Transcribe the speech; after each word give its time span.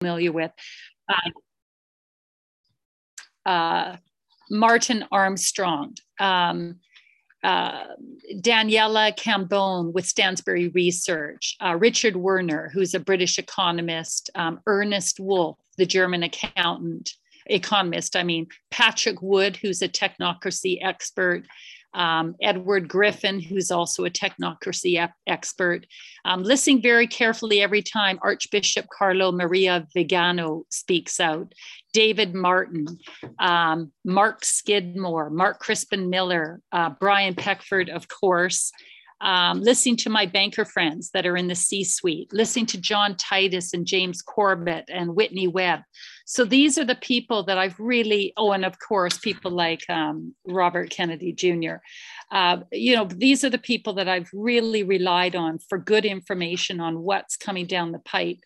familiar 0.00 0.32
with. 0.32 0.52
Uh, 1.08 1.30
uh, 3.48 3.96
Martin 4.50 5.04
Armstrong, 5.10 5.94
um, 6.20 6.76
uh, 7.42 7.84
Daniela 8.40 9.16
Cambone 9.16 9.92
with 9.92 10.04
Stansberry 10.04 10.72
Research, 10.74 11.56
uh, 11.64 11.76
Richard 11.76 12.16
Werner, 12.16 12.70
who's 12.72 12.94
a 12.94 13.00
British 13.00 13.38
economist, 13.38 14.30
um, 14.34 14.60
Ernest 14.66 15.20
Wolf, 15.20 15.58
the 15.78 15.86
German 15.86 16.22
accountant, 16.22 17.12
economist, 17.46 18.16
I 18.16 18.24
mean, 18.24 18.46
Patrick 18.70 19.22
Wood, 19.22 19.56
who's 19.56 19.82
a 19.82 19.88
technocracy 19.88 20.78
expert, 20.82 21.44
um, 21.96 22.36
Edward 22.42 22.88
Griffin, 22.88 23.40
who's 23.40 23.70
also 23.70 24.04
a 24.04 24.10
technocracy 24.10 25.08
expert, 25.26 25.86
um, 26.26 26.42
listening 26.42 26.82
very 26.82 27.06
carefully 27.06 27.62
every 27.62 27.82
time 27.82 28.18
Archbishop 28.22 28.86
Carlo 28.96 29.32
Maria 29.32 29.86
Vigano 29.94 30.64
speaks 30.68 31.18
out, 31.18 31.52
David 31.94 32.34
Martin, 32.34 32.86
um, 33.38 33.90
Mark 34.04 34.44
Skidmore, 34.44 35.30
Mark 35.30 35.58
Crispin 35.58 36.10
Miller, 36.10 36.60
uh, 36.70 36.90
Brian 37.00 37.34
Peckford, 37.34 37.88
of 37.88 38.06
course, 38.08 38.70
um, 39.22 39.62
listening 39.62 39.96
to 39.96 40.10
my 40.10 40.26
banker 40.26 40.66
friends 40.66 41.10
that 41.14 41.26
are 41.26 41.38
in 41.38 41.48
the 41.48 41.54
C 41.54 41.82
suite, 41.82 42.30
listening 42.32 42.66
to 42.66 42.80
John 42.80 43.16
Titus 43.16 43.72
and 43.72 43.86
James 43.86 44.20
Corbett 44.20 44.84
and 44.92 45.16
Whitney 45.16 45.48
Webb. 45.48 45.80
So 46.28 46.44
these 46.44 46.76
are 46.76 46.84
the 46.84 46.96
people 46.96 47.44
that 47.44 47.56
I've 47.56 47.78
really, 47.78 48.32
oh, 48.36 48.50
and 48.50 48.64
of 48.64 48.80
course, 48.80 49.16
people 49.16 49.52
like 49.52 49.88
um, 49.88 50.34
Robert 50.44 50.90
Kennedy 50.90 51.32
Jr. 51.32 51.76
Uh, 52.32 52.58
you 52.72 52.96
know, 52.96 53.04
these 53.04 53.44
are 53.44 53.50
the 53.50 53.58
people 53.58 53.94
that 53.94 54.08
I've 54.08 54.28
really 54.32 54.82
relied 54.82 55.36
on 55.36 55.60
for 55.60 55.78
good 55.78 56.04
information 56.04 56.80
on 56.80 57.02
what's 57.02 57.36
coming 57.36 57.66
down 57.66 57.92
the 57.92 58.00
pipe 58.00 58.40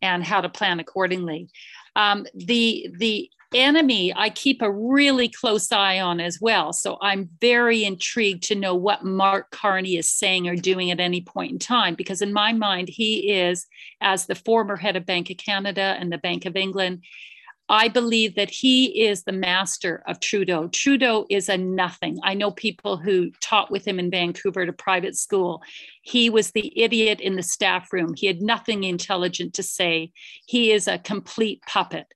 and 0.00 0.24
how 0.24 0.40
to 0.40 0.48
plan 0.48 0.80
accordingly. 0.80 1.50
Um, 1.94 2.26
the 2.34 2.88
the 2.98 3.30
enemy 3.54 4.12
I 4.14 4.30
keep 4.30 4.62
a 4.62 4.70
really 4.70 5.28
close 5.28 5.70
eye 5.72 6.00
on 6.00 6.20
as 6.20 6.40
well. 6.40 6.72
So 6.72 6.98
I'm 7.00 7.30
very 7.40 7.84
intrigued 7.84 8.44
to 8.44 8.54
know 8.54 8.74
what 8.74 9.04
Mark 9.04 9.50
Carney 9.50 9.96
is 9.96 10.10
saying 10.10 10.48
or 10.48 10.56
doing 10.56 10.90
at 10.90 11.00
any 11.00 11.20
point 11.20 11.52
in 11.52 11.58
time, 11.58 11.94
because 11.94 12.22
in 12.22 12.32
my 12.32 12.52
mind, 12.52 12.88
he 12.88 13.32
is, 13.32 13.66
as 14.00 14.26
the 14.26 14.34
former 14.34 14.76
head 14.76 14.96
of 14.96 15.06
Bank 15.06 15.30
of 15.30 15.36
Canada 15.36 15.96
and 15.98 16.12
the 16.12 16.18
Bank 16.18 16.44
of 16.46 16.56
England, 16.56 17.02
I 17.68 17.88
believe 17.88 18.36
that 18.36 18.50
he 18.50 19.06
is 19.06 19.24
the 19.24 19.32
master 19.32 20.04
of 20.06 20.20
Trudeau. 20.20 20.68
Trudeau 20.68 21.26
is 21.28 21.48
a 21.48 21.56
nothing. 21.56 22.18
I 22.22 22.34
know 22.34 22.52
people 22.52 22.96
who 22.96 23.32
taught 23.40 23.72
with 23.72 23.84
him 23.84 23.98
in 23.98 24.08
Vancouver 24.08 24.62
at 24.62 24.68
a 24.68 24.72
private 24.72 25.16
school. 25.16 25.62
He 26.02 26.30
was 26.30 26.52
the 26.52 26.72
idiot 26.80 27.20
in 27.20 27.34
the 27.34 27.42
staff 27.42 27.92
room. 27.92 28.14
He 28.14 28.28
had 28.28 28.40
nothing 28.40 28.84
intelligent 28.84 29.54
to 29.54 29.64
say. 29.64 30.12
He 30.46 30.70
is 30.70 30.86
a 30.86 30.98
complete 30.98 31.60
puppet. 31.66 32.06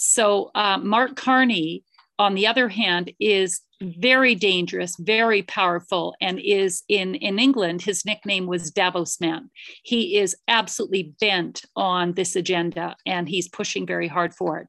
So, 0.00 0.52
uh, 0.54 0.78
Mark 0.78 1.16
Carney, 1.16 1.82
on 2.20 2.34
the 2.34 2.46
other 2.46 2.68
hand, 2.68 3.12
is 3.18 3.62
very 3.80 4.36
dangerous, 4.36 4.96
very 4.96 5.42
powerful, 5.42 6.14
and 6.20 6.38
is 6.40 6.84
in, 6.88 7.16
in 7.16 7.40
England, 7.40 7.82
his 7.82 8.04
nickname 8.04 8.46
was 8.46 8.70
Davos 8.70 9.20
Man. 9.20 9.50
He 9.82 10.18
is 10.18 10.36
absolutely 10.46 11.14
bent 11.20 11.64
on 11.74 12.12
this 12.14 12.36
agenda 12.36 12.96
and 13.06 13.28
he's 13.28 13.48
pushing 13.48 13.86
very 13.86 14.08
hard 14.08 14.34
for 14.34 14.58
it. 14.58 14.68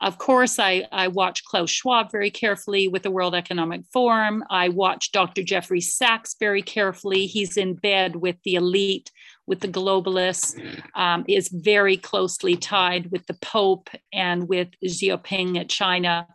Of 0.00 0.18
course, 0.18 0.58
I, 0.58 0.86
I 0.92 1.08
watch 1.08 1.44
Klaus 1.44 1.70
Schwab 1.70 2.10
very 2.10 2.30
carefully 2.30 2.88
with 2.88 3.02
the 3.02 3.10
World 3.10 3.34
Economic 3.34 3.82
Forum. 3.92 4.44
I 4.50 4.68
watch 4.68 5.12
Dr. 5.12 5.42
Jeffrey 5.42 5.80
Sachs 5.80 6.36
very 6.38 6.62
carefully. 6.62 7.26
He's 7.26 7.56
in 7.56 7.74
bed 7.74 8.16
with 8.16 8.36
the 8.44 8.54
elite 8.54 9.10
with 9.50 9.60
the 9.60 9.68
globalists, 9.68 10.58
um, 10.94 11.24
is 11.28 11.48
very 11.48 11.98
closely 11.98 12.56
tied 12.56 13.10
with 13.10 13.26
the 13.26 13.34
Pope 13.34 13.90
and 14.14 14.48
with 14.48 14.68
Xi 14.82 15.10
Jinping 15.10 15.58
at 15.58 15.68
China. 15.68 16.26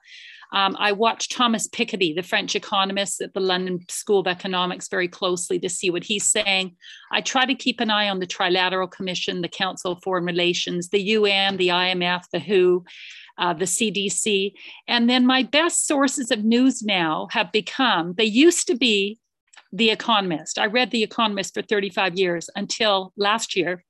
Um, 0.52 0.76
I 0.80 0.92
watched 0.92 1.32
Thomas 1.32 1.68
Piketty, 1.68 2.16
the 2.16 2.24
French 2.24 2.56
economist 2.56 3.22
at 3.22 3.34
the 3.34 3.40
London 3.40 3.80
School 3.90 4.20
of 4.20 4.28
Economics, 4.28 4.88
very 4.88 5.08
closely 5.08 5.60
to 5.60 5.70
see 5.70 5.90
what 5.90 6.04
he's 6.04 6.30
saying. 6.30 6.76
I 7.12 7.22
try 7.22 7.46
to 7.46 7.56
keep 7.56 7.80
an 7.80 7.90
eye 7.90 8.10
on 8.10 8.20
the 8.20 8.28
Trilateral 8.28 8.92
Commission, 8.92 9.42
the 9.42 9.48
Council 9.48 9.94
of 9.94 10.04
Foreign 10.04 10.26
Relations, 10.26 10.90
the 10.90 11.02
UN, 11.02 11.58
the 11.58 11.70
IMF, 11.70 12.24
the 12.32 12.40
WHO. 12.40 12.86
Uh, 13.38 13.52
the 13.52 13.66
CDC. 13.66 14.54
And 14.88 15.10
then 15.10 15.26
my 15.26 15.44
best 15.44 15.86
sources 15.86 16.32
of 16.32 16.46
news 16.46 16.84
now 16.84 17.28
have 17.32 17.52
become, 17.52 18.14
they 18.14 18.24
used 18.24 18.66
to 18.68 18.78
be 18.78 19.20
The 19.72 19.90
Economist. 19.90 20.58
I 20.58 20.66
read 20.66 20.92
The 20.92 21.04
Economist 21.04 21.54
for 21.54 21.62
35 21.62 22.16
years 22.16 22.50
until 22.56 23.14
last 23.18 23.56
year 23.56 23.84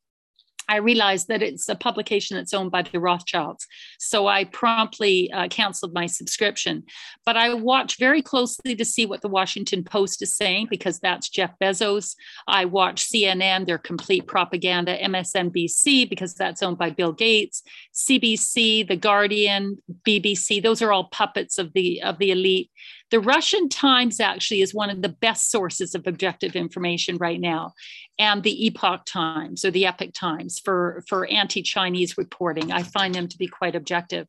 I 0.67 0.77
realized 0.77 1.27
that 1.27 1.43
it's 1.43 1.69
a 1.69 1.75
publication 1.75 2.37
that's 2.37 2.53
owned 2.53 2.71
by 2.71 2.81
the 2.81 2.99
Rothschilds. 2.99 3.67
So 3.99 4.27
I 4.27 4.45
promptly 4.45 5.31
uh, 5.31 5.47
canceled 5.47 5.93
my 5.93 6.07
subscription. 6.07 6.83
But 7.25 7.37
I 7.37 7.53
watch 7.53 7.97
very 7.99 8.21
closely 8.21 8.75
to 8.75 8.85
see 8.85 9.05
what 9.05 9.21
the 9.21 9.27
Washington 9.27 9.83
Post 9.83 10.21
is 10.21 10.35
saying 10.35 10.67
because 10.69 10.99
that's 10.99 11.29
Jeff 11.29 11.51
Bezos. 11.61 12.15
I 12.47 12.65
watch 12.65 13.07
CNN, 13.07 13.65
their 13.65 13.77
complete 13.77 14.27
propaganda, 14.27 14.97
MSNBC 14.97 16.09
because 16.09 16.33
that's 16.33 16.63
owned 16.63 16.77
by 16.77 16.89
Bill 16.89 17.11
Gates, 17.11 17.61
CBC, 17.93 18.87
The 18.87 18.97
Guardian, 18.97 19.77
BBC. 20.03 20.61
Those 20.61 20.81
are 20.81 20.91
all 20.91 21.05
puppets 21.05 21.57
of 21.57 21.73
the 21.73 22.01
of 22.01 22.17
the 22.17 22.31
elite. 22.31 22.71
The 23.11 23.19
Russian 23.19 23.69
Times 23.69 24.19
actually 24.19 24.61
is 24.61 24.73
one 24.73 24.89
of 24.89 25.01
the 25.01 25.09
best 25.09 25.51
sources 25.51 25.93
of 25.95 26.07
objective 26.07 26.55
information 26.55 27.17
right 27.17 27.39
now, 27.39 27.73
and 28.17 28.41
the 28.41 28.65
Epoch 28.65 29.05
Times 29.05 29.63
or 29.63 29.71
the 29.71 29.85
Epic 29.85 30.13
Times 30.13 30.59
for, 30.63 31.03
for 31.07 31.27
anti 31.27 31.61
Chinese 31.61 32.17
reporting. 32.17 32.71
I 32.71 32.83
find 32.83 33.13
them 33.13 33.27
to 33.27 33.37
be 33.37 33.47
quite 33.47 33.75
objective. 33.75 34.27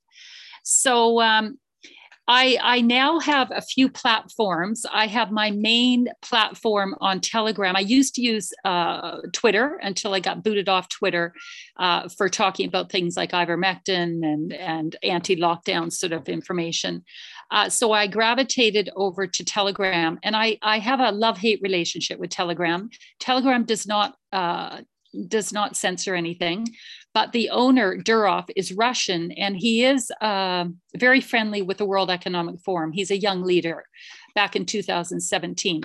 So, 0.62 1.20
um, 1.22 1.58
I, 2.28 2.58
I 2.60 2.80
now 2.80 3.20
have 3.20 3.52
a 3.52 3.62
few 3.62 3.88
platforms. 3.88 4.84
I 4.92 5.06
have 5.06 5.30
my 5.30 5.52
main 5.52 6.08
platform 6.22 6.96
on 7.00 7.20
Telegram. 7.20 7.76
I 7.76 7.80
used 7.80 8.16
to 8.16 8.22
use 8.22 8.52
uh, 8.64 9.18
Twitter 9.32 9.78
until 9.80 10.12
I 10.12 10.18
got 10.18 10.42
booted 10.42 10.68
off 10.68 10.88
Twitter 10.88 11.32
uh, 11.76 12.08
for 12.08 12.28
talking 12.28 12.66
about 12.66 12.90
things 12.90 13.16
like 13.16 13.30
ivermectin 13.30 14.24
and, 14.24 14.52
and 14.52 14.96
anti 15.04 15.36
lockdown 15.36 15.92
sort 15.92 16.12
of 16.12 16.28
information. 16.28 17.04
Uh, 17.50 17.68
so 17.68 17.92
I 17.92 18.06
gravitated 18.06 18.90
over 18.96 19.26
to 19.26 19.44
Telegram, 19.44 20.18
and 20.22 20.36
I, 20.36 20.58
I 20.62 20.78
have 20.78 21.00
a 21.00 21.12
love 21.12 21.38
hate 21.38 21.60
relationship 21.62 22.18
with 22.18 22.30
Telegram. 22.30 22.90
Telegram 23.20 23.64
does 23.64 23.86
not 23.86 24.16
uh, 24.32 24.80
does 25.28 25.52
not 25.52 25.76
censor 25.76 26.14
anything, 26.14 26.66
but 27.14 27.32
the 27.32 27.48
owner 27.50 27.96
Durov 27.96 28.50
is 28.56 28.72
Russian, 28.72 29.32
and 29.32 29.56
he 29.56 29.84
is 29.84 30.10
uh, 30.20 30.66
very 30.96 31.20
friendly 31.20 31.62
with 31.62 31.78
the 31.78 31.86
World 31.86 32.10
Economic 32.10 32.60
Forum. 32.60 32.92
He's 32.92 33.10
a 33.10 33.18
young 33.18 33.42
leader 33.42 33.84
back 34.34 34.54
in 34.54 34.66
2017. 34.66 35.82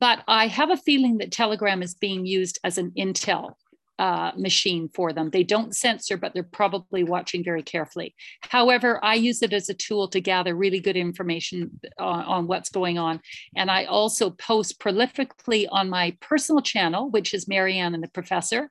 But 0.00 0.24
I 0.26 0.48
have 0.48 0.70
a 0.70 0.76
feeling 0.76 1.18
that 1.18 1.30
Telegram 1.30 1.82
is 1.82 1.94
being 1.94 2.26
used 2.26 2.58
as 2.64 2.76
an 2.76 2.90
intel 2.98 3.54
uh, 3.98 4.32
machine 4.36 4.88
for 4.92 5.12
them. 5.12 5.30
They 5.30 5.44
don't 5.44 5.74
censor, 5.74 6.16
but 6.16 6.34
they're 6.34 6.42
probably 6.42 7.04
watching 7.04 7.44
very 7.44 7.62
carefully. 7.62 8.14
However, 8.40 8.98
I 9.04 9.14
use 9.14 9.42
it 9.42 9.52
as 9.52 9.68
a 9.68 9.74
tool 9.74 10.08
to 10.08 10.20
gather 10.20 10.54
really 10.54 10.80
good 10.80 10.96
information 10.96 11.80
on, 11.98 12.20
uh, 12.20 12.24
on 12.24 12.46
what's 12.46 12.70
going 12.70 12.98
on. 12.98 13.20
And 13.54 13.70
I 13.70 13.84
also 13.84 14.30
post 14.30 14.80
prolifically 14.80 15.66
on 15.70 15.88
my 15.88 16.16
personal 16.20 16.62
channel, 16.62 17.10
which 17.10 17.34
is 17.34 17.46
Maryann 17.46 17.94
and 17.94 18.02
the 18.02 18.08
Professor. 18.08 18.68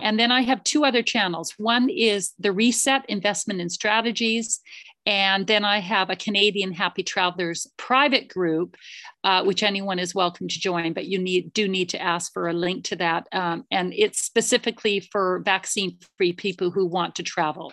And 0.00 0.18
then 0.18 0.30
I 0.30 0.42
have 0.42 0.62
two 0.64 0.84
other 0.84 1.02
channels. 1.02 1.54
One 1.56 1.88
is 1.88 2.32
the 2.38 2.52
Reset 2.52 3.06
Investment 3.08 3.60
and 3.60 3.72
Strategies, 3.72 4.60
and 5.06 5.46
then 5.46 5.64
I 5.64 5.78
have 5.78 6.10
a 6.10 6.16
Canadian 6.16 6.72
Happy 6.72 7.04
Travelers 7.04 7.68
private 7.76 8.28
group, 8.28 8.76
uh, 9.22 9.44
which 9.44 9.62
anyone 9.62 10.00
is 10.00 10.16
welcome 10.16 10.48
to 10.48 10.60
join, 10.60 10.92
but 10.92 11.06
you 11.06 11.18
need 11.18 11.52
do 11.52 11.68
need 11.68 11.90
to 11.90 12.02
ask 12.02 12.32
for 12.32 12.48
a 12.48 12.52
link 12.52 12.84
to 12.86 12.96
that. 12.96 13.28
Um, 13.30 13.64
and 13.70 13.94
it's 13.94 14.22
specifically 14.22 14.98
for 15.12 15.42
vaccine 15.44 15.98
free 16.18 16.32
people 16.32 16.72
who 16.72 16.86
want 16.86 17.14
to 17.16 17.22
travel. 17.22 17.72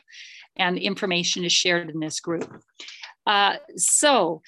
And 0.58 0.78
information 0.78 1.44
is 1.44 1.52
shared 1.52 1.90
in 1.90 2.00
this 2.00 2.20
group. 2.20 2.62
Uh, 3.26 3.56
so, 3.78 4.44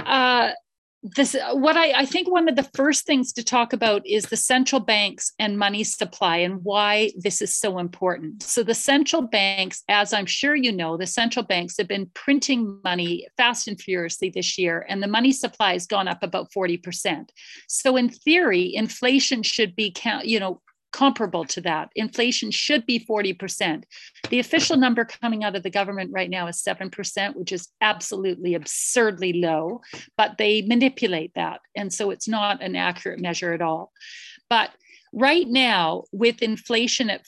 uh, 0.00 0.50
this 1.02 1.34
uh, 1.34 1.54
what 1.54 1.76
I, 1.76 2.00
I 2.00 2.04
think 2.04 2.30
one 2.30 2.48
of 2.48 2.56
the 2.56 2.68
first 2.74 3.06
things 3.06 3.32
to 3.34 3.44
talk 3.44 3.72
about 3.72 4.06
is 4.06 4.24
the 4.24 4.36
central 4.36 4.80
banks 4.80 5.32
and 5.38 5.58
money 5.58 5.84
supply 5.84 6.38
and 6.38 6.64
why 6.64 7.12
this 7.16 7.40
is 7.40 7.54
so 7.54 7.78
important. 7.78 8.42
So 8.42 8.62
the 8.62 8.74
central 8.74 9.22
banks 9.22 9.82
as 9.88 10.12
i'm 10.12 10.26
sure 10.26 10.54
you 10.54 10.72
know 10.72 10.96
the 10.96 11.06
central 11.06 11.44
banks 11.44 11.76
have 11.78 11.88
been 11.88 12.10
printing 12.14 12.80
money 12.84 13.26
fast 13.36 13.68
and 13.68 13.80
furiously 13.80 14.30
this 14.30 14.58
year 14.58 14.84
and 14.88 15.02
the 15.02 15.06
money 15.06 15.32
supply 15.32 15.72
has 15.72 15.86
gone 15.86 16.08
up 16.08 16.22
about 16.22 16.50
40% 16.52 17.28
so 17.68 17.96
in 17.96 18.08
theory 18.08 18.74
inflation 18.74 19.42
should 19.42 19.74
be 19.74 19.92
count 19.94 20.26
you 20.26 20.40
know 20.40 20.60
comparable 20.92 21.44
to 21.44 21.60
that. 21.62 21.90
Inflation 21.94 22.50
should 22.50 22.86
be 22.86 22.98
40%. 22.98 23.84
The 24.30 24.38
official 24.38 24.74
uh-huh. 24.74 24.80
number 24.80 25.04
coming 25.04 25.44
out 25.44 25.56
of 25.56 25.62
the 25.62 25.70
government 25.70 26.12
right 26.12 26.30
now 26.30 26.46
is 26.46 26.62
7%, 26.62 27.36
which 27.36 27.52
is 27.52 27.68
absolutely 27.80 28.54
absurdly 28.54 29.34
low, 29.34 29.80
but 30.16 30.38
they 30.38 30.62
manipulate 30.62 31.32
that. 31.34 31.60
And 31.76 31.92
so 31.92 32.10
it's 32.10 32.28
not 32.28 32.62
an 32.62 32.76
accurate 32.76 33.20
measure 33.20 33.52
at 33.52 33.62
all. 33.62 33.92
But 34.48 34.70
right 35.12 35.46
now, 35.46 36.04
with 36.12 36.42
inflation 36.42 37.10
at 37.10 37.26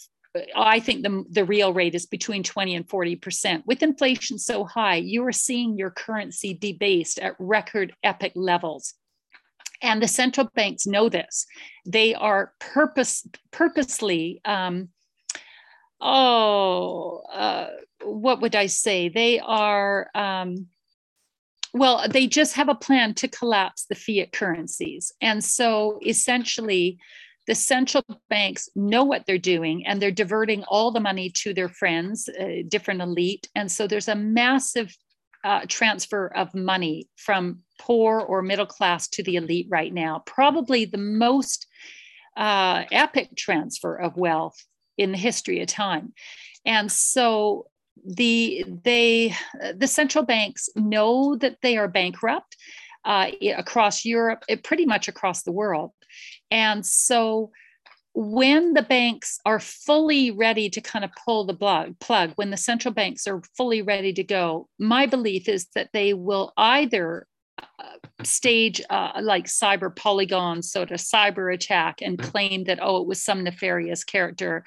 I 0.54 0.78
think 0.78 1.02
the, 1.02 1.24
the 1.28 1.44
real 1.44 1.72
rate 1.72 1.96
is 1.96 2.06
between 2.06 2.44
20 2.44 2.76
and 2.76 2.88
40%. 2.88 3.66
With 3.66 3.82
inflation 3.82 4.38
so 4.38 4.64
high, 4.64 4.96
you 4.96 5.26
are 5.26 5.32
seeing 5.32 5.76
your 5.76 5.90
currency 5.90 6.54
debased 6.54 7.18
at 7.18 7.34
record 7.40 7.94
epic 8.04 8.32
levels. 8.36 8.94
And 9.82 10.02
the 10.02 10.08
central 10.08 10.48
banks 10.54 10.86
know 10.86 11.08
this. 11.08 11.46
They 11.86 12.14
are 12.14 12.52
purpose, 12.58 13.26
purposely, 13.50 14.40
um, 14.44 14.90
oh, 16.00 17.22
uh, 17.32 17.68
what 18.04 18.40
would 18.40 18.54
I 18.54 18.66
say? 18.66 19.08
They 19.08 19.40
are, 19.40 20.10
um, 20.14 20.66
well, 21.72 22.06
they 22.08 22.26
just 22.26 22.54
have 22.54 22.68
a 22.68 22.74
plan 22.74 23.14
to 23.14 23.28
collapse 23.28 23.84
the 23.84 23.94
fiat 23.94 24.32
currencies. 24.32 25.12
And 25.20 25.42
so 25.42 26.00
essentially, 26.04 26.98
the 27.46 27.54
central 27.54 28.04
banks 28.28 28.68
know 28.74 29.04
what 29.04 29.24
they're 29.26 29.38
doing 29.38 29.86
and 29.86 30.00
they're 30.00 30.10
diverting 30.10 30.62
all 30.64 30.90
the 30.90 31.00
money 31.00 31.30
to 31.30 31.54
their 31.54 31.68
friends, 31.68 32.28
uh, 32.28 32.62
different 32.68 33.00
elite. 33.00 33.48
And 33.54 33.70
so 33.70 33.86
there's 33.86 34.08
a 34.08 34.14
massive 34.14 34.94
uh, 35.42 35.62
transfer 35.68 36.28
of 36.36 36.54
money 36.54 37.08
from 37.16 37.60
poor 37.80 38.20
or 38.20 38.42
middle 38.42 38.66
class 38.66 39.08
to 39.08 39.22
the 39.22 39.36
elite 39.36 39.66
right 39.70 39.92
now. 39.92 40.22
Probably 40.26 40.84
the 40.84 40.98
most 40.98 41.66
uh, 42.36 42.84
epic 42.92 43.34
transfer 43.36 43.96
of 43.96 44.16
wealth 44.16 44.62
in 44.98 45.12
the 45.12 45.18
history 45.18 45.60
of 45.62 45.68
time. 45.68 46.12
And 46.66 46.92
so 46.92 47.66
the 48.04 48.64
they 48.84 49.34
the 49.74 49.86
central 49.86 50.24
banks 50.24 50.68
know 50.76 51.36
that 51.36 51.56
they 51.62 51.76
are 51.76 51.88
bankrupt 51.88 52.56
uh, 53.04 53.30
across 53.56 54.04
Europe, 54.04 54.44
pretty 54.62 54.86
much 54.86 55.08
across 55.08 55.42
the 55.42 55.52
world. 55.52 55.92
And 56.50 56.84
so 56.84 57.50
when 58.12 58.74
the 58.74 58.82
banks 58.82 59.38
are 59.46 59.60
fully 59.60 60.30
ready 60.30 60.68
to 60.68 60.80
kind 60.80 61.04
of 61.04 61.10
pull 61.24 61.44
the 61.44 61.54
plug, 61.54 61.98
plug, 62.00 62.32
when 62.34 62.50
the 62.50 62.56
central 62.56 62.92
banks 62.92 63.26
are 63.26 63.40
fully 63.56 63.82
ready 63.82 64.12
to 64.12 64.24
go, 64.24 64.68
my 64.78 65.06
belief 65.06 65.48
is 65.48 65.66
that 65.74 65.90
they 65.92 66.12
will 66.12 66.52
either 66.56 67.26
stage 68.24 68.80
uh, 68.90 69.12
like 69.22 69.46
cyber 69.46 69.94
polygon 69.94 70.62
sort 70.62 70.90
of 70.90 70.98
cyber 70.98 71.52
attack 71.52 72.00
and 72.02 72.18
mm-hmm. 72.18 72.30
claim 72.30 72.64
that 72.64 72.78
oh 72.82 73.00
it 73.00 73.06
was 73.06 73.22
some 73.22 73.42
nefarious 73.42 74.04
character 74.04 74.64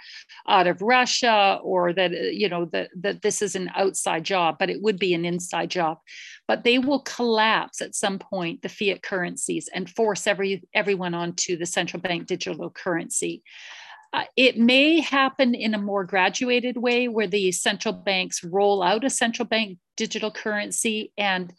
out 0.48 0.68
of 0.68 0.82
russia 0.82 1.60
or 1.64 1.94
that 1.94 2.12
uh, 2.12 2.16
you 2.16 2.50
know 2.50 2.66
that, 2.66 2.90
that 2.96 3.22
this 3.22 3.42
is 3.42 3.56
an 3.56 3.70
outside 3.76 4.24
job 4.24 4.56
but 4.60 4.70
it 4.70 4.82
would 4.82 5.00
be 5.00 5.14
an 5.14 5.26
inside 5.26 5.70
job 5.70 5.98
but 6.48 6.64
they 6.64 6.78
will 6.78 7.00
collapse 7.02 7.82
at 7.82 7.96
some 7.96 8.20
point 8.20 8.62
the 8.62 8.70
fiat 8.70 9.02
currencies 9.02 9.70
and 9.74 9.90
force 9.90 10.28
every 10.28 10.64
everyone 10.74 11.14
onto 11.14 11.58
the 11.58 11.66
central 11.66 12.02
bank 12.02 12.28
digital 12.28 12.70
currency 12.70 13.44
uh, 14.14 14.26
it 14.38 14.60
may 14.60 15.00
happen 15.00 15.56
in 15.56 15.74
a 15.74 15.82
more 15.82 16.04
graduated 16.04 16.78
way 16.78 17.08
where 17.08 17.26
the 17.26 17.52
central 17.52 17.94
banks 17.94 18.44
roll 18.44 18.84
out 18.84 19.04
a 19.04 19.10
central 19.10 19.48
bank 19.48 19.80
digital 19.98 20.32
currency 20.32 21.12
and 21.18 21.54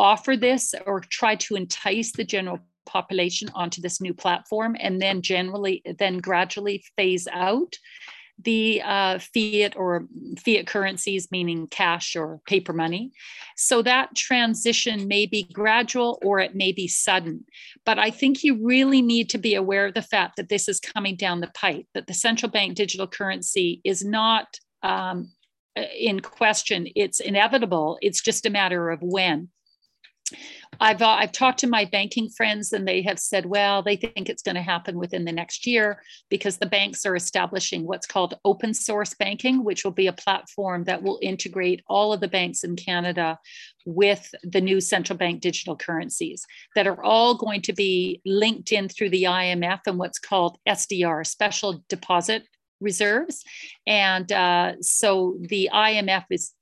offer 0.00 0.36
this 0.36 0.74
or 0.86 1.00
try 1.00 1.34
to 1.36 1.54
entice 1.54 2.12
the 2.12 2.24
general 2.24 2.58
population 2.86 3.48
onto 3.54 3.80
this 3.80 4.00
new 4.00 4.14
platform 4.14 4.74
and 4.80 5.00
then 5.00 5.22
generally 5.22 5.82
then 5.98 6.18
gradually 6.18 6.82
phase 6.96 7.28
out 7.30 7.76
the 8.42 8.80
uh, 8.82 9.18
fiat 9.18 9.76
or 9.76 10.06
fiat 10.38 10.66
currencies, 10.66 11.28
meaning 11.30 11.66
cash 11.66 12.16
or 12.16 12.40
paper 12.46 12.72
money. 12.72 13.12
So 13.56 13.82
that 13.82 14.16
transition 14.16 15.06
may 15.08 15.26
be 15.26 15.42
gradual 15.52 16.18
or 16.22 16.40
it 16.40 16.54
may 16.54 16.72
be 16.72 16.88
sudden. 16.88 17.44
But 17.84 17.98
I 17.98 18.10
think 18.10 18.42
you 18.42 18.66
really 18.66 19.02
need 19.02 19.28
to 19.30 19.38
be 19.38 19.54
aware 19.54 19.86
of 19.86 19.94
the 19.94 20.02
fact 20.02 20.36
that 20.36 20.48
this 20.48 20.68
is 20.68 20.80
coming 20.80 21.16
down 21.16 21.40
the 21.40 21.52
pipe, 21.54 21.86
that 21.92 22.06
the 22.06 22.14
central 22.14 22.50
bank 22.50 22.76
digital 22.76 23.06
currency 23.06 23.82
is 23.84 24.02
not 24.02 24.46
um, 24.82 25.32
in 25.76 26.20
question. 26.20 26.88
It's 26.96 27.20
inevitable. 27.20 27.98
It's 28.00 28.22
just 28.22 28.46
a 28.46 28.50
matter 28.50 28.88
of 28.88 29.00
when. 29.02 29.48
I've 30.80 31.02
uh, 31.02 31.08
I've 31.08 31.32
talked 31.32 31.58
to 31.60 31.66
my 31.66 31.84
banking 31.84 32.28
friends 32.28 32.72
and 32.72 32.86
they 32.86 33.02
have 33.02 33.18
said, 33.18 33.46
well, 33.46 33.82
they 33.82 33.96
think 33.96 34.28
it's 34.28 34.42
going 34.42 34.54
to 34.54 34.62
happen 34.62 34.98
within 34.98 35.24
the 35.24 35.32
next 35.32 35.66
year 35.66 36.02
because 36.28 36.56
the 36.56 36.66
banks 36.66 37.04
are 37.04 37.16
establishing 37.16 37.86
what's 37.86 38.06
called 38.06 38.38
open 38.44 38.72
source 38.72 39.14
banking, 39.14 39.62
which 39.64 39.84
will 39.84 39.90
be 39.90 40.06
a 40.06 40.12
platform 40.12 40.84
that 40.84 41.02
will 41.02 41.18
integrate 41.20 41.82
all 41.86 42.12
of 42.12 42.20
the 42.20 42.28
banks 42.28 42.64
in 42.64 42.76
Canada 42.76 43.38
with 43.84 44.34
the 44.42 44.60
new 44.60 44.80
central 44.80 45.16
bank 45.16 45.40
digital 45.40 45.76
currencies 45.76 46.46
that 46.74 46.86
are 46.86 47.02
all 47.02 47.34
going 47.34 47.62
to 47.62 47.72
be 47.72 48.20
linked 48.24 48.72
in 48.72 48.88
through 48.88 49.10
the 49.10 49.24
IMF 49.24 49.80
and 49.86 49.98
what's 49.98 50.18
called 50.18 50.58
SDR, 50.66 51.26
special 51.26 51.84
deposit 51.88 52.44
reserves. 52.80 53.44
And 53.86 54.30
uh, 54.32 54.74
so 54.80 55.36
the 55.40 55.70
IMF 55.72 56.24
is 56.30 56.52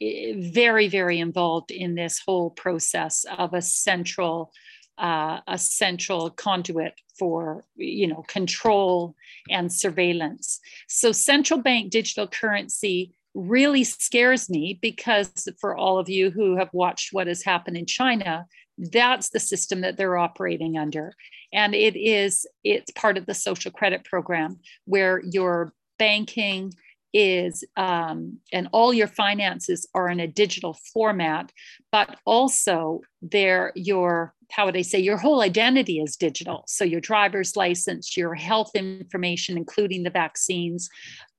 very, 0.00 0.88
very 0.88 1.18
involved 1.18 1.70
in 1.70 1.94
this 1.94 2.20
whole 2.24 2.50
process 2.50 3.24
of 3.36 3.54
a 3.54 3.62
central, 3.62 4.52
uh, 4.98 5.40
a 5.46 5.58
central 5.58 6.30
conduit 6.30 6.94
for 7.18 7.64
you 7.76 8.06
know 8.06 8.24
control 8.28 9.14
and 9.50 9.72
surveillance. 9.72 10.60
So 10.88 11.12
central 11.12 11.60
bank 11.60 11.90
digital 11.90 12.26
currency 12.26 13.12
really 13.34 13.84
scares 13.84 14.48
me 14.50 14.78
because 14.80 15.48
for 15.60 15.76
all 15.76 15.98
of 15.98 16.08
you 16.08 16.30
who 16.30 16.56
have 16.56 16.70
watched 16.72 17.12
what 17.12 17.26
has 17.26 17.42
happened 17.42 17.76
in 17.76 17.86
China, 17.86 18.46
that's 18.78 19.30
the 19.30 19.40
system 19.40 19.82
that 19.82 19.96
they're 19.96 20.16
operating 20.16 20.76
under 20.76 21.12
and 21.52 21.74
it 21.74 21.96
is 21.96 22.46
it's 22.64 22.90
part 22.92 23.16
of 23.16 23.26
the 23.26 23.34
social 23.34 23.70
credit 23.70 24.04
program 24.04 24.58
where 24.84 25.20
your 25.24 25.72
banking 25.98 26.72
is 27.18 27.64
um, 27.76 28.38
and 28.52 28.68
all 28.72 28.94
your 28.94 29.08
finances 29.08 29.86
are 29.94 30.08
in 30.08 30.20
a 30.20 30.26
digital 30.26 30.74
format 30.92 31.52
but 31.90 32.18
also 32.24 33.00
there 33.22 33.72
your 33.74 34.34
how 34.50 34.64
would 34.64 34.76
i 34.76 34.82
say 34.82 34.98
your 34.98 35.16
whole 35.16 35.42
identity 35.42 36.00
is 36.00 36.16
digital. 36.16 36.64
So 36.66 36.84
your 36.84 37.00
driver's 37.00 37.56
license 37.56 38.16
your 38.16 38.34
health 38.34 38.70
information 38.74 39.56
including 39.56 40.04
the 40.04 40.10
vaccines 40.10 40.88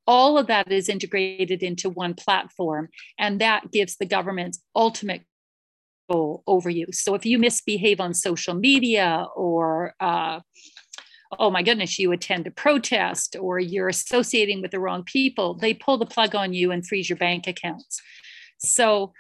all 0.06 0.38
of 0.38 0.48
that 0.48 0.72
is 0.72 0.90
integrated 0.90 1.62
into 1.62 1.90
one 1.90 2.16
platform 2.16 2.90
and 3.18 3.40
that 3.40 3.72
gives 3.72 3.96
the 3.98 4.08
government 4.08 4.58
ultimate 4.76 5.22
over 6.10 6.70
you. 6.70 6.88
So 6.92 7.14
if 7.14 7.26
you 7.26 7.38
misbehave 7.38 8.00
on 8.02 8.14
social 8.14 8.56
media 8.56 9.28
or 9.36 9.94
uh, 10.00 10.40
oh 11.38 11.52
my 11.52 11.62
goodness, 11.62 12.00
you 12.00 12.12
attend 12.12 12.48
a 12.48 12.52
protest 12.52 13.36
or 13.40 13.60
you're 13.60 13.90
associating 13.90 14.62
with 14.62 14.72
the 14.72 14.80
wrong 14.80 15.04
people, 15.04 15.54
they 15.54 15.74
pull 15.74 15.98
the 15.98 16.06
plug 16.06 16.34
on 16.34 16.54
you 16.54 16.72
and 16.72 16.86
freeze 16.86 17.10
your 17.10 17.18
bank 17.18 17.48
accounts. 17.48 18.02
So 18.58 19.14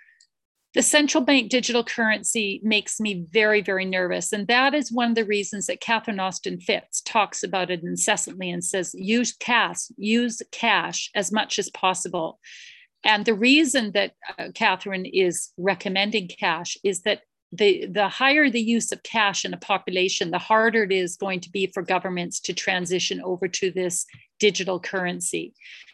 the 0.75 0.81
central 0.83 1.23
bank 1.23 1.49
digital 1.49 1.83
currency 1.83 2.61
makes 2.63 2.99
me 2.99 3.25
very, 3.31 3.61
very 3.61 3.85
nervous. 3.85 4.31
And 4.31 4.47
that 4.47 4.73
is 4.73 4.91
one 4.91 5.09
of 5.09 5.15
the 5.15 5.25
reasons 5.25 5.65
that 5.65 5.81
Catherine 5.81 6.19
Austin 6.19 6.59
Fitts 6.59 7.01
talks 7.01 7.43
about 7.43 7.71
it 7.71 7.81
incessantly 7.81 8.51
and 8.51 8.63
says, 8.63 8.93
use 8.93 9.35
cash, 9.35 9.87
use 9.97 10.41
cash 10.51 11.09
as 11.15 11.31
much 11.31 11.57
as 11.57 11.69
possible. 11.71 12.39
And 13.03 13.25
the 13.25 13.33
reason 13.33 13.93
that 13.93 14.13
uh, 14.37 14.49
Catherine 14.53 15.05
is 15.05 15.51
recommending 15.57 16.27
cash 16.27 16.77
is 16.83 17.01
that 17.01 17.21
the, 17.51 17.87
the 17.87 18.07
higher 18.07 18.49
the 18.49 18.61
use 18.61 18.91
of 18.91 19.01
cash 19.03 19.43
in 19.43 19.53
a 19.53 19.57
population, 19.57 20.31
the 20.31 20.37
harder 20.37 20.83
it 20.83 20.91
is 20.91 21.17
going 21.17 21.39
to 21.41 21.49
be 21.49 21.67
for 21.67 21.81
governments 21.81 22.39
to 22.41 22.53
transition 22.53 23.21
over 23.21 23.47
to 23.47 23.71
this 23.71 24.05
digital 24.39 24.79
currency. 24.79 25.53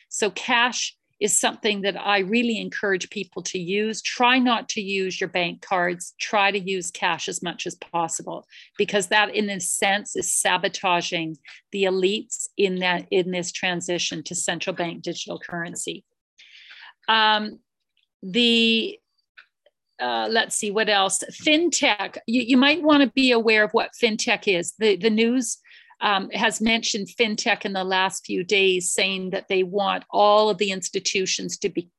So, 0.09 0.29
cash 0.31 0.95
is 1.21 1.39
something 1.39 1.81
that 1.81 1.99
I 1.99 2.19
really 2.19 2.59
encourage 2.59 3.09
people 3.09 3.41
to 3.43 3.57
use. 3.57 4.01
Try 4.01 4.37
not 4.37 4.67
to 4.69 4.81
use 4.81 5.19
your 5.19 5.29
bank 5.29 5.61
cards, 5.61 6.13
try 6.19 6.51
to 6.51 6.59
use 6.59 6.91
cash 6.91 7.29
as 7.29 7.41
much 7.41 7.65
as 7.65 7.75
possible, 7.75 8.45
because 8.77 9.07
that, 9.07 9.33
in 9.33 9.49
a 9.49 9.59
sense, 9.61 10.15
is 10.17 10.33
sabotaging 10.33 11.37
the 11.71 11.83
elites 11.83 12.49
in, 12.57 12.79
that, 12.79 13.07
in 13.11 13.31
this 13.31 13.53
transition 13.53 14.23
to 14.23 14.35
central 14.35 14.75
bank 14.75 15.03
digital 15.03 15.39
currency. 15.39 16.03
Um, 17.07 17.59
the 18.21 18.99
uh, 20.01 20.27
let's 20.29 20.55
see 20.55 20.71
what 20.71 20.89
else? 20.89 21.23
Fintech. 21.31 22.17
You, 22.27 22.41
you 22.41 22.57
might 22.57 22.83
want 22.83 23.03
to 23.03 23.11
be 23.11 23.31
aware 23.31 23.63
of 23.63 23.71
what 23.71 23.91
fintech 24.01 24.47
is. 24.47 24.73
The, 24.77 24.95
the 24.95 25.09
news 25.09 25.57
um, 26.01 26.29
has 26.31 26.61
mentioned 26.61 27.07
fintech 27.07 27.65
in 27.65 27.73
the 27.73 27.83
last 27.83 28.25
few 28.25 28.43
days 28.43 28.91
saying 28.91 29.29
that 29.31 29.47
they 29.47 29.63
want 29.63 30.03
all 30.09 30.49
of 30.49 30.57
the 30.57 30.71
institutions 30.71 31.57
to 31.59 31.69
be 31.69 31.89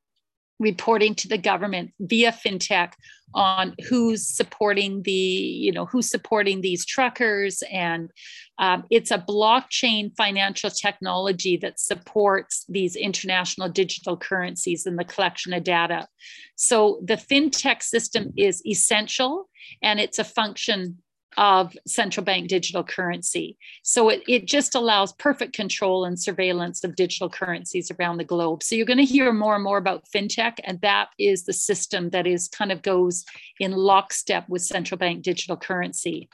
reporting 0.59 1.15
to 1.15 1.29
the 1.29 1.39
government 1.39 1.93
via 2.01 2.33
fintech 2.33 2.93
on 3.35 3.75
who's 3.89 4.27
supporting 4.27 5.03
the 5.03 5.11
you 5.13 5.73
know 5.73 5.87
who's 5.87 6.11
supporting 6.11 6.61
these 6.61 6.85
truckers. 6.85 7.63
And 7.73 8.11
um, 8.59 8.85
it's 8.91 9.11
a 9.11 9.19
blockchain 9.19 10.17
financial 10.17 10.71
technology 10.71 11.57
that 11.59 11.79
supports 11.79 12.65
these 12.69 12.97
international 12.97 13.69
digital 13.69 14.17
currencies 14.17 14.87
and 14.87 14.99
the 14.99 15.05
collection 15.05 15.53
of 15.53 15.65
data. 15.65 16.09
So 16.55 17.01
the 17.05 17.17
fintech 17.17 17.83
system 17.83 18.33
is 18.37 18.65
essential 18.67 19.49
and 19.83 20.01
it's 20.01 20.19
a 20.19 20.25
function 20.25 20.99
of 21.37 21.77
central 21.87 22.25
bank 22.25 22.49
digital 22.49 22.83
currency. 22.83 23.57
So 23.83 24.09
it, 24.09 24.23
it 24.27 24.47
just 24.47 24.75
allows 24.75 25.13
perfect 25.15 25.53
control 25.55 26.05
and 26.05 26.19
surveillance 26.19 26.83
of 26.85 26.97
digital 26.97 27.29
currencies 27.29 27.91
around 27.91 28.17
the 28.17 28.25
globe. 28.25 28.63
So 28.63 28.75
you're 28.75 28.87
going 28.87 28.97
to 28.99 29.05
hear 29.05 29.33
more 29.33 29.55
and 29.55 29.65
more 29.65 29.79
about 29.79 30.05
fintech, 30.15 30.55
and 30.65 30.81
that 30.81 31.09
is 31.19 31.45
the 31.45 31.53
system 31.53 32.11
that 32.11 32.27
is 32.27 32.49
kind 32.49 32.73
of 32.73 32.83
goes 32.83 33.25
in 33.61 33.73
lockstep 33.73 34.49
with 34.49 34.63
central 34.63 34.99
bank 34.99 35.23
digital 35.23 35.57
currency. 35.57 36.29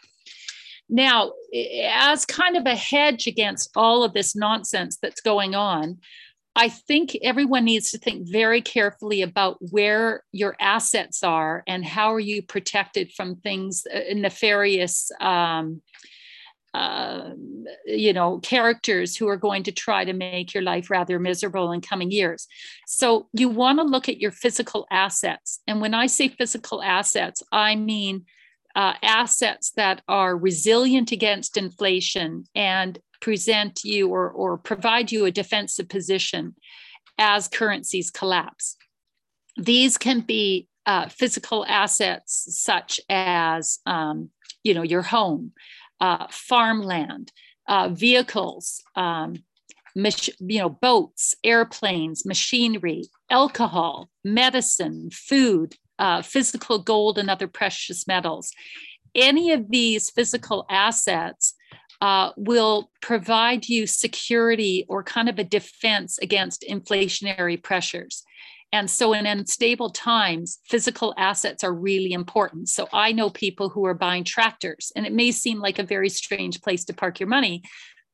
Now, 0.89 1.33
as 1.89 2.27
kind 2.27 2.57
of 2.57 2.67
a 2.67 2.77
hedge 2.77 3.27
against 3.27 3.71
all 3.75 4.05
of 4.05 4.13
this 4.13 4.37
nonsense 4.37 4.99
that's 5.01 5.21
going 5.21 5.55
on, 5.55 5.99
I 6.55 6.69
think 6.69 7.17
everyone 7.23 7.65
needs 7.65 7.91
to 7.93 7.99
think 7.99 8.29
very 8.31 8.61
carefully 8.61 9.23
about 9.23 9.57
where 9.61 10.23
your 10.33 10.55
assets 10.61 11.23
are 11.23 11.63
and 11.67 11.85
how 11.85 12.13
are 12.13 12.21
you 12.21 12.43
protected 12.43 13.13
from 13.13 13.37
things 13.37 13.85
uh, 13.93 14.01
nefarious 14.15 15.11
um, 15.21 15.81
uh, 16.75 17.31
you 17.85 18.13
know 18.15 18.39
characters 18.39 19.17
who 19.17 19.29
are 19.29 19.37
going 19.37 19.63
to 19.63 19.73
try 19.73 20.05
to 20.05 20.13
make 20.13 20.55
your 20.55 20.63
life 20.63 20.91
rather 20.91 21.19
miserable 21.19 21.71
in 21.73 21.81
coming 21.81 22.11
years. 22.11 22.47
So 22.87 23.29
you 23.33 23.49
want 23.49 23.79
to 23.79 23.85
look 23.85 24.09
at 24.09 24.21
your 24.21 24.31
physical 24.31 24.87
assets. 24.91 25.61
And 25.67 25.81
when 25.81 25.95
i 25.95 26.07
say 26.07 26.29
physical 26.29 26.83
assets 26.83 27.43
i 27.53 27.75
mean 27.75 28.25
uh, 28.75 28.95
assets 29.03 29.73
that 29.77 30.03
are 30.09 30.37
resilient 30.37 31.13
against 31.13 31.57
inflation 31.57 32.45
and 32.55 32.99
present 33.23 33.85
you 33.85 34.09
or, 34.09 34.29
or 34.29 34.59
provide 34.59 35.11
you 35.11 35.25
a 35.25 35.31
defensive 35.31 35.89
position 35.89 36.55
as 37.17 37.49
currencies 37.49 38.11
collapse. 38.11 38.77
These 39.57 39.97
can 39.97 40.21
be 40.21 40.69
uh, 40.85 41.09
physical 41.09 41.65
assets 41.67 42.47
such 42.51 43.01
as 43.09 43.79
um, 43.87 44.31
you 44.65 44.75
know 44.75 44.83
your 44.83 45.03
home, 45.03 45.53
uh, 46.01 46.27
farmland, 46.31 47.33
uh, 47.69 47.89
vehicles, 47.91 48.83
um, 48.97 49.37
mach- 49.95 50.41
you 50.41 50.59
know 50.59 50.69
boats, 50.69 51.35
airplanes, 51.45 52.27
machinery, 52.27 53.05
alcohol, 53.31 54.11
medicine, 54.25 55.11
food, 55.13 55.77
uh, 55.99 56.23
physical 56.23 56.81
gold, 56.81 57.19
and 57.19 57.31
other 57.31 57.47
precious 57.47 58.09
metals. 58.09 58.51
Any 59.15 59.53
of 59.53 59.71
these 59.71 60.11
physical 60.11 60.65
assets 60.69 61.55
uh, 62.03 62.33
will 62.37 62.91
provide 63.01 63.69
you 63.69 63.87
security 63.87 64.85
or 64.89 65.05
kind 65.05 65.29
of 65.29 65.39
a 65.39 65.45
defense 65.45 66.19
against 66.19 66.65
inflationary 66.69 67.63
pressures. 67.63 68.25
And 68.73 68.91
so, 68.91 69.13
in 69.13 69.25
unstable 69.25 69.91
times, 69.91 70.59
physical 70.67 71.15
assets 71.17 71.63
are 71.63 71.73
really 71.73 72.13
important. 72.13 72.71
So, 72.71 72.89
I 72.93 73.13
know 73.13 73.31
people 73.31 73.69
who 73.69 73.87
are 73.87 73.95
buying 73.95 74.25
tractors, 74.25 74.91
and 74.97 75.07
it 75.07 75.13
may 75.13 75.31
seem 75.31 75.61
like 75.61 75.79
a 75.79 75.85
very 75.85 76.09
strange 76.09 76.61
place 76.61 76.85
to 76.87 76.93
park 76.93 77.21
your 77.21 77.29
money, 77.29 77.63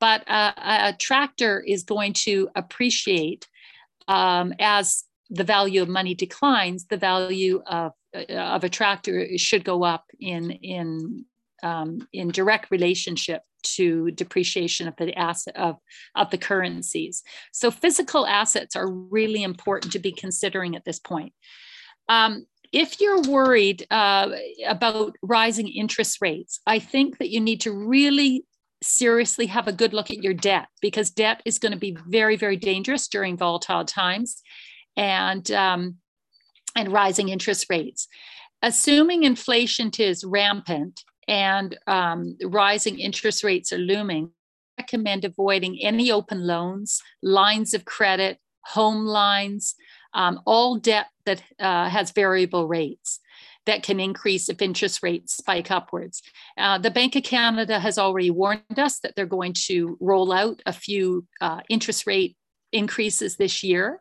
but 0.01 0.23
a, 0.29 0.89
a 0.89 0.97
tractor 0.99 1.59
is 1.67 1.83
going 1.83 2.13
to 2.25 2.51
appreciate 2.55 3.49
um, 4.07 4.53
as 4.59 5.05
the 5.31 5.45
value 5.45 5.81
of 5.81 5.89
money 5.89 6.15
declines. 6.15 6.87
The 6.91 6.99
value 6.99 7.63
of 7.67 7.93
uh, 8.15 8.35
of 8.35 8.65
a 8.65 8.69
tractor 8.69 9.39
should 9.39 9.65
go 9.65 9.83
up 9.83 10.05
in 10.21 10.51
in 10.51 11.25
um, 11.63 12.07
in 12.13 12.29
direct 12.29 12.71
relationship 12.71 13.43
to 13.63 14.11
depreciation 14.13 14.89
of 14.89 14.95
the 14.97 15.17
asset 15.17 15.57
of, 15.57 15.77
of 16.15 16.31
the 16.31 16.39
currencies. 16.39 17.23
So 17.53 17.71
physical 17.71 18.27
assets 18.27 18.77
are 18.77 18.91
really 18.91 19.43
important 19.43 19.93
to 19.93 19.99
be 19.99 20.13
considering 20.13 20.77
at 20.77 20.85
this 20.85 20.99
point. 20.99 21.33
Um, 22.09 22.47
if 22.73 23.01
you're 23.01 23.23
worried 23.23 23.87
uh, 23.91 24.31
about 24.67 25.17
rising 25.23 25.69
interest 25.69 26.19
rates, 26.21 26.61
I 26.67 26.79
think 26.79 27.19
that 27.19 27.31
you 27.31 27.41
need 27.41 27.63
to 27.63 27.73
really 27.73 28.45
seriously 28.83 29.47
have 29.47 29.67
a 29.67 29.73
good 29.73 29.93
look 29.93 30.11
at 30.11 30.23
your 30.23 30.35
debt 30.35 30.69
because 30.81 31.11
debt 31.11 31.43
is 31.45 31.59
going 31.59 31.73
to 31.73 31.79
be 31.79 31.97
very, 32.07 32.37
very 32.37 32.57
dangerous 32.57 33.09
during 33.09 33.37
volatile 33.37 33.85
times 33.85 34.43
and, 34.97 35.51
um, 35.51 35.97
and 36.77 36.93
rising 36.93 37.29
interest 37.29 37.67
rates. 37.71 38.07
Assuming 38.63 39.23
inflation 39.23 39.91
is 39.99 40.25
rampant, 40.25 41.05
and 41.29 41.79
um, 41.87 42.37
rising 42.43 42.99
interest 42.99 43.45
rates 43.45 43.73
are 43.73 43.79
looming, 43.79 44.31
I 44.79 44.83
recommend 44.83 45.25
avoiding 45.25 45.79
any 45.83 46.11
open 46.11 46.47
loans, 46.47 47.03
lines 47.23 47.75
of 47.75 47.85
credit, 47.85 48.39
home 48.63 49.05
lines, 49.05 49.75
um, 50.15 50.41
all 50.47 50.77
debt 50.77 51.07
that 51.27 51.43
uh, 51.61 51.89
has 51.89 52.11
variable 52.13 52.67
rates 52.67 53.21
that 53.67 53.83
can 53.83 54.01
increase 54.01 54.49
if 54.49 54.63
interest 54.63 55.03
rates 55.03 55.37
spike 55.37 55.71
upwards. 55.71 56.23
Uh, 56.57 56.79
the 56.79 56.91
Bank 56.91 57.15
of 57.17 57.23
Canada 57.23 57.79
has 57.79 57.99
already 57.99 58.31
warned 58.31 58.79
us 58.79 58.99
that 59.01 59.15
they're 59.15 59.27
going 59.27 59.53
to 59.53 59.99
roll 60.01 60.33
out 60.33 60.63
a 60.65 60.73
few 60.73 61.27
uh, 61.43 61.61
interest 61.69 62.07
rate 62.07 62.35
increases 62.73 63.37
this 63.37 63.63
year. 63.63 64.01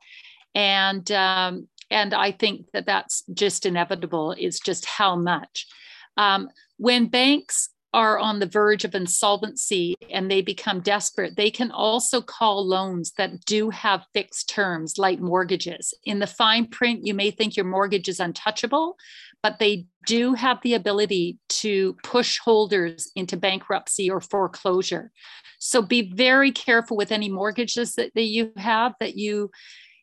And, 0.56 1.12
um, 1.12 1.68
and 1.92 2.14
I 2.14 2.32
think 2.32 2.68
that 2.72 2.86
that's 2.86 3.24
just 3.34 3.66
inevitable, 3.66 4.32
is 4.32 4.62
just 4.62 4.86
how 4.86 5.18
much. 5.18 5.68
Um, 6.16 6.50
when 6.78 7.08
banks 7.08 7.70
are 7.94 8.20
on 8.20 8.40
the 8.40 8.46
verge 8.46 8.84
of 8.84 8.94
insolvency 8.94 9.96
and 10.12 10.30
they 10.30 10.42
become 10.42 10.82
desperate, 10.82 11.36
they 11.36 11.50
can 11.50 11.72
also 11.72 12.22
call 12.22 12.68
loans 12.68 13.14
that 13.18 13.44
do 13.46 13.70
have 13.70 14.06
fixed 14.14 14.50
terms, 14.50 14.98
like 14.98 15.20
mortgages. 15.20 15.94
In 16.04 16.20
the 16.20 16.28
fine 16.28 16.68
print, 16.68 17.06
you 17.06 17.14
may 17.14 17.32
think 17.32 17.56
your 17.56 17.66
mortgage 17.66 18.10
is 18.10 18.20
untouchable, 18.20 18.98
but 19.42 19.60
they 19.60 19.88
do 20.06 20.34
have 20.34 20.60
the 20.62 20.74
ability 20.74 21.40
to 21.50 21.96
push 22.04 22.40
holders 22.40 23.12
into 23.16 23.38
bankruptcy 23.38 24.10
or 24.10 24.22
foreclosure. 24.22 25.12
So 25.60 25.82
be 25.82 26.14
very 26.14 26.52
careful 26.52 26.98
with 26.98 27.12
any 27.12 27.30
mortgages 27.30 27.96
that, 27.96 28.14
that 28.14 28.24
you 28.26 28.52
have 28.58 28.94
that 29.00 29.18
you, 29.18 29.50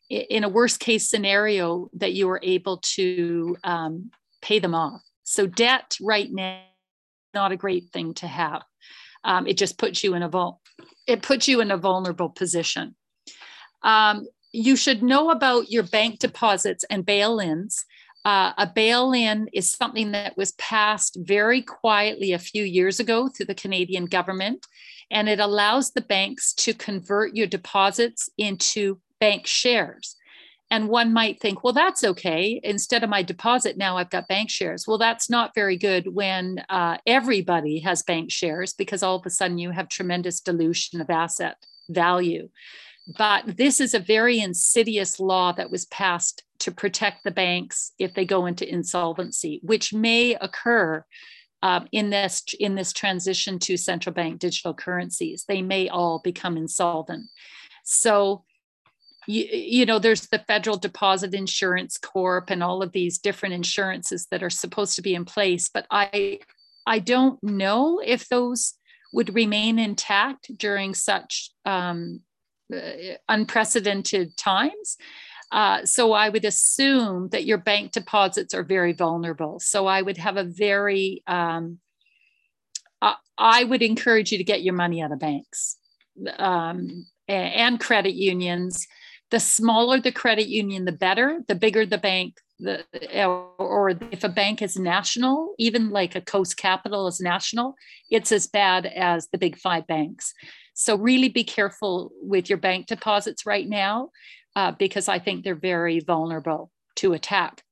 in 0.09 0.43
a 0.43 0.49
worst 0.49 0.79
case 0.79 1.09
scenario, 1.09 1.89
that 1.93 2.13
you 2.13 2.29
are 2.29 2.41
able 2.43 2.79
to 2.95 3.55
um, 3.63 4.11
pay 4.41 4.59
them 4.59 4.75
off. 4.75 5.01
So 5.25 5.47
debt 5.47 5.97
right 5.99 6.31
now 6.31 6.61
not 7.35 7.51
a 7.51 7.57
great 7.57 7.89
thing 7.91 8.15
to 8.15 8.25
have. 8.25 8.63
Um, 9.23 9.45
it 9.45 9.57
just 9.57 9.77
puts 9.77 10.03
you 10.03 10.15
in 10.15 10.23
a 10.23 10.29
vul- 10.29 10.61
it 11.05 11.21
puts 11.21 11.47
you 11.47 11.61
in 11.61 11.69
a 11.69 11.77
vulnerable 11.77 12.29
position. 12.29 12.95
Um, 13.83 14.25
you 14.51 14.75
should 14.75 15.03
know 15.03 15.29
about 15.29 15.69
your 15.69 15.83
bank 15.83 16.19
deposits 16.19 16.83
and 16.89 17.05
bail-ins. 17.05 17.85
Uh, 18.23 18.53
a 18.57 18.65
bail-in 18.65 19.47
is 19.53 19.69
something 19.69 20.11
that 20.13 20.35
was 20.35 20.53
passed 20.53 21.17
very 21.21 21.61
quietly 21.61 22.31
a 22.31 22.39
few 22.39 22.63
years 22.63 22.99
ago 22.99 23.27
through 23.27 23.45
the 23.45 23.53
Canadian 23.53 24.05
government, 24.05 24.65
and 25.11 25.29
it 25.29 25.39
allows 25.39 25.91
the 25.91 26.01
banks 26.01 26.53
to 26.53 26.73
convert 26.73 27.35
your 27.35 27.45
deposits 27.45 28.29
into 28.37 28.99
bank 29.19 29.45
shares. 29.45 30.15
And 30.71 30.89
one 30.89 31.13
might 31.13 31.39
think, 31.39 31.63
well, 31.63 31.73
that's 31.73 32.03
okay. 32.03 32.59
Instead 32.63 33.03
of 33.03 33.09
my 33.09 33.21
deposit, 33.21 33.77
now 33.77 33.97
I've 33.97 34.09
got 34.09 34.27
bank 34.27 34.49
shares. 34.49 34.87
Well, 34.87 34.97
that's 34.97 35.29
not 35.29 35.53
very 35.53 35.77
good 35.77 36.13
when 36.13 36.63
uh, 36.69 36.97
everybody 37.05 37.79
has 37.79 38.01
bank 38.01 38.31
shares 38.31 38.73
because 38.73 39.03
all 39.03 39.17
of 39.17 39.25
a 39.25 39.29
sudden 39.29 39.59
you 39.59 39.71
have 39.71 39.89
tremendous 39.89 40.39
dilution 40.39 41.01
of 41.01 41.09
asset 41.09 41.57
value. 41.89 42.49
But 43.17 43.57
this 43.57 43.79
is 43.79 43.93
a 43.93 43.99
very 43.99 44.39
insidious 44.39 45.19
law 45.19 45.51
that 45.51 45.69
was 45.69 45.85
passed 45.85 46.43
to 46.59 46.71
protect 46.71 47.23
the 47.23 47.31
banks 47.31 47.91
if 47.99 48.15
they 48.15 48.25
go 48.25 48.47
into 48.47 48.67
insolvency, 48.67 49.59
which 49.61 49.93
may 49.93 50.33
occur 50.35 51.05
um, 51.61 51.87
in 51.91 52.09
this 52.09 52.43
in 52.59 52.75
this 52.75 52.93
transition 52.93 53.59
to 53.59 53.77
central 53.77 54.13
bank 54.13 54.39
digital 54.39 54.73
currencies. 54.73 55.45
They 55.47 55.61
may 55.61 55.89
all 55.89 56.19
become 56.23 56.57
insolvent. 56.57 57.25
So 57.83 58.44
you, 59.27 59.43
you 59.51 59.85
know 59.85 59.99
there's 59.99 60.27
the 60.27 60.39
federal 60.39 60.77
deposit 60.77 61.33
insurance 61.33 61.97
corp 61.97 62.49
and 62.49 62.63
all 62.63 62.81
of 62.81 62.91
these 62.91 63.17
different 63.17 63.53
insurances 63.53 64.27
that 64.31 64.43
are 64.43 64.49
supposed 64.49 64.95
to 64.95 65.01
be 65.01 65.15
in 65.15 65.25
place 65.25 65.69
but 65.69 65.85
i 65.91 66.39
i 66.85 66.99
don't 66.99 67.41
know 67.43 68.01
if 68.03 68.27
those 68.29 68.73
would 69.13 69.33
remain 69.33 69.79
intact 69.79 70.51
during 70.57 70.93
such 70.93 71.49
um, 71.65 72.19
uh, 72.73 73.15
unprecedented 73.29 74.35
times 74.35 74.97
uh, 75.51 75.85
so 75.85 76.13
I 76.13 76.29
would 76.29 76.45
assume 76.45 77.29
that 77.29 77.45
your 77.45 77.57
bank 77.57 77.91
deposits 77.91 78.53
are 78.53 78.63
very 78.63 78.93
vulnerable. 78.93 79.59
So 79.59 79.85
I 79.85 80.01
would 80.01 80.17
have 80.17 80.37
a 80.37 80.43
very, 80.43 81.23
um, 81.27 81.79
uh, 83.01 83.13
I 83.37 83.63
would 83.63 83.81
encourage 83.81 84.31
you 84.31 84.37
to 84.37 84.43
get 84.43 84.63
your 84.63 84.73
money 84.73 85.01
out 85.01 85.11
of 85.11 85.19
banks 85.19 85.77
um, 86.37 87.05
and 87.27 87.79
credit 87.79 88.15
unions 88.15 88.87
the 89.31 89.39
smaller 89.39 89.99
the 89.99 90.11
credit 90.11 90.47
union, 90.47 90.85
the 90.85 90.91
better. 90.91 91.39
The 91.47 91.55
bigger 91.55 91.85
the 91.85 91.97
bank, 91.97 92.37
the 92.59 92.83
or 93.25 93.89
if 94.11 94.23
a 94.23 94.29
bank 94.29 94.61
is 94.61 94.77
national, 94.77 95.55
even 95.57 95.89
like 95.89 96.15
a 96.15 96.21
Coast 96.21 96.57
Capital 96.57 97.07
is 97.07 97.19
national, 97.19 97.75
it's 98.09 98.31
as 98.31 98.47
bad 98.47 98.85
as 98.85 99.27
the 99.31 99.37
big 99.37 99.57
five 99.57 99.87
banks. 99.87 100.33
So 100.73 100.95
really 100.97 101.29
be 101.29 101.43
careful 101.43 102.11
with 102.21 102.49
your 102.49 102.57
bank 102.57 102.87
deposits 102.87 103.45
right 103.45 103.67
now, 103.67 104.11
uh, 104.55 104.71
because 104.71 105.07
I 105.07 105.19
think 105.19 105.43
they're 105.43 105.55
very 105.55 105.99
vulnerable 105.99 106.71
to 106.97 107.13
attack. 107.13 107.63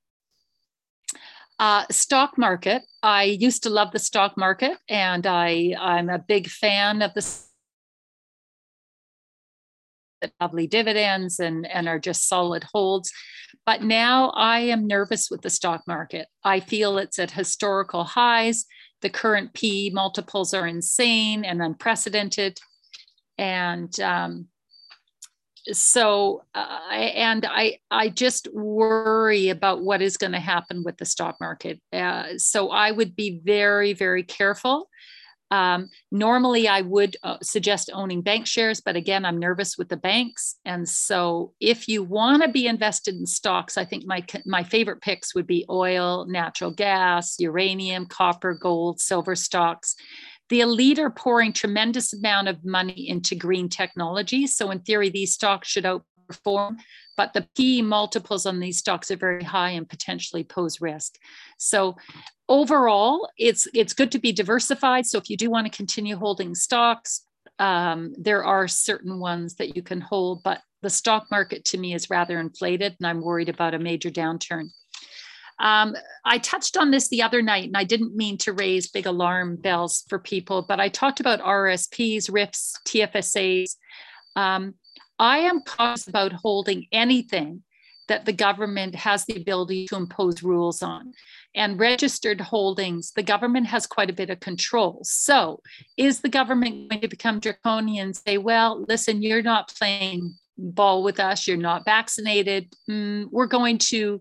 Uh, 1.59 1.85
stock 1.91 2.37
market. 2.37 2.81
I 3.03 3.23
used 3.23 3.63
to 3.63 3.69
love 3.69 3.91
the 3.91 3.99
stock 3.99 4.37
market, 4.37 4.77
and 4.89 5.25
I 5.27 5.75
I'm 5.79 6.09
a 6.09 6.19
big 6.19 6.49
fan 6.49 7.01
of 7.01 7.13
the 7.13 7.21
lovely 10.39 10.67
dividends 10.67 11.39
and 11.39 11.65
and 11.67 11.87
are 11.87 11.99
just 11.99 12.27
solid 12.27 12.63
holds. 12.73 13.11
But 13.65 13.81
now 13.81 14.29
I 14.31 14.59
am 14.59 14.87
nervous 14.87 15.29
with 15.29 15.41
the 15.41 15.49
stock 15.49 15.83
market. 15.87 16.27
I 16.43 16.59
feel 16.59 16.97
it's 16.97 17.19
at 17.19 17.31
historical 17.31 18.03
highs. 18.03 18.65
The 19.01 19.09
current 19.09 19.53
P 19.53 19.91
multiples 19.93 20.53
are 20.53 20.67
insane 20.67 21.43
and 21.45 21.61
unprecedented, 21.61 22.59
and 23.37 23.97
um, 23.99 24.47
so 25.71 26.43
uh, 26.53 26.89
and 26.91 27.45
i 27.45 27.77
i 27.89 28.09
just 28.09 28.47
worry 28.53 29.49
about 29.49 29.81
what 29.81 30.01
is 30.01 30.17
going 30.17 30.33
to 30.33 30.39
happen 30.39 30.83
with 30.83 30.97
the 30.97 31.05
stock 31.05 31.37
market 31.39 31.79
uh, 31.93 32.25
so 32.37 32.69
i 32.69 32.91
would 32.91 33.15
be 33.15 33.39
very 33.43 33.93
very 33.93 34.23
careful 34.23 34.89
um, 35.53 35.87
normally 36.11 36.67
i 36.67 36.81
would 36.81 37.15
uh, 37.23 37.37
suggest 37.41 37.89
owning 37.93 38.21
bank 38.21 38.47
shares 38.47 38.81
but 38.81 38.95
again 38.95 39.23
i'm 39.23 39.37
nervous 39.37 39.77
with 39.77 39.87
the 39.87 39.97
banks 39.97 40.55
and 40.65 40.89
so 40.89 41.53
if 41.59 41.87
you 41.87 42.03
want 42.03 42.41
to 42.41 42.49
be 42.49 42.65
invested 42.65 43.15
in 43.15 43.25
stocks 43.25 43.77
i 43.77 43.85
think 43.85 44.03
my 44.05 44.25
my 44.45 44.63
favorite 44.63 45.01
picks 45.01 45.35
would 45.35 45.47
be 45.47 45.65
oil 45.69 46.25
natural 46.25 46.71
gas 46.71 47.35
uranium 47.39 48.05
copper 48.07 48.53
gold 48.53 48.99
silver 48.99 49.35
stocks 49.35 49.95
the 50.49 50.61
elite 50.61 50.99
are 50.99 51.09
pouring 51.09 51.53
tremendous 51.53 52.13
amount 52.13 52.47
of 52.47 52.63
money 52.63 53.07
into 53.09 53.33
green 53.33 53.69
technology. 53.69 54.45
So 54.45 54.71
in 54.71 54.81
theory, 54.81 55.09
these 55.09 55.33
stocks 55.33 55.67
should 55.67 55.85
outperform, 56.33 56.77
but 57.15 57.33
the 57.33 57.47
P 57.55 57.81
multiples 57.81 58.45
on 58.45 58.59
these 58.59 58.79
stocks 58.79 59.11
are 59.11 59.17
very 59.17 59.43
high 59.43 59.71
and 59.71 59.87
potentially 59.87 60.43
pose 60.43 60.81
risk. 60.81 61.15
So 61.57 61.95
overall, 62.49 63.29
it's 63.37 63.67
it's 63.73 63.93
good 63.93 64.11
to 64.13 64.19
be 64.19 64.31
diversified. 64.31 65.05
So 65.05 65.17
if 65.17 65.29
you 65.29 65.37
do 65.37 65.49
want 65.49 65.71
to 65.71 65.77
continue 65.77 66.17
holding 66.17 66.55
stocks, 66.55 67.25
um, 67.59 68.13
there 68.17 68.43
are 68.43 68.67
certain 68.67 69.19
ones 69.19 69.55
that 69.55 69.75
you 69.75 69.83
can 69.83 70.01
hold, 70.01 70.43
but 70.43 70.61
the 70.81 70.89
stock 70.89 71.27
market 71.31 71.63
to 71.65 71.77
me 71.77 71.93
is 71.93 72.09
rather 72.09 72.39
inflated, 72.39 72.95
and 72.99 73.07
I'm 73.07 73.21
worried 73.21 73.49
about 73.49 73.73
a 73.73 73.79
major 73.79 74.09
downturn. 74.09 74.69
Um, 75.59 75.95
I 76.25 76.39
touched 76.39 76.77
on 76.77 76.91
this 76.91 77.09
the 77.09 77.21
other 77.21 77.41
night, 77.41 77.65
and 77.65 77.77
I 77.77 77.83
didn't 77.83 78.15
mean 78.15 78.37
to 78.39 78.53
raise 78.53 78.89
big 78.89 79.05
alarm 79.05 79.55
bells 79.55 80.03
for 80.09 80.19
people, 80.19 80.65
but 80.67 80.79
I 80.79 80.89
talked 80.89 81.19
about 81.19 81.41
RSPs, 81.41 82.29
RIFs, 82.29 82.79
TFSAs. 82.85 83.75
Um, 84.35 84.73
I 85.23 85.37
am 85.37 85.61
cautious 85.61 86.09
about 86.09 86.33
holding 86.33 86.85
anything 86.91 87.63
that 88.09 88.25
the 88.25 88.33
government 88.33 88.93
has 88.93 89.23
the 89.23 89.37
ability 89.37 89.87
to 89.87 89.95
impose 89.95 90.43
rules 90.43 90.83
on. 90.83 91.13
And 91.55 91.79
registered 91.79 92.41
holdings, 92.41 93.13
the 93.15 93.23
government 93.23 93.67
has 93.67 93.87
quite 93.87 94.09
a 94.09 94.19
bit 94.21 94.29
of 94.29 94.41
control. 94.41 94.99
So, 95.03 95.61
is 95.95 96.19
the 96.19 96.27
government 96.27 96.89
going 96.89 96.99
to 96.99 97.07
become 97.07 97.39
draconian 97.39 98.07
and 98.07 98.17
say, 98.17 98.37
well, 98.37 98.83
listen, 98.89 99.21
you're 99.23 99.41
not 99.41 99.73
playing 99.73 100.35
ball 100.57 101.03
with 101.03 101.21
us, 101.21 101.47
you're 101.47 101.55
not 101.55 101.85
vaccinated, 101.85 102.75
mm, 102.89 103.27
we're 103.31 103.47
going 103.47 103.77
to 103.77 104.19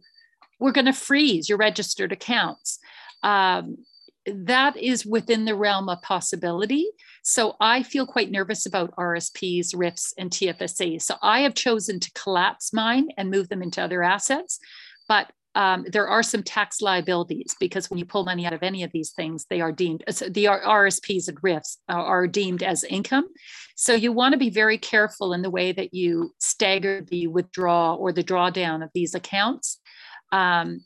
we're 0.61 0.71
going 0.71 0.87
to 0.87 0.93
freeze 0.93 1.49
your 1.49 1.59
registered 1.59 2.13
accounts. 2.13 2.79
Um, 3.25 3.79
that 4.25 4.77
is 4.77 5.05
within 5.05 5.47
the 5.47 5.57
realm 5.57 5.89
of 5.89 6.01
possibility. 6.03 6.89
So 7.23 7.57
I 7.61 7.83
feel 7.83 8.07
quite 8.07 8.31
nervous 8.31 8.67
about 8.67 8.95
RSPs, 8.97 9.75
RIFs, 9.77 10.13
and 10.19 10.31
TFSAs. 10.31 11.03
So 11.03 11.15
I 11.23 11.41
have 11.41 11.55
chosen 11.55 12.01
to 12.01 12.11
collapse 12.13 12.73
mine 12.73 13.09
and 13.17 13.31
move 13.31 13.49
them 13.49 13.63
into 13.63 13.83
other 13.83 14.03
assets. 14.03 14.59
But 15.09 15.31
um, 15.55 15.85
there 15.93 16.09
are 16.09 16.23
some 16.23 16.43
tax 16.43 16.81
liabilities 16.81 17.55
because 17.61 17.91
when 17.91 17.99
you 17.99 18.07
pull 18.07 18.25
money 18.25 18.47
out 18.47 18.55
of 18.55 18.63
any 18.63 18.83
of 18.83 18.93
these 18.93 19.11
things, 19.11 19.47
they 19.51 19.61
are 19.61 19.71
deemed 19.71 20.03
uh, 20.09 20.13
the 20.31 20.47
RSPs 20.47 21.29
and 21.29 21.39
RIFs 21.43 21.79
are 21.89 22.27
deemed 22.27 22.63
as 22.63 22.85
income. 22.85 23.29
So 23.77 23.95
you 23.95 24.13
want 24.13 24.33
to 24.33 24.39
be 24.39 24.51
very 24.51 24.79
careful 24.79 25.35
in 25.35 25.43
the 25.43 25.51
way 25.51 25.73
that 25.73 25.93
you 25.93 26.35
stagger 26.39 27.03
the 27.03 27.27
withdrawal 27.27 27.99
or 27.99 28.13
the 28.13 28.25
drawdown 28.25 28.83
of 28.83 28.91
these 28.95 29.15
accounts 29.15 29.79
um, 30.33 30.81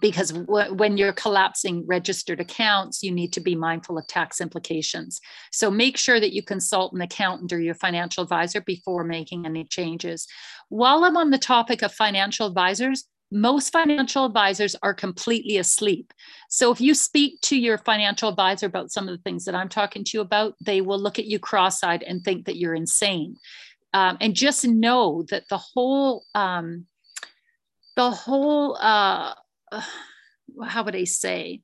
because 0.00 0.32
w- 0.32 0.74
when 0.74 0.96
you're 0.96 1.12
collapsing 1.12 1.84
registered 1.86 2.40
accounts, 2.40 3.02
you 3.02 3.12
need 3.12 3.32
to 3.32 3.40
be 3.40 3.54
mindful 3.54 3.98
of 3.98 4.06
tax 4.06 4.40
implications. 4.40 5.20
So 5.52 5.70
make 5.70 5.96
sure 5.96 6.18
that 6.18 6.32
you 6.32 6.42
consult 6.42 6.92
an 6.92 7.00
accountant 7.00 7.52
or 7.52 7.60
your 7.60 7.74
financial 7.74 8.22
advisor 8.22 8.60
before 8.60 9.04
making 9.04 9.46
any 9.46 9.64
changes. 9.64 10.26
While 10.68 11.04
I'm 11.04 11.16
on 11.16 11.30
the 11.30 11.38
topic 11.38 11.82
of 11.82 11.92
financial 11.92 12.46
advisors, 12.46 13.04
most 13.32 13.72
financial 13.72 14.24
advisors 14.24 14.76
are 14.82 14.94
completely 14.94 15.58
asleep. 15.58 16.12
So 16.48 16.70
if 16.70 16.80
you 16.80 16.94
speak 16.94 17.40
to 17.42 17.58
your 17.58 17.78
financial 17.78 18.28
advisor 18.28 18.66
about 18.66 18.92
some 18.92 19.08
of 19.08 19.16
the 19.16 19.22
things 19.22 19.44
that 19.44 19.54
I'm 19.54 19.68
talking 19.68 20.04
to 20.04 20.10
you 20.14 20.20
about, 20.20 20.54
they 20.64 20.80
will 20.80 20.98
look 20.98 21.18
at 21.18 21.26
you 21.26 21.38
cross 21.38 21.82
eyed 21.82 22.04
and 22.04 22.22
think 22.22 22.46
that 22.46 22.56
you're 22.56 22.74
insane. 22.74 23.36
Um, 23.92 24.16
and 24.20 24.34
just 24.34 24.64
know 24.64 25.24
that 25.30 25.48
the 25.48 25.58
whole 25.58 26.24
um, 26.34 26.86
the 27.96 28.10
whole 28.10 28.76
uh, 28.76 29.34
how 30.64 30.82
would 30.82 30.96
I 30.96 31.04
say 31.04 31.62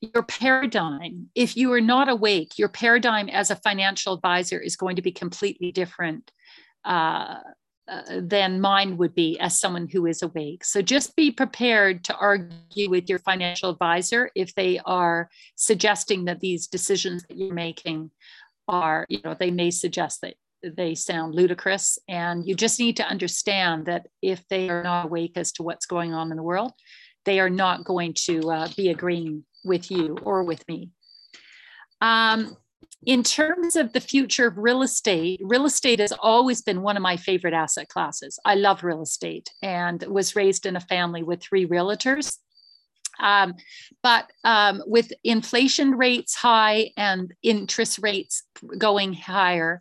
your 0.00 0.22
paradigm 0.22 1.30
if 1.34 1.56
you 1.56 1.72
are 1.72 1.80
not 1.80 2.08
awake 2.08 2.58
your 2.58 2.68
paradigm 2.68 3.28
as 3.30 3.50
a 3.50 3.56
financial 3.56 4.12
advisor 4.12 4.60
is 4.60 4.76
going 4.76 4.96
to 4.96 5.02
be 5.02 5.12
completely 5.12 5.72
different 5.72 6.30
uh, 6.84 7.36
uh, 7.86 8.02
than 8.22 8.62
mine 8.62 8.96
would 8.96 9.14
be 9.14 9.38
as 9.40 9.60
someone 9.60 9.86
who 9.86 10.06
is 10.06 10.22
awake. 10.22 10.64
So 10.64 10.80
just 10.80 11.14
be 11.16 11.30
prepared 11.30 12.02
to 12.04 12.16
argue 12.16 12.88
with 12.88 13.10
your 13.10 13.18
financial 13.18 13.68
advisor 13.68 14.30
if 14.34 14.54
they 14.54 14.80
are 14.86 15.28
suggesting 15.54 16.24
that 16.24 16.40
these 16.40 16.66
decisions 16.66 17.24
that 17.28 17.36
you're 17.36 17.52
making 17.52 18.10
are, 18.68 19.04
you 19.10 19.20
know, 19.22 19.36
they 19.38 19.50
may 19.50 19.70
suggest 19.70 20.22
that 20.22 20.36
they 20.62 20.94
sound 20.94 21.34
ludicrous. 21.34 21.98
And 22.08 22.46
you 22.46 22.54
just 22.54 22.80
need 22.80 22.96
to 22.96 23.06
understand 23.06 23.84
that 23.84 24.06
if 24.22 24.48
they 24.48 24.70
are 24.70 24.82
not 24.82 25.04
awake 25.04 25.32
as 25.36 25.52
to 25.52 25.62
what's 25.62 25.84
going 25.84 26.14
on 26.14 26.30
in 26.30 26.38
the 26.38 26.42
world, 26.42 26.72
they 27.24 27.40
are 27.40 27.50
not 27.50 27.84
going 27.84 28.14
to 28.26 28.50
uh, 28.50 28.68
be 28.76 28.90
agreeing 28.90 29.44
with 29.64 29.90
you 29.90 30.16
or 30.22 30.44
with 30.44 30.66
me. 30.68 30.90
Um, 32.00 32.56
in 33.06 33.22
terms 33.22 33.76
of 33.76 33.92
the 33.92 34.00
future 34.00 34.46
of 34.46 34.56
real 34.56 34.82
estate, 34.82 35.40
real 35.42 35.66
estate 35.66 36.00
has 36.00 36.12
always 36.12 36.62
been 36.62 36.82
one 36.82 36.96
of 36.96 37.02
my 37.02 37.16
favorite 37.16 37.54
asset 37.54 37.88
classes. 37.88 38.38
I 38.44 38.54
love 38.54 38.82
real 38.82 39.02
estate 39.02 39.50
and 39.62 40.02
was 40.04 40.36
raised 40.36 40.64
in 40.64 40.76
a 40.76 40.80
family 40.80 41.22
with 41.22 41.42
three 41.42 41.66
realtors. 41.66 42.38
Um, 43.20 43.54
but 44.02 44.30
um, 44.42 44.82
with 44.86 45.12
inflation 45.22 45.92
rates 45.92 46.34
high 46.34 46.90
and 46.96 47.32
interest 47.42 48.00
rates 48.02 48.42
going 48.78 49.12
higher, 49.12 49.80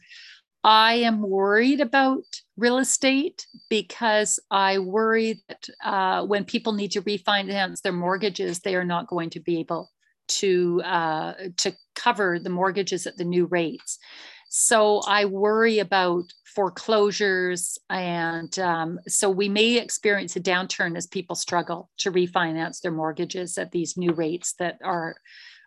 I 0.63 0.93
am 0.95 1.21
worried 1.21 1.81
about 1.81 2.23
real 2.55 2.77
estate 2.77 3.47
because 3.69 4.39
I 4.49 4.79
worry 4.79 5.41
that 5.49 5.67
uh, 5.83 6.25
when 6.25 6.45
people 6.45 6.73
need 6.73 6.91
to 6.91 7.01
refinance 7.01 7.81
their 7.81 7.91
mortgages, 7.91 8.59
they 8.59 8.75
are 8.75 8.85
not 8.85 9.07
going 9.07 9.29
to 9.31 9.39
be 9.41 9.59
able 9.59 9.91
to 10.29 10.81
uh, 10.83 11.33
to 11.57 11.75
cover 11.95 12.39
the 12.39 12.49
mortgages 12.49 13.05
at 13.05 13.17
the 13.17 13.25
new 13.25 13.45
rates. 13.47 13.99
So 14.49 15.01
I 15.07 15.25
worry 15.25 15.79
about 15.79 16.25
foreclosures, 16.55 17.77
and 17.89 18.57
um, 18.59 18.99
so 19.07 19.29
we 19.29 19.49
may 19.49 19.77
experience 19.77 20.35
a 20.35 20.39
downturn 20.39 20.95
as 20.95 21.07
people 21.07 21.35
struggle 21.35 21.89
to 21.97 22.11
refinance 22.11 22.79
their 22.79 22.91
mortgages 22.91 23.57
at 23.57 23.71
these 23.71 23.97
new 23.97 24.13
rates 24.13 24.53
that 24.59 24.77
are 24.83 25.15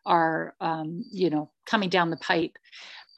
are 0.07 0.55
um, 0.61 1.05
you 1.11 1.29
know 1.29 1.51
coming 1.67 1.91
down 1.91 2.11
the 2.11 2.17
pipe. 2.17 2.57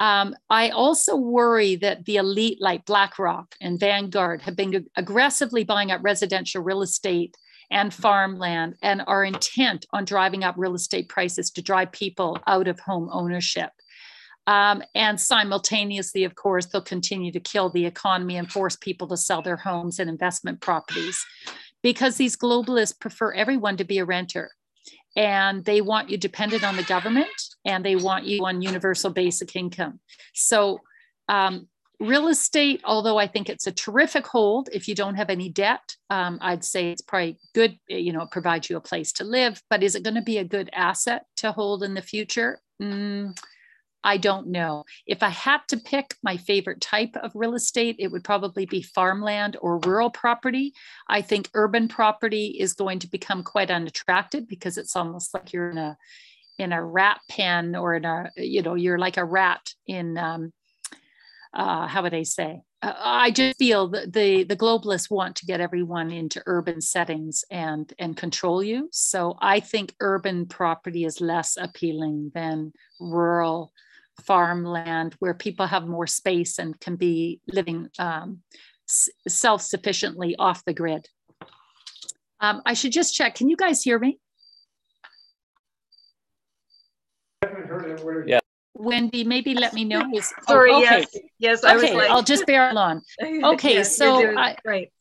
Um, 0.00 0.34
I 0.48 0.70
also 0.70 1.16
worry 1.16 1.76
that 1.76 2.04
the 2.04 2.16
elite 2.16 2.58
like 2.60 2.86
BlackRock 2.86 3.54
and 3.60 3.80
Vanguard 3.80 4.42
have 4.42 4.54
been 4.54 4.86
aggressively 4.96 5.64
buying 5.64 5.90
up 5.90 6.00
residential 6.04 6.62
real 6.62 6.82
estate 6.82 7.36
and 7.70 7.92
farmland 7.92 8.76
and 8.82 9.02
are 9.06 9.24
intent 9.24 9.86
on 9.92 10.04
driving 10.04 10.44
up 10.44 10.54
real 10.56 10.74
estate 10.74 11.08
prices 11.08 11.50
to 11.50 11.62
drive 11.62 11.92
people 11.92 12.38
out 12.46 12.68
of 12.68 12.80
home 12.80 13.10
ownership. 13.12 13.70
Um, 14.46 14.82
and 14.94 15.20
simultaneously, 15.20 16.24
of 16.24 16.34
course, 16.34 16.66
they'll 16.66 16.80
continue 16.80 17.30
to 17.32 17.40
kill 17.40 17.68
the 17.68 17.84
economy 17.84 18.36
and 18.36 18.50
force 18.50 18.76
people 18.76 19.06
to 19.08 19.16
sell 19.16 19.42
their 19.42 19.58
homes 19.58 19.98
and 19.98 20.08
investment 20.08 20.62
properties 20.62 21.22
because 21.82 22.16
these 22.16 22.36
globalists 22.36 22.98
prefer 22.98 23.32
everyone 23.34 23.76
to 23.76 23.84
be 23.84 23.98
a 23.98 24.06
renter 24.06 24.50
and 25.16 25.64
they 25.64 25.80
want 25.80 26.10
you 26.10 26.16
dependent 26.16 26.64
on 26.64 26.76
the 26.76 26.82
government 26.84 27.28
and 27.64 27.84
they 27.84 27.96
want 27.96 28.24
you 28.24 28.44
on 28.44 28.62
universal 28.62 29.10
basic 29.10 29.56
income. 29.56 30.00
So, 30.34 30.80
um, 31.28 31.68
real 32.00 32.28
estate, 32.28 32.80
although 32.84 33.18
I 33.18 33.26
think 33.26 33.48
it's 33.48 33.66
a 33.66 33.72
terrific 33.72 34.26
hold 34.26 34.68
if 34.72 34.86
you 34.86 34.94
don't 34.94 35.16
have 35.16 35.30
any 35.30 35.48
debt, 35.48 35.96
um, 36.10 36.38
I'd 36.40 36.64
say 36.64 36.90
it's 36.90 37.02
probably 37.02 37.38
good, 37.54 37.78
you 37.88 38.12
know, 38.12 38.22
it 38.22 38.30
provides 38.30 38.70
you 38.70 38.76
a 38.76 38.80
place 38.80 39.12
to 39.14 39.24
live, 39.24 39.60
but 39.68 39.82
is 39.82 39.94
it 39.94 40.04
going 40.04 40.14
to 40.14 40.22
be 40.22 40.38
a 40.38 40.44
good 40.44 40.70
asset 40.72 41.24
to 41.38 41.52
hold 41.52 41.82
in 41.82 41.94
the 41.94 42.02
future? 42.02 42.60
Mm, 42.80 43.36
I 44.04 44.16
don't 44.16 44.48
know. 44.48 44.84
If 45.06 45.22
I 45.22 45.28
had 45.28 45.60
to 45.68 45.76
pick 45.76 46.14
my 46.22 46.36
favorite 46.36 46.80
type 46.80 47.16
of 47.16 47.32
real 47.34 47.54
estate, 47.54 47.96
it 47.98 48.12
would 48.12 48.24
probably 48.24 48.64
be 48.64 48.82
farmland 48.82 49.56
or 49.60 49.78
rural 49.80 50.10
property. 50.10 50.72
I 51.08 51.20
think 51.20 51.50
urban 51.54 51.88
property 51.88 52.56
is 52.58 52.74
going 52.74 53.00
to 53.00 53.10
become 53.10 53.42
quite 53.42 53.70
unattractive 53.70 54.48
because 54.48 54.78
it's 54.78 54.94
almost 54.94 55.34
like 55.34 55.52
you're 55.52 55.70
in 55.70 55.78
a 55.78 55.96
in 56.58 56.72
a 56.72 56.84
rat 56.84 57.20
pen 57.28 57.76
or 57.76 57.94
in 57.94 58.04
a 58.04 58.30
you 58.36 58.62
know 58.62 58.74
you're 58.74 58.98
like 58.98 59.16
a 59.16 59.24
rat 59.24 59.74
in 59.86 60.18
um, 60.18 60.52
uh, 61.54 61.86
how 61.86 62.02
would 62.02 62.14
I 62.14 62.22
say? 62.22 62.62
Uh, 62.82 62.92
I 62.96 63.30
just 63.30 63.58
feel 63.58 63.88
that 63.88 64.12
the 64.12 64.44
the 64.44 64.56
globalists 64.56 65.10
want 65.10 65.36
to 65.36 65.46
get 65.46 65.60
everyone 65.60 66.12
into 66.12 66.42
urban 66.46 66.80
settings 66.80 67.44
and 67.50 67.92
and 67.98 68.16
control 68.16 68.62
you. 68.62 68.88
So 68.92 69.36
I 69.40 69.60
think 69.60 69.94
urban 70.00 70.46
property 70.46 71.04
is 71.04 71.20
less 71.20 71.56
appealing 71.56 72.32
than 72.34 72.72
rural 73.00 73.72
farmland 74.24 75.14
where 75.18 75.34
people 75.34 75.66
have 75.66 75.86
more 75.86 76.06
space 76.06 76.58
and 76.58 76.78
can 76.80 76.96
be 76.96 77.40
living 77.46 77.88
um, 77.98 78.42
self 78.86 79.62
sufficiently 79.62 80.36
off 80.38 80.64
the 80.64 80.74
grid. 80.74 81.08
Um, 82.40 82.62
I 82.64 82.74
should 82.74 82.92
just 82.92 83.14
check. 83.14 83.34
Can 83.34 83.48
you 83.48 83.56
guys 83.56 83.82
hear 83.82 83.98
me? 83.98 84.18
Yeah. 88.26 88.40
Wendy, 88.74 89.24
maybe 89.24 89.54
let 89.54 89.74
me 89.74 89.84
know. 89.84 90.08
Is, 90.14 90.32
oh, 90.42 90.52
Sorry, 90.52 90.72
okay. 90.72 90.82
yes, 90.82 91.16
yes. 91.38 91.64
I 91.64 91.76
okay, 91.76 91.96
like... 91.96 92.10
I'll 92.10 92.22
just 92.22 92.46
bear 92.46 92.76
on. 92.76 93.02
Okay, 93.44 93.76
yeah, 93.76 93.82
so 93.82 94.38
I, 94.38 94.56
right. 94.64 94.92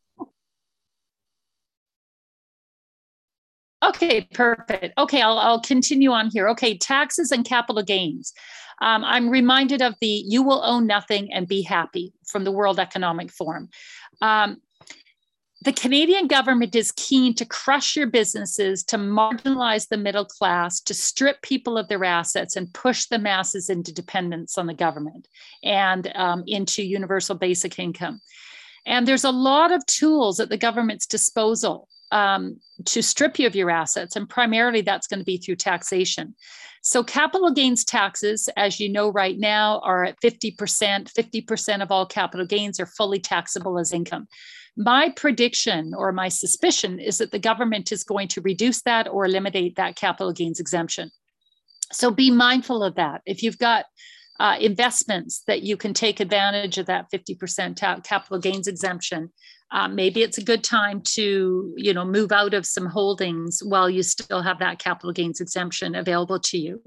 Okay, 3.83 4.21
perfect. 4.33 4.93
Okay, 4.97 5.21
I'll, 5.21 5.37
I'll 5.37 5.61
continue 5.61 6.11
on 6.11 6.29
here. 6.31 6.49
Okay, 6.49 6.77
taxes 6.77 7.31
and 7.31 7.45
capital 7.45 7.83
gains. 7.83 8.33
Um, 8.81 9.03
I'm 9.03 9.29
reminded 9.29 9.81
of 9.81 9.95
the 10.01 10.23
"You 10.27 10.43
will 10.43 10.63
own 10.63 10.87
nothing 10.87 11.31
and 11.31 11.47
be 11.47 11.61
happy" 11.61 12.13
from 12.27 12.43
the 12.43 12.51
World 12.51 12.79
Economic 12.79 13.31
Forum. 13.31 13.69
Um, 14.21 14.57
the 15.61 15.73
Canadian 15.73 16.27
government 16.27 16.75
is 16.75 16.91
keen 16.91 17.33
to 17.35 17.45
crush 17.45 17.95
your 17.95 18.07
businesses, 18.07 18.83
to 18.85 18.97
marginalize 18.97 19.87
the 19.87 19.97
middle 19.97 20.25
class, 20.25 20.79
to 20.81 20.93
strip 20.93 21.41
people 21.41 21.77
of 21.77 21.87
their 21.87 22.03
assets, 22.03 22.55
and 22.55 22.73
push 22.73 23.05
the 23.05 23.19
masses 23.19 23.69
into 23.69 23.93
dependence 23.93 24.57
on 24.57 24.67
the 24.67 24.73
government 24.73 25.27
and 25.63 26.11
um, 26.15 26.43
into 26.47 26.83
universal 26.83 27.35
basic 27.35 27.79
income. 27.79 28.21
And 28.85 29.07
there's 29.07 29.23
a 29.23 29.31
lot 29.31 29.71
of 29.71 29.85
tools 29.87 30.39
at 30.39 30.49
the 30.49 30.57
government's 30.57 31.07
disposal 31.07 31.89
um, 32.11 32.59
to 32.85 33.01
strip 33.01 33.39
you 33.39 33.47
of 33.47 33.55
your 33.55 33.69
assets, 33.69 34.15
and 34.15 34.29
primarily 34.29 34.81
that's 34.81 35.07
going 35.07 35.19
to 35.19 35.25
be 35.25 35.37
through 35.37 35.55
taxation. 35.55 36.35
So, 36.81 37.03
capital 37.03 37.51
gains 37.51 37.83
taxes, 37.83 38.47
as 38.55 38.79
you 38.79 38.89
know 38.89 39.09
right 39.11 39.37
now, 39.37 39.79
are 39.79 40.05
at 40.05 40.21
50%. 40.21 40.55
50% 40.55 41.81
of 41.81 41.91
all 41.91 42.05
capital 42.05 42.45
gains 42.45 42.79
are 42.79 42.85
fully 42.85 43.19
taxable 43.19 43.77
as 43.77 43.91
income. 43.91 44.27
My 44.77 45.09
prediction 45.09 45.93
or 45.93 46.11
my 46.11 46.29
suspicion 46.29 46.99
is 46.99 47.17
that 47.17 47.31
the 47.31 47.39
government 47.39 47.91
is 47.91 48.03
going 48.03 48.27
to 48.29 48.41
reduce 48.41 48.83
that 48.83 49.07
or 49.07 49.25
eliminate 49.25 49.75
that 49.75 49.95
capital 49.95 50.31
gains 50.31 50.59
exemption. 50.59 51.09
So 51.91 52.11
be 52.11 52.29
mindful 52.29 52.83
of 52.83 52.95
that. 52.95 53.21
If 53.25 53.41
you've 53.41 53.57
got 53.57 53.85
uh, 54.39 54.57
investments 54.59 55.43
that 55.47 55.63
you 55.63 55.77
can 55.77 55.93
take 55.93 56.19
advantage 56.19 56.77
of 56.77 56.85
that 56.85 57.09
50% 57.11 57.75
ta- 57.75 57.99
capital 58.01 58.39
gains 58.39 58.67
exemption, 58.67 59.31
uh, 59.71 59.87
maybe 59.87 60.21
it's 60.21 60.37
a 60.37 60.43
good 60.43 60.63
time 60.63 61.01
to 61.01 61.73
you 61.75 61.93
know 61.93 62.05
move 62.05 62.31
out 62.31 62.53
of 62.53 62.65
some 62.65 62.85
holdings 62.85 63.61
while 63.63 63.89
you 63.89 64.01
still 64.01 64.41
have 64.41 64.59
that 64.59 64.79
capital 64.79 65.11
gains 65.11 65.41
exemption 65.41 65.93
available 65.95 66.39
to 66.39 66.57
you 66.57 66.81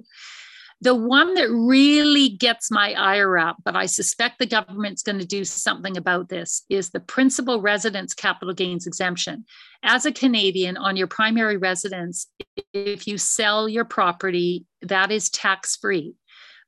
the 0.82 0.94
one 0.94 1.34
that 1.34 1.50
really 1.50 2.30
gets 2.30 2.70
my 2.70 2.94
ire 2.94 3.36
up, 3.36 3.56
but 3.64 3.76
I 3.76 3.84
suspect 3.84 4.38
the 4.38 4.46
government's 4.46 5.02
going 5.02 5.18
to 5.18 5.26
do 5.26 5.44
something 5.44 5.96
about 5.96 6.30
this, 6.30 6.64
is 6.70 6.90
the 6.90 7.00
principal 7.00 7.60
residence 7.60 8.14
capital 8.14 8.54
gains 8.54 8.86
exemption. 8.86 9.44
As 9.82 10.06
a 10.06 10.12
Canadian, 10.12 10.78
on 10.78 10.96
your 10.96 11.06
primary 11.06 11.58
residence, 11.58 12.28
if 12.72 13.06
you 13.06 13.18
sell 13.18 13.68
your 13.68 13.84
property, 13.84 14.64
that 14.80 15.10
is 15.10 15.28
tax 15.28 15.76
free. 15.76 16.14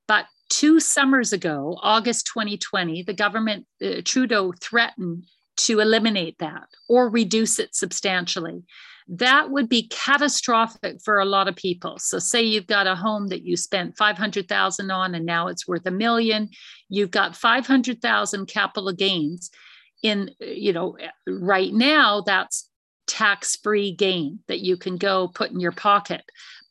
But 0.06 0.26
two 0.52 0.80
summers 0.80 1.32
ago, 1.32 1.78
August 1.82 2.26
2020, 2.26 3.02
the 3.02 3.14
government, 3.14 3.66
uh, 3.84 4.02
Trudeau 4.04 4.52
threatened 4.60 5.24
to 5.58 5.80
eliminate 5.80 6.38
that 6.38 6.64
or 6.88 7.08
reduce 7.08 7.58
it 7.58 7.74
substantially 7.74 8.64
that 9.08 9.50
would 9.50 9.68
be 9.68 9.88
catastrophic 9.88 10.98
for 11.04 11.18
a 11.18 11.24
lot 11.24 11.48
of 11.48 11.56
people. 11.56 11.98
So 11.98 12.18
say 12.18 12.42
you've 12.42 12.66
got 12.66 12.86
a 12.86 12.94
home 12.94 13.28
that 13.28 13.44
you 13.44 13.56
spent 13.56 13.96
500,000 13.96 14.90
on 14.90 15.14
and 15.14 15.26
now 15.26 15.48
it's 15.48 15.66
worth 15.66 15.86
a 15.86 15.90
million, 15.90 16.50
you've 16.88 17.10
got 17.10 17.36
500,000 17.36 18.46
capital 18.46 18.92
gains 18.92 19.50
in 20.02 20.30
you 20.40 20.72
know 20.72 20.96
right 21.28 21.72
now 21.72 22.22
that's 22.22 22.68
tax-free 23.06 23.92
gain 23.94 24.40
that 24.48 24.60
you 24.60 24.76
can 24.76 24.96
go 24.96 25.28
put 25.28 25.50
in 25.50 25.60
your 25.60 25.72
pocket. 25.72 26.22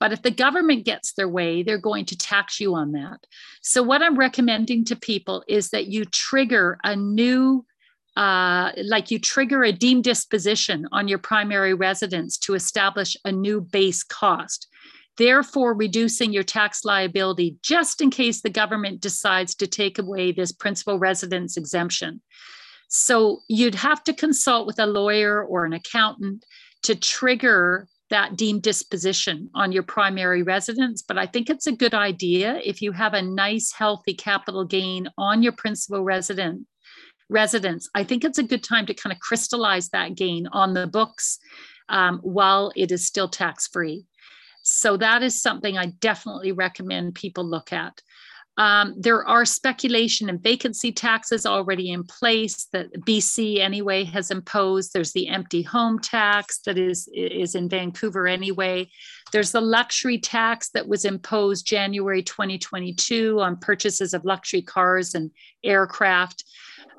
But 0.02 0.12
if 0.12 0.24
the 0.24 0.32
government 0.32 0.84
gets 0.84 1.14
their 1.14 1.30
way, 1.30 1.62
they're 1.62 1.78
going 1.78 2.06
to 2.06 2.18
tax 2.18 2.60
you 2.60 2.74
on 2.74 2.94
that. 2.94 3.20
So 3.62 3.84
what 3.84 4.02
I'm 4.02 4.18
recommending 4.18 4.84
to 4.86 4.96
people 4.96 5.44
is 5.48 5.70
that 5.70 5.86
you 5.86 6.06
trigger 6.06 6.80
a 6.84 6.96
new 6.96 7.64
uh, 8.18 8.72
like 8.84 9.12
you 9.12 9.20
trigger 9.20 9.64
a 9.64 9.72
deemed 9.72 10.04
disposition 10.04 10.86
on 10.92 11.08
your 11.08 11.20
primary 11.20 11.74
residence 11.76 12.38
to 12.40 12.56
establish 12.56 13.16
a 13.24 13.32
new 13.32 13.62
base 13.62 14.04
cost, 14.04 14.68
therefore 15.18 15.76
reducing 15.76 16.34
your 16.34 16.44
tax 16.44 16.84
liability 16.84 17.56
just 17.62 18.02
in 18.02 18.10
case 18.10 18.42
the 18.42 18.50
government 18.50 19.02
decides 19.02 19.54
to 19.56 19.68
take 19.68 20.00
away 20.00 20.32
this 20.32 20.52
principal 20.52 20.98
residence 20.98 21.56
exemption. 21.58 22.22
So 22.90 23.42
you'd 23.48 23.76
have 23.76 24.04
to 24.06 24.14
consult 24.14 24.66
with 24.66 24.80
a 24.80 24.88
lawyer 24.88 25.42
or 25.42 25.64
an 25.64 25.74
accountant 25.74 26.44
to 26.84 26.96
trigger 26.96 27.88
that 28.12 28.38
deemed 28.38 28.62
disposition 28.62 29.50
on 29.56 29.72
your 29.72 29.84
primary 29.84 30.44
residence. 30.44 31.02
But 31.02 31.18
I 31.18 31.26
think 31.26 31.50
it's 31.50 31.68
a 31.68 31.72
good 31.72 31.94
idea 31.94 32.62
if 32.64 32.82
you 32.82 32.92
have 32.92 33.14
a 33.14 33.22
nice, 33.22 33.72
healthy 33.72 34.14
capital 34.14 34.64
gain 34.64 35.10
on 35.18 35.42
your 35.42 35.54
principal 35.54 36.04
residence 36.04 36.68
I 37.34 38.04
think 38.04 38.24
it's 38.24 38.38
a 38.38 38.44
good 38.44 38.64
time 38.64 38.86
to 38.88 38.94
kind 38.94 39.14
of 39.14 39.20
crystallize 39.20 39.90
that 39.90 40.16
gain 40.16 40.48
on 40.48 40.74
the 40.74 40.88
books 40.88 41.40
um, 41.90 42.20
while 42.24 42.72
it 42.76 42.92
is 42.92 43.08
still 43.08 43.30
tax 43.30 43.68
free. 43.68 44.06
So 44.64 44.98
that 44.98 45.24
is 45.24 45.42
something 45.42 45.78
I 45.78 45.88
definitely 46.02 46.52
recommend 46.52 47.16
people 47.16 47.44
look 47.44 47.74
at. 47.74 48.02
Um, 48.58 48.96
there 48.98 49.26
are 49.26 49.46
speculation 49.46 50.30
and 50.30 50.42
vacancy 50.42 50.92
taxes 50.92 51.46
already 51.46 51.92
in 51.92 52.04
place 52.04 52.68
that 52.74 52.92
BC 53.08 53.60
anyway 53.60 54.04
has 54.04 54.30
imposed. 54.30 54.92
There's 54.94 55.14
the 55.14 55.30
empty 55.30 55.62
home 55.62 56.00
tax 56.00 56.60
that 56.66 56.78
is, 56.78 57.10
is 57.14 57.56
in 57.56 57.70
Vancouver 57.70 58.28
anyway. 58.28 58.90
There's 59.32 59.54
the 59.54 59.62
luxury 59.62 60.20
tax 60.20 60.70
that 60.72 60.88
was 60.88 61.06
imposed 61.06 61.66
January 61.66 62.24
2022 62.24 63.40
on 63.40 63.58
purchases 63.58 64.14
of 64.14 64.26
luxury 64.26 64.62
cars 64.62 65.16
and 65.16 65.32
aircraft. 65.64 66.44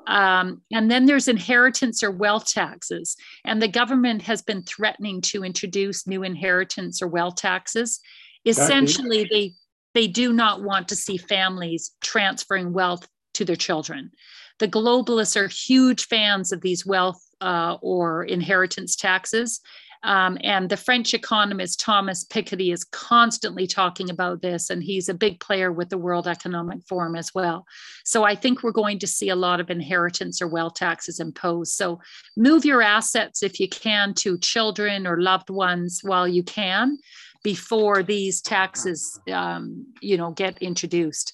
Um, 0.07 0.61
and 0.71 0.89
then 0.89 1.05
there's 1.05 1.27
inheritance 1.27 2.03
or 2.03 2.11
wealth 2.11 2.47
taxes. 2.47 3.15
And 3.45 3.61
the 3.61 3.67
government 3.67 4.23
has 4.23 4.41
been 4.41 4.63
threatening 4.63 5.21
to 5.21 5.43
introduce 5.43 6.07
new 6.07 6.23
inheritance 6.23 7.01
or 7.01 7.07
wealth 7.07 7.35
taxes. 7.35 7.99
Essentially, 8.45 9.27
they, 9.31 9.53
they 9.93 10.07
do 10.07 10.33
not 10.33 10.63
want 10.63 10.87
to 10.89 10.95
see 10.95 11.17
families 11.17 11.91
transferring 12.01 12.73
wealth 12.73 13.07
to 13.35 13.45
their 13.45 13.55
children. 13.55 14.11
The 14.59 14.67
globalists 14.67 15.35
are 15.35 15.47
huge 15.47 16.07
fans 16.07 16.51
of 16.51 16.61
these 16.61 16.85
wealth 16.85 17.21
uh, 17.41 17.77
or 17.81 18.23
inheritance 18.23 18.95
taxes. 18.95 19.59
Um, 20.03 20.37
and 20.41 20.69
the 20.69 20.77
French 20.77 21.13
economist 21.13 21.79
Thomas 21.79 22.25
Piketty 22.25 22.73
is 22.73 22.83
constantly 22.83 23.65
talking 23.65 24.09
about 24.09 24.41
this, 24.41 24.69
and 24.69 24.83
he's 24.83 25.07
a 25.07 25.13
big 25.13 25.39
player 25.39 25.71
with 25.71 25.89
the 25.89 25.97
World 25.97 26.27
Economic 26.27 26.83
Forum 26.83 27.15
as 27.15 27.33
well. 27.33 27.65
So 28.03 28.25
I 28.25 28.35
think 28.35 28.63
we're 28.63 28.71
going 28.71 28.99
to 28.99 29.07
see 29.07 29.29
a 29.29 29.35
lot 29.35 29.61
of 29.61 29.69
inheritance 29.69 30.41
or 30.41 30.47
wealth 30.47 30.73
taxes 30.73 31.21
imposed. 31.21 31.73
So 31.73 32.01
move 32.35 32.65
your 32.65 32.81
assets 32.81 33.43
if 33.43 33.61
you 33.61 33.69
can 33.69 34.13
to 34.15 34.37
children 34.39 35.07
or 35.07 35.21
loved 35.21 35.49
ones 35.49 36.01
while 36.03 36.27
you 36.27 36.43
can 36.43 36.97
before 37.43 38.03
these 38.03 38.41
taxes, 38.41 39.19
um, 39.31 39.85
you 40.01 40.17
know, 40.17 40.31
get 40.31 40.57
introduced. 40.61 41.33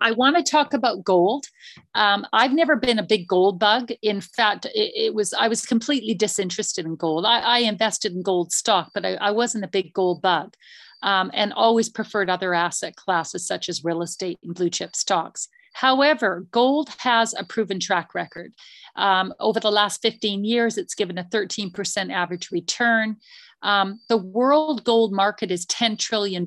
I 0.00 0.10
want 0.12 0.36
to 0.36 0.42
talk 0.42 0.74
about 0.74 1.04
gold. 1.04 1.46
Um, 1.94 2.26
I've 2.32 2.52
never 2.52 2.74
been 2.74 2.98
a 2.98 3.04
big 3.04 3.28
gold 3.28 3.60
bug. 3.60 3.92
In 4.02 4.20
fact, 4.20 4.66
it, 4.66 4.92
it 4.94 5.14
was 5.14 5.32
I 5.32 5.48
was 5.48 5.64
completely 5.64 6.14
disinterested 6.14 6.84
in 6.84 6.96
gold. 6.96 7.24
I, 7.24 7.40
I 7.40 7.58
invested 7.58 8.12
in 8.12 8.22
gold 8.22 8.52
stock, 8.52 8.90
but 8.94 9.04
I, 9.04 9.14
I 9.14 9.30
wasn't 9.30 9.64
a 9.64 9.68
big 9.68 9.92
gold 9.92 10.22
bug, 10.22 10.54
um, 11.02 11.30
and 11.34 11.52
always 11.52 11.88
preferred 11.88 12.28
other 12.28 12.52
asset 12.52 12.96
classes 12.96 13.46
such 13.46 13.68
as 13.68 13.84
real 13.84 14.02
estate 14.02 14.38
and 14.42 14.54
blue 14.54 14.70
chip 14.70 14.96
stocks. 14.96 15.48
However, 15.74 16.46
gold 16.52 16.88
has 16.98 17.34
a 17.34 17.44
proven 17.44 17.80
track 17.80 18.14
record. 18.14 18.54
Um, 18.96 19.34
over 19.40 19.58
the 19.58 19.72
last 19.72 20.00
15 20.02 20.44
years, 20.44 20.78
it's 20.78 20.94
given 20.94 21.18
a 21.18 21.24
13% 21.24 22.12
average 22.12 22.52
return. 22.52 23.16
Um, 23.64 23.98
the 24.08 24.18
world 24.18 24.84
gold 24.84 25.12
market 25.12 25.50
is 25.50 25.66
$10 25.66 25.98
trillion. 25.98 26.46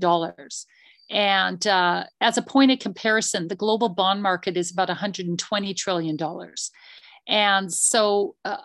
And 1.10 1.68
uh, 1.68 2.04
as 2.22 2.38
a 2.38 2.42
point 2.42 2.72
of 2.72 2.80
comparison, 2.80 3.48
the 3.48 3.56
global 3.56 3.90
bond 3.90 4.22
market 4.22 4.56
is 4.56 4.72
about 4.72 4.90
$120 4.90 5.76
trillion. 5.76 6.18
And 7.30 7.74
so 7.74 8.36
uh, 8.46 8.58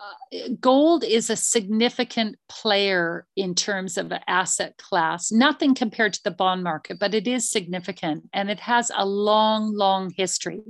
gold 0.61 1.03
is 1.03 1.29
a 1.29 1.35
significant 1.35 2.37
player 2.47 3.27
in 3.35 3.55
terms 3.55 3.97
of 3.97 4.13
asset 4.27 4.77
class, 4.77 5.31
nothing 5.31 5.75
compared 5.75 6.13
to 6.13 6.23
the 6.23 6.31
bond 6.31 6.63
market, 6.63 6.97
but 6.97 7.13
it 7.13 7.27
is 7.27 7.49
significant 7.49 8.29
and 8.31 8.49
it 8.49 8.61
has 8.61 8.89
a 8.95 9.05
long, 9.05 9.75
long 9.75 10.13
history. 10.15 10.61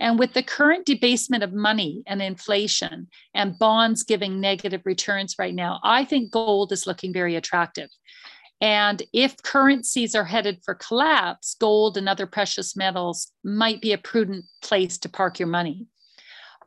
And 0.00 0.18
with 0.18 0.32
the 0.32 0.42
current 0.42 0.86
debasement 0.86 1.44
of 1.44 1.52
money 1.52 2.02
and 2.06 2.22
inflation 2.22 3.08
and 3.34 3.58
bonds 3.58 4.02
giving 4.02 4.40
negative 4.40 4.80
returns 4.86 5.36
right 5.38 5.54
now, 5.54 5.78
I 5.84 6.06
think 6.06 6.32
gold 6.32 6.72
is 6.72 6.86
looking 6.86 7.12
very 7.12 7.36
attractive. 7.36 7.90
And 8.62 9.02
if 9.12 9.42
currencies 9.42 10.14
are 10.14 10.24
headed 10.24 10.60
for 10.64 10.74
collapse, 10.74 11.54
gold 11.60 11.96
and 11.96 12.08
other 12.08 12.26
precious 12.26 12.74
metals 12.76 13.30
might 13.44 13.80
be 13.80 13.92
a 13.92 13.98
prudent 13.98 14.46
place 14.62 14.98
to 14.98 15.08
park 15.08 15.38
your 15.38 15.48
money. 15.48 15.86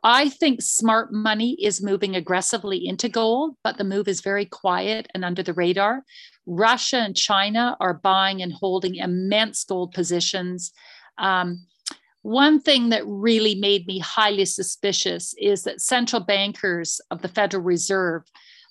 I 0.06 0.28
think 0.28 0.60
smart 0.60 1.12
money 1.12 1.56
is 1.60 1.82
moving 1.82 2.14
aggressively 2.14 2.86
into 2.86 3.08
gold, 3.08 3.56
but 3.64 3.78
the 3.78 3.84
move 3.84 4.06
is 4.06 4.20
very 4.20 4.44
quiet 4.44 5.08
and 5.14 5.24
under 5.24 5.42
the 5.42 5.54
radar. 5.54 6.04
Russia 6.46 6.98
and 6.98 7.16
China 7.16 7.76
are 7.80 7.94
buying 7.94 8.42
and 8.42 8.52
holding 8.52 8.96
immense 8.96 9.64
gold 9.64 9.92
positions. 9.92 10.72
Um, 11.16 11.66
one 12.24 12.60
thing 12.60 12.88
that 12.88 13.06
really 13.06 13.54
made 13.54 13.86
me 13.86 13.98
highly 13.98 14.44
suspicious 14.44 15.34
is 15.38 15.62
that 15.62 15.80
central 15.80 16.22
bankers 16.22 17.00
of 17.10 17.22
the 17.22 17.28
Federal 17.28 17.62
Reserve 17.62 18.22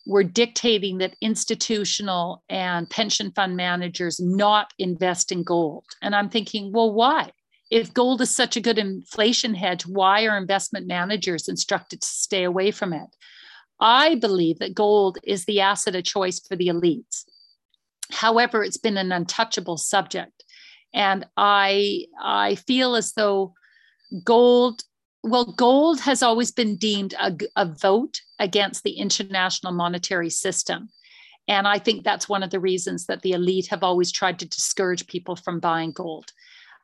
were 0.06 0.24
dictating 0.24 0.98
that 0.98 1.16
institutional 1.22 2.44
and 2.50 2.90
pension 2.90 3.32
fund 3.32 3.56
managers 3.56 4.20
not 4.20 4.74
invest 4.78 5.32
in 5.32 5.44
gold. 5.44 5.86
And 6.02 6.14
I'm 6.14 6.30
thinking, 6.30 6.74
well, 6.74 6.92
why? 6.92 7.32
if 7.74 7.92
gold 7.92 8.22
is 8.22 8.30
such 8.30 8.56
a 8.56 8.62
good 8.62 8.78
inflation 8.78 9.56
hedge, 9.56 9.88
why 9.88 10.26
are 10.26 10.38
investment 10.38 10.86
managers 10.86 11.48
instructed 11.48 12.02
to 12.02 12.08
stay 12.08 12.44
away 12.44 12.70
from 12.70 12.94
it? 12.94 13.16
I 13.80 14.14
believe 14.14 14.60
that 14.60 14.76
gold 14.76 15.18
is 15.24 15.46
the 15.46 15.60
asset 15.60 15.96
of 15.96 16.04
choice 16.04 16.40
for 16.40 16.56
the 16.56 16.68
elites. 16.68 17.26
However, 18.12 18.64
it's 18.64 18.78
been 18.78 18.98
an 18.98 19.12
untouchable 19.12 19.78
subject. 19.78 20.44
And 20.94 21.26
I, 21.38 22.06
I 22.22 22.56
feel 22.56 22.96
as 22.96 23.14
though 23.14 23.54
gold, 24.24 24.84
well, 25.24 25.46
gold 25.46 26.00
has 26.02 26.22
always 26.22 26.52
been 26.52 26.76
deemed 26.76 27.16
a, 27.20 27.36
a 27.56 27.66
vote 27.66 28.22
against 28.40 28.84
the 28.84 28.94
international 28.94 29.74
monetary 29.74 30.30
system. 30.30 30.90
And 31.48 31.68
I 31.68 31.80
think 31.80 32.04
that's 32.04 32.30
one 32.30 32.44
of 32.44 32.52
the 32.52 32.60
reasons 32.60 33.06
that 33.08 33.22
the 33.22 33.32
elite 33.32 33.68
have 33.68 33.84
always 33.84 34.12
tried 34.12 34.40
to 34.40 34.48
discourage 34.48 35.08
people 35.08 35.36
from 35.36 35.60
buying 35.60 35.92
gold. 35.92 36.32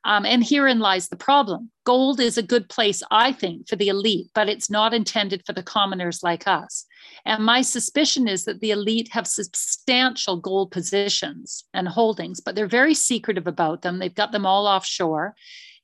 Um, 0.06 0.26
and 0.26 0.44
herein 0.44 0.80
lies 0.80 1.10
the 1.10 1.16
problem. 1.16 1.72
Gold 1.86 2.20
is 2.20 2.38
a 2.38 2.44
good 2.44 2.70
place, 2.70 3.04
I 3.12 3.32
think, 3.32 3.68
for 3.68 3.76
the 3.76 3.90
elite, 3.90 4.30
but 4.34 4.50
it's 4.50 4.70
not 4.70 4.94
intended 4.94 5.44
for 5.46 5.54
the 5.54 5.64
commoners 5.64 6.24
like 6.24 6.48
us. 6.48 6.86
And 7.26 7.46
my 7.46 7.62
suspicion 7.62 8.28
is 8.28 8.46
that 8.46 8.60
the 8.60 8.72
elite 8.72 9.10
have 9.12 9.28
substantial 9.28 10.38
gold 10.38 10.72
positions 10.72 11.66
and 11.74 11.88
holdings, 11.88 12.40
but 12.40 12.56
they're 12.56 12.68
very 12.68 12.94
secretive 12.94 13.48
about 13.48 13.82
them. 13.82 14.00
They've 14.00 14.14
got 14.14 14.32
them 14.32 14.46
all 14.46 14.68
offshore. 14.68 15.36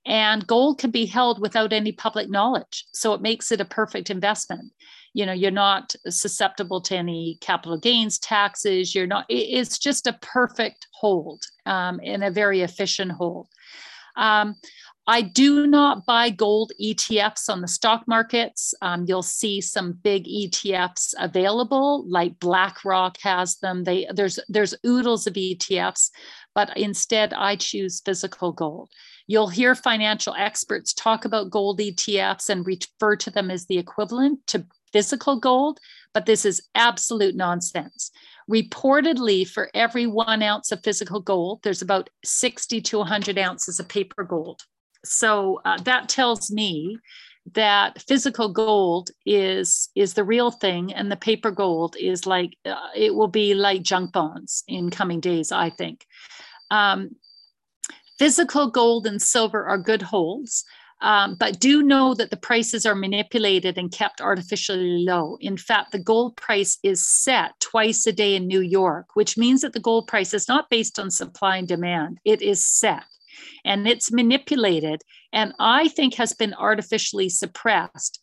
And 0.05 0.45
gold 0.45 0.77
can 0.77 0.91
be 0.91 1.05
held 1.07 1.41
without 1.41 1.73
any 1.73 1.91
public 1.91 2.29
knowledge. 2.29 2.85
So 2.93 3.13
it 3.13 3.21
makes 3.21 3.51
it 3.51 3.59
a 3.59 3.65
perfect 3.65 4.09
investment. 4.09 4.71
You 5.13 5.25
know, 5.25 5.33
you're 5.33 5.49
not 5.49 5.95
susceptible 6.09 6.81
to 6.81 6.95
any 6.95 7.37
capital 7.41 7.79
gains 7.79 8.19
taxes. 8.19 8.93
You're 8.93 9.07
not, 9.07 9.25
it's 9.29 9.79
just 9.79 10.05
a 10.05 10.13
perfect 10.21 10.87
hold 10.93 11.43
um, 11.65 11.99
and 12.03 12.23
a 12.23 12.29
very 12.29 12.61
efficient 12.61 13.13
hold. 13.13 13.47
Um, 14.15 14.55
I 15.07 15.21
do 15.21 15.67
not 15.67 16.07
buy 16.07 16.31
gold 16.31 16.71
ETFs 16.81 17.47
on 17.47 17.61
the 17.61 17.67
stock 17.67 18.07
markets. 18.07 18.73
Um, 18.81 19.05
you'll 19.07 19.21
see 19.21 19.61
some 19.61 19.93
big 19.93 20.25
ETFs 20.25 21.13
available, 21.19 22.03
like 22.09 22.39
BlackRock 22.39 23.17
has 23.21 23.57
them. 23.57 23.83
They 23.83 24.07
there's 24.11 24.39
there's 24.49 24.73
oodles 24.83 25.27
of 25.27 25.35
ETFs, 25.35 26.09
but 26.55 26.75
instead 26.75 27.33
I 27.33 27.55
choose 27.55 28.01
physical 28.03 28.51
gold. 28.51 28.89
You'll 29.27 29.49
hear 29.49 29.75
financial 29.75 30.33
experts 30.35 30.91
talk 30.91 31.23
about 31.23 31.51
gold 31.51 31.79
ETFs 31.79 32.49
and 32.49 32.65
refer 32.65 33.15
to 33.17 33.29
them 33.29 33.51
as 33.51 33.67
the 33.67 33.77
equivalent 33.77 34.47
to 34.47 34.65
physical 34.91 35.39
gold, 35.39 35.79
but 36.13 36.25
this 36.25 36.45
is 36.45 36.67
absolute 36.73 37.35
nonsense. 37.35 38.09
Reportedly, 38.49 39.47
for 39.47 39.69
every 39.75 40.07
one 40.07 40.41
ounce 40.41 40.71
of 40.71 40.83
physical 40.83 41.19
gold, 41.19 41.59
there's 41.63 41.81
about 41.81 42.09
60 42.23 42.81
to 42.81 42.97
100 42.99 43.37
ounces 43.37 43.79
of 43.79 43.87
paper 43.87 44.23
gold. 44.23 44.63
So 45.05 45.61
uh, 45.65 45.77
that 45.83 46.09
tells 46.09 46.51
me 46.51 46.97
that 47.53 48.01
physical 48.01 48.49
gold 48.51 49.11
is 49.25 49.89
is 49.95 50.15
the 50.15 50.23
real 50.23 50.49
thing 50.49 50.91
and 50.93 51.11
the 51.11 51.15
paper 51.15 51.51
gold 51.51 51.95
is 51.99 52.25
like 52.25 52.57
uh, 52.65 52.75
it 52.95 53.13
will 53.13 53.27
be 53.27 53.53
like 53.53 53.83
junk 53.83 54.11
bonds 54.11 54.63
in 54.67 54.89
coming 54.89 55.19
days 55.19 55.51
i 55.51 55.69
think. 55.69 56.05
Um, 56.71 57.11
physical 58.17 58.71
gold 58.71 59.05
and 59.05 59.21
silver 59.21 59.63
are 59.65 59.77
good 59.77 60.01
holds 60.01 60.65
um, 61.01 61.35
but 61.35 61.59
do 61.59 61.83
know 61.83 62.13
that 62.13 62.29
the 62.29 62.37
prices 62.37 62.85
are 62.85 62.95
manipulated 62.95 63.77
and 63.77 63.91
kept 63.91 64.21
artificially 64.21 65.03
low. 65.05 65.37
In 65.41 65.57
fact, 65.57 65.91
the 65.91 65.99
gold 65.99 66.37
price 66.37 66.79
is 66.83 67.05
set 67.05 67.51
twice 67.59 68.07
a 68.07 68.13
day 68.13 68.35
in 68.35 68.47
New 68.47 68.61
York, 68.61 69.07
which 69.13 69.37
means 69.37 69.61
that 69.61 69.73
the 69.73 69.79
gold 69.79 70.07
price 70.07 70.33
is 70.33 70.47
not 70.47 70.69
based 70.69 70.97
on 70.97 71.11
supply 71.11 71.57
and 71.57 71.67
demand, 71.67 72.19
it 72.23 72.41
is 72.41 72.65
set 72.65 73.03
and 73.63 73.87
it's 73.87 74.11
manipulated, 74.11 75.01
and 75.33 75.53
I 75.59 75.87
think 75.87 76.15
has 76.15 76.33
been 76.33 76.53
artificially 76.53 77.29
suppressed 77.29 78.19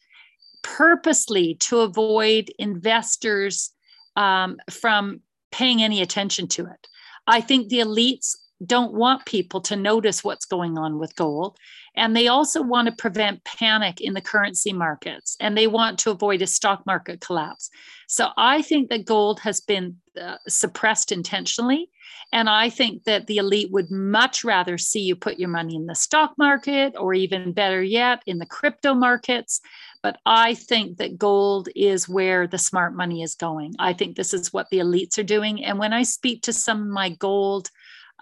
purposely 0.63 1.57
to 1.57 1.81
avoid 1.81 2.51
investors 2.59 3.73
um, 4.17 4.59
from 4.71 5.21
paying 5.51 5.83
any 5.83 6.01
attention 6.01 6.47
to 6.49 6.63
it. 6.67 6.89
I 7.27 7.41
think 7.41 7.69
the 7.69 7.81
elites 7.81 8.37
don't 8.65 8.93
want 8.93 9.27
people 9.27 9.61
to 9.63 9.77
notice 9.77 10.23
what's 10.23 10.45
going 10.45 10.79
on 10.79 10.99
with 10.99 11.17
gold. 11.17 11.57
And 11.95 12.17
they 12.17 12.29
also 12.29 12.63
want 12.63 12.87
to 12.87 12.93
prevent 12.93 13.45
panic 13.45 14.01
in 14.01 14.15
the 14.15 14.21
currency 14.21 14.73
markets 14.73 15.37
and 15.41 15.57
they 15.57 15.67
want 15.67 15.99
to 16.01 16.11
avoid 16.11 16.41
a 16.41 16.47
stock 16.47 16.87
market 16.87 17.21
collapse. 17.21 17.69
So 18.09 18.31
I 18.37 18.63
think 18.63 18.89
that 18.89 19.05
gold 19.05 19.41
has 19.41 19.61
been 19.61 19.97
uh, 20.21 20.37
suppressed 20.49 21.13
intentionally. 21.13 21.91
And 22.33 22.49
I 22.49 22.71
think 22.71 23.05
that 23.05 23.27
the 23.27 23.37
elite 23.37 23.71
would 23.73 23.91
much 23.91 24.43
rather 24.43 24.79
see 24.79 25.01
you 25.01 25.17
put 25.17 25.39
your 25.39 25.51
money 25.51 25.77
in 25.77 25.85
the 25.85 25.95
stock 25.95 26.33
market 26.39 26.95
or 26.99 27.13
even 27.13 27.53
better 27.53 27.83
yet, 27.83 28.23
in 28.27 28.39
the 28.39 28.47
crypto 28.47 28.95
markets. 28.95 29.61
But 30.03 30.19
I 30.25 30.55
think 30.55 30.97
that 30.97 31.19
gold 31.19 31.69
is 31.77 32.09
where 32.09 32.47
the 32.47 32.59
smart 32.59 32.95
money 32.95 33.23
is 33.23 33.35
going. 33.35 33.75
I 33.79 33.93
think 33.93 34.17
this 34.17 34.33
is 34.33 34.53
what 34.53 34.71
the 34.71 34.79
elites 34.79 35.19
are 35.19 35.23
doing. 35.23 35.63
And 35.63 35.79
when 35.79 35.93
I 35.93 36.05
speak 36.05 36.43
to 36.43 36.53
some 36.55 36.83
of 36.83 36.89
my 36.89 37.11
gold 37.11 37.69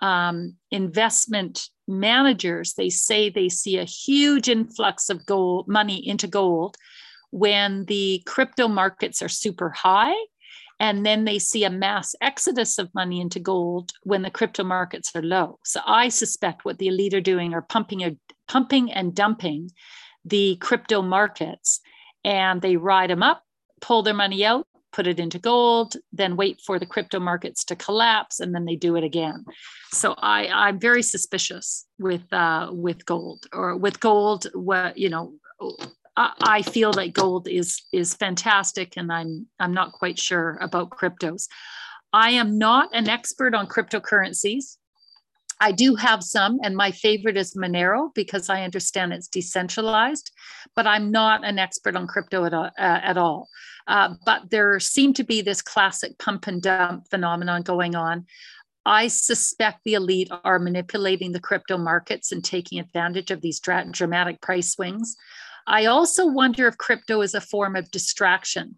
um, 0.02 0.56
investment 0.70 1.68
managers, 1.90 2.74
they 2.74 2.88
say 2.90 3.28
they 3.28 3.48
see 3.48 3.78
a 3.78 3.84
huge 3.84 4.48
influx 4.48 5.10
of 5.10 5.26
gold 5.26 5.68
money 5.68 6.06
into 6.06 6.26
gold 6.26 6.76
when 7.30 7.84
the 7.86 8.22
crypto 8.26 8.68
markets 8.68 9.22
are 9.22 9.28
super 9.28 9.70
high. 9.70 10.14
And 10.78 11.04
then 11.04 11.26
they 11.26 11.38
see 11.38 11.64
a 11.64 11.70
mass 11.70 12.14
exodus 12.22 12.78
of 12.78 12.94
money 12.94 13.20
into 13.20 13.38
gold 13.38 13.92
when 14.02 14.22
the 14.22 14.30
crypto 14.30 14.64
markets 14.64 15.10
are 15.14 15.22
low. 15.22 15.58
So 15.62 15.80
I 15.86 16.08
suspect 16.08 16.64
what 16.64 16.78
the 16.78 16.86
elite 16.86 17.12
are 17.12 17.20
doing 17.20 17.52
are 17.52 17.60
pumping, 17.60 18.02
a, 18.02 18.16
pumping 18.48 18.90
and 18.90 19.14
dumping 19.14 19.70
the 20.24 20.56
crypto 20.56 21.02
markets 21.02 21.80
and 22.24 22.62
they 22.62 22.76
ride 22.76 23.10
them 23.10 23.22
up, 23.22 23.42
pull 23.82 24.02
their 24.02 24.14
money 24.14 24.44
out, 24.44 24.66
put 24.92 25.06
it 25.06 25.20
into 25.20 25.38
gold, 25.38 25.96
then 26.12 26.36
wait 26.36 26.60
for 26.60 26.78
the 26.78 26.86
crypto 26.86 27.20
markets 27.20 27.64
to 27.64 27.76
collapse, 27.76 28.40
and 28.40 28.54
then 28.54 28.64
they 28.64 28.76
do 28.76 28.96
it 28.96 29.04
again. 29.04 29.44
So 29.92 30.14
I, 30.18 30.46
I'm 30.46 30.78
very 30.78 31.02
suspicious 31.02 31.86
with 31.98 32.30
uh, 32.32 32.70
with 32.72 33.04
gold 33.06 33.46
or 33.52 33.76
with 33.76 34.00
gold. 34.00 34.46
What 34.54 34.98
you 34.98 35.08
know, 35.08 35.34
I, 36.16 36.32
I 36.40 36.62
feel 36.62 36.92
that 36.92 37.12
gold 37.12 37.48
is 37.48 37.82
is 37.92 38.14
fantastic, 38.14 38.96
and 38.96 39.12
I'm 39.12 39.46
I'm 39.58 39.74
not 39.74 39.92
quite 39.92 40.18
sure 40.18 40.58
about 40.60 40.90
cryptos. 40.90 41.46
I 42.12 42.30
am 42.30 42.58
not 42.58 42.90
an 42.92 43.08
expert 43.08 43.54
on 43.54 43.68
cryptocurrencies. 43.68 44.76
I 45.60 45.72
do 45.72 45.94
have 45.94 46.22
some, 46.24 46.58
and 46.62 46.74
my 46.74 46.90
favorite 46.90 47.36
is 47.36 47.54
Monero 47.54 48.12
because 48.14 48.48
I 48.48 48.62
understand 48.62 49.12
it's 49.12 49.28
decentralized, 49.28 50.30
but 50.74 50.86
I'm 50.86 51.10
not 51.10 51.44
an 51.44 51.58
expert 51.58 51.96
on 51.96 52.06
crypto 52.06 52.44
at 52.46 52.54
all. 52.54 52.70
Uh, 52.78 53.00
at 53.02 53.18
all. 53.18 53.48
Uh, 53.86 54.14
but 54.24 54.50
there 54.50 54.78
seemed 54.80 55.16
to 55.16 55.24
be 55.24 55.42
this 55.42 55.62
classic 55.62 56.18
pump 56.18 56.46
and 56.46 56.62
dump 56.62 57.08
phenomenon 57.10 57.62
going 57.62 57.94
on. 57.94 58.26
I 58.86 59.08
suspect 59.08 59.80
the 59.84 59.94
elite 59.94 60.30
are 60.44 60.58
manipulating 60.58 61.32
the 61.32 61.40
crypto 61.40 61.76
markets 61.76 62.32
and 62.32 62.42
taking 62.42 62.78
advantage 62.78 63.30
of 63.30 63.42
these 63.42 63.60
dra- 63.60 63.86
dramatic 63.90 64.40
price 64.40 64.72
swings. 64.72 65.16
I 65.66 65.86
also 65.86 66.26
wonder 66.26 66.66
if 66.66 66.78
crypto 66.78 67.20
is 67.20 67.34
a 67.34 67.40
form 67.40 67.76
of 67.76 67.90
distraction 67.90 68.76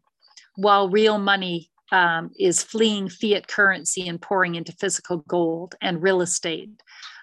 while 0.57 0.89
real 0.89 1.19
money 1.19 1.71
um, 1.93 2.31
is 2.39 2.63
fleeing 2.63 3.09
fiat 3.09 3.47
currency 3.47 4.09
and 4.09 4.21
pouring 4.21 4.57
into 4.57 4.73
physical 4.73 5.19
gold 5.29 5.77
and 5.81 6.03
real 6.03 6.23
estate. 6.23 6.71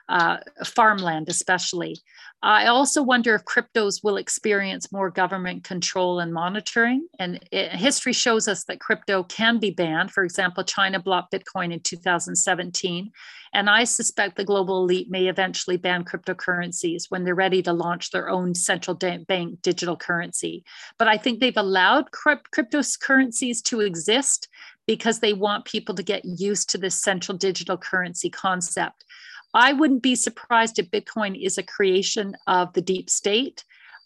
Uh, 0.09 0.37
farmland, 0.65 1.29
especially. 1.29 1.95
I 2.41 2.67
also 2.67 3.03
wonder 3.03 3.35
if 3.35 3.43
cryptos 3.43 4.03
will 4.03 4.17
experience 4.17 4.91
more 4.91 5.09
government 5.09 5.65
control 5.65 6.19
and 6.19 6.33
monitoring. 6.33 7.07
And 7.19 7.39
it, 7.51 7.73
history 7.73 8.13
shows 8.13 8.47
us 8.47 8.63
that 8.65 8.79
crypto 8.79 9.23
can 9.23 9.59
be 9.59 9.71
banned. 9.71 10.11
For 10.11 10.23
example, 10.23 10.63
China 10.63 10.99
blocked 10.99 11.33
Bitcoin 11.33 11.73
in 11.73 11.81
2017. 11.81 13.11
And 13.53 13.69
I 13.69 13.83
suspect 13.83 14.37
the 14.37 14.45
global 14.45 14.83
elite 14.83 15.09
may 15.09 15.27
eventually 15.27 15.77
ban 15.77 16.05
cryptocurrencies 16.05 17.05
when 17.09 17.23
they're 17.23 17.35
ready 17.35 17.61
to 17.63 17.73
launch 17.73 18.11
their 18.11 18.29
own 18.29 18.55
central 18.55 18.95
bank 18.95 19.61
digital 19.61 19.97
currency. 19.97 20.63
But 20.97 21.07
I 21.07 21.17
think 21.17 21.39
they've 21.39 21.57
allowed 21.57 22.11
crypt- 22.11 22.51
cryptocurrencies 22.55 23.61
to 23.63 23.81
exist 23.81 24.47
because 24.89 25.19
they 25.19 25.33
want 25.33 25.65
people 25.65 25.93
to 25.93 26.01
get 26.01 26.25
used 26.25 26.67
to 26.71 26.77
this 26.77 26.99
central 26.99 27.37
digital 27.37 27.77
currency 27.77 28.27
concept. 28.29 29.05
I 29.53 29.73
wouldn't 29.73 30.03
be 30.03 30.15
surprised 30.15 30.79
if 30.79 30.91
Bitcoin 30.91 31.41
is 31.41 31.57
a 31.57 31.63
creation 31.63 32.35
of 32.47 32.73
the 32.73 32.81
deep 32.81 33.09
state. 33.09 33.63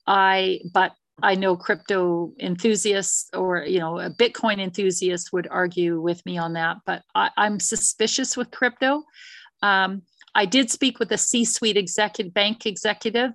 I 0.07 0.61
but 0.73 0.93
I 1.21 1.35
know 1.35 1.55
crypto 1.55 2.33
enthusiasts 2.39 3.29
or 3.33 3.63
you 3.63 3.79
know 3.79 3.99
a 3.99 4.09
Bitcoin 4.09 4.59
enthusiasts 4.59 5.31
would 5.31 5.47
argue 5.51 6.01
with 6.01 6.25
me 6.25 6.37
on 6.37 6.53
that, 6.53 6.77
but 6.85 7.03
I, 7.13 7.29
am 7.37 7.59
suspicious 7.59 8.35
with 8.35 8.51
crypto. 8.51 9.03
Um, 9.61 10.03
I 10.35 10.45
did 10.45 10.71
speak 10.71 10.97
with 10.99 11.11
a 11.11 11.17
C-suite 11.17 11.77
executive 11.77 12.33
bank 12.33 12.65
executive, 12.65 13.31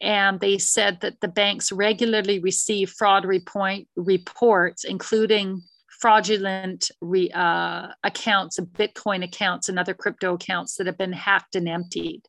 and 0.00 0.40
they 0.40 0.58
said 0.58 1.00
that 1.00 1.20
the 1.20 1.28
banks 1.28 1.70
regularly 1.70 2.40
receive 2.40 2.90
fraud 2.90 3.24
report, 3.24 3.82
reports, 3.96 4.84
including 4.84 5.62
fraudulent 6.00 6.90
re, 7.00 7.30
uh, 7.30 7.88
accounts, 8.02 8.58
Bitcoin 8.58 9.22
accounts, 9.22 9.68
and 9.68 9.78
other 9.78 9.94
crypto 9.94 10.34
accounts 10.34 10.76
that 10.76 10.86
have 10.86 10.98
been 10.98 11.12
hacked 11.12 11.54
and 11.54 11.68
emptied. 11.68 12.22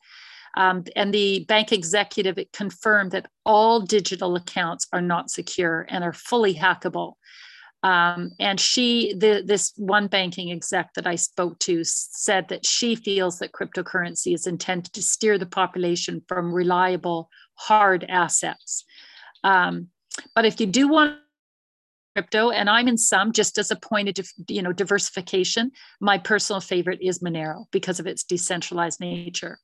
Um, 0.58 0.84
and 0.96 1.14
the 1.14 1.46
bank 1.48 1.72
executive 1.72 2.38
confirmed 2.52 3.12
that 3.12 3.30
all 3.46 3.80
digital 3.80 4.36
accounts 4.36 4.88
are 4.92 5.02
not 5.02 5.32
secure 5.32 5.86
and 5.90 6.04
are 6.04 6.14
fully 6.14 6.54
hackable. 6.54 7.14
Um, 7.84 8.32
and 8.40 8.60
she, 8.60 9.14
the, 9.14 9.42
this 9.46 9.74
one 9.78 10.08
banking 10.08 10.52
exec 10.52 10.94
that 10.96 11.08
I 11.08 11.16
spoke 11.16 11.58
to, 11.60 11.84
said 11.84 12.50
that 12.50 12.66
she 12.66 12.96
feels 12.96 13.40
that 13.40 13.54
cryptocurrency 13.54 14.36
is 14.36 14.46
intended 14.46 14.94
to 14.94 15.02
steer 15.02 15.38
the 15.38 15.46
population 15.48 16.22
from 16.28 16.54
reliable 16.54 17.30
hard 17.56 18.06
assets. 18.08 18.84
Um, 19.44 19.88
but 20.36 20.46
if 20.46 20.60
you 20.60 20.68
do 20.68 20.90
want 20.90 21.18
crypto 22.14 22.50
and 22.50 22.70
i'm 22.70 22.88
in 22.88 22.98
some 22.98 23.32
just 23.32 23.58
as 23.58 23.72
a 23.72 23.76
point 23.76 24.20
of 24.20 24.28
you 24.48 24.62
know 24.62 24.74
diversification. 24.74 25.72
My 26.00 26.18
personal 26.18 26.62
favorite 26.62 27.00
is 27.02 27.20
monero 27.20 27.66
because 27.72 28.00
of 28.00 28.08
its 28.08 28.24
decentralized 28.24 29.00
nature. 29.00 29.60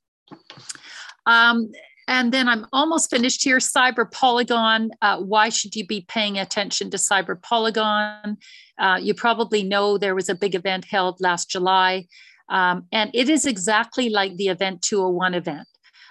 Um, 1.25 1.71
and 2.07 2.31
then 2.31 2.47
i'm 2.47 2.65
almost 2.71 3.09
finished 3.09 3.43
here. 3.43 3.57
Cyber 3.57 4.09
polygon 4.11 4.91
uh, 5.01 5.19
why 5.19 5.49
should 5.49 5.75
you 5.75 5.85
be 5.85 6.05
paying 6.07 6.37
attention 6.37 6.89
to 6.91 6.97
cyber 6.97 7.41
polygon? 7.41 8.37
Uh, 8.79 8.99
you 9.01 9.13
probably 9.13 9.63
know 9.63 9.97
there 9.97 10.15
was 10.15 10.29
a 10.29 10.35
big 10.35 10.55
event 10.55 10.85
held 10.85 11.19
last 11.19 11.49
july. 11.49 12.05
Um, 12.49 12.87
and 12.93 13.11
it 13.13 13.27
is 13.29 13.45
exactly 13.45 14.09
like 14.09 14.37
the 14.37 14.47
event 14.47 14.81
201 14.81 15.33
event. 15.33 15.67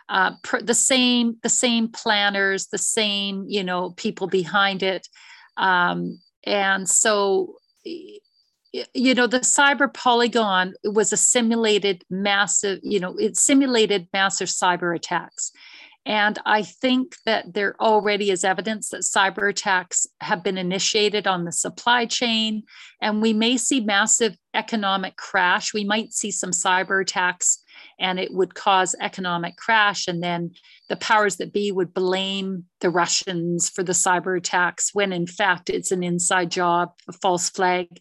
Uh, 0.09 0.33
per, 0.45 0.61
the 0.61 0.75
same 0.75 1.37
the 1.43 1.49
same 1.49 1.89
planners 1.89 2.69
the 2.69 2.79
same 2.79 3.45
you 3.49 3.65
know 3.65 3.91
people 3.91 4.27
behind 4.27 4.83
it. 4.83 5.09
Um, 5.57 6.21
and 6.47 6.89
so, 6.89 7.57
you 7.85 9.15
know, 9.15 9.27
the 9.27 9.41
cyber 9.41 9.93
polygon 9.93 10.75
was 10.85 11.13
a 11.13 11.17
simulated 11.17 12.05
massive, 12.09 12.81
you 12.83 13.01
know, 13.01 13.17
it 13.17 13.37
simulated 13.37 14.09
massive 14.13 14.49
cyber 14.49 14.95
attacks. 14.95 15.53
And 16.05 16.39
I 16.47 16.63
think 16.63 17.17
that 17.27 17.55
there 17.55 17.75
already 17.81 18.31
is 18.31 18.45
evidence 18.45 18.91
that 18.91 19.01
cyber 19.01 19.51
attacks 19.51 20.07
have 20.21 20.45
been 20.45 20.57
initiated 20.57 21.27
on 21.27 21.45
the 21.45 21.51
supply 21.51 22.07
chain, 22.07 22.63
and 23.03 23.21
we 23.21 23.33
may 23.33 23.57
see 23.57 23.81
massive 23.81 24.37
economic 24.55 25.17
crash. 25.17 25.75
We 25.75 25.83
might 25.83 26.13
see 26.13 26.31
some 26.31 26.53
cyber 26.53 27.03
attacks 27.03 27.59
and 27.99 28.19
it 28.19 28.33
would 28.33 28.55
cause 28.55 28.95
economic 29.01 29.57
crash. 29.57 30.07
And 30.07 30.23
then 30.23 30.53
the 30.89 30.97
powers 30.97 31.37
that 31.37 31.53
be 31.53 31.73
would 31.73 31.95
blame 31.95 32.65
the 32.81 32.91
Russians 32.91 33.69
for 33.69 33.83
the 33.83 33.93
cyber 33.93 34.37
attacks 34.37 34.95
when 34.95 35.13
in 35.13 35.27
fact 35.27 35.71
it's 35.71 35.91
an 35.91 36.03
inside 36.03 36.51
job, 36.51 36.93
a 37.09 37.13
false 37.13 37.49
flag. 37.49 38.01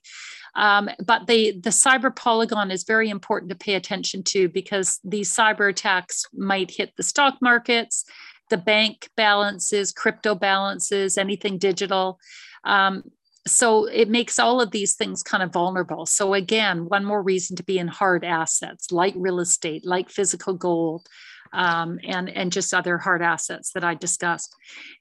Um, 0.56 0.90
but 1.06 1.28
the, 1.28 1.60
the 1.60 1.70
cyber 1.70 2.16
polygon 2.16 2.72
is 2.72 2.84
very 2.84 3.10
important 3.10 3.50
to 3.50 3.58
pay 3.58 3.76
attention 3.76 4.24
to 4.24 4.48
because 4.48 5.00
these 5.04 5.34
cyber 5.34 5.70
attacks 5.70 6.26
might 6.34 6.72
hit 6.72 6.94
the 6.96 7.04
stock 7.04 7.36
markets, 7.42 8.06
the 8.50 8.58
bank 8.58 9.10
balances, 9.18 9.92
crypto 9.92 10.34
balances, 10.36 11.18
anything 11.18 11.58
digital. 11.58 12.20
Um, 12.64 13.04
so 13.48 13.86
it 13.86 14.10
makes 14.10 14.40
all 14.40 14.60
of 14.60 14.72
these 14.72 14.96
things 14.96 15.22
kind 15.22 15.44
of 15.44 15.54
vulnerable. 15.54 16.06
So 16.06 16.34
again, 16.34 16.86
one 16.86 17.06
more 17.06 17.22
reason 17.22 17.56
to 17.58 17.64
be 17.64 17.78
in 17.78 17.88
hard 17.88 18.26
assets 18.26 18.92
like 18.92 19.14
real 19.16 19.40
estate, 19.40 19.86
like 19.86 20.10
physical 20.10 20.56
gold, 20.56 21.08
um, 21.54 22.00
and 22.04 22.28
and 22.30 22.52
just 22.52 22.74
other 22.74 22.98
hard 22.98 23.22
assets 23.22 23.72
that 23.74 23.84
I 23.84 23.94
discussed. 23.94 24.54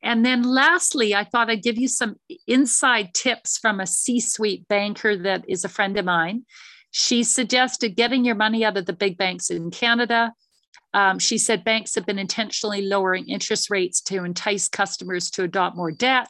And 0.02 0.24
then 0.24 0.42
lastly, 0.42 1.14
I 1.14 1.24
thought 1.24 1.50
I'd 1.50 1.62
give 1.62 1.78
you 1.78 1.88
some 1.88 2.16
inside 2.46 3.14
tips 3.14 3.58
from 3.58 3.80
a 3.80 3.86
C-suite 3.86 4.68
banker 4.68 5.16
that 5.16 5.44
is 5.48 5.64
a 5.64 5.68
friend 5.68 5.96
of 5.98 6.04
mine. 6.04 6.44
She 6.90 7.24
suggested 7.24 7.96
getting 7.96 8.24
your 8.24 8.36
money 8.36 8.64
out 8.64 8.76
of 8.76 8.86
the 8.86 8.92
big 8.92 9.18
banks 9.18 9.50
in 9.50 9.70
Canada. 9.70 10.32
Um, 10.92 11.18
she 11.18 11.38
said 11.38 11.64
banks 11.64 11.96
have 11.96 12.06
been 12.06 12.20
intentionally 12.20 12.82
lowering 12.82 13.28
interest 13.28 13.68
rates 13.68 14.00
to 14.02 14.22
entice 14.22 14.68
customers 14.68 15.28
to 15.30 15.42
adopt 15.42 15.76
more 15.76 15.90
debt. 15.90 16.28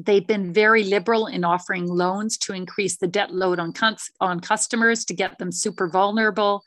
They've 0.00 0.26
been 0.26 0.52
very 0.52 0.84
liberal 0.84 1.26
in 1.26 1.44
offering 1.44 1.86
loans 1.88 2.38
to 2.38 2.52
increase 2.52 2.98
the 2.98 3.08
debt 3.08 3.34
load 3.34 3.58
on, 3.58 3.72
on 4.20 4.40
customers 4.40 5.04
to 5.06 5.14
get 5.14 5.38
them 5.38 5.50
super 5.50 5.88
vulnerable. 5.88 6.62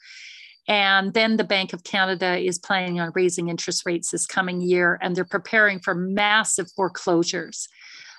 And 0.68 1.14
then 1.14 1.38
the 1.38 1.44
Bank 1.46 1.74
of 1.74 1.84
Canada 1.84 2.38
is 2.38 2.60
planning 2.60 3.00
on 3.00 3.12
raising 3.16 3.48
interest 3.48 3.86
rates 3.86 4.12
this 4.12 4.28
coming 4.28 4.62
year, 4.62 5.00
and 5.02 5.16
they're 5.16 5.26
preparing 5.26 5.80
for 5.80 5.96
massive 5.96 6.70
foreclosures. 6.76 7.68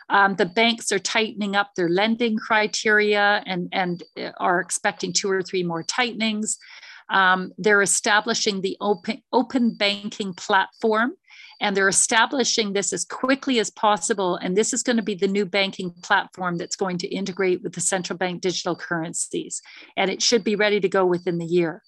Um, 0.09 0.35
the 0.37 0.47
banks 0.47 0.91
are 0.93 0.99
tightening 0.99 1.57
up 1.57 1.71
their 1.75 1.89
lending 1.89 2.37
criteria 2.37 3.43
and, 3.47 3.69
and 3.73 4.03
uh, 4.19 4.31
are 4.39 4.61
expecting 4.61 5.13
two 5.13 5.31
or 5.31 5.43
three 5.43 5.63
more 5.63 5.83
tightenings. 5.83 6.59
Um, 7.09 7.53
they're 7.59 7.83
establishing 7.83 8.61
the 8.61 8.77
open, 8.81 9.23
open 9.33 9.75
banking 9.75 10.35
platform 10.35 11.13
and 11.63 11.77
they're 11.77 11.89
establishing 11.89 12.73
this 12.73 12.93
as 12.93 13.05
quickly 13.05 13.61
as 13.61 13.71
possible. 13.71 14.35
And 14.37 14.57
this 14.57 14.73
is 14.75 14.83
going 14.83 14.97
to 14.97 15.03
be 15.03 15.15
the 15.15 15.29
new 15.29 15.47
banking 15.47 15.93
platform 16.03 16.59
that's 16.59 16.75
going 16.75 16.99
to 16.99 17.09
integrate 17.09 17.63
with 17.63 17.75
the 17.75 17.81
central 17.81 18.19
bank 18.19 18.43
digital 18.43 18.75
currencies. 18.75 19.63
And 19.97 20.11
it 20.11 20.21
should 20.21 20.43
be 20.43 20.57
ready 20.57 20.81
to 20.81 20.89
go 20.89 21.07
within 21.07 21.39
the 21.39 21.47
year. 21.47 21.83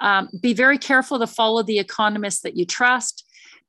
Um, 0.00 0.28
be 0.40 0.54
very 0.54 0.78
careful 0.78 1.18
to 1.18 1.26
follow 1.26 1.64
the 1.64 1.80
economists 1.80 2.42
that 2.42 2.56
you 2.56 2.64
trust. 2.64 3.24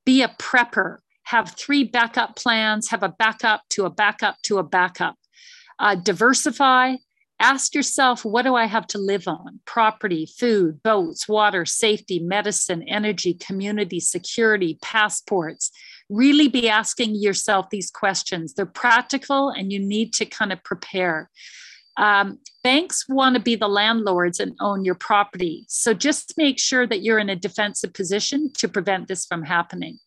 Be 0.06 0.22
a 0.22 0.30
prepper. 0.40 0.98
Have 1.24 1.56
three 1.58 1.84
backup 1.84 2.36
plans, 2.36 2.90
have 2.90 3.04
a 3.04 3.10
backup 3.10 3.64
to 3.72 3.86
a 3.86 3.90
backup 3.90 4.38
to 4.44 4.60
a 4.60 4.64
backup. 4.64 5.16
Uh, 5.80 5.96
diversify, 5.96 6.96
Ask 7.40 7.76
yourself, 7.76 8.26
what 8.26 8.44
do 8.44 8.56
I 8.56 8.66
have 8.66 8.88
to 8.88 8.98
live 8.98 9.28
on? 9.28 9.60
Property, 9.66 10.26
food, 10.40 10.82
boats, 10.82 11.28
water, 11.28 11.66
safety, 11.66 12.20
medicine, 12.20 12.82
energy, 12.88 13.36
community, 13.36 14.00
security, 14.00 14.80
passports. 14.82 15.70
Really 16.10 16.48
be 16.48 16.68
asking 16.68 17.16
yourself 17.16 17.70
these 17.70 17.92
questions. 17.92 18.54
They're 18.54 18.66
practical 18.66 19.50
and 19.50 19.72
you 19.72 19.80
need 19.80 20.14
to 20.14 20.26
kind 20.26 20.52
of 20.52 20.64
prepare. 20.64 21.30
Um, 21.98 22.40
banks 22.64 23.06
want 23.08 23.36
to 23.36 23.42
be 23.42 23.56
the 23.56 23.68
landlords 23.68 24.40
and 24.40 24.56
own 24.60 24.84
your 24.84 24.96
property. 24.96 25.66
So 25.68 25.94
just 25.94 26.34
make 26.38 26.60
sure 26.60 26.88
that 26.88 27.02
you're 27.04 27.20
in 27.20 27.30
a 27.30 27.36
defensive 27.36 27.94
position 27.94 28.52
to 28.54 28.68
prevent 28.68 29.08
this 29.08 29.26
from 29.26 29.44
happening. 29.44 30.00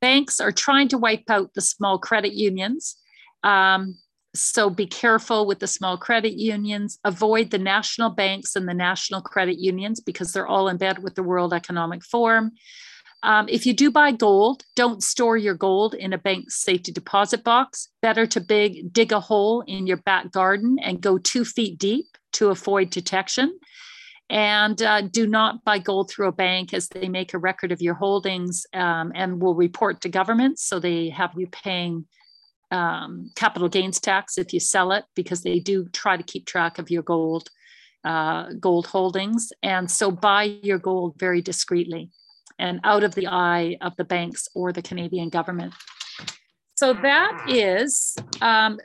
Banks 0.00 0.40
are 0.40 0.52
trying 0.52 0.88
to 0.88 0.98
wipe 0.98 1.30
out 1.30 1.54
the 1.54 1.62
small 1.62 1.98
credit 1.98 2.34
unions. 2.34 2.96
Um, 3.42 3.98
so 4.34 4.68
be 4.68 4.86
careful 4.86 5.46
with 5.46 5.60
the 5.60 5.66
small 5.66 5.96
credit 5.96 6.34
unions. 6.34 6.98
Avoid 7.04 7.50
the 7.50 7.58
national 7.58 8.10
banks 8.10 8.56
and 8.56 8.68
the 8.68 8.74
national 8.74 9.22
credit 9.22 9.58
unions 9.58 10.00
because 10.00 10.32
they're 10.32 10.46
all 10.46 10.68
in 10.68 10.76
bed 10.76 11.02
with 11.02 11.14
the 11.14 11.22
World 11.22 11.52
Economic 11.52 12.04
Forum. 12.04 12.52
Um, 13.22 13.46
if 13.48 13.64
you 13.64 13.72
do 13.72 13.90
buy 13.90 14.12
gold, 14.12 14.64
don't 14.76 15.02
store 15.02 15.38
your 15.38 15.54
gold 15.54 15.94
in 15.94 16.12
a 16.12 16.18
bank 16.18 16.50
safety 16.50 16.92
deposit 16.92 17.42
box. 17.42 17.88
Better 18.02 18.26
to 18.26 18.40
big, 18.40 18.92
dig 18.92 19.12
a 19.12 19.20
hole 19.20 19.62
in 19.62 19.86
your 19.86 19.96
back 19.98 20.30
garden 20.30 20.76
and 20.82 21.00
go 21.00 21.16
two 21.16 21.44
feet 21.44 21.78
deep 21.78 22.06
to 22.32 22.50
avoid 22.50 22.90
detection. 22.90 23.58
And 24.28 24.80
uh, 24.82 25.02
do 25.02 25.26
not 25.26 25.64
buy 25.64 25.78
gold 25.78 26.10
through 26.10 26.28
a 26.28 26.32
bank 26.32 26.74
as 26.74 26.88
they 26.88 27.08
make 27.08 27.32
a 27.32 27.38
record 27.38 27.72
of 27.72 27.80
your 27.80 27.94
holdings 27.94 28.66
um, 28.74 29.12
and 29.14 29.40
will 29.40 29.54
report 29.54 30.00
to 30.02 30.08
governments. 30.08 30.66
So 30.66 30.78
they 30.78 31.08
have 31.10 31.32
you 31.36 31.46
paying 31.46 32.06
um, 32.74 33.30
capital 33.36 33.68
gains 33.68 34.00
tax 34.00 34.36
if 34.36 34.52
you 34.52 34.60
sell 34.60 34.92
it 34.92 35.04
because 35.14 35.42
they 35.42 35.60
do 35.60 35.88
try 35.88 36.16
to 36.16 36.22
keep 36.22 36.44
track 36.44 36.78
of 36.78 36.90
your 36.90 37.02
gold 37.02 37.48
uh, 38.04 38.52
gold 38.60 38.86
holdings. 38.86 39.52
And 39.62 39.90
so 39.90 40.10
buy 40.10 40.42
your 40.62 40.78
gold 40.78 41.14
very 41.18 41.40
discreetly 41.40 42.10
and 42.58 42.80
out 42.84 43.02
of 43.02 43.14
the 43.14 43.28
eye 43.28 43.78
of 43.80 43.96
the 43.96 44.04
banks 44.04 44.48
or 44.54 44.72
the 44.72 44.82
Canadian 44.82 45.28
government. 45.30 45.72
So 46.74 46.92
that 46.92 47.46
is 47.48 48.16
um, 48.42 48.78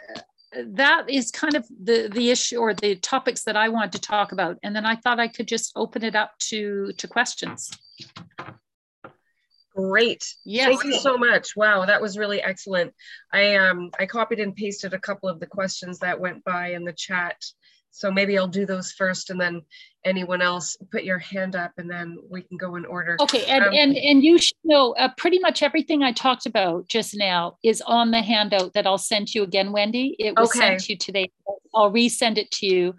that 0.54 1.10
is 1.10 1.32
kind 1.32 1.56
of 1.56 1.68
the 1.84 2.10
the 2.12 2.30
issue 2.30 2.58
or 2.58 2.74
the 2.74 2.96
topics 2.96 3.44
that 3.44 3.58
I 3.58 3.70
want 3.70 3.92
to 3.94 4.00
talk 4.00 4.32
about. 4.32 4.58
And 4.64 4.76
then 4.76 4.86
I 4.86 4.96
thought 4.96 5.20
I 5.20 5.28
could 5.28 5.48
just 5.48 5.72
open 5.76 6.04
it 6.04 6.16
up 6.16 6.38
to 6.50 6.94
to 6.98 7.08
questions. 7.08 7.72
Great. 9.80 10.24
Yes. 10.46 10.68
Thank 10.68 10.84
you 10.84 11.00
so 11.00 11.18
much. 11.18 11.56
Wow, 11.56 11.86
that 11.86 12.02
was 12.02 12.18
really 12.18 12.42
excellent. 12.42 12.94
I 13.32 13.56
um 13.56 13.92
I 14.00 14.06
copied 14.06 14.40
and 14.40 14.56
pasted 14.56 14.94
a 14.94 15.00
couple 15.00 15.30
of 15.30 15.40
the 15.40 15.48
questions 15.48 16.00
that 16.00 16.20
went 16.20 16.44
by 16.44 16.74
in 16.74 16.84
the 16.84 16.94
chat 16.94 17.38
so 17.92 18.12
maybe 18.12 18.38
I'll 18.38 18.48
do 18.48 18.66
those 18.66 18.92
first 18.92 19.30
and 19.30 19.40
then 19.40 19.62
anyone 20.06 20.42
else 20.42 20.78
put 20.92 21.04
your 21.04 21.20
hand 21.20 21.56
up 21.56 21.72
and 21.78 21.90
then 21.90 22.18
we 22.30 22.42
can 22.42 22.58
go 22.58 22.76
in 22.76 22.86
order. 22.86 23.18
Okay, 23.20 23.46
and 23.46 23.66
um, 23.66 23.74
and, 23.74 23.98
and 23.98 24.24
you 24.24 24.38
should 24.38 24.58
know 24.64 24.94
uh, 24.94 25.10
pretty 25.18 25.40
much 25.40 25.64
everything 25.64 26.04
I 26.04 26.12
talked 26.12 26.46
about 26.46 26.88
just 26.88 27.16
now 27.18 27.58
is 27.64 27.82
on 27.86 28.12
the 28.12 28.22
handout 28.22 28.74
that 28.74 28.88
I'll 28.88 28.98
send 28.98 29.34
you 29.34 29.44
again, 29.44 29.72
Wendy. 29.72 30.16
It 30.20 30.36
was 30.38 30.50
okay. 30.50 30.60
sent 30.60 30.80
to 30.82 30.94
you 30.94 30.98
today. 30.98 31.32
I'll 31.74 31.92
resend 31.92 32.38
it 32.38 32.52
to 32.52 32.66
you. 32.66 32.96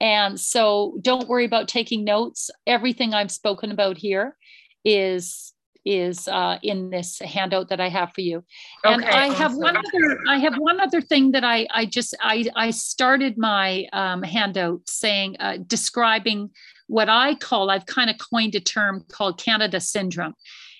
And 0.00 0.38
so 0.38 0.96
don't 1.02 1.28
worry 1.28 1.44
about 1.44 1.66
taking 1.66 2.04
notes. 2.04 2.50
Everything 2.66 3.14
I've 3.14 3.32
spoken 3.32 3.72
about 3.72 3.98
here 3.98 4.36
is 4.84 5.52
is 5.88 6.28
uh, 6.28 6.58
in 6.62 6.90
this 6.90 7.18
handout 7.20 7.70
that 7.70 7.80
I 7.80 7.88
have 7.88 8.12
for 8.12 8.20
you. 8.20 8.44
And 8.84 9.02
okay, 9.02 9.10
I 9.10 9.28
have 9.28 9.56
one 9.56 9.76
other 9.76 10.18
I 10.28 10.38
have 10.38 10.54
one 10.58 10.80
other 10.80 11.00
thing 11.00 11.32
that 11.32 11.44
I 11.44 11.66
I 11.70 11.86
just 11.86 12.14
I 12.20 12.44
I 12.54 12.70
started 12.70 13.38
my 13.38 13.86
um, 13.94 14.22
handout 14.22 14.82
saying 14.88 15.36
uh, 15.40 15.56
describing 15.66 16.50
what 16.88 17.08
I 17.08 17.34
call 17.34 17.70
I've 17.70 17.86
kind 17.86 18.10
of 18.10 18.16
coined 18.18 18.54
a 18.54 18.60
term 18.60 19.04
called 19.10 19.42
Canada 19.42 19.80
syndrome. 19.80 20.34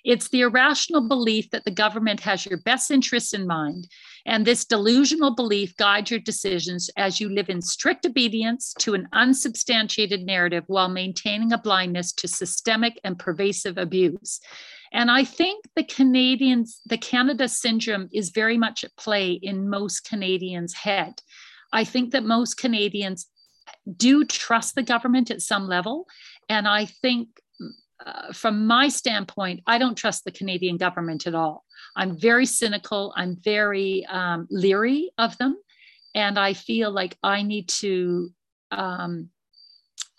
It's 0.05 0.29
the 0.29 0.43
irrational 0.43 1.09
belief 1.09 1.51
that 1.51 1.65
the 1.65 1.71
government 1.71 2.21
has 2.21 2.47
your 2.47 2.59
best 2.59 2.91
interests 2.91 3.33
in 3.33 3.47
mind. 3.47 3.89
And 4.29 4.47
this 4.47 4.67
delusional 4.67 5.35
belief 5.35 5.75
guides 5.79 6.11
your 6.11 6.21
decisions 6.21 6.91
as 6.99 7.19
you 7.19 7.31
live 7.31 7.49
in 7.49 7.63
strict 7.63 8.05
obedience 8.05 8.75
to 8.81 8.93
an 8.93 9.09
unsubstantiated 9.15 10.27
narrative 10.27 10.65
while 10.67 10.91
maintaining 10.91 11.51
a 11.55 11.59
blindness 11.59 12.13
to 12.13 12.29
systemic 12.29 13.01
and 13.05 13.19
pervasive 13.19 13.79
abuse. 13.79 14.39
And 14.93 15.11
I 15.11 15.25
think 15.25 15.65
the 15.77 15.83
Canadians, 15.83 16.83
the 16.85 16.99
Canada 16.99 17.49
syndrome 17.49 18.11
is 18.13 18.29
very 18.29 18.59
much 18.59 18.85
at 18.85 18.95
play 18.99 19.33
in 19.33 19.71
most 19.71 20.05
Canadians' 20.05 20.75
head. 20.75 21.23
I 21.73 21.85
think 21.85 22.13
that 22.13 22.23
most 22.23 22.59
Canadians 22.59 23.29
do 23.97 24.27
trust 24.27 24.75
the 24.75 24.83
government 24.83 25.31
at 25.31 25.41
some 25.41 25.67
level. 25.67 26.07
And 26.51 26.69
I 26.69 26.85
think, 26.85 27.29
uh, 28.05 28.35
from 28.35 28.67
my 28.67 28.89
standpoint, 28.89 29.63
I 29.67 29.79
don't 29.79 29.97
trust 29.97 30.25
the 30.25 30.33
Canadian 30.33 30.77
government 30.77 31.27
at 31.27 31.35
all. 31.35 31.65
I'm 31.99 32.19
very 32.19 32.47
cynical, 32.47 33.13
I'm 33.17 33.37
very 33.45 34.07
um, 34.07 34.47
leery 34.51 35.11
of 35.19 35.37
them. 35.37 35.59
And 36.15 36.39
I 36.39 36.55
feel 36.55 36.91
like 36.91 37.19
I 37.23 37.43
need 37.43 37.69
to. 37.81 38.31
Um, 38.71 39.29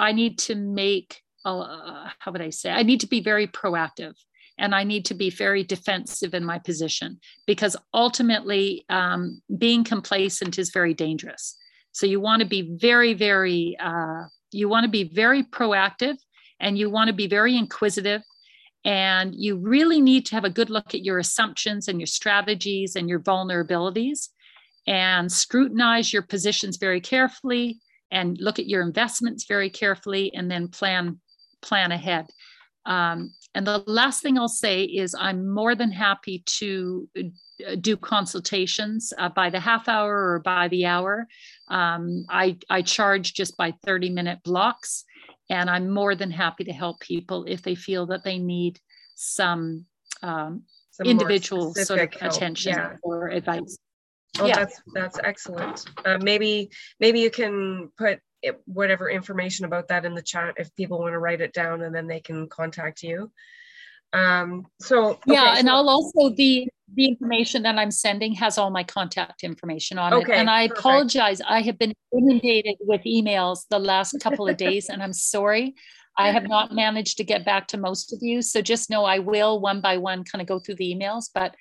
I 0.02 0.14
need 0.14 0.38
to 0.40 0.56
make 0.56 1.22
uh, 1.46 2.10
how 2.20 2.32
would 2.32 2.42
I 2.42 2.50
say? 2.50 2.72
I 2.72 2.84
need 2.84 3.00
to 3.02 3.08
be 3.08 3.22
very 3.22 3.48
proactive 3.48 4.14
and 4.58 4.76
I 4.76 4.84
need 4.84 5.06
to 5.06 5.14
be 5.14 5.30
very 5.30 5.64
defensive 5.64 6.34
in 6.34 6.44
my 6.44 6.60
position 6.60 7.20
because 7.48 7.76
ultimately 7.94 8.86
um, 8.90 9.42
being 9.58 9.84
complacent 9.84 10.60
is 10.60 10.72
very 10.72 10.94
dangerous. 10.94 11.56
So 11.92 12.06
you 12.06 12.20
want 12.20 12.42
to 12.42 12.48
be 12.48 12.78
very, 12.80 13.14
very, 13.14 13.78
uh, 13.80 14.26
you 14.52 14.68
want 14.70 14.84
to 14.84 14.90
be 14.90 15.06
very 15.06 15.44
proactive 15.44 16.18
and 16.60 16.78
you 16.78 16.90
want 16.90 17.08
to 17.08 17.14
be 17.14 17.28
very 17.28 17.58
inquisitive. 17.58 18.22
And 18.86 19.36
you 19.36 19.58
really 19.58 20.02
need 20.02 20.26
to 20.28 20.36
have 20.36 20.46
a 20.46 20.50
good 20.50 20.70
look 20.70 20.94
at 20.96 21.04
your 21.04 21.20
assumptions 21.20 21.88
and 21.88 22.00
your 22.00 22.08
strategies 22.08 22.96
and 22.96 23.10
your 23.10 23.20
vulnerabilities 23.20 24.30
and 24.88 25.32
scrutinize 25.32 26.14
your 26.14 26.22
positions 26.22 26.78
very 26.78 27.02
carefully 27.02 27.80
and 28.12 28.38
look 28.40 28.58
at 28.58 28.68
your 28.68 28.82
investments 28.82 29.46
very 29.48 29.70
carefully 29.70 30.34
and 30.34 30.50
then 30.50 30.68
plan 30.68 31.20
plan 31.62 31.92
ahead 31.92 32.26
um, 32.86 33.34
and 33.54 33.66
the 33.68 33.84
last 33.86 34.22
thing 34.22 34.38
I'll 34.38 34.48
say 34.48 34.84
is 34.84 35.16
I'm 35.18 35.48
more 35.48 35.76
than 35.76 35.92
happy 35.92 36.44
to 36.46 37.08
uh, 37.18 37.76
do 37.80 37.98
consultations 37.98 39.14
uh, 39.18 39.30
by 39.30 39.50
the 39.50 39.60
half 39.60 39.88
hour 39.88 40.34
or 40.34 40.40
by 40.40 40.68
the 40.70 40.86
hour. 40.86 41.28
Um, 41.68 42.26
I, 42.30 42.58
I 42.70 42.82
charge 42.82 43.34
just 43.34 43.58
by 43.58 43.74
30 43.86 44.10
minute 44.10 44.40
blocks, 44.44 45.06
and 45.50 45.70
I'm 45.70 45.90
more 45.90 46.16
than 46.16 46.32
happy 46.32 46.64
to 46.66 46.74
help 46.74 47.00
people 47.00 47.46
if 47.48 47.62
they 47.62 47.76
feel 47.76 48.06
that 48.08 48.24
they 48.24 48.38
need 48.38 48.80
some, 49.16 49.86
um, 50.22 50.64
some 50.92 51.08
individual 51.08 51.74
sort 51.74 52.00
of 52.00 52.14
help. 52.14 52.34
attention 52.34 52.74
yeah. 52.74 52.96
or 53.02 53.30
advice. 53.30 53.78
Oh, 54.40 54.46
yeah. 54.46 54.58
that's 54.58 54.82
that's 54.94 55.20
excellent. 55.24 55.86
Uh, 56.06 56.20
maybe 56.22 56.70
maybe 57.00 57.20
you 57.20 57.32
can 57.32 57.90
put 57.98 58.20
it, 58.42 58.62
whatever 58.66 59.10
information 59.10 59.66
about 59.66 59.88
that 59.88 60.06
in 60.06 60.14
the 60.14 60.22
chat 60.22 60.54
if 60.58 60.74
people 60.76 61.00
want 61.00 61.14
to 61.14 61.20
write 61.20 61.42
it 61.42 61.54
down 61.54 61.82
and 61.82 61.94
then 61.94 62.08
they 62.08 62.20
can 62.20 62.48
contact 62.48 63.02
you 63.02 63.32
um 64.14 64.66
so 64.80 65.12
okay, 65.12 65.20
yeah 65.28 65.56
and 65.58 65.68
so, 65.68 65.74
i'll 65.74 65.90
also 65.90 66.30
the 66.30 66.68
the 66.96 67.06
information 67.06 67.62
that 67.62 67.78
i'm 67.78 67.92
sending 67.92 68.34
has 68.34 68.58
all 68.58 68.72
my 68.72 68.84
contact 68.84 69.44
information 69.44 70.00
on 70.00 70.14
okay, 70.14 70.34
it 70.34 70.38
and 70.38 70.50
i 70.50 70.68
perfect. 70.68 70.80
apologize 70.80 71.42
i 71.48 71.62
have 71.62 71.78
been 71.78 71.94
inundated 72.12 72.76
with 72.82 73.02
emails 73.04 73.66
the 73.70 73.78
last 73.78 74.16
couple 74.20 74.48
of 74.48 74.58
days 74.58 74.90
and 74.90 75.04
i'm 75.04 75.14
sorry 75.14 75.76
i 76.18 76.32
have 76.32 76.48
not 76.48 76.74
managed 76.74 77.18
to 77.18 77.24
get 77.24 77.46
back 77.46 77.68
to 77.68 77.78
most 77.78 78.12
of 78.12 78.20
you 78.24 78.42
so 78.42 78.62
just 78.62 78.90
know 78.90 79.06
i 79.06 79.20
will 79.20 79.60
one 79.60 79.80
by 79.80 79.98
one 79.98 80.24
kind 80.24 80.42
of 80.42 80.48
go 80.48 80.58
through 80.58 80.76
the 80.76 80.96
emails 80.96 81.30
but 81.34 81.56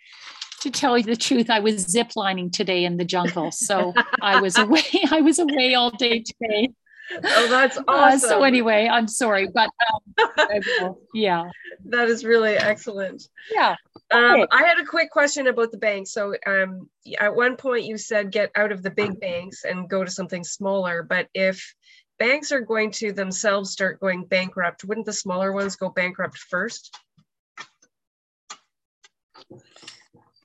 to 0.60 0.70
tell 0.70 0.98
you 0.98 1.04
the 1.04 1.16
truth, 1.16 1.50
I 1.50 1.60
was 1.60 1.86
ziplining 1.86 2.50
today 2.52 2.84
in 2.84 2.96
the 2.96 3.04
jungle. 3.04 3.52
So 3.52 3.94
I 4.20 4.40
was 4.40 4.58
away. 4.58 4.82
I 5.10 5.20
was 5.20 5.38
away 5.38 5.74
all 5.74 5.90
day 5.90 6.20
today. 6.20 6.70
Oh, 7.12 7.48
that's 7.48 7.78
awesome. 7.78 7.84
Uh, 7.88 8.16
so 8.18 8.42
anyway, 8.42 8.88
I'm 8.90 9.08
sorry, 9.08 9.48
but 9.48 9.70
um, 10.18 10.96
yeah, 11.14 11.44
that 11.86 12.08
is 12.08 12.24
really 12.24 12.54
excellent. 12.54 13.28
Yeah. 13.52 13.76
Um, 14.10 14.46
I 14.50 14.62
had 14.62 14.78
a 14.80 14.86
quick 14.86 15.10
question 15.10 15.48
about 15.48 15.70
the 15.70 15.78
banks. 15.78 16.12
So 16.12 16.34
um, 16.46 16.88
at 17.18 17.34
one 17.34 17.56
point 17.56 17.84
you 17.84 17.98
said 17.98 18.32
get 18.32 18.50
out 18.56 18.72
of 18.72 18.82
the 18.82 18.90
big 18.90 19.20
banks 19.20 19.64
and 19.64 19.88
go 19.88 20.04
to 20.04 20.10
something 20.10 20.44
smaller. 20.44 21.02
But 21.02 21.28
if 21.34 21.74
banks 22.18 22.52
are 22.52 22.60
going 22.60 22.90
to 22.92 23.12
themselves 23.12 23.70
start 23.70 24.00
going 24.00 24.24
bankrupt, 24.24 24.84
wouldn't 24.84 25.06
the 25.06 25.12
smaller 25.12 25.52
ones 25.52 25.76
go 25.76 25.90
bankrupt 25.90 26.38
first? 26.38 26.96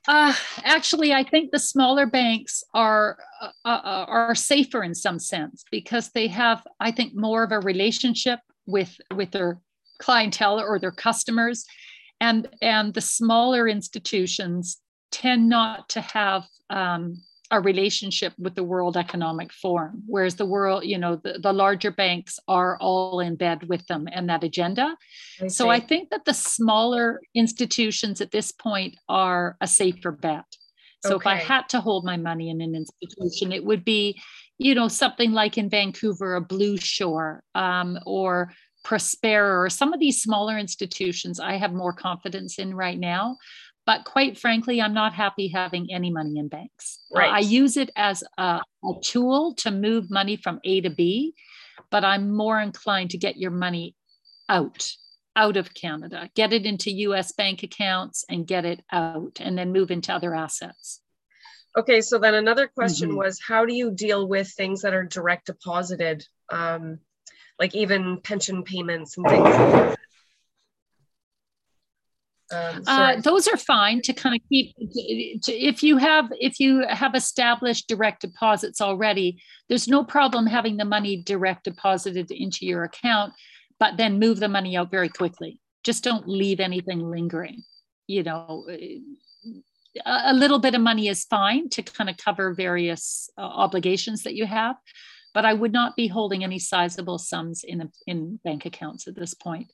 Uh, 0.08 0.34
actually, 0.64 1.14
I 1.14 1.24
think 1.24 1.52
the 1.52 1.60
smaller 1.60 2.06
banks 2.06 2.64
are 2.74 3.18
uh, 3.42 3.50
uh, 3.64 4.06
are 4.08 4.36
safer 4.36 4.84
in 4.84 4.94
some 4.94 5.18
sense 5.18 5.64
because 5.72 6.10
they 6.10 6.28
have, 6.28 6.66
I 6.80 6.92
think, 6.92 7.16
more 7.16 7.44
of 7.44 7.52
a 7.52 7.60
relationship 7.62 8.40
with 8.66 9.00
with 9.16 9.32
their 9.32 9.62
clientele 10.00 10.60
or 10.60 10.78
their 10.78 10.92
customers, 10.92 11.66
and 12.20 12.50
and 12.62 12.94
the 12.94 13.02
smaller 13.02 13.68
institutions 13.68 14.78
tend 15.12 15.48
not 15.48 15.88
to 15.90 16.02
have 16.02 16.44
um, 16.70 17.22
a 17.54 17.62
relationship 17.62 18.34
with 18.40 18.56
the 18.56 18.64
World 18.64 18.98
Economic 18.98 19.54
Forum, 19.54 20.02
whereas 20.08 20.36
the 20.36 20.46
world, 20.46 20.86
you 20.86 20.98
know, 20.98 21.18
the, 21.18 21.38
the 21.38 21.54
larger 21.54 21.92
banks 21.92 22.40
are 22.48 22.80
all 22.82 23.20
in 23.20 23.36
bed 23.36 23.70
with 23.70 23.86
them 23.86 24.08
and 24.12 24.28
that 24.28 24.44
agenda. 24.44 24.98
I 25.40 25.48
so 25.48 25.70
I 25.70 25.80
think 25.80 26.10
that 26.10 26.26
the 26.26 26.34
smaller 26.34 27.22
institutions 27.36 28.22
at 28.22 28.32
this 28.32 28.52
point 28.52 28.96
are 29.08 29.56
a 29.62 29.68
safer 29.68 30.12
bet. 30.12 30.46
So 31.06 31.16
okay. 31.16 31.30
if 31.30 31.36
I 31.36 31.36
had 31.36 31.70
to 31.70 31.80
hold 31.80 32.06
my 32.06 32.18
money 32.18 32.50
in 32.50 32.60
an 32.60 32.74
institution, 32.76 33.52
it 33.52 33.64
would 33.64 33.86
be, 33.86 34.20
you 34.58 34.74
know, 34.74 34.88
something 34.88 35.32
like 35.32 35.56
in 35.56 35.70
Vancouver, 35.70 36.34
a 36.34 36.42
Blue 36.42 36.78
Shore 36.78 37.44
um, 37.54 38.00
or 38.08 38.52
Prospera 38.84 39.64
or 39.64 39.70
some 39.70 39.94
of 39.94 40.00
these 40.00 40.24
smaller 40.24 40.58
institutions 40.58 41.40
I 41.40 41.58
have 41.58 41.72
more 41.72 41.94
confidence 41.94 42.58
in 42.58 42.74
right 42.74 43.00
now. 43.00 43.38
But 43.86 44.06
quite 44.06 44.38
frankly, 44.38 44.82
I'm 44.82 44.94
not 44.94 45.14
happy 45.14 45.50
having 45.50 45.92
any 45.92 46.10
money 46.10 46.38
in 46.38 46.48
banks. 46.48 47.00
Right. 47.14 47.30
Uh, 47.30 47.36
I 47.36 47.40
use 47.40 47.76
it 47.76 47.92
as 47.96 48.24
a, 48.38 48.62
a 48.84 48.94
tool 49.04 49.56
to 49.56 49.72
move 49.72 50.10
money 50.10 50.38
from 50.38 50.60
A 50.64 50.82
to 50.82 50.90
B, 50.90 51.34
but 51.90 52.06
I'm 52.06 52.34
more 52.36 52.60
inclined 52.60 53.10
to 53.12 53.18
get 53.18 53.38
your 53.38 53.52
money 53.52 53.96
out 54.48 54.90
out 55.36 55.58
of 55.58 55.74
Canada, 55.74 56.30
get 56.36 56.54
it 56.54 56.66
into 56.66 56.92
US 56.92 57.32
bank 57.32 57.64
accounts 57.64 58.24
and 58.30 58.46
get 58.46 58.66
it 58.66 58.84
out 58.92 59.40
and 59.40 59.58
then 59.58 59.72
move 59.72 59.90
into 59.90 60.14
other 60.14 60.36
assets. 60.36 61.02
Okay, 61.76 62.02
so 62.02 62.20
then 62.20 62.36
another 62.36 62.68
question 62.68 63.10
mm-hmm. 63.10 63.18
was 63.18 63.42
how 63.42 63.66
do 63.66 63.74
you 63.74 63.92
deal 63.92 64.28
with 64.28 64.48
things 64.52 64.84
that 64.84 64.94
are 64.94 65.04
direct 65.04 65.48
deposited, 65.48 66.24
um, 66.52 67.00
like 67.60 67.74
even 67.74 68.22
pension 68.22 68.64
payments 68.64 69.18
and 69.18 69.28
things? 69.28 69.98
Um, 72.54 72.84
uh, 72.88 73.22
those 73.22 73.48
are 73.48 73.58
fine 73.58 74.02
to 74.04 74.14
kind 74.14 74.36
of 74.36 74.42
keep. 74.50 74.74
If 74.78 75.84
you 75.84 75.98
have 75.98 76.30
if 76.40 76.60
you 76.60 76.86
have 76.88 77.16
established 77.16 77.88
direct 77.88 78.22
deposits 78.22 78.82
already, 78.82 79.42
there's 79.70 79.88
no 79.88 80.04
problem 80.04 80.46
having 80.46 80.78
the 80.78 80.86
money 80.86 81.18
direct 81.18 81.66
deposited 81.66 82.32
into 82.32 82.66
your 82.66 82.84
account, 82.84 83.34
but 83.80 83.98
then 83.98 84.20
move 84.20 84.40
the 84.40 84.50
money 84.50 84.78
out 84.78 84.92
very 84.92 85.10
quickly. 85.10 85.60
Just 85.84 86.04
don't 86.04 86.28
leave 86.28 86.60
anything 86.60 87.00
lingering. 87.00 87.64
You 88.08 88.24
know, 88.24 88.68
a 90.06 90.34
little 90.34 90.60
bit 90.60 90.76
of 90.76 90.82
money 90.82 91.08
is 91.08 91.26
fine 91.26 91.70
to 91.70 91.82
kind 91.82 92.10
of 92.10 92.18
cover 92.18 92.54
various 92.54 93.30
uh, 93.38 93.42
obligations 93.42 94.24
that 94.24 94.36
you 94.36 94.46
have, 94.46 94.76
but 95.34 95.46
I 95.46 95.54
would 95.54 95.72
not 95.72 95.96
be 95.96 96.08
holding 96.08 96.44
any 96.44 96.60
sizable 96.60 97.18
sums 97.18 97.64
in 97.64 97.92
in 98.08 98.40
bank 98.44 98.66
accounts 98.66 99.08
at 99.08 99.16
this 99.16 99.34
point, 99.34 99.72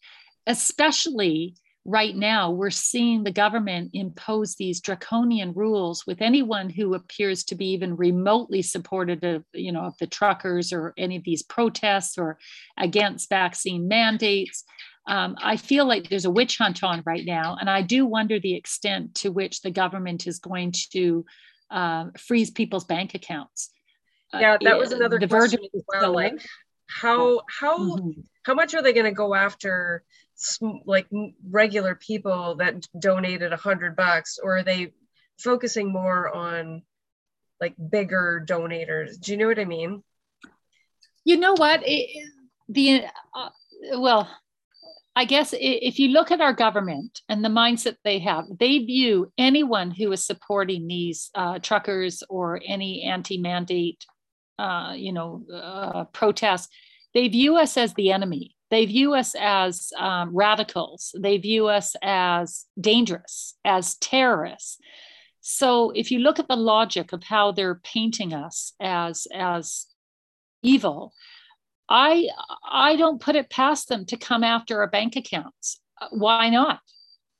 especially 0.47 1.55
right 1.89 2.15
now 2.15 2.51
we're 2.51 2.69
seeing 2.69 3.23
the 3.23 3.31
government 3.31 3.89
impose 3.93 4.55
these 4.55 4.79
draconian 4.79 5.51
rules 5.53 6.05
with 6.05 6.21
anyone 6.21 6.69
who 6.69 6.93
appears 6.93 7.43
to 7.43 7.55
be 7.55 7.71
even 7.71 7.95
remotely 7.95 8.61
supportive 8.61 9.23
of 9.23 9.43
you 9.53 9.71
know 9.71 9.81
of 9.81 9.97
the 9.99 10.05
truckers 10.05 10.71
or 10.71 10.93
any 10.97 11.15
of 11.15 11.23
these 11.23 11.41
protests 11.41 12.15
or 12.17 12.37
against 12.77 13.29
vaccine 13.29 13.87
mandates. 13.87 14.63
Um, 15.07 15.35
i 15.41 15.57
feel 15.57 15.85
like 15.87 16.07
there's 16.07 16.25
a 16.25 16.31
witch 16.31 16.59
hunt 16.59 16.83
on 16.83 17.01
right 17.05 17.25
now 17.25 17.57
and 17.59 17.67
i 17.67 17.81
do 17.81 18.05
wonder 18.05 18.39
the 18.39 18.53
extent 18.53 19.15
to 19.15 19.31
which 19.31 19.61
the 19.61 19.71
government 19.71 20.27
is 20.27 20.37
going 20.37 20.73
to 20.91 21.25
uh, 21.71 22.05
freeze 22.17 22.51
people's 22.51 22.85
bank 22.85 23.15
accounts. 23.15 23.71
Uh, 24.31 24.39
yeah 24.39 24.57
that 24.61 24.77
was 24.77 24.91
another 24.91 25.17
the 25.17 25.27
question 25.27 25.61
as 25.73 25.83
well 25.87 26.13
like 26.13 26.39
how 26.87 27.41
how 27.59 27.77
mm-hmm. 27.79 28.21
how 28.43 28.53
much 28.53 28.75
are 28.75 28.83
they 28.83 28.93
going 28.93 29.05
to 29.05 29.11
go 29.11 29.33
after 29.33 30.03
like 30.85 31.07
regular 31.49 31.95
people 31.95 32.55
that 32.55 32.87
donated 32.99 33.53
a 33.53 33.57
hundred 33.57 33.95
bucks 33.95 34.39
or 34.41 34.57
are 34.57 34.63
they 34.63 34.93
focusing 35.37 35.91
more 35.91 36.33
on 36.35 36.81
like 37.59 37.75
bigger 37.91 38.43
donators? 38.47 39.19
Do 39.19 39.31
you 39.31 39.37
know 39.37 39.47
what 39.47 39.59
i 39.59 39.65
mean? 39.65 40.03
You 41.25 41.37
know 41.37 41.53
what? 41.53 41.81
It, 41.83 42.09
the 42.69 43.03
uh, 43.33 43.49
well 43.97 44.29
i 45.15 45.25
guess 45.25 45.53
if 45.57 45.99
you 45.99 46.09
look 46.09 46.31
at 46.31 46.39
our 46.39 46.53
government 46.53 47.21
and 47.27 47.43
the 47.43 47.49
mindset 47.49 47.95
they 48.03 48.19
have 48.19 48.45
they 48.59 48.77
view 48.79 49.31
anyone 49.37 49.91
who 49.91 50.11
is 50.11 50.25
supporting 50.25 50.87
these 50.87 51.31
uh, 51.35 51.57
truckers 51.59 52.23
or 52.29 52.61
any 52.65 53.03
anti-mandate 53.03 54.05
uh, 54.59 54.93
you 54.95 55.11
know 55.11 55.43
uh, 55.51 56.03
protests 56.05 56.69
they 57.13 57.27
view 57.27 57.57
us 57.57 57.75
as 57.75 57.93
the 57.95 58.11
enemy 58.11 58.55
they 58.69 58.85
view 58.85 59.13
us 59.13 59.35
as 59.39 59.91
um, 59.97 60.35
radicals. 60.35 61.15
They 61.19 61.37
view 61.37 61.67
us 61.67 61.95
as 62.01 62.65
dangerous, 62.79 63.55
as 63.65 63.95
terrorists. 63.95 64.77
So 65.41 65.91
if 65.91 66.11
you 66.11 66.19
look 66.19 66.39
at 66.39 66.47
the 66.47 66.55
logic 66.55 67.11
of 67.11 67.23
how 67.23 67.51
they're 67.51 67.81
painting 67.83 68.33
us 68.33 68.73
as, 68.79 69.27
as 69.33 69.87
evil, 70.61 71.13
I, 71.89 72.27
I 72.69 72.95
don't 72.95 73.21
put 73.21 73.35
it 73.35 73.49
past 73.49 73.89
them 73.89 74.05
to 74.07 74.17
come 74.17 74.43
after 74.43 74.79
our 74.79 74.89
bank 74.89 75.15
accounts. 75.15 75.79
Why 76.11 76.49
not? 76.49 76.81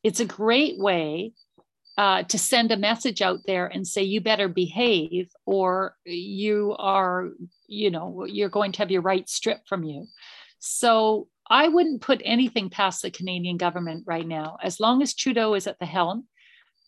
It's 0.03 0.19
a 0.19 0.25
great 0.25 0.79
way 0.79 1.33
uh, 1.99 2.23
to 2.23 2.39
send 2.39 2.71
a 2.71 2.77
message 2.77 3.21
out 3.21 3.39
there 3.45 3.67
and 3.67 3.85
say 3.85 4.01
you 4.01 4.21
better 4.21 4.47
behave 4.47 5.29
or 5.45 5.95
you 6.05 6.73
are 6.79 7.31
you 7.67 7.91
know 7.91 8.23
you're 8.23 8.47
going 8.47 8.71
to 8.71 8.79
have 8.79 8.89
your 8.89 9.01
rights 9.01 9.33
stripped 9.33 9.67
from 9.67 9.83
you 9.83 10.07
so 10.59 11.27
I 11.49 11.67
wouldn't 11.67 12.01
put 12.01 12.21
anything 12.23 12.69
past 12.69 13.01
the 13.01 13.09
Canadian 13.09 13.57
government 13.57 14.03
right 14.05 14.27
now. 14.27 14.57
As 14.61 14.79
long 14.79 15.01
as 15.01 15.15
Trudeau 15.15 15.55
is 15.55 15.65
at 15.65 15.79
the 15.79 15.85
helm, 15.85 16.27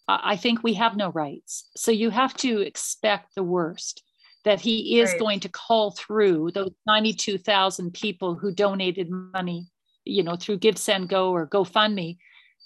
I 0.08 0.36
think 0.36 0.62
we 0.62 0.74
have 0.76 0.96
no 0.98 1.10
rights. 1.10 1.70
So 1.76 1.92
you 1.92 2.10
have 2.10 2.34
to 2.38 2.60
expect 2.62 3.36
the 3.36 3.44
worst 3.44 4.04
that 4.44 4.60
he 4.60 5.00
is 5.00 5.12
right. 5.12 5.20
going 5.20 5.40
to 5.42 5.50
call 5.50 5.92
through 5.92 6.52
those 6.54 6.72
92,000 6.88 7.94
people 7.94 8.36
who 8.36 8.52
donated 8.52 9.10
money, 9.10 9.68
you 10.04 10.24
know, 10.24 10.36
through 10.36 10.58
Give 10.58 10.78
Send 10.78 11.10
Go 11.10 11.32
or 11.32 11.48
GoFundMe. 11.48 12.18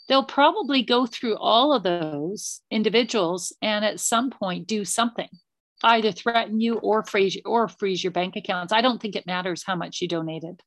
They'll 0.08 0.24
probably 0.24 0.84
go 0.84 1.06
through 1.06 1.38
all 1.38 1.74
of 1.74 1.84
those 1.84 2.62
individuals 2.72 3.54
and 3.62 3.84
at 3.84 4.00
some 4.00 4.30
point 4.30 4.68
do 4.68 4.86
something, 4.86 5.30
either 5.84 6.12
threaten 6.12 6.62
you 6.62 6.76
or 6.76 7.04
freeze 7.04 7.38
or 7.46 7.68
freeze 7.68 8.04
your 8.04 8.12
bank 8.12 8.36
accounts. 8.36 8.72
I 8.72 8.82
don't 8.82 9.02
think 9.02 9.16
it 9.16 9.28
matters 9.28 9.64
how 9.66 9.76
much 9.76 10.02
you 10.02 10.08
donated. 10.08 10.62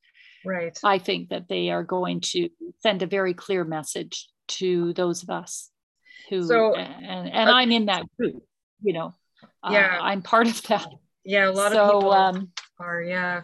Right. 0.45 0.77
I 0.83 0.99
think 0.99 1.29
that 1.29 1.47
they 1.47 1.69
are 1.69 1.83
going 1.83 2.21
to 2.21 2.49
send 2.81 3.01
a 3.01 3.07
very 3.07 3.33
clear 3.33 3.63
message 3.63 4.29
to 4.49 4.93
those 4.93 5.23
of 5.23 5.29
us 5.29 5.69
who, 6.29 6.43
so, 6.43 6.75
and, 6.75 7.29
and 7.29 7.49
uh, 7.49 7.53
I'm 7.53 7.71
in 7.71 7.85
that 7.87 8.03
group, 8.17 8.43
you 8.81 8.93
know, 8.93 9.13
uh, 9.63 9.69
yeah, 9.71 9.97
uh, 9.99 10.03
I'm 10.03 10.21
part 10.21 10.47
of 10.47 10.61
that. 10.63 10.87
Yeah, 11.23 11.49
a 11.49 11.51
lot 11.51 11.71
so, 11.71 11.83
of 11.83 11.91
people 11.93 12.11
um, 12.11 12.51
are, 12.79 13.01
yeah. 13.01 13.41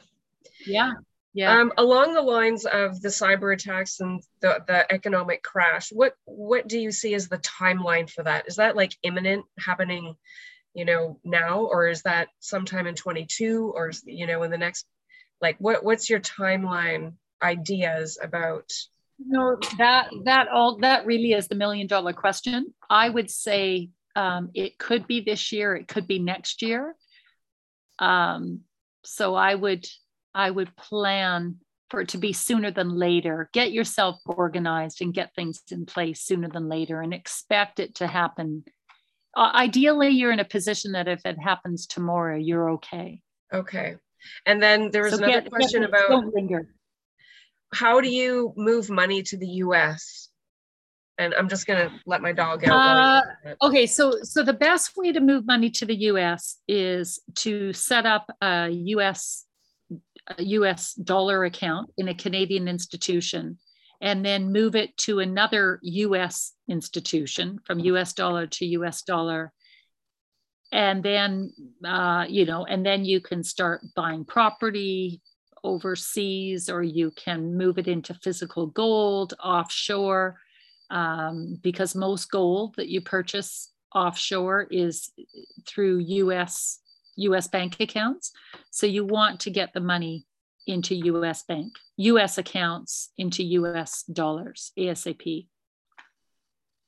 Yeah. 0.66 0.93
Yeah. 1.36 1.60
Um, 1.60 1.74
along 1.78 2.14
the 2.14 2.22
lines 2.22 2.66
of 2.66 3.02
the 3.02 3.10
cyber 3.10 3.54
attacks 3.54 4.00
and 4.00 4.24
the, 4.39 4.64
the 4.68 4.91
economic 4.91 5.43
crash, 5.43 5.89
what 5.91 6.14
what 6.24 6.66
do 6.66 6.80
you 6.80 6.93
see 6.93 7.14
as 7.14 7.28
the 7.28 7.39
timeline 7.39 8.10
for 8.10 8.24
that? 8.24 8.48
Is 8.48 8.56
that 8.56 8.78
like 8.78 8.96
imminent, 9.04 9.43
happening, 9.60 10.16
you 10.74 10.86
know, 10.86 11.20
now, 11.26 11.66
or 11.66 11.89
is 11.89 12.04
that 12.04 12.30
sometime 12.39 12.88
in 12.88 12.96
22, 12.96 13.74
or 13.76 13.91
you 14.06 14.28
know, 14.28 14.43
in 14.43 14.52
the 14.52 14.58
next 14.58 14.86
like 15.41 15.57
what 15.59 15.83
what's 15.83 16.09
your 16.09 16.19
timeline 16.19 17.13
ideas 17.41 18.17
about? 18.21 18.71
No 19.19 19.57
that 19.77 20.09
that 20.25 20.47
all 20.49 20.77
that 20.79 21.05
really 21.05 21.33
is 21.33 21.47
the 21.47 21.55
million 21.55 21.88
dollar 21.88 22.13
question. 22.13 22.73
I 22.89 23.09
would 23.09 23.29
say 23.29 23.89
um, 24.15 24.49
it 24.53 24.77
could 24.77 25.07
be 25.07 25.21
this 25.21 25.51
year 25.51 25.75
it 25.75 25.88
could 25.88 26.07
be 26.07 26.19
next 26.19 26.61
year. 26.61 26.95
Um, 27.99 28.61
so 29.07 29.36
i 29.36 29.53
would 29.53 29.86
i 30.33 30.49
would 30.49 30.75
plan 30.75 31.57
for 31.91 32.01
it 32.01 32.09
to 32.09 32.17
be 32.17 32.33
sooner 32.33 32.71
than 32.71 32.89
later. 32.89 33.49
Get 33.53 33.71
yourself 33.71 34.19
organized 34.25 35.01
and 35.01 35.13
get 35.13 35.36
things 35.36 35.61
in 35.69 35.86
place 35.86 36.21
sooner 36.21 36.49
than 36.49 36.67
later 36.67 36.99
and 36.99 37.13
expect 37.13 37.79
it 37.79 37.95
to 37.95 38.07
happen. 38.07 38.63
Uh, 39.38 39.51
ideally 39.53 40.09
you're 40.09 40.31
in 40.31 40.39
a 40.39 40.45
position 40.45 40.93
that 40.93 41.07
if 41.07 41.21
it 41.25 41.38
happens 41.38 41.86
tomorrow 41.86 42.38
you're 42.38 42.71
okay. 42.71 43.21
Okay 43.53 43.97
and 44.45 44.61
then 44.61 44.91
there 44.91 45.03
was 45.03 45.13
so 45.13 45.17
another 45.17 45.41
get, 45.41 45.51
question 45.51 45.82
get, 45.82 45.89
about 45.89 46.23
how 47.73 48.01
do 48.01 48.09
you 48.09 48.53
move 48.55 48.89
money 48.89 49.21
to 49.23 49.38
the 49.38 49.47
US? 49.47 50.30
And 51.17 51.34
I'm 51.34 51.47
just 51.47 51.65
going 51.65 51.89
to 51.89 51.95
let 52.05 52.21
my 52.21 52.34
dog 52.34 52.65
out. 52.65 53.23
Uh, 53.45 53.55
okay, 53.63 53.86
so 53.86 54.19
so 54.23 54.43
the 54.43 54.53
best 54.53 54.97
way 54.97 55.11
to 55.13 55.19
move 55.19 55.45
money 55.45 55.69
to 55.71 55.86
the 55.86 55.95
US 56.11 56.57
is 56.67 57.19
to 57.36 57.73
set 57.73 58.05
up 58.05 58.30
a 58.41 58.69
US 58.69 59.45
a 60.38 60.43
US 60.43 60.93
dollar 60.93 61.45
account 61.45 61.91
in 61.97 62.07
a 62.07 62.15
Canadian 62.15 62.67
institution 62.67 63.57
and 64.01 64.26
then 64.26 64.51
move 64.51 64.76
it 64.76 64.95
to 64.97 65.19
another 65.19 65.80
US 65.84 66.53
institution 66.67 67.59
from 67.65 67.80
US 67.80 68.13
dollar 68.13 68.47
to 68.47 68.65
US 68.65 69.03
dollar 69.03 69.53
and 70.76 71.01
then 71.01 71.53
uh, 71.86 72.26
you 72.28 72.45
know 72.45 72.65
and 72.65 72.86
then 72.86 73.05
you 73.05 73.21
can 73.21 73.43
start 73.43 73.82
buying 73.95 74.26
property 74.26 75.21
overseas 75.63 76.69
or 76.69 76.84
you 76.84 77.11
can 77.11 77.57
move 77.57 77.80
it 77.80 77.88
into 77.88 78.13
physical 78.13 78.67
gold 78.67 79.34
offshore 79.43 80.38
um, 80.91 81.57
because 81.63 81.95
most 81.95 82.30
gold 82.30 82.76
that 82.76 82.89
you 82.89 83.01
purchase 83.01 83.71
offshore 83.95 84.67
is 84.69 85.11
through 85.65 85.99
us 85.99 86.80
us 87.17 87.47
bank 87.47 87.80
accounts. 87.80 88.34
So 88.69 88.86
you 88.86 89.05
want 89.05 89.39
to 89.41 89.49
get 89.49 89.73
the 89.73 89.80
money 89.80 90.26
into 90.67 90.95
us 91.23 91.43
bank 91.43 91.73
us 91.97 92.38
accounts 92.38 93.11
into 93.17 93.43
us 93.67 94.03
dollars 94.03 94.71
asap 94.78 95.47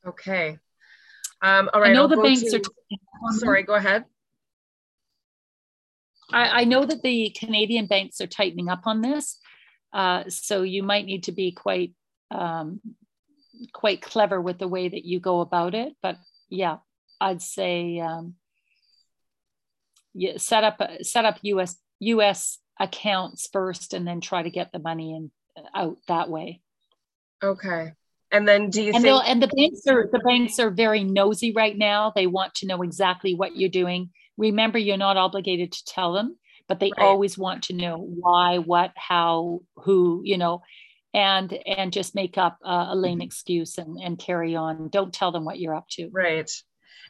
okay 0.05 0.57
um, 1.41 1.69
all 1.73 1.81
right. 1.81 1.91
I 1.91 1.93
know 1.93 2.03
I'll 2.03 2.07
the 2.07 2.17
banks 2.17 2.43
to, 2.43 2.57
are. 2.57 3.33
Sorry, 3.33 3.63
go 3.63 3.75
ahead. 3.75 4.05
I, 6.31 6.61
I, 6.61 6.63
know 6.65 6.83
that 6.85 7.01
the 7.03 7.33
Canadian 7.37 7.85
banks 7.85 8.19
are 8.19 8.27
tightening 8.27 8.69
up 8.69 8.81
on 8.85 9.01
this, 9.01 9.39
uh, 9.93 10.23
so 10.27 10.63
you 10.63 10.83
might 10.83 11.05
need 11.05 11.23
to 11.23 11.31
be 11.31 11.51
quite 11.51 11.93
um, 12.31 12.81
quite 13.73 14.01
clever 14.01 14.41
with 14.41 14.57
the 14.57 14.67
way 14.67 14.89
that 14.89 15.05
you 15.05 15.19
go 15.19 15.39
about 15.39 15.73
it. 15.73 15.93
But 16.01 16.17
yeah, 16.49 16.77
I'd 17.21 17.41
say 17.41 17.99
um, 17.99 18.35
yeah, 20.13 20.33
set 20.37 20.63
up 20.63 20.81
set 21.01 21.25
up 21.25 21.37
US 21.43 21.77
US 21.99 22.57
accounts 22.79 23.47
first, 23.51 23.93
and 23.93 24.05
then 24.05 24.19
try 24.19 24.43
to 24.43 24.49
get 24.49 24.71
the 24.71 24.79
money 24.79 25.15
in 25.15 25.31
out 25.73 25.97
that 26.07 26.29
way. 26.29 26.61
Okay. 27.43 27.93
And 28.31 28.47
then 28.47 28.69
do 28.69 28.81
you 28.81 28.93
and 28.93 29.03
think 29.03 29.23
and 29.25 29.41
the 29.41 29.47
banks 29.47 29.87
are 29.87 30.09
the 30.11 30.19
banks 30.19 30.59
are 30.59 30.69
very 30.69 31.03
nosy 31.03 31.53
right 31.53 31.77
now. 31.77 32.11
They 32.13 32.27
want 32.27 32.55
to 32.55 32.67
know 32.67 32.81
exactly 32.81 33.35
what 33.35 33.55
you're 33.55 33.69
doing. 33.69 34.09
Remember, 34.37 34.77
you're 34.77 34.97
not 34.97 35.17
obligated 35.17 35.71
to 35.71 35.85
tell 35.85 36.13
them, 36.13 36.37
but 36.67 36.79
they 36.79 36.91
right. 36.97 37.05
always 37.05 37.37
want 37.37 37.63
to 37.63 37.73
know 37.73 37.97
why, 37.97 38.59
what, 38.59 38.91
how, 38.95 39.61
who, 39.77 40.21
you 40.23 40.37
know. 40.37 40.61
and 41.13 41.51
and 41.65 41.93
just 41.93 42.15
make 42.15 42.37
up 42.37 42.59
a, 42.63 42.87
a 42.89 42.95
lame 42.95 43.21
excuse 43.21 43.77
and, 43.77 43.97
and 43.97 44.19
carry 44.19 44.55
on. 44.55 44.89
Don't 44.89 45.13
tell 45.13 45.31
them 45.31 45.45
what 45.45 45.59
you're 45.59 45.75
up 45.75 45.87
to. 45.91 46.09
Right. 46.11 46.51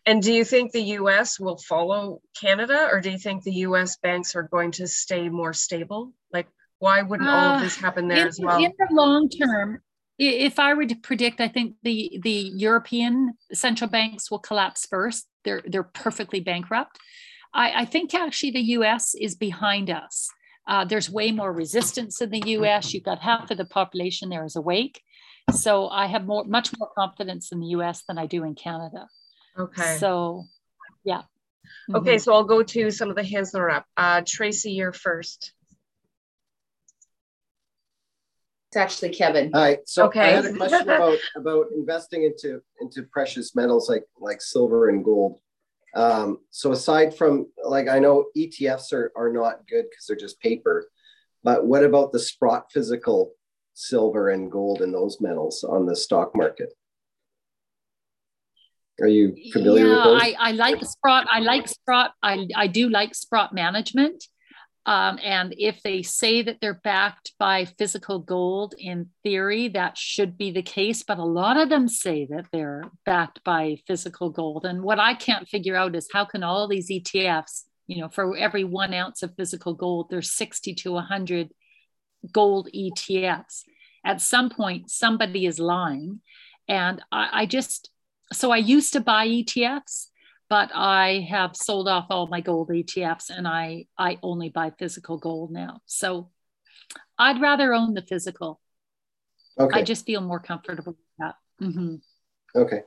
And 0.06 0.22
do 0.22 0.32
you 0.32 0.46
think 0.46 0.72
the 0.72 0.84
US 1.00 1.40
will 1.40 1.58
follow 1.58 2.22
Canada 2.40 2.88
or 2.92 3.02
do 3.02 3.12
you 3.12 3.18
think 3.18 3.44
the 3.44 3.66
US 3.68 3.98
banks 3.98 4.36
are 4.36 4.44
going 4.44 4.72
to 4.74 4.88
stay 4.88 5.28
more 5.30 5.54
stable? 5.54 6.14
Like, 6.32 6.48
why 6.80 7.02
wouldn't 7.02 7.28
all 7.28 7.56
of 7.56 7.62
this 7.62 7.78
uh, 7.78 7.82
happen 7.82 8.08
there 8.08 8.22
in, 8.22 8.28
as 8.28 8.40
well? 8.40 8.64
In 8.64 8.72
the 8.78 8.88
long 8.92 9.30
term, 9.30 9.82
if 10.18 10.60
I 10.60 10.74
were 10.74 10.86
to 10.86 10.96
predict, 10.96 11.40
I 11.42 11.48
think 11.48 11.76
the, 11.84 12.20
the 12.24 12.52
European 12.56 13.34
central 13.54 13.90
banks 13.90 14.32
will 14.32 14.40
collapse 14.40 14.86
first. 14.86 15.28
They're, 15.44 15.62
they're 15.66 15.84
perfectly 15.84 16.40
bankrupt. 16.40 16.98
I, 17.54 17.82
I 17.82 17.86
think 17.86 18.14
actually 18.14 18.52
the 18.52 18.62
US 18.62 19.16
is 19.16 19.36
behind 19.36 19.90
us. 19.90 20.30
Uh, 20.68 20.84
there's 20.84 21.10
way 21.10 21.32
more 21.32 21.54
resistance 21.54 22.22
in 22.22 22.30
the 22.30 22.44
US. 22.46 22.94
You've 22.94 23.04
got 23.04 23.20
half 23.20 23.52
of 23.52 23.58
the 23.58 23.66
population 23.66 24.30
there 24.30 24.44
is 24.44 24.56
awake. 24.56 25.02
So 25.52 25.88
I 25.88 26.08
have 26.08 26.26
more, 26.26 26.44
much 26.44 26.72
more 26.78 26.90
confidence 26.98 27.52
in 27.52 27.60
the 27.60 27.68
US 27.68 28.04
than 28.08 28.18
I 28.18 28.26
do 28.26 28.44
in 28.44 28.56
Canada. 28.56 29.08
Okay. 29.58 29.98
So, 29.98 30.44
yeah. 31.06 31.24
Okay, 31.94 32.16
mm-hmm. 32.16 32.20
so 32.20 32.34
I'll 32.34 32.44
go 32.44 32.64
to 32.64 32.92
some 32.92 33.10
of 33.10 33.16
the 33.16 33.24
hands 33.24 33.52
that 33.52 33.60
are 33.60 33.70
up. 33.70 33.86
Uh, 33.96 34.22
Tracy, 34.26 34.72
you're 34.72 34.92
first. 34.92 35.54
It's 38.67 38.67
actually 38.78 39.10
Kevin. 39.10 39.52
Hi. 39.54 39.80
So 39.86 40.06
okay. 40.06 40.22
I 40.22 40.28
had 40.28 40.46
a 40.46 40.54
question 40.54 40.82
about 40.90 41.18
about 41.36 41.66
investing 41.76 42.24
into 42.24 42.62
into 42.82 43.04
precious 43.04 43.56
metals 43.56 43.90
like 43.90 44.04
like 44.20 44.42
silver 44.42 44.90
and 44.90 45.04
gold. 45.04 45.40
Um, 45.96 46.40
so 46.52 46.72
aside 46.72 47.16
from 47.16 47.48
like 47.64 47.88
I 47.88 48.00
know 48.00 48.26
ETFs 48.38 48.94
are 48.94 49.12
are 49.16 49.32
not 49.32 49.68
good 49.68 49.86
because 49.90 50.06
they're 50.08 50.16
just 50.16 50.40
paper, 50.40 50.90
but 51.44 51.66
what 51.66 51.84
about 51.84 52.12
the 52.12 52.20
Sprott 52.20 52.72
physical 52.72 53.34
silver 53.74 54.30
and 54.30 54.52
gold 54.52 54.82
and 54.82 54.94
those 54.94 55.22
metals 55.22 55.64
on 55.64 55.86
the 55.86 55.96
stock 55.96 56.36
market? 56.36 56.74
Are 59.00 59.08
you 59.08 59.36
familiar 59.54 59.88
yeah, 59.88 59.96
with 59.96 60.04
those? 60.04 60.22
I, 60.24 60.36
I 60.40 60.52
like 60.54 60.84
Sprott. 60.84 61.28
I 61.30 61.40
like 61.40 61.68
Sprott. 61.68 62.14
I, 62.24 62.48
I 62.56 62.68
do 62.68 62.90
like 62.90 63.14
Sprott 63.14 63.54
management. 63.54 64.24
Um, 64.88 65.20
and 65.22 65.54
if 65.58 65.84
they 65.84 66.02
say 66.02 66.42
that 66.44 66.60
they're 66.62 66.80
backed 66.82 67.34
by 67.38 67.66
physical 67.66 68.20
gold, 68.20 68.74
in 68.80 69.10
theory, 69.22 69.68
that 69.70 69.98
should 69.98 70.38
be 70.38 70.50
the 70.50 70.62
case. 70.62 71.04
But 71.04 71.18
a 71.18 71.26
lot 71.26 71.58
of 71.58 71.68
them 71.68 71.90
say 71.90 72.26
that 72.28 72.46
they're 72.54 72.86
backed 73.06 73.44
by 73.44 73.80
physical 73.86 74.30
gold. 74.30 74.66
And 74.66 74.82
what 74.82 74.98
I 74.98 75.14
can't 75.14 75.48
figure 75.48 75.76
out 75.76 75.94
is 75.94 76.08
how 76.14 76.24
can 76.24 76.42
all 76.42 76.70
these 76.70 76.90
ETFs, 76.90 77.64
you 77.88 78.00
know, 78.00 78.08
for 78.08 78.38
every 78.38 78.64
one 78.64 78.94
ounce 78.94 79.24
of 79.24 79.36
physical 79.36 79.74
gold, 79.74 80.08
there's 80.10 80.32
60 80.32 80.74
to 80.76 80.94
100 80.94 81.50
gold 82.32 82.70
ETFs. 82.74 83.64
At 84.06 84.22
some 84.22 84.50
point, 84.50 84.90
somebody 84.90 85.46
is 85.46 85.60
lying. 85.60 86.22
And 86.70 87.04
I, 87.12 87.42
I 87.42 87.46
just, 87.46 87.90
so 88.32 88.52
I 88.52 88.58
used 88.58 88.94
to 88.94 89.02
buy 89.02 89.28
ETFs, 89.28 90.08
but 90.50 90.72
I 90.74 91.28
have 91.30 91.56
sold 91.56 91.88
off 91.88 92.08
all 92.10 92.28
my 92.28 92.42
gold 92.42 92.70
ETFs 92.70 93.30
and 93.30 93.48
I 93.48 93.86
I 93.98 94.18
only 94.24 94.50
buy 94.50 94.72
physical 94.78 95.18
gold 95.18 95.52
now. 95.52 95.82
So 95.86 96.30
I'd 97.18 97.42
rather 97.42 97.74
own 97.74 97.94
the 97.94 98.02
physical. 98.02 98.60
Okay. 99.60 99.80
I 99.80 99.84
just 99.84 100.06
feel 100.06 100.22
more 100.22 100.40
comfortable 100.40 100.94
with 100.94 101.18
that. 101.20 101.36
Mm-hmm. 101.62 101.96
Okay. 102.56 102.84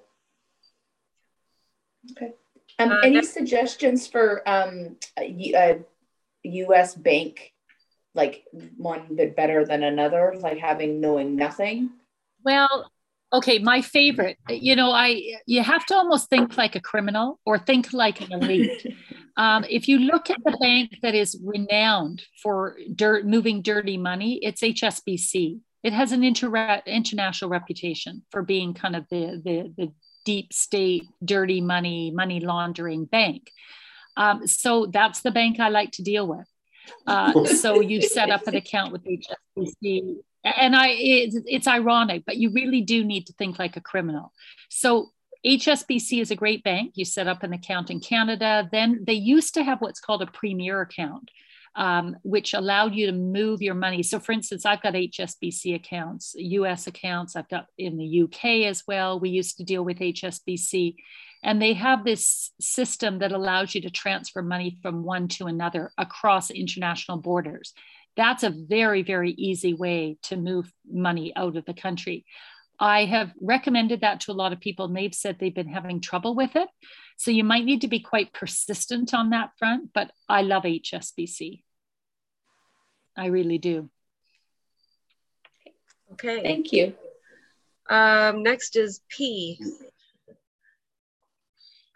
Okay. 2.12 2.32
Um, 2.78 2.92
uh, 2.92 3.00
any 3.00 3.22
suggestions 3.22 4.06
for 4.06 4.48
um, 4.48 4.96
a, 5.18 5.52
a 5.54 5.80
U.S. 6.44 6.94
bank, 6.94 7.52
like 8.14 8.44
one 8.76 9.14
bit 9.14 9.36
better 9.36 9.64
than 9.64 9.82
another, 9.82 10.34
like 10.38 10.58
having 10.58 11.00
knowing 11.00 11.36
nothing? 11.36 11.90
Well, 12.44 12.90
okay 13.32 13.58
my 13.58 13.80
favorite 13.80 14.36
you 14.48 14.74
know 14.74 14.90
i 14.90 15.20
you 15.46 15.62
have 15.62 15.86
to 15.86 15.94
almost 15.94 16.28
think 16.28 16.56
like 16.56 16.74
a 16.76 16.80
criminal 16.80 17.40
or 17.44 17.58
think 17.58 17.92
like 17.92 18.20
an 18.20 18.32
elite. 18.32 18.86
Um, 19.36 19.64
if 19.70 19.88
you 19.88 20.00
look 20.00 20.28
at 20.28 20.36
the 20.44 20.58
bank 20.60 20.98
that 21.02 21.14
is 21.14 21.40
renowned 21.42 22.20
for 22.42 22.76
dirt 22.94 23.24
moving 23.24 23.62
dirty 23.62 23.96
money 23.96 24.38
it's 24.42 24.60
hsbc 24.60 25.60
it 25.82 25.92
has 25.92 26.12
an 26.12 26.22
inter- 26.24 26.82
international 26.86 27.50
reputation 27.50 28.22
for 28.30 28.42
being 28.42 28.74
kind 28.74 28.96
of 28.96 29.06
the, 29.10 29.40
the, 29.42 29.72
the 29.76 29.92
deep 30.24 30.52
state 30.52 31.04
dirty 31.24 31.60
money 31.60 32.10
money 32.10 32.40
laundering 32.40 33.06
bank. 33.06 33.50
Um, 34.16 34.46
so 34.46 34.86
that's 34.86 35.22
the 35.22 35.30
bank 35.30 35.60
i 35.60 35.68
like 35.68 35.92
to 35.92 36.02
deal 36.02 36.26
with. 36.26 36.46
Uh, 37.06 37.44
so 37.46 37.80
you 37.80 38.02
set 38.02 38.30
up 38.30 38.46
an 38.46 38.56
account 38.56 38.92
with 38.92 39.04
hsbc 39.04 40.16
and 40.44 40.74
I 40.74 40.88
it's, 40.88 41.36
it's 41.46 41.68
ironic, 41.68 42.24
but 42.26 42.36
you 42.36 42.50
really 42.50 42.80
do 42.80 43.04
need 43.04 43.26
to 43.26 43.32
think 43.34 43.58
like 43.58 43.76
a 43.76 43.80
criminal. 43.80 44.32
So 44.68 45.10
HSBC 45.46 46.20
is 46.20 46.30
a 46.30 46.36
great 46.36 46.62
bank. 46.62 46.92
You 46.94 47.04
set 47.04 47.26
up 47.26 47.42
an 47.42 47.52
account 47.52 47.90
in 47.90 48.00
Canada. 48.00 48.68
Then 48.70 49.04
they 49.06 49.14
used 49.14 49.54
to 49.54 49.62
have 49.62 49.80
what's 49.80 50.00
called 50.00 50.22
a 50.22 50.26
premier 50.26 50.82
account, 50.82 51.30
um, 51.76 52.16
which 52.22 52.52
allowed 52.52 52.94
you 52.94 53.06
to 53.06 53.12
move 53.12 53.62
your 53.62 53.74
money. 53.74 54.02
So, 54.02 54.18
for 54.18 54.32
instance, 54.32 54.66
I've 54.66 54.82
got 54.82 54.94
HSBC 54.94 55.74
accounts, 55.74 56.34
US 56.36 56.86
accounts, 56.86 57.36
I've 57.36 57.48
got 57.48 57.66
in 57.78 57.96
the 57.96 58.22
UK 58.22 58.66
as 58.66 58.84
well. 58.86 59.18
We 59.18 59.30
used 59.30 59.56
to 59.58 59.64
deal 59.64 59.84
with 59.84 59.98
HSBC. 59.98 60.96
And 61.42 61.60
they 61.60 61.72
have 61.72 62.04
this 62.04 62.50
system 62.60 63.20
that 63.20 63.32
allows 63.32 63.74
you 63.74 63.80
to 63.82 63.90
transfer 63.90 64.42
money 64.42 64.78
from 64.82 65.04
one 65.04 65.26
to 65.28 65.46
another 65.46 65.90
across 65.96 66.50
international 66.50 67.16
borders. 67.16 67.72
That's 68.16 68.42
a 68.42 68.50
very, 68.50 69.02
very 69.02 69.32
easy 69.32 69.74
way 69.74 70.18
to 70.24 70.36
move 70.36 70.72
money 70.90 71.32
out 71.36 71.56
of 71.56 71.64
the 71.64 71.74
country. 71.74 72.24
I 72.78 73.04
have 73.04 73.32
recommended 73.40 74.00
that 74.00 74.20
to 74.22 74.32
a 74.32 74.34
lot 74.34 74.52
of 74.52 74.60
people, 74.60 74.86
and 74.86 74.96
they've 74.96 75.14
said 75.14 75.36
they've 75.38 75.54
been 75.54 75.68
having 75.68 76.00
trouble 76.00 76.34
with 76.34 76.56
it. 76.56 76.68
So 77.18 77.30
you 77.30 77.44
might 77.44 77.66
need 77.66 77.82
to 77.82 77.88
be 77.88 78.00
quite 78.00 78.32
persistent 78.32 79.12
on 79.12 79.30
that 79.30 79.50
front, 79.58 79.92
but 79.92 80.10
I 80.28 80.42
love 80.42 80.62
HSBC. 80.62 81.62
I 83.16 83.26
really 83.26 83.58
do. 83.58 83.90
Okay. 86.12 86.42
Thank 86.42 86.72
you. 86.72 86.94
Um, 87.88 88.42
next 88.42 88.76
is 88.76 89.00
P. 89.08 89.60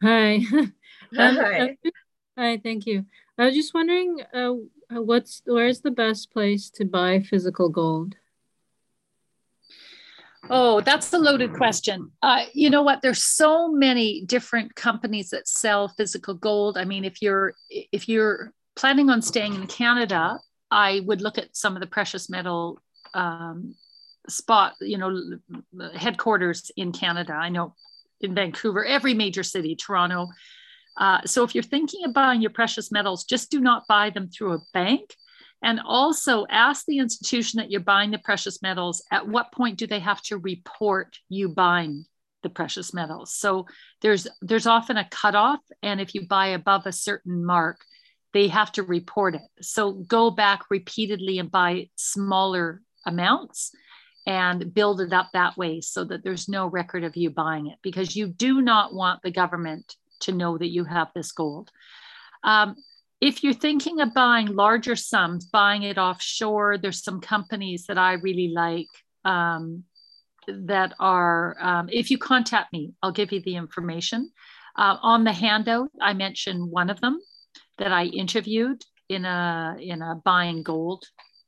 Hi. 0.03 0.41
Hi. 1.17 1.77
Hi, 2.37 2.61
thank 2.63 2.87
you. 2.87 3.07
I 3.39 3.47
was 3.47 3.55
just 3.55 3.73
wondering 3.73 4.21
uh, 4.35 4.39
uh, 4.39 4.55
what's 5.03 5.43
where's 5.45 5.81
the 5.81 5.91
best 5.91 6.33
place 6.33 6.71
to 6.71 6.85
buy 6.85 7.21
physical 7.21 7.69
gold? 7.69 8.17
Oh, 10.51 10.81
that's 10.83 11.13
a 11.13 11.19
loaded 11.19 11.55
question. 11.55 12.11
Uh, 12.23 12.45
you 12.53 12.69
know 12.69 12.83
what? 12.83 13.01
There's 13.01 13.23
so 13.23 13.73
many 13.73 14.25
different 14.27 14.75
companies 14.75 15.31
that 15.31 15.49
sell 15.49 15.89
physical 15.89 16.35
gold. 16.35 16.77
I 16.77 16.85
mean, 16.85 17.05
if 17.05 17.23
you're 17.23 17.55
if 17.71 18.09
you're 18.09 18.53
planning 18.77 19.09
on 19.09 19.23
staying 19.23 19.55
in 19.55 19.67
Canada, 19.67 20.39
I 20.71 21.01
would 21.07 21.23
look 21.23 21.39
at 21.39 21.57
some 21.57 21.77
of 21.77 21.81
the 21.81 21.87
precious 21.87 22.29
metal 22.29 22.81
um, 23.15 23.75
spot, 24.29 24.75
you 24.81 24.99
know, 24.99 25.39
headquarters 25.95 26.71
in 26.77 26.93
Canada. 26.93 27.33
I 27.33 27.49
know 27.49 27.75
in 28.21 28.35
Vancouver, 28.35 28.85
every 28.85 29.15
major 29.15 29.43
city, 29.43 29.77
Toronto, 29.77 30.29
uh, 30.97 31.23
so 31.25 31.43
if 31.43 31.55
you're 31.55 31.65
thinking 31.65 32.05
of 32.05 32.13
buying 32.13 32.41
your 32.41 32.51
precious 32.51 32.93
metals, 32.93 33.25
just 33.25 33.51
do 33.51 33.61
not 33.61 33.87
buy 33.89 34.11
them 34.11 34.29
through 34.29 34.55
a 34.55 34.63
bank. 34.73 35.15
And 35.63 35.81
also 35.85 36.47
ask 36.51 36.85
the 36.85 36.99
institution 36.99 37.59
that 37.59 37.71
you're 37.71 37.81
buying 37.81 38.11
the 38.11 38.19
precious 38.19 38.61
metals, 38.61 39.03
at 39.11 39.27
what 39.27 39.51
point 39.51 39.79
do 39.79 39.87
they 39.87 40.01
have 40.01 40.21
to 40.23 40.37
report 40.37 41.17
you 41.31 41.49
buying 41.49 42.05
the 42.43 42.51
precious 42.51 42.93
metals? 42.93 43.35
So 43.35 43.67
there's 44.03 44.29
there's 44.43 44.67
often 44.67 44.99
a 44.99 45.09
cutoff. 45.09 45.61
And 45.83 46.03
if 46.03 46.15
you 46.15 46.27
buy 46.27 46.49
above 46.49 46.87
a 46.87 46.93
certain 46.93 47.45
mark, 47.45 47.81
they 48.35 48.49
have 48.49 48.73
to 48.73 48.83
report 48.83 49.37
it. 49.37 49.43
So 49.63 49.93
go 49.93 50.31
back 50.31 50.65
repeatedly 50.69 51.39
and 51.39 51.51
buy 51.51 51.89
smaller 51.97 52.83
amounts 53.07 53.73
and 54.27 54.73
build 54.75 55.01
it 55.01 55.13
up 55.15 55.31
that 55.33 55.57
way 55.57 55.81
so 55.81 56.05
that 56.05 56.25
there's 56.25 56.49
no 56.49 56.67
record 56.67 57.05
of 57.05 57.17
you 57.17 57.31
buying 57.31 57.69
it 57.69 57.79
because 57.83 58.17
you 58.17 58.27
do 58.27 58.61
not 58.61 58.95
want 58.95 59.23
the 59.23 59.31
government 59.31 59.97
to 60.21 60.33
know 60.33 60.59
that 60.59 60.71
you 60.71 60.85
have 60.85 61.09
this 61.15 61.33
gold. 61.33 61.71
Um, 62.43 62.77
if 63.21 63.43
you're 63.43 63.55
thinking 63.55 64.01
of 64.01 64.13
buying 64.13 64.49
larger 64.49 64.97
sums, 64.97 65.47
buying 65.47 65.83
it 65.83 65.99
offshore, 65.99 66.79
there's 66.79 67.03
some 67.03 67.21
companies 67.21 67.87
that 67.87 67.97
I 67.97 68.15
really 68.15 68.49
like 68.49 68.89
um, 69.25 69.85
that 70.47 70.95
are, 71.01 71.57
um, 71.61 71.89
if 71.91 72.11
you 72.11 72.19
contact 72.19 72.73
me, 72.73 72.93
I'll 73.03 73.13
give 73.13 73.33
you 73.33 73.41
the 73.41 73.57
information. 73.57 74.31
Uh, 74.77 74.97
on 75.03 75.25
the 75.25 75.33
handout, 75.33 75.91
I 76.01 76.13
mentioned 76.13 76.71
one 76.71 76.91
of 76.91 77.01
them 77.01 77.19
that 77.79 77.93
I 77.93 78.05
interviewed 78.05 78.83
in 79.09 79.25
a, 79.25 79.77
in 79.81 80.03
a 80.03 80.17
buying 80.25 80.63
gold 80.63 81.05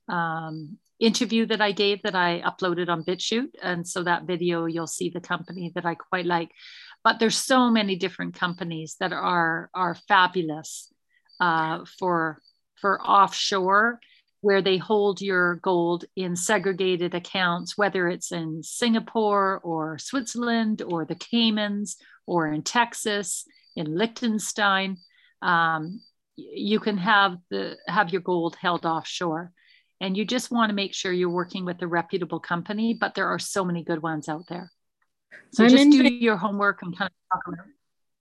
um, 0.08 0.78
interview 0.98 1.44
that 1.46 1.60
I 1.60 1.72
gave 1.72 2.02
that 2.02 2.14
I 2.14 2.40
uploaded 2.40 2.88
on 2.88 3.04
BitChute. 3.04 3.54
And 3.62 3.86
so 3.86 4.02
that 4.04 4.24
video, 4.24 4.66
you'll 4.66 4.86
see 4.86 5.10
the 5.10 5.20
company 5.20 5.72
that 5.74 5.84
I 5.84 5.94
quite 5.94 6.26
like 6.26 6.50
but 7.06 7.20
there's 7.20 7.36
so 7.36 7.70
many 7.70 7.94
different 7.94 8.34
companies 8.34 8.96
that 8.98 9.12
are 9.12 9.70
are 9.72 9.94
fabulous 10.08 10.92
uh, 11.38 11.84
for 12.00 12.40
for 12.80 13.00
offshore 13.00 14.00
where 14.40 14.60
they 14.60 14.76
hold 14.76 15.20
your 15.20 15.54
gold 15.62 16.04
in 16.16 16.34
segregated 16.34 17.14
accounts, 17.14 17.78
whether 17.78 18.08
it's 18.08 18.32
in 18.32 18.60
Singapore 18.64 19.60
or 19.62 19.98
Switzerland 19.98 20.82
or 20.82 21.04
the 21.04 21.14
Caymans 21.14 21.96
or 22.26 22.48
in 22.48 22.62
Texas, 22.62 23.44
in 23.76 23.96
Liechtenstein. 23.96 24.96
Um, 25.42 26.00
you 26.34 26.80
can 26.80 26.98
have 26.98 27.36
the 27.50 27.76
have 27.86 28.10
your 28.10 28.22
gold 28.22 28.56
held 28.56 28.84
offshore 28.84 29.52
and 30.00 30.16
you 30.16 30.24
just 30.24 30.50
want 30.50 30.70
to 30.70 30.74
make 30.74 30.92
sure 30.92 31.12
you're 31.12 31.30
working 31.30 31.64
with 31.64 31.80
a 31.82 31.86
reputable 31.86 32.40
company 32.40 32.94
but 32.94 33.14
there 33.14 33.28
are 33.28 33.38
so 33.38 33.64
many 33.64 33.82
good 33.84 34.02
ones 34.02 34.28
out 34.28 34.46
there 34.48 34.70
so 35.52 35.64
I'm 35.64 35.70
just 35.70 35.90
do 35.90 36.04
your 36.04 36.36
homework 36.36 36.82
and 36.82 36.96
kind 36.96 37.10
of 37.10 37.38
talk 37.38 37.46
about 37.48 37.66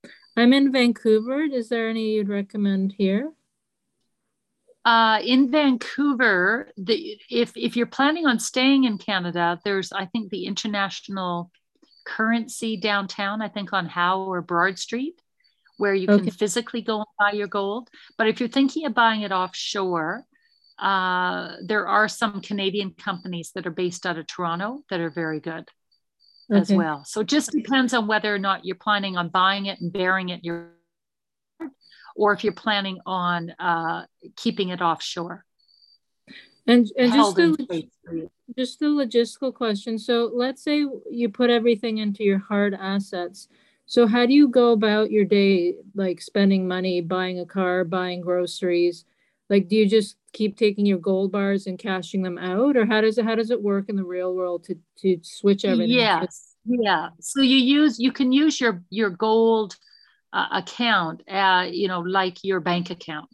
it. 0.04 0.12
i'm 0.38 0.54
in 0.54 0.72
vancouver 0.72 1.42
is 1.42 1.70
there 1.70 1.90
any 1.90 2.16
you'd 2.16 2.30
recommend 2.30 2.94
here 2.98 3.32
uh, 4.86 5.20
in 5.26 5.50
Vancouver, 5.50 6.72
the, 6.78 7.20
if 7.28 7.58
if 7.58 7.76
you're 7.76 7.88
planning 7.88 8.28
on 8.28 8.38
staying 8.38 8.84
in 8.84 9.00
Canada, 9.00 9.60
there's 9.66 9.92
I 9.92 10.06
think 10.06 10.30
the 10.30 10.46
international 10.46 11.52
currency 12.06 12.78
downtown. 12.78 13.42
I 13.42 13.50
think 13.50 13.74
on 13.74 13.88
Howe 13.88 14.22
or 14.22 14.44
Burrard 14.44 14.78
Street, 14.78 15.20
where 15.78 15.96
you 15.96 16.08
okay. 16.08 16.26
can 16.26 16.32
physically 16.32 16.84
go 16.84 16.98
and 16.98 17.08
buy 17.18 17.32
your 17.32 17.48
gold. 17.48 17.90
But 18.16 18.28
if 18.28 18.40
you're 18.40 18.48
thinking 18.48 18.86
of 18.86 18.94
buying 18.94 19.22
it 19.22 19.32
offshore, 19.32 20.24
uh, 20.78 21.56
there 21.66 21.88
are 21.88 22.08
some 22.08 22.42
Canadian 22.42 22.92
companies 22.92 23.54
that 23.56 23.66
are 23.66 23.72
based 23.72 24.06
out 24.06 24.20
of 24.20 24.28
Toronto 24.28 24.84
that 24.92 25.00
are 25.00 25.10
very 25.10 25.40
good 25.40 25.68
as 26.52 26.72
well. 26.72 27.04
So 27.06 27.22
it 27.22 27.28
just 27.28 27.52
depends 27.52 27.94
on 27.94 28.08
whether 28.08 28.34
or 28.34 28.40
not 28.40 28.66
you're 28.66 28.76
planning 28.76 29.18
on 29.18 29.30
buying 29.30 29.66
it 29.66 29.82
and 29.82 29.92
bearing 29.92 30.30
it 30.30 30.44
your 30.44 30.72
or 32.16 32.34
if 32.34 32.44
you're 32.44 32.54
planning 32.54 33.00
on 33.06 33.52
uh, 33.60 34.06
keeping 34.36 34.70
it 34.70 34.82
offshore. 34.82 35.46
And, 36.68 36.90
and 36.98 37.14
just, 37.14 37.36
the, 37.36 37.90
just 38.56 38.80
the 38.80 38.86
logistical 38.86 39.54
question. 39.54 40.00
So 40.00 40.32
let's 40.34 40.64
say 40.64 40.86
you 41.12 41.30
put 41.30 41.50
everything 41.50 41.98
into 42.00 42.24
your 42.24 42.40
hard 42.40 42.74
assets. 42.74 43.50
So 43.86 44.08
how 44.08 44.26
do 44.26 44.34
you 44.34 44.48
go 44.48 44.72
about 44.72 45.12
your 45.12 45.26
day, 45.26 45.76
like 45.94 46.22
spending 46.22 46.68
money, 46.68 47.02
buying 47.02 47.40
a 47.40 47.46
car, 47.46 47.84
buying 47.84 48.22
groceries? 48.22 49.06
Like, 49.50 49.68
do 49.68 49.76
you 49.76 49.88
just 49.88 50.18
keep 50.34 50.58
taking 50.58 50.86
your 50.86 50.98
gold 50.98 51.32
bars 51.32 51.68
and 51.68 51.78
cashing 51.78 52.24
them 52.24 52.38
out, 52.38 52.76
or 52.76 52.86
how 52.86 53.02
does 53.02 53.18
it 53.18 53.26
how 53.26 53.36
does 53.36 53.52
it 53.52 53.62
work 53.62 53.90
in 53.90 53.96
the 53.96 54.04
real 54.04 54.36
world 54.36 54.64
to 54.66 54.76
to 55.00 55.20
switch 55.22 55.66
everything? 55.66 55.90
Yes, 55.90 56.56
yeah. 56.66 57.10
So 57.20 57.42
you 57.42 57.58
use 57.58 58.00
you 58.00 58.12
can 58.12 58.32
use 58.32 58.60
your 58.60 58.84
your 58.90 59.12
gold 59.12 59.76
uh, 60.34 60.48
account, 60.52 61.24
uh, 61.30 61.68
you 61.72 61.88
know, 61.88 62.00
like 62.02 62.44
your 62.44 62.60
bank 62.60 62.90
account. 62.90 63.30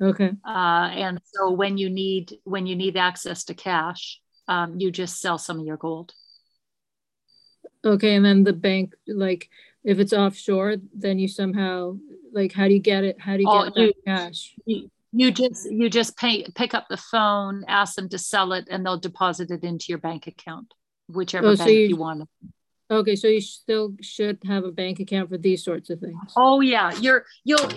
Okay. 0.00 0.30
Uh, 0.46 0.90
and 0.92 1.20
so 1.24 1.50
when 1.50 1.78
you 1.78 1.88
need 1.88 2.32
when 2.44 2.66
you 2.66 2.76
need 2.76 2.96
access 2.96 3.44
to 3.44 3.54
cash, 3.54 4.20
um, 4.46 4.78
you 4.78 4.90
just 4.90 5.20
sell 5.20 5.38
some 5.38 5.60
of 5.60 5.66
your 5.66 5.78
gold. 5.78 6.12
Okay, 7.84 8.14
and 8.14 8.24
then 8.24 8.42
the 8.42 8.52
bank, 8.52 8.94
like, 9.06 9.48
if 9.84 9.98
it's 10.00 10.12
offshore, 10.12 10.76
then 10.92 11.18
you 11.18 11.28
somehow 11.28 11.96
like, 12.32 12.52
how 12.52 12.66
do 12.66 12.74
you 12.74 12.80
get 12.80 13.04
it? 13.04 13.20
How 13.20 13.36
do 13.36 13.42
you 13.42 13.48
oh, 13.48 13.70
get 13.70 13.76
you, 13.76 13.92
cash? 14.04 14.54
You, 14.64 14.90
you 15.12 15.30
just 15.30 15.70
you 15.70 15.88
just 15.88 16.16
pay 16.16 16.46
pick 16.54 16.74
up 16.74 16.86
the 16.88 16.96
phone, 16.96 17.64
ask 17.68 17.94
them 17.94 18.08
to 18.10 18.18
sell 18.18 18.52
it, 18.52 18.68
and 18.70 18.84
they'll 18.84 18.98
deposit 18.98 19.50
it 19.50 19.64
into 19.64 19.86
your 19.88 19.98
bank 19.98 20.26
account, 20.26 20.72
whichever 21.08 21.48
oh, 21.48 21.56
bank 21.56 21.60
so 21.60 21.66
you, 21.68 21.88
you 21.88 21.96
want. 21.96 22.28
Okay, 22.88 23.16
so 23.16 23.26
you 23.26 23.40
still 23.40 23.94
should 24.00 24.38
have 24.46 24.64
a 24.64 24.70
bank 24.70 25.00
account 25.00 25.28
for 25.28 25.38
these 25.38 25.64
sorts 25.64 25.90
of 25.90 25.98
things. 25.98 26.16
Oh 26.36 26.60
yeah, 26.60 26.92
you're 27.00 27.24
you'll. 27.44 27.68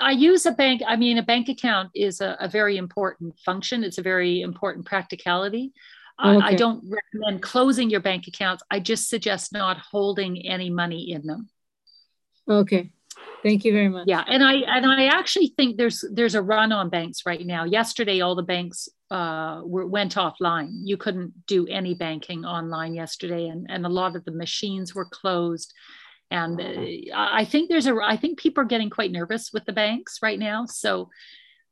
I 0.00 0.12
use 0.12 0.46
a 0.46 0.52
bank. 0.52 0.82
I 0.86 0.96
mean, 0.96 1.18
a 1.18 1.22
bank 1.22 1.48
account 1.48 1.90
is 1.94 2.20
a, 2.22 2.36
a 2.40 2.48
very 2.48 2.78
important 2.78 3.38
function. 3.40 3.84
It's 3.84 3.98
a 3.98 4.02
very 4.02 4.40
important 4.40 4.86
practicality. 4.86 5.72
Okay. 6.24 6.46
I 6.46 6.54
don't 6.54 6.82
recommend 6.88 7.42
closing 7.42 7.90
your 7.90 8.00
bank 8.00 8.26
accounts. 8.28 8.62
I 8.70 8.78
just 8.80 9.10
suggest 9.10 9.52
not 9.52 9.78
holding 9.78 10.46
any 10.46 10.70
money 10.70 11.10
in 11.10 11.26
them. 11.26 11.50
Okay. 12.48 12.92
Thank 13.44 13.66
you 13.66 13.74
very 13.74 13.90
much. 13.90 14.06
Yeah, 14.08 14.24
and 14.26 14.42
I 14.42 14.54
and 14.54 14.86
I 14.86 15.04
actually 15.08 15.52
think 15.54 15.76
there's 15.76 16.02
there's 16.10 16.34
a 16.34 16.40
run 16.40 16.72
on 16.72 16.88
banks 16.88 17.26
right 17.26 17.44
now. 17.46 17.64
Yesterday, 17.64 18.22
all 18.22 18.34
the 18.34 18.42
banks 18.42 18.88
uh, 19.10 19.60
were, 19.62 19.86
went 19.86 20.14
offline. 20.14 20.70
You 20.82 20.96
couldn't 20.96 21.46
do 21.46 21.66
any 21.66 21.94
banking 21.94 22.46
online 22.46 22.94
yesterday, 22.94 23.48
and 23.48 23.66
and 23.68 23.84
a 23.84 23.90
lot 23.90 24.16
of 24.16 24.24
the 24.24 24.32
machines 24.32 24.94
were 24.94 25.04
closed. 25.04 25.74
And 26.30 26.58
uh, 26.58 27.12
I 27.14 27.44
think 27.44 27.68
there's 27.68 27.86
a 27.86 27.94
I 28.02 28.16
think 28.16 28.38
people 28.38 28.64
are 28.64 28.66
getting 28.66 28.88
quite 28.88 29.12
nervous 29.12 29.50
with 29.52 29.66
the 29.66 29.74
banks 29.74 30.20
right 30.22 30.38
now. 30.38 30.64
So 30.64 31.10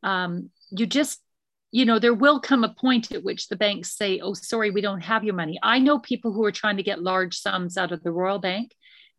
um, 0.03 0.51
you 0.73 0.85
just 0.85 1.21
you 1.71 1.87
know 1.87 1.99
there 1.99 2.13
will 2.13 2.39
come 2.39 2.65
a 2.65 2.75
point 2.75 3.13
at 3.13 3.25
which 3.25 3.49
the 3.49 3.57
banks 3.57 3.97
say, 3.97 4.21
"Oh, 4.21 4.35
sorry, 4.35 4.71
we 4.71 4.83
don't 4.83 5.01
have 5.01 5.25
your 5.25 5.35
money." 5.35 5.59
I 5.63 5.79
know 5.79 5.99
people 5.99 6.35
who 6.35 6.45
are 6.45 6.53
trying 6.53 6.77
to 6.77 6.83
get 6.83 7.03
large 7.03 7.39
sums 7.39 7.79
out 7.79 7.93
of 7.93 8.03
the 8.03 8.13
Royal 8.13 8.39
Bank 8.39 8.73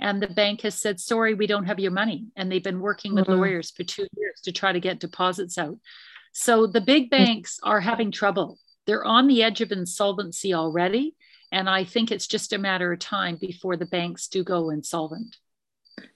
and 0.04 0.22
the 0.22 0.28
bank 0.28 0.62
has 0.62 0.76
said 0.76 0.99
sorry 0.99 1.34
we 1.34 1.47
don't 1.47 1.66
have 1.66 1.80
your 1.80 1.91
money. 1.91 2.28
And 2.36 2.51
they've 2.51 2.64
been 2.64 2.80
working 2.80 3.16
with 3.16 3.26
mm-hmm. 3.26 3.39
lawyers 3.39 3.72
for 3.72 3.84
two 3.84 4.08
years 4.16 4.41
to 4.43 4.51
try 4.51 4.72
to 4.72 4.80
get 4.80 4.99
deposits 4.99 5.58
out. 5.58 5.80
So 6.34 6.68
the 6.68 6.82
big 6.82 7.10
banks 7.10 7.60
are 7.64 7.80
having 7.80 8.12
trouble. 8.12 8.60
They're 8.86 9.06
on 9.06 9.28
the 9.28 9.41
edge 9.41 9.62
of 9.62 9.72
insolvency 9.72 10.54
already 10.54 11.16
and 11.54 11.70
i 11.70 11.84
think 11.86 12.12
it's 12.12 12.28
just 12.28 12.51
a 12.51 12.58
matter 12.58 12.91
of 12.91 12.99
time 12.99 13.38
before 13.39 13.78
the 13.78 13.86
banks 13.86 14.28
do 14.28 14.43
go 14.43 14.72
insolvent. 14.72 15.38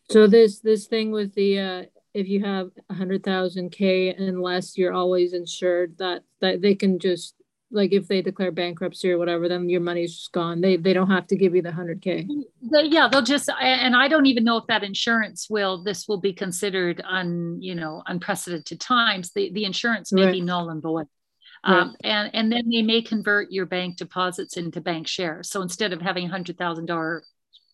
So 0.10 0.28
this 0.28 0.60
this 0.60 0.88
thing 0.88 1.12
with 1.12 1.34
the 1.36 1.60
uh 1.60 1.84
if 2.14 2.28
you 2.28 2.44
have 2.44 2.72
100,000 2.88 3.70
k 3.70 4.14
unless 4.16 4.78
you're 4.78 4.94
always 4.94 5.34
insured 5.34 5.98
that 6.00 6.24
that 6.42 6.62
they 6.62 6.76
can 6.76 6.98
just 7.00 7.36
like 7.70 7.91
if 7.91 8.07
they 8.07 8.22
declare 8.22 8.51
bankruptcy 8.51 9.11
or 9.11 9.18
whatever, 9.18 9.49
then 9.49 9.68
your 9.70 9.82
money's 9.82 10.15
just 10.15 10.32
gone. 10.32 10.61
They 10.61 10.78
they 10.78 10.93
don't 10.93 11.09
have 11.09 11.28
to 11.28 11.36
give 11.36 11.55
you 11.55 11.61
the 11.61 11.72
hundred 11.72 12.01
k. 12.01 12.28
They, 12.61 12.84
yeah, 12.84 13.09
they'll 13.11 13.22
just 13.22 13.49
and 13.61 13.95
I 13.95 14.07
don't 14.07 14.26
even 14.26 14.43
know 14.43 14.57
if 14.57 14.68
that 14.68 14.84
insurance 14.84 15.47
will 15.49 15.84
this 15.84 16.07
will 16.07 16.20
be 16.20 16.34
considered 16.34 17.01
un 17.05 17.57
you 17.61 17.76
know 17.76 18.03
unprecedented 18.07 18.80
times. 18.80 19.32
The 19.34 19.51
the 19.51 19.65
insurance 19.65 20.13
may 20.13 20.26
right. 20.26 20.32
be 20.32 20.41
null 20.41 20.70
and 20.70 20.82
void. 20.82 21.07
Right. 21.68 21.80
Um, 21.80 21.95
and 22.03 22.30
and 22.34 22.51
then 22.51 22.70
they 22.70 22.84
may 22.84 23.01
convert 23.01 23.51
your 23.51 23.65
bank 23.65 23.97
deposits 23.97 24.55
into 24.55 24.80
bank 24.80 25.07
shares. 25.07 25.49
So 25.49 25.61
instead 25.61 25.91
of 25.91 26.01
having 26.01 26.30
hundred 26.30 26.57
thousand 26.57 26.86
dollar 26.86 27.24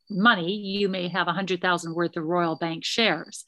money, 0.09 0.53
you 0.55 0.89
may 0.89 1.07
have 1.07 1.27
a 1.27 1.33
hundred 1.33 1.61
thousand 1.61 1.93
worth 1.93 2.17
of 2.17 2.23
Royal 2.23 2.55
Bank 2.55 2.83
shares. 2.83 3.45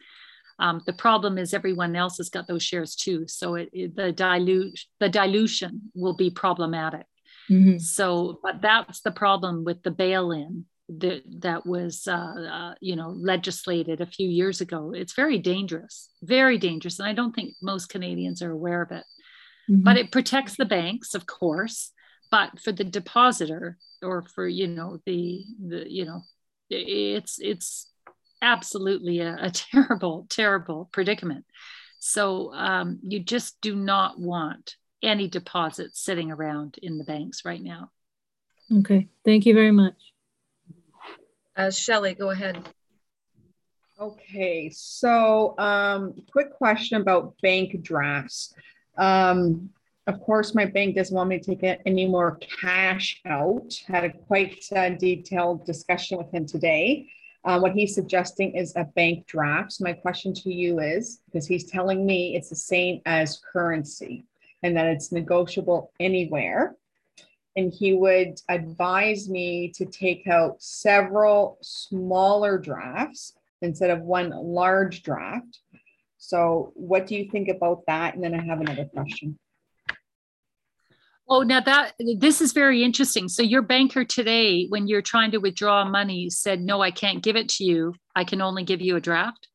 Um, 0.60 0.82
the 0.86 0.94
problem 0.94 1.38
is 1.38 1.54
everyone 1.54 1.96
else 1.96 2.18
has 2.18 2.30
got 2.30 2.48
those 2.48 2.64
shares 2.64 2.96
too, 2.96 3.28
so 3.28 3.56
it, 3.56 3.70
it, 3.74 3.96
the 3.96 4.12
dilute 4.12 4.80
the 5.00 5.10
dilution 5.10 5.92
will 5.94 6.16
be 6.16 6.30
problematic. 6.30 7.06
Mm-hmm. 7.50 7.78
So, 7.78 8.40
but 8.42 8.62
that's 8.62 9.02
the 9.02 9.12
problem 9.12 9.66
with 9.66 9.84
the 9.84 9.92
bail-in 9.92 10.66
that 10.88 11.24
that 11.42 11.66
was 11.66 12.08
uh, 12.08 12.14
uh, 12.14 12.74
you 12.80 12.96
know 12.96 13.10
legislated 13.10 14.02
a 14.02 14.06
few 14.06 14.30
years 14.30 14.62
ago. 14.62 14.94
It's 14.96 15.14
very 15.14 15.40
dangerous, 15.40 16.10
very 16.24 16.58
dangerous, 16.58 17.00
and 17.00 17.08
I 17.08 17.14
don't 17.14 17.34
think 17.34 17.56
most 17.62 17.90
Canadians 17.90 18.42
are 18.42 18.52
aware 18.52 18.82
of 18.82 18.92
it. 18.92 19.04
Mm-hmm. 19.70 19.84
But 19.84 19.98
it 19.98 20.12
protects 20.12 20.56
the 20.56 20.66
banks, 20.66 21.16
of 21.16 21.26
course. 21.26 21.92
But 22.32 22.60
for 22.60 22.72
the 22.72 22.84
depositor 22.84 23.78
or 24.02 24.24
for 24.34 24.48
you 24.48 24.68
know 24.68 25.00
the 25.06 25.44
the 25.68 25.86
you 25.92 26.06
know 26.06 26.22
it's 26.70 27.38
it's 27.40 27.92
absolutely 28.46 29.20
a, 29.20 29.36
a 29.42 29.52
terrible, 29.52 30.28
terrible 30.30 30.90
predicament. 30.92 31.46
So 32.00 32.54
um, 32.54 33.00
you 33.02 33.20
just 33.20 33.60
do 33.62 33.76
not 33.76 34.20
want 34.20 34.76
any 35.02 35.28
deposits 35.28 36.00
sitting 36.00 36.32
around 36.32 36.78
in 36.82 36.98
the 36.98 37.04
banks 37.04 37.44
right 37.44 37.62
now. 37.62 37.92
Okay, 38.80 39.08
thank 39.24 39.46
you 39.46 39.54
very 39.54 39.72
much. 39.72 39.96
Uh, 41.56 41.72
Shelly, 41.72 42.14
go 42.14 42.30
ahead. 42.32 42.58
Okay, 44.00 44.70
so 44.74 45.58
um, 45.58 46.14
quick 46.32 46.52
question 46.54 47.02
about 47.02 47.36
bank 47.42 47.82
drafts. 47.82 48.54
Um, 48.98 49.70
of 50.08 50.20
course, 50.22 50.54
my 50.54 50.66
bank 50.66 50.96
doesn't 50.96 51.16
want 51.16 51.30
me 51.30 51.40
to 51.40 51.56
take 51.56 51.80
any 51.86 52.06
more 52.08 52.38
cash 52.62 53.22
out. 53.26 53.74
Had 53.88 54.04
a 54.04 54.12
quite 54.12 54.64
uh, 54.76 54.90
detailed 54.90 55.66
discussion 55.66 56.18
with 56.18 56.32
him 56.32 56.46
today. 56.46 57.08
Uh, 57.46 57.60
what 57.60 57.74
he's 57.74 57.94
suggesting 57.94 58.56
is 58.56 58.74
a 58.76 58.84
bank 58.84 59.28
draft. 59.28 59.74
So 59.74 59.84
my 59.84 59.94
question 59.94 60.34
to 60.34 60.52
you 60.52 60.80
is, 60.80 61.20
because 61.26 61.46
he's 61.46 61.70
telling 61.70 62.04
me 62.04 62.36
it's 62.36 62.50
the 62.50 62.56
same 62.56 63.02
as 63.06 63.40
currency 63.54 64.26
and 64.64 64.76
that 64.76 64.88
it's 64.88 65.12
negotiable 65.12 65.92
anywhere. 66.00 66.76
And 67.56 67.72
he 67.72 67.94
would 67.94 68.42
advise 68.50 69.30
me 69.30 69.72
to 69.76 69.86
take 69.86 70.28
out 70.28 70.62
several 70.62 71.60
smaller 71.62 72.58
drafts 72.58 73.34
instead 73.62 73.92
of 73.92 74.02
one 74.02 74.32
large 74.32 75.04
draft. 75.04 75.60
So 76.18 76.74
what 76.74 77.06
do 77.06 77.16
you 77.16 77.30
think 77.30 77.48
about 77.48 77.86
that? 77.86 78.16
And 78.16 78.24
then 78.24 78.34
I 78.34 78.44
have 78.44 78.60
another 78.60 78.86
question. 78.86 79.38
Oh, 81.28 81.42
now 81.42 81.60
that 81.60 81.94
this 82.18 82.40
is 82.40 82.54
very 82.54 82.84
interesting. 82.84 83.28
So 83.28 83.42
your 83.42 83.64
banker 83.64 84.06
today, 84.06 84.68
when 84.70 84.88
you're 84.88 85.02
trying 85.02 85.32
to 85.32 85.40
withdraw 85.40 85.84
money, 85.84 86.30
said, 86.30 86.62
"No, 86.62 86.82
I 86.82 86.92
can't 86.92 87.24
give 87.24 87.36
it 87.36 87.50
to 87.50 87.64
you. 87.64 87.96
I 88.16 88.24
can 88.24 88.42
only 88.42 88.64
give 88.64 88.82
you 88.82 88.96
a 88.96 89.02
draft." 89.02 89.48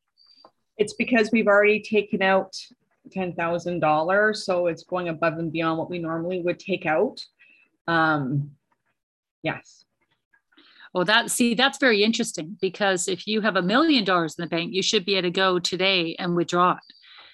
It's 0.77 0.93
because 0.93 1.29
we've 1.31 1.47
already 1.47 1.81
taken 1.81 2.21
out 2.21 2.57
ten 3.09 3.33
thousand 3.33 3.79
dollars, 3.79 4.45
so 4.45 4.67
it's 4.67 4.83
going 4.83 5.07
above 5.07 5.37
and 5.37 5.51
beyond 5.51 5.79
what 5.79 5.89
we 5.89 5.99
normally 5.99 6.41
would 6.41 6.59
take 6.59 6.85
out. 6.85 7.23
Um, 7.87 8.51
yes. 9.43 9.85
Well, 10.93 11.05
that 11.05 11.31
see, 11.31 11.53
that's 11.53 11.77
very 11.77 12.03
interesting 12.03 12.57
because 12.59 13.07
if 13.07 13.25
you 13.27 13.39
have 13.41 13.55
a 13.55 13.61
million 13.61 14.03
dollars 14.03 14.35
in 14.37 14.43
the 14.43 14.49
bank, 14.49 14.73
you 14.73 14.83
should 14.83 15.05
be 15.05 15.15
able 15.15 15.29
to 15.29 15.31
go 15.31 15.57
today 15.57 16.17
and 16.19 16.35
withdraw 16.35 16.73
it. 16.73 16.93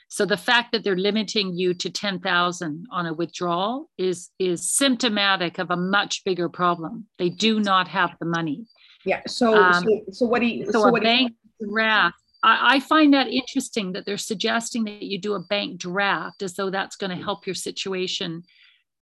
So 0.10 0.26
the 0.26 0.38
fact 0.38 0.72
that 0.72 0.84
they're 0.84 0.96
limiting 0.96 1.54
you 1.54 1.74
to 1.74 1.90
10,000 1.90 2.86
on 2.92 3.06
a 3.06 3.14
withdrawal 3.14 3.90
is 3.98 4.30
is 4.40 4.72
symptomatic 4.72 5.60
of 5.60 5.70
a 5.70 5.78
much 5.78 6.24
bigger 6.24 6.48
problem. 6.50 7.08
They 7.18 7.30
do 7.30 7.60
not 7.60 7.88
have 7.90 8.12
the 8.20 8.26
money. 8.26 8.68
Yeah. 9.06 9.22
So 9.28 9.56
um, 9.56 9.84
so, 9.84 10.02
so, 10.12 10.26
what 10.26 10.40
do 10.40 10.48
you 10.48 10.66
so, 10.66 10.84
so 10.84 10.96
a 10.96 11.02
bank 11.02 11.34
draft 11.72 12.16
I, 12.44 12.76
I 12.76 12.80
find 12.80 13.14
that 13.14 13.28
interesting 13.28 13.94
that 13.94 14.06
they're 14.06 14.18
suggesting 14.18 14.86
that 14.86 15.04
you 15.04 15.20
do 15.20 15.34
a 15.34 15.40
bank 15.40 15.80
draft 15.80 16.42
as 16.42 16.54
though 16.54 16.70
that's 16.70 16.96
going 16.96 17.16
to 17.16 17.24
help 17.24 17.46
your 17.46 17.56
situation 17.56 18.44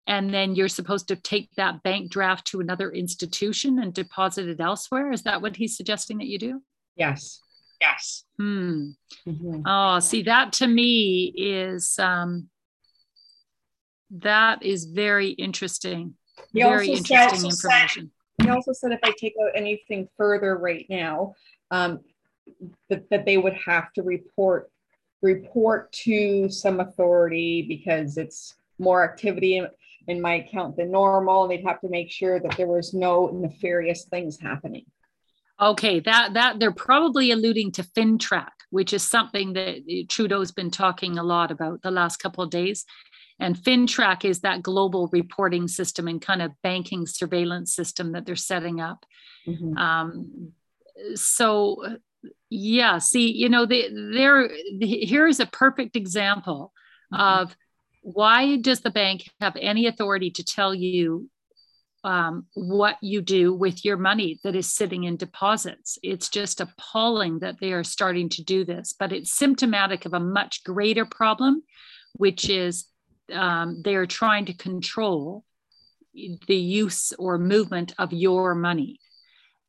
and 0.05 0.33
then 0.33 0.53
you're 0.53 0.67
supposed 0.67 1.07
to 1.07 1.15
take 1.15 1.49
that 1.55 1.81
bank 1.81 2.11
draft 2.11 2.45
to 2.47 2.59
another 2.59 2.91
institution 2.91 3.79
and 3.79 3.93
deposit 3.93 4.47
it 4.47 4.59
elsewhere 4.59 5.11
is 5.11 5.23
that 5.23 5.41
what 5.41 5.55
he's 5.55 5.77
suggesting 5.77 6.17
that 6.17 6.27
you 6.27 6.39
do 6.39 6.61
yes 6.95 7.39
yes. 7.84 8.23
Hmm. 8.38 8.91
Mm-hmm. 9.27 9.61
oh 9.65 9.99
see 9.99 10.23
that 10.23 10.53
to 10.53 10.67
me 10.67 11.34
is 11.36 11.97
um 11.99 12.49
that 14.19 14.63
is 14.63 14.86
very 14.86 15.29
interesting. 15.29 16.13
He 16.51 16.61
very 16.61 16.88
interesting 16.89 17.51
said, 17.51 17.67
information. 17.67 18.11
he 18.41 18.49
also 18.49 18.73
said 18.73 18.91
if 18.91 18.99
i 19.03 19.11
take 19.17 19.34
out 19.41 19.51
anything 19.55 20.07
further 20.17 20.57
right 20.57 20.86
now 20.89 21.34
um, 21.71 21.99
that, 22.89 23.09
that 23.09 23.25
they 23.25 23.38
would 23.38 23.53
have 23.53 23.91
to 23.93 24.03
report 24.03 24.69
report 25.21 25.91
to 25.91 26.49
some 26.49 26.79
authority 26.79 27.65
because 27.67 28.17
it's 28.17 28.55
more 28.79 29.03
activity 29.03 29.57
in, 29.57 29.67
in 30.07 30.19
my 30.19 30.36
account 30.36 30.75
than 30.75 30.91
normal 30.91 31.43
and 31.43 31.51
they'd 31.51 31.65
have 31.65 31.79
to 31.81 31.89
make 31.89 32.11
sure 32.11 32.39
that 32.39 32.57
there 32.57 32.67
was 32.67 32.93
no 32.93 33.27
nefarious 33.27 34.05
things 34.05 34.39
happening 34.39 34.86
okay 35.70 35.99
that 35.99 36.34
that 36.34 36.59
they're 36.59 36.72
probably 36.72 37.32
alluding 37.32 37.72
to 37.72 37.84
FINTRAC 37.84 38.49
which 38.70 38.93
is 38.93 39.03
something 39.03 39.53
that 39.53 40.05
trudeau's 40.09 40.51
been 40.51 40.72
talking 40.72 41.18
a 41.18 41.24
lot 41.24 41.51
about 41.51 41.82
the 41.82 41.91
last 41.91 42.18
couple 42.18 42.43
of 42.43 42.49
days 42.49 42.86
and 43.39 43.55
FINTRAC 43.55 44.26
is 44.26 44.41
that 44.41 44.61
global 44.61 45.09
reporting 45.11 45.68
system 45.68 46.07
and 46.07 46.22
kind 46.22 46.41
of 46.41 46.51
banking 46.61 47.05
surveillance 47.05 47.74
system 47.74 48.11
that 48.11 48.26
they're 48.26 48.36
setting 48.36 48.80
up 48.80 49.05
mm-hmm. 49.47 49.78
um, 49.78 50.51
so 51.16 51.97
yeah 52.49 52.97
see 52.97 53.32
you 53.32 53.49
know 53.49 53.66
the, 53.66 53.89
there 54.14 54.49
here's 54.80 55.39
a 55.39 55.45
perfect 55.47 55.95
example 55.95 56.72
mm-hmm. 57.14 57.41
of 57.41 57.55
why 58.01 58.57
does 58.57 58.82
the 58.82 58.91
bank 58.91 59.30
have 59.39 59.55
any 59.59 59.88
authority 59.88 60.30
to 60.30 60.43
tell 60.43 60.74
you 60.74 61.30
um, 62.03 62.45
what 62.53 62.97
you 63.01 63.21
do 63.21 63.53
with 63.53 63.85
your 63.85 63.97
money 63.97 64.39
that 64.43 64.55
is 64.55 64.73
sitting 64.73 65.05
in 65.05 65.15
deposits. 65.15 65.97
It's 66.03 66.29
just 66.29 66.59
appalling 66.59 67.39
that 67.39 67.59
they 67.59 67.71
are 67.71 67.83
starting 67.83 68.29
to 68.29 68.43
do 68.43 68.65
this 68.65 68.93
but 68.97 69.11
it's 69.11 69.33
symptomatic 69.33 70.05
of 70.05 70.13
a 70.13 70.19
much 70.19 70.63
greater 70.63 71.05
problem 71.05 71.63
which 72.13 72.49
is 72.49 72.85
um, 73.31 73.81
they 73.83 73.95
are 73.95 74.05
trying 74.05 74.45
to 74.45 74.53
control 74.53 75.43
the 76.13 76.55
use 76.55 77.13
or 77.17 77.37
movement 77.37 77.93
of 77.97 78.13
your 78.13 78.53
money. 78.53 78.99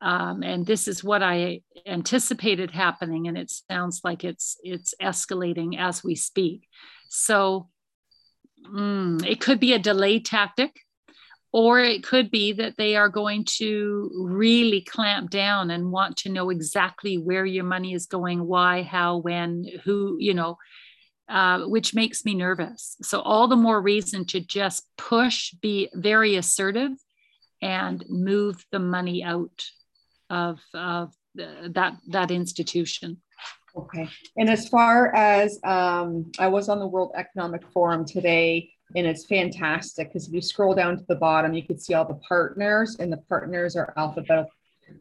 Um, 0.00 0.42
and 0.42 0.66
this 0.66 0.86
is 0.86 1.02
what 1.02 1.22
I 1.22 1.62
anticipated 1.86 2.70
happening, 2.70 3.26
and 3.26 3.38
it 3.38 3.50
sounds 3.50 4.02
like 4.04 4.22
it's 4.22 4.58
it's 4.62 4.94
escalating 5.00 5.78
as 5.78 6.04
we 6.04 6.14
speak. 6.14 6.68
So 7.08 7.70
mm, 8.66 9.24
it 9.24 9.40
could 9.40 9.60
be 9.60 9.72
a 9.72 9.78
delay 9.78 10.20
tactic, 10.20 10.78
or 11.54 11.78
it 11.78 12.02
could 12.02 12.32
be 12.32 12.50
that 12.50 12.76
they 12.76 12.96
are 12.96 13.08
going 13.08 13.44
to 13.44 14.10
really 14.16 14.80
clamp 14.80 15.30
down 15.30 15.70
and 15.70 15.92
want 15.92 16.16
to 16.16 16.28
know 16.28 16.50
exactly 16.50 17.16
where 17.16 17.46
your 17.46 17.62
money 17.62 17.94
is 17.94 18.06
going, 18.06 18.44
why, 18.44 18.82
how, 18.82 19.18
when, 19.18 19.64
who, 19.84 20.16
you 20.18 20.34
know, 20.34 20.58
uh, 21.28 21.60
which 21.60 21.94
makes 21.94 22.24
me 22.24 22.34
nervous. 22.34 22.96
So 23.02 23.20
all 23.20 23.46
the 23.46 23.54
more 23.54 23.80
reason 23.80 24.24
to 24.26 24.40
just 24.40 24.82
push, 24.98 25.52
be 25.62 25.88
very 25.94 26.34
assertive, 26.34 26.90
and 27.62 28.04
move 28.08 28.56
the 28.72 28.80
money 28.80 29.22
out 29.22 29.64
of, 30.28 30.58
of 30.74 31.14
that 31.36 31.94
that 32.08 32.30
institution. 32.32 33.22
Okay. 33.76 34.08
And 34.36 34.50
as 34.50 34.68
far 34.68 35.14
as 35.14 35.60
um, 35.62 36.32
I 36.40 36.48
was 36.48 36.68
on 36.68 36.80
the 36.80 36.86
World 36.88 37.12
Economic 37.14 37.62
Forum 37.72 38.04
today, 38.04 38.73
and 38.94 39.06
it's 39.06 39.26
fantastic 39.26 40.08
because 40.08 40.28
if 40.28 40.34
you 40.34 40.40
scroll 40.40 40.74
down 40.74 40.96
to 40.96 41.04
the 41.08 41.16
bottom, 41.16 41.54
you 41.54 41.66
can 41.66 41.78
see 41.78 41.94
all 41.94 42.04
the 42.04 42.20
partners, 42.28 42.96
and 42.98 43.12
the 43.12 43.18
partners 43.28 43.76
are 43.76 43.92
alphabetical 43.96 44.50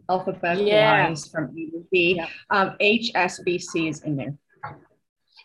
alphabetized 0.10 0.66
yeah. 0.66 1.14
from 1.32 1.58
E 1.58 1.70
to 1.72 1.86
B. 1.92 2.16
Yeah. 2.18 2.28
Um, 2.50 2.76
HSBC 2.82 3.90
is 3.90 4.02
in 4.04 4.16
there. 4.16 4.38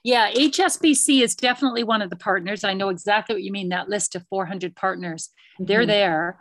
Yeah, 0.05 0.31
HSBC 0.31 1.23
is 1.23 1.35
definitely 1.35 1.85
one 1.85 2.03
of 2.03 2.11
the 2.11 2.17
partners. 2.17 2.65
I 2.65 2.75
know 2.75 2.89
exactly 2.89 3.35
what 3.35 3.43
you 3.43 3.53
mean. 3.53 3.71
That 3.71 3.89
list 3.89 4.15
of 4.15 4.25
400 4.31 4.77
partners, 4.77 5.31
mm-hmm. 5.55 5.65
they're 5.67 5.87
there. 5.87 6.39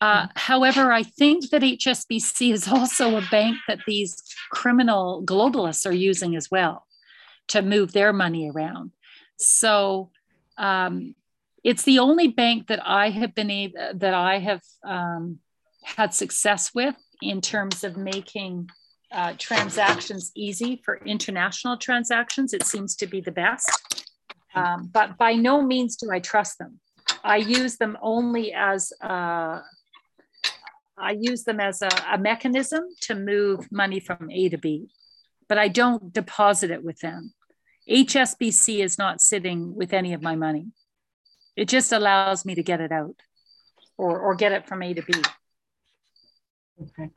Uh, 0.00 0.26
mm. 0.26 0.30
however, 0.36 0.92
I 0.92 1.02
think 1.02 1.50
that 1.50 1.62
HSBC 1.62 2.52
is 2.52 2.68
also 2.68 3.16
a 3.16 3.26
bank 3.30 3.56
that 3.68 3.80
these 3.86 4.22
criminal 4.50 5.22
globalists 5.24 5.86
are 5.86 5.94
using 5.94 6.36
as 6.36 6.50
well 6.50 6.86
to 7.48 7.62
move 7.62 7.92
their 7.92 8.12
money 8.12 8.50
around. 8.50 8.92
So 9.38 10.10
um, 10.58 11.14
it's 11.64 11.82
the 11.82 11.98
only 11.98 12.28
bank 12.28 12.68
that 12.68 12.80
I 12.86 13.10
have 13.10 13.34
been 13.34 13.50
able 13.50 13.78
that 13.94 14.14
I 14.14 14.38
have 14.38 14.62
um, 14.84 15.38
had 15.82 16.14
success 16.14 16.72
with 16.74 16.96
in 17.22 17.40
terms 17.40 17.84
of 17.84 17.96
making 17.96 18.68
uh, 19.10 19.34
transactions 19.38 20.30
easy 20.36 20.80
for 20.84 20.98
international 21.04 21.76
transactions. 21.76 22.52
It 22.52 22.64
seems 22.64 22.94
to 22.96 23.06
be 23.06 23.20
the 23.20 23.32
best, 23.32 24.10
um, 24.54 24.90
but 24.92 25.16
by 25.18 25.34
no 25.34 25.62
means 25.62 25.96
do 25.96 26.10
I 26.10 26.20
trust 26.20 26.58
them. 26.58 26.80
I 27.24 27.36
use 27.36 27.76
them 27.76 27.96
only 28.00 28.52
as 28.52 28.92
uh, 29.02 29.60
I 31.00 31.16
use 31.18 31.44
them 31.44 31.60
as 31.60 31.82
a, 31.82 31.90
a 32.12 32.18
mechanism 32.18 32.84
to 33.02 33.14
move 33.14 33.70
money 33.70 34.00
from 34.00 34.30
A 34.30 34.48
to 34.48 34.58
B, 34.58 34.88
but 35.48 35.58
I 35.58 35.68
don't 35.68 36.12
deposit 36.12 36.70
it 36.70 36.84
with 36.84 36.98
them. 37.00 37.32
HSBC 37.88 38.84
is 38.84 38.98
not 38.98 39.20
sitting 39.20 39.74
with 39.74 39.92
any 39.92 40.12
of 40.12 40.22
my 40.22 40.36
money. 40.36 40.66
It 41.58 41.66
just 41.66 41.90
allows 41.90 42.44
me 42.44 42.54
to 42.54 42.62
get 42.62 42.80
it 42.80 42.92
out 42.92 43.16
or, 43.96 44.20
or 44.20 44.36
get 44.36 44.52
it 44.52 44.68
from 44.68 44.80
A 44.80 44.94
to 44.94 45.02
B. 45.02 45.12
Okay. 46.80 47.10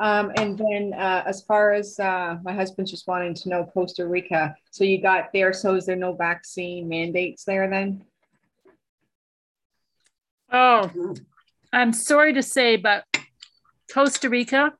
Um, 0.00 0.32
and 0.36 0.58
then 0.58 0.92
uh, 0.98 1.22
as 1.24 1.42
far 1.42 1.72
as 1.72 2.00
uh, 2.00 2.38
my 2.42 2.52
husband's 2.52 2.90
just 2.90 3.06
wanting 3.06 3.34
to 3.34 3.48
know 3.48 3.64
Costa 3.72 4.04
Rica. 4.04 4.56
So 4.72 4.82
you 4.82 5.00
got 5.00 5.32
there, 5.32 5.52
so 5.52 5.76
is 5.76 5.86
there 5.86 5.94
no 5.94 6.12
vaccine 6.12 6.88
mandates 6.88 7.44
there 7.44 7.70
then? 7.70 8.04
Oh, 10.50 11.14
I'm 11.72 11.92
sorry 11.92 12.32
to 12.32 12.42
say, 12.42 12.74
but 12.74 13.04
Costa 13.92 14.28
Rica, 14.28 14.72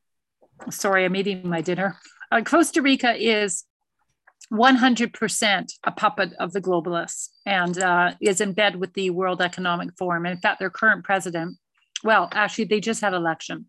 sorry, 0.70 1.04
I'm 1.04 1.14
eating 1.14 1.48
my 1.48 1.60
dinner. 1.60 2.00
Uh, 2.32 2.40
Costa 2.40 2.82
Rica 2.82 3.14
is 3.14 3.62
100% 4.52 5.72
a 5.84 5.90
puppet 5.92 6.32
of 6.38 6.52
the 6.52 6.60
globalists 6.60 7.28
and 7.46 7.78
uh, 7.78 8.12
is 8.20 8.40
in 8.40 8.52
bed 8.52 8.76
with 8.76 8.92
the 8.94 9.10
World 9.10 9.40
Economic 9.40 9.90
Forum. 9.98 10.26
In 10.26 10.38
fact, 10.38 10.58
their 10.58 10.70
current 10.70 11.04
president, 11.04 11.56
well, 12.02 12.28
actually, 12.32 12.64
they 12.66 12.80
just 12.80 13.00
had 13.00 13.14
election, 13.14 13.66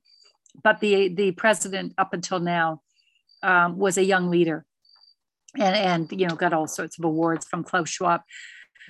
but 0.64 0.80
the 0.80 1.14
the 1.14 1.32
president 1.32 1.94
up 1.98 2.14
until 2.14 2.40
now 2.40 2.82
um, 3.44 3.78
was 3.78 3.98
a 3.98 4.04
young 4.04 4.30
leader, 4.30 4.66
and 5.58 5.76
and 5.76 6.20
you 6.20 6.28
know 6.28 6.36
got 6.36 6.54
all 6.54 6.68
sorts 6.68 6.98
of 6.98 7.06
awards 7.06 7.48
from 7.48 7.64
Klaus 7.64 7.90
Schwab. 7.90 8.22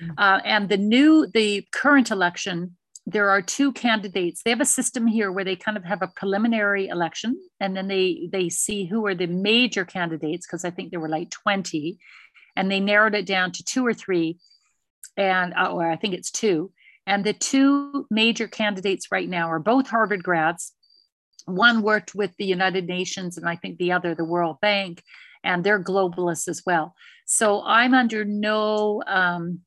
Mm. 0.02 0.10
Uh, 0.18 0.40
and 0.44 0.68
the 0.68 0.76
new 0.76 1.28
the 1.32 1.66
current 1.72 2.10
election 2.10 2.76
there 3.06 3.30
are 3.30 3.40
two 3.40 3.72
candidates. 3.72 4.42
They 4.42 4.50
have 4.50 4.60
a 4.60 4.64
system 4.64 5.06
here 5.06 5.30
where 5.30 5.44
they 5.44 5.54
kind 5.54 5.76
of 5.76 5.84
have 5.84 6.02
a 6.02 6.08
preliminary 6.08 6.88
election 6.88 7.40
and 7.60 7.76
then 7.76 7.86
they 7.86 8.28
they 8.32 8.48
see 8.48 8.84
who 8.84 9.06
are 9.06 9.14
the 9.14 9.28
major 9.28 9.84
candidates 9.84 10.46
because 10.46 10.64
I 10.64 10.70
think 10.70 10.90
there 10.90 11.00
were 11.00 11.08
like 11.08 11.30
20 11.30 11.98
and 12.56 12.70
they 12.70 12.80
narrowed 12.80 13.14
it 13.14 13.26
down 13.26 13.52
to 13.52 13.64
two 13.64 13.86
or 13.86 13.94
three 13.94 14.38
and 15.16 15.54
uh, 15.54 15.70
or 15.72 15.88
I 15.88 15.96
think 15.96 16.14
it's 16.14 16.32
two. 16.32 16.72
And 17.06 17.24
the 17.24 17.32
two 17.32 18.06
major 18.10 18.48
candidates 18.48 19.12
right 19.12 19.28
now 19.28 19.48
are 19.48 19.60
both 19.60 19.86
Harvard 19.86 20.24
grads. 20.24 20.72
One 21.44 21.82
worked 21.82 22.16
with 22.16 22.32
the 22.38 22.44
United 22.44 22.88
Nations 22.88 23.38
and 23.38 23.48
I 23.48 23.54
think 23.54 23.78
the 23.78 23.92
other 23.92 24.16
the 24.16 24.24
World 24.24 24.56
Bank 24.60 25.00
and 25.44 25.62
they're 25.62 25.82
globalists 25.82 26.48
as 26.48 26.62
well. 26.66 26.96
So 27.24 27.62
I'm 27.62 27.94
under 27.94 28.24
no 28.24 29.00
um, 29.06 29.60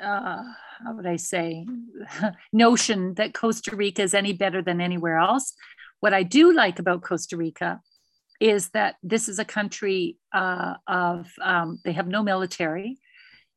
uh, 0.00 0.44
how 0.84 0.94
would 0.94 1.06
I 1.06 1.16
say, 1.16 1.66
notion 2.52 3.14
that 3.14 3.34
Costa 3.34 3.74
Rica 3.76 4.02
is 4.02 4.14
any 4.14 4.32
better 4.32 4.62
than 4.62 4.80
anywhere 4.80 5.18
else. 5.18 5.54
What 6.00 6.14
I 6.14 6.22
do 6.22 6.52
like 6.52 6.78
about 6.78 7.02
Costa 7.02 7.36
Rica 7.36 7.80
is 8.40 8.70
that 8.70 8.96
this 9.02 9.28
is 9.28 9.38
a 9.38 9.44
country 9.44 10.16
uh, 10.32 10.74
of, 10.86 11.30
um, 11.42 11.78
they 11.84 11.92
have 11.92 12.08
no 12.08 12.22
military. 12.22 12.98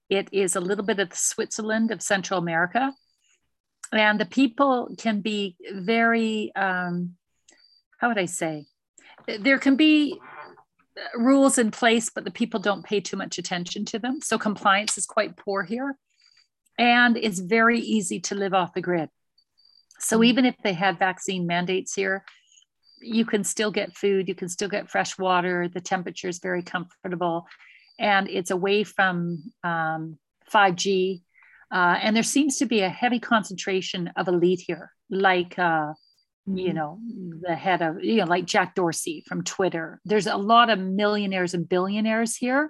It 0.09 0.27
is 0.31 0.55
a 0.55 0.61
little 0.61 0.83
bit 0.83 0.99
of 0.99 1.09
the 1.09 1.15
Switzerland 1.15 1.91
of 1.91 2.01
Central 2.01 2.39
America. 2.39 2.93
And 3.93 4.19
the 4.19 4.25
people 4.25 4.93
can 4.97 5.21
be 5.21 5.55
very, 5.71 6.53
um, 6.55 7.15
how 7.99 8.09
would 8.09 8.17
I 8.17 8.25
say? 8.25 8.65
There 9.39 9.59
can 9.59 9.77
be 9.77 10.19
rules 11.15 11.57
in 11.57 11.71
place, 11.71 12.09
but 12.13 12.25
the 12.25 12.31
people 12.31 12.59
don't 12.59 12.85
pay 12.85 12.99
too 12.99 13.15
much 13.17 13.37
attention 13.37 13.85
to 13.85 13.99
them. 13.99 14.19
So 14.21 14.37
compliance 14.37 14.97
is 14.97 15.05
quite 15.05 15.37
poor 15.37 15.63
here. 15.63 15.97
And 16.77 17.17
it's 17.17 17.39
very 17.39 17.79
easy 17.79 18.19
to 18.21 18.35
live 18.35 18.53
off 18.53 18.73
the 18.73 18.81
grid. 18.81 19.09
So 19.99 20.17
mm-hmm. 20.17 20.23
even 20.25 20.45
if 20.45 20.55
they 20.63 20.73
had 20.73 20.99
vaccine 20.99 21.47
mandates 21.47 21.93
here, 21.93 22.23
you 23.01 23.25
can 23.25 23.43
still 23.43 23.71
get 23.71 23.95
food, 23.95 24.27
you 24.27 24.35
can 24.35 24.49
still 24.49 24.69
get 24.69 24.89
fresh 24.89 25.17
water, 25.17 25.67
the 25.67 25.81
temperature 25.81 26.29
is 26.29 26.39
very 26.39 26.63
comfortable, 26.63 27.45
and 27.99 28.29
it's 28.29 28.51
away 28.51 28.83
from 28.83 29.43
um, 29.63 30.17
5G. 30.51 31.21
Uh, 31.71 31.97
and 32.01 32.15
there 32.15 32.23
seems 32.23 32.57
to 32.57 32.65
be 32.65 32.81
a 32.81 32.89
heavy 32.89 33.19
concentration 33.19 34.11
of 34.15 34.27
elite 34.27 34.63
here, 34.65 34.91
like 35.09 35.57
uh, 35.57 35.93
you 36.45 36.67
mm-hmm. 36.67 36.75
know 36.75 36.99
the 37.41 37.55
head 37.55 37.81
of 37.81 38.03
you 38.03 38.17
know 38.17 38.25
like 38.25 38.45
Jack 38.45 38.75
Dorsey 38.75 39.23
from 39.27 39.43
Twitter. 39.43 39.99
There's 40.05 40.27
a 40.27 40.37
lot 40.37 40.69
of 40.69 40.77
millionaires 40.77 41.53
and 41.53 41.67
billionaires 41.67 42.35
here, 42.35 42.69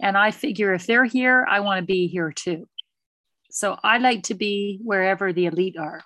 and 0.00 0.16
I 0.16 0.30
figure 0.30 0.72
if 0.72 0.86
they're 0.86 1.04
here, 1.04 1.44
I 1.48 1.60
want 1.60 1.80
to 1.80 1.84
be 1.84 2.06
here 2.06 2.30
too. 2.30 2.68
So 3.54 3.78
I 3.82 3.98
like 3.98 4.24
to 4.24 4.34
be 4.34 4.80
wherever 4.82 5.32
the 5.32 5.46
elite 5.46 5.76
are 5.78 6.02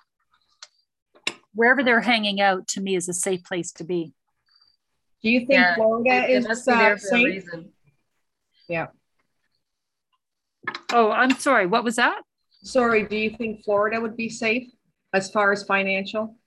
wherever 1.53 1.83
they're 1.83 2.01
hanging 2.01 2.39
out 2.41 2.67
to 2.69 2.81
me 2.81 2.95
is 2.95 3.09
a 3.09 3.13
safe 3.13 3.43
place 3.43 3.71
to 3.73 3.83
be. 3.83 4.13
Do 5.21 5.29
you 5.29 5.39
think 5.39 5.51
yeah, 5.51 5.75
Florida 5.75 6.29
is 6.29 6.45
uh, 6.45 6.95
safe? 6.97 7.43
Yeah. 8.69 8.87
Oh, 10.93 11.11
I'm 11.11 11.31
sorry. 11.31 11.65
What 11.65 11.83
was 11.83 11.97
that? 11.97 12.21
Sorry. 12.63 13.03
Do 13.03 13.17
you 13.17 13.31
think 13.31 13.65
Florida 13.65 13.99
would 13.99 14.15
be 14.15 14.29
safe 14.29 14.71
as 15.13 15.29
far 15.29 15.51
as 15.51 15.63
financial? 15.63 16.37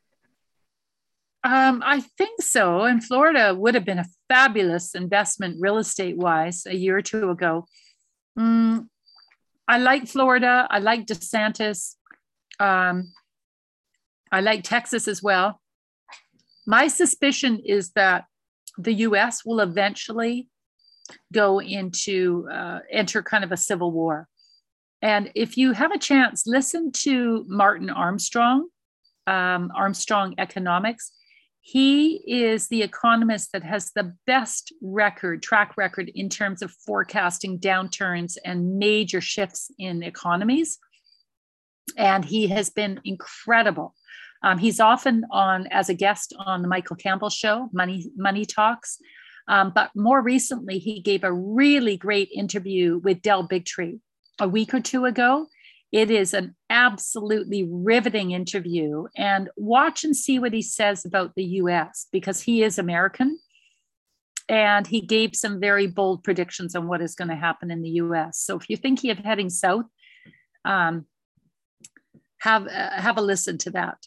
Um, 1.44 1.82
I 1.84 2.00
think 2.16 2.40
so. 2.40 2.82
And 2.82 3.04
Florida 3.04 3.54
would 3.54 3.74
have 3.74 3.84
been 3.84 3.98
a 3.98 4.06
fabulous 4.28 4.94
investment 4.94 5.56
real 5.60 5.76
estate 5.76 6.16
wise 6.16 6.64
a 6.66 6.74
year 6.74 6.96
or 6.96 7.02
two 7.02 7.30
ago. 7.30 7.66
Mm, 8.38 8.86
I 9.68 9.78
like 9.78 10.08
Florida. 10.08 10.66
I 10.70 10.78
like 10.80 11.06
DeSantis. 11.06 11.94
Um, 12.58 13.12
I 14.30 14.40
like 14.40 14.64
Texas 14.64 15.08
as 15.08 15.22
well. 15.22 15.60
My 16.66 16.88
suspicion 16.88 17.60
is 17.64 17.92
that 17.92 18.24
the 18.78 18.94
US 19.06 19.44
will 19.44 19.60
eventually 19.60 20.48
go 21.32 21.60
into 21.60 22.48
uh, 22.50 22.80
enter 22.90 23.22
kind 23.22 23.44
of 23.44 23.52
a 23.52 23.56
civil 23.56 23.92
war. 23.92 24.28
And 25.02 25.30
if 25.34 25.56
you 25.56 25.72
have 25.72 25.90
a 25.90 25.98
chance, 25.98 26.46
listen 26.46 26.92
to 27.02 27.44
Martin 27.48 27.90
Armstrong, 27.90 28.68
um, 29.26 29.70
Armstrong 29.74 30.34
Economics. 30.38 31.12
He 31.64 32.22
is 32.26 32.68
the 32.68 32.82
economist 32.82 33.52
that 33.52 33.62
has 33.62 33.92
the 33.92 34.14
best 34.26 34.72
record, 34.82 35.42
track 35.42 35.76
record 35.76 36.10
in 36.14 36.28
terms 36.28 36.60
of 36.60 36.72
forecasting 36.86 37.60
downturns 37.60 38.36
and 38.44 38.78
major 38.78 39.20
shifts 39.20 39.70
in 39.78 40.02
economies. 40.02 40.78
And 41.96 42.24
he 42.24 42.48
has 42.48 42.68
been 42.68 43.00
incredible 43.04 43.94
um, 44.42 44.58
he's 44.58 44.80
often 44.80 45.24
on 45.30 45.66
as 45.68 45.88
a 45.88 45.94
guest 45.94 46.34
on 46.38 46.62
the 46.62 46.68
Michael 46.68 46.96
Campbell 46.96 47.30
show, 47.30 47.68
Money 47.72 48.10
Money 48.16 48.44
Talks. 48.44 48.98
Um, 49.48 49.72
but 49.74 49.90
more 49.94 50.22
recently, 50.22 50.78
he 50.78 51.00
gave 51.00 51.24
a 51.24 51.32
really 51.32 51.96
great 51.96 52.28
interview 52.34 52.98
with 52.98 53.22
Del 53.22 53.46
Bigtree 53.46 53.98
a 54.40 54.48
week 54.48 54.74
or 54.74 54.80
two 54.80 55.04
ago. 55.04 55.46
It 55.92 56.10
is 56.10 56.32
an 56.32 56.56
absolutely 56.70 57.68
riveting 57.70 58.30
interview, 58.30 59.04
and 59.16 59.50
watch 59.56 60.04
and 60.04 60.16
see 60.16 60.38
what 60.38 60.54
he 60.54 60.62
says 60.62 61.04
about 61.04 61.34
the 61.36 61.44
US 61.44 62.06
because 62.10 62.40
he 62.40 62.62
is 62.62 62.78
American. 62.78 63.38
And 64.48 64.86
he 64.86 65.00
gave 65.00 65.36
some 65.36 65.60
very 65.60 65.86
bold 65.86 66.24
predictions 66.24 66.74
on 66.74 66.88
what 66.88 67.00
is 67.00 67.14
going 67.14 67.28
to 67.28 67.36
happen 67.36 67.70
in 67.70 67.82
the 67.82 67.90
US. 67.90 68.38
So 68.38 68.56
if 68.58 68.68
you're 68.68 68.78
thinking 68.78 69.10
of 69.10 69.18
heading 69.18 69.50
south, 69.50 69.84
um, 70.64 71.06
have, 72.40 72.66
uh, 72.66 72.90
have 72.90 73.18
a 73.18 73.22
listen 73.22 73.56
to 73.58 73.70
that. 73.70 73.98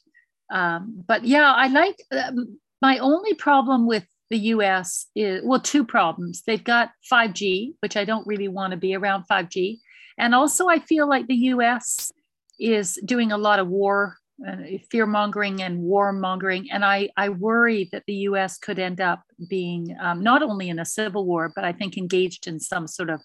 Um, 0.51 1.03
but 1.07 1.23
yeah, 1.23 1.51
I 1.51 1.67
like 1.67 1.97
um, 2.11 2.59
my 2.81 2.97
only 2.97 3.33
problem 3.33 3.87
with 3.87 4.05
the 4.29 4.37
US 4.37 5.07
is 5.15 5.41
well, 5.43 5.59
two 5.59 5.85
problems. 5.85 6.43
They've 6.45 6.63
got 6.63 6.91
5G, 7.11 7.75
which 7.79 7.95
I 7.95 8.05
don't 8.05 8.27
really 8.27 8.47
want 8.47 8.71
to 8.71 8.77
be 8.77 8.95
around 8.95 9.25
5G. 9.29 9.79
And 10.17 10.33
also, 10.33 10.67
I 10.67 10.79
feel 10.79 11.07
like 11.07 11.27
the 11.27 11.35
US 11.53 12.11
is 12.59 12.99
doing 13.03 13.31
a 13.31 13.37
lot 13.37 13.59
of 13.59 13.67
war, 13.67 14.17
uh, 14.47 14.55
fear 14.89 15.05
mongering, 15.05 15.61
and 15.61 15.79
war 15.79 16.13
mongering. 16.13 16.71
And 16.71 16.85
I, 16.85 17.09
I 17.17 17.29
worry 17.29 17.89
that 17.91 18.03
the 18.07 18.15
US 18.29 18.57
could 18.57 18.79
end 18.79 19.01
up 19.01 19.23
being 19.49 19.95
um, 19.99 20.23
not 20.23 20.41
only 20.41 20.69
in 20.69 20.79
a 20.79 20.85
civil 20.85 21.25
war, 21.25 21.51
but 21.53 21.63
I 21.63 21.73
think 21.73 21.97
engaged 21.97 22.47
in 22.47 22.59
some 22.59 22.87
sort 22.87 23.09
of 23.09 23.21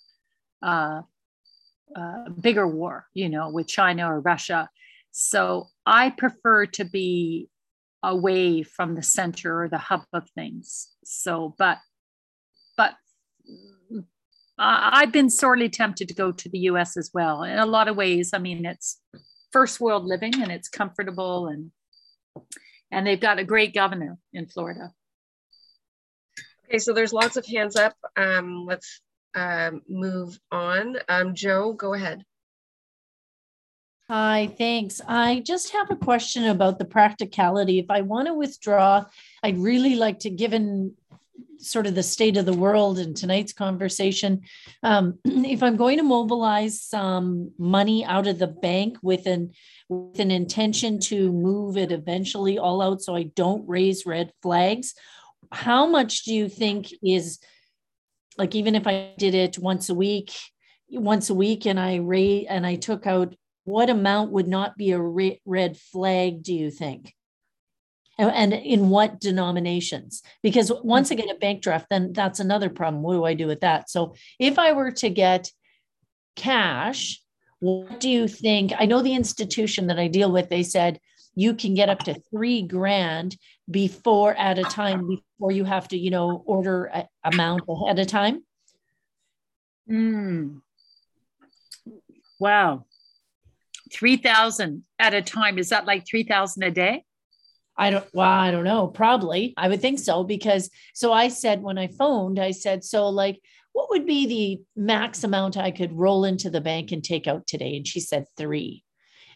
uh, 0.62 1.02
uh, 1.94 2.28
bigger 2.40 2.66
war, 2.66 3.06
you 3.14 3.28
know, 3.28 3.50
with 3.50 3.66
China 3.66 4.12
or 4.12 4.20
Russia. 4.20 4.68
So 5.10 5.68
I 5.86 6.10
prefer 6.10 6.66
to 6.66 6.84
be 6.84 7.48
away 8.02 8.62
from 8.62 8.94
the 8.94 9.02
center 9.02 9.62
or 9.62 9.68
the 9.68 9.78
hub 9.78 10.02
of 10.12 10.28
things. 10.30 10.88
So, 11.04 11.54
but, 11.58 11.78
but 11.89 11.89
I've 14.62 15.10
been 15.10 15.30
sorely 15.30 15.70
tempted 15.70 16.08
to 16.08 16.14
go 16.14 16.32
to 16.32 16.48
the 16.50 16.58
US 16.70 16.96
as 16.98 17.10
well. 17.14 17.44
In 17.44 17.58
a 17.58 17.64
lot 17.64 17.88
of 17.88 17.96
ways, 17.96 18.32
I 18.34 18.38
mean, 18.38 18.66
it's 18.66 19.00
first 19.52 19.80
world 19.80 20.04
living 20.04 20.34
and 20.40 20.52
it's 20.52 20.68
comfortable 20.68 21.48
and 21.48 21.70
and 22.92 23.06
they've 23.06 23.20
got 23.20 23.38
a 23.38 23.44
great 23.44 23.72
governor 23.72 24.18
in 24.32 24.46
Florida. 24.46 24.92
Okay, 26.68 26.78
so 26.78 26.92
there's 26.92 27.12
lots 27.12 27.36
of 27.36 27.46
hands 27.46 27.76
up. 27.76 27.96
Um, 28.16 28.66
let's 28.66 29.00
um, 29.34 29.82
move 29.88 30.38
on. 30.50 30.96
Um, 31.08 31.34
Joe, 31.34 31.72
go 31.72 31.94
ahead. 31.94 32.24
Hi, 34.08 34.52
thanks. 34.58 35.00
I 35.06 35.40
just 35.46 35.70
have 35.70 35.90
a 35.90 35.96
question 35.96 36.46
about 36.46 36.80
the 36.80 36.84
practicality. 36.84 37.78
If 37.78 37.90
I 37.90 38.00
want 38.00 38.26
to 38.26 38.34
withdraw, 38.34 39.04
I'd 39.44 39.58
really 39.58 39.94
like 39.94 40.18
to, 40.20 40.30
given 40.30 40.96
sort 41.58 41.86
of 41.86 41.94
the 41.94 42.02
state 42.02 42.36
of 42.36 42.46
the 42.46 42.52
world 42.52 42.98
in 42.98 43.14
tonight's 43.14 43.52
conversation, 43.52 44.42
um, 44.82 45.18
if 45.24 45.62
I'm 45.62 45.76
going 45.76 45.98
to 45.98 46.04
mobilize 46.04 46.80
some 46.80 47.52
money 47.58 48.04
out 48.04 48.26
of 48.26 48.38
the 48.38 48.46
bank 48.46 48.98
with 49.02 49.26
an 49.26 49.52
with 49.88 50.20
an 50.20 50.30
intention 50.30 51.00
to 51.00 51.32
move 51.32 51.76
it 51.76 51.90
eventually 51.90 52.58
all 52.58 52.80
out, 52.80 53.02
so 53.02 53.16
I 53.16 53.24
don't 53.24 53.68
raise 53.68 54.06
red 54.06 54.32
flags, 54.42 54.94
how 55.50 55.86
much 55.86 56.24
do 56.24 56.34
you 56.34 56.48
think 56.48 56.92
is 57.02 57.38
like 58.38 58.54
even 58.54 58.74
if 58.74 58.86
I 58.86 59.14
did 59.18 59.34
it 59.34 59.58
once 59.58 59.88
a 59.88 59.94
week? 59.94 60.32
once 60.90 61.30
a 61.30 61.34
week 61.34 61.66
and 61.66 61.78
I 61.78 61.96
rate 61.96 62.46
and 62.48 62.66
I 62.66 62.76
took 62.76 63.06
out 63.06 63.34
what 63.64 63.90
amount 63.90 64.32
would 64.32 64.48
not 64.48 64.76
be 64.76 64.92
a 64.92 65.00
red 65.00 65.76
flag, 65.76 66.42
do 66.42 66.54
you 66.54 66.70
think? 66.70 67.14
And 68.28 68.52
in 68.52 68.90
what 68.90 69.18
denominations? 69.18 70.22
Because 70.42 70.70
once 70.84 71.10
I 71.10 71.14
get 71.14 71.34
a 71.34 71.38
bank 71.38 71.62
draft, 71.62 71.86
then 71.88 72.12
that's 72.12 72.38
another 72.38 72.68
problem. 72.68 73.02
What 73.02 73.14
do 73.14 73.24
I 73.24 73.34
do 73.34 73.46
with 73.46 73.60
that? 73.60 73.88
So 73.88 74.14
if 74.38 74.58
I 74.58 74.72
were 74.72 74.90
to 74.92 75.08
get 75.08 75.50
cash, 76.36 77.22
what 77.60 77.98
do 78.00 78.10
you 78.10 78.28
think? 78.28 78.72
I 78.78 78.86
know 78.86 79.02
the 79.02 79.14
institution 79.14 79.86
that 79.86 79.98
I 79.98 80.08
deal 80.08 80.30
with, 80.30 80.50
they 80.50 80.62
said 80.62 81.00
you 81.34 81.54
can 81.54 81.74
get 81.74 81.88
up 81.88 82.00
to 82.00 82.20
three 82.30 82.62
grand 82.62 83.36
before 83.70 84.34
at 84.34 84.58
a 84.58 84.64
time 84.64 85.06
before 85.06 85.52
you 85.52 85.64
have 85.64 85.88
to, 85.88 85.96
you 85.96 86.10
know, 86.10 86.42
order 86.44 86.86
a 86.86 87.08
amount 87.24 87.62
ahead 87.68 87.98
of 87.98 88.06
time. 88.06 88.44
Mm. 89.90 90.60
Wow. 92.38 92.84
3000 93.92 94.84
at 94.98 95.14
a 95.14 95.22
time 95.22 95.58
is 95.58 95.70
that 95.70 95.86
like 95.86 96.06
3000 96.06 96.62
a 96.62 96.70
day 96.70 97.04
i 97.80 97.90
don't 97.90 98.06
well 98.12 98.28
i 98.28 98.50
don't 98.50 98.64
know 98.64 98.86
probably. 98.86 99.54
I 99.56 99.68
would 99.68 99.80
think 99.80 99.98
so 99.98 100.22
because 100.22 100.70
so 100.94 101.12
i 101.12 101.28
said 101.28 101.62
when 101.62 101.78
i 101.78 101.88
phoned 101.88 102.38
i 102.38 102.52
said 102.52 102.84
so 102.84 103.08
like 103.08 103.40
what 103.72 103.88
would 103.90 104.06
be 104.06 104.26
the 104.26 104.62
max 104.76 105.24
amount 105.24 105.56
i 105.56 105.70
could 105.70 105.92
roll 105.92 106.24
into 106.24 106.50
the 106.50 106.60
bank 106.60 106.92
and 106.92 107.02
take 107.02 107.26
out 107.26 107.46
today? 107.46 107.76
And 107.76 107.86
she 107.86 108.00
said 108.00 108.26
three. 108.36 108.84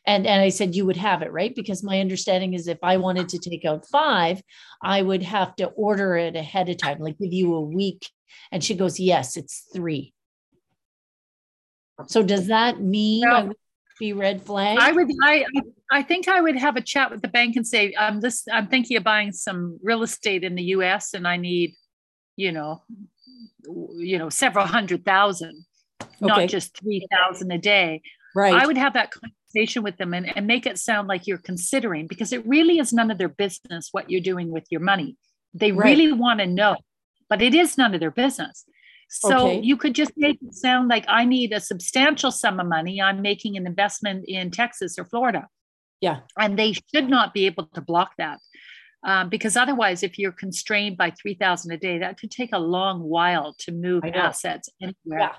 And 0.07 0.27
and 0.27 0.41
i 0.43 0.51
said 0.51 0.75
you 0.75 0.85
would 0.87 0.99
have 0.99 1.23
it 1.23 1.33
right? 1.33 1.55
Because 1.55 1.83
my 1.83 2.01
understanding 2.01 2.53
is 2.55 2.69
if 2.69 2.79
i 2.83 2.99
wanted 2.99 3.31
to 3.31 3.39
take 3.39 3.65
out 3.65 3.89
five 3.89 4.43
i 4.83 5.01
would 5.01 5.23
have 5.23 5.57
to 5.57 5.67
order 5.69 6.17
it 6.17 6.37
ahead 6.37 6.69
of 6.69 6.77
time 6.77 6.99
like 7.01 7.19
give 7.19 7.33
you 7.33 7.55
a 7.55 7.61
week. 7.61 8.09
And 8.53 8.63
she 8.63 8.75
goes 8.75 9.01
yes 9.01 9.37
it's 9.37 9.67
three. 9.75 10.13
So 12.09 12.23
does 12.23 12.49
that 12.49 12.81
mean 12.81 13.23
no 13.23 13.55
be 14.05 14.13
red 14.13 14.43
flag? 14.43 14.79
I 14.79 14.93
would. 14.93 15.11
I 15.23 15.45
I 15.91 16.03
think 16.03 16.29
I 16.29 16.41
would 16.41 16.57
have 16.57 16.77
a 16.77 16.81
chat 16.81 17.11
with 17.11 17.23
the 17.23 17.29
bank 17.29 17.57
and 17.57 17.67
say, 17.67 17.95
I'm 17.99 18.21
this. 18.21 18.45
I'm 18.53 18.67
thinking 18.69 18.97
of 18.97 19.05
buying 19.05 19.33
some 19.33 19.79
real 19.83 20.03
estate 20.03 20.45
in 20.45 20.55
the 20.55 20.63
U.S. 20.77 21.15
and 21.15 21.27
I 21.27 21.37
need, 21.37 21.75
you 22.37 22.53
know, 22.53 22.83
you 23.97 24.19
know, 24.19 24.29
several 24.29 24.67
hundred 24.67 25.05
thousand. 25.05 25.65
not 26.21 26.49
just 26.49 26.79
3000 26.79 27.51
a 27.51 27.59
day 27.59 28.01
right 28.35 28.55
i 28.55 28.67
would 28.67 28.77
have 28.77 28.93
that 28.95 29.11
conversation 29.11 29.83
with 29.83 29.97
them 29.97 30.15
and, 30.15 30.37
and 30.37 30.47
make 30.47 30.67
it 30.67 30.79
sound 30.79 31.09
like 31.09 31.27
you're 31.27 31.39
considering 31.39 32.07
because 32.07 32.33
it 32.33 32.47
really 32.47 32.79
is 32.79 32.93
none 32.93 33.11
of 33.11 33.19
their 33.19 33.29
business 33.29 33.89
what 33.93 34.11
you're 34.11 34.21
doing 34.21 34.51
with 34.51 34.65
your 34.71 34.81
money 34.81 35.17
they 35.55 35.73
right. 35.73 35.97
really 35.97 36.13
want 36.13 36.41
to 36.41 36.47
know 36.47 36.77
but 37.29 37.43
it 37.43 37.55
is 37.55 37.79
none 37.79 37.95
of 37.95 38.01
their 38.01 38.11
business 38.11 38.65
so 39.09 39.49
okay. 39.49 39.61
you 39.63 39.77
could 39.77 39.95
just 39.95 40.13
make 40.17 40.39
it 40.43 40.55
sound 40.55 40.89
like 40.89 41.05
I 41.09 41.25
need 41.25 41.53
a 41.53 41.61
substantial 41.61 42.31
sum 42.31 42.61
of 42.61 42.67
money. 42.67 43.01
I'm 43.01 43.23
making 43.23 43.57
an 43.57 43.67
investment 43.67 44.25
in 44.27 44.51
Texas 44.51 44.99
or 44.99 45.05
Florida. 45.05 45.49
Yeah. 46.01 46.21
And 46.39 46.59
they 46.59 46.75
should 46.95 47.09
not 47.09 47.33
be 47.33 47.47
able 47.47 47.67
to 47.75 47.81
block 47.81 48.13
that. 48.19 48.39
Um, 49.05 49.29
because 49.29 49.57
otherwise, 49.57 50.03
if 50.03 50.19
you're 50.19 50.33
constrained 50.33 50.97
by 50.97 51.11
3000 51.11 51.73
a 51.73 51.77
day, 51.77 51.99
that 51.99 52.19
could 52.19 52.31
take 52.31 52.51
a 52.53 52.59
long 52.59 53.01
while 53.03 53.55
to 53.61 53.73
move 53.73 54.03
assets 54.05 54.69
anywhere. 54.81 55.21
Yeah. 55.21 55.33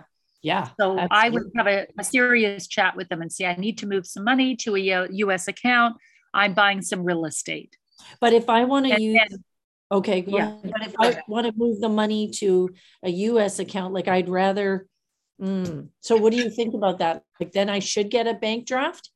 Yeah. 0.44 0.70
So 0.80 1.00
absolutely. 1.00 1.08
I 1.10 1.30
would 1.30 1.52
have 1.56 1.68
a, 1.68 1.88
a, 1.98 2.04
serious 2.04 2.68
chat 2.68 2.96
with 2.96 3.10
them 3.10 3.24
and 3.24 3.32
say, 3.32 3.48
I 3.48 3.56
need 3.56 3.80
to 3.80 3.88
move 3.88 4.06
some 4.06 4.24
money 4.24 4.56
to 4.58 4.76
a 4.76 5.08
US 5.10 5.48
account. 5.48 5.98
I'm 6.36 6.54
buying 6.54 6.84
some 6.84 7.04
real 7.04 7.26
estate. 7.26 7.76
But 8.22 8.34
if 8.34 8.48
I 8.48 8.66
want 8.66 8.86
to 8.86 9.02
use 9.02 9.18
then, 9.28 9.44
Okay, 9.92 10.24
yeah. 10.28 10.58
But 10.64 10.82
if 10.82 10.96
I 11.00 11.22
want 11.28 11.46
to 11.48 11.54
move 11.56 11.80
the 11.80 11.90
money 11.90 12.32
to 12.36 12.70
a 13.04 13.10
US 13.10 13.60
account, 13.60 13.94
like 13.94 14.08
I'd 14.08 14.30
rather. 14.30 14.88
Mm. 15.40 15.90
So, 16.00 16.16
what 16.16 16.32
do 16.32 16.38
you 16.38 16.50
think 16.50 16.74
about 16.74 17.00
that? 17.00 17.24
Like, 17.40 17.52
then 17.52 17.70
I 17.70 17.80
should 17.80 18.10
get 18.10 18.26
a 18.26 18.34
bank 18.34 18.66
draft? 18.66 19.12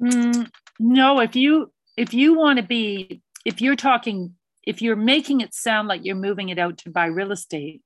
Mm, 0.00 0.50
no, 0.78 1.20
if 1.20 1.36
you 1.36 1.72
if 1.96 2.12
you 2.12 2.34
want 2.34 2.58
to 2.58 2.64
be 2.64 3.22
if 3.44 3.60
you're 3.60 3.76
talking 3.76 4.34
if 4.64 4.82
you're 4.82 4.96
making 4.96 5.40
it 5.40 5.54
sound 5.54 5.88
like 5.88 6.04
you're 6.04 6.16
moving 6.16 6.48
it 6.48 6.58
out 6.58 6.78
to 6.78 6.90
buy 6.90 7.06
real 7.06 7.32
estate, 7.32 7.82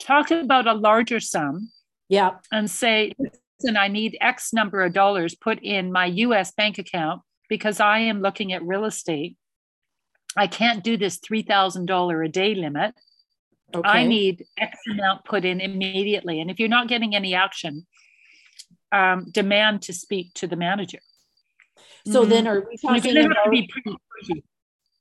talk 0.00 0.30
about 0.30 0.66
a 0.66 0.74
larger 0.74 1.20
sum. 1.20 1.70
Yeah. 2.08 2.36
And 2.52 2.70
say, 2.70 3.12
listen, 3.18 3.76
I 3.76 3.88
need 3.88 4.16
X 4.20 4.52
number 4.52 4.82
of 4.82 4.92
dollars 4.92 5.34
put 5.34 5.58
in 5.62 5.90
my 5.90 6.06
US 6.06 6.52
bank 6.52 6.78
account 6.78 7.22
because 7.48 7.80
I 7.80 7.98
am 8.00 8.20
looking 8.20 8.52
at 8.52 8.62
real 8.62 8.84
estate. 8.84 9.36
I 10.36 10.46
can't 10.46 10.84
do 10.84 10.96
this 10.96 11.18
$3,000 11.18 12.24
a 12.24 12.28
day 12.28 12.54
limit. 12.54 12.94
Okay. 13.74 13.88
I 13.88 14.06
need 14.06 14.44
X 14.58 14.78
amount 14.90 15.24
put 15.24 15.44
in 15.44 15.60
immediately. 15.60 16.40
And 16.40 16.50
if 16.50 16.60
you're 16.60 16.68
not 16.68 16.88
getting 16.88 17.14
any 17.14 17.34
action, 17.34 17.86
um, 18.92 19.26
demand 19.30 19.82
to 19.82 19.92
speak 19.92 20.32
to 20.34 20.46
the 20.46 20.56
manager. 20.56 21.00
So 22.06 22.20
mm-hmm. 22.20 22.30
then 22.30 22.46
are 22.46 22.60
we 22.60 22.76
talking 22.76 23.16
about 23.16 23.36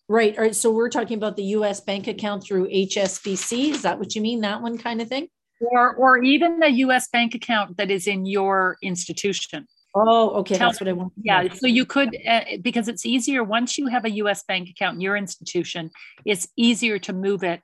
right? 0.08 0.36
Right. 0.38 0.56
So 0.56 0.72
we're 0.72 0.90
talking 0.90 1.18
about 1.18 1.36
the 1.36 1.44
US 1.44 1.80
bank 1.80 2.08
account 2.08 2.44
through 2.44 2.68
HSBC. 2.70 3.72
Is 3.72 3.82
that 3.84 4.00
what 4.00 4.16
you 4.16 4.22
mean? 4.22 4.42
That 4.42 4.62
one 4.62 4.78
kind 4.78 5.02
of 5.02 5.08
thing? 5.08 5.28
Or 5.60 5.96
or 5.96 6.18
even 6.24 6.62
a 6.64 6.70
US 6.70 7.08
bank 7.08 7.36
account 7.36 7.78
that 7.78 7.92
is 7.92 8.08
in 8.08 8.26
your 8.26 8.78
institution. 8.82 9.68
Oh, 9.96 10.32
okay. 10.42 10.56
Tell, 10.56 10.70
that's 10.70 10.82
what 10.82 10.90
I 10.90 10.94
want. 10.94 11.14
Yeah. 11.22 11.48
So 11.54 11.68
you 11.68 11.86
could, 11.86 12.16
uh, 12.28 12.42
because 12.62 12.90
it's 12.90 13.06
easier 13.06 13.44
once 13.44 13.78
you 13.78 13.88
have 13.88 14.04
a 14.04 14.12
US 14.12 14.44
bank 14.44 14.70
account 14.70 14.96
in 14.96 15.02
your 15.02 15.16
institution, 15.16 15.90
it's 16.26 16.48
easier 16.58 17.00
to 17.00 17.14
move 17.14 17.44
it 17.44 17.62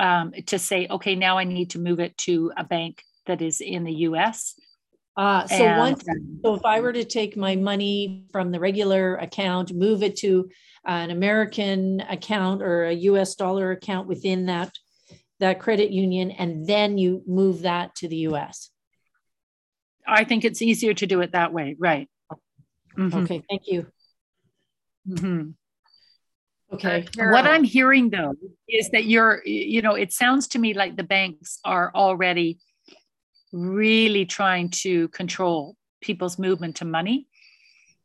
um, 0.00 0.32
to 0.46 0.58
say, 0.58 0.88
okay, 0.90 1.14
now 1.14 1.38
I 1.38 1.44
need 1.44 1.70
to 1.70 1.78
move 1.78 2.00
it 2.00 2.18
to 2.18 2.52
a 2.56 2.64
bank 2.64 3.02
that 3.26 3.40
is 3.42 3.60
in 3.60 3.84
the 3.84 3.92
US. 4.08 4.54
Uh, 5.16 5.46
so 5.46 5.64
and, 5.64 5.78
once, 5.78 6.04
so 6.44 6.54
if 6.54 6.64
I 6.64 6.80
were 6.80 6.92
to 6.92 7.04
take 7.04 7.36
my 7.36 7.54
money 7.54 8.24
from 8.32 8.50
the 8.50 8.58
regular 8.58 9.16
account, 9.16 9.72
move 9.72 10.02
it 10.02 10.16
to 10.16 10.50
an 10.84 11.10
American 11.10 12.00
account 12.00 12.62
or 12.62 12.84
a 12.84 12.94
US 12.94 13.34
dollar 13.36 13.70
account 13.70 14.08
within 14.08 14.46
that 14.46 14.72
that 15.38 15.58
credit 15.58 15.90
union, 15.90 16.30
and 16.32 16.66
then 16.66 16.98
you 16.98 17.22
move 17.26 17.62
that 17.62 17.94
to 17.96 18.08
the 18.08 18.16
US. 18.28 18.69
I 20.10 20.24
think 20.24 20.44
it's 20.44 20.62
easier 20.62 20.94
to 20.94 21.06
do 21.06 21.20
it 21.20 21.32
that 21.32 21.52
way. 21.52 21.76
Right. 21.78 22.08
Mm-hmm. 22.98 23.18
Okay. 23.18 23.42
Thank 23.48 23.62
you. 23.66 23.86
Mm-hmm. 25.08 25.50
Okay. 26.74 27.06
Uh, 27.18 27.30
what 27.30 27.46
I'm 27.46 27.64
hearing 27.64 28.10
though 28.10 28.34
is 28.68 28.90
that 28.90 29.04
you're, 29.04 29.42
you 29.44 29.82
know, 29.82 29.94
it 29.94 30.12
sounds 30.12 30.48
to 30.48 30.58
me 30.58 30.74
like 30.74 30.96
the 30.96 31.02
banks 31.02 31.58
are 31.64 31.90
already 31.94 32.58
really 33.52 34.24
trying 34.24 34.70
to 34.70 35.08
control 35.08 35.76
people's 36.00 36.38
movement 36.38 36.76
to 36.76 36.84
money. 36.84 37.26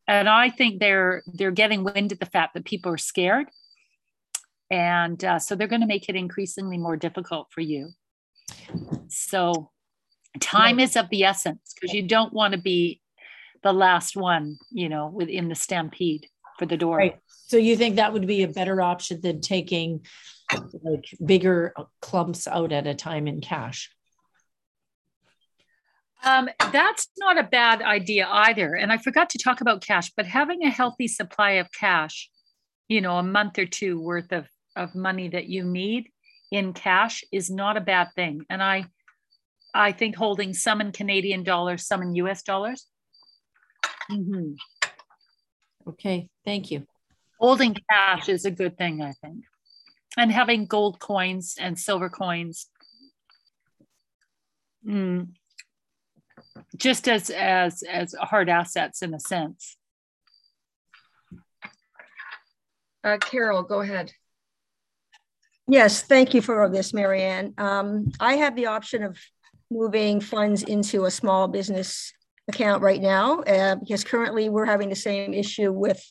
And 0.07 0.29
I 0.29 0.49
think 0.49 0.79
they're 0.79 1.23
they're 1.25 1.51
getting 1.51 1.83
wind 1.83 2.11
of 2.11 2.19
the 2.19 2.25
fact 2.27 2.53
that 2.53 2.65
people 2.65 2.91
are 2.91 2.97
scared, 2.97 3.47
and 4.69 5.23
uh, 5.23 5.39
so 5.39 5.55
they're 5.55 5.67
going 5.67 5.81
to 5.81 5.87
make 5.87 6.09
it 6.09 6.15
increasingly 6.15 6.77
more 6.77 6.95
difficult 6.95 7.47
for 7.49 7.61
you. 7.61 7.89
So 9.07 9.71
time 10.39 10.79
is 10.79 10.95
of 10.95 11.09
the 11.09 11.23
essence 11.23 11.73
because 11.73 11.93
you 11.93 12.07
don't 12.07 12.33
want 12.33 12.53
to 12.53 12.59
be 12.59 13.01
the 13.63 13.73
last 13.73 14.15
one 14.15 14.57
you 14.71 14.89
know 14.89 15.07
within 15.07 15.49
the 15.49 15.55
stampede 15.55 16.27
for 16.57 16.65
the 16.65 16.77
door. 16.77 16.97
Right. 16.97 17.19
So 17.47 17.57
you 17.57 17.75
think 17.75 17.97
that 17.97 18.13
would 18.13 18.27
be 18.27 18.43
a 18.43 18.47
better 18.47 18.81
option 18.81 19.21
than 19.21 19.41
taking 19.41 20.05
like 20.83 21.05
bigger 21.23 21.73
clumps 22.01 22.47
out 22.47 22.71
at 22.71 22.87
a 22.87 22.95
time 22.95 23.27
in 23.27 23.41
cash? 23.41 23.91
Um, 26.23 26.49
that's 26.71 27.07
not 27.19 27.37
a 27.37 27.43
bad 27.43 27.83
idea 27.83 28.27
either 28.27 28.73
and 28.73 28.91
i 28.91 28.97
forgot 28.97 29.29
to 29.31 29.37
talk 29.37 29.61
about 29.61 29.85
cash 29.85 30.11
but 30.17 30.25
having 30.25 30.63
a 30.63 30.71
healthy 30.71 31.07
supply 31.07 31.51
of 31.51 31.71
cash 31.71 32.31
you 32.87 32.99
know 32.99 33.17
a 33.17 33.23
month 33.23 33.59
or 33.59 33.67
two 33.67 34.01
worth 34.01 34.31
of, 34.31 34.47
of 34.75 34.95
money 34.95 35.29
that 35.29 35.45
you 35.45 35.63
need 35.63 36.09
in 36.51 36.73
cash 36.73 37.23
is 37.31 37.51
not 37.51 37.77
a 37.77 37.81
bad 37.81 38.07
thing 38.15 38.43
and 38.49 38.63
i 38.63 38.85
I 39.75 39.91
think 39.91 40.15
holding 40.15 40.53
some 40.53 40.79
in 40.79 40.93
Canadian 40.93 41.43
dollars, 41.43 41.85
some 41.85 42.01
in 42.01 42.15
US 42.15 42.41
dollars. 42.41 42.87
Mm-hmm. 44.09 44.53
Okay, 45.89 46.29
thank 46.45 46.71
you. 46.71 46.87
Holding 47.39 47.75
cash 47.89 48.29
is 48.29 48.45
a 48.45 48.51
good 48.51 48.77
thing, 48.77 49.01
I 49.01 49.11
think. 49.11 49.43
And 50.17 50.31
having 50.31 50.65
gold 50.65 50.99
coins 50.99 51.55
and 51.59 51.77
silver 51.77 52.09
coins. 52.09 52.67
Mm, 54.87 55.29
just 56.77 57.09
as 57.09 57.29
as 57.29 57.83
as 57.83 58.13
hard 58.13 58.47
assets 58.47 59.01
in 59.01 59.13
a 59.13 59.19
sense. 59.19 59.75
Uh, 63.03 63.17
Carol, 63.17 63.63
go 63.63 63.81
ahead. 63.81 64.13
Yes, 65.67 66.01
thank 66.03 66.33
you 66.33 66.41
for 66.41 66.69
this, 66.69 66.91
Maryann. 66.91 67.59
Um, 67.59 68.11
I 68.19 68.35
have 68.35 68.55
the 68.55 68.67
option 68.67 69.03
of 69.03 69.17
moving 69.71 70.19
funds 70.19 70.63
into 70.63 71.05
a 71.05 71.11
small 71.11 71.47
business 71.47 72.13
account 72.47 72.81
right 72.81 73.01
now 73.01 73.39
uh, 73.41 73.75
because 73.75 74.03
currently 74.03 74.49
we're 74.49 74.65
having 74.65 74.89
the 74.89 74.95
same 74.95 75.33
issue 75.33 75.71
with 75.71 76.01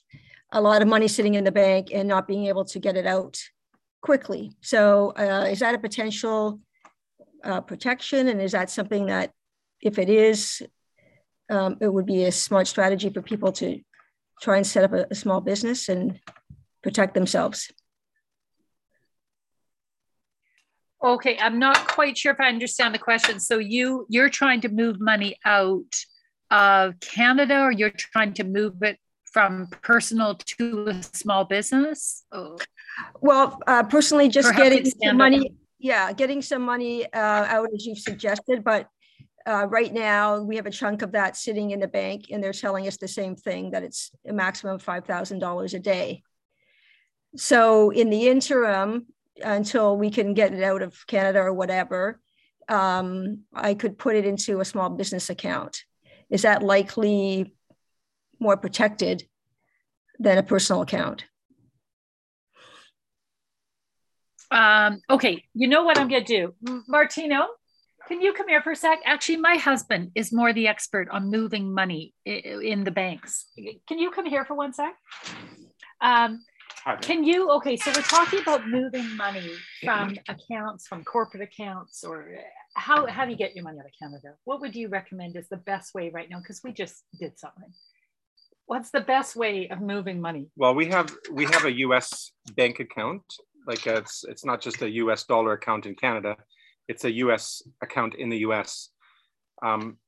a 0.52 0.60
lot 0.60 0.82
of 0.82 0.88
money 0.88 1.08
sitting 1.08 1.34
in 1.34 1.44
the 1.44 1.52
bank 1.52 1.88
and 1.92 2.08
not 2.08 2.26
being 2.26 2.46
able 2.46 2.64
to 2.64 2.78
get 2.78 2.96
it 2.96 3.06
out 3.06 3.38
quickly. 4.02 4.52
So, 4.60 5.12
uh, 5.16 5.48
is 5.50 5.60
that 5.60 5.74
a 5.74 5.78
potential 5.78 6.60
uh, 7.42 7.60
protection? 7.60 8.28
And 8.28 8.40
is 8.40 8.52
that 8.52 8.70
something 8.70 9.06
that, 9.06 9.32
if 9.80 9.98
it 9.98 10.08
is, 10.08 10.62
um, 11.50 11.76
it 11.80 11.92
would 11.92 12.06
be 12.06 12.24
a 12.24 12.32
smart 12.32 12.66
strategy 12.66 13.10
for 13.10 13.22
people 13.22 13.52
to 13.52 13.80
try 14.40 14.56
and 14.56 14.66
set 14.66 14.84
up 14.84 14.92
a, 14.92 15.06
a 15.10 15.14
small 15.14 15.40
business 15.40 15.88
and 15.88 16.20
protect 16.82 17.14
themselves? 17.14 17.72
Okay, 21.04 21.36
I'm 21.38 21.58
not 21.58 21.86
quite 21.86 22.16
sure 22.16 22.32
if 22.32 22.40
I 22.40 22.48
understand 22.48 22.94
the 22.94 22.98
question. 22.98 23.38
So 23.38 23.58
you 23.58 24.06
you're 24.08 24.30
trying 24.30 24.62
to 24.62 24.70
move 24.70 25.00
money 25.00 25.36
out 25.44 25.94
of 26.50 26.98
Canada, 27.00 27.60
or 27.60 27.72
you're 27.72 27.90
trying 27.90 28.32
to 28.34 28.44
move 28.44 28.82
it 28.82 28.98
from 29.34 29.66
personal 29.82 30.36
to 30.36 30.86
a 30.88 31.02
small 31.02 31.44
business? 31.44 32.24
Oh. 32.30 32.56
Well, 33.20 33.60
uh, 33.66 33.82
personally, 33.82 34.28
just 34.28 34.48
Perhaps 34.48 34.62
getting 34.62 34.92
some 35.02 35.16
money. 35.16 35.50
Yeah, 35.78 36.12
getting 36.12 36.40
some 36.40 36.62
money 36.62 37.04
uh, 37.12 37.44
out 37.56 37.68
as 37.74 37.84
you've 37.84 37.98
suggested, 37.98 38.64
but 38.64 38.88
uh, 39.46 39.66
right 39.68 39.92
now 39.92 40.40
we 40.40 40.56
have 40.56 40.64
a 40.64 40.70
chunk 40.70 41.02
of 41.02 41.12
that 41.12 41.36
sitting 41.36 41.72
in 41.72 41.80
the 41.80 41.88
bank, 41.88 42.26
and 42.30 42.42
they're 42.42 42.52
telling 42.52 42.86
us 42.86 42.96
the 42.96 43.08
same 43.08 43.36
thing 43.36 43.72
that 43.72 43.82
it's 43.82 44.10
a 44.26 44.32
maximum 44.32 44.76
of 44.76 44.82
five 44.82 45.04
thousand 45.04 45.40
dollars 45.40 45.74
a 45.74 45.80
day. 45.80 46.22
So 47.36 47.90
in 47.90 48.08
the 48.08 48.28
interim, 48.28 49.06
until 49.42 49.96
we 49.96 50.10
can 50.10 50.34
get 50.34 50.52
it 50.52 50.62
out 50.62 50.82
of 50.82 51.06
Canada 51.06 51.40
or 51.40 51.52
whatever, 51.52 52.20
um, 52.68 53.40
I 53.52 53.74
could 53.74 53.98
put 53.98 54.16
it 54.16 54.24
into 54.24 54.60
a 54.60 54.64
small 54.64 54.90
business 54.90 55.30
account. 55.30 55.84
Is 56.30 56.42
that 56.42 56.62
likely 56.62 57.54
more 58.38 58.56
protected 58.56 59.24
than 60.18 60.38
a 60.38 60.42
personal 60.42 60.82
account? 60.82 61.24
Um, 64.50 65.00
okay, 65.10 65.44
you 65.54 65.68
know 65.68 65.82
what 65.82 65.98
I'm 65.98 66.08
going 66.08 66.24
to 66.24 66.54
do? 66.62 66.82
Martino, 66.86 67.46
can 68.06 68.20
you 68.20 68.32
come 68.32 68.48
here 68.48 68.62
for 68.62 68.72
a 68.72 68.76
sec? 68.76 69.00
Actually, 69.04 69.38
my 69.38 69.56
husband 69.56 70.12
is 70.14 70.32
more 70.32 70.52
the 70.52 70.68
expert 70.68 71.08
on 71.10 71.30
moving 71.30 71.72
money 71.74 72.14
in 72.24 72.84
the 72.84 72.90
banks. 72.90 73.46
Can 73.88 73.98
you 73.98 74.10
come 74.10 74.26
here 74.26 74.44
for 74.44 74.54
one 74.54 74.72
sec? 74.72 74.94
Um, 76.00 76.44
Can 77.00 77.24
you, 77.24 77.50
okay, 77.52 77.76
so 77.76 77.90
we're 77.94 78.02
talking 78.02 78.40
about 78.40 78.68
moving 78.68 79.16
money 79.16 79.52
from 79.82 80.16
accounts, 80.28 80.86
from 80.86 81.02
corporate 81.02 81.42
accounts, 81.42 82.04
or 82.04 82.36
how, 82.74 83.06
how 83.06 83.24
do 83.24 83.30
you 83.30 83.36
get 83.36 83.54
your 83.54 83.64
money 83.64 83.78
out 83.78 83.86
of 83.86 83.92
Canada? 83.98 84.34
What 84.44 84.60
would 84.60 84.74
you 84.76 84.88
recommend 84.88 85.36
is 85.36 85.48
the 85.48 85.56
best 85.56 85.94
way 85.94 86.10
right 86.12 86.28
now? 86.28 86.40
Because 86.40 86.60
we 86.62 86.72
just 86.72 87.04
did 87.18 87.38
something. 87.38 87.72
What's 88.66 88.90
the 88.90 89.00
best 89.00 89.34
way 89.34 89.68
of 89.68 89.80
moving 89.80 90.20
money? 90.20 90.48
Well, 90.56 90.74
we 90.74 90.86
have 90.86 91.14
we 91.30 91.44
have 91.44 91.66
a 91.66 91.72
U.S. 91.72 92.32
bank 92.56 92.80
account. 92.80 93.22
Like 93.66 93.86
it's 93.86 94.24
it's 94.24 94.44
not 94.44 94.62
just 94.62 94.80
a 94.80 94.90
U.S. 94.90 95.24
dollar 95.24 95.52
account 95.52 95.84
in 95.84 95.94
Canada; 95.94 96.36
it's 96.88 97.04
a 97.04 97.12
U.S. 97.12 97.62
account 97.82 98.14
in 98.14 98.30
the 98.30 98.38
U.S. 98.38 98.88
Um, 99.62 99.98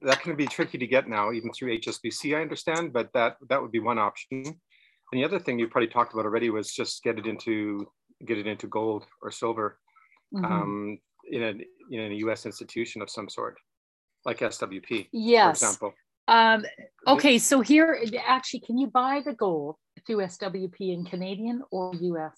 that 0.00 0.22
can 0.22 0.34
be 0.34 0.46
tricky 0.46 0.78
to 0.78 0.86
get 0.86 1.08
now, 1.08 1.32
even 1.32 1.52
through 1.52 1.78
HSBC, 1.78 2.36
I 2.36 2.40
understand, 2.40 2.92
but 2.92 3.12
that 3.12 3.36
that 3.50 3.60
would 3.60 3.72
be 3.72 3.80
one 3.80 3.98
option. 3.98 4.60
And 5.12 5.20
the 5.20 5.24
other 5.24 5.38
thing 5.38 5.58
you 5.58 5.68
probably 5.68 5.88
talked 5.88 6.12
about 6.12 6.24
already 6.24 6.50
was 6.50 6.72
just 6.72 7.02
get 7.02 7.18
it 7.18 7.26
into 7.26 7.86
get 8.26 8.38
it 8.38 8.46
into 8.46 8.66
gold 8.66 9.04
or 9.22 9.30
silver 9.30 9.78
mm-hmm. 10.34 10.44
um, 10.44 10.98
in 11.30 11.42
a 11.42 11.54
in 11.90 12.12
a 12.12 12.14
U.S. 12.16 12.46
institution 12.46 13.02
of 13.02 13.10
some 13.10 13.28
sort, 13.28 13.56
like 14.24 14.40
SWP, 14.40 15.08
yes. 15.12 15.44
for 15.60 15.66
example. 15.66 15.94
Um, 16.28 16.64
okay, 17.06 17.38
so 17.38 17.60
here, 17.60 18.02
actually, 18.26 18.60
can 18.60 18.76
you 18.78 18.88
buy 18.88 19.22
the 19.24 19.32
gold 19.32 19.76
through 20.06 20.18
SWP 20.18 20.80
in 20.80 21.04
Canadian 21.04 21.62
or 21.70 21.94
US? 21.94 22.34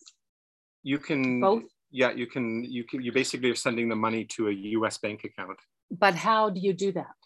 You 0.82 0.98
can 0.98 1.40
both. 1.40 1.62
Yeah, 1.90 2.10
you 2.10 2.26
can. 2.26 2.64
You 2.64 2.84
can. 2.84 3.02
You 3.02 3.12
basically 3.12 3.50
are 3.50 3.56
sending 3.56 3.88
the 3.88 3.96
money 3.96 4.24
to 4.36 4.48
a 4.48 4.52
US 4.52 4.98
bank 4.98 5.24
account. 5.24 5.58
But 5.90 6.14
how 6.14 6.50
do 6.50 6.60
you 6.60 6.74
do 6.74 6.92
that? 6.92 7.16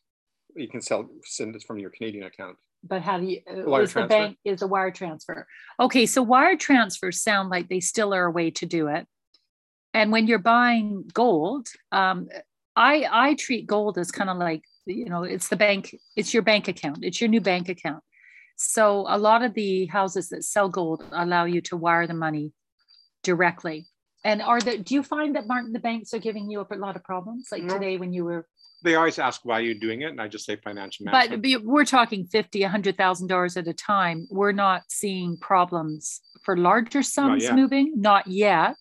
You 0.54 0.68
can 0.68 0.80
sell 0.80 1.08
send 1.24 1.56
it 1.56 1.64
from 1.66 1.78
your 1.78 1.90
Canadian 1.90 2.24
account. 2.24 2.56
But 2.84 3.02
how 3.02 3.18
do 3.18 3.26
you? 3.26 3.40
Uh, 3.48 3.68
wire 3.68 3.82
is 3.82 3.92
transfer. 3.92 4.02
the 4.02 4.08
bank 4.08 4.38
is 4.44 4.62
a 4.62 4.66
wire 4.66 4.90
transfer? 4.90 5.46
Okay, 5.78 6.06
so 6.06 6.22
wire 6.22 6.56
transfers 6.56 7.22
sound 7.22 7.48
like 7.48 7.68
they 7.68 7.80
still 7.80 8.12
are 8.12 8.26
a 8.26 8.30
way 8.30 8.50
to 8.52 8.66
do 8.66 8.88
it. 8.88 9.06
And 9.94 10.10
when 10.10 10.26
you're 10.26 10.38
buying 10.38 11.04
gold, 11.12 11.68
um, 11.92 12.28
I 12.74 13.06
I 13.10 13.34
treat 13.34 13.66
gold 13.66 13.98
as 13.98 14.10
kind 14.10 14.30
of 14.30 14.38
like 14.38 14.62
you 14.86 15.06
know 15.06 15.22
it's 15.22 15.48
the 15.48 15.56
bank 15.56 15.96
it's 16.16 16.34
your 16.34 16.42
bank 16.42 16.68
account 16.68 16.98
it's 17.02 17.20
your 17.20 17.28
new 17.28 17.40
bank 17.40 17.68
account 17.68 18.02
so 18.56 19.06
a 19.08 19.18
lot 19.18 19.42
of 19.42 19.54
the 19.54 19.86
houses 19.86 20.28
that 20.28 20.44
sell 20.44 20.68
gold 20.68 21.04
allow 21.12 21.44
you 21.44 21.60
to 21.60 21.76
wire 21.76 22.06
the 22.06 22.14
money 22.14 22.52
directly 23.22 23.86
and 24.24 24.42
are 24.42 24.60
there 24.60 24.78
do 24.78 24.94
you 24.94 25.02
find 25.02 25.36
that 25.36 25.46
martin 25.46 25.72
the 25.72 25.78
banks 25.78 26.12
are 26.12 26.18
giving 26.18 26.50
you 26.50 26.60
a 26.60 26.74
lot 26.76 26.96
of 26.96 27.04
problems 27.04 27.48
like 27.52 27.62
no. 27.62 27.74
today 27.74 27.96
when 27.96 28.12
you 28.12 28.24
were 28.24 28.46
they 28.82 28.94
always 28.94 29.18
ask 29.18 29.40
why 29.44 29.60
you're 29.60 29.74
doing 29.74 30.02
it 30.02 30.10
and 30.10 30.20
i 30.20 30.28
just 30.28 30.44
say 30.44 30.56
financial 30.56 31.04
management 31.04 31.42
but 31.42 31.62
we're 31.64 31.84
talking 31.84 32.26
50 32.26 32.62
100000 32.62 33.26
dollars 33.26 33.56
at 33.56 33.68
a 33.68 33.72
time 33.72 34.26
we're 34.30 34.52
not 34.52 34.82
seeing 34.88 35.36
problems 35.38 36.20
for 36.44 36.56
larger 36.56 37.02
sums 37.02 37.44
not 37.44 37.56
moving 37.56 37.92
not 37.96 38.26
yet 38.26 38.76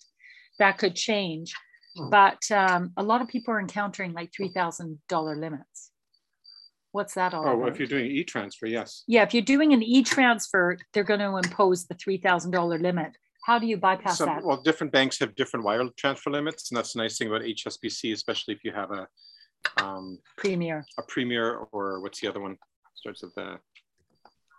that 0.59 0.77
could 0.77 0.95
change 0.95 1.53
hmm. 1.95 2.09
but 2.09 2.39
um, 2.51 2.91
a 2.97 3.03
lot 3.03 3.21
of 3.21 3.27
people 3.27 3.53
are 3.53 3.59
encountering 3.59 4.13
like 4.13 4.31
$3000 4.31 4.97
limits 5.37 5.91
What's 6.91 7.13
that 7.13 7.33
all 7.33 7.47
Oh, 7.47 7.65
if 7.67 7.79
you're 7.79 7.87
doing 7.87 8.05
e-transfer, 8.05 8.65
yes. 8.65 9.03
Yeah, 9.07 9.23
if 9.23 9.33
you're 9.33 9.43
doing 9.43 9.73
an 9.73 9.81
e-transfer, 9.81 10.77
they're 10.93 11.05
going 11.05 11.21
to 11.21 11.37
impose 11.37 11.85
the 11.85 11.95
$3,000 11.95 12.81
limit. 12.81 13.15
How 13.45 13.57
do 13.57 13.65
you 13.65 13.77
bypass 13.77 14.19
Some, 14.19 14.27
that? 14.27 14.43
well, 14.43 14.61
different 14.61 14.93
banks 14.93 15.17
have 15.19 15.33
different 15.35 15.65
wire 15.65 15.83
transfer 15.97 16.29
limits, 16.29 16.69
and 16.69 16.77
that's 16.77 16.93
the 16.93 17.01
nice 17.01 17.17
thing 17.17 17.27
about 17.27 17.41
HSBC, 17.41 18.13
especially 18.13 18.53
if 18.53 18.63
you 18.63 18.71
have 18.71 18.91
a 18.91 19.07
um, 19.77 20.19
Premier. 20.37 20.85
a 20.97 21.03
Premier 21.03 21.67
or 21.71 22.01
what's 22.01 22.19
the 22.19 22.27
other 22.27 22.39
one? 22.39 22.57
Starts 22.95 23.23
with 23.23 23.33
the 23.35 23.57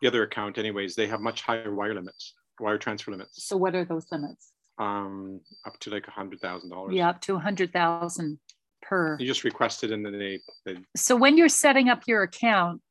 the 0.01 0.09
other 0.09 0.25
account. 0.25 0.59
Anyways, 0.59 0.95
they 0.97 1.07
have 1.07 1.21
much 1.21 1.43
higher 1.43 1.75
wire 1.75 1.95
limits, 1.95 2.35
wire 2.61 2.79
transfer 2.79 3.11
limits. 3.13 3.47
So 3.47 3.57
what 3.57 3.75
are 3.75 3.85
those 3.85 4.07
limits? 4.11 4.53
Um, 4.79 5.41
up 5.65 5.79
to 5.81 5.91
like 5.91 6.09
a 6.09 6.11
hundred 6.11 6.41
thousand 6.41 6.71
dollars. 6.71 6.95
Yeah, 6.95 7.11
up 7.11 7.21
to 7.23 7.37
a 7.37 7.39
hundred 7.39 7.73
thousand 7.73 8.39
per. 8.83 9.17
You 9.21 9.27
just 9.27 9.45
requested 9.45 9.93
and 9.93 10.05
then 10.05 10.19
they, 10.19 10.41
they. 10.67 10.79
So 10.97 11.15
when 11.15 11.37
you're 11.37 11.49
setting 11.49 11.89
up 11.89 12.03
your 12.07 12.23
account, 12.25 12.83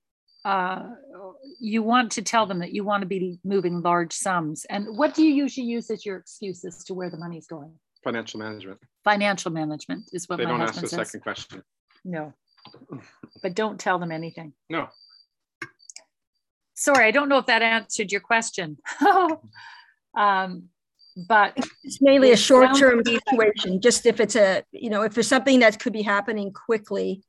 uh, 0.45 0.83
you 1.59 1.83
want 1.83 2.11
to 2.13 2.21
tell 2.21 2.45
them 2.45 2.59
that 2.59 2.71
you 2.71 2.83
want 2.83 3.01
to 3.01 3.07
be 3.07 3.39
moving 3.43 3.81
large 3.81 4.13
sums. 4.13 4.65
And 4.69 4.97
what 4.97 5.13
do 5.13 5.23
you 5.23 5.33
usually 5.33 5.67
use 5.67 5.89
as 5.91 6.05
your 6.05 6.17
excuse 6.17 6.63
as 6.65 6.83
to 6.85 6.93
where 6.93 7.09
the 7.09 7.17
money's 7.17 7.47
going? 7.47 7.73
Financial 8.03 8.39
management. 8.39 8.79
Financial 9.03 9.51
management 9.51 10.09
is 10.13 10.27
what 10.27 10.37
they 10.37 10.45
my 10.45 10.51
don't 10.51 10.61
ask 10.61 10.81
the 10.81 10.87
says. 10.87 11.07
second 11.07 11.21
question. 11.21 11.61
No, 12.03 12.33
but 13.41 13.55
don't 13.55 13.79
tell 13.79 13.99
them 13.99 14.11
anything. 14.11 14.53
No. 14.69 14.89
Sorry, 16.73 17.05
I 17.05 17.11
don't 17.11 17.29
know 17.29 17.37
if 17.37 17.45
that 17.45 17.61
answered 17.61 18.11
your 18.11 18.21
question. 18.21 18.77
um, 20.17 20.69
but 21.15 21.57
it's 21.83 22.01
mainly 22.01 22.31
a 22.31 22.37
short-term 22.37 23.03
situation 23.03 23.81
just 23.81 24.05
if 24.05 24.19
it's 24.19 24.35
a 24.35 24.63
you 24.71 24.89
know 24.89 25.01
if 25.01 25.13
there's 25.13 25.27
something 25.27 25.59
that 25.59 25.79
could 25.79 25.93
be 25.93 26.01
happening 26.01 26.53
quickly 26.53 27.21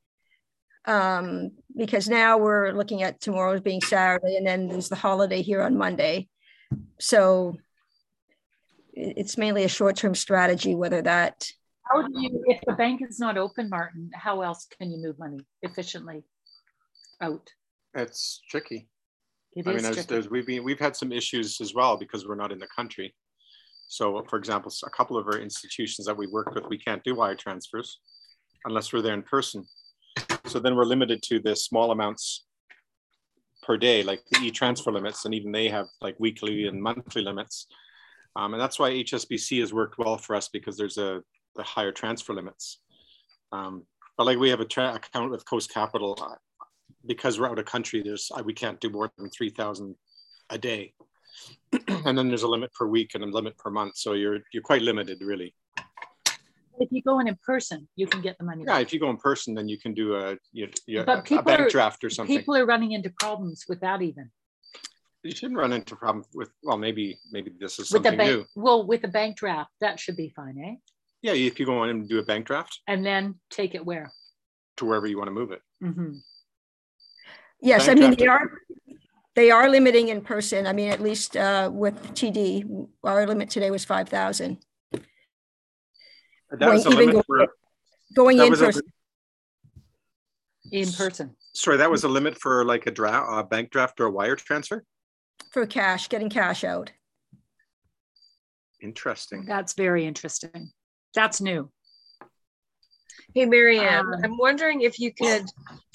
um 0.84 1.50
because 1.76 2.08
now 2.08 2.38
we're 2.38 2.72
looking 2.72 3.02
at 3.02 3.20
tomorrow 3.20 3.58
being 3.58 3.80
saturday 3.80 4.36
and 4.36 4.46
then 4.46 4.68
there's 4.68 4.88
the 4.88 4.96
holiday 4.96 5.42
here 5.42 5.62
on 5.62 5.76
monday 5.76 6.28
so 6.98 7.56
it's 8.92 9.38
mainly 9.38 9.64
a 9.64 9.68
short-term 9.68 10.14
strategy 10.14 10.74
whether 10.74 11.02
that 11.02 11.50
how 11.92 12.02
do 12.02 12.12
you 12.14 12.42
if 12.46 12.60
the 12.66 12.72
bank 12.74 13.02
is 13.02 13.18
not 13.18 13.36
open 13.36 13.68
martin 13.68 14.10
how 14.14 14.42
else 14.42 14.66
can 14.78 14.90
you 14.90 14.98
move 14.98 15.18
money 15.18 15.38
efficiently 15.62 16.22
out 17.20 17.48
it's 17.94 18.40
tricky 18.48 18.88
it 19.54 19.66
I 19.66 19.72
mean, 19.74 19.82
there's, 19.82 20.06
there's, 20.06 20.30
we've 20.30 20.46
been 20.46 20.64
we've 20.64 20.78
had 20.78 20.96
some 20.96 21.12
issues 21.12 21.60
as 21.60 21.74
well 21.74 21.96
because 21.96 22.26
we're 22.26 22.36
not 22.36 22.52
in 22.52 22.58
the 22.58 22.68
country. 22.74 23.14
So 23.88 24.24
for 24.28 24.38
example, 24.38 24.72
a 24.84 24.90
couple 24.90 25.18
of 25.18 25.26
our 25.26 25.38
institutions 25.38 26.06
that 26.06 26.16
we 26.16 26.26
work 26.26 26.54
with, 26.54 26.64
we 26.68 26.78
can't 26.78 27.04
do 27.04 27.14
wire 27.14 27.34
transfers 27.34 28.00
unless 28.64 28.92
we're 28.92 29.02
there 29.02 29.14
in 29.14 29.22
person. 29.22 29.66
So 30.46 30.58
then 30.58 30.74
we're 30.74 30.86
limited 30.86 31.22
to 31.24 31.40
the 31.40 31.54
small 31.54 31.90
amounts 31.90 32.46
per 33.62 33.76
day, 33.76 34.02
like 34.02 34.22
the 34.30 34.40
e-transfer 34.40 34.90
limits, 34.90 35.26
and 35.26 35.34
even 35.34 35.52
they 35.52 35.68
have 35.68 35.86
like 36.00 36.16
weekly 36.18 36.66
and 36.66 36.82
monthly 36.82 37.22
limits. 37.22 37.66
Um, 38.34 38.54
and 38.54 38.60
that's 38.60 38.78
why 38.78 38.90
HSBC 38.90 39.60
has 39.60 39.74
worked 39.74 39.98
well 39.98 40.16
for 40.16 40.34
us 40.34 40.48
because 40.48 40.78
there's 40.78 40.96
a 40.96 41.22
the 41.56 41.62
higher 41.62 41.92
transfer 41.92 42.34
limits. 42.34 42.80
Um, 43.52 43.84
but 44.16 44.26
like 44.26 44.38
we 44.38 44.50
have 44.50 44.60
a 44.60 44.64
tra- 44.64 44.94
account 44.94 45.30
with 45.30 45.44
Coast 45.44 45.72
Capital, 45.72 46.18
uh, 46.20 46.36
because 47.06 47.38
we're 47.38 47.48
out 47.48 47.58
of 47.58 47.64
country, 47.64 48.02
there's 48.02 48.30
we 48.44 48.54
can't 48.54 48.80
do 48.80 48.90
more 48.90 49.10
than 49.18 49.30
three 49.30 49.50
thousand 49.50 49.96
a 50.50 50.58
day. 50.58 50.94
and 51.88 52.16
then 52.16 52.28
there's 52.28 52.42
a 52.42 52.48
limit 52.48 52.72
per 52.74 52.86
week 52.86 53.12
and 53.14 53.24
a 53.24 53.26
limit 53.26 53.56
per 53.56 53.70
month. 53.70 53.96
So 53.96 54.12
you're 54.12 54.40
you're 54.52 54.62
quite 54.62 54.82
limited, 54.82 55.22
really. 55.22 55.54
If 56.78 56.88
you 56.90 57.02
go 57.02 57.20
in 57.20 57.28
in 57.28 57.38
person, 57.44 57.86
you 57.96 58.06
can 58.06 58.22
get 58.22 58.38
the 58.38 58.44
money. 58.44 58.64
Yeah, 58.66 58.74
back. 58.74 58.82
if 58.82 58.92
you 58.92 59.00
go 59.00 59.10
in 59.10 59.16
person, 59.16 59.54
then 59.54 59.68
you 59.68 59.78
can 59.78 59.94
do 59.94 60.16
a, 60.16 60.36
you, 60.52 60.68
you, 60.86 61.04
but 61.04 61.30
a, 61.30 61.38
a 61.38 61.42
bank 61.42 61.60
are, 61.60 61.68
draft 61.68 62.02
or 62.02 62.10
something. 62.10 62.36
People 62.36 62.56
are 62.56 62.66
running 62.66 62.92
into 62.92 63.12
problems 63.20 63.64
with 63.68 63.80
that 63.80 64.02
even. 64.02 64.30
You 65.22 65.30
shouldn't 65.30 65.58
run 65.58 65.72
into 65.72 65.94
problems 65.94 66.26
with. 66.34 66.50
Well, 66.62 66.78
maybe 66.78 67.18
maybe 67.30 67.52
this 67.58 67.78
is 67.78 67.88
something 67.88 68.12
with 68.12 68.18
the 68.18 68.24
bank, 68.24 68.48
new. 68.56 68.62
Well, 68.62 68.86
with 68.86 69.04
a 69.04 69.08
bank 69.08 69.36
draft, 69.36 69.70
that 69.80 70.00
should 70.00 70.16
be 70.16 70.30
fine, 70.34 70.58
eh? 70.58 70.74
Yeah, 71.22 71.32
if 71.32 71.60
you 71.60 71.66
go 71.66 71.84
in 71.84 71.90
and 71.90 72.08
do 72.08 72.18
a 72.18 72.22
bank 72.22 72.46
draft. 72.46 72.80
And 72.88 73.06
then 73.06 73.36
take 73.48 73.74
it 73.74 73.84
where? 73.84 74.12
To 74.78 74.84
wherever 74.84 75.06
you 75.06 75.16
want 75.16 75.28
to 75.28 75.32
move 75.32 75.52
it. 75.52 75.62
Mm-hmm. 75.82 76.16
Yes, 77.60 77.86
bank 77.86 77.98
I 77.98 78.00
mean 78.00 78.16
they 78.18 78.26
are 78.26 78.50
they 79.34 79.50
are 79.50 79.68
limiting 79.68 80.08
in 80.08 80.20
person. 80.20 80.66
I 80.66 80.72
mean, 80.72 80.90
at 80.90 81.00
least 81.00 81.36
uh, 81.36 81.70
with 81.72 81.94
TD, 82.14 82.88
our 83.04 83.26
limit 83.26 83.50
today 83.50 83.70
was 83.70 83.84
5,000. 83.84 84.58
That 86.50 86.68
was 86.68 86.84
going, 86.84 86.96
limit 86.98 87.24
for, 87.24 87.46
going 88.14 88.38
in 88.38 88.54
person. 88.54 88.82
A, 90.70 90.76
in 90.76 90.92
person. 90.92 91.34
Sorry, 91.54 91.78
that 91.78 91.90
was 91.90 92.04
a 92.04 92.08
limit 92.08 92.38
for 92.38 92.64
like 92.64 92.86
a 92.86 92.90
draft, 92.90 93.26
a 93.30 93.42
bank 93.42 93.70
draft 93.70 94.00
or 94.00 94.06
a 94.06 94.10
wire 94.10 94.36
transfer? 94.36 94.84
For 95.50 95.66
cash, 95.66 96.08
getting 96.08 96.28
cash 96.28 96.62
out. 96.62 96.92
Interesting. 98.82 99.46
That's 99.46 99.72
very 99.72 100.04
interesting. 100.04 100.72
That's 101.14 101.40
new. 101.40 101.70
Hey, 103.34 103.46
Maryann, 103.46 104.00
um, 104.00 104.20
I'm 104.22 104.36
wondering 104.36 104.82
if 104.82 104.98
you 104.98 105.12
could 105.12 105.46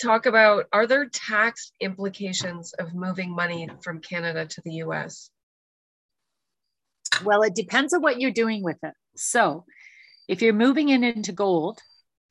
talk 0.02 0.26
about 0.26 0.66
are 0.74 0.88
there 0.88 1.08
tax 1.08 1.72
implications 1.80 2.74
of 2.74 2.96
moving 2.96 3.30
money 3.30 3.70
from 3.84 4.00
Canada 4.00 4.48
to 4.48 4.62
the 4.66 4.72
US? 4.84 5.30
Well, 7.24 7.44
it 7.44 7.54
depends 7.54 7.94
on 7.94 8.02
what 8.02 8.20
you're 8.20 8.32
doing 8.32 8.64
with 8.64 8.78
it. 8.84 8.94
So, 9.16 9.66
if 10.28 10.42
you're 10.42 10.54
moving 10.54 10.90
it 10.90 11.04
into 11.04 11.32
gold 11.32 11.80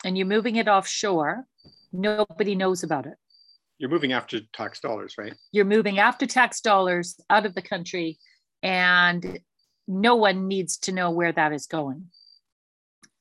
and 0.04 0.18
you're 0.18 0.26
moving 0.26 0.56
it 0.56 0.68
offshore, 0.68 1.44
nobody 1.92 2.54
knows 2.54 2.82
about 2.82 3.06
it. 3.06 3.14
You're 3.78 3.90
moving 3.90 4.12
after 4.12 4.40
tax 4.52 4.80
dollars, 4.80 5.14
right? 5.18 5.34
You're 5.52 5.66
moving 5.66 5.98
after 5.98 6.26
tax 6.26 6.60
dollars 6.60 7.20
out 7.30 7.46
of 7.46 7.54
the 7.54 7.62
country, 7.62 8.18
and 8.62 9.38
no 9.86 10.16
one 10.16 10.48
needs 10.48 10.78
to 10.78 10.92
know 10.92 11.10
where 11.10 11.32
that 11.32 11.52
is 11.52 11.66
going. 11.66 12.06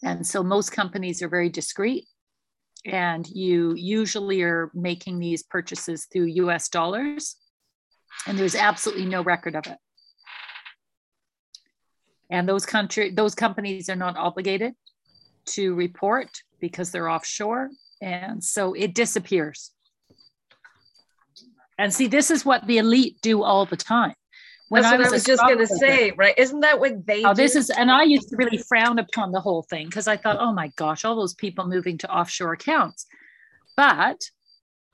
And 0.05 0.25
so 0.25 0.43
most 0.43 0.71
companies 0.71 1.21
are 1.23 1.27
very 1.27 1.49
discreet 1.49 2.07
and 2.85 3.27
you 3.27 3.73
usually 3.73 4.43
are 4.43 4.69
making 4.75 5.19
these 5.19 5.41
purchases 5.41 6.05
through 6.05 6.25
US 6.25 6.69
dollars 6.69 7.35
and 8.27 8.37
there's 8.37 8.55
absolutely 8.55 9.07
no 9.07 9.23
record 9.23 9.55
of 9.55 9.65
it. 9.65 9.77
And 12.29 12.47
those 12.47 12.65
country 12.65 13.09
those 13.11 13.33
companies 13.33 13.89
are 13.89 13.95
not 13.95 14.15
obligated 14.15 14.73
to 15.47 15.73
report 15.73 16.29
because 16.59 16.91
they're 16.91 17.09
offshore. 17.09 17.71
And 17.99 18.43
so 18.43 18.73
it 18.73 18.93
disappears. 18.93 19.71
And 21.77 21.93
see, 21.93 22.07
this 22.07 22.29
is 22.29 22.45
what 22.45 22.65
the 22.67 22.77
elite 22.77 23.17
do 23.21 23.43
all 23.43 23.65
the 23.65 23.75
time. 23.75 24.13
When 24.69 24.81
That's 24.81 24.93
I 24.93 24.97
was, 24.97 25.07
I 25.07 25.11
was 25.11 25.23
just 25.23 25.41
going 25.43 25.59
to 25.59 25.67
say, 25.67 26.11
right? 26.17 26.33
Isn't 26.37 26.61
that 26.61 26.79
what 26.79 27.05
they? 27.05 27.23
Oh, 27.23 27.33
do? 27.33 27.41
this 27.41 27.55
is, 27.55 27.69
and 27.69 27.91
I 27.91 28.03
used 28.03 28.29
to 28.29 28.35
really 28.35 28.57
frown 28.57 28.97
upon 28.97 29.31
the 29.31 29.39
whole 29.39 29.61
thing 29.61 29.85
because 29.85 30.07
I 30.07 30.17
thought, 30.17 30.37
oh 30.39 30.53
my 30.53 30.69
gosh, 30.75 31.05
all 31.05 31.15
those 31.15 31.35
people 31.35 31.67
moving 31.67 31.99
to 31.99 32.11
offshore 32.11 32.53
accounts. 32.53 33.05
But 33.77 34.21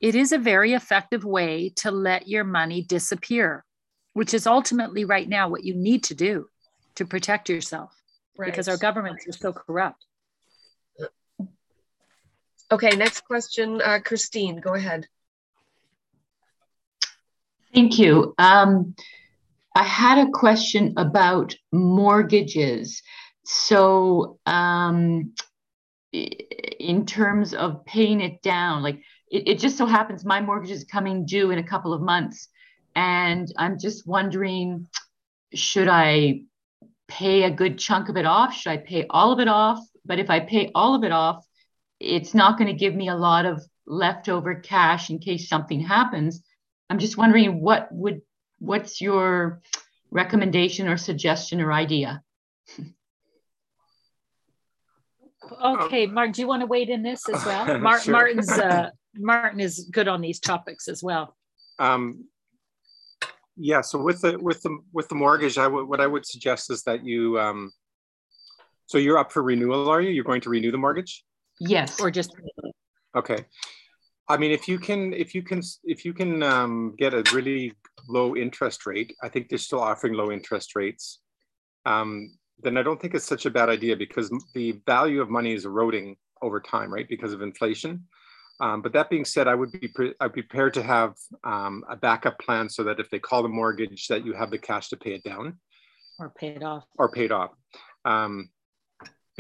it 0.02 0.16
is 0.16 0.34
a 0.34 0.38
very 0.38 0.74
effective 0.74 1.24
way 1.24 1.70
to 1.78 1.92
let 1.92 2.28
your 2.28 2.44
money 2.44 2.82
disappear, 2.82 3.64
which 4.14 4.34
is 4.34 4.46
ultimately 4.46 5.06
right 5.06 5.30
now 5.30 5.48
what 5.48 5.64
you 5.64 5.76
need 5.76 6.04
to 6.06 6.16
do 6.16 6.48
to 6.96 7.06
protect 7.06 7.48
yourself 7.48 7.96
right. 8.38 8.48
because 8.48 8.68
our 8.68 8.78
governments 8.78 9.26
are 9.28 9.32
so 9.32 9.54
corrupt. 9.54 10.06
Okay, 12.72 12.96
next 12.96 13.26
question, 13.26 13.82
uh, 13.82 14.00
Christine, 14.04 14.60
go 14.62 14.74
ahead. 14.74 15.06
Thank 17.74 18.00
you. 18.00 18.34
Um, 18.38 18.96
I 19.76 19.84
had 19.84 20.18
a 20.18 20.32
question 20.32 20.94
about 20.98 21.56
mortgages. 21.72 23.02
So, 23.46 24.40
um, 24.46 25.34
in 26.12 27.06
terms 27.06 27.54
of 27.54 27.86
paying 27.86 28.20
it 28.20 28.42
down, 28.42 28.84
like 28.84 29.02
it, 29.30 29.48
it 29.48 29.60
just 29.60 29.78
so 29.78 29.86
happens 29.86 30.26
my 30.26 30.42
mortgage 30.42 30.72
is 30.72 30.84
coming 30.84 31.26
due 31.26 31.52
in 31.52 31.58
a 31.58 31.64
couple 31.64 31.94
of 31.94 32.02
months. 32.02 32.50
And 32.96 33.52
I'm 33.58 33.80
just 33.80 34.06
wondering 34.06 34.88
should 35.54 35.88
I 35.88 36.44
pay 37.08 37.44
a 37.44 37.52
good 37.52 37.78
chunk 37.78 38.10
of 38.10 38.18
it 38.18 38.26
off? 38.26 38.54
Should 38.54 38.72
I 38.72 38.78
pay 38.78 39.06
all 39.10 39.32
of 39.32 39.40
it 39.40 39.48
off? 39.48 39.80
But 40.06 40.20
if 40.20 40.30
I 40.30 40.40
pay 40.40 40.72
all 40.74 40.96
of 40.96 41.04
it 41.04 41.12
off, 41.12 41.46
it's 42.00 42.34
not 42.34 42.58
going 42.58 42.68
to 42.68 42.78
give 42.78 42.96
me 42.96 43.10
a 43.10 43.16
lot 43.16 43.46
of 43.46 43.62
leftover 43.86 44.56
cash 44.56 45.10
in 45.10 45.20
case 45.20 45.48
something 45.48 45.82
happens. 45.82 46.42
I'm 46.90 47.00
just 47.00 47.18
wondering 47.18 47.62
what 47.62 47.90
would 47.92 48.22
what's 48.62 49.02
your 49.02 49.62
recommendation 50.12 50.88
or 50.88 50.96
suggestion 50.96 51.60
or 51.60 51.74
idea? 51.74 52.22
Okay, 55.64 56.06
Martin, 56.06 56.32
do 56.32 56.42
you 56.42 56.48
want 56.48 56.62
to 56.62 56.68
wait 56.68 56.90
in 56.90 57.02
this 57.04 57.28
as 57.28 57.44
well? 57.44 57.80
Mar- 57.80 58.00
sure. 58.00 58.14
Martin's 58.14 58.52
uh, 58.52 58.90
Martin 59.16 59.60
is 59.60 59.90
good 59.92 60.08
on 60.08 60.22
these 60.22 60.40
topics 60.40 60.88
as 60.88 61.04
well. 61.04 61.36
Um, 61.80 62.26
yeah. 63.58 63.82
So 63.82 64.02
with 64.02 64.22
the 64.22 64.38
with 64.40 64.62
the 64.62 64.78
with 64.94 65.10
the 65.10 65.16
mortgage, 65.16 65.58
I 65.58 65.68
would 65.68 65.88
what 65.88 66.00
I 66.00 66.08
would 66.08 66.26
suggest 66.26 66.72
is 66.72 66.84
that 66.84 67.04
you. 67.04 67.40
Um, 67.40 67.72
so 68.86 68.98
you're 68.98 69.18
up 69.18 69.32
for 69.32 69.42
renewal, 69.42 69.90
are 69.90 70.02
you? 70.02 70.12
You're 70.12 70.24
going 70.24 70.42
to 70.42 70.50
renew 70.50 70.72
the 70.72 70.78
mortgage? 70.78 71.24
Yes. 71.60 72.00
Or 72.00 72.12
just. 72.12 72.34
Okay. 73.16 73.46
I 74.32 74.38
mean, 74.38 74.52
if 74.52 74.66
you 74.68 74.80
can, 74.80 75.14
if 75.14 75.36
you 75.36 75.44
can, 75.44 75.62
if 75.84 76.06
you 76.06 76.14
can 76.14 76.42
um, 76.42 76.96
get 76.98 77.14
a 77.14 77.22
really 77.34 77.74
low 78.08 78.36
interest 78.36 78.86
rate, 78.86 79.14
I 79.22 79.28
think 79.28 79.50
they're 79.50 79.58
still 79.58 79.82
offering 79.82 80.14
low 80.14 80.32
interest 80.32 80.74
rates. 80.74 81.20
Um, 81.86 82.38
then 82.64 82.78
I 82.78 82.84
don't 82.84 83.02
think 83.02 83.14
it's 83.14 83.26
such 83.26 83.46
a 83.46 83.50
bad 83.50 83.68
idea 83.68 83.98
because 83.98 84.32
the 84.54 84.80
value 84.86 85.22
of 85.22 85.30
money 85.30 85.54
is 85.54 85.66
eroding 85.66 86.16
over 86.42 86.62
time, 86.62 86.94
right? 86.94 87.10
Because 87.10 87.34
of 87.34 87.42
inflation. 87.42 88.08
Um, 88.62 88.82
but 88.82 88.94
that 88.94 89.10
being 89.10 89.26
said, 89.26 89.50
I 89.50 89.56
would 89.56 89.72
be 89.74 89.90
pre- 89.90 90.14
I'd 90.22 90.32
be 90.32 90.44
prepared 90.44 90.76
to 90.76 90.84
have 90.84 91.16
um, 91.44 91.84
a 91.90 91.98
backup 91.98 92.40
plan 92.40 92.70
so 92.70 92.84
that 92.84 93.02
if 93.02 93.10
they 93.10 93.20
call 93.20 93.44
the 93.44 93.50
mortgage, 93.50 94.08
that 94.08 94.26
you 94.26 94.34
have 94.34 94.52
the 94.52 94.60
cash 94.60 94.88
to 94.90 94.98
pay 94.98 95.14
it 95.14 95.24
down, 95.24 95.58
or 96.20 96.30
pay 96.30 96.50
it 96.50 96.64
off, 96.64 96.86
or 96.98 97.12
paid 97.12 97.34
off. 97.34 97.52
Um, 98.06 98.50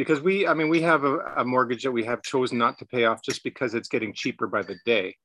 because 0.02 0.20
we, 0.20 0.48
I 0.48 0.56
mean, 0.56 0.68
we 0.68 0.82
have 0.82 1.04
a, 1.04 1.20
a, 1.38 1.46
mortgage 1.46 1.84
that 1.84 1.92
we 1.92 2.04
have 2.06 2.24
chosen 2.24 2.58
not 2.58 2.80
to 2.80 2.86
pay 2.88 3.06
off 3.06 3.22
just 3.22 3.44
because 3.44 3.76
it's 3.76 3.88
getting 3.88 4.16
cheaper 4.16 4.48
by 4.48 4.64
the 4.64 4.76
day. 4.84 5.16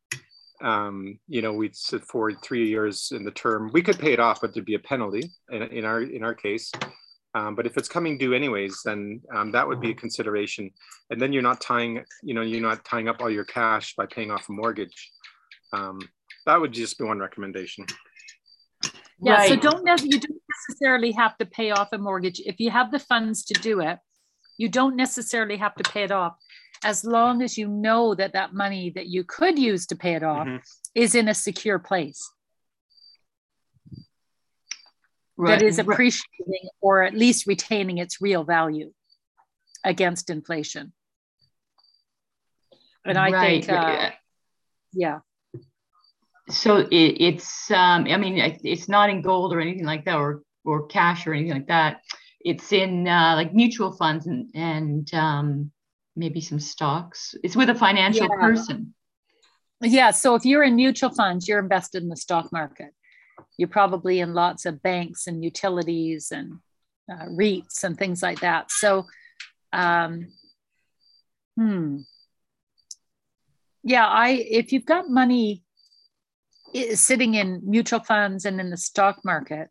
Um, 0.61 1.19
you 1.29 1.41
know, 1.41 1.55
we'd 1.55 1.75
sit 1.75 2.05
for 2.05 2.31
three 2.31 2.69
years 2.69 3.11
in 3.11 3.25
the 3.25 3.31
term. 3.31 3.71
We 3.73 3.81
could 3.81 3.99
pay 3.99 4.13
it 4.13 4.21
off, 4.21 4.43
but 4.43 4.53
there'd 4.53 4.67
be 4.67 4.75
a 4.75 4.79
penalty 4.79 5.33
in, 5.51 5.63
in 5.63 5.87
our 5.87 6.03
in 6.03 6.23
our 6.23 6.35
case. 6.35 6.71
Um, 7.35 7.55
but 7.55 7.65
if 7.65 7.79
it's 7.79 7.89
coming 7.89 8.19
due 8.19 8.35
anyways, 8.35 8.83
then 8.85 9.23
um, 9.35 9.51
that 9.53 9.67
would 9.67 9.81
be 9.81 9.93
a 9.93 9.95
consideration. 9.95 10.71
And 11.09 11.19
then 11.19 11.33
you're 11.33 11.43
not 11.43 11.63
tying, 11.63 12.05
you 12.23 12.35
know, 12.35 12.43
you're 12.43 12.61
not 12.61 12.85
tying 12.85 13.09
up 13.09 13.23
all 13.23 13.31
your 13.31 13.47
cash 13.47 13.95
by 13.97 14.05
paying 14.05 14.31
off 14.31 14.47
a 14.51 14.53
mortgage. 14.53 15.11
Um, 15.73 16.01
that 16.45 16.61
would 16.61 16.73
just 16.73 16.99
be 16.99 17.05
one 17.05 17.19
recommendation. 17.19 17.87
Yeah, 19.23 19.37
right. 19.37 19.49
so 19.49 19.57
don't 19.57 19.87
you 20.05 20.21
don't 20.21 20.43
necessarily 20.69 21.13
have 21.13 21.39
to 21.39 21.47
pay 21.47 21.71
off 21.71 21.89
a 21.93 21.99
mortgage 21.99 22.43
if 22.45 22.61
you 22.61 22.71
have 22.71 22.91
the 22.91 22.99
funds 22.99 23.43
to 23.47 23.55
do 23.55 23.81
it 23.81 23.99
you 24.57 24.69
don't 24.69 24.97
necessarily 24.97 25.57
have 25.57 25.75
to 25.75 25.91
pay 25.91 26.03
it 26.05 26.13
off 26.13 26.37
as 26.85 27.05
long 27.05 27.43
as 27.43 27.57
you 27.57 27.69
know 27.69 28.15
that 28.15 28.33
that 28.35 28.55
money 28.55 28.91
that 28.91 29.07
you 29.07 29.25
could 29.25 29.59
use 29.59 29.87
to 29.87 29.97
pay 29.97 30.15
it 30.15 30.23
off 30.23 30.47
mm-hmm. 30.47 30.57
is 30.95 31.15
in 31.15 31.29
a 31.29 31.35
secure 31.35 31.79
place. 31.79 32.31
Right. 35.37 35.59
That 35.59 35.67
is 35.67 35.79
appreciating 35.79 36.69
or 36.81 37.03
at 37.03 37.15
least 37.15 37.47
retaining 37.47 37.99
its 37.99 38.21
real 38.21 38.45
value 38.45 38.93
against 39.85 40.31
inflation. 40.31 40.93
And 43.05 43.19
I 43.19 43.31
right. 43.31 43.65
think, 43.65 43.79
uh, 43.79 44.11
yeah. 44.93 45.19
So 46.49 46.79
it, 46.79 46.91
it's, 46.91 47.71
um, 47.71 48.07
I 48.07 48.17
mean, 48.17 48.39
it's 48.65 48.89
not 48.89 49.11
in 49.11 49.21
gold 49.21 49.53
or 49.53 49.61
anything 49.61 49.85
like 49.85 50.05
that, 50.07 50.17
or 50.17 50.43
or 50.65 50.87
cash 50.87 51.27
or 51.27 51.33
anything 51.33 51.53
like 51.53 51.69
that 51.69 52.01
it's 52.47 52.73
in 52.73 53.09
uh, 53.09 53.35
like 53.35 53.53
mutual 53.53 53.91
funds 53.91 54.29
and, 54.29 54.49
and 54.55 55.13
um, 55.13 55.73
maybe 56.15 56.41
some 56.41 56.61
stocks. 56.61 57.35
It's 57.43 57.57
with 57.57 57.71
a 57.71 57.75
financial 57.75 58.29
yeah. 58.31 58.41
person. 58.41 58.95
Yeah. 59.83 60.13
So 60.13 60.37
if 60.37 60.45
you're 60.45 60.63
in 60.63 60.77
mutual 60.77 61.11
funds, 61.11 61.49
you're 61.49 61.59
invested 61.59 62.05
in 62.05 62.09
the 62.09 62.17
stock 62.17 62.53
market. 62.53 62.95
You're 63.59 63.69
probably 63.69 64.21
in 64.21 64.33
lots 64.33 64.65
of 64.65 64.81
banks 64.81 65.27
and 65.27 65.43
utilities 65.43 66.31
and 66.31 66.61
uh, 67.11 67.27
REITs 67.27 67.83
and 67.83 67.99
things 67.99 68.23
like 68.23 68.39
that. 68.41 68.71
So, 68.71 69.07
um, 69.73 70.29
hmm. 71.57 71.99
Yeah, 73.83 74.07
I 74.07 74.31
if 74.31 74.73
you've 74.73 74.87
got 74.87 75.11
money 75.11 75.65
eh, 76.77 76.95
sitting 76.95 77.35
in 77.35 77.61
mutual 77.65 78.01
funds 78.01 78.45
and 78.45 78.61
in 78.61 78.71
the 78.71 78.77
stock 78.77 79.25
market, 79.25 79.71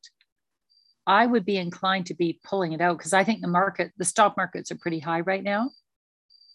I 1.08 1.26
would 1.26 1.46
be 1.46 1.58
inclined 1.58 2.08
to 2.08 2.14
be 2.14 2.40
pulling 2.44 2.74
it 2.74 2.82
out 2.82 2.98
because 2.98 3.14
I 3.14 3.24
think 3.24 3.42
the 3.42 3.48
market, 3.48 3.92
the 3.98 4.06
stock 4.06 4.36
markets 4.38 4.72
are 4.72 4.78
pretty 4.78 5.00
high 5.00 5.22
right 5.22 5.44
now. 5.44 5.72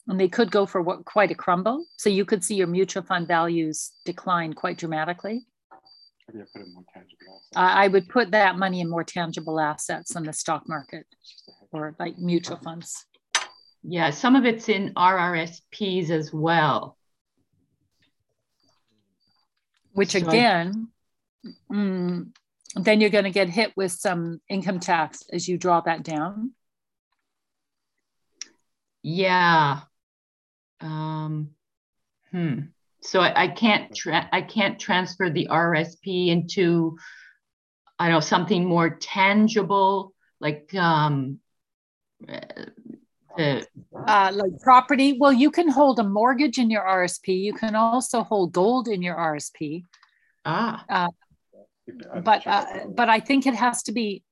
And 0.08 0.18
they 0.18 0.28
could 0.28 0.50
go 0.50 0.66
for 0.66 0.82
what 0.82 1.04
quite 1.04 1.30
a 1.30 1.34
crumble. 1.34 1.84
So 1.96 2.10
you 2.10 2.24
could 2.24 2.42
see 2.42 2.56
your 2.56 2.66
mutual 2.66 3.02
fund 3.02 3.28
values 3.28 3.92
decline 4.04 4.54
quite 4.54 4.76
dramatically. 4.78 5.46
I 7.54 7.88
would 7.88 8.08
put 8.08 8.30
that 8.32 8.56
money 8.56 8.80
in 8.80 8.88
more 8.88 9.04
tangible 9.04 9.60
assets 9.60 10.14
than 10.14 10.24
the 10.24 10.32
stock 10.32 10.68
market 10.68 11.06
or 11.72 11.94
like 11.98 12.18
mutual 12.18 12.56
funds. 12.56 13.06
Yeah, 13.82 14.10
some 14.10 14.36
of 14.36 14.44
it's 14.44 14.68
in 14.68 14.92
RRSPs 14.94 16.10
as 16.10 16.32
well. 16.32 16.96
Which 19.92 20.14
again, 20.14 20.88
mm, 21.70 22.28
then 22.76 23.00
you're 23.00 23.10
going 23.10 23.24
to 23.24 23.30
get 23.30 23.48
hit 23.48 23.72
with 23.76 23.92
some 23.92 24.40
income 24.48 24.80
tax 24.80 25.24
as 25.32 25.48
you 25.48 25.58
draw 25.58 25.80
that 25.80 26.02
down. 26.02 26.52
Yeah. 29.02 29.80
Um, 30.80 31.50
hmm. 32.30 32.58
So 33.02 33.20
I, 33.20 33.44
I 33.44 33.48
can't 33.48 33.94
tra- 33.94 34.28
I 34.30 34.42
can't 34.42 34.78
transfer 34.78 35.30
the 35.30 35.48
RSP 35.50 36.28
into 36.28 36.96
I 37.98 38.06
don't 38.06 38.14
know 38.14 38.20
something 38.20 38.64
more 38.64 38.90
tangible 38.90 40.12
like 40.38 40.74
um, 40.74 41.38
uh, 42.28 43.60
like 44.32 44.60
property. 44.62 45.16
Well, 45.18 45.32
you 45.32 45.50
can 45.50 45.68
hold 45.68 45.98
a 45.98 46.04
mortgage 46.04 46.58
in 46.58 46.70
your 46.70 46.82
RSP. 46.82 47.40
You 47.40 47.54
can 47.54 47.74
also 47.74 48.22
hold 48.22 48.52
gold 48.52 48.88
in 48.88 49.02
your 49.02 49.16
RSP. 49.16 49.84
Ah. 50.44 50.84
Uh, 50.88 51.08
but 52.22 52.46
uh, 52.46 52.86
but 52.88 53.08
I 53.08 53.20
think 53.20 53.46
it 53.46 53.54
has 53.54 53.82
to 53.84 53.92
be. 53.92 54.22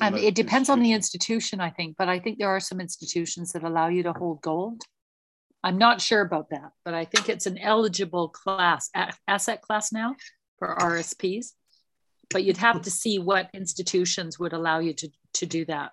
Um, 0.00 0.16
it 0.16 0.34
depends 0.34 0.68
on 0.68 0.80
the 0.80 0.92
institution, 0.92 1.60
I 1.60 1.70
think, 1.70 1.96
but 1.96 2.08
I 2.08 2.18
think 2.18 2.38
there 2.38 2.48
are 2.48 2.58
some 2.58 2.80
institutions 2.80 3.52
that 3.52 3.62
allow 3.62 3.86
you 3.86 4.02
to 4.02 4.12
hold 4.12 4.42
gold. 4.42 4.82
I'm 5.62 5.78
not 5.78 6.00
sure 6.00 6.20
about 6.20 6.50
that, 6.50 6.72
but 6.84 6.94
I 6.94 7.04
think 7.04 7.28
it's 7.28 7.46
an 7.46 7.58
eligible 7.58 8.28
class 8.28 8.90
asset 9.28 9.62
class 9.62 9.92
now 9.92 10.16
for 10.58 10.74
RSPs. 10.74 11.52
But 12.30 12.44
you'd 12.44 12.56
have 12.56 12.82
to 12.82 12.90
see 12.90 13.18
what 13.18 13.50
institutions 13.54 14.38
would 14.38 14.52
allow 14.52 14.80
you 14.80 14.94
to 14.94 15.10
to 15.34 15.46
do 15.46 15.64
that. 15.66 15.92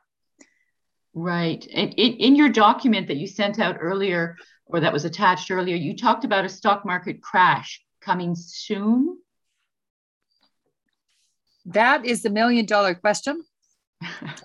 Right. 1.15 1.65
And 1.73 1.93
in, 1.93 2.13
in 2.13 2.35
your 2.35 2.49
document 2.49 3.07
that 3.07 3.17
you 3.17 3.25
sent 3.25 3.57
out 3.57 3.77
earlier, 3.79 4.35
or 4.65 4.81
that 4.81 4.91
was 4.91 5.05
attached 5.05 5.49
earlier, 5.49 5.75
you 5.75 5.95
talked 5.95 6.25
about 6.25 6.43
a 6.43 6.49
stock 6.49 6.85
market 6.85 7.21
crash 7.21 7.81
coming 8.01 8.35
soon. 8.35 9.17
That 11.65 12.05
is 12.05 12.21
the 12.21 12.29
million 12.29 12.65
dollar 12.65 12.93
question. 12.95 13.43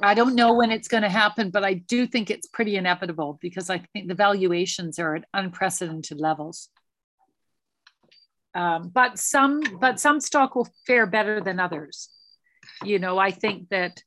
I 0.03 0.15
don't 0.15 0.35
know 0.35 0.55
when 0.55 0.71
it's 0.71 0.89
going 0.89 1.03
to 1.03 1.09
happen, 1.09 1.51
but 1.51 1.65
I 1.65 1.75
do 1.75 2.07
think 2.07 2.31
it's 2.31 2.47
pretty 2.47 2.77
inevitable 2.77 3.39
because 3.41 3.69
I 3.69 3.79
think 3.93 4.09
the 4.09 4.15
valuations 4.15 4.99
are 4.99 5.17
at 5.17 5.25
unprecedented 5.35 6.21
levels. 6.21 6.69
Um, 8.55 8.89
but 8.89 9.19
some, 9.19 9.63
but 9.81 10.01
some 10.01 10.21
stock 10.21 10.55
will 10.55 10.69
fare 10.87 11.07
better 11.07 11.41
than 11.41 11.61
others. 11.61 12.09
You 12.85 12.99
know, 12.99 13.19
I 13.19 13.31
think 13.31 13.69
that, 13.69 14.03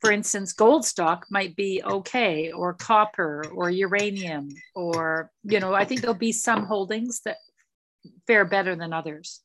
for 0.00 0.12
instance, 0.12 0.52
gold 0.52 0.84
stock 0.84 1.26
might 1.30 1.56
be 1.56 1.82
okay, 1.84 2.52
or 2.52 2.74
copper, 2.74 3.44
or 3.52 3.68
uranium, 3.70 4.48
or 4.74 5.30
you 5.42 5.60
know, 5.60 5.74
I 5.74 5.84
think 5.84 6.00
there'll 6.00 6.14
be 6.14 6.32
some 6.32 6.64
holdings 6.64 7.20
that 7.24 7.38
fare 8.26 8.44
better 8.44 8.76
than 8.76 8.92
others. 8.92 9.40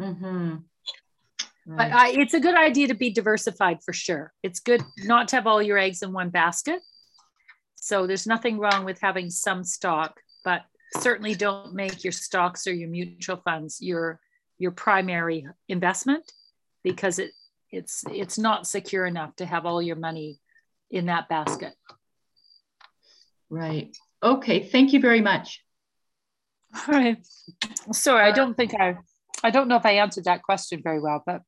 Mm-hmm. 0.00 0.56
Right. 1.66 1.90
But 1.90 1.98
I, 1.98 2.08
it's 2.10 2.34
a 2.34 2.40
good 2.40 2.54
idea 2.54 2.88
to 2.88 2.94
be 2.94 3.10
diversified 3.10 3.78
for 3.82 3.92
sure. 3.92 4.32
It's 4.42 4.60
good 4.60 4.82
not 4.98 5.28
to 5.28 5.36
have 5.36 5.46
all 5.46 5.62
your 5.62 5.78
eggs 5.78 6.02
in 6.02 6.12
one 6.12 6.30
basket. 6.30 6.80
So 7.76 8.06
there's 8.06 8.26
nothing 8.26 8.58
wrong 8.58 8.84
with 8.84 9.00
having 9.00 9.30
some 9.30 9.64
stock, 9.64 10.20
but 10.44 10.62
certainly 10.98 11.34
don't 11.34 11.74
make 11.74 12.04
your 12.04 12.12
stocks 12.12 12.66
or 12.66 12.72
your 12.72 12.88
mutual 12.88 13.36
funds 13.38 13.80
your 13.80 14.20
your 14.58 14.70
primary 14.70 15.46
investment 15.68 16.30
because 16.82 17.18
it 17.18 17.32
it's 17.70 18.04
it's 18.12 18.38
not 18.38 18.66
secure 18.66 19.04
enough 19.04 19.34
to 19.36 19.46
have 19.46 19.66
all 19.66 19.82
your 19.82 19.96
money 19.96 20.38
in 20.90 21.06
that 21.06 21.28
basket. 21.28 21.74
Right. 23.50 23.96
Okay. 24.22 24.60
Thank 24.60 24.92
you 24.92 25.00
very 25.00 25.20
much. 25.20 25.60
All 26.76 26.94
right. 26.94 27.18
Sorry, 27.92 28.22
I 28.22 28.32
don't 28.32 28.56
think 28.56 28.74
I 28.74 28.96
I 29.42 29.50
don't 29.50 29.68
know 29.68 29.76
if 29.76 29.86
I 29.86 29.92
answered 29.92 30.24
that 30.24 30.42
question 30.42 30.80
very 30.82 31.00
well, 31.00 31.22
but 31.26 31.42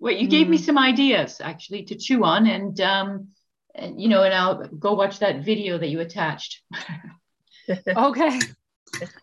well, 0.00 0.14
you 0.14 0.28
gave 0.28 0.48
me 0.48 0.58
hmm. 0.58 0.62
some 0.62 0.78
ideas 0.78 1.40
actually 1.42 1.84
to 1.84 1.96
chew 1.96 2.24
on, 2.24 2.46
and 2.46 2.80
um, 2.80 3.28
and 3.74 4.00
you 4.00 4.08
know, 4.08 4.22
and 4.22 4.34
I'll 4.34 4.66
go 4.66 4.94
watch 4.94 5.18
that 5.20 5.44
video 5.44 5.78
that 5.78 5.88
you 5.88 6.00
attached. 6.00 6.62
okay. 7.88 8.38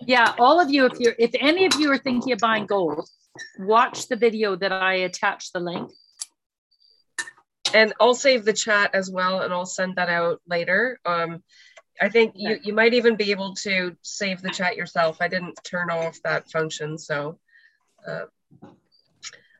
Yeah, 0.01 0.35
all 0.37 0.59
of 0.59 0.69
you, 0.69 0.85
if 0.85 0.99
you're 0.99 1.15
if 1.17 1.31
any 1.39 1.65
of 1.65 1.75
you 1.79 1.91
are 1.91 1.97
thinking 1.97 2.33
of 2.33 2.39
buying 2.39 2.65
gold, 2.65 3.09
watch 3.59 4.07
the 4.07 4.15
video 4.15 4.55
that 4.55 4.71
I 4.71 4.95
attached 4.95 5.53
the 5.53 5.59
link. 5.59 5.91
And 7.73 7.93
I'll 7.99 8.15
save 8.15 8.45
the 8.45 8.53
chat 8.53 8.91
as 8.93 9.09
well, 9.09 9.41
and 9.41 9.51
I'll 9.51 9.65
send 9.65 9.95
that 9.95 10.07
out 10.07 10.39
later. 10.47 10.99
Um, 11.05 11.43
I 11.99 12.09
think 12.09 12.33
you, 12.35 12.57
you 12.63 12.73
might 12.73 12.93
even 12.93 13.15
be 13.15 13.31
able 13.31 13.53
to 13.63 13.97
save 14.01 14.41
the 14.41 14.49
chat 14.49 14.77
yourself. 14.77 15.17
I 15.19 15.27
didn't 15.27 15.59
turn 15.63 15.89
off 15.89 16.19
that 16.23 16.51
function, 16.51 16.97
so. 16.97 17.39
Uh, 18.07 18.25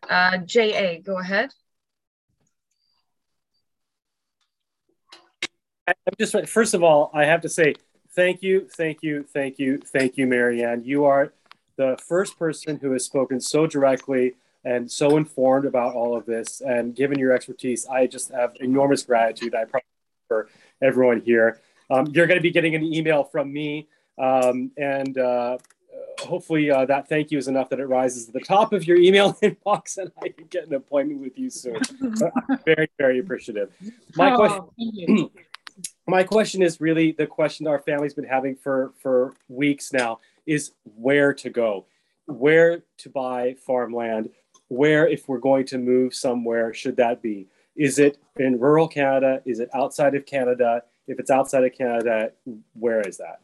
uh, 0.10 0.38
JA, 0.40 1.00
go 1.04 1.20
ahead. 1.20 1.52
I'm 5.88 5.96
just 6.20 6.36
first 6.48 6.74
of 6.74 6.84
all, 6.84 7.12
I 7.14 7.26
have 7.26 7.42
to 7.42 7.50
say 7.50 7.76
thank 8.16 8.42
you, 8.42 8.68
thank 8.76 9.04
you, 9.04 9.24
thank 9.24 9.60
you, 9.60 9.78
thank 9.78 10.18
you, 10.18 10.26
Maryann. 10.26 10.86
You 10.86 11.06
are 11.06 11.32
the 11.78 11.98
first 12.08 12.40
person 12.40 12.78
who 12.78 12.92
has 12.94 13.06
spoken 13.06 13.40
so 13.40 13.68
directly 13.68 14.34
and 14.64 14.92
so 14.92 15.18
informed 15.18 15.66
about 15.66 15.94
all 15.94 16.18
of 16.18 16.26
this. 16.26 16.62
And 16.62 16.96
given 16.96 17.20
your 17.20 17.34
expertise, 17.34 17.86
I 17.86 18.08
just 18.08 18.32
have 18.32 18.56
enormous 18.60 19.04
gratitude. 19.04 19.54
I 19.54 19.66
probably 19.66 19.86
for 20.28 20.50
everyone 20.82 21.22
here. 21.22 21.62
Um, 21.90 22.08
you're 22.08 22.26
going 22.26 22.40
to 22.40 22.44
be 22.44 22.52
getting 22.52 22.74
an 22.74 22.84
email 22.84 23.24
from 23.24 23.54
me, 23.54 23.88
um, 24.18 24.72
and 24.76 25.16
uh, 25.18 25.58
hopefully 26.20 26.72
uh, 26.72 26.86
that 26.86 27.10
thank 27.10 27.32
you 27.32 27.38
is 27.38 27.48
enough 27.48 27.70
that 27.70 27.80
it 27.80 27.86
rises 27.86 28.26
to 28.26 28.32
the 28.32 28.40
top 28.40 28.74
of 28.74 28.86
your 28.86 28.98
email 28.98 29.34
inbox 29.44 29.98
and 29.98 30.12
I 30.22 30.30
can 30.30 30.48
get 30.48 30.68
an 30.68 30.74
appointment 30.74 31.22
with 31.22 31.38
you 31.38 31.50
soon. 31.50 31.80
Very, 32.66 32.90
very 32.98 33.20
appreciative. 33.20 33.72
My 34.16 34.34
oh, 34.34 34.38
question, 34.38 35.30
my 36.08 36.24
question 36.24 36.62
is 36.62 36.82
really 36.82 37.12
the 37.12 37.28
question 37.28 37.68
our 37.68 37.80
family's 37.80 38.14
been 38.14 38.26
having 38.26 38.56
for, 38.56 38.94
for 39.02 39.34
weeks 39.48 39.94
now 39.94 40.20
is 40.46 40.72
where 40.84 41.34
to 41.34 41.50
go, 41.50 41.86
where 42.26 42.84
to 42.98 43.10
buy 43.10 43.56
farmland, 43.66 44.30
where 44.68 45.08
if 45.08 45.28
we're 45.28 45.40
going 45.40 45.66
to 45.68 45.78
move 45.78 46.14
somewhere 46.14 46.74
should 46.74 46.98
that 46.98 47.22
be? 47.22 47.48
Is 47.76 48.00
it 48.00 48.18
in 48.38 48.60
rural 48.60 48.88
Canada? 48.88 49.42
Is 49.46 49.60
it 49.60 49.70
outside 49.74 50.16
of 50.16 50.26
Canada? 50.26 50.84
If 51.08 51.20
it's 51.20 51.30
outside 51.30 51.64
of 51.64 51.74
Canada, 51.74 52.32
where 52.74 53.02
is 53.02 53.18
that? 53.18 53.42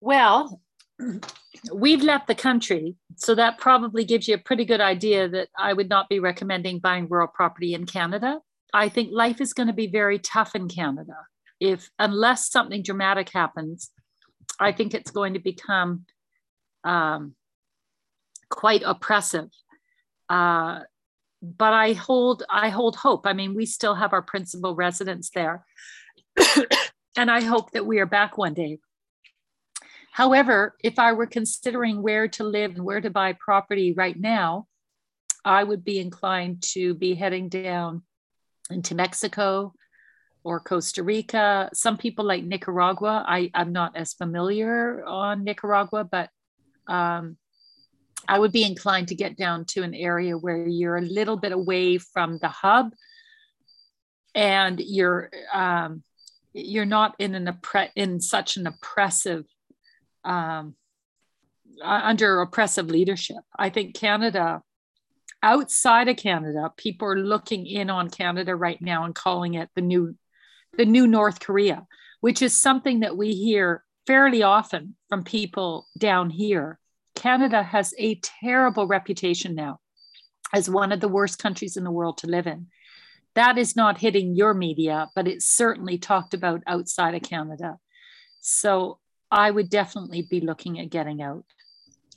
Well, 0.00 0.60
we've 1.72 2.02
left 2.02 2.26
the 2.26 2.34
country, 2.34 2.96
so 3.16 3.34
that 3.34 3.58
probably 3.58 4.04
gives 4.04 4.28
you 4.28 4.34
a 4.34 4.38
pretty 4.38 4.64
good 4.64 4.80
idea 4.80 5.28
that 5.28 5.48
I 5.58 5.72
would 5.72 5.88
not 5.88 6.08
be 6.08 6.20
recommending 6.20 6.78
buying 6.78 7.08
rural 7.08 7.28
property 7.28 7.74
in 7.74 7.86
Canada. 7.86 8.40
I 8.72 8.88
think 8.88 9.10
life 9.12 9.40
is 9.40 9.52
going 9.52 9.66
to 9.66 9.74
be 9.74 9.88
very 9.88 10.18
tough 10.18 10.54
in 10.54 10.68
Canada. 10.68 11.16
If 11.58 11.90
unless 11.98 12.50
something 12.50 12.82
dramatic 12.82 13.30
happens, 13.30 13.90
I 14.58 14.72
think 14.72 14.94
it's 14.94 15.10
going 15.10 15.34
to 15.34 15.40
become 15.40 16.06
um, 16.84 17.34
quite 18.48 18.82
oppressive. 18.84 19.50
Uh, 20.28 20.80
but 21.42 21.72
I 21.72 21.92
hold 21.94 22.42
I 22.48 22.68
hold 22.68 22.96
hope. 22.96 23.26
I 23.26 23.32
mean, 23.32 23.54
we 23.54 23.66
still 23.66 23.94
have 23.94 24.12
our 24.12 24.22
principal 24.22 24.74
residence 24.74 25.30
there, 25.30 25.64
and 27.16 27.30
I 27.30 27.40
hope 27.42 27.72
that 27.72 27.86
we 27.86 27.98
are 27.98 28.06
back 28.06 28.38
one 28.38 28.54
day. 28.54 28.78
However, 30.10 30.76
if 30.82 30.98
I 30.98 31.12
were 31.12 31.26
considering 31.26 32.02
where 32.02 32.28
to 32.28 32.44
live 32.44 32.72
and 32.72 32.84
where 32.84 33.00
to 33.00 33.10
buy 33.10 33.32
property 33.34 33.92
right 33.92 34.18
now, 34.18 34.66
I 35.44 35.62
would 35.64 35.84
be 35.84 35.98
inclined 35.98 36.62
to 36.74 36.94
be 36.94 37.14
heading 37.14 37.48
down 37.48 38.02
into 38.70 38.94
Mexico 38.94 39.72
or 40.42 40.60
Costa 40.60 41.02
Rica. 41.02 41.70
Some 41.72 41.96
people 41.96 42.24
like 42.24 42.44
Nicaragua. 42.44 43.24
I, 43.26 43.50
I'm 43.54 43.72
not 43.72 43.96
as 43.96 44.12
familiar 44.12 45.04
on 45.06 45.44
Nicaragua, 45.44 46.04
but 46.04 46.30
um, 46.88 47.36
I 48.28 48.38
would 48.38 48.52
be 48.52 48.64
inclined 48.64 49.08
to 49.08 49.14
get 49.14 49.36
down 49.36 49.64
to 49.66 49.82
an 49.82 49.94
area 49.94 50.36
where 50.36 50.66
you're 50.66 50.96
a 50.96 51.02
little 51.02 51.36
bit 51.36 51.52
away 51.52 51.98
from 51.98 52.38
the 52.38 52.48
hub 52.48 52.92
and 54.34 54.80
you're 54.80 55.30
um, 55.52 56.02
you're 56.52 56.84
not 56.84 57.14
in 57.18 57.34
an 57.34 57.46
oppre- 57.46 57.90
in 57.94 58.20
such 58.20 58.56
an 58.56 58.66
oppressive 58.66 59.44
um, 60.24 60.74
under 61.82 62.40
oppressive 62.40 62.86
leadership. 62.86 63.38
I 63.58 63.70
think 63.70 63.94
Canada, 63.94 64.62
outside 65.42 66.08
of 66.08 66.16
Canada, 66.16 66.72
people 66.76 67.08
are 67.08 67.18
looking 67.18 67.66
in 67.66 67.90
on 67.90 68.10
Canada 68.10 68.54
right 68.54 68.80
now 68.80 69.04
and 69.04 69.14
calling 69.14 69.54
it 69.54 69.68
the 69.74 69.80
new, 69.80 70.14
the 70.76 70.84
new 70.84 71.06
North 71.06 71.40
Korea, 71.40 71.86
which 72.20 72.42
is 72.42 72.60
something 72.60 73.00
that 73.00 73.16
we 73.16 73.32
hear 73.32 73.84
fairly 74.06 74.42
often 74.42 74.96
from 75.08 75.24
people 75.24 75.86
down 75.98 76.30
here. 76.30 76.78
Canada 77.14 77.62
has 77.62 77.94
a 77.98 78.16
terrible 78.16 78.86
reputation 78.86 79.54
now 79.54 79.78
as 80.52 80.70
one 80.70 80.92
of 80.92 81.00
the 81.00 81.08
worst 81.08 81.38
countries 81.38 81.76
in 81.76 81.84
the 81.84 81.90
world 81.90 82.18
to 82.18 82.26
live 82.26 82.46
in. 82.46 82.66
That 83.34 83.58
is 83.58 83.76
not 83.76 83.98
hitting 83.98 84.34
your 84.34 84.54
media, 84.54 85.08
but 85.14 85.28
it's 85.28 85.46
certainly 85.46 85.98
talked 85.98 86.34
about 86.34 86.62
outside 86.66 87.14
of 87.14 87.22
Canada. 87.22 87.78
So 88.40 88.98
I 89.30 89.50
would 89.50 89.70
definitely 89.70 90.22
be 90.22 90.40
looking 90.40 90.80
at 90.80 90.90
getting 90.90 91.22
out. 91.22 91.44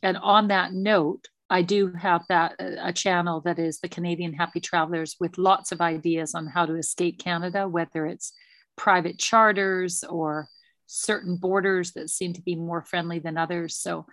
And 0.01 0.17
on 0.17 0.47
that 0.47 0.73
note, 0.73 1.27
I 1.49 1.61
do 1.61 1.93
have 1.93 2.23
that 2.29 2.55
a 2.59 2.91
channel 2.91 3.41
that 3.41 3.59
is 3.59 3.79
the 3.79 3.89
Canadian 3.89 4.33
Happy 4.33 4.59
Travelers 4.59 5.15
with 5.19 5.37
lots 5.37 5.71
of 5.71 5.81
ideas 5.81 6.33
on 6.33 6.47
how 6.47 6.65
to 6.65 6.75
escape 6.75 7.19
Canada, 7.19 7.67
whether 7.67 8.05
it's 8.05 8.33
private 8.75 9.19
charters 9.19 10.03
or 10.03 10.49
certain 10.87 11.35
borders 11.35 11.91
that 11.93 12.09
seem 12.09 12.33
to 12.33 12.41
be 12.41 12.55
more 12.55 12.81
friendly 12.81 13.19
than 13.19 13.37
others. 13.37 13.77
So, 13.77 14.07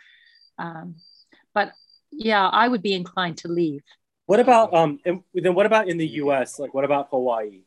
um, 0.58 0.96
but 1.54 1.72
yeah, 2.12 2.46
I 2.46 2.68
would 2.68 2.82
be 2.82 2.94
inclined 2.94 3.38
to 3.38 3.48
leave. 3.48 3.82
What 4.26 4.40
about 4.40 4.74
um? 4.74 4.98
And 5.04 5.22
then 5.34 5.54
what 5.54 5.66
about 5.66 5.88
in 5.88 5.96
the 5.96 6.06
U.S.? 6.06 6.58
Like, 6.58 6.74
what 6.74 6.84
about 6.84 7.08
Hawaii? 7.10 7.62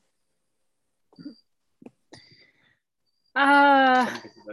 Uh, 3.35 4.05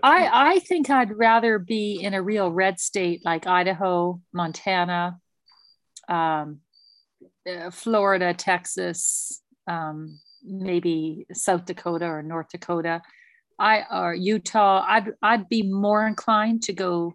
I 0.02 0.52
I 0.52 0.58
think 0.60 0.88
I'd 0.88 1.16
rather 1.16 1.58
be 1.58 2.00
in 2.02 2.14
a 2.14 2.22
real 2.22 2.50
red 2.50 2.80
state 2.80 3.22
like 3.24 3.46
Idaho, 3.46 4.20
Montana, 4.32 5.18
um, 6.08 6.60
uh, 7.46 7.70
Florida, 7.70 8.32
Texas, 8.32 9.42
um, 9.66 10.18
maybe 10.42 11.26
South 11.34 11.66
Dakota 11.66 12.06
or 12.06 12.22
North 12.22 12.48
Dakota. 12.50 13.02
I 13.58 13.84
or 13.90 14.14
Utah. 14.14 14.82
I'd 14.88 15.12
I'd 15.22 15.48
be 15.50 15.62
more 15.62 16.06
inclined 16.06 16.62
to 16.64 16.72
go 16.72 17.14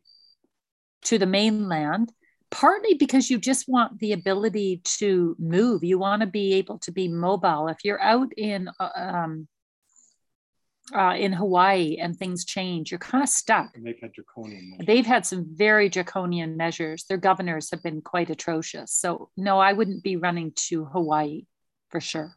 to 1.05 1.17
the 1.17 1.25
mainland 1.25 2.11
partly 2.51 2.93
because 2.93 3.29
you 3.29 3.37
just 3.37 3.67
want 3.67 3.99
the 3.99 4.11
ability 4.11 4.81
to 4.83 5.35
move 5.39 5.83
you 5.83 5.99
want 5.99 6.21
to 6.21 6.27
be 6.27 6.53
able 6.53 6.79
to 6.79 6.91
be 6.91 7.07
mobile 7.07 7.67
if 7.67 7.77
you're 7.83 8.01
out 8.01 8.31
in 8.37 8.69
uh, 8.79 8.89
um, 8.95 9.47
uh, 10.93 11.15
in 11.17 11.33
Hawaii 11.33 11.97
and 11.99 12.15
things 12.15 12.45
change, 12.45 12.91
you're 12.91 12.99
kind 12.99 13.23
of 13.23 13.29
stuck. 13.29 13.71
And 13.75 13.85
they've 13.85 13.99
had 13.99 14.13
draconian. 14.13 14.71
Measures. 14.71 14.85
They've 14.85 15.05
had 15.05 15.25
some 15.25 15.45
very 15.49 15.89
draconian 15.89 16.57
measures. 16.57 17.05
Their 17.05 17.17
governors 17.17 17.71
have 17.71 17.81
been 17.81 18.01
quite 18.01 18.29
atrocious. 18.29 18.91
So, 18.91 19.29
no, 19.35 19.59
I 19.59 19.73
wouldn't 19.73 20.03
be 20.03 20.15
running 20.17 20.53
to 20.67 20.85
Hawaii 20.85 21.45
for 21.89 21.99
sure. 21.99 22.35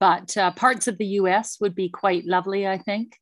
But 0.00 0.36
uh, 0.36 0.52
parts 0.52 0.88
of 0.88 0.98
the 0.98 1.06
US 1.06 1.58
would 1.60 1.74
be 1.74 1.88
quite 1.88 2.24
lovely, 2.24 2.66
I 2.66 2.78
think. 2.78 3.16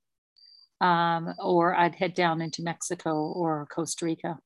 Um, 0.81 1.35
or 1.39 1.75
I'd 1.75 1.95
head 1.95 2.15
down 2.15 2.43
into 2.43 2.63
Mexico 2.63 3.33
or 3.33 3.67
Costa 3.71 4.05
Rica. 4.05 4.39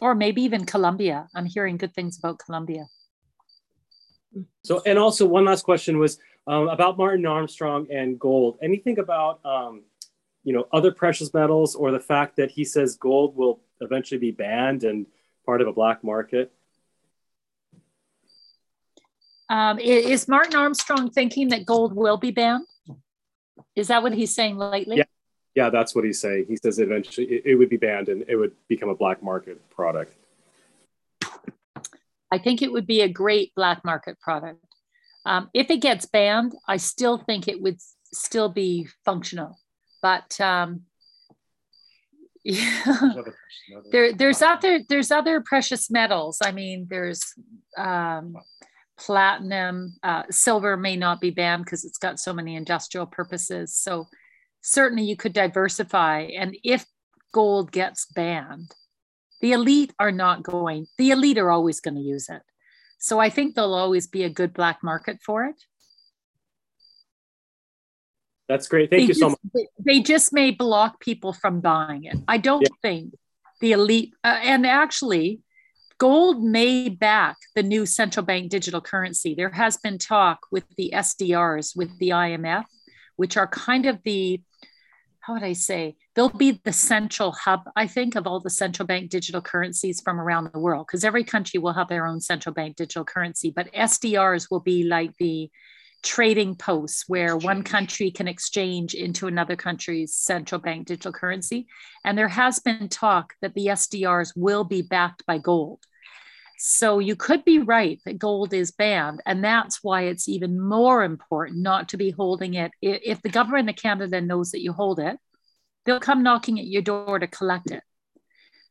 Or 0.00 0.14
maybe 0.14 0.42
even 0.42 0.64
Colombia. 0.64 1.28
I'm 1.34 1.46
hearing 1.46 1.76
good 1.76 1.94
things 1.94 2.18
about 2.18 2.38
Colombia. 2.38 2.86
So, 4.62 4.82
and 4.86 4.98
also 4.98 5.26
one 5.26 5.44
last 5.44 5.64
question 5.64 5.98
was 5.98 6.18
um, 6.46 6.68
about 6.68 6.98
Martin 6.98 7.26
Armstrong 7.26 7.86
and 7.90 8.18
gold. 8.18 8.58
Anything 8.62 8.98
about, 8.98 9.40
um, 9.44 9.82
you 10.42 10.52
know, 10.52 10.66
other 10.72 10.92
precious 10.92 11.32
metals 11.32 11.74
or 11.74 11.90
the 11.90 12.00
fact 12.00 12.36
that 12.36 12.50
he 12.50 12.64
says 12.64 12.96
gold 12.96 13.36
will 13.36 13.60
eventually 13.80 14.18
be 14.18 14.30
banned 14.30 14.84
and 14.84 15.06
part 15.46 15.60
of 15.60 15.68
a 15.68 15.72
black 15.72 16.02
market? 16.02 16.52
Um, 19.48 19.78
is 19.78 20.26
Martin 20.26 20.56
Armstrong 20.56 21.10
thinking 21.10 21.48
that 21.48 21.66
gold 21.66 21.94
will 21.94 22.16
be 22.16 22.30
banned? 22.30 22.66
Is 23.76 23.88
that 23.88 24.02
what 24.02 24.14
he's 24.14 24.34
saying 24.34 24.56
lately? 24.56 24.96
Yeah, 24.96 25.04
yeah, 25.54 25.70
that's 25.70 25.94
what 25.94 26.04
he's 26.04 26.20
saying. 26.20 26.46
He 26.48 26.56
says 26.56 26.78
eventually 26.78 27.26
it, 27.26 27.42
it 27.44 27.54
would 27.56 27.68
be 27.68 27.76
banned 27.76 28.08
and 28.08 28.24
it 28.28 28.36
would 28.36 28.52
become 28.68 28.88
a 28.88 28.94
black 28.94 29.22
market 29.22 29.60
product. 29.70 30.14
I 32.34 32.38
think 32.38 32.62
it 32.62 32.72
would 32.72 32.86
be 32.86 33.00
a 33.00 33.08
great 33.08 33.54
black 33.54 33.84
market 33.84 34.20
product. 34.20 34.58
Um, 35.24 35.50
if 35.54 35.70
it 35.70 35.80
gets 35.80 36.04
banned, 36.04 36.52
I 36.66 36.78
still 36.78 37.16
think 37.16 37.46
it 37.46 37.62
would 37.62 37.78
still 38.12 38.48
be 38.48 38.88
functional. 39.04 39.58
But 40.02 40.40
um, 40.40 40.82
yeah, 42.44 43.12
there, 43.92 44.12
there's 44.12 44.42
other 44.42 44.80
there's 44.88 45.12
other 45.12 45.40
precious 45.40 45.90
metals. 45.90 46.38
I 46.42 46.50
mean, 46.50 46.88
there's 46.90 47.22
um, 47.78 48.34
platinum, 48.98 49.94
uh, 50.02 50.24
silver 50.30 50.76
may 50.76 50.96
not 50.96 51.20
be 51.20 51.30
banned 51.30 51.64
because 51.64 51.84
it's 51.84 51.98
got 51.98 52.18
so 52.18 52.32
many 52.32 52.56
industrial 52.56 53.06
purposes. 53.06 53.76
So 53.76 54.08
certainly 54.60 55.04
you 55.04 55.16
could 55.16 55.32
diversify. 55.32 56.28
And 56.36 56.56
if 56.64 56.84
gold 57.32 57.70
gets 57.70 58.06
banned, 58.06 58.74
the 59.44 59.52
elite 59.52 59.92
are 59.98 60.10
not 60.10 60.42
going, 60.42 60.86
the 60.96 61.10
elite 61.10 61.36
are 61.36 61.50
always 61.50 61.78
going 61.78 61.96
to 61.96 62.00
use 62.00 62.30
it. 62.30 62.40
So 62.96 63.18
I 63.18 63.28
think 63.28 63.54
there'll 63.54 63.74
always 63.74 64.06
be 64.06 64.22
a 64.22 64.30
good 64.30 64.54
black 64.54 64.78
market 64.82 65.18
for 65.22 65.44
it. 65.44 65.62
That's 68.48 68.68
great. 68.68 68.88
Thank 68.88 69.00
they 69.00 69.02
you 69.02 69.08
just, 69.08 69.20
so 69.20 69.28
much. 69.28 69.66
They 69.78 70.00
just 70.00 70.32
may 70.32 70.50
block 70.50 70.98
people 70.98 71.34
from 71.34 71.60
buying 71.60 72.04
it. 72.04 72.16
I 72.26 72.38
don't 72.38 72.62
yeah. 72.62 72.76
think 72.80 73.16
the 73.60 73.72
elite, 73.72 74.14
uh, 74.24 74.38
and 74.42 74.66
actually, 74.66 75.40
gold 75.98 76.42
may 76.42 76.88
back 76.88 77.36
the 77.54 77.62
new 77.62 77.84
central 77.84 78.24
bank 78.24 78.50
digital 78.50 78.80
currency. 78.80 79.34
There 79.34 79.50
has 79.50 79.76
been 79.76 79.98
talk 79.98 80.38
with 80.50 80.64
the 80.78 80.94
SDRs, 80.94 81.76
with 81.76 81.98
the 81.98 82.10
IMF, 82.10 82.64
which 83.16 83.36
are 83.36 83.46
kind 83.46 83.84
of 83.84 84.02
the 84.04 84.40
how 85.20 85.34
would 85.34 85.42
I 85.42 85.54
say, 85.54 85.96
they'll 86.14 86.28
be 86.28 86.60
the 86.64 86.72
central 86.72 87.32
hub, 87.32 87.62
I 87.76 87.86
think, 87.86 88.14
of 88.14 88.26
all 88.26 88.40
the 88.40 88.50
central 88.50 88.86
bank 88.86 89.10
digital 89.10 89.40
currencies 89.40 90.00
from 90.00 90.20
around 90.20 90.50
the 90.52 90.58
world, 90.58 90.86
because 90.86 91.04
every 91.04 91.24
country 91.24 91.58
will 91.58 91.72
have 91.72 91.88
their 91.88 92.06
own 92.06 92.20
central 92.20 92.54
bank 92.54 92.76
digital 92.76 93.04
currency. 93.04 93.50
But 93.50 93.72
SDRs 93.72 94.50
will 94.50 94.60
be 94.60 94.84
like 94.84 95.16
the 95.18 95.50
trading 96.02 96.54
posts 96.54 97.04
where 97.08 97.34
one 97.36 97.62
country 97.62 98.10
can 98.10 98.28
exchange 98.28 98.94
into 98.94 99.26
another 99.26 99.56
country's 99.56 100.14
central 100.14 100.60
bank 100.60 100.86
digital 100.86 101.12
currency. 101.12 101.66
And 102.04 102.16
there 102.16 102.28
has 102.28 102.58
been 102.58 102.88
talk 102.90 103.32
that 103.40 103.54
the 103.54 103.68
SDRs 103.68 104.32
will 104.36 104.64
be 104.64 104.82
backed 104.82 105.24
by 105.26 105.38
gold. 105.38 105.80
So 106.58 106.98
you 106.98 107.16
could 107.16 107.44
be 107.44 107.58
right 107.58 108.00
that 108.04 108.18
gold 108.18 108.52
is 108.52 108.70
banned. 108.70 109.22
And 109.26 109.42
that's 109.42 109.82
why 109.82 110.02
it's 110.02 110.28
even 110.28 110.60
more 110.60 111.02
important 111.02 111.62
not 111.62 111.88
to 111.88 111.96
be 111.96 112.10
holding 112.10 112.54
it. 112.54 112.70
If 112.80 113.22
the 113.22 113.30
government 113.30 113.70
of 113.70 113.76
Canada 113.76 114.20
knows 114.20 114.50
that 114.52 114.62
you 114.62 114.72
hold 114.72 115.00
it, 115.00 115.18
they'll 115.84 116.00
come 116.00 116.22
knocking 116.22 116.58
at 116.58 116.66
your 116.66 116.82
door 116.82 117.18
to 117.18 117.26
collect 117.26 117.70
it. 117.70 117.82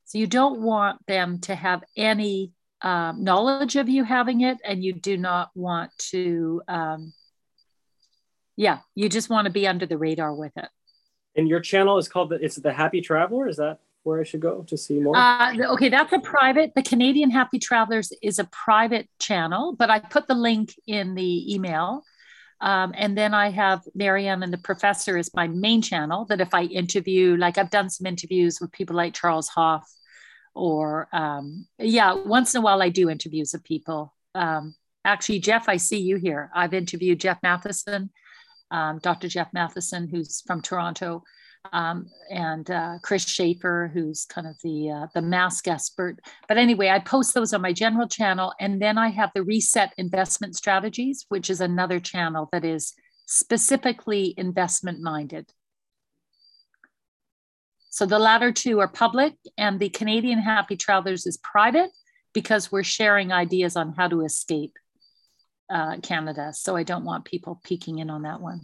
So 0.06 0.18
you 0.18 0.28
don't 0.28 0.62
want 0.62 1.06
them 1.08 1.40
to 1.42 1.56
have 1.56 1.84
any 1.96 2.52
um, 2.82 3.24
knowledge 3.24 3.76
of 3.76 3.88
you 3.88 4.04
having 4.04 4.42
it, 4.42 4.58
and 4.64 4.84
you 4.84 4.94
do 4.94 5.18
not 5.18 5.50
want 5.56 5.92
to, 6.10 6.62
um, 6.68 7.14
yeah, 8.56 8.80
you 8.96 9.08
just 9.10 9.30
want 9.30 9.46
to 9.46 9.52
be 9.52 9.68
under 9.68 9.86
the 9.86 9.98
radar 9.98 10.34
with 10.36 10.52
it. 10.58 10.68
And 11.36 11.48
your 11.48 11.62
channel 11.62 11.98
is 11.98 12.08
called 12.08 12.30
the, 12.30 12.36
it's 12.36 12.58
the 12.58 12.74
Happy 12.74 13.02
Traveler, 13.02 13.48
is 13.48 13.58
that? 13.58 13.80
where 14.04 14.20
I 14.20 14.24
should 14.24 14.42
go 14.42 14.64
to 14.64 14.78
see 14.78 15.00
more? 15.00 15.16
Uh, 15.16 15.56
okay, 15.74 15.90
that's 15.90 16.14
a 16.14 16.20
private. 16.20 16.74
The 16.76 16.84
Canadian 16.84 17.32
Happy 17.32 17.58
Travelers 17.58 18.12
is 18.22 18.38
a 18.40 18.44
private 18.46 19.10
channel, 19.20 19.76
but 19.78 19.90
I 19.90 20.00
put 20.00 20.28
the 20.28 20.36
link 20.36 20.74
in 20.86 21.16
the 21.16 21.54
email. 21.54 22.04
Um, 22.64 22.94
and 22.96 23.18
then 23.18 23.34
I 23.34 23.50
have 23.50 23.82
Maryann 23.94 24.42
and 24.42 24.54
the 24.54 24.58
Professor 24.58 25.18
is 25.18 25.30
my 25.36 25.50
main 25.50 25.82
channel. 25.82 26.24
That 26.26 26.40
if 26.40 26.54
I 26.54 26.64
interview, 26.64 27.36
like 27.36 27.58
I've 27.58 27.70
done 27.70 27.90
some 27.90 28.08
interviews 28.08 28.62
with 28.62 28.72
people 28.72 28.96
like 28.96 29.14
Charles 29.14 29.50
Hoffe, 29.50 29.92
or 30.56 31.10
um, 31.12 31.68
yeah, 31.78 32.14
once 32.14 32.56
in 32.56 32.60
a 32.60 32.64
while 32.64 32.82
I 32.82 32.88
do 32.88 33.10
interviews 33.10 33.54
of 33.54 33.66
people. 33.66 34.16
Um, 34.34 34.76
actually, 35.04 35.40
Jeff, 35.40 35.68
I 35.68 35.76
see 35.76 36.00
you 36.00 36.16
here. 36.16 36.50
I've 36.56 36.74
interviewed 36.74 37.20
Jeff 37.20 37.40
Matheson, 37.44 38.10
um, 38.72 39.00
Dr. 39.00 39.28
Jeff 39.28 39.52
Matheson, 39.52 40.08
who's 40.08 40.42
from 40.48 40.62
Toronto 40.62 41.24
um, 41.72 42.08
and 42.30 42.70
uh, 42.70 42.98
Chris 43.02 43.26
Schaefer, 43.26 43.90
who's 43.94 44.26
kind 44.26 44.48
of 44.48 44.56
the 44.64 44.90
uh, 44.90 45.08
the 45.14 45.22
mask 45.22 45.68
expert. 45.68 46.20
But 46.48 46.58
anyway, 46.58 46.90
I 46.90 47.00
post 47.00 47.34
those 47.34 47.54
on 47.54 47.62
my 47.62 47.74
general 47.74 48.08
channel, 48.08 48.54
and 48.60 48.82
then 48.82 48.98
I 48.98 49.10
have 49.10 49.32
the 49.34 49.44
Reset 49.44 49.94
Investment 49.98 50.56
Strategies, 50.56 51.26
which 51.30 51.50
is 51.50 51.62
another 51.62 52.00
channel 52.00 52.50
that 52.52 52.66
is 52.66 52.94
specifically 53.26 54.34
investment 54.38 55.00
minded. 55.02 55.52
So 57.90 58.06
the 58.06 58.20
latter 58.20 58.52
two 58.52 58.80
are 58.80 58.88
public, 58.88 59.36
and 59.58 59.80
the 59.80 59.90
Canadian 59.90 60.40
Happy 60.40 60.76
Travelers 60.76 61.26
is 61.26 61.38
private 61.38 61.92
because 62.34 62.72
we're 62.72 62.84
sharing 62.84 63.32
ideas 63.32 63.76
on 63.76 63.94
how 63.94 64.08
to 64.08 64.22
escape 64.22 64.74
uh, 65.70 65.98
Canada. 66.02 66.52
So 66.54 66.76
I 66.76 66.84
don't 66.84 67.06
want 67.06 67.26
people 67.26 67.62
peeking 67.64 68.00
in 68.00 68.10
on 68.10 68.24
that 68.24 68.42
one. 68.42 68.62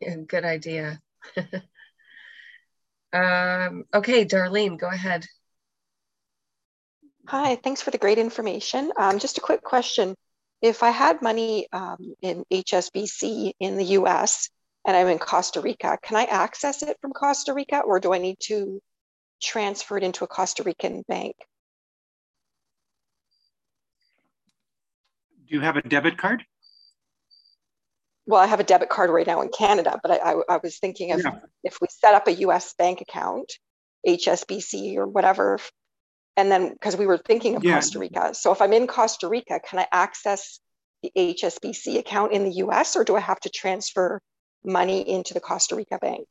Yeah, 0.00 0.16
good 0.26 0.44
idea. 0.44 1.00
um, 3.12 3.84
okay, 3.92 4.24
Darlene, 4.24 4.78
go 4.78 4.88
ahead. 4.88 5.26
Hi, 7.26 7.56
thanks 7.56 7.82
for 7.82 7.90
the 7.90 7.98
great 7.98 8.18
information. 8.18 8.90
Um, 8.96 9.18
just 9.18 9.38
a 9.38 9.42
quick 9.42 9.62
question. 9.62 10.14
If 10.62 10.82
I 10.82 10.90
had 10.90 11.22
money 11.22 11.68
um, 11.72 12.14
in 12.22 12.44
HSBC 12.50 13.52
in 13.60 13.76
the 13.76 13.84
US 13.84 14.48
and 14.86 14.96
I'm 14.96 15.08
in 15.08 15.18
Costa 15.18 15.60
Rica, 15.60 15.98
can 16.02 16.16
I 16.16 16.24
access 16.24 16.82
it 16.82 16.96
from 17.00 17.12
Costa 17.12 17.52
Rica 17.52 17.80
or 17.80 18.00
do 18.00 18.14
I 18.14 18.18
need 18.18 18.38
to 18.44 18.80
transfer 19.42 19.98
it 19.98 20.04
into 20.04 20.24
a 20.24 20.26
Costa 20.26 20.62
Rican 20.62 21.04
bank? 21.06 21.36
Do 25.48 25.54
you 25.54 25.60
have 25.60 25.76
a 25.76 25.82
debit 25.82 26.18
card? 26.18 26.44
Well, 28.28 28.42
I 28.42 28.46
have 28.46 28.60
a 28.60 28.64
debit 28.64 28.90
card 28.90 29.08
right 29.08 29.26
now 29.26 29.40
in 29.40 29.48
Canada, 29.48 29.98
but 30.02 30.12
I, 30.12 30.32
I, 30.32 30.42
I 30.50 30.56
was 30.62 30.78
thinking 30.78 31.12
of 31.12 31.20
yeah. 31.20 31.38
if 31.64 31.80
we 31.80 31.86
set 31.90 32.12
up 32.12 32.28
a 32.28 32.34
US 32.34 32.74
bank 32.74 33.00
account, 33.00 33.50
HSBC 34.06 34.96
or 34.96 35.06
whatever, 35.06 35.58
and 36.36 36.52
then 36.52 36.74
because 36.74 36.94
we 36.94 37.06
were 37.06 37.16
thinking 37.16 37.56
of 37.56 37.64
yeah. 37.64 37.76
Costa 37.76 37.98
Rica. 37.98 38.34
So 38.34 38.52
if 38.52 38.60
I'm 38.60 38.74
in 38.74 38.86
Costa 38.86 39.28
Rica, 39.28 39.60
can 39.60 39.78
I 39.78 39.86
access 39.90 40.60
the 41.02 41.10
HSBC 41.16 41.98
account 41.98 42.32
in 42.32 42.44
the 42.44 42.52
US 42.66 42.96
or 42.96 43.02
do 43.04 43.16
I 43.16 43.20
have 43.20 43.40
to 43.40 43.48
transfer 43.48 44.20
money 44.62 45.08
into 45.08 45.32
the 45.32 45.40
Costa 45.40 45.74
Rica 45.74 45.98
bank? 45.98 46.28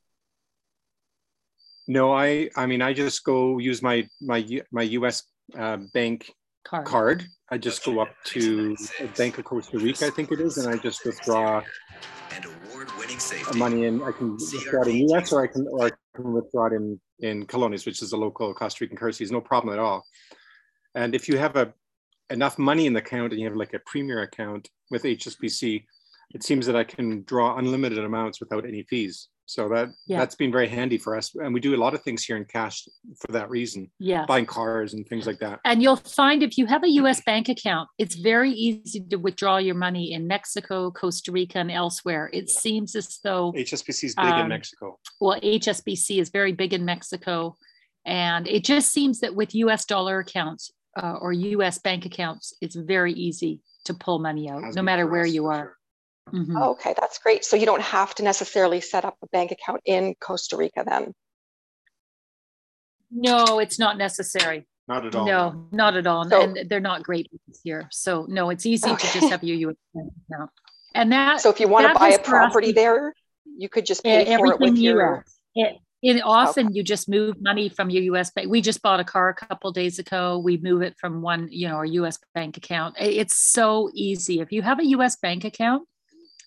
No, 1.88 2.14
I 2.14 2.52
I 2.56 2.68
mean 2.68 2.84
I 2.84 2.94
just 2.94 3.24
go 3.24 3.58
use 3.58 3.82
my 3.82 4.08
my 4.22 4.46
my 4.72 4.84
US 4.84 5.24
uh, 5.58 5.78
bank 5.96 6.32
card. 6.68 6.86
card. 6.86 7.28
I 7.50 7.58
just 7.58 7.84
go 7.84 8.00
up 8.00 8.10
to 8.26 8.76
Bank 9.18 9.38
of 9.38 9.46
Costa 9.46 9.78
Rica, 9.78 10.08
I 10.08 10.10
think 10.10 10.32
it 10.32 10.42
is, 10.42 10.58
and 10.58 10.74
I 10.74 10.78
just 10.78 11.06
withdraw 11.06 11.64
money 13.56 13.86
in. 13.86 14.04
I 14.04 14.12
can 14.12 14.34
withdraw 14.34 14.82
it 14.82 14.88
in 14.90 15.10
US 15.10 15.32
or 15.32 15.44
I 15.44 15.48
can 15.48 15.66
or 15.70 15.88
I 15.88 15.92
can 16.16 16.34
withdraw 16.34 16.68
it 16.68 16.74
in 16.74 17.00
in 17.20 17.46
colones, 17.46 17.86
which 17.86 18.02
is 18.02 18.12
a 18.12 18.18
local 18.18 18.54
Costa 18.54 18.84
Rican 18.84 18.98
currency. 18.98 19.24
Is 19.24 19.32
no 19.32 19.42
problem 19.42 19.74
at 19.74 19.80
all. 19.80 20.04
And 20.96 21.16
if 21.16 21.30
you 21.30 21.38
have 21.38 21.56
a 21.56 21.74
enough 22.30 22.60
money 22.60 22.86
in 22.86 22.94
the 22.94 23.00
account 23.00 23.32
and 23.32 23.40
you 23.40 23.48
have 23.48 23.56
like 23.56 23.74
a 23.74 23.80
premier 23.86 24.22
account 24.24 24.70
with 24.92 25.04
HSBC, 25.04 25.86
it 26.34 26.44
seems 26.44 26.66
that 26.66 26.76
I 26.76 26.84
can 26.84 27.24
draw 27.24 27.58
unlimited 27.58 28.00
amounts 28.00 28.40
without 28.42 28.66
any 28.66 28.84
fees. 28.84 29.30
So 29.48 29.70
that 29.70 29.94
yeah. 30.08 30.20
that's 30.20 30.36
been 30.36 30.52
very 30.52 30.68
handy 30.68 30.98
for 30.98 31.16
us, 31.16 31.34
and 31.34 31.54
we 31.54 31.62
do 31.62 31.74
a 31.74 31.78
lot 31.78 31.94
of 31.94 32.04
things 32.04 32.26
here 32.26 32.36
in 32.36 32.44
cash 32.44 32.86
for 33.18 33.32
that 33.32 33.50
reason. 33.50 33.90
Yeah, 33.98 34.26
buying 34.26 34.46
cars 34.46 34.94
and 34.94 35.08
things 35.08 35.26
like 35.26 35.40
that. 35.40 35.62
And 35.64 35.82
you'll 35.82 35.96
find 35.96 36.44
if 36.44 36.58
you 36.58 36.66
have 36.66 36.84
a 36.84 36.90
U.S. 36.90 37.22
bank 37.22 37.48
account, 37.48 37.88
it's 37.98 38.16
very 38.16 38.52
easy 38.52 39.00
to 39.10 39.16
withdraw 39.16 39.58
your 39.58 39.76
money 39.76 40.12
in 40.12 40.28
Mexico, 40.28 40.92
Costa 40.92 41.32
Rica, 41.32 41.60
and 41.60 41.72
elsewhere. 41.72 42.30
It 42.34 42.46
yeah. 42.50 42.60
seems 42.60 42.94
as 42.94 43.20
though 43.24 43.54
HSBC 43.54 44.04
is 44.04 44.16
big 44.16 44.26
um, 44.26 44.42
in 44.42 44.48
Mexico. 44.50 45.00
Well, 45.22 45.40
HSBC 45.40 46.20
is 46.20 46.30
very 46.30 46.52
big 46.52 46.74
in 46.74 46.84
Mexico, 46.84 47.56
and 48.06 48.50
it 48.50 48.66
just 48.66 48.92
seems 48.92 49.22
that 49.22 49.34
with 49.34 49.56
U.S. 49.56 49.86
dollar 49.86 50.20
accounts 50.20 50.74
uh, 51.02 51.14
or 51.22 51.32
U.S. 51.32 51.78
bank 51.78 52.06
accounts, 52.06 52.54
it's 52.60 52.76
very 52.76 53.14
easy 53.14 53.62
to 53.86 53.94
pull 53.94 54.20
money 54.20 54.50
out, 54.50 54.76
no 54.76 54.82
matter 54.82 55.08
where 55.08 55.26
you 55.26 55.46
are. 55.46 55.77
Mm-hmm. 56.34 56.58
Okay, 56.58 56.94
that's 57.00 57.20
great. 57.20 57.46
So 57.46 57.56
you 57.56 57.66
don't 57.66 57.82
have 57.82 58.14
to 58.16 58.24
necessarily 58.24 58.82
set 58.82 59.06
up 59.06 59.18
a 59.22 59.28
bank 59.28 59.52
account 59.52 59.82
in 59.86 60.16
Costa 60.20 60.58
Rica 60.58 60.84
then? 60.86 61.14
No, 63.12 63.60
it's 63.60 63.80
not 63.80 63.98
necessary. 63.98 64.68
Not 64.88 65.06
at 65.06 65.16
all. 65.16 65.26
No, 65.26 65.68
not 65.72 65.98
at 65.98 66.08
all. 66.08 66.30
So, 66.30 66.42
and 66.42 66.70
they're 66.70 66.80
not 66.80 67.04
great 67.04 67.28
here. 67.64 67.88
So 67.92 68.26
no, 68.30 68.50
it's 68.50 68.66
easy 68.66 68.90
okay. 68.90 69.08
to 69.08 69.20
just 69.20 69.32
have 69.32 69.44
your 69.44 69.70
US 69.70 69.76
bank 69.94 70.12
account. 70.30 70.52
And 70.96 71.12
that 71.12 71.42
So 71.42 71.50
if 71.50 71.60
you 71.60 71.68
want 71.68 71.88
to 71.88 71.94
buy 71.94 72.10
a 72.10 72.20
property 72.20 72.72
there, 72.72 73.14
you 73.46 73.70
could 73.70 73.86
just 73.86 74.04
pay 74.04 74.26
for 74.38 74.48
it 74.48 74.60
with 74.60 74.78
your 74.78 75.26
it, 75.56 75.78
it 76.02 76.22
often 76.22 76.68
okay. 76.68 76.76
you 76.76 76.84
just 76.84 77.10
move 77.10 77.42
money 77.42 77.70
from 77.70 77.90
your 77.90 78.04
US 78.16 78.32
bank. 78.32 78.50
We 78.50 78.62
just 78.62 78.82
bought 78.82 79.00
a 79.00 79.04
car 79.04 79.30
a 79.30 79.34
couple 79.34 79.72
days 79.72 80.00
ago. 80.00 80.38
We 80.38 80.58
move 80.58 80.82
it 80.84 80.96
from 81.00 81.22
one, 81.22 81.50
you 81.52 81.68
know, 81.68 81.76
our 81.76 81.86
US 81.86 82.20
bank 82.34 82.58
account. 82.58 82.96
It's 83.00 83.36
so 83.36 83.90
easy. 83.94 84.40
If 84.40 84.52
you 84.52 84.62
have 84.62 84.80
a 84.80 84.86
US 84.86 85.18
bank 85.18 85.44
account, 85.44 85.88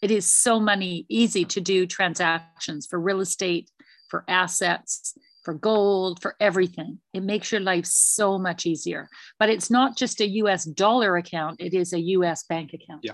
it 0.02 0.10
is 0.10 0.32
so 0.32 0.60
money 0.60 1.06
easy 1.08 1.44
to 1.46 1.60
do 1.60 1.86
transactions 1.86 2.86
for 2.86 2.98
real 2.98 3.20
estate, 3.20 3.70
for 4.08 4.24
assets, 4.28 5.16
for 5.44 5.54
gold, 5.54 6.20
for 6.20 6.36
everything. 6.40 6.98
It 7.12 7.22
makes 7.22 7.50
your 7.52 7.60
life 7.60 7.86
so 7.86 8.38
much 8.38 8.66
easier. 8.66 9.08
But 9.38 9.50
it's 9.50 9.70
not 9.70 9.96
just 9.96 10.20
a 10.20 10.28
US 10.28 10.64
dollar 10.64 11.16
account, 11.16 11.60
it 11.60 11.74
is 11.74 11.92
a 11.92 12.00
US 12.00 12.44
bank 12.44 12.72
account. 12.72 13.00
Yeah. 13.02 13.12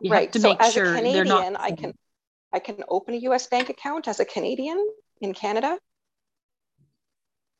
You 0.00 0.10
right. 0.10 0.32
to 0.32 0.40
so 0.40 0.48
make 0.48 0.60
as 0.60 0.74
sure 0.74 0.92
a 0.92 0.96
Canadian, 0.96 1.28
not- 1.28 1.60
I 1.60 1.72
can 1.72 1.94
I 2.52 2.60
can 2.60 2.84
open 2.88 3.14
a 3.14 3.18
US 3.18 3.46
bank 3.48 3.68
account 3.68 4.06
as 4.06 4.20
a 4.20 4.24
Canadian 4.24 4.78
in 5.20 5.34
Canada. 5.34 5.78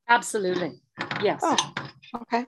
Absolutely. 0.08 0.80
Yes. 1.22 1.40
Oh, 1.42 1.74
okay. 2.22 2.46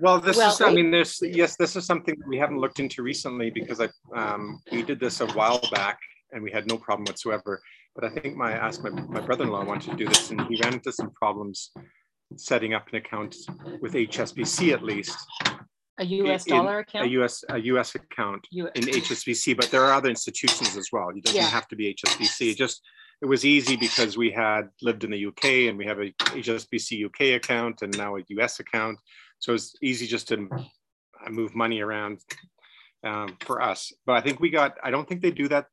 Well, 0.00 0.20
this 0.20 0.36
well, 0.36 0.52
is, 0.52 0.60
I 0.60 0.72
mean, 0.72 0.90
this, 0.90 1.20
yes, 1.22 1.56
this 1.56 1.76
is 1.76 1.84
something 1.84 2.14
that 2.18 2.28
we 2.28 2.38
haven't 2.38 2.58
looked 2.58 2.80
into 2.80 3.02
recently 3.02 3.50
because 3.50 3.80
I, 3.80 3.88
um, 4.14 4.60
we 4.70 4.82
did 4.82 5.00
this 5.00 5.20
a 5.20 5.26
while 5.28 5.60
back 5.72 5.98
and 6.32 6.42
we 6.42 6.50
had 6.50 6.66
no 6.66 6.76
problem 6.76 7.04
whatsoever. 7.06 7.60
But 7.94 8.04
I 8.04 8.10
think 8.10 8.36
my, 8.36 8.52
I 8.52 8.68
asked 8.68 8.82
my, 8.82 8.90
my 8.90 9.20
brother-in-law 9.20 9.64
wanted 9.64 9.90
to 9.90 9.96
do 9.96 10.06
this 10.06 10.30
and 10.30 10.40
he 10.42 10.60
ran 10.62 10.74
into 10.74 10.92
some 10.92 11.10
problems 11.10 11.70
setting 12.36 12.74
up 12.74 12.86
an 12.92 12.96
account 12.96 13.34
with 13.80 13.94
HSBC 13.94 14.72
at 14.72 14.82
least. 14.82 15.16
A 15.98 16.04
US 16.04 16.46
in, 16.46 16.54
dollar 16.54 16.80
account? 16.80 17.06
A 17.06 17.08
US, 17.20 17.44
a 17.48 17.58
US 17.58 17.94
account 17.94 18.46
U 18.52 18.68
in 18.74 18.82
HSBC, 18.84 19.56
but 19.56 19.70
there 19.70 19.82
are 19.82 19.92
other 19.92 20.08
institutions 20.08 20.76
as 20.76 20.90
well. 20.92 21.08
It 21.08 21.24
doesn't 21.24 21.36
yeah. 21.36 21.48
have 21.48 21.66
to 21.68 21.76
be 21.76 21.94
HSBC. 21.94 22.56
Just 22.56 22.82
it 23.20 23.26
was 23.26 23.44
easy 23.44 23.76
because 23.76 24.16
we 24.16 24.30
had 24.30 24.68
lived 24.80 25.04
in 25.04 25.10
the 25.10 25.26
UK 25.26 25.44
and 25.68 25.76
we 25.76 25.86
have 25.86 25.98
a 25.98 26.12
HSBC 26.12 27.04
UK 27.06 27.36
account 27.36 27.82
and 27.82 27.96
now 27.96 28.16
a 28.16 28.24
US 28.28 28.60
account. 28.60 28.98
So 29.40 29.54
it's 29.54 29.74
easy 29.82 30.06
just 30.06 30.28
to 30.28 30.48
move 31.28 31.54
money 31.54 31.80
around 31.80 32.20
um, 33.04 33.36
for 33.40 33.60
us. 33.60 33.92
But 34.06 34.14
I 34.16 34.20
think 34.20 34.40
we 34.40 34.50
got, 34.50 34.76
I 34.82 34.90
don't 34.90 35.08
think 35.08 35.22
they 35.22 35.32
do 35.32 35.48
that. 35.48 35.66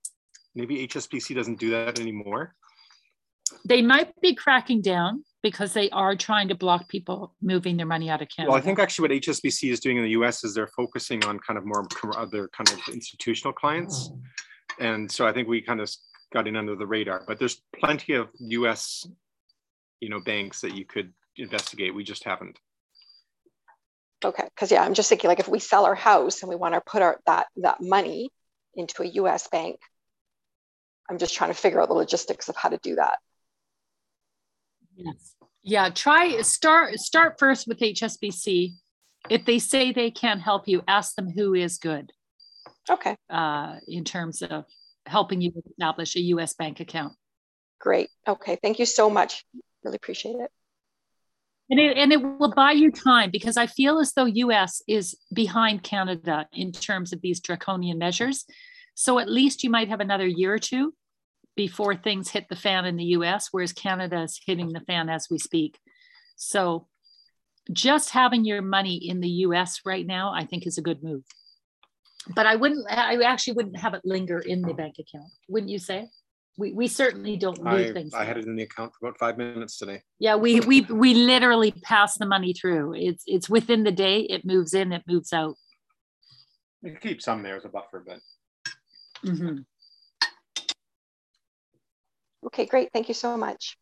Maybe 0.55 0.87
HSBC 0.87 1.35
doesn't 1.35 1.59
do 1.59 1.69
that 1.71 1.99
anymore. 1.99 2.55
They 3.63 3.81
might 3.81 4.19
be 4.21 4.33
cracking 4.33 4.81
down 4.81 5.23
because 5.43 5.73
they 5.73 5.89
are 5.91 6.15
trying 6.15 6.47
to 6.47 6.55
block 6.55 6.89
people 6.89 7.35
moving 7.41 7.77
their 7.77 7.85
money 7.85 8.09
out 8.09 8.23
of 8.23 8.27
Canada. 8.35 8.51
Well, 8.51 8.59
I 8.59 8.61
think 8.61 8.79
actually 8.79 9.09
what 9.09 9.21
HSBC 9.21 9.71
is 9.71 9.79
doing 9.79 9.97
in 9.97 10.03
the 10.03 10.09
US 10.11 10.43
is 10.43 10.55
they're 10.55 10.67
focusing 10.67 11.23
on 11.25 11.39
kind 11.39 11.59
of 11.59 11.65
more 11.65 11.85
other 12.17 12.49
kind 12.57 12.71
of 12.71 12.79
institutional 12.91 13.53
clients. 13.53 14.09
And 14.79 15.11
so 15.11 15.27
I 15.27 15.31
think 15.31 15.47
we 15.47 15.61
kind 15.61 15.79
of 15.79 15.89
got 16.35 16.47
in 16.47 16.55
under 16.55 16.75
the 16.75 16.85
radar. 16.85 17.23
But 17.25 17.39
there's 17.39 17.61
plenty 17.79 18.13
of 18.13 18.27
U.S. 18.39 19.07
you 20.01 20.09
know 20.09 20.19
banks 20.19 20.61
that 20.61 20.75
you 20.75 20.85
could 20.85 21.13
investigate. 21.37 21.95
We 21.95 22.03
just 22.03 22.23
haven't. 22.25 22.59
Okay, 24.23 24.43
because 24.43 24.71
yeah, 24.71 24.83
I'm 24.83 24.93
just 24.93 25.09
thinking 25.09 25.29
like 25.29 25.39
if 25.39 25.47
we 25.47 25.59
sell 25.59 25.85
our 25.85 25.95
house 25.95 26.41
and 26.41 26.49
we 26.49 26.55
want 26.55 26.75
to 26.75 26.81
put 26.81 27.01
our 27.01 27.19
that 27.25 27.47
that 27.57 27.81
money 27.81 28.29
into 28.75 29.01
a 29.01 29.07
U.S. 29.07 29.47
bank, 29.47 29.79
I'm 31.09 31.17
just 31.17 31.33
trying 31.33 31.51
to 31.51 31.57
figure 31.57 31.81
out 31.81 31.87
the 31.87 31.95
logistics 31.95 32.49
of 32.49 32.55
how 32.55 32.69
to 32.69 32.77
do 32.77 32.95
that. 32.95 33.17
Yes. 34.95 35.35
Yeah, 35.63 35.89
try 35.89 36.41
start 36.41 36.99
start 36.99 37.39
first 37.39 37.67
with 37.67 37.79
HSBC. 37.79 38.73
If 39.29 39.45
they 39.45 39.57
say 39.57 39.91
they 39.91 40.11
can't 40.11 40.41
help 40.41 40.67
you, 40.67 40.83
ask 40.87 41.15
them 41.15 41.31
who 41.31 41.55
is 41.55 41.77
good. 41.77 42.11
Okay. 42.87 43.15
Uh, 43.29 43.77
in 43.87 44.03
terms 44.03 44.43
of 44.43 44.65
helping 45.05 45.41
you 45.41 45.51
establish 45.71 46.15
a 46.15 46.21
US 46.21 46.53
bank 46.53 46.79
account. 46.79 47.13
Great. 47.79 48.09
Okay. 48.27 48.57
Thank 48.61 48.79
you 48.79 48.85
so 48.85 49.09
much. 49.09 49.45
Really 49.83 49.97
appreciate 49.97 50.35
it. 50.35 50.51
And 51.69 51.79
it, 51.79 51.97
and 51.97 52.11
it 52.11 52.21
will 52.21 52.53
buy 52.53 52.71
you 52.71 52.91
time 52.91 53.31
because 53.31 53.57
I 53.57 53.67
feel 53.67 53.99
as 53.99 54.13
though 54.13 54.25
US 54.25 54.81
is 54.87 55.15
behind 55.33 55.83
Canada 55.83 56.47
in 56.53 56.71
terms 56.71 57.11
of 57.11 57.21
these 57.21 57.39
draconian 57.39 57.97
measures. 57.97 58.45
So 58.93 59.19
at 59.19 59.29
least 59.29 59.63
you 59.63 59.69
might 59.69 59.89
have 59.89 59.99
another 59.99 60.27
year 60.27 60.53
or 60.53 60.59
two 60.59 60.93
before 61.55 61.95
things 61.95 62.29
hit 62.29 62.47
the 62.49 62.55
fan 62.55 62.85
in 62.85 62.97
the 62.97 63.15
US, 63.17 63.49
whereas 63.51 63.73
Canada 63.73 64.21
is 64.23 64.39
hitting 64.45 64.73
the 64.73 64.81
fan 64.81 65.09
as 65.09 65.27
we 65.29 65.39
speak. 65.39 65.79
So 66.35 66.87
just 67.71 68.11
having 68.11 68.45
your 68.45 68.61
money 68.61 68.95
in 68.95 69.21
the 69.21 69.29
US 69.29 69.81
right 69.85 70.05
now, 70.05 70.33
I 70.33 70.45
think 70.45 70.67
is 70.67 70.77
a 70.77 70.83
good 70.83 71.01
move 71.03 71.23
but 72.33 72.45
I 72.45 72.55
wouldn't, 72.55 72.85
I 72.89 73.21
actually 73.23 73.53
wouldn't 73.53 73.77
have 73.77 73.93
it 73.93 74.01
linger 74.03 74.39
in 74.39 74.61
the 74.61 74.73
bank 74.73 74.95
account, 74.99 75.31
wouldn't 75.47 75.71
you 75.71 75.79
say? 75.79 76.09
We, 76.57 76.71
we 76.71 76.87
certainly 76.87 77.35
don't 77.35 77.61
move 77.61 77.89
I, 77.89 77.93
things. 77.93 78.13
I 78.13 78.23
had 78.23 78.37
it 78.37 78.45
in 78.45 78.55
the 78.55 78.63
account 78.63 78.93
for 78.93 79.07
about 79.07 79.19
five 79.19 79.37
minutes 79.37 79.77
today. 79.77 80.03
Yeah, 80.19 80.35
we 80.37 80.61
we 80.61 80.81
we 80.81 81.13
literally 81.13 81.71
pass 81.71 82.17
the 82.17 82.25
money 82.25 82.53
through. 82.53 82.93
It's 82.95 83.25
it's 83.27 83.49
within 83.49 83.83
the 83.83 83.91
day. 83.91 84.21
It 84.21 84.45
moves 84.45 84.73
in. 84.73 84.93
It 84.93 85.03
moves 85.05 85.33
out. 85.33 85.55
You 86.81 86.95
keep 86.95 87.21
some 87.21 87.43
there 87.43 87.57
as 87.57 87.65
a 87.65 87.69
buffer, 87.69 88.01
but. 88.07 88.19
Mm-hmm. 89.25 89.57
Okay, 92.45 92.65
great. 92.67 92.93
Thank 92.93 93.09
you 93.09 93.13
so 93.15 93.35
much. 93.35 93.77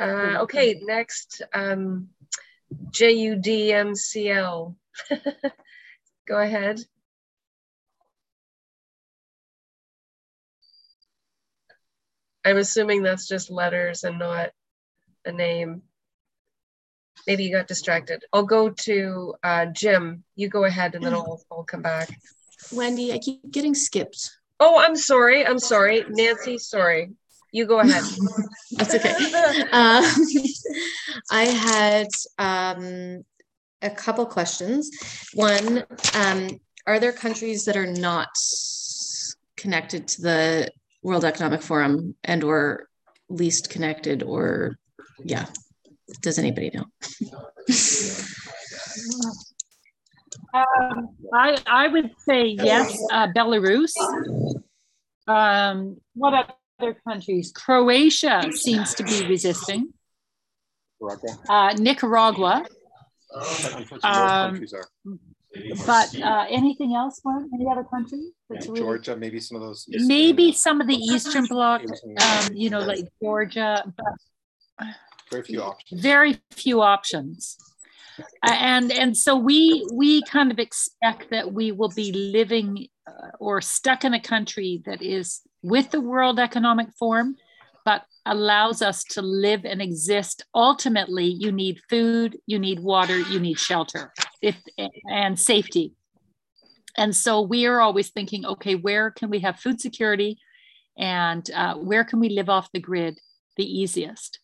Uh, 0.00 0.38
okay, 0.40 0.80
next, 0.82 1.42
um, 1.52 2.08
JUDMCL. 2.90 4.74
Go 6.26 6.38
ahead. 6.38 6.80
I'm 12.44 12.56
assuming 12.58 13.02
that's 13.02 13.26
just 13.26 13.50
letters 13.50 14.04
and 14.04 14.18
not 14.18 14.50
a 15.24 15.32
name. 15.32 15.82
Maybe 17.26 17.44
you 17.44 17.52
got 17.52 17.68
distracted. 17.68 18.24
I'll 18.32 18.44
go 18.44 18.70
to 18.70 19.34
uh, 19.42 19.66
Jim. 19.66 20.24
You 20.34 20.48
go 20.48 20.64
ahead 20.64 20.94
and 20.94 21.04
then 21.04 21.14
I'll, 21.14 21.40
I'll 21.50 21.64
come 21.64 21.80
back. 21.80 22.10
Wendy, 22.70 23.12
I 23.12 23.18
keep 23.18 23.50
getting 23.50 23.74
skipped. 23.74 24.30
Oh, 24.60 24.78
I'm 24.78 24.96
sorry. 24.96 25.46
I'm 25.46 25.58
sorry. 25.58 26.04
Nancy, 26.08 26.58
sorry. 26.58 27.12
You 27.50 27.66
go 27.66 27.80
ahead. 27.80 28.04
That's 28.72 28.94
okay. 28.94 29.14
Uh, 29.72 30.10
I 31.30 31.44
had 31.44 32.08
um, 32.38 33.24
a 33.82 33.90
couple 33.90 34.26
questions. 34.26 34.90
One, 35.34 35.84
um, 36.14 36.48
are 36.86 36.98
there 36.98 37.12
countries 37.12 37.64
that 37.64 37.76
are 37.76 37.86
not 37.90 38.28
connected 39.56 40.08
to 40.08 40.22
the 40.22 40.70
World 41.02 41.24
Economic 41.24 41.62
Forum 41.62 42.14
and 42.24 42.44
or 42.44 42.88
least 43.28 43.70
connected 43.70 44.22
or 44.22 44.78
yeah, 45.22 45.46
does 46.20 46.38
anybody 46.38 46.70
know? 46.74 46.84
um, 50.54 51.08
I, 51.32 51.58
I 51.66 51.88
would 51.88 52.10
say 52.26 52.46
yes, 52.46 52.96
uh, 53.12 53.28
Belarus. 53.36 53.92
Um, 55.26 55.96
what 56.14 56.56
other 56.78 56.96
countries? 57.06 57.52
Croatia 57.54 58.50
seems 58.52 58.94
to 58.94 59.04
be 59.04 59.26
resisting. 59.26 59.92
Uh, 61.48 61.74
Nicaragua. 61.78 62.64
Um, 64.02 64.60
but 65.86 66.14
uh, 66.20 66.46
anything 66.48 66.94
else, 66.94 67.20
Mark? 67.24 67.44
Any 67.52 67.66
other 67.70 67.84
country? 67.84 68.32
That's 68.50 68.66
really, 68.66 68.80
Georgia, 68.80 69.16
maybe 69.16 69.40
some 69.40 69.56
of 69.56 69.62
those. 69.62 69.86
Maybe 69.88 70.52
some 70.52 70.80
of 70.80 70.86
the 70.86 70.96
Eastern 70.96 71.46
Bloc, 71.46 71.82
um, 71.82 72.48
you 72.54 72.70
know, 72.70 72.80
like 72.80 73.06
Georgia, 73.22 73.84
but 73.96 74.86
very 75.30 75.42
few 75.42 75.62
options. 75.62 76.00
Very 76.00 76.40
few 76.50 76.82
options. 76.82 77.56
and 78.44 78.92
and 78.92 79.16
so 79.16 79.36
we 79.36 79.86
we 79.92 80.22
kind 80.22 80.52
of 80.52 80.58
expect 80.58 81.30
that 81.30 81.52
we 81.52 81.72
will 81.72 81.92
be 81.96 82.12
living 82.12 82.86
uh, 83.08 83.30
or 83.40 83.60
stuck 83.60 84.04
in 84.04 84.14
a 84.14 84.20
country 84.20 84.82
that 84.86 85.02
is 85.02 85.40
with 85.62 85.90
the 85.90 86.00
World 86.00 86.38
Economic 86.38 86.88
Forum, 86.98 87.36
but 87.84 88.02
allows 88.26 88.80
us 88.80 89.04
to 89.04 89.20
live 89.20 89.64
and 89.64 89.82
exist. 89.82 90.44
Ultimately, 90.54 91.26
you 91.26 91.52
need 91.52 91.80
food, 91.90 92.38
you 92.46 92.58
need 92.58 92.80
water, 92.80 93.18
you 93.18 93.38
need 93.38 93.58
shelter, 93.58 94.12
if 94.40 94.56
and 95.10 95.38
safety. 95.38 95.94
And 96.96 97.14
so 97.14 97.42
we 97.42 97.66
are 97.66 97.80
always 97.80 98.10
thinking, 98.10 98.46
okay, 98.46 98.76
where 98.76 99.10
can 99.10 99.28
we 99.28 99.40
have 99.40 99.58
food 99.58 99.80
security, 99.80 100.38
and 100.96 101.48
uh, 101.50 101.74
where 101.74 102.04
can 102.04 102.20
we 102.20 102.28
live 102.28 102.48
off 102.48 102.70
the 102.72 102.80
grid 102.80 103.18
the 103.56 103.64
easiest? 103.64 104.38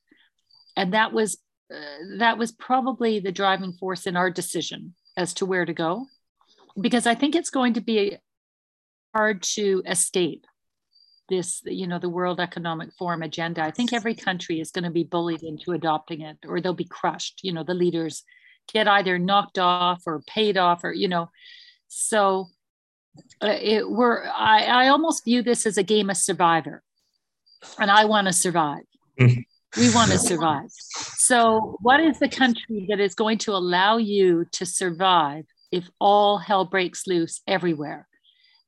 And 0.76 0.92
that 0.94 1.12
was 1.12 1.38
uh, 1.72 2.18
that 2.18 2.38
was 2.38 2.52
probably 2.52 3.20
the 3.20 3.32
driving 3.32 3.72
force 3.72 4.06
in 4.06 4.16
our 4.16 4.30
decision 4.30 4.94
as 5.16 5.32
to 5.34 5.46
where 5.46 5.64
to 5.64 5.72
go, 5.72 6.06
because 6.80 7.06
I 7.06 7.14
think 7.14 7.34
it's 7.34 7.50
going 7.50 7.74
to 7.74 7.80
be 7.80 8.16
hard 9.14 9.42
to 9.42 9.82
escape 9.86 10.46
this, 11.30 11.62
you 11.64 11.86
know, 11.86 11.98
the 11.98 12.08
World 12.08 12.40
Economic 12.40 12.92
Forum 12.98 13.22
agenda. 13.22 13.62
I 13.62 13.70
think 13.70 13.92
every 13.92 14.14
country 14.14 14.60
is 14.60 14.70
going 14.70 14.84
to 14.84 14.90
be 14.90 15.04
bullied 15.04 15.42
into 15.42 15.72
adopting 15.72 16.20
it, 16.20 16.36
or 16.46 16.60
they'll 16.60 16.74
be 16.74 16.84
crushed. 16.84 17.40
You 17.42 17.52
know, 17.52 17.64
the 17.64 17.74
leaders 17.74 18.24
get 18.72 18.86
either 18.86 19.18
knocked 19.18 19.58
off 19.58 20.02
or 20.06 20.20
paid 20.26 20.58
off, 20.58 20.84
or 20.84 20.92
you 20.92 21.08
know, 21.08 21.30
so 21.88 22.48
uh, 23.42 23.56
it, 23.60 23.88
we're. 23.88 24.26
I, 24.26 24.64
I 24.64 24.88
almost 24.88 25.24
view 25.24 25.42
this 25.42 25.64
as 25.64 25.78
a 25.78 25.82
game 25.82 26.10
of 26.10 26.16
survivor, 26.16 26.82
and 27.78 27.90
I 27.90 28.04
want 28.04 28.26
to 28.26 28.32
survive. 28.32 28.82
we 29.18 29.94
want 29.94 30.10
to 30.10 30.18
survive. 30.18 30.70
So, 30.70 31.76
what 31.80 32.00
is 32.00 32.18
the 32.18 32.28
country 32.28 32.86
that 32.88 33.00
is 33.00 33.14
going 33.14 33.38
to 33.38 33.52
allow 33.52 33.96
you 33.96 34.44
to 34.52 34.66
survive 34.66 35.44
if 35.70 35.88
all 36.00 36.38
hell 36.38 36.64
breaks 36.64 37.06
loose 37.06 37.40
everywhere? 37.46 38.08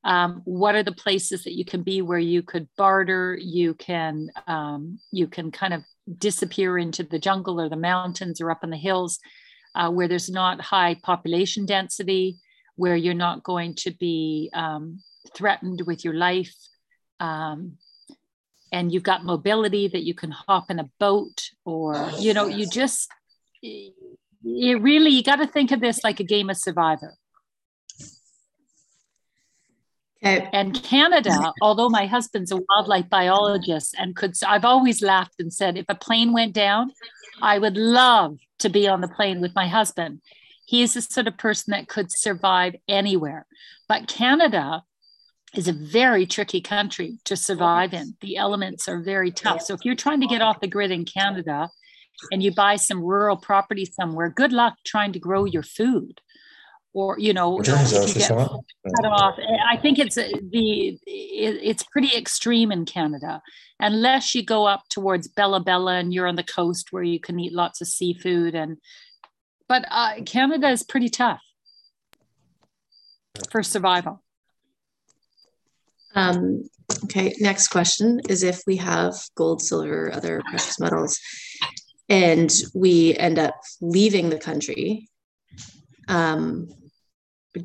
Um, 0.03 0.41
what 0.45 0.75
are 0.75 0.83
the 0.83 0.91
places 0.91 1.43
that 1.43 1.53
you 1.53 1.63
can 1.63 1.81
be 1.81 2.01
where 2.01 2.19
you 2.19 2.43
could 2.43 2.67
barter? 2.77 3.37
You 3.39 3.73
can 3.73 4.29
um, 4.47 4.99
you 5.11 5.27
can 5.27 5.51
kind 5.51 5.73
of 5.73 5.83
disappear 6.17 6.77
into 6.77 7.03
the 7.03 7.19
jungle 7.19 7.61
or 7.61 7.69
the 7.69 7.75
mountains 7.75 8.41
or 8.41 8.51
up 8.51 8.63
in 8.63 8.69
the 8.69 8.77
hills 8.77 9.19
uh, 9.75 9.89
where 9.89 10.07
there's 10.07 10.29
not 10.29 10.61
high 10.61 10.95
population 11.03 11.65
density 11.65 12.37
where 12.75 12.95
you're 12.95 13.13
not 13.13 13.43
going 13.43 13.75
to 13.75 13.91
be 13.91 14.49
um, 14.53 14.99
threatened 15.35 15.81
with 15.85 16.03
your 16.03 16.15
life. 16.15 16.53
Um, 17.19 17.77
and 18.71 18.91
you've 18.91 19.03
got 19.03 19.23
mobility 19.23 19.87
that 19.87 20.03
you 20.03 20.15
can 20.15 20.31
hop 20.31 20.71
in 20.71 20.79
a 20.79 20.89
boat 20.99 21.49
or 21.63 22.09
you 22.17 22.33
know 22.33 22.47
you 22.47 22.67
just 22.67 23.07
it 23.61 24.81
really 24.81 25.11
you 25.11 25.23
got 25.23 25.37
to 25.37 25.47
think 25.47 25.71
of 25.71 25.79
this 25.79 26.03
like 26.03 26.19
a 26.19 26.23
game 26.23 26.49
of 26.49 26.57
survivor 26.57 27.13
Okay. 30.25 30.49
And 30.53 30.81
Canada, 30.83 31.31
mm-hmm. 31.31 31.49
although 31.61 31.89
my 31.89 32.05
husband's 32.05 32.51
a 32.51 32.59
wildlife 32.69 33.09
biologist 33.09 33.95
and 33.97 34.15
could, 34.15 34.35
I've 34.47 34.63
always 34.63 35.01
laughed 35.01 35.35
and 35.39 35.51
said, 35.51 35.77
if 35.77 35.85
a 35.89 35.95
plane 35.95 36.31
went 36.31 36.53
down, 36.53 36.91
I 37.41 37.59
would 37.59 37.75
love 37.75 38.37
to 38.59 38.69
be 38.69 38.87
on 38.87 39.01
the 39.01 39.09
plane 39.09 39.41
with 39.41 39.53
my 39.53 39.67
husband. 39.67 40.21
He 40.65 40.81
is 40.81 40.93
the 40.93 41.01
sort 41.01 41.27
of 41.27 41.37
person 41.37 41.71
that 41.71 41.89
could 41.89 42.09
survive 42.09 42.75
anywhere. 42.87 43.45
But 43.89 44.07
Canada 44.07 44.83
is 45.53 45.67
a 45.67 45.73
very 45.73 46.25
tricky 46.25 46.61
country 46.61 47.19
to 47.25 47.35
survive 47.35 47.93
in. 47.93 48.15
The 48.21 48.37
elements 48.37 48.87
are 48.87 49.01
very 49.01 49.29
tough. 49.29 49.61
So 49.61 49.73
if 49.73 49.81
you're 49.83 49.95
trying 49.95 50.21
to 50.21 50.27
get 50.27 50.41
off 50.41 50.61
the 50.61 50.67
grid 50.67 50.89
in 50.89 51.05
Canada 51.05 51.69
and 52.31 52.41
you 52.41 52.53
buy 52.53 52.77
some 52.77 53.03
rural 53.03 53.37
property 53.37 53.85
somewhere, 53.85 54.29
good 54.29 54.53
luck 54.53 54.75
trying 54.85 55.11
to 55.13 55.19
grow 55.19 55.45
your 55.45 55.63
food 55.63 56.21
or 56.93 57.17
you 57.19 57.33
know 57.33 57.59
get 57.59 58.27
cut 58.27 59.05
off. 59.05 59.35
I 59.69 59.77
think 59.77 59.99
it's 59.99 60.17
uh, 60.17 60.29
the 60.51 60.97
it's 61.05 61.83
pretty 61.83 62.15
extreme 62.15 62.71
in 62.71 62.85
Canada, 62.85 63.41
unless 63.79 64.35
you 64.35 64.43
go 64.43 64.65
up 64.65 64.83
towards 64.89 65.27
Bella 65.27 65.59
Bella 65.59 65.95
and 65.95 66.13
you're 66.13 66.27
on 66.27 66.35
the 66.35 66.43
coast 66.43 66.87
where 66.91 67.03
you 67.03 67.19
can 67.19 67.39
eat 67.39 67.53
lots 67.53 67.81
of 67.81 67.87
seafood 67.87 68.55
and. 68.55 68.77
But 69.69 69.85
uh, 69.89 70.15
Canada 70.25 70.69
is 70.69 70.83
pretty 70.83 71.07
tough 71.07 71.41
for 73.49 73.63
survival. 73.63 74.21
Um, 76.15 76.63
okay, 77.05 77.33
next 77.39 77.69
question 77.69 78.19
is 78.29 78.43
if 78.43 78.61
we 78.67 78.77
have 78.77 79.15
gold, 79.35 79.61
silver, 79.61 80.13
other 80.13 80.41
precious 80.49 80.79
metals, 80.79 81.19
and 82.09 82.53
we 82.75 83.15
end 83.15 83.39
up 83.39 83.55
leaving 83.81 84.29
the 84.29 84.37
country, 84.37 85.09
um, 86.07 86.67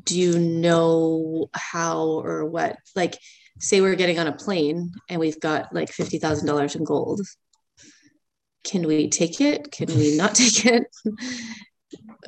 do 0.03 0.19
you 0.19 0.39
know 0.39 1.49
how 1.53 2.01
or 2.01 2.45
what? 2.45 2.77
Like 2.95 3.17
say 3.59 3.81
we're 3.81 3.95
getting 3.95 4.19
on 4.19 4.27
a 4.27 4.33
plane 4.33 4.91
and 5.09 5.19
we've 5.19 5.39
got 5.39 5.73
like 5.73 5.89
$50,000 5.89 6.75
in 6.75 6.83
gold. 6.83 7.21
Can 8.63 8.87
we 8.87 9.09
take 9.09 9.41
it? 9.41 9.71
Can 9.71 9.87
we 9.87 10.15
not 10.15 10.35
take 10.35 10.65
it? 10.65 10.83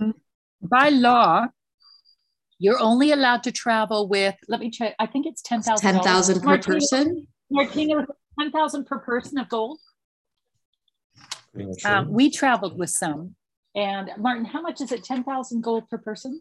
By 0.61 0.89
law 0.89 1.47
you're 2.61 2.79
only 2.79 3.11
allowed 3.11 3.41
to 3.41 3.51
travel 3.51 4.07
with 4.07 4.35
let 4.47 4.59
me 4.59 4.69
check 4.69 4.93
i 4.99 5.07
think 5.07 5.25
it's 5.25 5.41
10,000 5.41 5.81
10,000 5.81 6.41
per 6.41 6.59
person? 6.59 7.27
Martina, 7.49 8.05
10,000 8.39 8.85
per 8.85 8.99
person 8.99 9.39
of 9.39 9.49
gold? 9.49 9.79
Um, 11.83 12.09
we 12.09 12.31
traveled 12.31 12.77
with 12.79 12.91
some. 12.91 13.35
And 13.75 14.11
martin 14.17 14.45
how 14.45 14.61
much 14.61 14.79
is 14.79 14.91
it 14.91 15.03
10,000 15.03 15.61
gold 15.61 15.89
per 15.89 15.97
person 15.97 16.39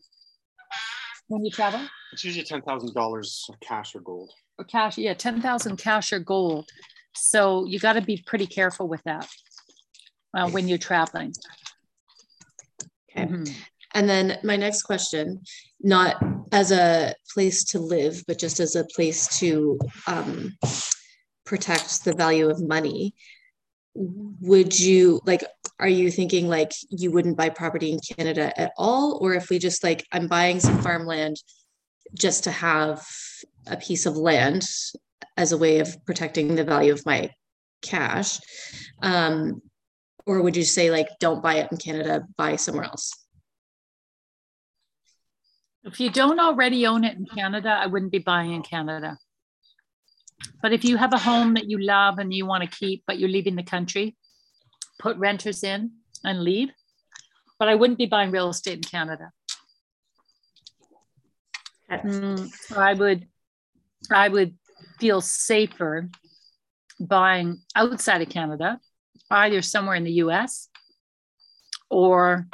when 1.30 1.44
you 1.44 1.50
travel? 1.50 1.80
It's 2.12 2.24
usually 2.24 2.44
ten 2.44 2.62
thousand 2.62 2.92
dollars 2.92 3.46
of 3.48 3.58
cash 3.60 3.94
or 3.94 4.00
gold. 4.00 4.30
Or 4.58 4.64
cash, 4.64 4.98
yeah, 4.98 5.14
ten 5.14 5.40
thousand 5.40 5.76
cash 5.76 6.12
or 6.12 6.18
gold. 6.18 6.68
So 7.14 7.64
you 7.66 7.78
got 7.78 7.94
to 7.94 8.02
be 8.02 8.22
pretty 8.26 8.46
careful 8.46 8.88
with 8.88 9.02
that 9.04 9.28
uh, 10.36 10.50
when 10.50 10.68
you're 10.68 10.78
traveling. 10.78 11.32
Okay. 13.10 13.26
Mm-hmm. 13.26 13.52
And 13.94 14.08
then 14.08 14.38
my 14.44 14.56
next 14.56 14.82
question, 14.82 15.40
not 15.80 16.22
as 16.52 16.70
a 16.70 17.14
place 17.32 17.64
to 17.64 17.80
live, 17.80 18.22
but 18.26 18.38
just 18.38 18.60
as 18.60 18.76
a 18.76 18.84
place 18.84 19.38
to 19.40 19.78
um, 20.06 20.56
protect 21.44 22.04
the 22.04 22.14
value 22.14 22.48
of 22.48 22.62
money 22.62 23.14
would 23.94 24.78
you 24.78 25.20
like 25.24 25.44
are 25.78 25.88
you 25.88 26.10
thinking 26.10 26.48
like 26.48 26.72
you 26.90 27.10
wouldn't 27.10 27.36
buy 27.36 27.48
property 27.48 27.92
in 27.92 28.00
canada 28.16 28.58
at 28.60 28.72
all? 28.76 29.18
Or 29.20 29.34
if 29.34 29.50
we 29.50 29.58
just 29.58 29.82
like 29.82 30.06
i'm 30.12 30.28
buying 30.28 30.60
some 30.60 30.80
farmland 30.80 31.36
just 32.14 32.44
to 32.44 32.50
have 32.50 33.04
a 33.66 33.76
piece 33.76 34.06
of 34.06 34.16
land 34.16 34.64
as 35.36 35.52
a 35.52 35.58
way 35.58 35.80
of 35.80 36.04
protecting 36.04 36.54
the 36.54 36.64
value 36.64 36.92
of 36.92 37.06
my 37.06 37.30
cash 37.82 38.38
um, 39.02 39.62
or 40.26 40.42
would 40.42 40.56
you 40.56 40.64
say 40.64 40.90
like 40.90 41.08
don't 41.18 41.42
buy 41.42 41.56
it 41.56 41.70
in 41.72 41.78
canada 41.78 42.26
buy 42.36 42.56
somewhere 42.56 42.84
else? 42.84 43.12
If 45.82 45.98
you 45.98 46.10
don't 46.10 46.38
already 46.38 46.86
own 46.86 47.04
it 47.04 47.16
in 47.16 47.26
canada 47.26 47.70
i 47.70 47.86
wouldn't 47.86 48.12
be 48.12 48.18
buying 48.18 48.52
in 48.52 48.62
canada 48.62 49.18
but 50.62 50.72
if 50.72 50.84
you 50.84 50.96
have 50.96 51.12
a 51.12 51.18
home 51.18 51.54
that 51.54 51.68
you 51.68 51.78
love 51.78 52.18
and 52.18 52.32
you 52.32 52.46
want 52.46 52.62
to 52.64 52.78
keep, 52.78 53.04
but 53.06 53.18
you're 53.18 53.28
leaving 53.28 53.56
the 53.56 53.62
country, 53.62 54.16
put 54.98 55.16
renters 55.16 55.64
in 55.64 55.92
and 56.24 56.42
leave. 56.42 56.70
But 57.58 57.68
I 57.68 57.74
wouldn't 57.74 57.98
be 57.98 58.06
buying 58.06 58.30
real 58.30 58.50
estate 58.50 58.76
in 58.76 58.82
Canada. 58.82 59.32
Mm, 61.90 62.50
I 62.76 62.94
would, 62.94 63.26
I 64.10 64.28
would 64.28 64.54
feel 64.98 65.20
safer 65.20 66.08
buying 67.00 67.58
outside 67.74 68.22
of 68.22 68.28
Canada, 68.28 68.78
either 69.30 69.60
somewhere 69.62 69.96
in 69.96 70.04
the 70.04 70.12
U.S. 70.12 70.68
or 71.90 72.46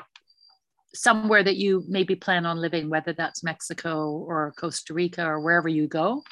somewhere 0.94 1.42
that 1.42 1.56
you 1.56 1.84
maybe 1.86 2.14
plan 2.14 2.46
on 2.46 2.56
living, 2.56 2.88
whether 2.88 3.12
that's 3.12 3.44
Mexico 3.44 4.10
or 4.10 4.54
Costa 4.56 4.94
Rica 4.94 5.24
or 5.24 5.40
wherever 5.40 5.68
you 5.68 5.86
go 5.86 6.22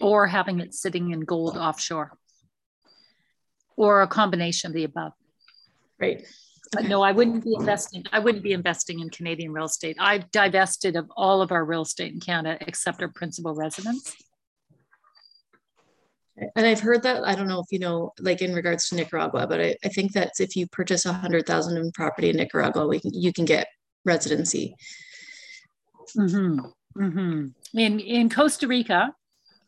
or 0.00 0.26
having 0.26 0.60
it 0.60 0.74
sitting 0.74 1.10
in 1.10 1.20
gold 1.20 1.56
offshore 1.56 2.12
or 3.76 4.02
a 4.02 4.08
combination 4.08 4.68
of 4.68 4.74
the 4.74 4.84
above. 4.84 5.12
Right. 6.00 6.26
But 6.72 6.84
no, 6.84 7.00
I 7.02 7.12
wouldn't 7.12 7.44
be 7.44 7.54
investing. 7.54 8.04
I 8.12 8.18
wouldn't 8.18 8.44
be 8.44 8.52
investing 8.52 9.00
in 9.00 9.08
Canadian 9.08 9.52
real 9.52 9.66
estate. 9.66 9.96
I've 9.98 10.30
divested 10.30 10.96
of 10.96 11.10
all 11.16 11.40
of 11.40 11.50
our 11.50 11.64
real 11.64 11.82
estate 11.82 12.12
in 12.12 12.20
Canada 12.20 12.58
except 12.66 13.00
our 13.02 13.08
principal 13.08 13.54
residence. 13.54 14.14
And 16.54 16.66
I've 16.66 16.80
heard 16.80 17.02
that, 17.02 17.26
I 17.26 17.34
don't 17.34 17.48
know 17.48 17.60
if 17.60 17.66
you 17.70 17.78
know, 17.78 18.12
like 18.20 18.42
in 18.42 18.54
regards 18.54 18.88
to 18.88 18.94
Nicaragua, 18.94 19.46
but 19.48 19.60
I, 19.60 19.76
I 19.84 19.88
think 19.88 20.12
that 20.12 20.32
if 20.38 20.54
you 20.54 20.66
purchase 20.68 21.04
a 21.04 21.12
hundred 21.12 21.46
thousand 21.46 21.78
in 21.78 21.90
property 21.92 22.30
in 22.30 22.36
Nicaragua, 22.36 22.86
we 22.86 23.00
can, 23.00 23.12
you 23.14 23.32
can 23.32 23.44
get 23.44 23.66
residency. 24.04 24.76
Mm-hmm. 26.16 26.60
Mm-hmm. 27.02 27.78
In, 27.78 28.00
in 28.00 28.30
Costa 28.30 28.68
Rica, 28.68 29.12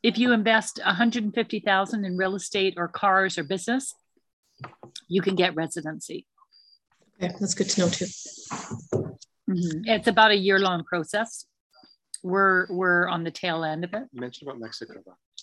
if 0.02 0.18
you 0.18 0.32
invest 0.32 0.80
150,000 0.84 2.04
in 2.04 2.16
real 2.16 2.34
estate 2.34 2.74
or 2.76 2.88
cars 2.88 3.38
or 3.38 3.44
business, 3.44 3.94
you 5.08 5.22
can 5.22 5.34
get 5.34 5.54
residency. 5.54 6.26
Okay, 7.22 7.34
that's 7.38 7.54
good 7.54 7.68
to 7.70 7.80
know 7.80 7.88
too. 7.88 8.06
Mm-hmm. 9.50 9.82
It's 9.84 10.06
about 10.06 10.30
a 10.30 10.36
year 10.36 10.58
long 10.58 10.84
process. 10.84 11.44
We're 12.22 12.66
we're 12.70 13.08
on 13.08 13.24
the 13.24 13.30
tail 13.30 13.64
end 13.64 13.84
of 13.84 13.94
it. 13.94 14.04
You 14.12 14.20
mentioned 14.20 14.48
about 14.48 14.60
Mexico. 14.60 14.94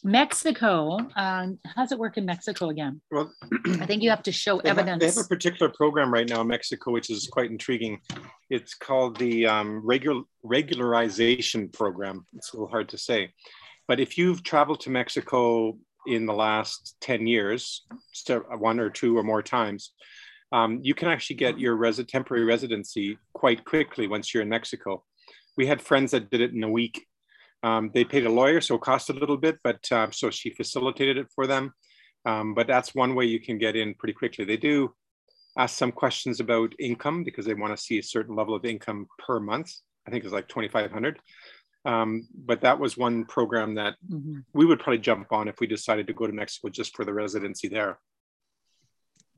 Mexico, 0.04 1.00
um, 1.16 1.58
how's 1.76 1.92
it 1.92 1.98
work 1.98 2.18
in 2.18 2.26
Mexico 2.26 2.70
again? 2.70 3.02
Well, 3.10 3.32
I 3.66 3.88
think 3.88 4.04
you 4.04 4.12
have 4.12 4.22
to 4.24 4.32
show 4.32 4.62
they 4.64 4.70
evidence. 4.70 5.04
Have, 5.04 5.14
they 5.14 5.20
have 5.20 5.26
a 5.26 5.28
particular 5.28 5.72
program 5.76 6.14
right 6.14 6.30
now 6.30 6.42
in 6.42 6.48
Mexico, 6.48 6.92
which 6.92 7.10
is 7.10 7.28
quite 7.28 7.50
intriguing. 7.50 8.00
It's 8.52 8.76
called 8.76 9.18
the 9.18 9.48
um, 9.48 9.82
regular 9.84 10.22
regularization 10.46 11.74
program. 11.74 12.28
It's 12.36 12.54
a 12.54 12.58
little 12.58 12.70
hard 12.70 12.90
to 12.90 12.98
say, 12.98 13.34
but 13.88 14.00
if 14.00 14.18
you've 14.18 14.44
traveled 14.44 14.82
to 14.82 14.90
Mexico 14.90 15.78
in 16.06 16.26
the 16.26 16.34
last 16.34 16.96
10 17.02 17.28
years, 17.28 17.86
one 18.58 18.80
or 18.80 18.90
two 18.90 19.18
or 19.18 19.24
more 19.24 19.42
times, 19.42 19.92
um, 20.52 20.80
you 20.82 20.94
can 20.94 21.10
actually 21.10 21.36
get 21.36 21.60
your 21.60 21.76
res- 21.76 22.04
temporary 22.08 22.46
residency 22.46 23.18
quite 23.34 23.66
quickly 23.66 24.08
once 24.08 24.34
you're 24.34 24.44
in 24.44 24.50
Mexico. 24.50 25.04
We 25.58 25.68
had 25.68 25.82
friends 25.82 26.12
that 26.12 26.30
did 26.30 26.42
it 26.42 26.54
in 26.54 26.64
a 26.64 26.70
week. 26.70 27.06
Um, 27.64 27.92
they 27.94 28.06
paid 28.06 28.26
a 28.26 28.32
lawyer, 28.32 28.62
so 28.62 28.76
it 28.76 28.82
cost 28.82 29.10
a 29.10 29.14
little 29.14 29.38
bit, 29.38 29.58
but 29.64 29.92
uh, 29.92 30.12
so 30.12 30.30
she 30.30 30.52
facilitated 30.52 31.18
it 31.18 31.28
for 31.34 31.48
them. 31.48 31.74
Um, 32.26 32.54
but 32.54 32.68
that's 32.68 32.96
one 32.96 33.16
way 33.16 33.26
you 33.26 33.40
can 33.40 33.58
get 33.58 33.76
in 33.76 33.94
pretty 33.96 34.14
quickly. 34.14 34.46
They 34.46 34.58
do 34.58 34.94
ask 35.58 35.78
some 35.78 35.92
questions 35.92 36.40
about 36.40 36.74
income 36.80 37.24
because 37.24 37.46
they 37.46 37.54
want 37.54 37.76
to 37.76 37.84
see 37.84 37.98
a 38.00 38.04
certain 38.04 38.36
level 38.36 38.54
of 38.54 38.64
income 38.64 39.08
per 39.18 39.40
month. 39.40 39.72
I 40.08 40.12
think 40.12 40.24
it's 40.24 40.34
like 40.34 40.48
2,500. 40.48 41.20
Um, 41.88 42.28
but 42.36 42.62
that 42.62 42.80
was 42.80 42.98
one 42.98 43.24
program 43.24 43.76
that 43.76 43.96
mm-hmm. 44.12 44.40
we 44.54 44.66
would 44.66 44.80
probably 44.80 44.98
jump 45.00 45.32
on 45.32 45.48
if 45.48 45.62
we 45.62 45.68
decided 45.68 46.06
to 46.08 46.14
go 46.14 46.28
to 46.28 46.34
Mexico 46.34 46.68
just 46.68 46.94
for 46.94 47.06
the 47.06 47.14
residency 47.14 47.70
there. 47.70 47.98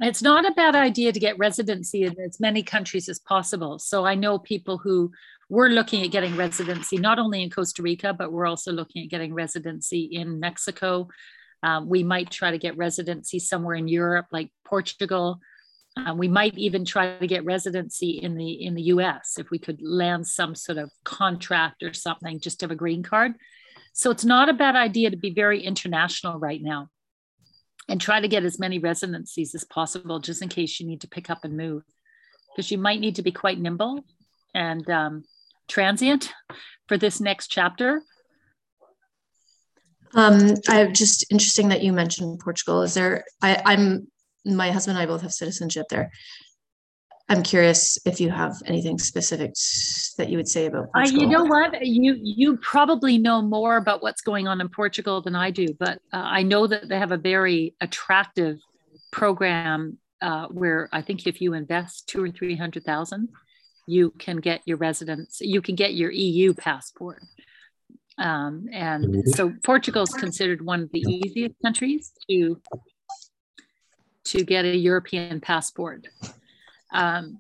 It's 0.01 0.23
not 0.23 0.47
a 0.47 0.53
bad 0.53 0.75
idea 0.75 1.11
to 1.11 1.19
get 1.19 1.37
residency 1.37 2.05
in 2.05 2.19
as 2.19 2.39
many 2.39 2.63
countries 2.63 3.07
as 3.07 3.19
possible. 3.19 3.77
So 3.77 4.03
I 4.03 4.15
know 4.15 4.39
people 4.39 4.79
who 4.79 5.11
were 5.49 5.69
looking 5.69 6.03
at 6.03 6.11
getting 6.11 6.35
residency 6.35 6.97
not 6.97 7.19
only 7.19 7.43
in 7.43 7.51
Costa 7.51 7.83
Rica, 7.83 8.13
but 8.13 8.31
we're 8.31 8.47
also 8.47 8.71
looking 8.71 9.03
at 9.03 9.09
getting 9.09 9.35
residency 9.35 10.01
in 10.05 10.39
Mexico. 10.39 11.09
Um, 11.61 11.87
we 11.87 12.03
might 12.03 12.31
try 12.31 12.49
to 12.49 12.57
get 12.57 12.77
residency 12.77 13.37
somewhere 13.37 13.75
in 13.75 13.87
Europe, 13.87 14.25
like 14.31 14.49
Portugal. 14.65 15.39
Uh, 16.05 16.13
we 16.13 16.27
might 16.27 16.57
even 16.57 16.85
try 16.85 17.17
to 17.17 17.27
get 17.27 17.45
residency 17.45 18.11
in 18.11 18.35
the 18.35 18.65
in 18.65 18.75
the 18.75 18.83
U.S. 18.83 19.35
if 19.37 19.49
we 19.49 19.59
could 19.59 19.81
land 19.81 20.27
some 20.27 20.55
sort 20.55 20.77
of 20.77 20.91
contract 21.03 21.83
or 21.83 21.93
something, 21.93 22.39
just 22.39 22.59
to 22.59 22.65
have 22.65 22.71
a 22.71 22.75
green 22.75 23.03
card. 23.03 23.33
So 23.93 24.11
it's 24.11 24.25
not 24.25 24.49
a 24.49 24.53
bad 24.53 24.75
idea 24.75 25.09
to 25.09 25.17
be 25.17 25.33
very 25.33 25.61
international 25.61 26.39
right 26.39 26.61
now, 26.61 26.89
and 27.87 27.99
try 27.99 28.21
to 28.21 28.27
get 28.27 28.43
as 28.43 28.59
many 28.59 28.79
residencies 28.79 29.55
as 29.55 29.63
possible, 29.65 30.19
just 30.19 30.41
in 30.41 30.49
case 30.49 30.79
you 30.79 30.87
need 30.87 31.01
to 31.01 31.07
pick 31.07 31.29
up 31.29 31.43
and 31.43 31.57
move, 31.57 31.83
because 32.55 32.71
you 32.71 32.77
might 32.77 32.99
need 32.99 33.15
to 33.15 33.23
be 33.23 33.31
quite 33.31 33.59
nimble 33.59 34.05
and 34.53 34.89
um, 34.89 35.23
transient 35.67 36.33
for 36.87 36.97
this 36.97 37.19
next 37.19 37.47
chapter. 37.47 38.01
Um, 40.15 40.55
I 40.67 40.85
just 40.87 41.31
interesting 41.31 41.69
that 41.69 41.83
you 41.83 41.93
mentioned 41.93 42.39
Portugal. 42.39 42.81
Is 42.81 42.93
there? 42.93 43.25
I, 43.41 43.61
I'm 43.65 44.07
my 44.45 44.71
husband 44.71 44.97
and 44.97 45.03
I 45.03 45.05
both 45.05 45.21
have 45.21 45.33
citizenship 45.33 45.87
there. 45.89 46.11
I'm 47.29 47.43
curious 47.43 47.99
if 48.05 48.19
you 48.19 48.31
have 48.31 48.55
anything 48.65 48.97
specific 48.97 49.53
that 50.17 50.29
you 50.29 50.37
would 50.37 50.47
say 50.47 50.65
about 50.65 50.89
uh, 50.95 51.01
you 51.01 51.27
know 51.27 51.45
what? 51.45 51.85
You 51.85 52.17
you 52.19 52.57
probably 52.57 53.19
know 53.19 53.43
more 53.43 53.77
about 53.77 54.01
what's 54.01 54.21
going 54.21 54.47
on 54.47 54.59
in 54.59 54.67
Portugal 54.67 55.21
than 55.21 55.35
I 55.35 55.51
do, 55.51 55.67
but 55.77 55.99
uh, 56.11 56.17
I 56.17 56.41
know 56.41 56.65
that 56.65 56.89
they 56.89 56.97
have 56.97 57.11
a 57.11 57.17
very 57.17 57.75
attractive 57.81 58.57
program 59.11 59.99
uh, 60.21 60.47
where 60.47 60.89
I 60.91 61.03
think 61.03 61.27
if 61.27 61.39
you 61.39 61.53
invest 61.53 62.07
two 62.07 62.23
or 62.23 62.31
three 62.31 62.55
hundred 62.55 62.83
thousand, 62.83 63.29
you 63.85 64.09
can 64.17 64.37
get 64.37 64.61
your 64.65 64.77
residence. 64.77 65.37
You 65.39 65.61
can 65.61 65.75
get 65.75 65.93
your 65.93 66.09
EU 66.11 66.55
passport. 66.55 67.21
Um, 68.17 68.67
and 68.73 69.23
so 69.29 69.53
Portugal 69.63 70.03
is 70.03 70.13
considered 70.13 70.65
one 70.65 70.81
of 70.81 70.91
the 70.91 70.99
easiest 70.99 71.55
countries 71.63 72.11
to 72.29 72.59
to 74.29 74.43
get 74.43 74.65
a 74.65 74.75
European 74.75 75.41
passport. 75.41 76.07
Um, 76.93 77.39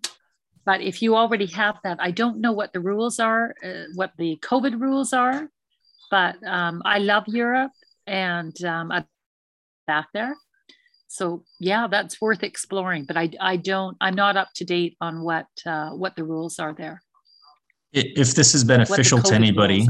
but 0.65 0.81
if 0.81 1.01
you 1.01 1.15
already 1.15 1.47
have 1.47 1.77
that, 1.83 1.97
I 1.99 2.11
don't 2.11 2.41
know 2.41 2.51
what 2.51 2.73
the 2.73 2.79
rules 2.79 3.19
are, 3.19 3.55
uh, 3.63 3.85
what 3.95 4.11
the 4.17 4.37
COVID 4.41 4.79
rules 4.79 5.13
are, 5.13 5.49
but 6.11 6.35
um, 6.45 6.81
I 6.85 6.99
love 6.99 7.23
Europe 7.27 7.71
and 8.05 8.55
um, 8.63 8.91
I'm 8.91 9.05
back 9.87 10.07
there. 10.13 10.35
So 11.07 11.43
yeah, 11.59 11.87
that's 11.87 12.21
worth 12.21 12.43
exploring. 12.43 13.05
But 13.05 13.17
I, 13.17 13.31
I 13.39 13.55
don't, 13.57 13.97
I'm 13.99 14.15
not 14.15 14.37
up 14.37 14.49
to 14.55 14.65
date 14.65 14.95
on 15.01 15.23
what 15.23 15.47
uh, 15.65 15.89
what 15.89 16.15
the 16.15 16.23
rules 16.23 16.59
are 16.59 16.73
there. 16.73 17.01
If 17.91 18.35
this 18.35 18.53
is 18.53 18.63
beneficial 18.63 19.19
to 19.23 19.33
anybody, 19.33 19.87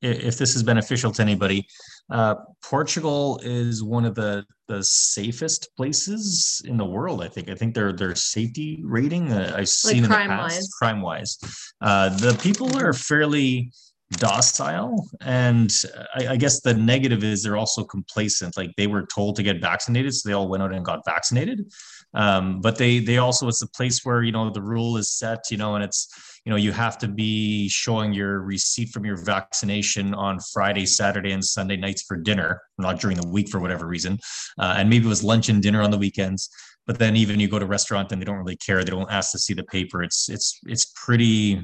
if 0.00 0.36
this 0.36 0.56
is 0.56 0.64
beneficial 0.64 1.12
to 1.12 1.22
anybody, 1.22 1.68
uh, 2.10 2.34
Portugal 2.62 3.40
is 3.42 3.82
one 3.82 4.04
of 4.04 4.14
the 4.14 4.44
the 4.68 4.82
safest 4.82 5.68
places 5.76 6.62
in 6.64 6.76
the 6.76 6.84
world. 6.84 7.22
I 7.22 7.28
think. 7.28 7.48
I 7.48 7.54
think 7.54 7.74
their 7.74 7.92
their 7.92 8.14
safety 8.14 8.82
rating 8.84 9.32
uh, 9.32 9.54
I've 9.56 9.68
seen 9.68 10.02
like 10.02 10.22
in 10.22 10.28
the 10.28 10.34
past, 10.36 10.56
wise. 10.56 10.68
crime 10.78 11.02
wise, 11.02 11.38
uh, 11.80 12.08
the 12.10 12.38
people 12.42 12.76
are 12.78 12.92
fairly 12.92 13.72
docile 14.12 15.08
and 15.22 15.72
I, 16.14 16.28
I, 16.28 16.36
guess 16.36 16.60
the 16.60 16.74
negative 16.74 17.24
is 17.24 17.42
they're 17.42 17.56
also 17.56 17.84
complacent 17.84 18.56
like 18.56 18.70
they 18.76 18.86
were 18.86 19.06
told 19.06 19.36
to 19.36 19.42
get 19.42 19.60
vaccinated 19.60 20.14
so 20.14 20.28
they 20.28 20.34
all 20.34 20.48
went 20.48 20.62
out 20.62 20.72
and 20.74 20.84
got 20.84 21.04
vaccinated 21.04 21.72
um, 22.14 22.60
but 22.60 22.76
they 22.76 22.98
they 22.98 23.18
also 23.18 23.48
it's 23.48 23.62
a 23.62 23.68
place 23.68 24.04
where 24.04 24.22
you 24.22 24.32
know 24.32 24.50
the 24.50 24.62
rule 24.62 24.96
is 24.96 25.10
set 25.10 25.50
you 25.50 25.56
know 25.56 25.76
and 25.76 25.84
it's 25.84 26.31
you 26.44 26.50
know 26.50 26.56
you 26.56 26.72
have 26.72 26.98
to 26.98 27.08
be 27.08 27.68
showing 27.68 28.12
your 28.12 28.40
receipt 28.40 28.88
from 28.90 29.04
your 29.04 29.16
vaccination 29.16 30.14
on 30.14 30.38
friday 30.52 30.86
saturday 30.86 31.32
and 31.32 31.44
sunday 31.44 31.76
nights 31.76 32.02
for 32.02 32.16
dinner 32.16 32.60
not 32.78 33.00
during 33.00 33.16
the 33.16 33.28
week 33.28 33.48
for 33.48 33.60
whatever 33.60 33.86
reason 33.86 34.18
uh, 34.58 34.74
and 34.76 34.88
maybe 34.88 35.06
it 35.06 35.08
was 35.08 35.22
lunch 35.22 35.48
and 35.48 35.62
dinner 35.62 35.82
on 35.82 35.90
the 35.90 35.98
weekends 35.98 36.50
but 36.86 36.98
then 36.98 37.16
even 37.16 37.38
you 37.38 37.48
go 37.48 37.58
to 37.58 37.64
a 37.64 37.68
restaurant 37.68 38.10
and 38.12 38.20
they 38.20 38.24
don't 38.24 38.38
really 38.38 38.56
care 38.56 38.82
they 38.82 38.90
don't 38.90 39.10
ask 39.10 39.32
to 39.32 39.38
see 39.38 39.54
the 39.54 39.64
paper 39.64 40.02
it's 40.02 40.28
it's 40.28 40.58
it's 40.66 40.92
pretty 40.96 41.62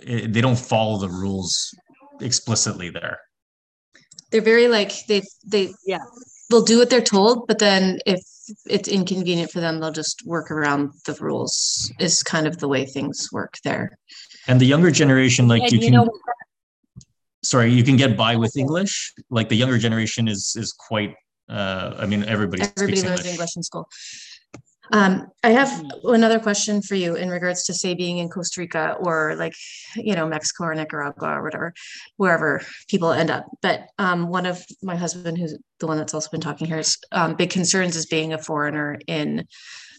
it, 0.00 0.32
they 0.32 0.40
don't 0.40 0.58
follow 0.58 0.98
the 0.98 1.08
rules 1.08 1.74
explicitly 2.20 2.90
there. 2.90 3.18
They're 4.30 4.40
very 4.40 4.68
like 4.68 5.06
they 5.06 5.22
they 5.46 5.72
yeah 5.86 6.04
they'll 6.50 6.62
do 6.62 6.78
what 6.78 6.90
they're 6.90 7.00
told 7.00 7.46
but 7.46 7.58
then 7.58 7.98
if 8.06 8.20
it's 8.66 8.88
inconvenient 8.88 9.50
for 9.50 9.60
them 9.60 9.80
they'll 9.80 9.92
just 9.92 10.22
work 10.24 10.50
around 10.50 10.92
the 11.06 11.14
rules 11.14 11.92
is 11.98 12.22
kind 12.22 12.46
of 12.46 12.58
the 12.58 12.68
way 12.68 12.84
things 12.84 13.28
work 13.32 13.54
there. 13.64 13.98
And 14.46 14.60
the 14.60 14.66
younger 14.66 14.90
generation 14.90 15.48
like 15.48 15.62
and 15.62 15.72
you, 15.72 15.78
you 15.80 15.90
can 15.90 16.08
sorry 17.42 17.70
you 17.72 17.84
can 17.84 17.96
get 17.96 18.16
by 18.16 18.36
with 18.36 18.56
english? 18.56 19.12
Like 19.30 19.48
the 19.48 19.56
younger 19.56 19.78
generation 19.78 20.28
is 20.28 20.54
is 20.56 20.72
quite 20.72 21.14
uh 21.48 21.94
i 21.98 22.06
mean 22.06 22.24
everybody 22.24 22.62
everybody 22.62 23.02
learns 23.02 23.20
english. 23.20 23.26
english 23.26 23.56
in 23.56 23.62
school 23.62 23.88
um, 24.92 25.28
I 25.42 25.50
have 25.50 25.84
another 26.04 26.38
question 26.38 26.82
for 26.82 26.94
you 26.94 27.14
in 27.14 27.28
regards 27.28 27.64
to 27.64 27.74
say 27.74 27.94
being 27.94 28.18
in 28.18 28.28
Costa 28.28 28.60
Rica 28.60 28.96
or 28.98 29.34
like, 29.36 29.54
you 29.96 30.14
know, 30.14 30.26
Mexico 30.26 30.64
or 30.64 30.74
Nicaragua 30.74 31.38
or 31.38 31.42
whatever, 31.42 31.74
wherever 32.16 32.62
people 32.88 33.12
end 33.12 33.30
up. 33.30 33.46
But 33.62 33.88
um, 33.98 34.28
one 34.28 34.46
of 34.46 34.64
my 34.82 34.96
husband, 34.96 35.38
who's 35.38 35.56
the 35.80 35.86
one 35.86 35.98
that's 35.98 36.14
also 36.14 36.30
been 36.30 36.40
talking 36.40 36.66
here, 36.66 36.78
is 36.78 36.98
um, 37.12 37.34
big 37.34 37.50
concerns 37.50 37.96
is 37.96 38.06
being 38.06 38.32
a 38.32 38.38
foreigner 38.38 38.98
in 39.06 39.46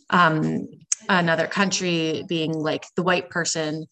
um, 0.09 0.67
another 1.07 1.47
country, 1.47 2.23
being 2.27 2.53
like 2.53 2.85
the 2.95 3.03
white 3.03 3.29
person. 3.29 3.85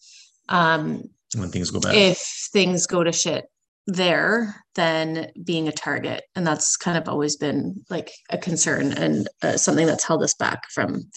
Um, 0.48 1.04
when 1.36 1.50
things 1.50 1.70
go 1.70 1.80
bad. 1.80 1.94
If 1.94 2.18
things 2.52 2.86
go 2.86 3.04
to 3.04 3.12
shit 3.12 3.46
there 3.88 4.54
than 4.74 5.32
being 5.42 5.66
a 5.66 5.72
target. 5.72 6.22
And 6.36 6.46
that's 6.46 6.76
kind 6.76 6.98
of 6.98 7.08
always 7.08 7.36
been 7.36 7.84
like 7.88 8.12
a 8.28 8.36
concern 8.36 8.92
and 8.92 9.26
uh, 9.42 9.56
something 9.56 9.86
that's 9.86 10.04
held 10.04 10.22
us 10.22 10.34
back 10.34 10.70
from 10.70 11.10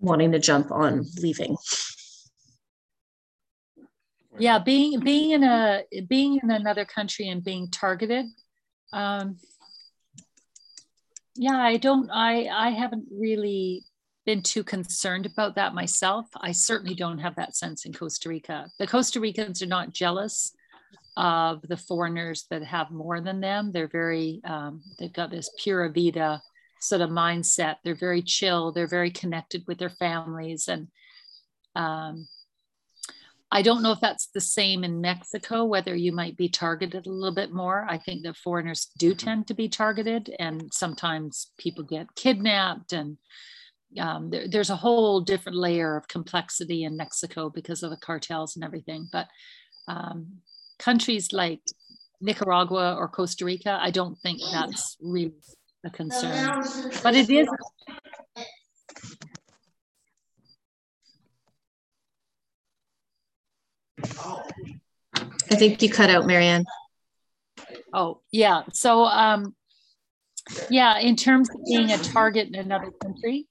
wanting 0.00 0.32
to 0.32 0.38
jump 0.38 0.72
on 0.72 1.04
leaving. 1.20 1.54
Yeah 4.38 4.58
being 4.58 5.00
being 5.00 5.32
in 5.32 5.44
a 5.44 5.84
being 6.08 6.40
in 6.42 6.50
another 6.50 6.86
country 6.86 7.28
and 7.28 7.44
being 7.44 7.68
targeted 7.70 8.24
um 8.94 9.36
yeah 11.36 11.58
i 11.58 11.76
don't 11.76 12.08
i 12.10 12.46
i 12.46 12.70
haven't 12.70 13.04
really 13.12 13.84
been 14.24 14.42
too 14.42 14.62
concerned 14.62 15.26
about 15.26 15.54
that 15.56 15.74
myself. 15.74 16.28
I 16.40 16.52
certainly 16.52 16.94
don't 16.94 17.18
have 17.18 17.34
that 17.36 17.56
sense 17.56 17.84
in 17.84 17.92
costa 17.92 18.28
rica. 18.28 18.68
The 18.78 18.86
costa 18.86 19.18
ricans 19.18 19.62
are 19.62 19.66
not 19.66 19.92
jealous 19.92 20.52
of 21.16 21.62
the 21.62 21.76
foreigners 21.76 22.46
that 22.50 22.62
have 22.62 22.90
more 22.90 23.20
than 23.20 23.40
them. 23.40 23.72
They're 23.72 23.88
very, 23.88 24.40
um, 24.44 24.82
they've 24.98 25.12
got 25.12 25.30
this 25.30 25.50
pura 25.62 25.90
vida 25.90 26.42
sort 26.80 27.00
of 27.00 27.10
mindset. 27.10 27.76
They're 27.84 27.94
very 27.94 28.22
chill. 28.22 28.72
They're 28.72 28.86
very 28.86 29.10
connected 29.10 29.64
with 29.66 29.78
their 29.78 29.90
families. 29.90 30.68
And 30.68 30.88
um, 31.76 32.26
I 33.52 33.62
don't 33.62 33.82
know 33.82 33.92
if 33.92 34.00
that's 34.00 34.28
the 34.28 34.40
same 34.40 34.84
in 34.84 35.00
Mexico, 35.00 35.64
whether 35.64 35.94
you 35.94 36.12
might 36.12 36.36
be 36.36 36.48
targeted 36.48 37.06
a 37.06 37.10
little 37.10 37.34
bit 37.34 37.52
more. 37.52 37.84
I 37.88 37.98
think 37.98 38.22
that 38.22 38.36
foreigners 38.36 38.88
do 38.98 39.14
tend 39.14 39.48
to 39.48 39.54
be 39.54 39.68
targeted, 39.68 40.34
and 40.38 40.72
sometimes 40.72 41.50
people 41.58 41.82
get 41.82 42.14
kidnapped. 42.14 42.92
And 42.92 43.18
um, 43.98 44.30
there, 44.30 44.46
there's 44.48 44.70
a 44.70 44.76
whole 44.76 45.20
different 45.20 45.58
layer 45.58 45.96
of 45.96 46.06
complexity 46.06 46.84
in 46.84 46.96
Mexico 46.96 47.50
because 47.50 47.82
of 47.82 47.90
the 47.90 47.96
cartels 47.96 48.54
and 48.54 48.64
everything. 48.64 49.08
But 49.12 49.26
um, 49.88 50.38
countries 50.80 51.32
like 51.32 51.60
Nicaragua 52.20 52.96
or 52.98 53.08
Costa 53.08 53.44
Rica, 53.44 53.78
I 53.80 53.90
don't 53.90 54.18
think 54.18 54.40
that's 54.52 54.96
really 55.00 55.34
a 55.84 55.90
concern. 55.90 56.62
But 57.02 57.14
it 57.14 57.30
is. 57.30 57.48
I 65.52 65.56
think 65.56 65.82
you 65.82 65.90
cut 65.90 66.10
out, 66.10 66.24
Maryann. 66.24 66.64
Oh, 67.92 68.20
yeah. 68.32 68.62
So, 68.72 69.04
um, 69.04 69.54
yeah, 70.68 70.98
in 70.98 71.16
terms 71.16 71.48
of 71.50 71.60
being 71.66 71.90
a 71.92 71.98
target 71.98 72.48
in 72.48 72.54
another 72.54 72.90
country, 73.02 73.46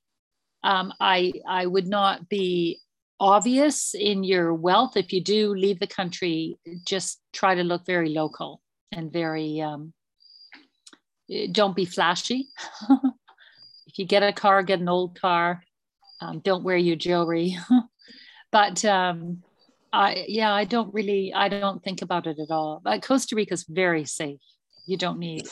um, 0.63 0.93
I 0.99 1.33
I 1.47 1.65
would 1.65 1.87
not 1.87 2.29
be 2.29 2.79
obvious 3.19 3.93
in 3.93 4.23
your 4.23 4.53
wealth. 4.53 4.95
If 4.95 5.11
you 5.13 5.21
do 5.21 5.53
leave 5.53 5.79
the 5.79 5.87
country, 5.87 6.57
just 6.85 7.19
try 7.33 7.55
to 7.55 7.63
look 7.63 7.85
very 7.85 8.09
local 8.09 8.61
and 8.91 9.11
very, 9.11 9.61
um, 9.61 9.93
don't 11.51 11.75
be 11.75 11.85
flashy. 11.85 12.47
if 13.87 13.97
you 13.97 14.05
get 14.05 14.23
a 14.23 14.33
car, 14.33 14.63
get 14.63 14.79
an 14.79 14.89
old 14.89 15.19
car. 15.19 15.63
Um, 16.21 16.39
don't 16.39 16.63
wear 16.63 16.77
your 16.77 16.95
jewelry. 16.95 17.57
but 18.51 18.83
um, 18.85 19.43
I, 19.93 20.25
yeah, 20.27 20.53
I 20.53 20.65
don't 20.65 20.93
really, 20.93 21.33
I 21.33 21.49
don't 21.49 21.83
think 21.83 22.01
about 22.01 22.27
it 22.27 22.39
at 22.39 22.51
all. 22.51 22.81
But 22.83 23.01
Costa 23.03 23.35
Rica 23.35 23.53
is 23.53 23.65
very 23.67 24.05
safe. 24.05 24.39
You 24.85 24.97
don't 24.97 25.19
need. 25.19 25.47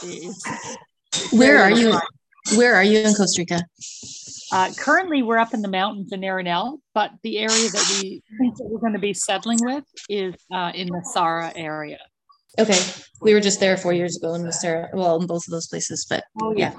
Where 1.31 1.60
are 1.60 1.72
you? 1.72 1.99
Where 2.56 2.76
are 2.76 2.84
you 2.84 2.99
in 2.99 3.14
Costa 3.14 3.41
Rica? 3.41 3.61
Uh, 4.52 4.72
currently, 4.78 5.24
we're 5.24 5.38
up 5.38 5.53
in 5.53 5.61
the 5.61 5.68
mountains 5.68 6.11
in 6.14 6.22
Arenal, 6.22 6.80
but 6.94 7.11
the 7.24 7.40
area 7.40 7.69
that 7.69 7.99
we 8.02 8.22
think 8.40 8.56
that 8.57 8.65
we're 8.65 8.80
going 8.80 8.94
to 8.94 8.99
be 8.99 9.14
settling 9.14 9.60
with 9.61 9.84
is 10.10 10.36
uh, 10.53 10.72
in 10.74 10.88
the 10.88 11.02
Nosara 11.02 11.52
area. 11.56 11.99
Okay, 12.57 12.80
we 13.22 13.34
were 13.34 13.41
just 13.41 13.60
there 13.60 13.76
four 13.76 13.94
years 13.94 14.15
ago 14.15 14.34
in 14.36 14.44
Nosara. 14.44 14.88
Well, 14.94 15.19
in 15.19 15.28
both 15.28 15.45
of 15.48 15.52
those 15.52 15.68
places, 15.68 16.06
but 16.10 16.24
oh, 16.41 16.53
yeah. 16.56 16.74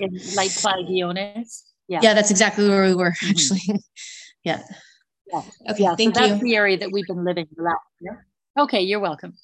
yeah. 0.00 0.06
In 0.06 0.18
like 0.34 0.50
Playa 0.50 0.84
Guiones. 0.84 1.64
Yeah. 1.88 2.00
Yeah, 2.02 2.14
that's 2.14 2.30
exactly 2.30 2.68
where 2.68 2.84
we 2.84 2.94
were 2.94 3.10
mm-hmm. 3.10 3.30
actually. 3.30 3.60
Mm-hmm. 3.60 3.76
yeah. 4.44 4.62
yeah. 5.26 5.42
Okay, 5.70 5.82
yeah, 5.82 5.96
thank 5.96 6.16
so 6.16 6.22
you. 6.22 6.28
That's 6.28 6.42
the 6.42 6.56
area 6.56 6.78
that 6.78 6.90
we've 6.90 7.06
been 7.06 7.24
living 7.24 7.46
last 7.58 7.78
year. 8.00 8.26
Okay, 8.58 8.80
you're 8.80 9.00
welcome. 9.00 9.34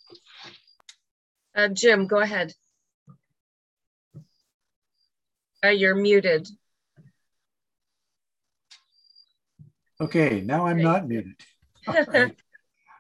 Uh, 1.54 1.68
Jim, 1.68 2.06
go 2.06 2.18
ahead. 2.18 2.54
Uh, 5.64 5.68
you're 5.68 5.94
muted. 5.94 6.48
Okay, 10.00 10.40
now 10.40 10.66
I'm 10.66 10.80
not 10.80 11.08
muted. 11.08 11.34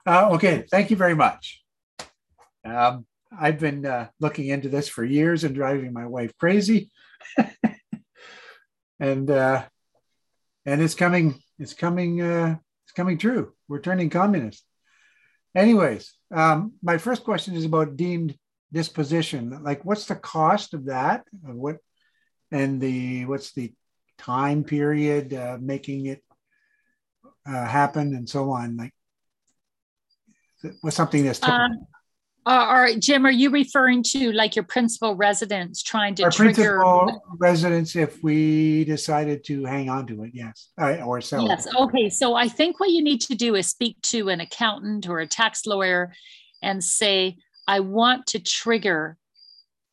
uh, 0.06 0.30
okay, 0.32 0.64
thank 0.68 0.90
you 0.90 0.96
very 0.96 1.14
much. 1.14 1.62
Um, 2.64 3.06
I've 3.38 3.60
been 3.60 3.86
uh, 3.86 4.08
looking 4.18 4.48
into 4.48 4.68
this 4.68 4.88
for 4.88 5.04
years 5.04 5.44
and 5.44 5.54
driving 5.54 5.92
my 5.92 6.06
wife 6.06 6.36
crazy, 6.38 6.90
and 9.00 9.30
uh, 9.30 9.64
and 10.66 10.82
it's 10.82 10.96
coming. 10.96 11.40
It's 11.60 11.74
coming. 11.74 12.20
Uh, 12.20 12.56
it's 12.84 12.92
coming 12.92 13.18
true. 13.18 13.52
We're 13.68 13.80
turning 13.80 14.10
communist. 14.10 14.64
Anyways, 15.54 16.12
um, 16.34 16.72
my 16.82 16.98
first 16.98 17.22
question 17.22 17.54
is 17.54 17.64
about 17.64 17.96
deemed 17.96 18.36
disposition. 18.72 19.62
Like, 19.62 19.84
what's 19.84 20.06
the 20.06 20.16
cost 20.16 20.74
of 20.74 20.86
that? 20.86 21.24
What 21.42 21.76
and 22.50 22.80
the 22.80 23.24
what's 23.26 23.52
the 23.52 23.72
time 24.16 24.64
period 24.64 25.32
uh, 25.34 25.58
making 25.60 26.06
it 26.06 26.22
uh, 27.46 27.64
happen 27.64 28.14
and 28.14 28.28
so 28.28 28.50
on 28.50 28.76
like 28.76 28.92
was 30.82 30.94
something 30.94 31.24
that's 31.24 31.38
typical. 31.38 31.60
Um, 31.60 31.86
uh, 32.48 32.64
all 32.66 32.80
right, 32.80 32.98
Jim, 32.98 33.26
are 33.26 33.30
you 33.30 33.50
referring 33.50 34.02
to 34.02 34.32
like 34.32 34.56
your 34.56 34.64
principal 34.64 35.14
residence 35.14 35.82
trying 35.82 36.14
to 36.14 36.22
Our 36.22 36.30
trigger 36.30 36.78
principal 36.78 37.36
residence 37.38 37.94
if 37.94 38.22
we 38.22 38.84
decided 38.84 39.44
to 39.44 39.66
hang 39.66 39.90
on 39.90 40.06
to 40.06 40.22
it, 40.22 40.30
yes, 40.32 40.70
uh, 40.80 40.94
or 41.04 41.20
sell 41.20 41.46
yes. 41.46 41.66
it. 41.66 41.72
Yes. 41.74 41.82
Okay. 41.82 42.08
So 42.08 42.36
I 42.36 42.48
think 42.48 42.80
what 42.80 42.88
you 42.88 43.02
need 43.02 43.20
to 43.22 43.34
do 43.34 43.54
is 43.54 43.66
speak 43.66 44.00
to 44.04 44.30
an 44.30 44.40
accountant 44.40 45.10
or 45.10 45.18
a 45.18 45.26
tax 45.26 45.66
lawyer 45.66 46.14
and 46.62 46.82
say, 46.82 47.36
I 47.66 47.80
want 47.80 48.28
to 48.28 48.38
trigger 48.38 49.17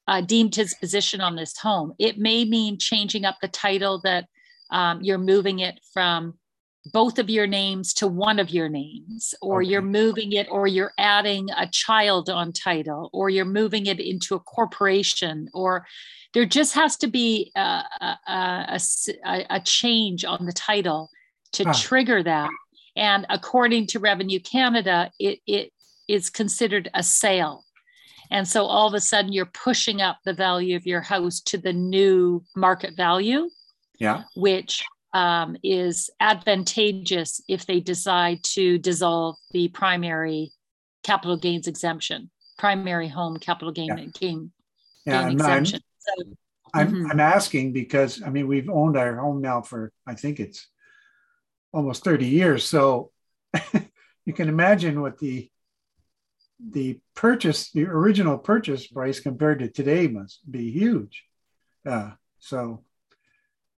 uh, 0.07 0.21
deemed 0.21 0.51
disposition 0.51 1.21
on 1.21 1.35
this 1.35 1.57
home. 1.57 1.93
It 1.99 2.17
may 2.17 2.45
mean 2.45 2.77
changing 2.77 3.25
up 3.25 3.37
the 3.41 3.47
title 3.47 4.01
that 4.03 4.27
um, 4.71 5.01
you're 5.01 5.17
moving 5.17 5.59
it 5.59 5.79
from 5.93 6.35
both 6.93 7.17
of 7.17 7.29
your 7.29 7.47
names 7.47 7.93
to 7.95 8.07
one 8.07 8.37
of 8.37 8.51
your 8.51 8.69
names, 8.69 9.33
or 9.41 9.61
okay. 9.61 9.69
you're 9.69 9.81
moving 9.81 10.33
it, 10.33 10.47
or 10.51 10.67
you're 10.67 10.93
adding 10.99 11.49
a 11.57 11.67
child 11.67 12.29
on 12.29 12.53
title, 12.53 13.09
or 13.11 13.29
you're 13.29 13.43
moving 13.43 13.87
it 13.87 13.99
into 13.99 14.35
a 14.35 14.39
corporation, 14.39 15.49
or 15.53 15.85
there 16.35 16.45
just 16.45 16.75
has 16.75 16.95
to 16.97 17.07
be 17.07 17.51
a, 17.55 17.83
a, 18.01 18.17
a, 18.27 19.45
a 19.49 19.59
change 19.61 20.23
on 20.25 20.45
the 20.45 20.53
title 20.53 21.09
to 21.53 21.63
huh. 21.63 21.73
trigger 21.73 22.21
that. 22.21 22.51
And 22.95 23.25
according 23.29 23.87
to 23.87 23.99
Revenue 23.99 24.39
Canada, 24.39 25.11
it, 25.19 25.39
it 25.47 25.71
is 26.07 26.29
considered 26.29 26.89
a 26.93 27.01
sale. 27.01 27.64
And 28.31 28.47
so 28.47 28.65
all 28.65 28.87
of 28.87 28.93
a 28.93 28.99
sudden 28.99 29.33
you're 29.33 29.45
pushing 29.45 30.01
up 30.01 30.17
the 30.25 30.33
value 30.33 30.75
of 30.75 30.85
your 30.85 31.01
house 31.01 31.39
to 31.41 31.57
the 31.57 31.73
new 31.73 32.43
market 32.55 32.95
value. 32.95 33.49
Yeah. 33.99 34.23
Which 34.35 34.83
um, 35.13 35.55
is 35.63 36.09
advantageous 36.19 37.41
if 37.47 37.65
they 37.65 37.79
decide 37.79 38.43
to 38.43 38.77
dissolve 38.77 39.37
the 39.51 39.69
primary 39.69 40.51
capital 41.03 41.37
gains 41.37 41.67
exemption, 41.67 42.29
primary 42.57 43.07
home 43.07 43.37
capital 43.37 43.71
gain, 43.71 43.87
yeah. 43.87 44.05
gain, 44.19 44.51
yeah, 45.05 45.23
gain 45.23 45.31
exemption. 45.39 45.79
I'm, 46.19 46.25
so, 46.25 46.37
I'm, 46.73 46.87
mm-hmm. 46.91 47.11
I'm 47.11 47.19
asking 47.21 47.71
because 47.71 48.21
I 48.21 48.29
mean 48.29 48.47
we've 48.47 48.69
owned 48.69 48.97
our 48.97 49.15
home 49.15 49.41
now 49.41 49.61
for 49.61 49.93
I 50.05 50.15
think 50.15 50.41
it's 50.41 50.67
almost 51.71 52.03
30 52.03 52.25
years. 52.25 52.65
So 52.65 53.11
you 54.25 54.33
can 54.33 54.49
imagine 54.49 55.01
what 55.01 55.17
the 55.19 55.49
the 56.59 56.99
purchase, 57.15 57.71
the 57.71 57.85
original 57.85 58.37
purchase 58.37 58.87
price 58.87 59.19
compared 59.19 59.59
to 59.59 59.69
today 59.69 60.07
must 60.07 60.39
be 60.49 60.71
huge. 60.71 61.23
Uh, 61.85 62.11
so. 62.39 62.83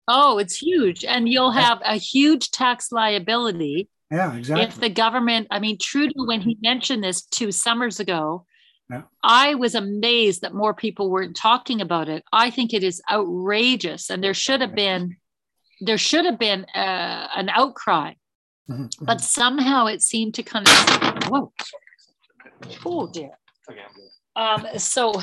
Oh, 0.08 0.38
it's 0.38 0.58
huge. 0.58 1.04
And 1.06 1.28
you'll 1.28 1.52
have 1.52 1.82
a 1.84 1.96
huge 1.96 2.52
tax 2.52 2.92
liability. 2.92 3.90
Yeah, 4.12 4.36
exactly. 4.36 4.66
If 4.66 4.80
the 4.80 4.90
government, 4.90 5.48
I 5.50 5.60
mean, 5.60 5.78
Trudeau, 5.80 6.26
when 6.26 6.42
he 6.42 6.58
mentioned 6.62 7.04
this 7.04 7.24
two 7.24 7.52
summers 7.52 8.00
ago, 8.00 8.46
yeah. 8.90 9.02
I 9.24 9.56
was 9.56 9.74
amazed 9.74 10.42
that 10.42 10.54
more 10.54 10.76
people 10.76 11.10
weren't 11.10 11.36
talking 11.36 11.82
about 11.82 12.08
it. 12.08 12.24
I 12.32 12.52
think 12.52 12.72
it 12.72 12.84
is 12.84 13.02
outrageous, 13.12 14.12
and 14.12 14.24
there 14.24 14.36
should 14.36 14.62
have 14.62 14.76
been, 14.76 15.18
there 15.82 15.98
should 15.98 16.26
have 16.26 16.38
been 16.38 16.66
uh, 16.76 17.28
an 17.36 17.50
outcry, 17.50 18.14
mm-hmm. 18.70 18.86
but 19.04 19.22
somehow 19.22 19.88
it 19.88 20.04
seemed 20.04 20.36
to 20.36 20.44
kind 20.44 20.68
of. 20.68 21.30
Whoa, 21.30 21.52
Oh 22.86 23.08
dear. 23.08 23.32
Um, 24.36 24.66
so 24.78 25.14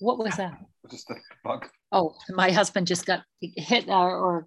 what 0.00 0.18
was 0.18 0.36
that? 0.36 0.58
Just 0.90 1.10
a 1.10 1.14
bug. 1.44 1.68
Oh, 1.92 2.14
my 2.30 2.50
husband 2.50 2.86
just 2.86 3.06
got 3.06 3.22
hit 3.40 3.88
uh, 3.88 3.92
or 3.92 4.46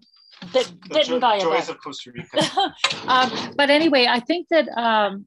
bit, 0.52 0.72
bitten 0.90 1.20
by 1.20 1.38
a 1.38 1.44
bug. 1.44 1.70
of 1.70 1.82
Costa 1.82 2.12
Rica. 2.12 2.74
um, 3.08 3.54
but 3.56 3.70
anyway, 3.70 4.08
I 4.10 4.20
think 4.20 4.48
that 4.50 4.68
um, 4.70 5.26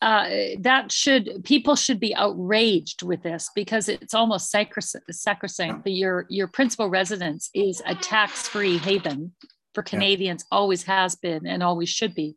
uh, 0.00 0.28
that 0.60 0.90
should 0.90 1.42
people 1.44 1.76
should 1.76 2.00
be 2.00 2.14
outraged 2.14 3.02
with 3.02 3.22
this 3.22 3.50
because 3.54 3.88
it's 3.88 4.14
almost 4.14 4.50
sacrosanct. 4.50 5.12
sacrosanct. 5.12 5.86
Your 5.86 6.26
your 6.30 6.46
principal 6.46 6.88
residence 6.88 7.50
is 7.54 7.82
a 7.84 7.94
tax 7.94 8.48
free 8.48 8.78
haven 8.78 9.32
for 9.74 9.82
Canadians, 9.82 10.44
yeah. 10.50 10.58
always 10.58 10.82
has 10.84 11.14
been 11.16 11.46
and 11.46 11.62
always 11.62 11.88
should 11.88 12.14
be. 12.14 12.36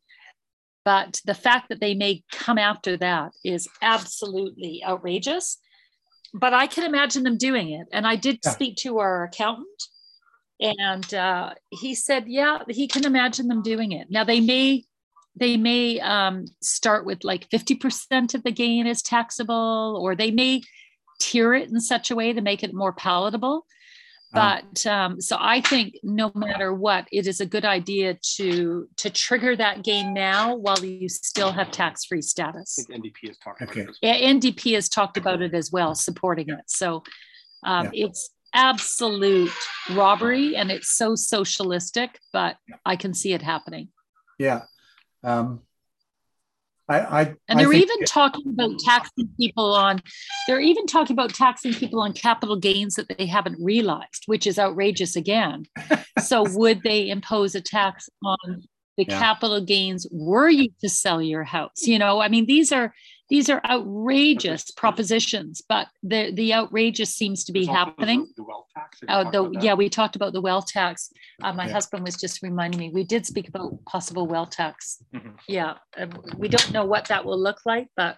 But 0.86 1.22
the 1.26 1.34
fact 1.34 1.70
that 1.70 1.80
they 1.80 1.94
may 1.94 2.24
come 2.32 2.58
after 2.58 2.98
that 2.98 3.32
is 3.44 3.68
absolutely 3.82 4.84
outrageous. 4.86 5.58
But 6.34 6.54
I 6.54 6.68
can 6.68 6.84
imagine 6.84 7.24
them 7.24 7.38
doing 7.38 7.72
it. 7.72 7.88
And 7.94 8.06
I 8.06 8.16
did 8.16 8.40
yeah. 8.44 8.52
speak 8.52 8.78
to 8.78 9.00
our 9.00 9.26
accountant, 9.26 9.84
and 10.60 11.14
uh, 11.14 11.54
he 11.70 11.94
said, 11.94 12.26
yeah, 12.28 12.60
he 12.70 12.88
can 12.88 13.06
imagine 13.06 13.48
them 13.48 13.62
doing 13.62 13.92
it. 13.92 14.08
Now 14.10 14.24
they 14.24 14.40
may 14.40 14.86
they 15.36 15.58
may 15.58 16.00
um, 16.00 16.46
start 16.62 17.06
with 17.06 17.24
like 17.24 17.50
50% 17.50 18.36
of 18.36 18.44
the 18.44 18.52
gain 18.52 18.86
is 18.86 19.02
taxable, 19.02 20.00
or 20.02 20.16
they 20.16 20.32
may 20.32 20.62
tier 21.20 21.54
it 21.54 21.70
in 21.70 21.80
such 21.80 22.12
a 22.12 22.16
way 22.16 22.34
to 22.34 22.42
make 22.42 22.64
it 22.64 22.74
more 22.74 22.94
palatable. 22.94 23.66
Uh-huh. 24.34 24.62
but 24.74 24.86
um, 24.88 25.22
so 25.22 25.38
i 25.40 25.62
think 25.62 25.98
no 26.02 26.32
matter 26.34 26.74
what 26.74 27.08
it 27.12 27.28
is 27.28 27.40
a 27.40 27.46
good 27.46 27.66
idea 27.66 28.18
to 28.36 28.88
to 28.98 29.10
trigger 29.10 29.56
that 29.56 29.84
gain 29.84 30.14
now 30.14 30.56
while 30.56 30.84
you 30.84 31.08
still 31.08 31.52
have 31.52 31.70
tax-free 31.72 32.22
status 32.22 32.80
i 32.80 32.84
think 32.84 33.04
ndp 33.04 33.28
has 33.28 33.38
talked 33.38 33.62
okay. 33.62 33.82
about 33.82 33.96
it 34.02 34.42
ndp 34.42 34.74
has 34.74 34.90
talked 34.90 35.18
about 35.18 35.42
it 35.42 35.54
as 35.54 35.72
well 35.72 35.94
supporting 35.94 36.50
it 36.50 36.64
so 36.68 37.04
um, 37.66 37.90
yeah. 37.94 38.06
it's 38.08 38.32
absolute 38.56 39.52
robbery 39.92 40.56
and 40.56 40.72
it's 40.72 40.96
so 40.96 41.16
socialistic 41.16 42.20
but 42.32 42.58
i 42.86 42.96
can 42.96 43.14
see 43.14 43.34
it 43.34 43.42
happening 43.42 43.88
yeah 44.40 44.62
um, 45.24 45.62
I, 46.90 47.00
I 47.00 47.22
and 47.48 47.60
they're 47.60 47.74
I 47.74 47.78
even 47.78 48.04
talking 48.06 48.44
about 48.50 48.78
taxing 48.80 49.30
people 49.40 49.74
on 49.74 50.02
they're 50.48 50.60
even 50.60 50.86
talking 50.86 51.14
about 51.14 51.34
taxing 51.34 51.74
people 51.74 52.02
on 52.02 52.14
capital 52.14 52.58
gains 52.58 52.96
that 52.96 53.08
they 53.18 53.26
haven't 53.26 53.58
realized 53.64 54.24
which 54.26 54.46
is 54.46 54.60
outrageous 54.60 55.16
again 55.16 55.66
so 56.20 56.44
would 56.44 56.82
they 56.84 57.10
impose 57.10 57.56
a 57.56 57.62
tax 57.62 58.10
on 58.24 58.64
the 58.98 59.06
Yeah. 59.08 59.18
capital 59.18 59.62
gains 59.62 60.06
were 60.12 60.50
you 60.50 60.70
to 60.82 60.90
sell 60.90 61.22
your 61.22 61.44
house 61.44 61.84
you 61.88 61.98
know 61.98 62.22
i 62.22 62.28
mean 62.28 62.46
these 62.46 62.72
are 62.72 62.94
these 63.30 63.50
are 63.50 63.62
outrageous 63.70 64.72
propositions 64.72 65.62
but 65.68 65.88
the 66.04 66.32
the 66.34 66.54
outrageous 66.54 67.16
seems 67.16 67.44
to 67.46 67.52
be 67.52 67.66
There's 67.66 67.78
happening 67.78 68.28
The 68.36 68.44
wealth 68.44 68.68
tax. 68.76 69.00
Oh, 69.08 69.24
talked 69.24 69.54
the, 69.54 69.60
yeah, 69.62 69.74
we 69.74 69.90
talked 69.90 70.16
about 70.16 70.34
the 70.34 70.42
wealth 70.42 70.68
tax. 70.68 71.12
Uh, 71.42 71.54
my 71.54 71.68
Yeah. 71.68 71.74
husband 71.74 72.04
was 72.04 72.16
just 72.18 72.42
reminding 72.42 72.80
me, 72.80 72.90
we 72.90 73.04
did 73.04 73.26
speak 73.26 73.48
about 73.48 73.84
possible 73.86 74.28
wealth 74.28 74.52
tax. 74.52 75.02
Mhm. 75.14 75.38
Yeah, 75.48 75.76
uh, 75.98 76.08
we 76.38 76.48
don't 76.48 76.72
know 76.72 76.86
what 76.86 77.08
that 77.08 77.26
will 77.26 77.40
look 77.40 77.60
like, 77.66 77.88
but 77.96 78.18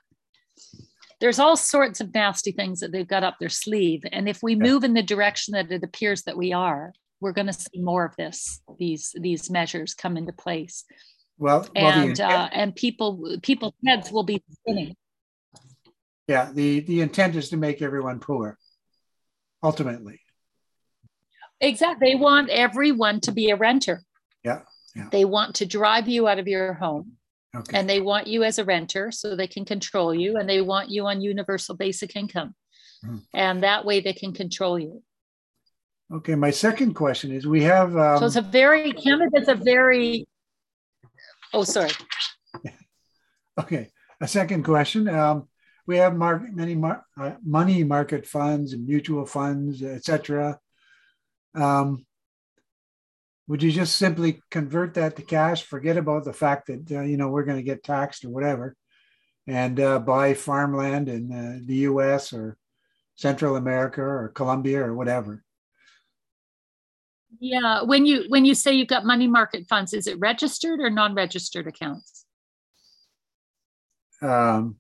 there's 1.22 1.40
all 1.40 1.56
sorts 1.56 2.02
of 2.02 2.14
nasty 2.14 2.52
things 2.52 2.80
that 2.82 2.92
they've 2.92 3.08
got 3.08 3.24
up 3.24 3.38
their 3.40 3.50
sleeve. 3.50 4.02
And 4.12 4.28
if 4.28 4.42
we 4.44 4.56
move 4.56 4.84
in 4.84 4.94
the 4.94 5.04
direction 5.04 5.54
that 5.54 5.72
it 5.72 5.84
appears 5.84 6.24
that 6.24 6.38
we 6.38 6.52
are, 6.52 6.94
we're 7.22 7.32
going 7.32 7.48
to 7.48 7.54
see 7.54 7.80
more 7.80 8.06
of 8.06 8.16
this, 8.18 8.62
these, 8.78 9.16
these 9.20 9.50
measures 9.50 9.94
come 9.94 10.18
into 10.18 10.34
place. 10.34 10.84
Well, 11.38 11.68
well, 11.76 12.00
And, 12.00 12.20
uh, 12.20 12.50
and 12.52 12.76
people, 12.76 13.38
people's 13.42 13.74
heads 13.86 14.12
will 14.12 14.24
be 14.24 14.42
spinning. 14.52 14.96
yeah, 16.28 16.52
the, 16.54 16.82
the 16.82 17.02
intent 17.02 17.36
is 17.36 17.50
to 17.50 17.58
make 17.58 17.82
everyone 17.82 18.20
poor, 18.20 18.58
ultimately. 19.62 20.22
Exactly. 21.62 22.10
They 22.12 22.16
want 22.16 22.50
everyone 22.50 23.20
to 23.22 23.32
be 23.32 23.50
a 23.50 23.56
renter. 23.56 24.02
Yeah, 24.44 24.62
yeah. 24.96 25.08
They 25.12 25.26
want 25.26 25.56
to 25.56 25.66
drive 25.66 26.08
you 26.08 26.28
out 26.28 26.40
of 26.40 26.48
your 26.48 26.74
home 26.74 27.14
Okay. 27.56 27.78
and 27.80 27.90
they 27.90 28.02
want 28.02 28.28
you 28.28 28.44
as 28.44 28.60
a 28.60 28.66
renter 28.66 29.12
so 29.12 29.36
they 29.36 29.48
can 29.48 29.64
control 29.64 30.14
you 30.14 30.36
and 30.38 30.48
they 30.50 30.62
want 30.62 30.90
you 30.90 31.06
on 31.06 31.22
universal 31.22 31.74
basic 31.76 32.16
income. 32.16 32.54
Hmm. 33.04 33.18
And 33.34 33.64
that 33.64 33.86
way 33.86 34.02
they 34.02 34.12
can 34.14 34.34
control 34.34 34.78
you. 34.78 35.02
Okay, 36.14 36.36
my 36.36 36.52
second 36.52 36.94
question 36.94 37.32
is, 37.32 37.48
we 37.48 37.64
have, 37.64 37.96
um, 37.98 38.20
so 38.20 38.26
it's 38.26 38.36
a 38.36 38.42
very, 38.42 38.92
Canada's 38.92 39.48
a 39.48 39.56
very, 39.56 40.28
oh, 41.56 41.64
sorry. 41.64 41.92
Okay, 43.58 43.90
a 44.20 44.28
second 44.28 44.64
question. 44.64 45.08
Um, 45.08 45.48
we 45.88 45.96
have 45.96 46.14
many 46.14 46.76
mar- 46.76 47.06
uh, 47.18 47.36
money 47.42 47.86
market 47.86 48.28
funds 48.28 48.74
and 48.74 48.86
mutual 48.86 49.26
funds, 49.26 49.82
etc. 49.82 50.60
Um, 51.54 52.06
would 53.48 53.64
you 53.64 53.72
just 53.72 53.96
simply 53.96 54.42
convert 54.52 54.96
that 54.96 55.16
to 55.16 55.22
cash? 55.22 55.64
Forget 55.64 55.96
about 55.96 56.26
the 56.26 56.34
fact 56.34 56.68
that 56.68 56.92
uh, 56.92 57.04
you 57.04 57.16
know 57.16 57.30
we're 57.30 57.46
going 57.46 57.56
to 57.56 57.64
get 57.64 57.82
taxed 57.82 58.26
or 58.26 58.30
whatever, 58.30 58.76
and 59.48 59.80
uh, 59.80 60.00
buy 60.00 60.34
farmland 60.34 61.08
in 61.08 61.32
uh, 61.32 61.60
the 61.66 61.76
U.S. 61.90 62.34
or 62.34 62.58
Central 63.16 63.56
America 63.56 64.02
or 64.02 64.34
Colombia 64.36 64.84
or 64.84 64.94
whatever. 64.94 65.45
Yeah. 67.40 67.84
When 67.84 68.06
you, 68.06 68.26
when 68.28 68.46
you 68.46 68.56
say 68.56 68.74
you've 68.74 68.88
got 68.88 69.06
money 69.06 69.28
market 69.28 69.68
funds, 69.68 69.94
is 69.94 70.08
it 70.08 70.20
registered 70.20 70.80
or 70.80 70.90
non-registered 70.90 71.68
accounts? 71.68 72.26
Um, 74.22 74.78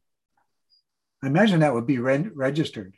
I 1.24 1.28
imagine 1.28 1.60
that 1.60 1.74
would 1.74 1.88
be 1.88 2.00
re- 2.00 2.30
registered. 2.34 2.96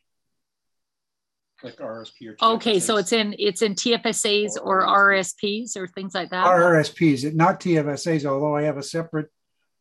Like 1.63 1.77
RSP 1.77 2.11
or. 2.39 2.53
Okay. 2.55 2.79
So 2.79 2.97
it's 2.97 3.11
in, 3.11 3.35
it's 3.39 3.63
in 3.63 3.73
TFSAs 3.73 4.57
or 4.61 4.85
RSPs 4.85 5.75
or 5.75 5.87
things 5.87 6.13
like 6.13 6.29
that. 6.29 6.45
RRSPs, 6.45 7.33
not 7.33 7.59
TFSAs, 7.59 8.25
although 8.25 8.55
I 8.55 8.63
have 8.63 8.77
a 8.77 8.83
separate, 8.83 9.31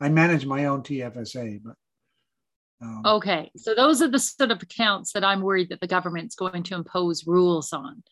I 0.00 0.08
manage 0.08 0.46
my 0.46 0.66
own 0.66 0.82
TFSA, 0.82 1.60
but. 1.62 1.74
um, 2.80 3.02
Okay, 3.04 3.50
so 3.56 3.74
those 3.74 4.00
are 4.00 4.08
the 4.08 4.18
sort 4.18 4.50
of 4.50 4.62
accounts 4.62 5.12
that 5.12 5.24
I'm 5.24 5.42
worried 5.42 5.68
that 5.68 5.80
the 5.80 5.86
government's 5.86 6.34
going 6.34 6.62
to 6.64 6.74
impose 6.76 7.26
rules 7.26 7.72
on. 7.74 8.02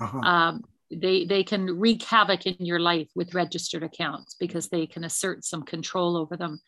uh-huh. 0.00 0.18
Um, 0.18 0.64
they 0.94 1.24
they 1.24 1.42
can 1.44 1.78
wreak 1.78 2.02
havoc 2.02 2.46
in 2.46 2.64
your 2.64 2.80
life 2.80 3.08
with 3.14 3.34
registered 3.34 3.82
accounts 3.82 4.36
because 4.38 4.68
they 4.68 4.86
can 4.86 5.04
assert 5.04 5.44
some 5.44 5.62
control 5.62 6.16
over 6.16 6.36
them. 6.36 6.60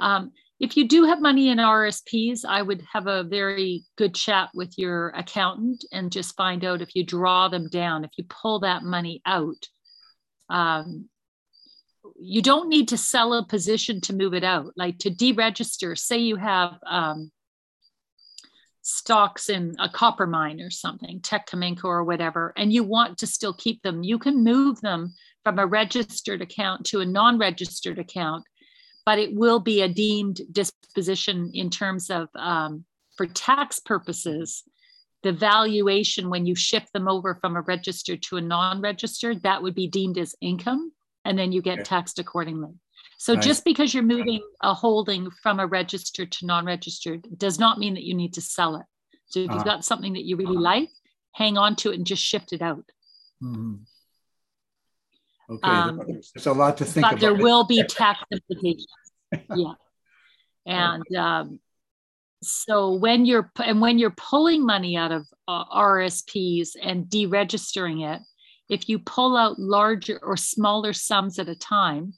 Um, 0.00 0.32
if 0.60 0.76
you 0.76 0.86
do 0.86 1.04
have 1.04 1.20
money 1.20 1.48
in 1.48 1.58
RSPs, 1.58 2.44
I 2.48 2.62
would 2.62 2.84
have 2.92 3.06
a 3.08 3.24
very 3.24 3.84
good 3.96 4.14
chat 4.14 4.50
with 4.54 4.74
your 4.78 5.08
accountant 5.08 5.84
and 5.92 6.12
just 6.12 6.36
find 6.36 6.64
out 6.64 6.82
if 6.82 6.94
you 6.94 7.04
draw 7.04 7.48
them 7.48 7.68
down, 7.68 8.04
if 8.04 8.10
you 8.16 8.24
pull 8.28 8.60
that 8.60 8.84
money 8.84 9.20
out. 9.26 9.66
Um, 10.48 11.08
you 12.20 12.42
don't 12.42 12.68
need 12.68 12.88
to 12.88 12.96
sell 12.96 13.34
a 13.34 13.44
position 13.44 14.00
to 14.02 14.12
move 14.12 14.34
it 14.34 14.44
out. 14.44 14.72
Like 14.76 14.98
to 14.98 15.10
deregister, 15.10 15.98
say 15.98 16.18
you 16.18 16.36
have 16.36 16.74
um, 16.86 17.32
stocks 18.82 19.48
in 19.48 19.74
a 19.78 19.88
copper 19.88 20.26
mine 20.26 20.60
or 20.60 20.70
something, 20.70 21.20
Teck 21.20 21.48
Cominco 21.48 21.84
or 21.84 22.04
whatever, 22.04 22.52
and 22.56 22.72
you 22.72 22.84
want 22.84 23.18
to 23.18 23.26
still 23.26 23.54
keep 23.54 23.82
them, 23.82 24.02
you 24.02 24.18
can 24.18 24.44
move 24.44 24.80
them 24.80 25.14
from 25.44 25.58
a 25.58 25.66
registered 25.66 26.42
account 26.42 26.84
to 26.86 27.00
a 27.00 27.06
non-registered 27.06 27.98
account, 27.98 28.44
but 29.06 29.18
it 29.18 29.34
will 29.34 29.60
be 29.60 29.82
a 29.82 29.88
deemed 29.88 30.40
disposition 30.50 31.50
in 31.54 31.70
terms 31.70 32.10
of 32.10 32.28
um, 32.36 32.84
for 33.16 33.26
tax 33.26 33.78
purposes. 33.78 34.64
The 35.22 35.32
valuation 35.32 36.30
when 36.30 36.46
you 36.46 36.56
shift 36.56 36.92
them 36.92 37.06
over 37.06 37.36
from 37.36 37.56
a 37.56 37.60
registered 37.60 38.22
to 38.24 38.36
a 38.36 38.40
non-registered, 38.40 39.44
that 39.44 39.62
would 39.62 39.74
be 39.74 39.86
deemed 39.86 40.18
as 40.18 40.34
income, 40.40 40.92
and 41.24 41.38
then 41.38 41.52
you 41.52 41.62
get 41.62 41.74
Okay. 41.74 41.84
taxed 41.84 42.18
accordingly. 42.18 42.72
So 43.22 43.34
Right. 43.34 43.42
just 43.44 43.64
because 43.64 43.94
you're 43.94 44.02
moving 44.02 44.42
a 44.62 44.74
holding 44.74 45.30
from 45.30 45.60
a 45.60 45.66
registered 45.68 46.32
to 46.32 46.46
non-registered 46.46 47.38
does 47.38 47.56
not 47.56 47.78
mean 47.78 47.94
that 47.94 48.02
you 48.02 48.14
need 48.14 48.32
to 48.34 48.40
sell 48.40 48.74
it. 48.74 48.86
So 49.26 49.38
if 49.38 49.46
Uh-huh. 49.46 49.54
you've 49.54 49.64
got 49.64 49.84
something 49.84 50.14
that 50.14 50.24
you 50.24 50.34
really 50.36 50.56
like, 50.56 50.90
hang 51.30 51.56
on 51.56 51.76
to 51.76 51.92
it 51.92 51.98
and 51.98 52.04
just 52.04 52.20
shift 52.20 52.52
it 52.52 52.62
out. 52.62 52.84
Mhm. 53.40 53.86
Okay, 55.48 55.70
Um, 55.70 56.00
there's 56.34 56.46
a 56.48 56.52
lot 56.52 56.76
to 56.78 56.84
think 56.84 57.04
but 57.04 57.12
about. 57.12 57.20
there 57.20 57.34
will 57.34 57.62
be 57.62 57.84
tax 57.84 58.20
implications. 58.32 58.86
Yeah. 59.54 59.74
And 60.66 61.16
um, 61.16 61.60
so 62.42 62.92
when 62.94 63.24
you're 63.24 63.52
and 63.56 63.80
when 63.80 63.98
you're 64.00 64.16
pulling 64.16 64.66
money 64.66 64.96
out 64.96 65.12
of 65.12 65.26
uh, 65.46 65.64
RSPs 65.66 66.76
and 66.80 67.06
deregistering 67.06 68.02
it, 68.14 68.20
if 68.68 68.88
you 68.88 68.98
pull 68.98 69.36
out 69.36 69.60
larger 69.60 70.18
or 70.22 70.36
smaller 70.36 70.92
sums 70.92 71.38
at 71.38 71.48
a 71.48 71.54
time, 71.56 72.14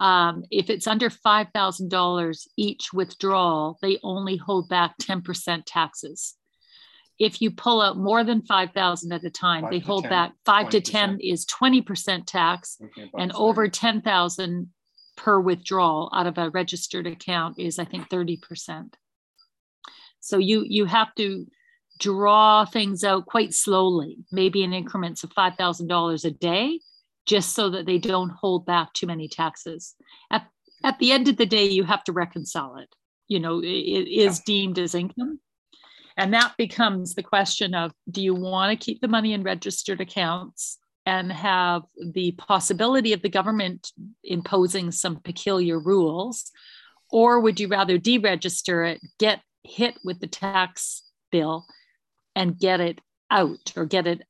um, 0.00 0.44
if 0.50 0.70
it's 0.70 0.86
under 0.86 1.10
five 1.10 1.48
thousand 1.54 1.90
dollars 1.90 2.48
each 2.56 2.92
withdrawal, 2.92 3.78
they 3.82 3.98
only 4.02 4.36
hold 4.36 4.68
back 4.68 4.94
ten 4.98 5.20
percent 5.22 5.66
taxes. 5.66 6.34
If 7.18 7.42
you 7.42 7.50
pull 7.50 7.82
out 7.82 7.98
more 7.98 8.24
than 8.24 8.40
five 8.40 8.72
thousand 8.72 9.12
at 9.12 9.24
a 9.24 9.30
time, 9.30 9.64
Five 9.64 9.70
they 9.70 9.78
hold 9.78 10.04
10, 10.04 10.10
back 10.10 10.32
five 10.46 10.70
to 10.70 10.80
ten 10.80 11.18
is 11.20 11.44
twenty 11.44 11.82
percent 11.82 12.26
tax, 12.26 12.78
Okay, 12.82 13.10
and 13.18 13.30
over 13.32 13.66
same. 13.66 13.70
ten 13.72 14.00
thousand 14.00 14.70
per 15.16 15.38
withdrawal 15.38 16.10
out 16.14 16.26
of 16.26 16.38
a 16.38 16.48
registered 16.48 17.06
account 17.06 17.58
is, 17.58 17.78
I 17.78 17.84
think, 17.84 18.08
thirty 18.08 18.38
percent. 18.38 18.96
So 20.20 20.38
you 20.38 20.64
you 20.66 20.86
have 20.86 21.14
to 21.16 21.46
draw 21.98 22.64
things 22.64 23.04
out 23.04 23.26
quite 23.26 23.52
slowly, 23.52 24.16
maybe 24.32 24.62
in 24.62 24.72
increments 24.72 25.22
of 25.22 25.32
five 25.34 25.56
thousand 25.56 25.88
dollars 25.88 26.24
a 26.24 26.30
day, 26.30 26.80
just 27.26 27.54
so 27.54 27.70
that 27.70 27.86
they 27.86 27.98
don't 27.98 28.30
hold 28.30 28.66
back 28.66 28.92
too 28.92 29.06
many 29.06 29.28
taxes. 29.28 29.94
At 30.30 30.46
at 30.82 30.98
the 30.98 31.12
end 31.12 31.28
of 31.28 31.36
the 31.36 31.46
day, 31.46 31.66
you 31.66 31.84
have 31.84 32.02
to 32.04 32.12
reconcile 32.12 32.76
it. 32.76 32.88
You 33.28 33.38
know, 33.38 33.60
it, 33.60 33.66
it 33.66 34.08
is 34.08 34.40
deemed 34.40 34.78
as 34.78 34.94
income. 34.94 35.40
And 36.16 36.34
that 36.34 36.54
becomes 36.56 37.14
the 37.14 37.22
question 37.22 37.74
of 37.74 37.92
do 38.10 38.22
you 38.22 38.34
want 38.34 38.70
to 38.70 38.84
keep 38.84 39.00
the 39.00 39.08
money 39.08 39.32
in 39.32 39.42
registered 39.42 40.00
accounts 40.00 40.78
and 41.06 41.32
have 41.32 41.82
the 42.12 42.32
possibility 42.32 43.12
of 43.12 43.22
the 43.22 43.28
government 43.28 43.90
imposing 44.24 44.90
some 44.90 45.16
peculiar 45.16 45.78
rules? 45.78 46.50
Or 47.10 47.40
would 47.40 47.58
you 47.58 47.68
rather 47.68 47.98
deregister 47.98 48.92
it, 48.92 49.00
get 49.18 49.40
hit 49.62 49.98
with 50.04 50.20
the 50.20 50.26
tax 50.26 51.02
bill, 51.30 51.66
and 52.34 52.58
get 52.58 52.80
it 52.80 53.00
out 53.30 53.72
or 53.76 53.86
get 53.86 54.06
it 54.06 54.22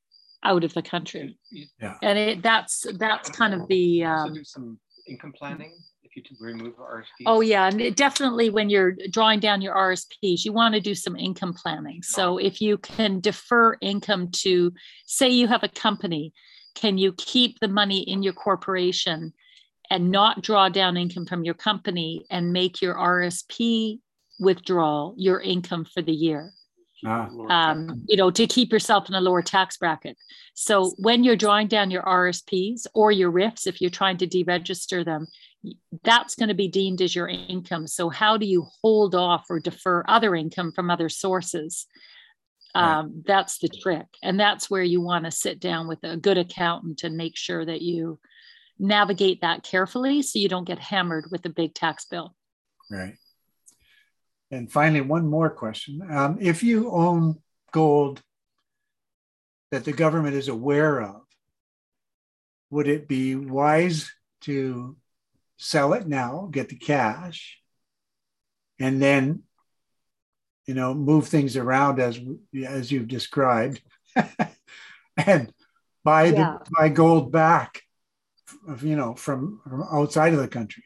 out 0.43 0.63
of 0.63 0.73
the 0.73 0.81
country? 0.81 1.37
Yeah. 1.51 1.95
And 2.01 2.17
it, 2.17 2.41
that's 2.41 2.85
that's 2.97 3.29
kind 3.29 3.53
of 3.53 3.67
the 3.67 4.03
um, 4.03 4.33
do 4.33 4.43
some 4.43 4.79
income 5.07 5.33
planning 5.37 5.73
if 6.15 6.29
you 6.29 6.37
remove 6.39 6.75
RSP. 6.77 7.23
Oh, 7.25 7.41
yeah. 7.41 7.67
And 7.67 7.81
it 7.81 7.95
definitely 7.95 8.49
when 8.49 8.69
you're 8.69 8.95
drawing 9.09 9.39
down 9.39 9.61
your 9.61 9.75
RSPs, 9.75 10.45
you 10.45 10.53
want 10.53 10.75
to 10.75 10.81
do 10.81 10.95
some 10.95 11.15
income 11.15 11.53
planning. 11.53 12.03
So 12.03 12.37
if 12.37 12.61
you 12.61 12.77
can 12.77 13.19
defer 13.19 13.77
income 13.81 14.29
to, 14.31 14.73
say 15.05 15.29
you 15.29 15.47
have 15.47 15.63
a 15.63 15.69
company, 15.69 16.33
can 16.75 16.97
you 16.97 17.13
keep 17.13 17.59
the 17.59 17.67
money 17.67 18.01
in 18.01 18.23
your 18.23 18.33
corporation 18.33 19.33
and 19.89 20.11
not 20.11 20.41
draw 20.41 20.69
down 20.69 20.97
income 20.97 21.25
from 21.25 21.43
your 21.43 21.53
company 21.53 22.25
and 22.29 22.53
make 22.53 22.81
your 22.81 22.95
RSP 22.95 23.99
withdrawal 24.39 25.13
your 25.17 25.39
income 25.39 25.85
for 25.85 26.01
the 26.01 26.13
year? 26.13 26.53
Ah, 27.05 27.29
um, 27.49 28.03
you 28.07 28.15
know, 28.15 28.29
to 28.29 28.45
keep 28.45 28.71
yourself 28.71 29.09
in 29.09 29.15
a 29.15 29.21
lower 29.21 29.41
tax 29.41 29.77
bracket. 29.77 30.17
So 30.53 30.93
when 30.97 31.23
you're 31.23 31.35
drawing 31.35 31.67
down 31.67 31.89
your 31.89 32.03
RSPs 32.03 32.85
or 32.93 33.11
your 33.11 33.31
RRIFs, 33.31 33.65
if 33.65 33.81
you're 33.81 33.89
trying 33.89 34.17
to 34.17 34.27
deregister 34.27 35.03
them, 35.03 35.27
that's 36.03 36.35
going 36.35 36.49
to 36.49 36.55
be 36.55 36.67
deemed 36.67 37.01
as 37.01 37.15
your 37.15 37.27
income. 37.27 37.87
So, 37.87 38.09
how 38.09 38.37
do 38.37 38.45
you 38.45 38.67
hold 38.81 39.15
off 39.15 39.45
or 39.49 39.59
defer 39.59 40.03
other 40.07 40.35
income 40.35 40.71
from 40.71 40.89
other 40.89 41.09
sources? 41.09 41.87
Um, 42.73 43.23
That's 43.25 43.57
the 43.57 43.67
trick. 43.67 44.05
And 44.23 44.39
that's 44.39 44.69
where 44.69 44.83
you 44.83 45.01
want 45.01 45.25
to 45.25 45.31
sit 45.31 45.59
down 45.59 45.87
with 45.87 45.99
a 46.03 46.15
good 46.15 46.37
accountant 46.37 47.03
and 47.03 47.17
make 47.17 47.35
sure 47.35 47.65
that 47.65 47.81
you 47.81 48.19
navigate 48.79 49.41
that 49.41 49.63
carefully 49.63 50.21
so 50.21 50.39
you 50.39 50.47
don't 50.47 50.67
get 50.67 50.79
hammered 50.79 51.29
with 51.31 51.45
a 51.45 51.49
big 51.49 51.73
tax 51.73 52.05
bill. 52.05 52.33
Right. 52.89 53.15
And 54.51 54.71
finally, 54.71 55.01
one 55.01 55.27
more 55.27 55.49
question. 55.49 56.01
Um, 56.09 56.37
if 56.41 56.61
you 56.61 56.91
own 56.91 57.37
gold 57.71 58.21
that 59.71 59.85
the 59.85 59.93
government 59.93 60.35
is 60.35 60.49
aware 60.49 61.01
of, 61.01 61.21
would 62.69 62.87
it 62.87 63.07
be 63.07 63.35
wise 63.35 64.11
to 64.41 64.97
sell 65.57 65.93
it 65.93 66.07
now, 66.07 66.49
get 66.51 66.69
the 66.69 66.75
cash, 66.75 67.59
and 68.79 69.01
then 69.01 69.43
you 70.67 70.73
know 70.73 70.93
move 70.93 71.27
things 71.27 71.55
around 71.55 71.99
as 71.99 72.19
as 72.65 72.91
you've 72.91 73.07
described, 73.07 73.81
and 75.17 75.53
buy 76.03 76.25
yeah. 76.25 76.31
the 76.31 76.59
buy 76.77 76.89
gold 76.89 77.31
back, 77.31 77.81
you 78.81 78.95
know, 78.95 79.15
from, 79.15 79.61
from 79.63 79.83
outside 79.91 80.33
of 80.33 80.39
the 80.39 80.47
country. 80.47 80.83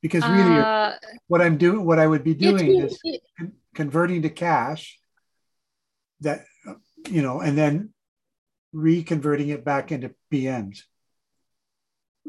Because 0.00 0.26
really, 0.28 0.58
uh, 0.58 0.92
what 1.26 1.42
I'm 1.42 1.58
doing, 1.58 1.84
what 1.84 1.98
I 1.98 2.06
would 2.06 2.22
be 2.22 2.34
doing 2.34 2.80
is 2.80 2.98
con- 3.38 3.52
converting 3.74 4.22
to 4.22 4.30
cash. 4.30 4.98
That 6.20 6.44
you 7.08 7.22
know, 7.22 7.40
and 7.40 7.56
then 7.56 7.92
reconverting 8.74 9.48
it 9.48 9.64
back 9.64 9.92
into 9.92 10.14
PNs. 10.32 10.82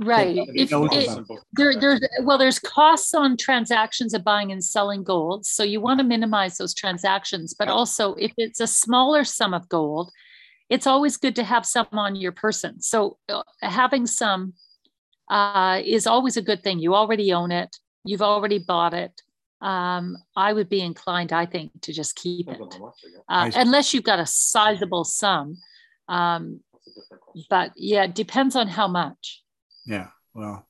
Right. 0.02 0.38
If, 0.54 0.72
it, 0.72 1.28
there, 1.54 1.78
there's 1.78 2.00
well, 2.22 2.38
there's 2.38 2.58
costs 2.58 3.14
on 3.14 3.36
transactions 3.36 4.14
of 4.14 4.24
buying 4.24 4.52
and 4.52 4.64
selling 4.64 5.04
gold, 5.04 5.46
so 5.46 5.62
you 5.64 5.82
want 5.82 6.00
to 6.00 6.06
minimize 6.06 6.58
those 6.58 6.74
transactions. 6.74 7.54
But 7.58 7.68
also, 7.68 8.14
if 8.14 8.32
it's 8.38 8.62
a 8.62 8.68
smaller 8.68 9.26
sum 9.26 9.54
of 9.54 9.68
gold, 9.68 10.10
it's 10.70 10.88
always 10.88 11.18
good 11.18 11.36
to 11.36 11.44
have 11.44 11.66
some 11.66 11.88
on 11.92 12.16
your 12.16 12.32
person. 12.32 12.82
So 12.82 13.18
uh, 13.28 13.44
having 13.62 14.08
some 14.08 14.54
uh, 15.30 15.82
is 15.86 16.08
always 16.08 16.38
a 16.38 16.42
good 16.42 16.64
thing. 16.64 16.80
You 16.80 16.96
already 16.96 17.34
own 17.34 17.52
it. 17.52 17.76
You've 18.04 18.22
already 18.22 18.60
bought 18.60 18.94
it. 18.94 19.22
Um, 19.62 20.18
I 20.36 20.54
would 20.54 20.70
be 20.70 20.82
inclined, 20.82 21.34
I 21.34 21.46
think, 21.46 21.72
to 21.82 21.94
just 21.94 22.16
keep 22.16 22.48
it, 22.48 22.60
uh, 23.28 23.52
unless 23.56 23.94
you've 23.94 24.06
got 24.06 24.20
a 24.20 24.26
sizable 24.26 25.04
sum. 25.04 25.58
Um, 26.08 26.62
but 27.50 27.74
yeah, 27.76 28.04
it 28.04 28.16
depends 28.16 28.56
on 28.56 28.68
how 28.68 28.88
much. 28.88 29.44
Yeah. 29.86 30.08
Well. 30.34 30.66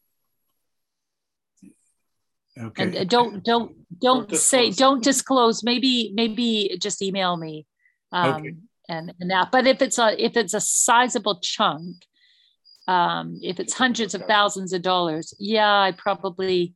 Okay. 2.59 2.83
And 2.83 2.95
uh, 2.97 3.03
don't 3.05 3.43
don't 3.43 3.75
don't, 3.99 4.27
don't 4.27 4.35
say 4.35 4.71
don't 4.71 5.03
disclose. 5.03 5.63
Maybe 5.63 6.11
maybe 6.13 6.75
just 6.81 7.01
email 7.01 7.37
me. 7.37 7.65
Um, 8.11 8.33
okay. 8.35 8.55
And, 8.89 9.13
and 9.19 9.29
that, 9.29 9.51
but 9.51 9.67
if 9.67 9.83
it's 9.83 9.99
a 9.99 10.21
if 10.21 10.35
it's 10.35 10.55
a 10.55 10.59
sizable 10.59 11.39
chunk, 11.41 11.97
um, 12.89 13.39
if 13.43 13.59
it's 13.59 13.73
hundreds 13.73 14.15
of 14.15 14.23
thousands 14.25 14.73
of 14.73 14.81
dollars, 14.81 15.35
yeah, 15.37 15.71
I 15.71 15.91
probably, 15.91 16.73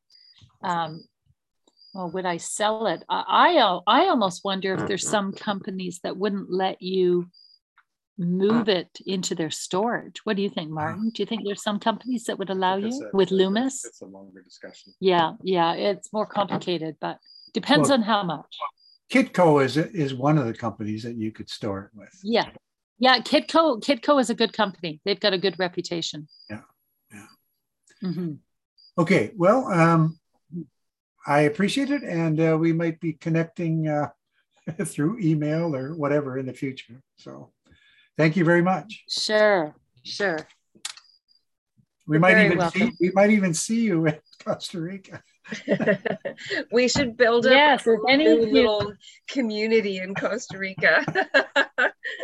um, 0.61 1.03
well, 1.95 2.11
would 2.11 2.27
I 2.27 2.37
sell 2.37 2.85
it? 2.85 3.03
I, 3.09 3.23
I 3.57 3.79
I 3.87 4.09
almost 4.09 4.45
wonder 4.45 4.75
if 4.75 4.87
there's 4.87 5.09
some 5.09 5.33
companies 5.33 6.01
that 6.03 6.15
wouldn't 6.15 6.51
let 6.51 6.83
you 6.83 7.29
move 8.19 8.69
it 8.69 8.89
into 9.07 9.33
their 9.33 9.49
storage. 9.49 10.19
What 10.23 10.35
do 10.35 10.43
you 10.43 10.51
think, 10.51 10.69
Martin? 10.69 11.09
Do 11.09 11.23
you 11.23 11.25
think 11.25 11.45
there's 11.45 11.63
some 11.63 11.79
companies 11.79 12.25
that 12.25 12.37
would 12.37 12.51
allow 12.51 12.75
you 12.75 12.93
a, 13.11 13.17
with 13.17 13.31
Loomis? 13.31 13.83
It's 13.83 14.01
a 14.01 14.05
longer 14.05 14.43
discussion. 14.43 14.93
Yeah, 14.99 15.31
yeah, 15.43 15.73
it's 15.73 16.13
more 16.13 16.27
complicated, 16.27 16.97
but 17.01 17.17
depends 17.55 17.89
well, 17.89 17.97
on 17.97 18.03
how 18.03 18.21
much. 18.21 18.55
Kitco 19.11 19.65
is 19.65 19.77
is 19.77 20.13
one 20.13 20.37
of 20.37 20.45
the 20.45 20.53
companies 20.53 21.01
that 21.01 21.15
you 21.15 21.31
could 21.31 21.49
store 21.49 21.79
it 21.85 21.97
with. 21.97 22.13
Yeah, 22.21 22.49
yeah. 22.99 23.19
Kitco 23.19 23.81
Kitco 23.81 24.19
is 24.19 24.29
a 24.29 24.35
good 24.35 24.53
company. 24.53 25.01
They've 25.05 25.19
got 25.19 25.33
a 25.33 25.37
good 25.37 25.57
reputation. 25.59 26.27
Yeah, 26.49 26.61
yeah. 27.11 27.27
Mm-hmm. 28.03 28.33
Okay, 28.97 29.31
well, 29.35 29.67
um, 29.67 30.19
I 31.25 31.41
appreciate 31.41 31.89
it, 31.89 32.03
and 32.03 32.39
uh, 32.39 32.57
we 32.59 32.73
might 32.73 32.99
be 32.99 33.13
connecting 33.13 33.87
uh, 33.87 34.09
through 34.85 35.19
email 35.19 35.75
or 35.75 35.95
whatever 35.95 36.37
in 36.37 36.45
the 36.45 36.53
future. 36.53 37.01
So. 37.17 37.51
Thank 38.17 38.35
you 38.35 38.45
very 38.45 38.61
much. 38.61 39.03
Sure, 39.09 39.75
sure. 40.03 40.37
We 42.05 42.15
You're 42.15 42.19
might 42.19 42.45
even 42.45 42.69
see, 42.69 42.91
we 42.99 43.11
might 43.11 43.31
even 43.31 43.53
see 43.53 43.81
you 43.81 44.05
in 44.05 44.19
Costa 44.45 44.79
Rica. 44.79 45.23
we 46.71 46.87
should 46.87 47.17
build 47.17 47.45
up 47.45 47.51
yes, 47.51 47.87
a 47.87 47.97
any 48.09 48.27
little 48.27 48.93
community 49.29 49.99
in 49.99 50.15
Costa 50.15 50.57
Rica. 50.57 51.05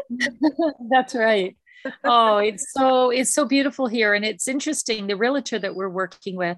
That's 0.90 1.16
right. 1.16 1.58
Oh, 2.04 2.38
it's 2.38 2.72
so 2.74 3.10
it's 3.10 3.34
so 3.34 3.46
beautiful 3.46 3.88
here, 3.88 4.14
and 4.14 4.26
it's 4.26 4.48
interesting. 4.48 5.08
The 5.08 5.16
realtor 5.16 5.60
that 5.60 5.76
we're 5.76 5.90
working 5.90 6.36
with, 6.36 6.58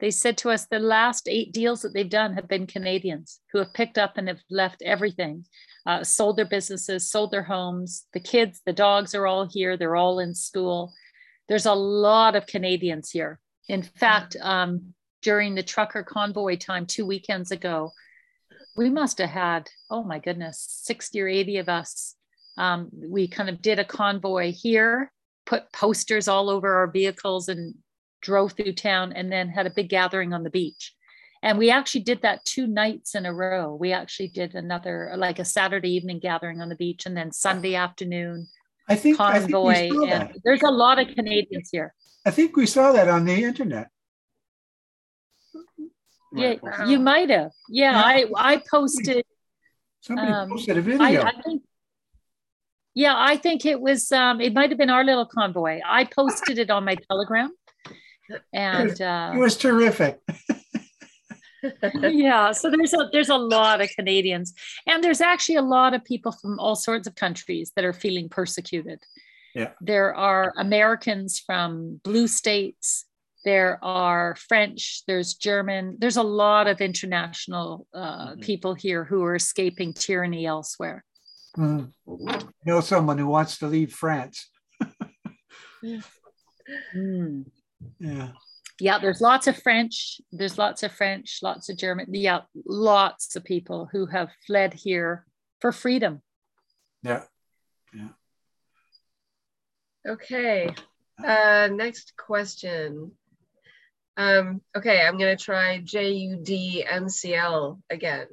they 0.00 0.10
said 0.10 0.36
to 0.38 0.50
us 0.50 0.66
the 0.66 0.78
last 0.78 1.28
eight 1.28 1.52
deals 1.52 1.82
that 1.82 1.94
they've 1.94 2.08
done 2.08 2.34
have 2.34 2.48
been 2.48 2.66
Canadians 2.66 3.40
who 3.52 3.58
have 3.58 3.72
picked 3.72 3.98
up 3.98 4.18
and 4.18 4.28
have 4.28 4.40
left 4.50 4.82
everything 4.82 5.44
uh, 5.86 6.04
sold 6.04 6.36
their 6.36 6.44
businesses, 6.44 7.10
sold 7.10 7.30
their 7.30 7.42
homes. 7.42 8.06
The 8.12 8.20
kids, 8.20 8.60
the 8.66 8.72
dogs 8.72 9.14
are 9.14 9.26
all 9.26 9.48
here. 9.50 9.76
They're 9.76 9.96
all 9.96 10.20
in 10.20 10.34
school. 10.34 10.92
There's 11.48 11.66
a 11.66 11.74
lot 11.74 12.36
of 12.36 12.46
Canadians 12.46 13.10
here. 13.10 13.40
In 13.68 13.82
fact, 13.82 14.36
um, 14.40 14.94
during 15.22 15.54
the 15.54 15.62
trucker 15.62 16.02
convoy 16.02 16.56
time 16.56 16.86
two 16.86 17.06
weekends 17.06 17.50
ago, 17.50 17.92
we 18.76 18.90
must 18.90 19.18
have 19.18 19.30
had, 19.30 19.70
oh 19.90 20.02
my 20.02 20.18
goodness, 20.18 20.66
60 20.82 21.20
or 21.20 21.28
80 21.28 21.58
of 21.58 21.68
us. 21.68 22.14
Um, 22.56 22.88
we 22.92 23.28
kind 23.28 23.48
of 23.48 23.62
did 23.62 23.78
a 23.78 23.84
convoy 23.84 24.52
here, 24.52 25.12
put 25.46 25.72
posters 25.72 26.28
all 26.28 26.50
over 26.50 26.76
our 26.76 26.90
vehicles 26.90 27.48
and 27.48 27.74
drove 28.22 28.52
through 28.52 28.74
town, 28.74 29.12
and 29.12 29.32
then 29.32 29.48
had 29.48 29.66
a 29.66 29.70
big 29.70 29.88
gathering 29.88 30.32
on 30.32 30.42
the 30.42 30.50
beach. 30.50 30.94
And 31.42 31.58
we 31.58 31.70
actually 31.70 32.02
did 32.02 32.22
that 32.22 32.44
two 32.44 32.66
nights 32.66 33.14
in 33.14 33.24
a 33.24 33.32
row. 33.32 33.74
We 33.74 33.92
actually 33.92 34.28
did 34.28 34.54
another, 34.54 35.14
like 35.16 35.38
a 35.38 35.44
Saturday 35.44 35.90
evening 35.94 36.18
gathering 36.18 36.60
on 36.60 36.68
the 36.68 36.76
beach, 36.76 37.06
and 37.06 37.16
then 37.16 37.32
Sunday 37.32 37.74
afternoon 37.74 38.48
I 38.88 38.96
think 38.96 39.16
convoy. 39.16 39.68
I 39.68 39.88
think 39.88 40.10
and 40.10 40.34
there's 40.44 40.62
a 40.62 40.70
lot 40.70 40.98
of 40.98 41.08
Canadians 41.14 41.70
here. 41.70 41.94
I 42.26 42.30
think 42.30 42.56
we 42.56 42.66
saw 42.66 42.92
that 42.92 43.08
on 43.08 43.24
the 43.24 43.44
internet. 43.44 43.88
Yeah, 46.32 46.54
wow. 46.62 46.86
you 46.86 46.98
might 46.98 47.30
have. 47.30 47.52
Yeah, 47.68 47.92
yeah, 47.92 48.26
I 48.36 48.54
I 48.54 48.62
posted. 48.70 49.24
Somebody 50.00 50.32
um, 50.32 50.48
posted 50.48 50.78
a 50.78 50.82
video. 50.82 51.02
I, 51.02 51.28
I, 51.28 51.32
think. 51.42 51.62
Yeah, 52.94 53.14
I 53.16 53.36
think 53.36 53.66
it 53.66 53.80
was. 53.80 54.12
Um, 54.12 54.40
it 54.40 54.52
might 54.52 54.70
have 54.70 54.78
been 54.78 54.90
our 54.90 55.04
little 55.04 55.26
convoy. 55.26 55.80
I 55.84 56.04
posted 56.04 56.58
it 56.58 56.70
on 56.70 56.84
my 56.84 56.94
Telegram, 56.94 57.50
and 58.52 59.00
uh, 59.00 59.32
it 59.34 59.38
was 59.38 59.56
terrific. 59.56 60.20
yeah 62.02 62.52
so 62.52 62.70
there's 62.70 62.94
a 62.94 63.08
there's 63.12 63.28
a 63.28 63.36
lot 63.36 63.80
of 63.80 63.90
canadians 63.90 64.54
and 64.86 65.04
there's 65.04 65.20
actually 65.20 65.56
a 65.56 65.62
lot 65.62 65.94
of 65.94 66.04
people 66.04 66.32
from 66.32 66.58
all 66.58 66.74
sorts 66.74 67.06
of 67.06 67.14
countries 67.14 67.72
that 67.76 67.84
are 67.84 67.92
feeling 67.92 68.28
persecuted 68.28 68.98
yeah 69.54 69.70
there 69.80 70.14
are 70.14 70.52
americans 70.56 71.38
from 71.38 72.00
blue 72.02 72.26
states 72.26 73.04
there 73.44 73.78
are 73.82 74.36
french 74.48 75.02
there's 75.06 75.34
german 75.34 75.96
there's 75.98 76.16
a 76.16 76.22
lot 76.22 76.66
of 76.66 76.80
international 76.80 77.86
uh, 77.94 78.30
mm-hmm. 78.30 78.40
people 78.40 78.74
here 78.74 79.04
who 79.04 79.22
are 79.22 79.34
escaping 79.34 79.92
tyranny 79.92 80.46
elsewhere 80.46 81.04
mm. 81.56 81.90
know 82.64 82.80
someone 82.80 83.18
who 83.18 83.26
wants 83.26 83.58
to 83.58 83.66
leave 83.66 83.92
france 83.92 84.48
mm. 86.94 87.44
yeah 87.98 88.28
yeah 88.78 88.98
there's 88.98 89.20
lots 89.20 89.46
of 89.46 89.56
french 89.62 90.20
there's 90.32 90.58
lots 90.58 90.82
of 90.82 90.92
french 90.92 91.38
lots 91.42 91.68
of 91.68 91.76
german 91.76 92.06
yeah 92.10 92.40
lots 92.66 93.36
of 93.36 93.44
people 93.44 93.88
who 93.92 94.06
have 94.06 94.30
fled 94.46 94.74
here 94.74 95.24
for 95.60 95.72
freedom 95.72 96.20
yeah 97.02 97.22
yeah 97.94 98.08
okay 100.06 100.74
uh 101.24 101.68
next 101.72 102.14
question 102.16 103.12
um 104.20 104.60
okay 104.76 105.00
i'm 105.02 105.18
going 105.18 105.36
to 105.36 105.44
try 105.44 105.80
judmcl 105.80 107.78
again 107.90 108.26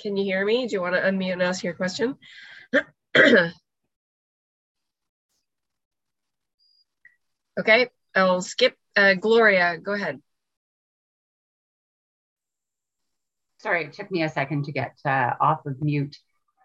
can 0.00 0.16
you 0.16 0.24
hear 0.24 0.44
me 0.44 0.66
do 0.66 0.72
you 0.74 0.80
want 0.80 0.94
to 0.94 1.00
unmute 1.00 1.32
and 1.32 1.42
ask 1.42 1.64
your 1.64 1.74
question 1.74 2.16
Okay, 7.60 7.88
I'll 8.14 8.40
skip. 8.40 8.76
Uh, 8.96 9.14
Gloria, 9.14 9.76
go 9.76 9.92
ahead. 9.92 10.20
Sorry, 13.58 13.84
it 13.84 13.92
took 13.92 14.10
me 14.10 14.22
a 14.22 14.30
second 14.30 14.64
to 14.64 14.72
get 14.72 14.96
uh, 15.04 15.32
off 15.38 15.66
of 15.66 15.82
mute. 15.82 16.16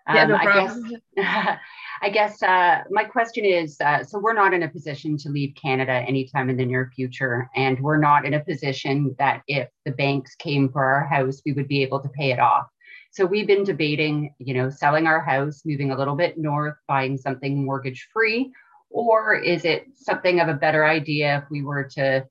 Um, 0.07 0.15
yeah, 0.15 0.25
no 0.25 0.37
problem. 0.37 0.85
I 0.85 0.91
guess, 1.15 1.57
I 2.01 2.09
guess 2.09 2.43
uh, 2.43 2.83
my 2.91 3.03
question 3.03 3.45
is 3.45 3.79
uh, 3.81 4.03
so 4.03 4.19
we're 4.19 4.33
not 4.33 4.53
in 4.53 4.63
a 4.63 4.69
position 4.69 5.17
to 5.17 5.29
leave 5.29 5.55
Canada 5.55 5.93
anytime 5.93 6.49
in 6.49 6.57
the 6.57 6.65
near 6.65 6.91
future. 6.95 7.49
And 7.55 7.79
we're 7.79 7.97
not 7.97 8.25
in 8.25 8.35
a 8.35 8.43
position 8.43 9.15
that 9.17 9.41
if 9.47 9.69
the 9.85 9.91
banks 9.91 10.35
came 10.35 10.69
for 10.69 10.83
our 10.83 11.05
house, 11.05 11.41
we 11.45 11.53
would 11.53 11.67
be 11.67 11.81
able 11.81 11.99
to 12.01 12.09
pay 12.09 12.31
it 12.31 12.39
off. 12.39 12.67
So 13.11 13.25
we've 13.25 13.47
been 13.47 13.63
debating, 13.63 14.35
you 14.39 14.53
know, 14.53 14.69
selling 14.69 15.07
our 15.07 15.21
house, 15.21 15.61
moving 15.65 15.91
a 15.91 15.97
little 15.97 16.15
bit 16.15 16.37
north, 16.37 16.75
buying 16.87 17.17
something 17.17 17.63
mortgage 17.63 18.09
free, 18.11 18.51
or 18.89 19.35
is 19.35 19.63
it 19.63 19.85
something 19.95 20.41
of 20.41 20.49
a 20.49 20.53
better 20.53 20.85
idea 20.85 21.37
if 21.37 21.49
we 21.49 21.63
were 21.63 21.85
to 21.95 22.25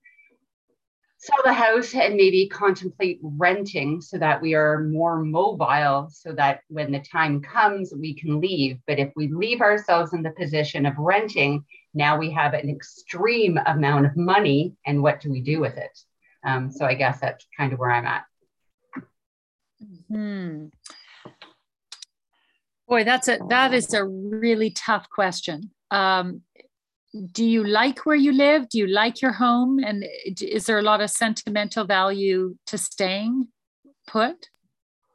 sell 1.25 1.43
the 1.45 1.53
house 1.53 1.95
and 1.95 2.17
maybe 2.17 2.47
contemplate 2.49 3.19
renting 3.23 4.01
so 4.01 4.19
that 4.19 4.43
we 4.43 4.55
are 4.55 4.85
more 4.85 5.23
mobile 5.25 6.09
so 6.13 6.33
that 6.33 6.61
when 6.69 6.93
the 6.93 7.01
time 7.01 7.41
comes 7.41 7.95
we 7.97 8.15
can 8.15 8.41
leave. 8.41 8.79
But 8.87 8.99
if 8.99 9.11
we 9.17 9.29
leave 9.29 9.63
ourselves 9.63 10.13
in 10.13 10.23
the 10.23 10.33
position 10.33 10.85
of 10.85 10.99
renting 10.99 11.65
now 11.95 12.19
we 12.19 12.31
have 12.33 12.53
an 12.53 12.69
extreme 12.69 13.59
amount 13.67 14.05
of 14.05 14.17
money 14.17 14.75
and 14.85 15.03
what 15.03 15.21
do 15.21 15.31
we 15.31 15.41
do 15.41 15.61
with 15.61 15.79
it? 15.79 15.99
Um, 16.45 16.71
so 16.71 16.85
i 16.85 16.95
guess 16.95 17.21
that's 17.21 17.47
kind 17.57 17.73
of 17.73 17.79
where 17.79 17.91
i'm 17.91 18.05
at. 18.05 18.25
Hmm. 20.09 20.67
boy 22.87 23.05
that's 23.05 23.29
a 23.29 23.39
that 23.49 23.73
is 23.73 23.95
a 23.95 24.05
really 24.05 24.71
tough 24.71 25.09
question. 25.09 25.71
Um, 25.91 26.43
do 27.31 27.45
you 27.45 27.65
like 27.65 28.07
where 28.07 28.17
you 28.17 28.33
live? 28.33 28.69
Do 28.69 28.79
you 28.79 28.87
like 28.87 29.23
your 29.23 29.33
home? 29.33 29.79
And 29.79 30.05
is 30.41 30.67
there 30.67 30.79
a 30.79 30.83
lot 30.83 31.01
of 31.01 31.11
sentimental 31.11 31.85
value 31.85 32.57
to 32.67 32.79
staying 32.79 33.49
put? 34.07 34.49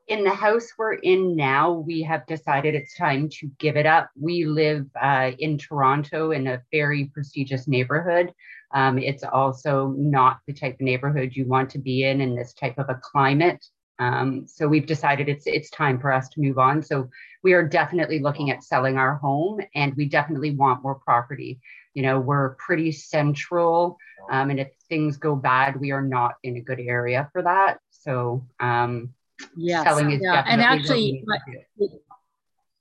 In 0.07 0.23
the 0.23 0.33
house 0.33 0.67
we're 0.77 0.93
in 0.93 1.35
now, 1.35 1.71
we 1.71 2.01
have 2.01 2.25
decided 2.25 2.73
it's 2.73 2.95
time 2.95 3.29
to 3.29 3.51
give 3.59 3.77
it 3.77 3.85
up. 3.85 4.09
We 4.19 4.45
live 4.45 4.87
uh, 4.99 5.31
in 5.37 5.57
Toronto 5.57 6.31
in 6.31 6.47
a 6.47 6.61
very 6.71 7.05
prestigious 7.13 7.67
neighborhood. 7.67 8.33
Um, 8.73 8.97
it's 8.97 9.23
also 9.23 9.93
not 9.97 10.39
the 10.47 10.53
type 10.53 10.75
of 10.75 10.81
neighborhood 10.81 11.31
you 11.33 11.45
want 11.45 11.69
to 11.71 11.79
be 11.79 12.05
in 12.05 12.21
in 12.21 12.35
this 12.35 12.53
type 12.53 12.77
of 12.79 12.89
a 12.89 12.99
climate. 13.03 13.63
Um, 13.99 14.47
so 14.47 14.67
we've 14.67 14.85
decided 14.85 15.27
it's 15.27 15.45
it's 15.45 15.69
time 15.69 15.99
for 15.99 16.11
us 16.11 16.29
to 16.29 16.41
move 16.41 16.57
on. 16.57 16.81
So 16.81 17.09
we 17.43 17.53
are 17.53 17.67
definitely 17.67 18.19
looking 18.19 18.49
at 18.49 18.63
selling 18.63 18.97
our 18.97 19.15
home, 19.15 19.59
and 19.75 19.93
we 19.95 20.07
definitely 20.07 20.55
want 20.55 20.81
more 20.81 20.95
property 20.95 21.59
you 21.93 22.03
know 22.03 22.19
we're 22.19 22.55
pretty 22.55 22.91
central 22.91 23.97
um, 24.31 24.49
and 24.49 24.59
if 24.59 24.69
things 24.89 25.17
go 25.17 25.35
bad 25.35 25.79
we 25.79 25.91
are 25.91 26.01
not 26.01 26.35
in 26.43 26.57
a 26.57 26.61
good 26.61 26.79
area 26.79 27.29
for 27.31 27.41
that. 27.41 27.79
So 27.89 28.45
um 28.59 29.13
yes, 29.55 29.83
selling 29.83 30.11
is 30.11 30.21
yeah. 30.21 30.43
and 30.47 30.61
actually 30.61 31.23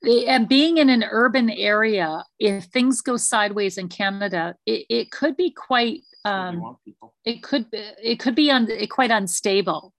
and 0.02 0.48
being 0.48 0.78
in 0.78 0.90
an 0.90 1.05
urban 1.10 1.51
area 1.51 2.24
if 2.39 2.64
things 2.64 3.01
go 3.01 3.16
sideways 3.16 3.78
in 3.78 3.89
canada 3.89 4.55
it, 4.64 4.86
it 4.89 5.10
could 5.10 5.36
be 5.36 5.51
quite 5.51 6.02
um, 6.24 6.76
it 7.24 7.43
could 7.43 7.70
be 7.70 7.78
it 8.02 8.20
could 8.20 8.35
be 8.35 8.51
un, 8.51 8.68
quite 8.90 9.10
unstable. 9.10 9.94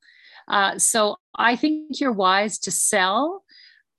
Uh, 0.48 0.78
so 0.78 1.18
i 1.36 1.56
think 1.56 2.00
you're 2.00 2.12
wise 2.12 2.58
to 2.60 2.72
sell 2.72 3.44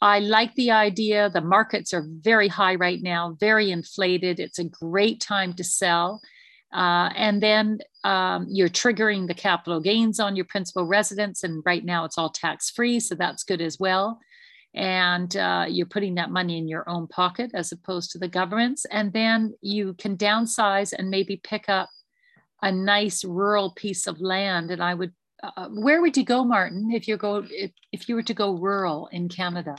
I 0.03 0.21
like 0.21 0.55
the 0.55 0.71
idea. 0.71 1.29
The 1.29 1.41
markets 1.41 1.93
are 1.93 2.07
very 2.09 2.49
high 2.49 2.75
right 2.77 3.03
now, 3.03 3.37
very 3.39 3.71
inflated. 3.71 4.41
It's 4.41 4.59
a 4.59 4.65
great 4.65 5.21
time 5.21 5.53
to 5.55 5.65
sell. 5.65 6.21
Uh, 6.73 7.11
and 7.17 7.43
then 7.43 7.79
um, 8.05 8.47
you're 8.49 8.69
triggering 8.69 9.27
the 9.27 9.35
capital 9.35 9.81
gains 9.81 10.21
on 10.21 10.37
your 10.37 10.45
principal 10.47 10.87
residence. 10.87 11.43
And 11.43 11.63
right 11.67 11.85
now 11.85 12.05
it's 12.05 12.17
all 12.17 12.31
tax 12.31 12.71
free. 12.71 13.01
So 13.01 13.15
that's 13.15 13.45
good 13.45 13.61
as 13.61 13.79
well. 13.79 14.21
And 14.73 15.37
uh, 15.37 15.67
you're 15.69 15.87
putting 15.87 16.15
that 16.15 16.31
money 16.31 16.57
in 16.57 16.69
your 16.69 16.89
own 16.89 17.09
pocket 17.09 17.51
as 17.55 17.73
opposed 17.73 18.13
to 18.13 18.19
the 18.19 18.29
government's. 18.29 18.85
And 18.87 19.13
then 19.13 19.53
you 19.61 19.95
can 19.95 20.17
downsize 20.17 20.95
and 20.97 21.11
maybe 21.11 21.37
pick 21.37 21.69
up 21.69 21.91
a 22.63 22.71
nice 22.71 23.25
rural 23.25 23.73
piece 23.73 24.07
of 24.07 24.21
land. 24.21 24.71
And 24.71 24.83
I 24.83 24.95
would 24.95 25.13
uh, 25.43 25.69
where 25.69 26.01
would 26.01 26.17
you 26.17 26.25
go, 26.25 26.45
Martin, 26.45 26.91
if 26.93 27.09
you 27.09 27.17
go 27.17 27.45
if, 27.51 27.73
if 27.93 28.09
you 28.09 28.15
were 28.15 28.23
to 28.23 28.35
go 28.35 28.53
rural 28.53 29.09
in 29.13 29.29
Canada? 29.29 29.77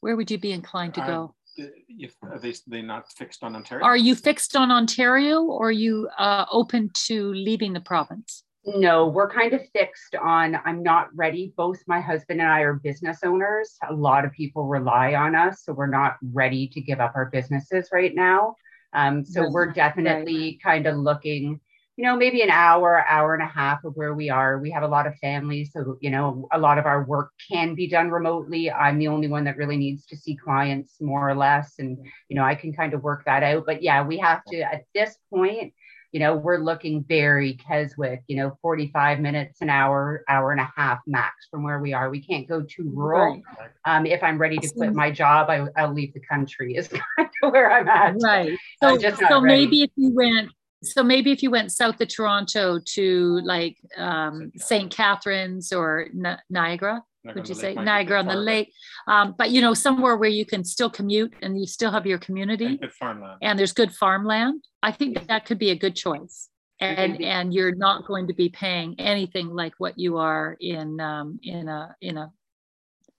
Where 0.00 0.16
would 0.16 0.30
you 0.30 0.38
be 0.38 0.52
inclined 0.52 0.94
to 0.94 1.00
go? 1.00 1.34
Uh, 1.58 1.64
if 1.88 2.14
are 2.22 2.38
they 2.38 2.54
they 2.66 2.82
not 2.82 3.10
fixed 3.12 3.42
on 3.42 3.56
Ontario? 3.56 3.84
Are 3.84 3.96
you 3.96 4.14
fixed 4.14 4.56
on 4.56 4.70
Ontario, 4.70 5.42
or 5.42 5.68
are 5.68 5.72
you 5.72 6.08
uh, 6.18 6.44
open 6.50 6.90
to 7.06 7.32
leaving 7.32 7.72
the 7.72 7.80
province? 7.80 8.44
No, 8.66 9.06
we're 9.06 9.30
kind 9.30 9.52
of 9.52 9.60
fixed 9.72 10.16
on. 10.16 10.58
I'm 10.64 10.82
not 10.82 11.08
ready. 11.14 11.52
Both 11.56 11.78
my 11.86 12.00
husband 12.00 12.40
and 12.40 12.50
I 12.50 12.60
are 12.60 12.74
business 12.74 13.20
owners. 13.24 13.76
A 13.88 13.94
lot 13.94 14.24
of 14.24 14.32
people 14.32 14.66
rely 14.66 15.14
on 15.14 15.36
us, 15.36 15.62
so 15.64 15.72
we're 15.72 15.86
not 15.86 16.16
ready 16.32 16.66
to 16.68 16.80
give 16.80 16.98
up 17.00 17.12
our 17.14 17.26
businesses 17.26 17.88
right 17.92 18.14
now. 18.14 18.56
Um, 18.92 19.24
so 19.24 19.48
we're 19.50 19.72
definitely 19.72 20.40
right. 20.40 20.62
kind 20.62 20.86
of 20.86 20.96
looking 20.96 21.60
you 21.96 22.04
know, 22.04 22.14
maybe 22.14 22.42
an 22.42 22.50
hour, 22.50 23.02
hour 23.08 23.32
and 23.32 23.42
a 23.42 23.46
half 23.46 23.82
of 23.84 23.94
where 23.96 24.14
we 24.14 24.28
are. 24.28 24.58
We 24.58 24.70
have 24.70 24.82
a 24.82 24.88
lot 24.88 25.06
of 25.06 25.16
families. 25.16 25.70
So, 25.72 25.96
you 26.00 26.10
know, 26.10 26.46
a 26.52 26.58
lot 26.58 26.76
of 26.78 26.84
our 26.84 27.04
work 27.04 27.30
can 27.50 27.74
be 27.74 27.88
done 27.88 28.10
remotely. 28.10 28.70
I'm 28.70 28.98
the 28.98 29.08
only 29.08 29.28
one 29.28 29.44
that 29.44 29.56
really 29.56 29.78
needs 29.78 30.04
to 30.06 30.16
see 30.16 30.36
clients 30.36 31.00
more 31.00 31.28
or 31.28 31.34
less. 31.34 31.74
And, 31.78 31.96
you 32.28 32.36
know, 32.36 32.44
I 32.44 32.54
can 32.54 32.74
kind 32.74 32.92
of 32.92 33.02
work 33.02 33.24
that 33.24 33.42
out. 33.42 33.64
But 33.64 33.82
yeah, 33.82 34.04
we 34.04 34.18
have 34.18 34.44
to, 34.48 34.60
at 34.60 34.82
this 34.94 35.16
point, 35.32 35.72
you 36.12 36.20
know, 36.20 36.36
we're 36.36 36.58
looking 36.58 37.02
very 37.02 37.54
Keswick, 37.54 38.22
you 38.26 38.36
know, 38.36 38.56
45 38.60 39.18
minutes, 39.20 39.60
an 39.62 39.70
hour, 39.70 40.22
hour 40.28 40.52
and 40.52 40.60
a 40.60 40.70
half 40.76 41.00
max 41.06 41.46
from 41.50 41.62
where 41.62 41.78
we 41.80 41.94
are. 41.94 42.10
We 42.10 42.22
can't 42.22 42.46
go 42.46 42.62
too 42.62 42.90
rural. 42.94 43.42
Right. 43.58 43.70
Um, 43.86 44.06
if 44.06 44.22
I'm 44.22 44.38
ready 44.38 44.58
to 44.58 44.68
quit 44.68 44.94
my 44.94 45.10
job, 45.10 45.50
I, 45.50 45.86
will 45.86 45.94
leave 45.94 46.12
the 46.14 46.20
country 46.20 46.76
is 46.76 46.88
kind 47.16 47.30
of 47.42 47.52
where 47.52 47.70
I'm 47.70 47.88
at. 47.88 48.16
Right. 48.22 48.56
So, 48.82 48.98
so 48.98 49.40
maybe 49.40 49.82
if 49.82 49.90
you 49.96 50.14
went 50.14 50.50
so 50.82 51.02
maybe 51.02 51.32
if 51.32 51.42
you 51.42 51.50
went 51.50 51.72
south 51.72 52.00
of 52.00 52.08
Toronto 52.08 52.78
to 52.78 53.40
like 53.44 53.78
um, 53.96 54.52
St. 54.56 54.90
Catharines 54.90 55.72
or 55.72 56.08
N- 56.14 56.38
Niagara, 56.50 57.02
would 57.34 57.48
you 57.48 57.54
say 57.54 57.74
Niagara 57.74 58.20
on 58.20 58.26
the 58.26 58.36
lake? 58.36 58.72
Um, 59.08 59.34
but 59.36 59.50
you 59.50 59.60
know, 59.60 59.74
somewhere 59.74 60.16
where 60.16 60.28
you 60.28 60.46
can 60.46 60.64
still 60.64 60.90
commute 60.90 61.34
and 61.42 61.58
you 61.58 61.66
still 61.66 61.90
have 61.90 62.06
your 62.06 62.18
community 62.18 62.78
and, 62.80 62.92
farmland. 62.92 63.38
and 63.42 63.58
there's 63.58 63.72
good 63.72 63.92
farmland. 63.92 64.62
I 64.82 64.92
think 64.92 65.14
that, 65.14 65.28
that 65.28 65.46
could 65.46 65.58
be 65.58 65.70
a 65.70 65.76
good 65.76 65.96
choice. 65.96 66.48
And 66.78 67.22
and 67.22 67.54
you're 67.54 67.74
not 67.74 68.06
going 68.06 68.28
to 68.28 68.34
be 68.34 68.50
paying 68.50 68.96
anything 69.00 69.48
like 69.48 69.72
what 69.78 69.98
you 69.98 70.18
are 70.18 70.58
in 70.60 71.00
um, 71.00 71.40
in 71.42 71.68
a 71.68 71.96
in 72.02 72.18
a 72.18 72.30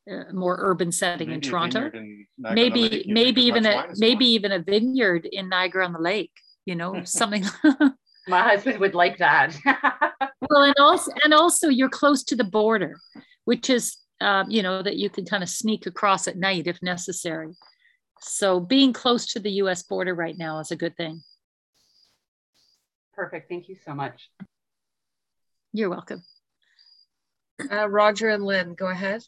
uh, 0.09 0.31
more 0.31 0.57
urban 0.59 0.91
setting 0.91 1.29
maybe 1.29 1.35
in 1.35 1.41
Toronto. 1.41 1.89
In 1.91 2.27
maybe 2.37 3.03
maybe 3.07 3.41
even 3.41 3.65
a 3.65 3.87
maybe 3.95 4.27
even 4.27 4.51
a 4.51 4.59
vineyard 4.59 5.25
in 5.25 5.49
Niagara 5.49 5.85
on 5.85 5.93
the 5.93 5.99
Lake 5.99 6.31
you 6.67 6.75
know, 6.75 7.01
something. 7.05 7.43
My 8.27 8.41
husband 8.41 8.79
would 8.79 8.93
like 8.93 9.17
that. 9.17 9.57
well, 10.49 10.63
and 10.63 10.75
also, 10.77 11.11
and 11.23 11.33
also 11.33 11.69
you're 11.69 11.89
close 11.89 12.23
to 12.25 12.35
the 12.35 12.43
border, 12.43 12.99
which 13.45 13.69
is, 13.69 13.97
um, 14.19 14.51
you 14.51 14.61
know, 14.61 14.83
that 14.83 14.97
you 14.97 15.09
can 15.09 15.25
kind 15.25 15.43
of 15.43 15.49
sneak 15.49 15.87
across 15.87 16.27
at 16.27 16.37
night 16.37 16.67
if 16.67 16.83
necessary. 16.83 17.53
So 18.19 18.59
being 18.59 18.91
close 18.91 19.27
to 19.27 19.39
the 19.39 19.51
U.S. 19.51 19.83
border 19.83 20.13
right 20.13 20.37
now 20.37 20.59
is 20.59 20.71
a 20.71 20.75
good 20.75 20.97
thing. 20.97 21.23
Perfect. 23.13 23.47
Thank 23.47 23.69
you 23.69 23.77
so 23.85 23.95
much. 23.95 24.29
You're 25.71 25.89
welcome. 25.89 26.23
Uh, 27.71 27.87
Roger 27.87 28.29
and 28.29 28.43
Lynn, 28.43 28.75
go 28.75 28.87
ahead. 28.87 29.23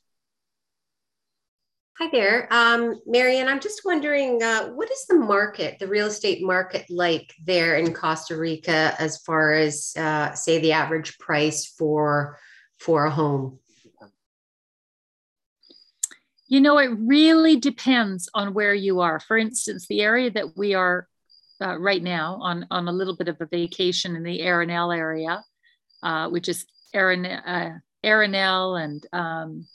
Hi 1.99 2.07
there. 2.13 2.47
Um, 2.49 3.01
Maryann, 3.05 3.49
I'm 3.49 3.59
just 3.59 3.81
wondering, 3.83 4.41
uh, 4.41 4.69
what 4.69 4.89
is 4.89 5.05
the 5.09 5.15
market, 5.15 5.79
the 5.79 5.87
real 5.87 6.07
estate 6.07 6.41
market 6.41 6.85
like 6.89 7.33
there 7.43 7.75
in 7.75 7.93
Costa 7.93 8.37
Rica 8.37 8.95
as 8.97 9.17
far 9.17 9.51
as, 9.51 9.91
uh, 9.97 10.33
say, 10.33 10.61
the 10.61 10.71
average 10.71 11.19
price 11.19 11.65
for, 11.65 12.39
for 12.77 13.07
a 13.07 13.11
home? 13.11 13.59
You 16.47 16.61
know, 16.61 16.77
it 16.77 16.91
really 16.97 17.57
depends 17.57 18.29
on 18.33 18.53
where 18.53 18.73
you 18.73 19.01
are. 19.01 19.19
For 19.19 19.37
instance, 19.37 19.85
the 19.85 19.99
area 19.99 20.31
that 20.31 20.55
we 20.55 20.75
are 20.75 21.05
uh, 21.61 21.77
right 21.77 22.01
now 22.01 22.39
on, 22.41 22.65
on 22.71 22.87
a 22.87 22.93
little 22.93 23.17
bit 23.17 23.27
of 23.27 23.41
a 23.41 23.45
vacation 23.45 24.15
in 24.15 24.23
the 24.23 24.39
Arenal 24.39 24.95
area, 24.95 25.43
uh, 26.01 26.29
which 26.29 26.47
is 26.47 26.65
Arenal, 26.95 27.41
uh, 27.45 27.71
Arenal 28.05 28.81
and 28.81 29.05
um, 29.11 29.67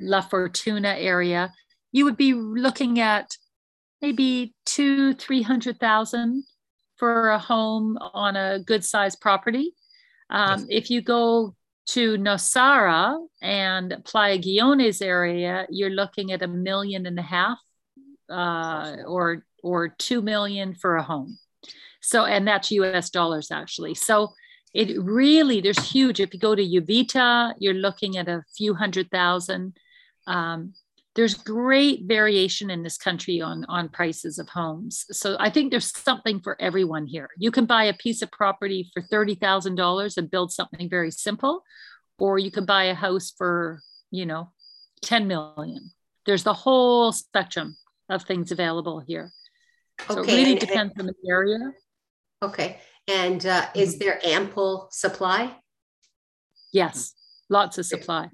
La 0.00 0.20
Fortuna 0.20 0.96
area, 0.98 1.52
you 1.92 2.04
would 2.04 2.16
be 2.16 2.34
looking 2.34 3.00
at 3.00 3.36
maybe 4.00 4.54
two, 4.66 5.14
three 5.14 5.42
hundred 5.42 5.78
thousand 5.78 6.44
for 6.96 7.30
a 7.30 7.38
home 7.38 7.98
on 7.98 8.36
a 8.36 8.58
good 8.58 8.84
sized 8.84 9.20
property. 9.20 9.74
Um, 10.28 10.66
if 10.68 10.90
you 10.90 11.02
go 11.02 11.56
to 11.88 12.16
Nosara 12.18 13.18
and 13.42 13.96
Playa 14.04 14.38
Guiones 14.38 15.02
area, 15.02 15.66
you're 15.70 15.90
looking 15.90 16.30
at 16.32 16.42
a 16.42 16.48
million 16.48 17.06
and 17.06 17.18
a 17.18 17.22
half 17.22 17.58
uh, 18.28 18.96
or 19.06 19.44
or 19.62 19.88
two 19.88 20.22
million 20.22 20.74
for 20.74 20.96
a 20.96 21.02
home. 21.02 21.38
So, 22.00 22.24
and 22.24 22.46
that's 22.46 22.70
US 22.70 23.10
dollars 23.10 23.50
actually. 23.50 23.94
So 23.94 24.32
it 24.72 24.96
really, 25.00 25.60
there's 25.60 25.90
huge. 25.90 26.20
If 26.20 26.32
you 26.32 26.40
go 26.40 26.54
to 26.54 26.62
Uvita, 26.62 27.54
you're 27.58 27.74
looking 27.74 28.16
at 28.16 28.28
a 28.28 28.44
few 28.56 28.74
hundred 28.74 29.10
thousand. 29.10 29.76
Um, 30.26 30.74
there's 31.20 31.34
great 31.34 32.04
variation 32.04 32.70
in 32.70 32.82
this 32.82 32.96
country 32.96 33.42
on 33.42 33.66
on 33.68 33.90
prices 33.90 34.38
of 34.38 34.48
homes. 34.48 35.04
So 35.12 35.36
i 35.38 35.50
think 35.50 35.70
there's 35.70 35.94
something 35.94 36.40
for 36.40 36.56
everyone 36.58 37.06
here. 37.06 37.28
You 37.36 37.50
can 37.50 37.66
buy 37.66 37.84
a 37.84 37.92
piece 37.92 38.22
of 38.22 38.30
property 38.30 38.90
for 38.94 39.02
$30000 39.02 40.16
and 40.16 40.30
build 40.30 40.50
something 40.50 40.88
very 40.88 41.10
simple 41.10 41.62
or 42.18 42.38
you 42.38 42.50
can 42.50 42.64
buy 42.64 42.84
a 42.84 42.94
house 42.94 43.34
for 43.36 43.82
you 44.10 44.24
know 44.24 44.50
10 45.02 45.26
million. 45.26 45.90
There's 46.24 46.42
the 46.42 46.54
whole 46.54 47.12
spectrum 47.12 47.76
of 48.08 48.22
things 48.22 48.50
available 48.50 49.00
here. 49.00 49.30
So 50.08 50.20
okay. 50.20 50.32
it 50.32 50.36
really 50.36 50.58
depends 50.58 50.94
on 50.98 51.04
the 51.04 51.14
area. 51.28 51.74
Okay 52.42 52.80
and 53.06 53.44
uh, 53.44 53.66
is 53.74 53.90
mm-hmm. 53.90 54.04
there 54.04 54.20
ample 54.24 54.88
supply? 54.90 55.54
Yes 56.72 57.12
lots 57.50 57.76
of 57.76 57.84
supply 57.84 58.30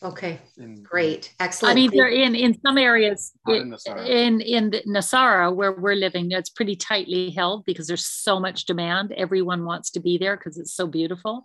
Okay, 0.00 0.38
great, 0.82 1.34
excellent. 1.40 1.72
I 1.72 1.74
mean, 1.74 1.90
they're 1.92 2.06
in 2.06 2.36
in 2.36 2.56
some 2.60 2.78
areas 2.78 3.32
in 3.48 3.76
in, 4.06 4.40
in 4.40 4.70
Nosara 4.86 5.52
where 5.52 5.72
we're 5.72 5.96
living. 5.96 6.30
It's 6.30 6.50
pretty 6.50 6.76
tightly 6.76 7.30
held 7.30 7.64
because 7.64 7.88
there's 7.88 8.06
so 8.06 8.38
much 8.38 8.64
demand. 8.64 9.10
Everyone 9.12 9.64
wants 9.64 9.90
to 9.90 10.00
be 10.00 10.16
there 10.16 10.36
because 10.36 10.56
it's 10.56 10.72
so 10.72 10.86
beautiful, 10.86 11.44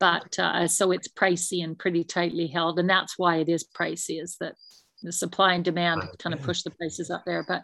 but 0.00 0.36
uh, 0.36 0.66
so 0.66 0.90
it's 0.90 1.06
pricey 1.06 1.62
and 1.62 1.78
pretty 1.78 2.02
tightly 2.02 2.48
held, 2.48 2.80
and 2.80 2.90
that's 2.90 3.14
why 3.18 3.36
it 3.36 3.48
is 3.48 3.64
pricey. 3.64 4.20
Is 4.20 4.36
that 4.40 4.54
the 5.04 5.12
supply 5.12 5.54
and 5.54 5.64
demand 5.64 6.02
kind 6.18 6.34
of 6.34 6.42
push 6.42 6.62
the 6.62 6.70
prices 6.72 7.10
up 7.10 7.22
there, 7.24 7.44
but. 7.46 7.62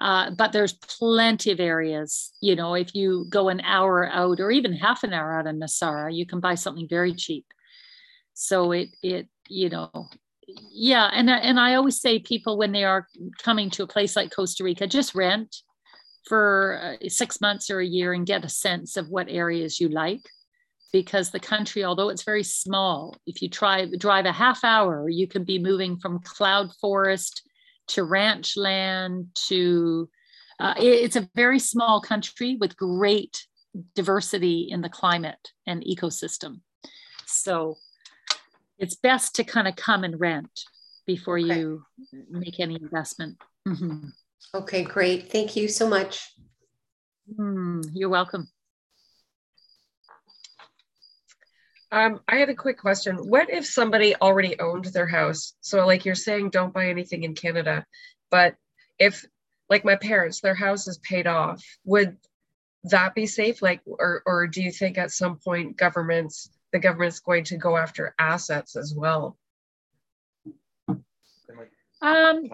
Uh, 0.00 0.30
but 0.30 0.52
there's 0.52 0.74
plenty 0.74 1.50
of 1.50 1.58
areas, 1.58 2.32
you 2.40 2.54
know, 2.54 2.74
if 2.74 2.94
you 2.94 3.26
go 3.30 3.48
an 3.48 3.60
hour 3.62 4.08
out 4.08 4.38
or 4.38 4.52
even 4.52 4.72
half 4.72 5.02
an 5.02 5.12
hour 5.12 5.36
out 5.36 5.48
of 5.48 5.56
Nosara, 5.56 6.14
you 6.14 6.24
can 6.24 6.38
buy 6.38 6.54
something 6.54 6.86
very 6.88 7.12
cheap. 7.12 7.44
So 8.32 8.70
it, 8.70 8.90
it, 9.02 9.26
you 9.48 9.68
know, 9.68 10.08
yeah. 10.70 11.10
And, 11.12 11.28
and 11.28 11.58
I 11.58 11.74
always 11.74 12.00
say 12.00 12.18
people 12.18 12.56
when 12.56 12.72
they 12.72 12.84
are 12.84 13.06
coming 13.42 13.70
to 13.70 13.82
a 13.82 13.88
place 13.88 14.16
like 14.16 14.34
Costa 14.34 14.64
Rica, 14.64 14.86
just 14.86 15.14
rent 15.14 15.56
for 16.26 16.98
uh, 17.02 17.08
six 17.08 17.40
months 17.40 17.70
or 17.70 17.80
a 17.80 17.86
year 17.86 18.12
and 18.12 18.26
get 18.26 18.44
a 18.44 18.48
sense 18.48 18.96
of 18.96 19.08
what 19.08 19.28
areas 19.28 19.80
you 19.80 19.88
like 19.88 20.22
because 20.92 21.30
the 21.30 21.40
country, 21.40 21.84
although 21.84 22.08
it's 22.08 22.24
very 22.24 22.42
small, 22.42 23.16
if 23.26 23.42
you 23.42 23.48
try 23.48 23.86
drive 23.98 24.26
a 24.26 24.32
half 24.32 24.64
hour, 24.64 25.08
you 25.08 25.26
can 25.26 25.44
be 25.44 25.58
moving 25.58 25.98
from 25.98 26.20
cloud 26.20 26.70
forest 26.80 27.42
to 27.88 28.04
ranch 28.04 28.56
land 28.56 29.26
to 29.48 30.08
uh, 30.60 30.74
it, 30.78 30.86
it's 30.86 31.16
a 31.16 31.28
very 31.34 31.58
small 31.58 32.00
country 32.00 32.56
with 32.60 32.76
great 32.76 33.46
diversity 33.94 34.68
in 34.70 34.80
the 34.80 34.88
climate 34.88 35.52
and 35.66 35.84
ecosystem. 35.84 36.60
So 37.26 37.76
it's 38.78 38.94
best 38.94 39.34
to 39.36 39.44
kind 39.44 39.68
of 39.68 39.76
come 39.76 40.04
and 40.04 40.18
rent 40.20 40.50
before 41.06 41.38
okay. 41.38 41.58
you 41.58 41.84
make 42.30 42.60
any 42.60 42.76
investment. 42.76 43.36
Mm-hmm. 43.66 44.08
Okay, 44.54 44.84
great. 44.84 45.30
Thank 45.30 45.56
you 45.56 45.68
so 45.68 45.88
much. 45.88 46.32
Mm, 47.38 47.84
you're 47.92 48.08
welcome. 48.08 48.48
Um, 51.90 52.20
I 52.28 52.36
had 52.36 52.50
a 52.50 52.54
quick 52.54 52.78
question. 52.78 53.16
What 53.16 53.50
if 53.50 53.64
somebody 53.66 54.14
already 54.16 54.58
owned 54.60 54.86
their 54.86 55.06
house? 55.06 55.54
So, 55.60 55.86
like 55.86 56.04
you're 56.04 56.14
saying, 56.14 56.50
don't 56.50 56.72
buy 56.72 56.88
anything 56.88 57.24
in 57.24 57.34
Canada. 57.34 57.86
But 58.30 58.56
if, 58.98 59.24
like 59.70 59.84
my 59.84 59.96
parents, 59.96 60.40
their 60.40 60.54
house 60.54 60.86
is 60.86 60.98
paid 60.98 61.26
off, 61.26 61.62
would 61.84 62.18
that 62.84 63.14
be 63.14 63.26
safe? 63.26 63.62
Like, 63.62 63.80
or, 63.86 64.22
or 64.26 64.46
do 64.46 64.62
you 64.62 64.70
think 64.70 64.98
at 64.98 65.10
some 65.10 65.38
point 65.38 65.78
governments 65.78 66.50
the 66.72 66.78
government's 66.78 67.20
going 67.20 67.44
to 67.44 67.56
go 67.56 67.76
after 67.76 68.14
assets 68.18 68.76
as 68.76 68.94
well? 68.94 69.36
Um, 72.00 72.44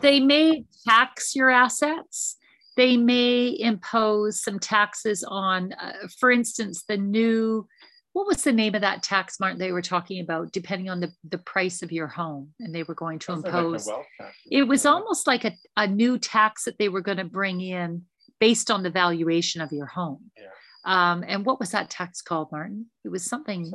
they 0.00 0.20
may 0.20 0.64
tax 0.86 1.34
your 1.34 1.50
assets. 1.50 2.36
They 2.76 2.96
may 2.96 3.54
impose 3.58 4.42
some 4.42 4.58
taxes 4.58 5.24
on, 5.26 5.72
uh, 5.72 6.08
for 6.18 6.30
instance, 6.30 6.84
the 6.88 6.96
new, 6.96 7.66
what 8.12 8.26
was 8.26 8.44
the 8.44 8.52
name 8.52 8.74
of 8.74 8.80
that 8.82 9.02
tax, 9.02 9.40
Martin, 9.40 9.58
they 9.58 9.72
were 9.72 9.82
talking 9.82 10.20
about, 10.22 10.52
depending 10.52 10.88
on 10.88 11.00
the, 11.00 11.12
the 11.28 11.38
price 11.38 11.82
of 11.82 11.92
your 11.92 12.06
home, 12.06 12.50
and 12.60 12.74
they 12.74 12.84
were 12.84 12.94
going 12.94 13.18
to 13.20 13.32
impose. 13.32 13.88
Like 13.88 14.06
it 14.50 14.62
was 14.62 14.86
almost 14.86 15.26
like 15.26 15.44
a, 15.44 15.52
a 15.76 15.86
new 15.86 16.18
tax 16.18 16.64
that 16.64 16.78
they 16.78 16.88
were 16.88 17.02
going 17.02 17.18
to 17.18 17.24
bring 17.24 17.60
in 17.60 18.04
based 18.38 18.70
on 18.70 18.82
the 18.82 18.90
valuation 18.90 19.60
of 19.60 19.72
your 19.72 19.86
home. 19.86 20.30
Yeah. 20.36 20.44
Um, 20.84 21.24
and 21.26 21.46
what 21.46 21.60
was 21.60 21.70
that 21.70 21.90
text 21.90 22.24
called, 22.24 22.50
Martin? 22.50 22.86
It 23.04 23.08
was 23.08 23.24
something, 23.24 23.72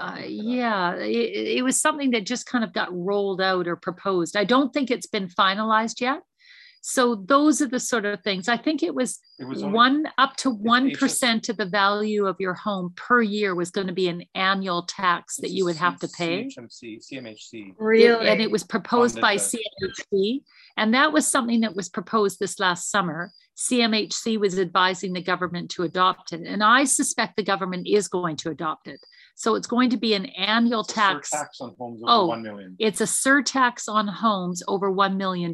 uh, 0.00 0.18
yeah, 0.26 0.94
it, 0.94 1.58
it, 1.58 1.62
was 1.62 1.78
something 1.78 2.12
that 2.12 2.24
just 2.24 2.46
kind 2.46 2.64
of 2.64 2.72
got 2.72 2.88
rolled 2.90 3.42
out 3.42 3.68
or 3.68 3.76
proposed. 3.76 4.34
I 4.34 4.44
don't 4.44 4.72
think 4.72 4.90
it's 4.90 5.06
been 5.06 5.28
finalized 5.28 6.00
yet. 6.00 6.22
So 6.80 7.16
those 7.16 7.60
are 7.60 7.66
the 7.66 7.80
sort 7.80 8.06
of 8.06 8.22
things. 8.22 8.48
I 8.48 8.56
think 8.56 8.82
it 8.82 8.94
was, 8.94 9.18
it 9.38 9.44
was 9.44 9.62
one 9.62 10.08
up 10.16 10.36
to 10.36 10.50
one 10.50 10.92
percent 10.92 11.48
of 11.48 11.56
the 11.56 11.66
value 11.66 12.26
of 12.26 12.36
your 12.38 12.54
home 12.54 12.92
per 12.96 13.20
year 13.20 13.54
was 13.54 13.70
going 13.70 13.88
to 13.88 13.92
be 13.92 14.08
an 14.08 14.24
annual 14.34 14.84
tax 14.84 15.36
that 15.36 15.50
you 15.50 15.64
would 15.66 15.76
have 15.76 15.98
to 15.98 16.08
pay. 16.08 16.44
CMHC, 16.46 17.12
CMHC. 17.12 17.74
Really? 17.78 18.26
It, 18.26 18.32
and 18.32 18.40
it 18.40 18.50
was 18.50 18.64
proposed 18.64 19.20
by 19.20 19.36
CMHC. 19.36 20.42
And 20.76 20.94
that 20.94 21.12
was 21.12 21.26
something 21.26 21.60
that 21.60 21.76
was 21.76 21.88
proposed 21.88 22.38
this 22.38 22.58
last 22.58 22.90
summer. 22.90 23.32
CMHC 23.58 24.38
was 24.38 24.58
advising 24.58 25.12
the 25.12 25.22
government 25.22 25.70
to 25.72 25.82
adopt 25.82 26.32
it. 26.32 26.42
And 26.42 26.62
I 26.62 26.84
suspect 26.84 27.36
the 27.36 27.42
government 27.42 27.88
is 27.88 28.06
going 28.06 28.36
to 28.36 28.50
adopt 28.50 28.86
it. 28.86 29.00
So 29.34 29.56
it's 29.56 29.66
going 29.66 29.90
to 29.90 29.96
be 29.96 30.14
an 30.14 30.26
annual 30.26 30.84
tax. 30.84 31.30
tax 31.30 31.60
on 31.60 31.74
homes 31.76 32.00
over 32.02 32.12
oh, 32.12 32.26
1 32.26 32.42
million. 32.42 32.76
It's 32.78 33.00
a 33.00 33.04
surtax 33.04 33.88
on 33.88 34.06
homes 34.06 34.62
over 34.68 34.90
$1 34.92 35.16
million. 35.16 35.52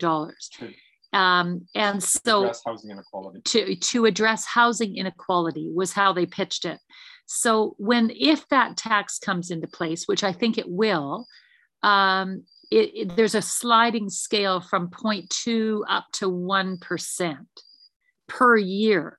Um, 1.15 1.67
and 1.75 2.03
so 2.03 2.43
to 2.43 2.47
address 2.47 2.63
housing 2.67 2.91
inequality. 2.91 3.41
To, 3.43 3.77
to 3.77 4.05
address 4.05 4.45
housing 4.45 4.97
inequality 4.97 5.71
was 5.75 5.93
how 5.93 6.13
they 6.13 6.27
pitched 6.27 6.67
it. 6.67 6.79
So 7.25 7.75
when 7.79 8.11
if 8.11 8.47
that 8.49 8.77
tax 8.77 9.19
comes 9.19 9.51
into 9.51 9.67
place, 9.67 10.05
which 10.07 10.25
I 10.25 10.33
think 10.33 10.59
it 10.59 10.69
will, 10.69 11.27
um, 11.83 12.45
it, 12.71 12.91
it, 12.95 13.17
there's 13.17 13.35
a 13.35 13.43
sliding 13.43 14.11
scale 14.11 14.61
from 14.61 14.89
0.2 14.89 15.83
up 15.89 16.05
to 16.15 16.31
1% 16.31 17.37
per 18.27 18.57
year. 18.57 19.19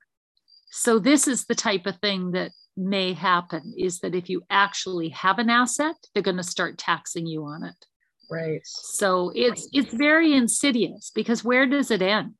So 0.70 0.98
this 0.98 1.26
is 1.26 1.46
the 1.46 1.54
type 1.54 1.86
of 1.86 1.96
thing 1.98 2.32
that 2.32 2.52
may 2.76 3.14
happen 3.14 3.74
is 3.76 4.00
that 4.00 4.14
if 4.14 4.28
you 4.28 4.42
actually 4.50 5.08
have 5.10 5.38
an 5.38 5.48
asset, 5.48 5.96
they're 6.12 6.22
going 6.22 6.36
to 6.36 6.42
start 6.42 6.78
taxing 6.78 7.26
you 7.26 7.44
on 7.44 7.64
it. 7.64 7.86
Right. 8.30 8.60
So 8.64 9.32
it's 9.34 9.68
it's 9.72 9.92
very 9.94 10.34
insidious 10.34 11.12
because 11.14 11.44
where 11.44 11.66
does 11.66 11.90
it 11.90 12.02
end? 12.02 12.34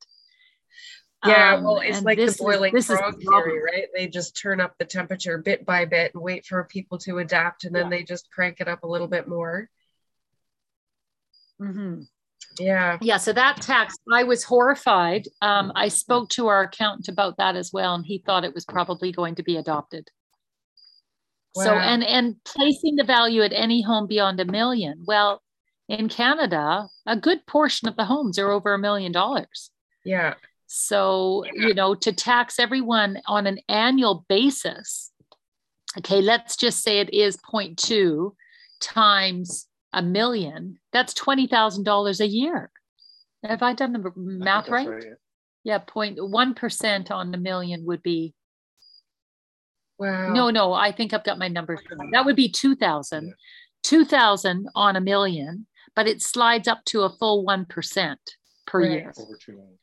Yeah, 1.24 1.54
um, 1.54 1.64
well, 1.64 1.80
it's 1.80 2.02
like 2.02 2.18
the 2.18 2.36
boiling 2.38 2.76
is, 2.76 2.86
frog 2.86 3.20
theory, 3.20 3.60
right? 3.62 3.86
They 3.94 4.06
just 4.06 4.36
turn 4.36 4.60
up 4.60 4.74
the 4.78 4.84
temperature 4.84 5.38
bit 5.38 5.64
by 5.64 5.84
bit 5.84 6.12
and 6.14 6.22
wait 6.22 6.44
for 6.44 6.62
people 6.64 6.98
to 6.98 7.18
adapt, 7.18 7.64
and 7.64 7.74
then 7.74 7.84
yeah. 7.84 7.98
they 7.98 8.02
just 8.02 8.30
crank 8.30 8.60
it 8.60 8.68
up 8.68 8.82
a 8.82 8.86
little 8.86 9.08
bit 9.08 9.26
more. 9.26 9.68
Mm-hmm. 11.60 12.02
Yeah. 12.58 12.98
Yeah. 13.00 13.18
So 13.18 13.32
that 13.32 13.60
tax, 13.60 13.96
I 14.12 14.24
was 14.24 14.44
horrified. 14.44 15.28
Um, 15.42 15.72
I 15.74 15.88
spoke 15.88 16.30
to 16.30 16.48
our 16.48 16.62
accountant 16.62 17.08
about 17.08 17.36
that 17.36 17.56
as 17.56 17.70
well, 17.72 17.94
and 17.94 18.04
he 18.04 18.18
thought 18.18 18.44
it 18.44 18.54
was 18.54 18.64
probably 18.64 19.12
going 19.12 19.34
to 19.36 19.42
be 19.42 19.56
adopted. 19.56 20.08
Wow. 21.54 21.64
So 21.64 21.74
and 21.74 22.04
and 22.04 22.36
placing 22.44 22.96
the 22.96 23.04
value 23.04 23.42
at 23.42 23.52
any 23.52 23.82
home 23.82 24.06
beyond 24.06 24.40
a 24.40 24.44
million. 24.44 25.04
Well, 25.06 25.42
in 25.88 26.08
Canada, 26.08 26.88
a 27.06 27.16
good 27.16 27.46
portion 27.46 27.88
of 27.88 27.96
the 27.96 28.04
homes 28.04 28.38
are 28.38 28.50
over 28.50 28.74
a 28.74 28.78
million 28.78 29.12
dollars. 29.12 29.70
Yeah. 30.04 30.34
So, 30.66 31.44
you 31.54 31.74
know, 31.74 31.94
to 31.94 32.12
tax 32.12 32.58
everyone 32.58 33.20
on 33.26 33.46
an 33.46 33.60
annual 33.68 34.24
basis, 34.28 35.12
okay, 35.98 36.20
let's 36.20 36.56
just 36.56 36.82
say 36.82 36.98
it 36.98 37.14
is 37.14 37.36
0.2 37.36 38.32
times 38.80 39.68
a 39.96 40.02
million, 40.02 40.78
that's 40.92 41.12
$20,000 41.14 42.20
a 42.20 42.26
year. 42.26 42.70
Have 43.42 43.62
I 43.62 43.72
done 43.72 43.92
the 43.92 44.12
math 44.14 44.68
right? 44.68 44.88
right? 44.88 45.04
Yeah, 45.64 45.80
0.1% 45.80 47.10
on 47.10 47.34
a 47.34 47.38
million 47.38 47.84
would 47.86 48.02
be. 48.02 48.34
Wow. 49.98 50.32
No, 50.32 50.50
no, 50.50 50.72
I 50.72 50.92
think 50.92 51.12
I've 51.12 51.24
got 51.24 51.38
my 51.38 51.48
numbers. 51.48 51.80
That 52.12 52.24
would 52.24 52.36
be 52.36 52.48
2,000. 52.48 53.26
Yeah. 53.26 53.32
2,000 53.82 54.68
on 54.74 54.96
a 54.96 55.00
million 55.00 55.66
but 55.96 56.06
it 56.06 56.22
slides 56.22 56.68
up 56.68 56.84
to 56.84 57.02
a 57.02 57.10
full 57.10 57.44
1% 57.44 58.16
per 58.66 58.80
right. 58.80 58.90
year. 58.90 59.12
Over 59.18 59.38
2 59.44 59.52
million. 59.52 59.78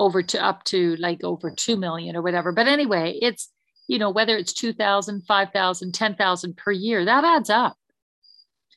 Over 0.00 0.22
to 0.22 0.44
up 0.44 0.64
to 0.64 0.96
like 0.96 1.22
over 1.22 1.52
2 1.54 1.76
million 1.76 2.16
or 2.16 2.22
whatever. 2.22 2.50
But 2.50 2.66
anyway, 2.66 3.18
it's, 3.20 3.50
you 3.86 3.98
know, 3.98 4.10
whether 4.10 4.36
it's 4.36 4.54
2,000, 4.54 5.22
5,000, 5.28 5.92
10,000 5.92 6.56
per 6.56 6.72
year, 6.72 7.04
that 7.04 7.22
adds 7.22 7.50
up. 7.50 7.76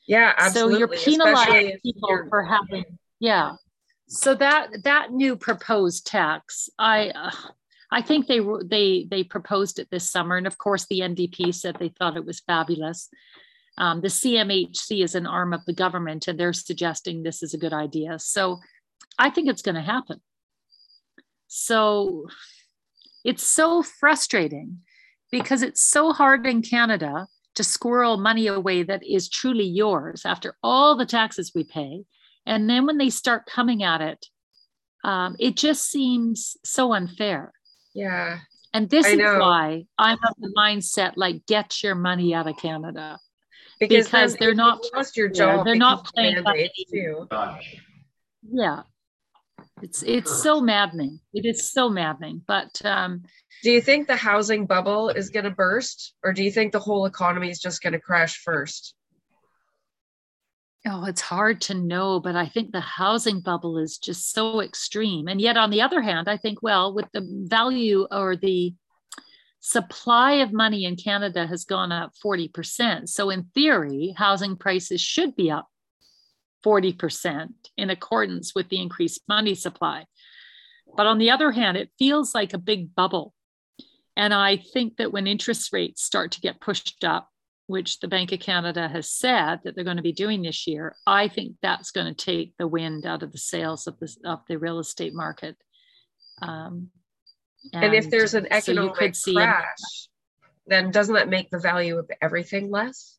Yeah, 0.07 0.34
absolutely. 0.38 0.73
So 0.73 0.80
you're 0.80 0.88
penalizing 0.88 1.80
people 1.84 2.10
you're... 2.10 2.30
for 2.30 2.44
having, 2.44 2.86
yeah. 3.19 3.56
So 4.07 4.36
that 4.36 4.84
that 4.84 5.11
new 5.11 5.36
proposed 5.36 6.06
tax, 6.06 6.69
I 6.77 7.10
uh, 7.10 7.32
I 7.91 8.02
think 8.02 8.27
they 8.27 8.40
they 8.64 9.07
they 9.10 9.23
proposed 9.23 9.80
it 9.80 9.90
this 9.90 10.10
summer, 10.10 10.38
and 10.38 10.48
of 10.48 10.57
course 10.57 10.86
the 10.86 10.99
NDP 10.99 11.53
said 11.53 11.77
they 11.80 11.90
thought 11.90 12.18
it 12.18 12.26
was 12.26 12.40
fabulous. 12.41 13.10
Um, 13.77 14.02
the 14.02 14.07
CMHC 14.07 15.03
is 15.03 15.15
an 15.15 15.27
arm 15.27 15.53
of 15.53 15.65
the 15.65 15.73
government, 15.73 16.27
and 16.27 16.40
they're 16.40 16.53
suggesting 16.53 17.23
this 17.23 17.44
is 17.44 17.53
a 17.53 17.57
good 17.57 17.73
idea. 17.73 18.19
So 18.19 18.60
I 19.18 19.30
think 19.30 19.49
it's 19.49 19.61
going 19.61 19.76
to 19.76 19.82
happen. 19.82 20.22
So 21.48 22.27
it's 23.23 23.48
so 23.48 23.82
frustrating 23.82 24.80
because 25.32 25.61
it's 25.61 25.82
so 25.82 26.14
hard 26.14 26.45
in 26.45 26.61
Canada 26.61 27.27
to 27.56 27.64
squirrel 27.64 28.18
money 28.18 28.48
away 28.48 28.84
that 28.84 29.06
is 29.06 29.30
truly 29.30 29.65
yours 29.65 30.23
after 30.26 30.56
all 30.61 30.95
the 30.95 31.06
taxes 31.06 31.52
we 31.56 31.64
pay. 31.64 32.03
And 32.45 32.69
then 32.69 32.86
when 32.86 32.98
they 32.98 33.10
start 33.10 33.45
coming 33.45 33.84
at 33.84 34.02
it, 34.02 34.26
um, 35.03 35.36
it 35.40 35.56
just 35.56 35.90
seems 35.90 36.57
so 36.64 36.94
unfair. 36.94 37.52
Yeah. 37.94 38.40
And 38.73 38.90
this 38.90 39.07
is 39.07 39.19
why 39.19 39.86
I'm 39.98 40.18
of 40.27 40.36
the 40.38 40.53
mindset 40.57 41.14
like 41.15 41.45
get 41.45 41.82
your 41.82 41.95
money 41.95 42.34
out 42.34 42.48
of 42.48 42.57
Canada. 42.57 43.19
Because, 43.80 44.06
because 44.06 44.36
they're 44.36 44.53
not 44.53 44.86
lost 44.94 45.15
your 45.15 45.30
job. 45.30 45.65
They're 45.65 45.76
not 45.76 46.06
playing 46.06 46.44
too. 46.91 47.27
Yeah. 48.52 48.82
It's 49.81 50.03
it's 50.03 50.41
so 50.41 50.61
maddening. 50.61 51.19
It 51.34 51.45
is 51.45 51.72
so 51.72 51.89
maddening. 51.89 52.41
But 52.47 52.81
um, 52.85 53.23
do 53.61 53.72
you 53.72 53.81
think 53.81 54.07
the 54.07 54.15
housing 54.15 54.65
bubble 54.65 55.10
is 55.10 55.30
going 55.30 55.43
to 55.43 55.52
burst, 55.52 56.14
or 56.23 56.31
do 56.34 56.43
you 56.43 56.52
think 56.52 56.72
the 56.72 56.80
whole 56.80 57.06
economy 57.06 57.49
is 57.49 57.60
just 57.60 57.81
going 57.81 57.93
to 57.93 57.99
crash 57.99 58.41
first? 58.43 58.95
Oh, 60.88 61.06
it's 61.06 61.22
hard 61.22 61.61
to 61.61 61.73
know, 61.73 62.19
but 62.19 62.35
I 62.35 62.45
think 62.45 62.72
the 62.72 62.80
housing 62.80 63.41
bubble 63.41 63.80
is 63.80 63.97
just 63.97 64.31
so 64.31 64.61
extreme. 64.61 65.27
And 65.27 65.41
yet, 65.41 65.57
on 65.57 65.72
the 65.72 65.81
other 65.81 66.02
hand, 66.02 66.30
I 66.30 66.38
think, 66.38 66.61
well, 66.61 66.93
with 66.93 67.07
the 67.11 67.27
value 67.49 68.07
or 68.11 68.35
the 68.35 68.76
supply 69.61 70.34
of 70.34 70.53
money 70.53 70.85
in 70.85 70.95
Canada 70.95 71.47
has 71.47 71.65
gone 71.65 71.91
up 71.91 72.14
40%. 72.23 73.10
So, 73.10 73.31
in 73.31 73.45
theory, 73.56 74.14
housing 74.15 74.56
prices 74.56 75.02
should 75.02 75.35
be 75.35 75.49
up 75.49 75.68
40% 76.66 77.50
in 77.78 77.90
accordance 77.90 78.56
with 78.56 78.70
the 78.70 78.82
increased 78.82 79.22
money 79.28 79.56
supply. 79.56 80.06
But 80.96 81.08
on 81.08 81.18
the 81.18 81.32
other 81.32 81.52
hand, 81.52 81.78
it 81.78 81.92
feels 82.00 82.34
like 82.34 82.54
a 82.54 82.58
big 82.58 82.96
bubble. 82.96 83.34
And 84.16 84.34
I 84.34 84.58
think 84.58 84.98
that 84.98 85.12
when 85.12 85.28
interest 85.28 85.74
rates 85.74 86.04
start 86.04 86.32
to 86.32 86.42
get 86.42 86.62
pushed 86.62 87.04
up, 87.04 87.30
which 87.68 88.00
the 88.00 88.08
Bank 88.08 88.32
of 88.32 88.40
Canada 88.40 88.88
has 88.88 89.12
said 89.12 89.60
that 89.64 89.76
they're 89.76 89.84
going 89.84 89.98
to 89.98 90.04
be 90.04 90.14
doing 90.14 90.44
this 90.44 90.68
year, 90.68 90.96
I 91.06 91.28
think 91.28 91.56
that's 91.62 91.92
going 91.92 92.14
to 92.14 92.14
take 92.14 92.54
the 92.58 92.68
wind 92.68 93.06
out 93.06 93.24
of 93.24 93.32
the 93.32 93.38
sails 93.38 93.88
of 93.88 94.00
the, 94.00 94.16
of 94.24 94.40
the 94.48 94.58
real 94.58 94.80
estate 94.80 95.14
market. 95.14 95.58
Um, 96.42 96.90
and, 97.74 97.86
and, 97.86 97.94
if 97.96 98.10
there's 98.10 98.36
an 98.36 98.48
economic 98.52 99.16
so 99.16 99.34
crash, 99.34 100.08
then 100.68 100.92
doesn't 100.92 101.16
that 101.16 101.30
make 101.30 101.50
the 101.50 101.60
value 101.60 101.98
of 101.98 102.10
everything 102.22 102.70
less? 102.70 103.15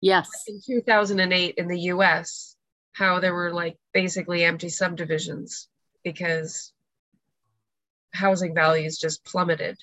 Yes. 0.00 0.28
in 0.46 0.60
2008 0.64 1.54
in 1.56 1.68
the 1.68 1.80
US, 1.92 2.56
how 2.92 3.20
there 3.20 3.34
were 3.34 3.52
like 3.52 3.76
basically 3.92 4.44
empty 4.44 4.68
subdivisions 4.68 5.68
because 6.04 6.72
housing 8.12 8.54
values 8.54 8.98
just 8.98 9.24
plummeted. 9.24 9.78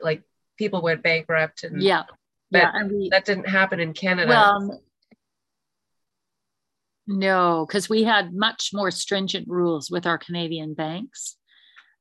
Like 0.00 0.22
people 0.58 0.82
went 0.82 1.02
bankrupt 1.02 1.64
and 1.64 1.82
yeah. 1.82 2.04
yeah, 2.50 2.70
and 2.74 2.90
we, 2.90 3.08
that 3.10 3.24
didn't 3.24 3.48
happen 3.48 3.80
in 3.80 3.92
Canada. 3.92 4.28
Well, 4.28 4.82
no, 7.06 7.66
because 7.66 7.88
we 7.88 8.04
had 8.04 8.32
much 8.32 8.70
more 8.72 8.90
stringent 8.90 9.48
rules 9.48 9.90
with 9.90 10.06
our 10.06 10.18
Canadian 10.18 10.74
banks. 10.74 11.36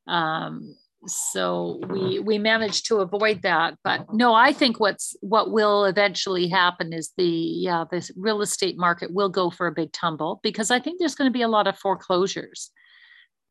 Um, 0.08 0.76
so 1.08 1.80
we 1.90 2.20
we 2.20 2.38
managed 2.38 2.86
to 2.86 2.98
avoid 2.98 3.42
that 3.42 3.76
but 3.84 4.06
no 4.14 4.36
i 4.36 4.54
think 4.54 4.80
what's 4.80 5.16
what 5.22 5.52
will 5.52 5.86
eventually 5.86 6.48
happen 6.48 6.94
is 6.94 7.12
the 7.18 7.24
yeah 7.24 7.86
this 7.90 8.12
real 8.16 8.42
estate 8.42 8.78
market 8.78 9.12
will 9.12 9.30
go 9.30 9.50
for 9.50 9.66
a 9.66 9.72
big 9.72 9.92
tumble 9.92 10.40
because 10.44 10.70
i 10.70 10.80
think 10.80 11.00
there's 11.00 11.16
going 11.16 11.30
to 11.30 11.34
be 11.34 11.42
a 11.42 11.48
lot 11.48 11.68
of 11.68 11.78
foreclosures. 11.78 12.72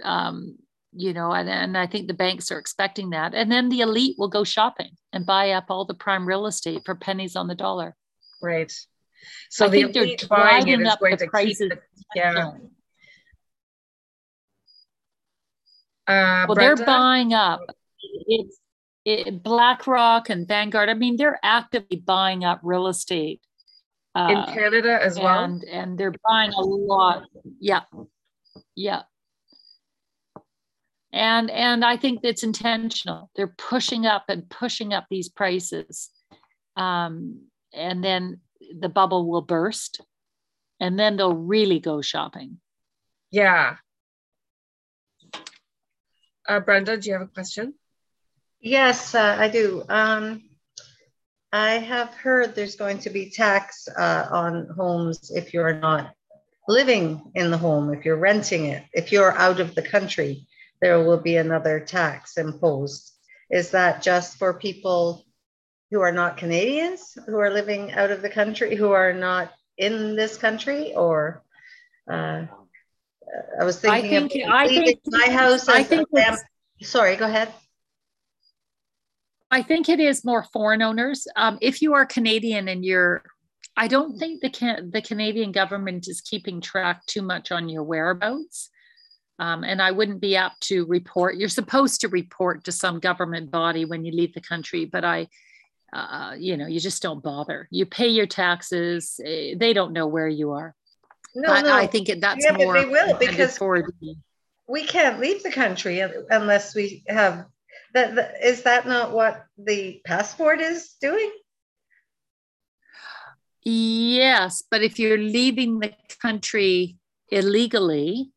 Um, 0.02 0.56
you 0.92 1.12
know 1.12 1.32
and, 1.32 1.48
and 1.48 1.76
i 1.76 1.86
think 1.86 2.08
the 2.08 2.14
banks 2.14 2.50
are 2.50 2.58
expecting 2.58 3.10
that. 3.10 3.34
And 3.34 3.50
then 3.50 3.68
the 3.68 3.80
elite 3.80 4.16
will 4.18 4.28
go 4.28 4.44
shopping 4.44 4.92
and 5.12 5.26
buy 5.26 5.50
up 5.50 5.66
all 5.68 5.84
the 5.84 5.94
prime 5.94 6.26
real 6.26 6.46
estate 6.46 6.82
for 6.84 6.94
pennies 6.94 7.36
on 7.36 7.46
the 7.46 7.54
dollar. 7.54 7.94
Right. 8.42 8.72
So 9.50 9.66
I 9.66 9.68
the 9.68 9.80
elite 9.82 10.26
buying 10.28 10.68
it 10.68 10.80
is 10.80 10.96
going 10.96 11.16
to 11.18 11.28
keep 11.28 11.58
the, 11.58 11.78
yeah 12.14 12.52
Uh, 16.06 16.46
well, 16.48 16.54
Brenda? 16.54 16.76
they're 16.76 16.86
buying 16.86 17.32
up. 17.34 17.60
It's 18.26 18.58
it, 19.04 19.42
BlackRock 19.42 20.28
and 20.28 20.46
Vanguard. 20.46 20.88
I 20.88 20.94
mean, 20.94 21.16
they're 21.16 21.40
actively 21.42 21.96
buying 21.96 22.44
up 22.44 22.60
real 22.62 22.86
estate 22.86 23.40
uh, 24.14 24.28
in 24.30 24.54
Canada 24.54 24.98
as 25.00 25.16
and, 25.16 25.24
well, 25.24 25.60
and 25.70 25.98
they're 25.98 26.14
buying 26.28 26.52
a 26.52 26.60
lot. 26.60 27.24
Yeah, 27.60 27.82
yeah. 28.74 29.02
And 31.12 31.50
and 31.50 31.84
I 31.84 31.96
think 31.96 32.20
it's 32.22 32.42
intentional. 32.42 33.30
They're 33.34 33.54
pushing 33.58 34.06
up 34.06 34.24
and 34.28 34.48
pushing 34.48 34.92
up 34.92 35.06
these 35.10 35.28
prices, 35.28 36.10
um, 36.76 37.46
and 37.72 38.04
then 38.04 38.40
the 38.78 38.88
bubble 38.88 39.28
will 39.28 39.42
burst, 39.42 40.00
and 40.78 40.98
then 40.98 41.16
they'll 41.16 41.34
really 41.34 41.80
go 41.80 42.00
shopping. 42.00 42.60
Yeah, 43.32 43.76
uh, 46.48 46.60
Brenda, 46.60 46.96
do 46.96 47.08
you 47.08 47.12
have 47.14 47.22
a 47.22 47.26
question? 47.26 47.74
Yes, 48.60 49.14
uh, 49.14 49.36
I 49.38 49.48
do. 49.48 49.82
Um, 49.88 50.42
I 51.52 51.72
have 51.78 52.14
heard 52.14 52.54
there's 52.54 52.76
going 52.76 52.98
to 53.00 53.10
be 53.10 53.30
tax 53.30 53.88
uh, 53.88 54.28
on 54.30 54.68
homes 54.76 55.32
if 55.34 55.52
you're 55.52 55.74
not 55.74 56.14
living 56.68 57.32
in 57.34 57.50
the 57.50 57.58
home, 57.58 57.92
if 57.92 58.04
you're 58.04 58.16
renting 58.16 58.66
it, 58.66 58.84
if 58.92 59.10
you're 59.10 59.32
out 59.32 59.58
of 59.58 59.74
the 59.74 59.82
country, 59.82 60.46
there 60.80 61.02
will 61.02 61.18
be 61.18 61.36
another 61.36 61.80
tax 61.80 62.36
imposed. 62.36 63.10
Is 63.50 63.70
that 63.70 64.02
just 64.02 64.38
for 64.38 64.54
people 64.54 65.24
who 65.90 66.00
are 66.00 66.12
not 66.12 66.36
Canadians, 66.36 67.18
who 67.26 67.38
are 67.38 67.50
living 67.50 67.92
out 67.92 68.12
of 68.12 68.22
the 68.22 68.30
country, 68.30 68.76
who 68.76 68.92
are 68.92 69.12
not 69.12 69.52
in 69.76 70.14
this 70.14 70.36
country, 70.36 70.94
or 70.94 71.42
uh, 72.08 72.46
I 73.60 73.64
was 73.64 73.78
thinking 73.78 74.14
I 74.14 74.28
think, 74.28 74.48
I 74.48 74.68
think, 74.68 75.00
my 75.06 75.30
house. 75.30 75.68
I 75.68 75.82
think 75.82 76.08
sorry, 76.82 77.16
go 77.16 77.26
ahead. 77.26 77.52
I 79.50 79.62
think 79.62 79.88
it 79.88 79.98
is 79.98 80.24
more 80.24 80.44
foreign 80.52 80.82
owners. 80.82 81.26
Um, 81.36 81.58
if 81.60 81.82
you 81.82 81.94
are 81.94 82.06
Canadian 82.06 82.68
and 82.68 82.84
you're, 82.84 83.22
I 83.76 83.88
don't 83.88 84.16
think 84.16 84.40
the 84.40 84.50
can, 84.50 84.90
the 84.92 85.02
Canadian 85.02 85.50
government 85.50 86.06
is 86.08 86.20
keeping 86.20 86.60
track 86.60 87.04
too 87.06 87.22
much 87.22 87.50
on 87.50 87.68
your 87.68 87.82
whereabouts. 87.82 88.70
Um, 89.40 89.64
and 89.64 89.80
I 89.80 89.90
wouldn't 89.90 90.20
be 90.20 90.36
apt 90.36 90.60
to 90.68 90.84
report. 90.86 91.36
You're 91.36 91.48
supposed 91.48 92.02
to 92.02 92.08
report 92.08 92.64
to 92.64 92.72
some 92.72 93.00
government 93.00 93.50
body 93.50 93.86
when 93.86 94.04
you 94.04 94.12
leave 94.12 94.34
the 94.34 94.40
country, 94.40 94.84
but 94.84 95.04
I, 95.04 95.28
uh, 95.92 96.36
you 96.38 96.56
know, 96.56 96.66
you 96.66 96.78
just 96.78 97.02
don't 97.02 97.22
bother. 97.22 97.66
You 97.70 97.86
pay 97.86 98.08
your 98.08 98.26
taxes. 98.26 99.18
Eh, 99.24 99.54
they 99.56 99.72
don't 99.72 99.94
know 99.94 100.06
where 100.06 100.28
you 100.28 100.52
are. 100.52 100.76
No, 101.34 101.52
I, 101.52 101.62
no. 101.62 101.74
I 101.74 101.86
think 101.86 102.08
it, 102.08 102.20
that's 102.20 102.44
yeah, 102.44 102.52
more. 102.52 102.74
But 102.74 102.82
they 102.82 102.88
will 102.88 103.16
because 103.18 103.58
we 104.68 104.84
can't 104.84 105.20
leave 105.20 105.42
the 105.42 105.50
country 105.50 106.00
unless 106.30 106.74
we 106.74 107.04
have. 107.08 107.46
That 107.92 108.36
is 108.42 108.62
that 108.62 108.86
not 108.86 109.12
what 109.12 109.44
the 109.58 110.00
passport 110.04 110.60
is 110.60 110.94
doing? 111.00 111.30
Yes, 113.62 114.62
but 114.70 114.82
if 114.82 114.98
you're 114.98 115.18
leaving 115.18 115.80
the 115.80 115.92
country 116.22 116.96
illegally, 117.28 118.30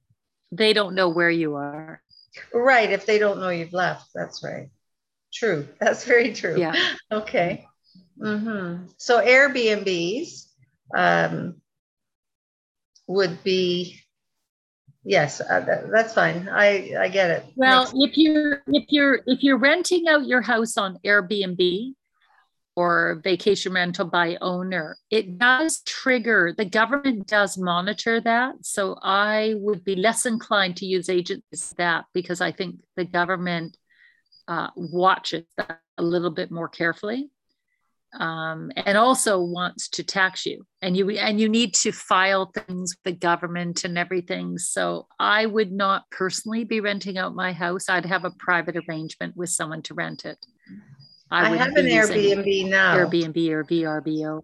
they 0.52 0.74
don't 0.74 0.96
know 0.96 1.10
where 1.10 1.30
you 1.30 1.56
are. 1.56 2.02
Right. 2.54 2.92
If 2.92 3.06
they 3.06 3.20
don't 3.20 3.40
know 3.40 3.50
you've 3.50 3.74
left, 3.74 4.10
that's 4.14 4.44
right. 4.44 4.70
True. 5.34 5.68
That's 5.80 6.06
very 6.06 6.32
true. 6.34 6.60
Yeah. 6.60 6.76
Okay. 7.12 7.66
Mm-hmm. 8.20 8.86
So 8.98 9.20
Airbnbs, 9.20 10.46
um, 10.96 11.56
would 13.08 13.44
be 13.44 14.00
yes 15.04 15.42
uh, 15.42 15.60
that, 15.62 15.90
that's 15.92 16.14
fine. 16.14 16.48
I 16.50 16.96
i 17.00 17.08
get 17.10 17.30
it. 17.32 17.46
Well 17.56 17.84
Next. 17.84 17.96
if 17.96 18.18
you're 18.18 18.64
if 18.68 18.86
you're 18.90 19.20
if 19.26 19.44
you're 19.44 19.58
renting 19.58 20.08
out 20.08 20.26
your 20.26 20.42
house 20.42 20.78
on 20.78 21.00
airbnb 21.06 21.94
or 22.76 23.22
vacation 23.24 23.74
rental 23.74 24.06
by 24.06 24.36
owner 24.42 24.98
it 25.12 25.38
does 25.38 25.82
trigger 25.82 26.54
the 26.58 26.66
government 26.66 27.28
does 27.28 27.58
monitor 27.58 28.22
that. 28.22 28.56
So 28.62 28.98
i 29.02 29.54
would 29.58 29.84
be 29.84 29.96
less 29.96 30.26
inclined 30.26 30.78
to 30.78 30.86
use 30.86 31.10
agents 31.10 31.74
that 31.78 32.06
because 32.14 32.42
i 32.42 32.52
think 32.52 32.80
the 32.96 33.06
government 33.06 33.78
uh, 34.48 34.68
watches 34.76 35.46
that 35.58 35.80
a 35.98 36.04
little 36.04 36.32
bit 36.32 36.52
more 36.52 36.68
carefully 36.68 37.30
um, 38.20 38.72
and 38.76 38.98
also 38.98 39.40
wants 39.40 39.90
to 39.90 40.04
tax 40.04 40.46
you 40.46 40.66
and 40.82 40.96
you 40.96 41.10
and 41.12 41.40
you 41.40 41.50
need 41.50 41.74
to 41.74 41.92
file 41.92 42.52
things 42.54 42.96
with 42.96 43.04
the 43.04 43.20
government 43.20 43.84
and 43.84 43.98
everything 43.98 44.58
so 44.58 45.08
i 45.20 45.46
would 45.46 45.72
not 45.72 46.04
personally 46.12 46.64
be 46.64 46.80
renting 46.80 47.18
out 47.18 47.36
my 47.36 47.52
house 47.52 47.90
i'd 47.90 48.06
have 48.06 48.26
a 48.26 48.32
private 48.32 48.76
arrangement 48.88 49.36
with 49.36 49.50
someone 49.50 49.82
to 49.82 49.94
rent 49.94 50.26
it 50.26 50.46
I, 51.32 51.52
I 51.52 51.56
have 51.58 51.76
an 51.76 51.88
Airbnb 51.88 52.70
now. 52.70 52.96
Airbnb 52.96 53.50
or 53.50 53.64
VRBO. 53.64 54.44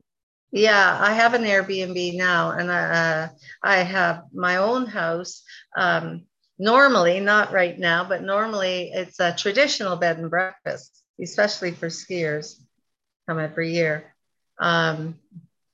Yeah, 0.51 0.97
I 0.99 1.13
have 1.13 1.35
an 1.35 1.43
Airbnb 1.43 2.17
now, 2.17 2.51
and 2.51 2.71
uh, 2.71 3.27
I 3.61 3.77
have 3.77 4.23
my 4.33 4.57
own 4.57 4.87
house. 4.87 5.43
Um, 5.77 6.25
normally, 6.57 7.19
not 7.19 7.51
right 7.51 7.77
now, 7.77 8.03
but 8.03 8.23
normally 8.23 8.89
it's 8.91 9.19
a 9.19 9.35
traditional 9.35 9.97
bed 9.97 10.17
and 10.17 10.31
breakfast, 10.31 11.03
especially 11.21 11.71
for 11.71 11.89
skiers 11.89 12.55
come 13.29 13.39
every 13.39 13.71
year. 13.73 14.11
Um, 14.59 15.19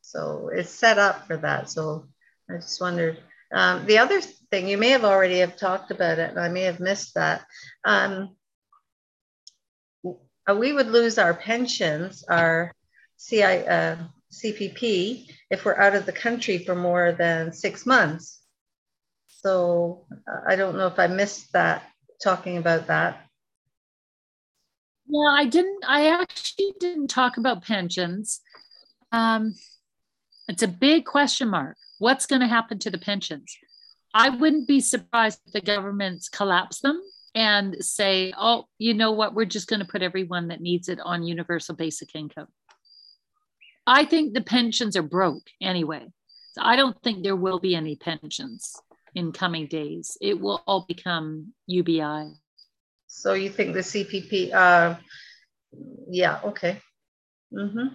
so 0.02 0.52
it's 0.54 0.70
set 0.70 0.98
up 0.98 1.26
for 1.26 1.38
that. 1.38 1.70
So 1.70 2.06
I 2.50 2.56
just 2.56 2.82
wondered. 2.82 3.18
Um, 3.54 3.86
the 3.86 4.00
other 4.00 4.20
thing, 4.20 4.68
you 4.68 4.78
may 4.78 4.90
have 4.90 5.06
already 5.06 5.40
have 5.40 5.56
talked 5.56 5.90
about 5.90 6.20
it, 6.20 6.32
and 6.32 6.40
I 6.40 6.50
may 6.50 6.64
have 6.64 6.82
missed 6.82 7.14
that. 7.16 7.46
Um, 7.86 8.36
uh, 10.06 10.56
we 10.56 10.74
would 10.74 10.88
lose 10.88 11.18
our 11.18 11.34
pensions, 11.34 12.26
our 12.28 12.74
CI, 13.18 13.66
uh, 13.66 13.96
CPP, 14.34 15.30
if 15.50 15.64
we're 15.64 15.80
out 15.80 15.96
of 15.96 16.06
the 16.06 16.12
country 16.12 16.58
for 16.58 16.76
more 16.76 17.14
than 17.14 17.54
six 17.54 17.86
months. 17.86 18.42
So 19.28 20.06
uh, 20.12 20.42
I 20.48 20.58
don't 20.58 20.78
know 20.78 20.88
if 20.88 21.00
I 21.00 21.08
missed 21.08 21.54
that, 21.54 21.84
talking 22.22 22.58
about 22.58 22.88
that. 22.88 23.25
Yeah, 25.08 25.30
I 25.30 25.46
didn't, 25.46 25.84
I 25.88 26.08
actually 26.08 26.74
didn't 26.80 27.08
talk 27.08 27.38
about 27.38 27.64
pensions. 27.64 28.42
Um, 29.12 29.54
it's 30.48 30.64
a 30.64 30.68
big 30.68 31.06
question 31.06 31.50
mark. 31.50 31.78
What's 32.00 32.26
going 32.26 32.42
to 32.42 32.48
happen 32.48 32.80
to 32.80 32.90
the 32.90 32.98
pensions? 32.98 33.56
I 34.14 34.30
wouldn't 34.30 34.68
be 34.68 34.80
surprised 34.80 35.42
if 35.46 35.54
the 35.54 35.62
governments 35.62 36.30
collapse 36.30 36.80
them 36.80 37.02
and 37.36 37.76
say, 37.84 38.34
oh, 38.38 38.66
you 38.78 38.94
know 38.94 39.12
what, 39.12 39.36
we're 39.36 39.46
just 39.46 39.68
going 39.68 39.82
to 39.82 39.86
put 39.86 40.02
everyone 40.02 40.48
that 40.48 40.62
needs 40.62 40.88
it 40.88 41.00
on 41.02 41.24
universal 41.24 41.76
basic 41.76 42.16
income. 42.16 42.48
I 43.86 44.06
think 44.06 44.34
the 44.34 44.42
pensions 44.42 44.96
are 44.96 45.04
broke 45.04 45.48
anyway. 45.62 46.08
So 46.54 46.62
I 46.64 46.78
don't 46.78 47.00
think 47.04 47.24
there 47.24 47.36
will 47.36 47.60
be 47.60 47.76
any 47.76 47.98
pensions 47.98 48.76
in 49.14 49.34
coming 49.34 49.68
days. 49.68 50.18
It 50.22 50.40
will 50.40 50.64
all 50.66 50.86
become 50.88 51.54
UBI. 51.68 52.32
So 53.16 53.34
you 53.34 53.50
think 53.50 53.74
the 53.74 53.80
CPP, 53.80 54.54
uh, 54.54 54.96
yeah, 56.10 56.40
okay. 56.44 56.82
Mm-hmm. 57.54 57.88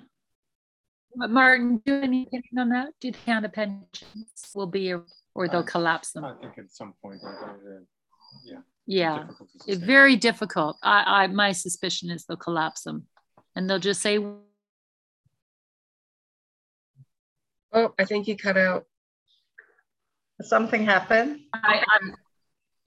Martin, 1.32 1.82
do 1.84 1.92
you 1.92 1.94
have 1.94 2.04
any 2.04 2.22
opinion 2.22 2.58
on 2.58 2.68
that? 2.70 2.88
Do 3.00 3.08
you 3.08 3.14
think 3.14 3.42
the 3.42 3.48
pensions 3.48 4.50
will 4.54 4.66
be, 4.66 4.94
or 5.34 5.48
they'll 5.48 5.62
collapse 5.62 6.12
them? 6.12 6.24
I 6.24 6.34
think 6.40 6.56
at 6.58 6.70
some 6.72 6.94
point, 7.02 7.20
yeah 8.44 8.58
yeah 8.86 9.24
it's 9.66 9.82
very 9.82 10.16
difficult 10.16 10.76
I, 10.82 11.22
I 11.22 11.26
my 11.28 11.52
suspicion 11.52 12.10
is 12.10 12.24
they'll 12.24 12.36
collapse 12.36 12.82
them 12.82 13.06
and 13.54 13.68
they'll 13.68 13.78
just 13.78 14.00
say 14.00 14.18
oh 17.72 17.94
i 17.98 18.04
think 18.04 18.26
you 18.26 18.36
cut 18.36 18.56
out 18.56 18.84
something 20.42 20.84
happened 20.84 21.40
I, 21.54 21.84
I'm, 21.88 22.16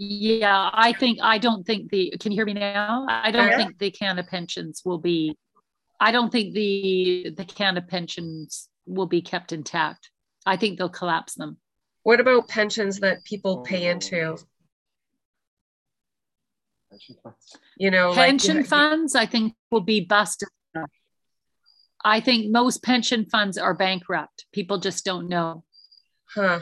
yeah 0.03 0.69
i 0.73 0.93
think 0.93 1.19
i 1.21 1.37
don't 1.37 1.65
think 1.65 1.89
the 1.91 2.13
can 2.19 2.31
you 2.31 2.37
hear 2.37 2.45
me 2.45 2.53
now 2.53 3.05
i 3.09 3.31
don't 3.31 3.49
yeah. 3.49 3.57
think 3.57 3.77
the 3.77 3.91
canada 3.91 4.27
pensions 4.29 4.81
will 4.83 4.97
be 4.97 5.35
i 5.99 6.11
don't 6.11 6.31
think 6.31 6.53
the 6.53 7.31
the 7.35 7.45
canada 7.45 7.85
pensions 7.87 8.69
will 8.85 9.05
be 9.05 9.21
kept 9.21 9.51
intact 9.51 10.09
i 10.45 10.57
think 10.57 10.77
they'll 10.77 10.89
collapse 10.89 11.35
them 11.35 11.57
what 12.03 12.19
about 12.19 12.49
pensions 12.49 12.99
that 12.99 13.23
people 13.23 13.61
pay 13.61 13.87
oh. 13.87 13.91
into. 13.91 14.37
You 17.77 17.89
know, 17.89 18.13
pension 18.13 18.57
like, 18.57 18.67
funds, 18.67 19.15
I 19.15 19.25
think, 19.25 19.55
will 19.71 19.81
be 19.81 20.01
busted. 20.01 20.49
I 22.05 22.19
think 22.19 22.51
most 22.51 22.83
pension 22.83 23.25
funds 23.25 23.57
are 23.57 23.73
bankrupt. 23.73 24.45
People 24.51 24.77
just 24.77 25.05
don't 25.05 25.29
know. 25.29 25.63
Huh. 26.35 26.59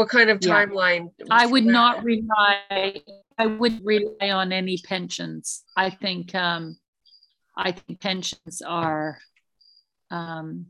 What 0.00 0.08
kind 0.08 0.30
of 0.30 0.40
timeline? 0.40 1.12
Yeah. 1.18 1.26
I 1.30 1.44
would 1.44 1.66
not 1.66 2.02
rely. 2.02 3.02
I 3.36 3.44
would 3.44 3.84
rely 3.84 4.30
on 4.30 4.50
any 4.50 4.78
pensions. 4.78 5.62
I 5.76 5.90
think. 5.90 6.34
Um, 6.34 6.78
I 7.54 7.72
think 7.72 8.00
pensions 8.00 8.62
are. 8.66 9.18
Um, 10.10 10.68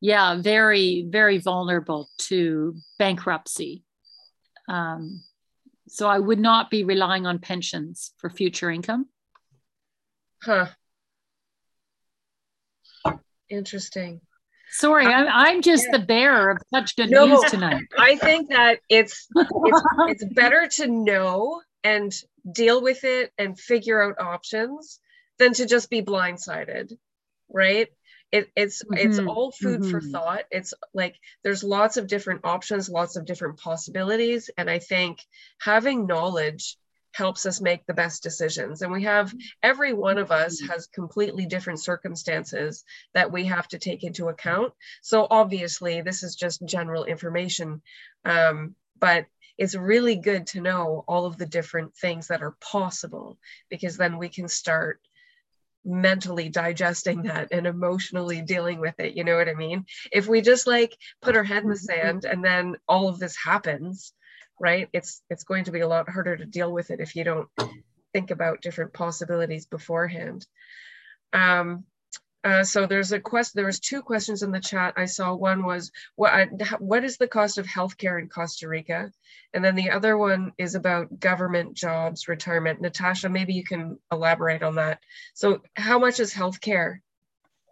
yeah, 0.00 0.40
very, 0.40 1.06
very 1.06 1.36
vulnerable 1.36 2.08
to 2.30 2.76
bankruptcy. 2.98 3.84
Um, 4.70 5.22
so 5.86 6.08
I 6.08 6.18
would 6.18 6.40
not 6.40 6.70
be 6.70 6.84
relying 6.84 7.26
on 7.26 7.40
pensions 7.40 8.14
for 8.16 8.30
future 8.30 8.70
income. 8.70 9.06
Huh. 10.42 10.68
Interesting. 13.50 14.22
Sorry, 14.72 15.06
I'm, 15.06 15.26
I'm 15.30 15.62
just 15.62 15.86
the 15.92 15.98
bearer 15.98 16.50
of 16.50 16.58
such 16.72 16.96
good 16.96 17.10
no, 17.10 17.26
news 17.26 17.44
tonight. 17.50 17.84
I 17.98 18.16
think 18.16 18.48
that 18.48 18.80
it's, 18.88 19.28
it's 19.36 19.82
it's 20.08 20.24
better 20.34 20.66
to 20.66 20.86
know 20.86 21.60
and 21.84 22.12
deal 22.50 22.82
with 22.82 23.04
it 23.04 23.32
and 23.38 23.58
figure 23.58 24.02
out 24.02 24.20
options 24.20 24.98
than 25.38 25.52
to 25.54 25.66
just 25.66 25.90
be 25.90 26.02
blindsided, 26.02 26.92
right? 27.52 27.88
it, 28.32 28.50
it's 28.56 28.82
mm-hmm. 28.82 28.96
it's 28.96 29.18
all 29.18 29.52
food 29.52 29.80
mm-hmm. 29.80 29.90
for 29.90 30.00
thought 30.00 30.44
it's 30.50 30.74
like 30.94 31.16
there's 31.44 31.62
lots 31.62 31.98
of 31.98 32.06
different 32.06 32.40
options 32.44 32.88
lots 32.88 33.16
of 33.16 33.26
different 33.26 33.58
possibilities 33.58 34.50
and 34.56 34.68
i 34.68 34.78
think 34.78 35.18
having 35.60 36.06
knowledge 36.06 36.76
helps 37.12 37.46
us 37.46 37.60
make 37.60 37.84
the 37.86 37.94
best 37.94 38.22
decisions 38.22 38.82
and 38.82 38.92
we 38.92 39.04
have 39.04 39.32
every 39.62 39.92
one 39.92 40.18
of 40.18 40.30
us 40.30 40.60
mm-hmm. 40.60 40.72
has 40.72 40.86
completely 40.86 41.46
different 41.46 41.80
circumstances 41.80 42.84
that 43.14 43.30
we 43.30 43.44
have 43.44 43.68
to 43.68 43.78
take 43.78 44.04
into 44.04 44.28
account 44.28 44.72
so 45.02 45.26
obviously 45.30 46.00
this 46.00 46.22
is 46.22 46.34
just 46.34 46.64
general 46.66 47.04
information 47.04 47.82
um, 48.24 48.74
but 48.98 49.26
it's 49.58 49.74
really 49.74 50.16
good 50.16 50.46
to 50.46 50.60
know 50.60 51.04
all 51.06 51.26
of 51.26 51.36
the 51.36 51.46
different 51.46 51.94
things 51.94 52.28
that 52.28 52.42
are 52.42 52.56
possible 52.60 53.38
because 53.68 53.96
then 53.96 54.18
we 54.18 54.28
can 54.28 54.48
start 54.48 55.00
mentally 55.84 56.48
digesting 56.48 57.22
that 57.22 57.48
and 57.50 57.66
emotionally 57.66 58.40
dealing 58.40 58.78
with 58.78 58.94
it 59.00 59.16
you 59.16 59.24
know 59.24 59.36
what 59.36 59.48
i 59.48 59.54
mean 59.54 59.84
if 60.12 60.28
we 60.28 60.40
just 60.40 60.66
like 60.66 60.96
put 61.20 61.36
our 61.36 61.42
head 61.42 61.64
in 61.64 61.68
the 61.68 61.74
mm-hmm. 61.74 61.84
sand 61.84 62.24
and 62.24 62.44
then 62.44 62.76
all 62.88 63.08
of 63.08 63.18
this 63.18 63.36
happens 63.36 64.12
right 64.62 64.88
it's 64.94 65.20
it's 65.28 65.44
going 65.44 65.64
to 65.64 65.72
be 65.72 65.80
a 65.80 65.88
lot 65.88 66.08
harder 66.08 66.36
to 66.36 66.46
deal 66.46 66.72
with 66.72 66.90
it 66.90 67.00
if 67.00 67.14
you 67.14 67.24
don't 67.24 67.48
think 68.14 68.30
about 68.30 68.62
different 68.62 68.92
possibilities 68.94 69.66
beforehand 69.66 70.46
um 71.34 71.84
uh, 72.44 72.64
so 72.64 72.86
there's 72.86 73.12
a 73.12 73.20
question. 73.20 73.52
There 73.54 73.66
was 73.66 73.78
two 73.78 74.02
questions 74.02 74.42
in 74.42 74.50
the 74.50 74.58
chat. 74.58 74.94
I 74.96 75.04
saw 75.04 75.32
one 75.34 75.64
was 75.64 75.92
what 76.16 76.48
what 76.80 77.04
is 77.04 77.16
the 77.16 77.28
cost 77.28 77.56
of 77.56 77.66
healthcare 77.66 78.20
in 78.20 78.28
Costa 78.28 78.66
Rica, 78.66 79.12
and 79.54 79.64
then 79.64 79.76
the 79.76 79.90
other 79.90 80.18
one 80.18 80.52
is 80.58 80.74
about 80.74 81.20
government 81.20 81.74
jobs, 81.74 82.26
retirement. 82.26 82.80
Natasha, 82.80 83.28
maybe 83.28 83.54
you 83.54 83.62
can 83.62 83.96
elaborate 84.10 84.64
on 84.64 84.74
that. 84.74 84.98
So 85.34 85.62
how 85.76 86.00
much 86.00 86.18
is 86.18 86.34
healthcare 86.34 86.98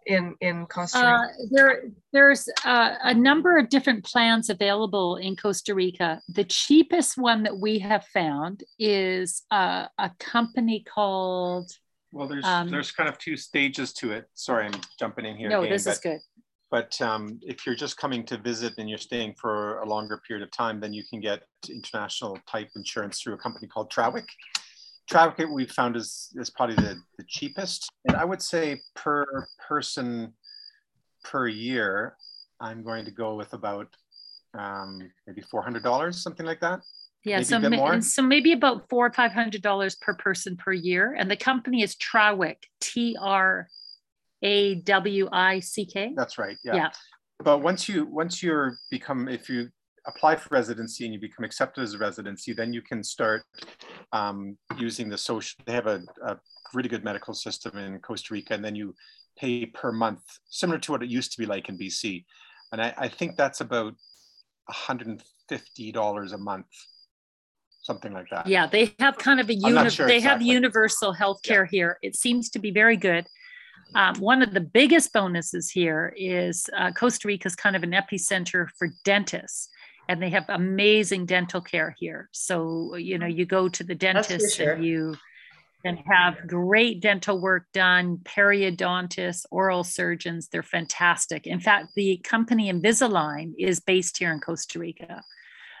in 0.05 0.35
in 0.41 0.65
Costa 0.65 0.99
Rica? 0.99 1.09
Uh, 1.09 1.45
there 1.51 1.83
there's 2.13 2.49
uh, 2.65 2.95
a 3.03 3.13
number 3.13 3.57
of 3.57 3.69
different 3.69 4.03
plans 4.03 4.49
available 4.49 5.17
in 5.17 5.35
Costa 5.35 5.75
Rica. 5.75 6.21
The 6.29 6.43
cheapest 6.43 7.17
one 7.17 7.43
that 7.43 7.57
we 7.57 7.79
have 7.79 8.05
found 8.07 8.63
is 8.79 9.43
uh, 9.51 9.87
a 9.97 10.11
company 10.19 10.83
called 10.83 11.71
well, 12.11 12.27
there's 12.27 12.45
um, 12.45 12.69
there's 12.69 12.91
kind 12.91 13.09
of 13.09 13.17
two 13.17 13.37
stages 13.37 13.93
to 13.93 14.11
it. 14.11 14.27
Sorry, 14.33 14.65
I'm 14.65 14.81
jumping 14.99 15.25
in 15.25 15.37
here. 15.37 15.49
No, 15.49 15.61
again, 15.61 15.71
this 15.71 15.85
but, 15.85 15.91
is 15.91 15.99
good. 15.99 16.19
But 16.69 17.01
um, 17.01 17.39
if 17.41 17.65
you're 17.65 17.75
just 17.75 17.97
coming 17.97 18.25
to 18.25 18.37
visit 18.37 18.73
and 18.77 18.89
you're 18.89 18.97
staying 18.97 19.35
for 19.39 19.79
a 19.79 19.85
longer 19.85 20.21
period 20.25 20.43
of 20.43 20.51
time, 20.51 20.79
then 20.79 20.93
you 20.93 21.03
can 21.09 21.19
get 21.19 21.43
international 21.69 22.39
type 22.47 22.69
insurance 22.75 23.21
through 23.21 23.33
a 23.33 23.37
company 23.37 23.67
called 23.67 23.91
Trawick. 23.91 24.27
Trawick 25.09 25.51
we've 25.53 25.71
found 25.71 25.95
is 25.95 26.29
is 26.35 26.49
probably 26.49 26.75
the, 26.75 26.95
the 27.17 27.25
cheapest, 27.27 27.89
and 28.05 28.15
I 28.15 28.25
would 28.25 28.41
say 28.41 28.81
per 28.95 29.47
person 29.67 30.33
per 31.23 31.47
year, 31.47 32.15
I'm 32.59 32.83
going 32.83 33.05
to 33.05 33.11
go 33.11 33.35
with 33.35 33.53
about 33.53 33.87
um, 34.57 35.11
maybe 35.27 35.41
four 35.41 35.63
hundred 35.63 35.83
dollars, 35.83 36.21
something 36.21 36.45
like 36.45 36.59
that. 36.61 36.81
Yeah, 37.23 37.37
maybe 37.37 37.45
so 37.45 37.59
ma- 37.59 37.99
so 37.99 38.21
maybe 38.21 38.53
about 38.53 38.89
four 38.89 39.05
or 39.05 39.13
five 39.13 39.31
hundred 39.31 39.61
dollars 39.61 39.95
per 39.95 40.15
person 40.15 40.57
per 40.57 40.73
year, 40.73 41.15
and 41.17 41.29
the 41.29 41.37
company 41.37 41.83
is 41.83 41.95
Trawick, 41.95 42.63
T 42.79 43.17
R 43.19 43.67
A 44.43 44.75
W 44.75 45.29
I 45.31 45.59
C 45.59 45.85
K. 45.85 46.13
That's 46.15 46.37
right. 46.37 46.57
Yeah. 46.63 46.75
yeah. 46.75 46.89
But 47.43 47.59
once 47.59 47.87
you 47.87 48.05
once 48.05 48.41
you're 48.41 48.77
become 48.89 49.27
if 49.27 49.49
you 49.49 49.69
apply 50.07 50.35
for 50.35 50.49
residency 50.51 51.05
and 51.05 51.13
you 51.13 51.19
become 51.19 51.45
accepted 51.45 51.81
as 51.81 51.93
a 51.93 51.97
residency, 51.97 52.53
then 52.53 52.73
you 52.73 52.81
can 52.81 53.03
start 53.03 53.43
um, 54.13 54.57
using 54.77 55.09
the 55.09 55.17
social. 55.17 55.59
They 55.65 55.73
have 55.73 55.87
a, 55.87 56.01
a 56.25 56.37
really 56.73 56.89
good 56.89 57.03
medical 57.03 57.33
system 57.33 57.77
in 57.77 57.99
Costa 57.99 58.33
Rica, 58.33 58.53
and 58.53 58.63
then 58.63 58.75
you 58.75 58.95
pay 59.37 59.65
per 59.65 59.91
month, 59.91 60.21
similar 60.49 60.79
to 60.79 60.91
what 60.91 61.03
it 61.03 61.09
used 61.09 61.31
to 61.33 61.37
be 61.37 61.45
like 61.45 61.69
in 61.69 61.77
BC. 61.77 62.25
And 62.71 62.81
I, 62.81 62.93
I 62.97 63.07
think 63.07 63.35
that's 63.35 63.61
about 63.61 63.95
$150 64.69 66.33
a 66.33 66.37
month 66.37 66.67
something 67.83 68.13
like 68.13 68.27
that. 68.29 68.47
Yeah, 68.47 68.67
they 68.67 68.93
have 68.99 69.17
kind 69.17 69.39
of 69.39 69.49
a 69.49 69.55
uni- 69.55 69.89
sure 69.89 70.07
they 70.07 70.17
exactly. 70.17 70.21
have 70.21 70.41
universal 70.41 71.13
health 71.13 71.41
care 71.43 71.63
yeah. 71.63 71.69
here. 71.71 71.97
It 72.01 72.15
seems 72.15 72.49
to 72.51 72.59
be 72.59 72.71
very 72.71 72.97
good. 72.97 73.25
Um, 73.95 74.15
one 74.19 74.41
of 74.41 74.53
the 74.53 74.61
biggest 74.61 75.11
bonuses 75.11 75.69
here 75.69 76.13
is 76.15 76.69
uh, 76.77 76.91
Costa 76.91 77.27
Rica 77.27 77.47
is 77.47 77.55
kind 77.55 77.75
of 77.75 77.83
an 77.83 77.91
epicenter 77.91 78.67
for 78.77 78.89
dentists, 79.03 79.69
and 80.11 80.21
they 80.21 80.29
have 80.29 80.45
amazing 80.49 81.25
dental 81.25 81.61
care 81.61 81.95
here. 81.97 82.27
So 82.33 82.95
you 82.95 83.17
know, 83.17 83.27
you 83.27 83.45
go 83.45 83.69
to 83.69 83.83
the 83.83 83.95
dentist 83.95 84.57
sure. 84.57 84.73
and 84.73 84.85
you 84.85 85.15
and 85.85 85.97
have 86.05 86.47
great 86.47 87.01
dental 87.01 87.39
work 87.39 87.65
done, 87.73 88.17
periodontists, 88.17 89.45
oral 89.49 89.83
surgeons. 89.83 90.49
They're 90.49 90.61
fantastic. 90.61 91.47
In 91.47 91.59
fact, 91.59 91.93
the 91.95 92.17
company 92.23 92.71
Invisalign 92.71 93.53
is 93.57 93.79
based 93.79 94.17
here 94.17 94.31
in 94.31 94.41
Costa 94.41 94.77
Rica. 94.77 95.23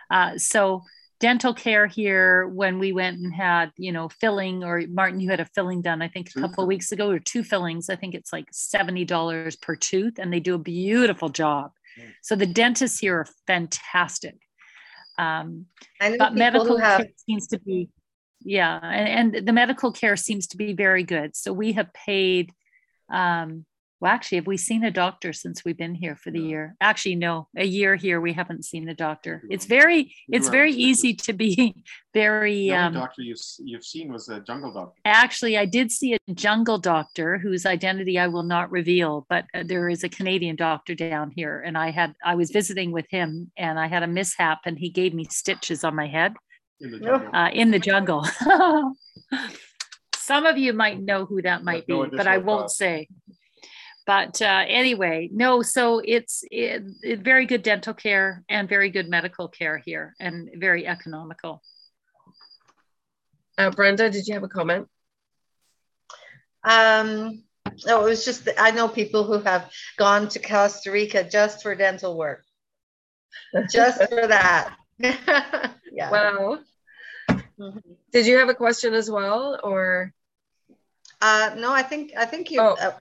Uh, 0.09 0.37
so 0.37 0.83
dental 1.19 1.53
care 1.53 1.85
here 1.85 2.47
when 2.47 2.79
we 2.79 2.93
went 2.93 3.19
and 3.19 3.31
had 3.31 3.71
you 3.77 3.91
know 3.91 4.09
filling 4.09 4.63
or 4.63 4.81
martin 4.89 5.19
you 5.19 5.29
had 5.29 5.39
a 5.39 5.45
filling 5.45 5.79
done 5.79 6.01
i 6.01 6.07
think 6.07 6.31
a 6.35 6.41
couple 6.41 6.63
of 6.63 6.67
weeks 6.67 6.91
ago 6.91 7.11
or 7.11 7.19
two 7.19 7.43
fillings 7.43 7.91
i 7.91 7.95
think 7.95 8.15
it's 8.15 8.33
like 8.33 8.51
$70 8.51 9.61
per 9.61 9.75
tooth 9.75 10.17
and 10.17 10.33
they 10.33 10.39
do 10.39 10.55
a 10.55 10.57
beautiful 10.57 11.29
job 11.29 11.73
so 12.21 12.35
the 12.35 12.45
dentists 12.45 12.99
here 12.99 13.19
are 13.19 13.27
fantastic. 13.47 14.35
Um, 15.17 15.65
but 15.99 16.33
medical 16.33 16.77
have... 16.77 17.01
care 17.01 17.09
seems 17.27 17.47
to 17.47 17.59
be 17.59 17.89
yeah 18.43 18.79
and, 18.81 19.35
and 19.35 19.47
the 19.47 19.53
medical 19.53 19.91
care 19.91 20.15
seems 20.15 20.47
to 20.47 20.57
be 20.57 20.73
very 20.73 21.03
good. 21.03 21.35
So 21.35 21.53
we 21.53 21.73
have 21.73 21.93
paid 21.93 22.51
um, 23.11 23.65
well, 24.01 24.11
actually, 24.11 24.37
have 24.37 24.47
we 24.47 24.57
seen 24.57 24.83
a 24.83 24.89
doctor 24.89 25.31
since 25.31 25.63
we've 25.63 25.77
been 25.77 25.93
here 25.93 26.15
for 26.15 26.31
the 26.31 26.39
year? 26.39 26.75
Actually, 26.81 27.15
no, 27.17 27.47
a 27.55 27.65
year 27.65 27.95
here 27.95 28.19
we 28.19 28.33
haven't 28.33 28.65
seen 28.65 28.89
a 28.89 28.95
doctor. 28.95 29.43
It's 29.47 29.67
very, 29.67 30.15
it's 30.27 30.49
very 30.49 30.71
easy 30.71 31.13
to 31.13 31.33
be 31.33 31.83
very. 32.15 32.69
The 32.69 32.73
um, 32.73 32.93
doctor 32.93 33.21
you've 33.21 33.37
you've 33.59 33.85
seen 33.85 34.11
was 34.11 34.27
a 34.27 34.39
jungle 34.39 34.73
doctor. 34.73 34.99
Actually, 35.05 35.55
I 35.55 35.65
did 35.65 35.91
see 35.91 36.15
a 36.15 36.33
jungle 36.33 36.79
doctor 36.79 37.37
whose 37.37 37.67
identity 37.67 38.17
I 38.17 38.25
will 38.25 38.41
not 38.41 38.71
reveal, 38.71 39.27
but 39.29 39.45
uh, 39.53 39.61
there 39.63 39.87
is 39.87 40.03
a 40.03 40.09
Canadian 40.09 40.55
doctor 40.55 40.95
down 40.95 41.31
here, 41.35 41.61
and 41.61 41.77
I 41.77 41.91
had 41.91 42.15
I 42.25 42.33
was 42.33 42.49
visiting 42.49 42.91
with 42.91 43.05
him, 43.11 43.51
and 43.55 43.79
I 43.79 43.85
had 43.85 44.01
a 44.01 44.07
mishap, 44.07 44.61
and 44.65 44.79
he 44.79 44.89
gave 44.89 45.13
me 45.13 45.25
stitches 45.29 45.83
on 45.83 45.95
my 45.95 46.07
head 46.07 46.33
in 46.79 46.89
the 46.89 46.99
jungle. 46.99 47.29
Uh, 47.35 47.49
in 47.53 47.69
the 47.69 47.79
jungle. 47.79 48.27
Some 50.15 50.47
of 50.47 50.57
you 50.57 50.73
might 50.73 50.99
know 50.99 51.25
who 51.25 51.43
that 51.43 51.63
might 51.63 51.85
be, 51.85 51.93
but 51.93 52.25
I 52.25 52.39
won't 52.39 52.71
say 52.71 53.07
but 54.11 54.41
uh, 54.41 54.65
anyway, 54.67 55.29
no, 55.31 55.61
so 55.61 56.01
it's 56.03 56.43
it, 56.51 56.83
it, 57.01 57.19
very 57.21 57.45
good 57.45 57.63
dental 57.63 57.93
care 57.93 58.43
and 58.49 58.67
very 58.67 58.89
good 58.89 59.07
medical 59.07 59.47
care 59.47 59.77
here 59.77 60.13
and 60.19 60.49
very 60.57 60.85
economical. 60.85 61.61
Uh, 63.57 63.69
Brenda, 63.69 64.09
did 64.09 64.27
you 64.27 64.33
have 64.33 64.43
a 64.43 64.49
comment? 64.49 64.89
Um, 66.61 67.43
no, 67.85 68.01
it 68.01 68.09
was 68.09 68.25
just, 68.25 68.49
I 68.59 68.71
know 68.71 68.89
people 68.89 69.23
who 69.23 69.39
have 69.39 69.71
gone 69.97 70.27
to 70.27 70.39
Costa 70.39 70.91
Rica 70.91 71.23
just 71.23 71.63
for 71.63 71.73
dental 71.73 72.17
work, 72.17 72.43
just 73.71 73.97
for 74.09 74.27
that. 74.27 74.75
yeah. 74.99 76.11
Wow. 76.11 76.59
Mm-hmm. 77.29 77.79
Did 78.11 78.27
you 78.27 78.39
have 78.39 78.49
a 78.49 78.55
question 78.55 78.93
as 78.93 79.09
well 79.09 79.57
or? 79.63 80.13
Uh, 81.21 81.51
no, 81.55 81.71
I 81.71 81.83
think 81.83 82.13
I 82.17 82.25
think 82.25 82.49
you 82.49 82.59
oh. 82.59 82.75
uh, 82.81 82.91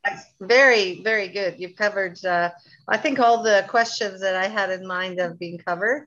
very 0.41 1.03
very 1.03 1.29
good. 1.29 1.59
You've 1.59 1.77
covered. 1.77 2.23
Uh, 2.25 2.51
I 2.87 2.99
think 2.99 3.19
all 3.19 3.43
the 3.43 3.65
questions 3.69 4.21
that 4.21 4.37
I 4.37 4.47
had 4.47 4.71
in 4.71 4.87
mind 4.87 5.19
have 5.19 5.39
been 5.39 5.59
covered. 5.59 6.07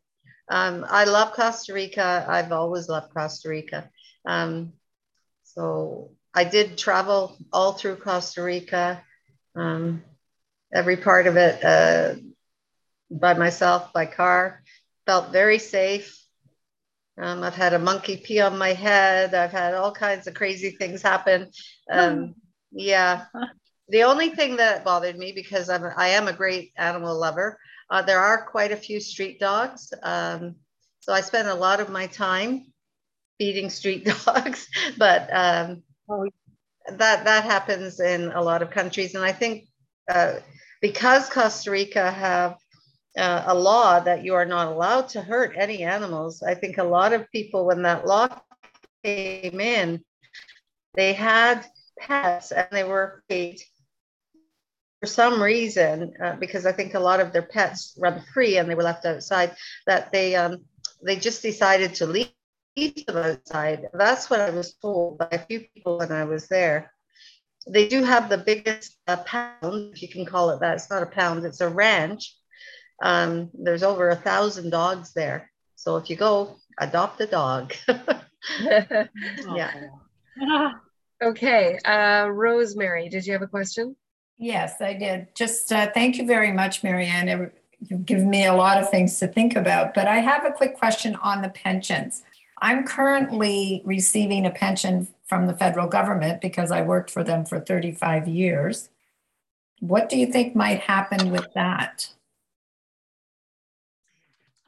Um, 0.50 0.86
I 0.88 1.06
love 1.06 1.34
Costa 1.34 1.74
Rica. 1.74 2.26
I've 2.28 2.52
always 2.52 2.88
loved 2.88 3.14
Costa 3.14 3.50
Rica. 3.50 3.90
Um, 4.26 4.74
so 5.44 6.12
I 6.34 6.44
did 6.44 6.78
travel 6.78 7.38
all 7.52 7.74
through 7.74 7.98
Costa 7.98 8.44
Rica, 8.44 9.04
um, 9.56 10.04
every 10.74 10.98
part 10.98 11.28
of 11.28 11.38
it 11.38 11.64
uh, 11.64 12.16
by 13.10 13.34
myself 13.34 13.94
by 13.94 14.06
car. 14.06 14.64
Felt 15.06 15.32
very 15.32 15.60
safe. 15.60 16.23
Um, 17.18 17.44
I've 17.44 17.56
had 17.56 17.74
a 17.74 17.80
monkey 17.80 18.18
pee 18.18 18.42
on 18.42 18.58
my 18.58 18.74
head. 18.74 19.34
I've 19.34 19.52
had 19.52 19.76
all 19.76 19.92
kinds 19.92 20.28
of 20.28 20.34
crazy 20.34 20.72
things 20.72 21.02
happen. 21.02 21.52
Um, 21.92 22.36
yeah. 22.72 23.26
The 23.90 24.04
only 24.04 24.30
thing 24.30 24.56
that 24.56 24.86
bothered 24.86 25.18
me 25.18 25.34
because 25.34 25.70
I'm 25.70 25.84
I 25.98 26.08
am 26.08 26.30
a 26.30 26.34
great 26.34 26.72
animal 26.78 27.20
lover. 27.20 27.60
Uh, 27.90 28.02
there 28.02 28.20
are 28.20 28.46
quite 28.46 28.72
a 28.72 28.78
few 28.78 29.02
street 29.02 29.42
dogs, 29.42 29.94
um, 30.02 30.56
so 31.02 31.12
I 31.12 31.20
spend 31.20 31.50
a 31.50 31.54
lot 31.54 31.82
of 31.82 31.90
my 31.90 32.08
time 32.08 32.72
feeding 33.38 33.70
street 33.70 34.06
dogs. 34.26 34.68
but 34.98 35.30
um, 35.34 35.84
that 36.98 37.26
that 37.26 37.44
happens 37.44 38.00
in 38.00 38.32
a 38.32 38.42
lot 38.42 38.62
of 38.62 38.72
countries, 38.72 39.16
and 39.16 39.24
I 39.24 39.34
think 39.34 39.68
uh, 40.10 40.36
because 40.82 41.30
Costa 41.30 41.70
Rica 41.70 42.10
have 42.10 42.56
uh, 43.18 43.44
a 43.48 43.56
law 43.56 44.00
that 44.00 44.24
you 44.24 44.34
are 44.36 44.46
not 44.46 44.68
allowed 44.68 45.10
to 45.10 45.22
hurt 45.22 45.56
any 45.58 45.84
animals. 45.84 46.42
I 46.42 46.56
think 46.56 46.78
a 46.78 46.84
lot 46.84 47.14
of 47.14 47.30
people, 47.32 47.66
when 47.66 47.84
that 47.84 48.08
law 48.08 48.28
came 49.04 49.60
in, 49.60 50.04
they 50.96 51.14
had 51.14 51.66
pets 52.00 52.52
and 52.52 52.68
they 52.72 52.84
were 52.84 53.24
paid 53.30 53.60
for 55.00 55.08
some 55.08 55.44
reason, 55.44 56.14
uh, 56.24 56.36
because 56.38 56.66
I 56.66 56.72
think 56.72 56.94
a 56.94 57.00
lot 57.00 57.20
of 57.20 57.34
their 57.34 57.42
pets 57.42 57.94
run 58.00 58.24
free 58.34 58.58
and 58.58 58.70
they 58.70 58.76
were 58.76 58.84
left 58.84 59.06
outside, 59.06 59.54
that 59.86 60.14
they 60.14 60.34
um, 60.36 60.64
they 61.06 61.18
just 61.18 61.42
decided 61.42 61.96
to 61.96 62.06
leave 62.06 62.30
them 63.06 63.18
outside. 63.18 63.88
That's 63.94 64.30
what 64.30 64.40
I 64.40 64.50
was 64.52 64.76
told 64.76 65.18
by 65.18 65.28
a 65.32 65.46
few 65.46 65.60
people 65.74 65.98
when 66.00 66.14
I 66.14 66.24
was 66.24 66.48
there. 66.48 66.94
They 67.68 67.90
do 67.90 68.04
have 68.04 68.30
the 68.30 68.38
biggest 68.38 68.98
uh, 69.08 69.18
pound, 69.18 69.94
if 69.94 70.02
you 70.02 70.08
can 70.08 70.26
call 70.26 70.52
it 70.52 70.62
that. 70.62 70.76
It's 70.76 70.90
not 70.90 71.04
a 71.04 71.08
pound, 71.08 71.46
it's 71.46 71.62
a 71.62 71.68
ranch 71.68 72.34
um, 73.04 73.52
there's 73.54 73.84
over 73.84 74.10
a 74.10 74.16
thousand 74.16 74.72
dogs 74.72 75.14
there. 75.14 75.52
So 75.76 75.98
if 75.98 76.10
you 76.10 76.16
go, 76.16 76.56
adopt 76.80 77.22
a 77.22 77.28
dog. 77.28 77.74
yeah. 79.54 79.90
okay. 81.22 81.78
Uh, 81.86 82.30
Rosemary, 82.32 83.10
did 83.10 83.28
you 83.28 83.34
have 83.34 83.42
a 83.42 83.48
question? 83.48 83.96
Yes, 84.38 84.82
I 84.82 84.94
did. 84.94 85.28
Just 85.36 85.72
uh, 85.72 85.92
thank 85.94 86.18
you 86.18 86.26
very 86.26 86.52
much, 86.52 86.82
Maryann. 86.82 87.52
You've 87.82 88.06
given 88.06 88.30
me 88.30 88.46
a 88.46 88.54
lot 88.54 88.82
of 88.82 88.90
things 88.90 89.20
to 89.20 89.28
think 89.28 89.58
about, 89.58 89.94
but 89.94 90.08
I 90.08 90.18
have 90.20 90.46
a 90.46 90.52
quick 90.52 90.78
question 90.78 91.16
on 91.16 91.42
the 91.42 91.50
pensions. 91.50 92.24
I'm 92.62 92.86
currently 92.86 93.82
receiving 93.84 94.46
a 94.46 94.52
pension 94.52 95.10
from 95.26 95.48
the 95.48 95.54
federal 95.54 95.88
government 95.88 96.40
because 96.40 96.72
I 96.72 96.82
worked 96.82 97.12
for 97.12 97.24
them 97.24 97.46
for 97.46 97.60
35 97.60 98.30
years. 98.30 98.90
What 99.82 100.08
do 100.08 100.18
you 100.18 100.28
think 100.28 100.56
might 100.56 100.80
happen 100.80 101.30
with 101.32 101.48
that? 101.56 102.14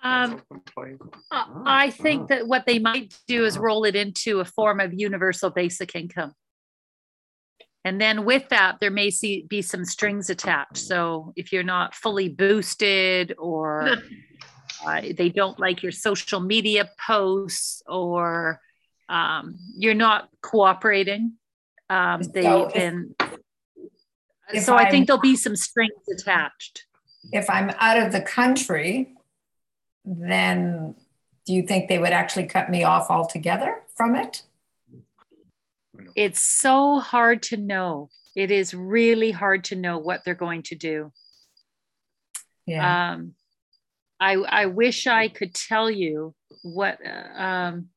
Um, 0.05 0.43
I 1.65 1.89
think 1.89 2.27
that 2.27 2.47
what 2.47 2.67
they 2.67 2.77
might 2.77 3.17
do 3.27 3.43
is 3.43 3.57
roll 3.57 3.85
it 3.85 3.95
into 3.95 4.39
a 4.39 4.45
form 4.45 4.79
of 4.79 4.93
universal 4.93 5.49
basic 5.49 5.95
income. 5.95 6.33
And 7.83 7.99
then 7.99 8.23
with 8.23 8.47
that, 8.49 8.77
there 8.79 8.91
may 8.91 9.09
see, 9.09 9.47
be 9.49 9.63
some 9.63 9.83
strings 9.83 10.29
attached. 10.29 10.77
So 10.77 11.33
if 11.35 11.51
you're 11.51 11.63
not 11.63 11.95
fully 11.95 12.29
boosted 12.29 13.33
or 13.39 13.97
uh, 14.85 15.01
they 15.17 15.29
don't 15.29 15.59
like 15.59 15.81
your 15.81 15.91
social 15.91 16.39
media 16.39 16.87
posts 17.03 17.81
or 17.87 18.61
um, 19.09 19.55
you're 19.75 19.95
not 19.95 20.29
cooperating, 20.43 21.33
um, 21.89 22.21
they 22.21 22.43
so 22.43 22.69
can. 22.71 23.15
so 24.61 24.75
I 24.75 24.91
think 24.91 25.07
there'll 25.07 25.21
be 25.21 25.35
some 25.35 25.55
strings 25.55 25.93
attached. 26.11 26.85
If 27.31 27.49
I'm 27.49 27.71
out 27.79 27.97
of 27.97 28.11
the 28.11 28.21
country, 28.21 29.14
then 30.05 30.95
do 31.45 31.53
you 31.53 31.63
think 31.63 31.89
they 31.89 31.99
would 31.99 32.11
actually 32.11 32.45
cut 32.45 32.69
me 32.69 32.83
off 32.83 33.09
altogether 33.09 33.81
from 33.95 34.15
it? 34.15 34.43
It's 36.15 36.41
so 36.41 36.99
hard 36.99 37.43
to 37.43 37.57
know. 37.57 38.09
It 38.35 38.51
is 38.51 38.73
really 38.73 39.31
hard 39.31 39.65
to 39.65 39.75
know 39.75 39.97
what 39.97 40.23
they're 40.23 40.35
going 40.35 40.63
to 40.63 40.75
do. 40.75 41.11
Yeah. 42.65 43.13
Um, 43.13 43.33
I 44.19 44.33
I 44.33 44.65
wish 44.65 45.07
I 45.07 45.27
could 45.27 45.53
tell 45.53 45.89
you 45.89 46.33
what. 46.63 46.99
Uh, 47.05 47.41
um, 47.41 47.89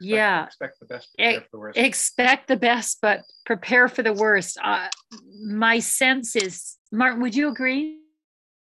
yeah. 0.00 0.44
Expect 0.46 0.80
the 0.80 0.86
best. 0.86 1.08
Prepare 1.16 1.40
for 1.40 1.48
the 1.52 1.58
worst. 1.58 1.78
Expect 1.78 2.48
the 2.48 2.56
best, 2.56 2.98
but 3.00 3.22
prepare 3.46 3.88
for 3.88 4.02
the 4.02 4.12
worst. 4.12 4.58
Uh, 4.62 4.88
my 5.42 5.78
sense 5.78 6.36
is, 6.36 6.76
Martin, 6.92 7.22
would 7.22 7.34
you 7.34 7.48
agree? 7.48 8.00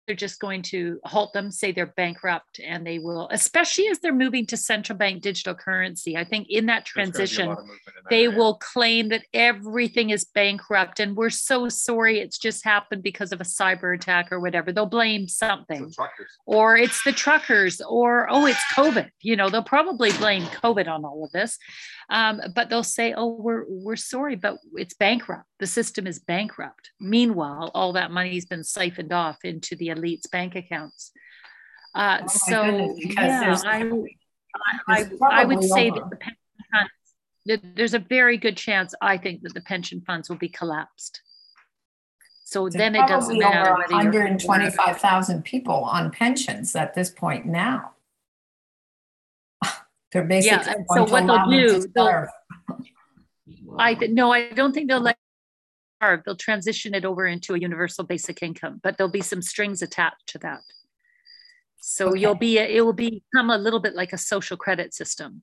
They're 0.07 0.15
just 0.15 0.39
going 0.39 0.61
to 0.63 0.99
halt 1.05 1.33
them, 1.33 1.51
say 1.51 1.71
they're 1.71 1.93
bankrupt, 1.95 2.59
and 2.65 2.85
they 2.85 2.99
will, 2.99 3.27
especially 3.31 3.87
as 3.87 3.99
they're 3.99 4.13
moving 4.13 4.45
to 4.47 4.57
central 4.57 4.97
bank 4.97 5.21
digital 5.21 5.53
currency. 5.53 6.17
I 6.17 6.23
think 6.23 6.47
in 6.49 6.65
that 6.67 6.85
transition, 6.85 7.49
in 7.49 7.55
that 7.55 8.09
they 8.09 8.25
area. 8.25 8.37
will 8.37 8.55
claim 8.55 9.09
that 9.09 9.23
everything 9.33 10.09
is 10.09 10.25
bankrupt 10.25 10.99
and 10.99 11.15
we're 11.15 11.29
so 11.29 11.69
sorry 11.69 12.19
it's 12.19 12.37
just 12.37 12.63
happened 12.63 13.03
because 13.03 13.31
of 13.31 13.41
a 13.41 13.45
cyber 13.45 13.95
attack 13.95 14.31
or 14.31 14.39
whatever. 14.39 14.71
They'll 14.71 14.85
blame 14.85 15.27
something, 15.27 15.91
or 16.45 16.77
it's 16.77 17.03
the 17.03 17.11
truckers, 17.11 17.81
or 17.81 18.27
oh, 18.29 18.45
it's 18.45 18.63
COVID. 18.73 19.09
You 19.21 19.35
know, 19.35 19.49
they'll 19.49 19.63
probably 19.63 20.11
blame 20.13 20.43
COVID 20.43 20.87
on 20.87 21.05
all 21.05 21.23
of 21.23 21.31
this. 21.31 21.57
Um, 22.09 22.41
but 22.53 22.69
they'll 22.69 22.83
say, 22.83 23.13
"Oh, 23.15 23.37
we're 23.39 23.63
we're 23.67 23.95
sorry, 23.95 24.35
but 24.35 24.57
it's 24.73 24.93
bankrupt. 24.93 25.45
The 25.59 25.67
system 25.67 26.05
is 26.05 26.19
bankrupt." 26.19 26.91
Meanwhile, 26.99 27.71
all 27.73 27.93
that 27.93 28.11
money's 28.11 28.45
been 28.45 28.65
siphoned 28.65 29.13
off 29.13 29.37
into 29.45 29.77
the 29.77 29.90
elite's 29.91 30.27
bank 30.27 30.55
accounts. 30.55 31.11
Uh, 31.93 32.19
oh 32.23 32.27
so 32.27 32.63
goodness, 32.95 33.15
yeah, 33.15 33.55
I, 33.65 34.03
I, 34.87 35.05
I, 35.29 35.45
would 35.45 35.63
say 35.63 35.89
that 35.89 36.09
the 36.09 36.15
pension 36.15 36.37
funds, 36.71 37.61
there's 37.75 37.93
a 37.93 37.99
very 37.99 38.37
good 38.37 38.55
chance. 38.55 38.93
I 39.01 39.17
think 39.17 39.41
that 39.43 39.53
the 39.53 39.61
pension 39.61 40.01
funds 40.01 40.29
will 40.29 40.37
be 40.37 40.49
collapsed. 40.49 41.21
So 42.51 42.65
it's 42.65 42.75
then 42.75 42.95
it 42.95 43.07
doesn't 43.07 43.39
matter. 43.39 43.71
Over 43.71 43.83
125,000 43.89 45.43
people 45.45 45.73
on 45.73 46.11
pensions 46.11 46.75
at 46.75 46.93
this 46.93 47.09
point 47.09 47.45
now. 47.45 47.91
They're 50.11 50.25
basically 50.25 50.67
yeah, 50.67 50.83
so 50.93 51.05
what 51.05 51.25
they'll 51.27 51.49
do. 51.49 51.87
They'll, 51.95 52.27
I 53.79 53.93
no, 54.09 54.33
I 54.33 54.49
don't 54.51 54.73
think 54.73 54.89
they'll 54.89 54.99
let. 54.99 55.17
They'll 56.25 56.35
transition 56.35 56.93
it 56.93 57.05
over 57.05 57.25
into 57.25 57.53
a 57.53 57.59
universal 57.59 58.03
basic 58.03 58.41
income, 58.41 58.79
but 58.83 58.97
there'll 58.97 59.11
be 59.11 59.21
some 59.21 59.41
strings 59.41 59.81
attached 59.81 60.27
to 60.27 60.37
that. 60.39 60.61
So 61.77 62.09
okay. 62.09 62.19
you'll 62.19 62.35
be 62.35 62.57
it 62.57 62.83
will 62.83 62.93
become 62.93 63.49
a 63.49 63.57
little 63.57 63.79
bit 63.79 63.95
like 63.95 64.13
a 64.13 64.17
social 64.17 64.57
credit 64.57 64.93
system, 64.93 65.41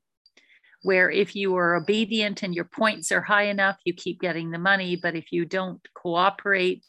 where 0.82 1.10
if 1.10 1.34
you 1.34 1.56
are 1.56 1.74
obedient 1.74 2.42
and 2.42 2.54
your 2.54 2.64
points 2.64 3.10
are 3.10 3.22
high 3.22 3.44
enough, 3.44 3.78
you 3.84 3.92
keep 3.92 4.20
getting 4.20 4.50
the 4.50 4.58
money. 4.58 4.96
But 4.96 5.16
if 5.16 5.32
you 5.32 5.44
don't 5.44 5.80
cooperate, 5.94 6.84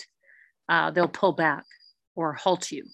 uh, 0.67 0.91
they'll 0.91 1.07
pull 1.07 1.33
back 1.33 1.65
or 2.15 2.33
halt 2.33 2.71
you. 2.71 2.85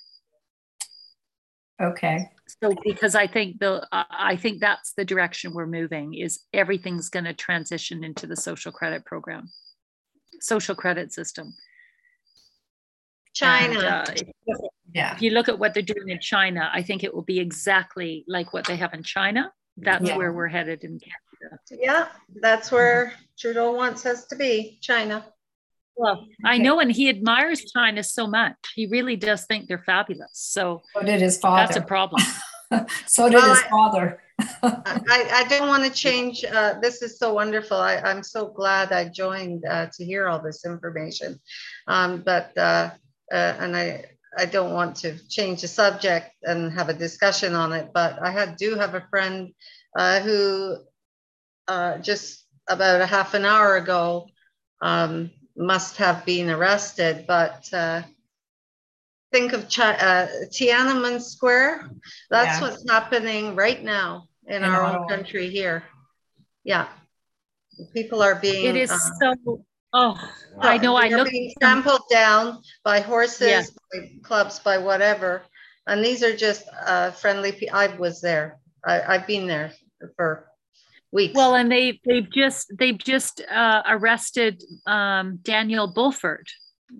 Okay. 1.82 2.30
So 2.62 2.74
because 2.84 3.16
I 3.16 3.28
think 3.28 3.60
the 3.60 3.86
I 3.92 4.38
think 4.38 4.62
that's 4.62 4.94
the 4.94 5.04
direction 5.04 5.54
we're 5.54 5.66
moving 5.66 6.14
is 6.14 6.40
everything's 6.54 7.10
going 7.10 7.26
to 7.26 7.34
transition 7.34 8.04
into 8.04 8.28
the 8.28 8.36
social 8.36 8.72
credit 8.72 9.04
program, 9.04 9.50
social 10.42 10.76
credit 10.76 11.14
system. 11.14 11.54
China. 13.34 13.80
And, 13.80 13.86
uh, 13.86 14.06
if, 14.48 14.58
yeah. 14.94 15.14
If 15.14 15.22
you 15.22 15.32
look 15.32 15.50
at 15.50 15.60
what 15.60 15.74
they're 15.74 15.84
doing 15.84 16.10
in 16.10 16.20
China, 16.20 16.70
I 16.74 16.82
think 16.82 17.04
it 17.04 17.14
will 17.14 17.22
be 17.24 17.40
exactly 17.40 18.24
like 18.28 18.54
what 18.54 18.66
they 18.66 18.78
have 18.78 18.94
in 18.94 19.04
China. 19.04 19.52
That's 19.78 20.08
yeah. 20.08 20.16
where 20.16 20.32
we're 20.32 20.48
headed 20.48 20.86
in 20.86 21.00
Canada. 21.00 21.60
Yeah, 21.70 22.08
that's 22.42 22.72
where 22.72 23.14
Trudeau 23.38 23.74
wants 23.74 24.06
us 24.06 24.26
to 24.28 24.36
be, 24.38 24.80
China. 24.82 25.26
Well, 25.98 26.26
I 26.44 26.58
know, 26.58 26.80
and 26.80 26.92
he 26.92 27.10
admires 27.10 27.62
China 27.74 28.04
so 28.04 28.26
much. 28.28 28.56
He 28.74 28.88
really 28.88 29.16
does 29.16 29.46
think 29.46 29.68
they're 29.68 29.84
fabulous. 29.86 30.32
So, 30.34 30.82
so 30.94 31.04
did 31.04 31.22
his 31.22 31.38
father. 31.38 31.74
That's 31.74 31.78
a 31.78 31.82
problem. 31.82 32.22
so 33.06 33.30
did 33.30 33.36
well, 33.36 33.50
his 33.50 33.64
father. 33.64 34.22
I, 34.64 35.30
I 35.34 35.46
don't 35.48 35.68
want 35.68 35.86
to 35.86 35.92
change. 35.92 36.44
Uh, 36.44 36.80
this 36.82 37.02
is 37.02 37.18
so 37.18 37.34
wonderful. 37.34 37.78
I, 37.78 37.98
I'm 37.98 38.24
so 38.24 38.48
glad 38.48 38.92
I 38.92 39.08
joined 39.08 39.64
uh, 39.66 39.88
to 39.94 40.06
hear 40.06 40.28
all 40.28 40.42
this 40.42 40.66
information. 40.66 41.40
Um, 41.88 42.22
but, 42.26 42.58
uh, 42.58 42.92
uh 43.32 43.56
and 43.60 43.76
I, 43.76 44.06
I 44.38 44.46
don't 44.46 44.74
want 44.74 44.98
to 44.98 45.18
change 45.30 45.62
the 45.62 45.68
subject 45.68 46.32
and 46.44 46.72
have 46.74 46.90
a 46.90 46.94
discussion 46.94 47.54
on 47.54 47.72
it, 47.72 47.92
but 47.94 48.22
I 48.22 48.32
had, 48.32 48.58
do 48.58 48.76
have 48.76 48.94
a 48.94 49.08
friend 49.10 49.54
uh, 49.98 50.20
who 50.20 50.78
uh, 51.68 51.98
just 52.00 52.46
about 52.68 53.02
a 53.02 53.06
half 53.06 53.34
an 53.34 53.46
hour 53.46 53.78
ago 53.78 54.28
um, 54.82 55.32
must 55.56 55.98
have 55.98 56.26
been 56.26 56.50
arrested, 56.50 57.26
but 57.28 57.72
uh, 57.74 58.02
think 59.36 59.54
of 59.54 59.68
Ch- 59.68 59.80
uh, 59.80 60.28
Tiananmen 60.56 61.22
Square. 61.22 61.90
That's 62.30 62.60
yeah. 62.60 62.62
what's 62.62 62.90
happening 62.90 63.56
right 63.56 63.84
now 63.84 64.28
in, 64.48 64.58
in 64.58 64.64
our 64.64 64.84
own 64.84 65.08
country 65.08 65.50
here. 65.50 65.84
Yeah, 66.64 66.88
people 67.94 68.24
are 68.24 68.36
being. 68.36 68.66
It 68.66 68.78
is 68.78 68.92
uh, 68.92 69.00
so. 69.20 69.66
Oh, 69.94 70.16
I 70.60 70.78
know. 70.78 70.96
I 70.96 71.08
look 71.10 71.30
being 71.30 71.54
trampled 71.62 72.04
down 72.10 72.62
by 72.84 73.00
horses, 73.00 73.48
yeah. 73.50 73.64
by 73.92 74.12
clubs, 74.24 74.60
by 74.60 74.78
whatever. 74.78 75.44
And 75.88 76.04
these 76.04 76.24
are 76.24 76.36
just 76.36 76.64
uh, 76.86 77.12
friendly. 77.12 77.52
people. 77.52 77.76
I 77.76 77.88
was 77.88 78.22
there. 78.22 78.58
I, 78.86 79.02
I've 79.02 79.28
been 79.28 79.48
there 79.48 79.72
for 80.16 80.48
weeks. 81.12 81.36
Well, 81.36 81.56
and 81.56 81.72
they 81.72 82.00
they've 82.06 82.30
just 82.32 82.74
they've 82.80 82.98
just 82.98 83.42
uh, 83.42 83.84
arrested 83.88 84.64
um, 84.88 85.40
Daniel 85.44 85.94
Bulford, 85.94 86.48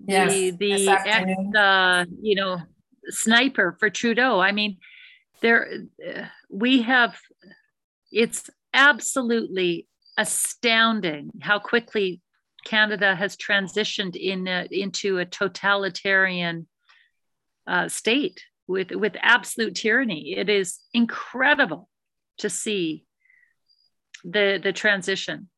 yes, 0.06 0.32
the 0.32 0.50
the 0.52 0.88
ex, 0.88 1.56
uh, 1.56 2.04
you 2.20 2.36
know 2.36 2.60
sniper 3.08 3.76
for 3.78 3.90
Trudeau. 3.90 4.40
I 4.40 4.52
mean, 4.52 4.78
there 5.40 5.84
we 6.50 6.82
have. 6.82 7.18
It's 8.12 8.48
absolutely 8.72 9.88
astounding 10.16 11.30
how 11.40 11.58
quickly 11.58 12.20
Canada 12.64 13.14
has 13.14 13.36
transitioned 13.36 14.16
in 14.16 14.48
a, 14.48 14.66
into 14.70 15.18
a 15.18 15.24
totalitarian 15.24 16.66
uh, 17.66 17.88
state 17.88 18.42
with 18.66 18.90
with 18.90 19.14
absolute 19.20 19.74
tyranny. 19.74 20.34
It 20.36 20.48
is 20.48 20.80
incredible 20.92 21.88
to 22.38 22.50
see 22.50 23.04
the 24.24 24.60
the 24.62 24.72
transition 24.72 25.48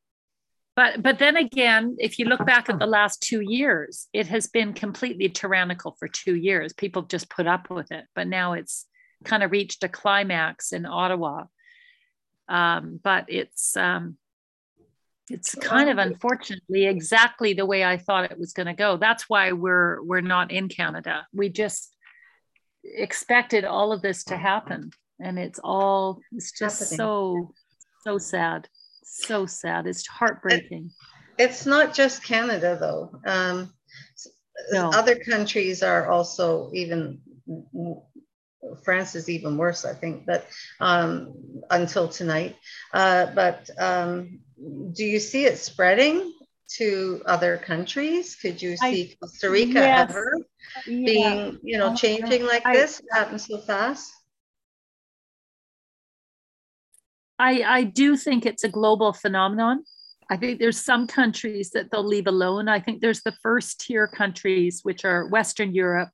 but 0.79 1.03
but 1.03 1.19
then 1.19 1.37
again 1.37 1.97
if 1.99 2.21
you 2.21 2.27
look 2.27 2.47
back 2.47 2.69
at 2.69 2.79
the 2.79 2.87
last 2.87 3.21
two 3.21 3.41
years 3.41 4.07
it 4.13 4.29
has 4.29 4.47
been 4.47 4.73
completely 4.73 5.29
tyrannical 5.29 5.97
for 5.99 6.07
two 6.07 6.37
years. 6.37 6.73
People 6.73 7.03
just 7.03 7.29
put 7.29 7.49
up 7.49 7.69
with 7.69 7.91
it 7.91 8.05
but 8.15 8.29
now 8.29 8.53
it's 8.53 8.87
kind 9.25 9.43
of 9.43 9.51
reached 9.51 9.83
a 9.83 9.89
climax 9.89 10.73
in 10.73 10.87
ottawa. 10.87 11.45
Um, 12.49 13.01
but 13.03 13.25
it's 13.27 13.77
um, 13.77 14.19
it's 15.29 15.57
kind 15.57 15.91
of 15.91 15.99
unfortunately 15.99 16.87
exactly 16.87 17.53
the 17.55 17.67
way 17.67 17.85
i 17.85 17.97
thought 17.99 18.31
it 18.31 18.39
was 18.39 18.53
going 18.53 18.69
to 18.69 18.83
go. 18.85 18.97
That's 18.97 19.25
why 19.29 19.51
we're 19.53 20.01
we're 20.05 20.29
not 20.35 20.53
in 20.53 20.69
canada. 20.69 21.27
We 21.33 21.49
just 21.49 21.93
expected 22.85 23.65
all 23.65 23.93
of 23.93 24.01
this 24.01 24.23
to 24.25 24.37
happen 24.37 24.93
and 25.21 25.41
it's 25.41 25.59
all 25.63 26.21
it's 26.31 26.53
just 26.53 26.79
so 26.97 27.53
so 28.05 28.17
sad. 28.19 28.69
So 29.27 29.47
sad. 29.47 29.87
It's 29.87 30.07
heartbreaking. 30.07 30.91
It's 31.39 31.67
not 31.67 31.95
just 31.95 32.25
Canada, 32.25 32.77
though. 32.81 33.11
Um, 33.27 33.73
no. 34.71 34.91
Other 34.91 35.17
countries 35.19 35.83
are 35.83 36.09
also 36.09 36.71
even. 36.75 37.21
France 38.85 39.15
is 39.15 39.29
even 39.29 39.57
worse, 39.57 39.85
I 39.85 39.95
think. 39.95 40.27
But 40.27 40.47
um, 40.81 41.35
until 41.71 42.09
tonight, 42.09 42.57
uh, 42.93 43.27
but 43.35 43.71
um, 43.79 44.41
do 44.93 45.05
you 45.05 45.21
see 45.21 45.45
it 45.47 45.59
spreading 45.59 46.33
to 46.77 47.23
other 47.25 47.57
countries? 47.57 48.37
Could 48.37 48.61
you 48.61 48.77
see 48.77 49.13
I, 49.13 49.17
Costa 49.21 49.51
Rica 49.51 49.81
yes. 49.81 50.11
ever 50.11 50.37
yeah. 50.87 51.07
being, 51.07 51.59
you 51.63 51.79
know, 51.79 51.95
changing 51.95 52.47
like 52.47 52.67
I, 52.67 52.75
this? 52.75 53.01
Happen 53.13 53.39
so 53.39 53.59
fast? 53.59 54.13
I, 57.39 57.63
I 57.63 57.85
do 57.85 58.17
think 58.17 58.45
it's 58.45 58.65
a 58.65 58.69
global 58.69 59.13
phenomenon. 59.13 59.85
I 60.31 60.37
think 60.37 60.59
there's 60.59 60.81
some 60.81 61.07
countries 61.07 61.71
that 61.71 61.91
they'll 61.91 62.07
leave 62.07 62.27
alone. 62.27 62.69
I 62.69 62.81
think 62.81 63.01
there's 63.01 63.23
the 63.23 63.37
first 63.43 63.81
tier 63.81 64.07
countries, 64.07 64.81
which 64.83 65.05
are 65.05 65.29
Western 65.29 65.75
Europe, 65.75 66.11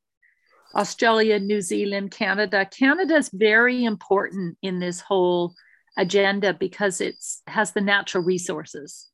Australia, 0.75 1.39
New 1.39 1.61
Zealand, 1.61 2.11
Canada. 2.11 2.67
Canada 2.67 3.17
is 3.17 3.31
very 3.33 3.85
important 3.85 4.57
in 4.63 4.79
this 4.79 5.01
whole 5.01 5.55
agenda 5.97 6.53
because 6.55 7.01
it 7.01 7.17
has 7.47 7.73
the 7.73 7.81
natural 7.81 8.23
resources. 8.23 9.11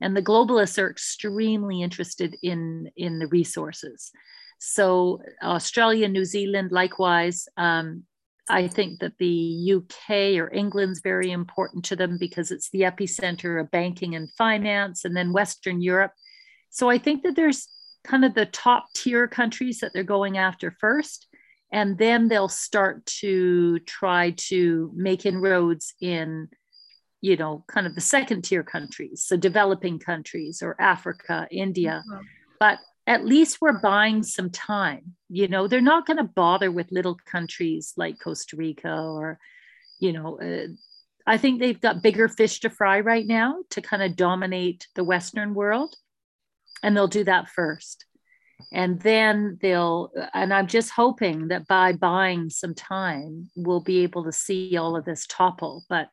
And 0.00 0.16
the 0.16 0.22
globalists 0.22 0.82
are 0.82 0.90
extremely 0.90 1.82
interested 1.82 2.36
in, 2.42 2.90
in 2.96 3.18
the 3.18 3.26
resources. 3.26 4.10
So 4.58 5.22
Australia, 5.42 6.08
New 6.08 6.24
Zealand, 6.24 6.72
likewise, 6.72 7.48
um, 7.56 8.04
I 8.50 8.68
think 8.68 9.00
that 9.00 9.18
the 9.18 9.72
UK 9.76 10.36
or 10.40 10.52
England's 10.52 11.00
very 11.00 11.30
important 11.30 11.84
to 11.86 11.96
them 11.96 12.18
because 12.18 12.50
it's 12.50 12.70
the 12.70 12.82
epicenter 12.82 13.60
of 13.60 13.70
banking 13.70 14.14
and 14.14 14.30
finance, 14.36 15.04
and 15.04 15.16
then 15.16 15.32
Western 15.32 15.80
Europe. 15.80 16.12
So 16.70 16.88
I 16.88 16.98
think 16.98 17.22
that 17.22 17.36
there's 17.36 17.68
kind 18.04 18.24
of 18.24 18.34
the 18.34 18.46
top 18.46 18.86
tier 18.94 19.28
countries 19.28 19.80
that 19.80 19.92
they're 19.92 20.02
going 20.02 20.38
after 20.38 20.70
first, 20.80 21.26
and 21.72 21.98
then 21.98 22.28
they'll 22.28 22.48
start 22.48 23.06
to 23.06 23.78
try 23.80 24.32
to 24.36 24.90
make 24.94 25.26
inroads 25.26 25.94
in, 26.00 26.48
you 27.20 27.36
know, 27.36 27.64
kind 27.68 27.86
of 27.86 27.94
the 27.94 28.00
second 28.00 28.42
tier 28.42 28.62
countries, 28.62 29.22
so 29.24 29.36
developing 29.36 29.98
countries 29.98 30.62
or 30.62 30.80
Africa, 30.80 31.46
India. 31.50 32.02
Mm-hmm. 32.08 32.24
But 32.58 32.78
at 33.06 33.24
least 33.24 33.58
we're 33.60 33.80
buying 33.80 34.22
some 34.22 34.50
time. 34.50 35.14
You 35.28 35.48
know, 35.48 35.66
they're 35.66 35.80
not 35.80 36.06
going 36.06 36.18
to 36.18 36.24
bother 36.24 36.70
with 36.70 36.92
little 36.92 37.16
countries 37.24 37.92
like 37.96 38.20
Costa 38.20 38.56
Rica 38.56 38.92
or, 38.92 39.38
you 39.98 40.12
know, 40.12 40.40
uh, 40.40 40.68
I 41.26 41.36
think 41.36 41.60
they've 41.60 41.80
got 41.80 42.02
bigger 42.02 42.28
fish 42.28 42.60
to 42.60 42.70
fry 42.70 43.00
right 43.00 43.26
now 43.26 43.56
to 43.70 43.82
kind 43.82 44.02
of 44.02 44.16
dominate 44.16 44.86
the 44.94 45.04
Western 45.04 45.54
world. 45.54 45.94
And 46.82 46.96
they'll 46.96 47.08
do 47.08 47.24
that 47.24 47.48
first. 47.48 48.06
And 48.72 49.00
then 49.00 49.58
they'll, 49.60 50.10
and 50.34 50.52
I'm 50.52 50.66
just 50.66 50.90
hoping 50.90 51.48
that 51.48 51.66
by 51.66 51.92
buying 51.92 52.50
some 52.50 52.74
time, 52.74 53.50
we'll 53.56 53.80
be 53.80 54.00
able 54.00 54.24
to 54.24 54.32
see 54.32 54.76
all 54.76 54.96
of 54.96 55.04
this 55.04 55.26
topple. 55.26 55.84
But 55.88 56.08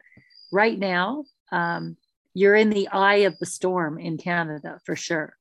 right 0.52 0.78
now, 0.78 1.26
um, 1.52 1.98
you're 2.34 2.56
in 2.56 2.70
the 2.70 2.88
eye 2.90 3.26
of 3.26 3.38
the 3.40 3.46
storm 3.46 3.98
in 4.00 4.18
Canada 4.18 4.80
for 4.86 4.96
sure. 4.96 5.36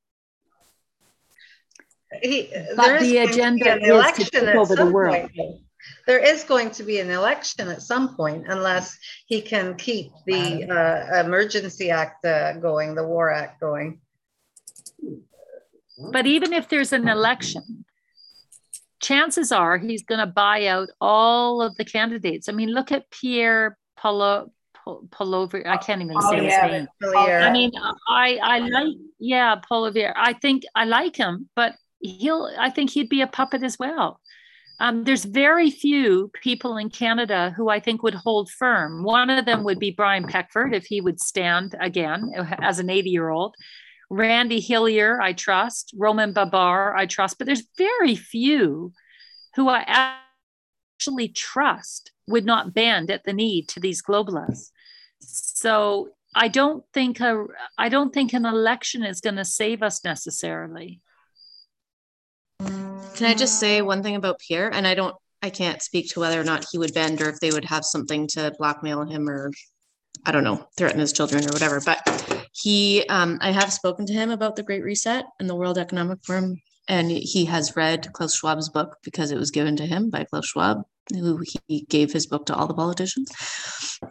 He, 2.21 2.49
but 2.75 2.99
the 2.99 3.17
agenda 3.17 3.77
is 3.81 4.11
to 4.13 4.31
take 4.31 4.55
over 4.55 4.75
the 4.75 4.85
world. 4.85 5.29
Point. 5.35 5.61
There 6.05 6.19
is 6.19 6.43
going 6.43 6.71
to 6.71 6.83
be 6.83 6.99
an 6.99 7.09
election 7.09 7.67
at 7.67 7.81
some 7.81 8.15
point, 8.15 8.45
unless 8.47 8.97
he 9.25 9.41
can 9.41 9.75
keep 9.75 10.11
the 10.25 10.65
uh, 10.65 11.19
Emergency 11.25 11.91
Act 11.91 12.25
uh, 12.25 12.53
going, 12.53 12.95
the 12.95 13.05
War 13.05 13.31
Act 13.31 13.59
going. 13.59 13.99
But 16.11 16.25
even 16.25 16.53
if 16.53 16.69
there's 16.69 16.93
an 16.93 17.07
election, 17.07 17.85
chances 18.99 19.51
are 19.51 19.77
he's 19.77 20.03
going 20.03 20.19
to 20.19 20.27
buy 20.27 20.67
out 20.67 20.89
all 21.01 21.61
of 21.61 21.75
the 21.75 21.85
candidates. 21.85 22.49
I 22.49 22.51
mean, 22.51 22.69
look 22.69 22.91
at 22.91 23.09
Pierre 23.09 23.77
Polo, 23.97 24.51
Polover. 25.11 25.67
I 25.67 25.77
can't 25.77 26.01
even 26.01 26.21
say 26.21 26.45
his 26.45 26.53
name. 26.53 26.87
I 27.03 27.51
mean, 27.51 27.71
I 28.07 28.39
I 28.41 28.59
like 28.59 28.95
yeah 29.19 29.59
Poilievre. 29.69 30.13
I 30.15 30.33
think 30.33 30.63
I 30.75 30.85
like 30.85 31.15
him, 31.15 31.49
but 31.55 31.75
he'll. 31.99 32.51
I 32.57 32.69
think 32.69 32.91
he'd 32.91 33.09
be 33.09 33.21
a 33.21 33.27
puppet 33.27 33.63
as 33.63 33.77
well. 33.79 34.19
Um, 34.79 35.03
there's 35.03 35.25
very 35.25 35.71
few 35.71 36.29
people 36.41 36.77
in 36.77 36.89
Canada 36.89 37.51
who 37.57 37.67
I 37.69 37.79
think 37.79 38.03
would 38.03 38.13
hold 38.13 38.51
firm. 38.51 39.03
One 39.03 39.29
of 39.29 39.45
them 39.45 39.63
would 39.63 39.79
be 39.79 39.91
Brian 39.91 40.27
Peckford 40.27 40.73
if 40.73 40.85
he 40.85 41.01
would 41.01 41.19
stand 41.19 41.75
again 41.79 42.31
as 42.61 42.77
an 42.79 42.89
80 42.89 43.09
year 43.09 43.29
old. 43.29 43.55
Randy 44.09 44.59
Hillier, 44.59 45.19
I 45.19 45.33
trust. 45.33 45.93
Roman 45.97 46.31
Baber, 46.31 46.95
I 46.95 47.07
trust. 47.07 47.37
But 47.37 47.47
there's 47.47 47.67
very 47.77 48.15
few 48.15 48.93
who 49.55 49.67
I 49.67 49.83
actually 49.87 51.29
trust 51.29 52.11
would 52.27 52.45
not 52.45 52.73
bend 52.73 53.09
at 53.09 53.23
the 53.23 53.33
knee 53.33 53.63
to 53.63 53.79
these 53.79 54.03
globalists. 54.03 54.69
So 55.19 56.09
I 56.35 56.47
don't 56.47 56.83
think 56.93 57.19
a 57.19 57.45
I 57.77 57.89
don't 57.89 58.13
think 58.13 58.33
an 58.33 58.45
election 58.45 59.03
is 59.03 59.21
going 59.21 59.37
to 59.37 59.45
save 59.45 59.81
us 59.81 60.03
necessarily. 60.03 61.01
Can 62.59 63.25
I 63.25 63.33
just 63.33 63.59
say 63.59 63.81
one 63.81 64.03
thing 64.03 64.15
about 64.15 64.39
Pierre? 64.39 64.73
And 64.73 64.87
I 64.87 64.95
don't 64.95 65.15
I 65.41 65.49
can't 65.49 65.81
speak 65.81 66.09
to 66.09 66.19
whether 66.19 66.39
or 66.39 66.43
not 66.43 66.65
he 66.71 66.77
would 66.77 66.93
bend 66.93 67.21
or 67.21 67.29
if 67.29 67.39
they 67.39 67.51
would 67.51 67.65
have 67.65 67.85
something 67.85 68.27
to 68.29 68.53
blackmail 68.57 69.03
him 69.03 69.29
or 69.29 69.51
I 70.25 70.31
don't 70.31 70.43
know, 70.43 70.67
threaten 70.77 70.99
his 70.99 71.13
children 71.13 71.43
or 71.45 71.53
whatever. 71.53 71.81
But 71.85 72.47
he 72.53 73.05
um, 73.09 73.37
I 73.41 73.51
have 73.51 73.71
spoken 73.71 74.05
to 74.07 74.13
him 74.13 74.31
about 74.31 74.55
the 74.55 74.63
Great 74.63 74.83
Reset 74.83 75.25
and 75.39 75.49
the 75.49 75.55
World 75.55 75.77
Economic 75.77 76.19
Forum 76.23 76.61
and 76.87 77.11
he 77.11 77.45
has 77.45 77.75
read 77.75 78.11
Klaus 78.13 78.35
Schwab's 78.35 78.69
book 78.69 78.97
because 79.03 79.31
it 79.31 79.37
was 79.37 79.51
given 79.51 79.75
to 79.77 79.85
him 79.85 80.09
by 80.09 80.23
Klaus 80.23 80.47
Schwab 80.47 80.83
who 81.13 81.41
he 81.67 81.81
gave 81.89 82.11
his 82.11 82.27
book 82.27 82.45
to 82.47 82.55
all 82.55 82.67
the 82.67 82.73
politicians. 82.73 83.31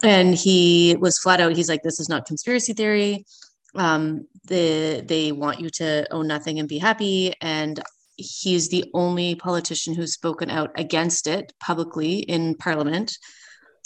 And 0.02 0.34
he 0.34 0.96
was 0.98 1.18
flat 1.18 1.40
out, 1.40 1.56
he's 1.56 1.68
like, 1.68 1.82
this 1.82 2.00
is 2.00 2.08
not 2.08 2.26
conspiracy 2.26 2.72
theory. 2.72 3.26
Um, 3.74 4.26
the, 4.44 5.04
they 5.06 5.32
want 5.32 5.60
you 5.60 5.68
to 5.70 6.06
own 6.10 6.26
nothing 6.26 6.58
and 6.58 6.68
be 6.68 6.78
happy. 6.78 7.34
And 7.40 7.80
he's 8.16 8.68
the 8.68 8.90
only 8.94 9.34
politician 9.34 9.94
who's 9.94 10.12
spoken 10.12 10.50
out 10.50 10.70
against 10.78 11.26
it 11.26 11.52
publicly 11.60 12.18
in 12.18 12.54
parliament. 12.54 13.16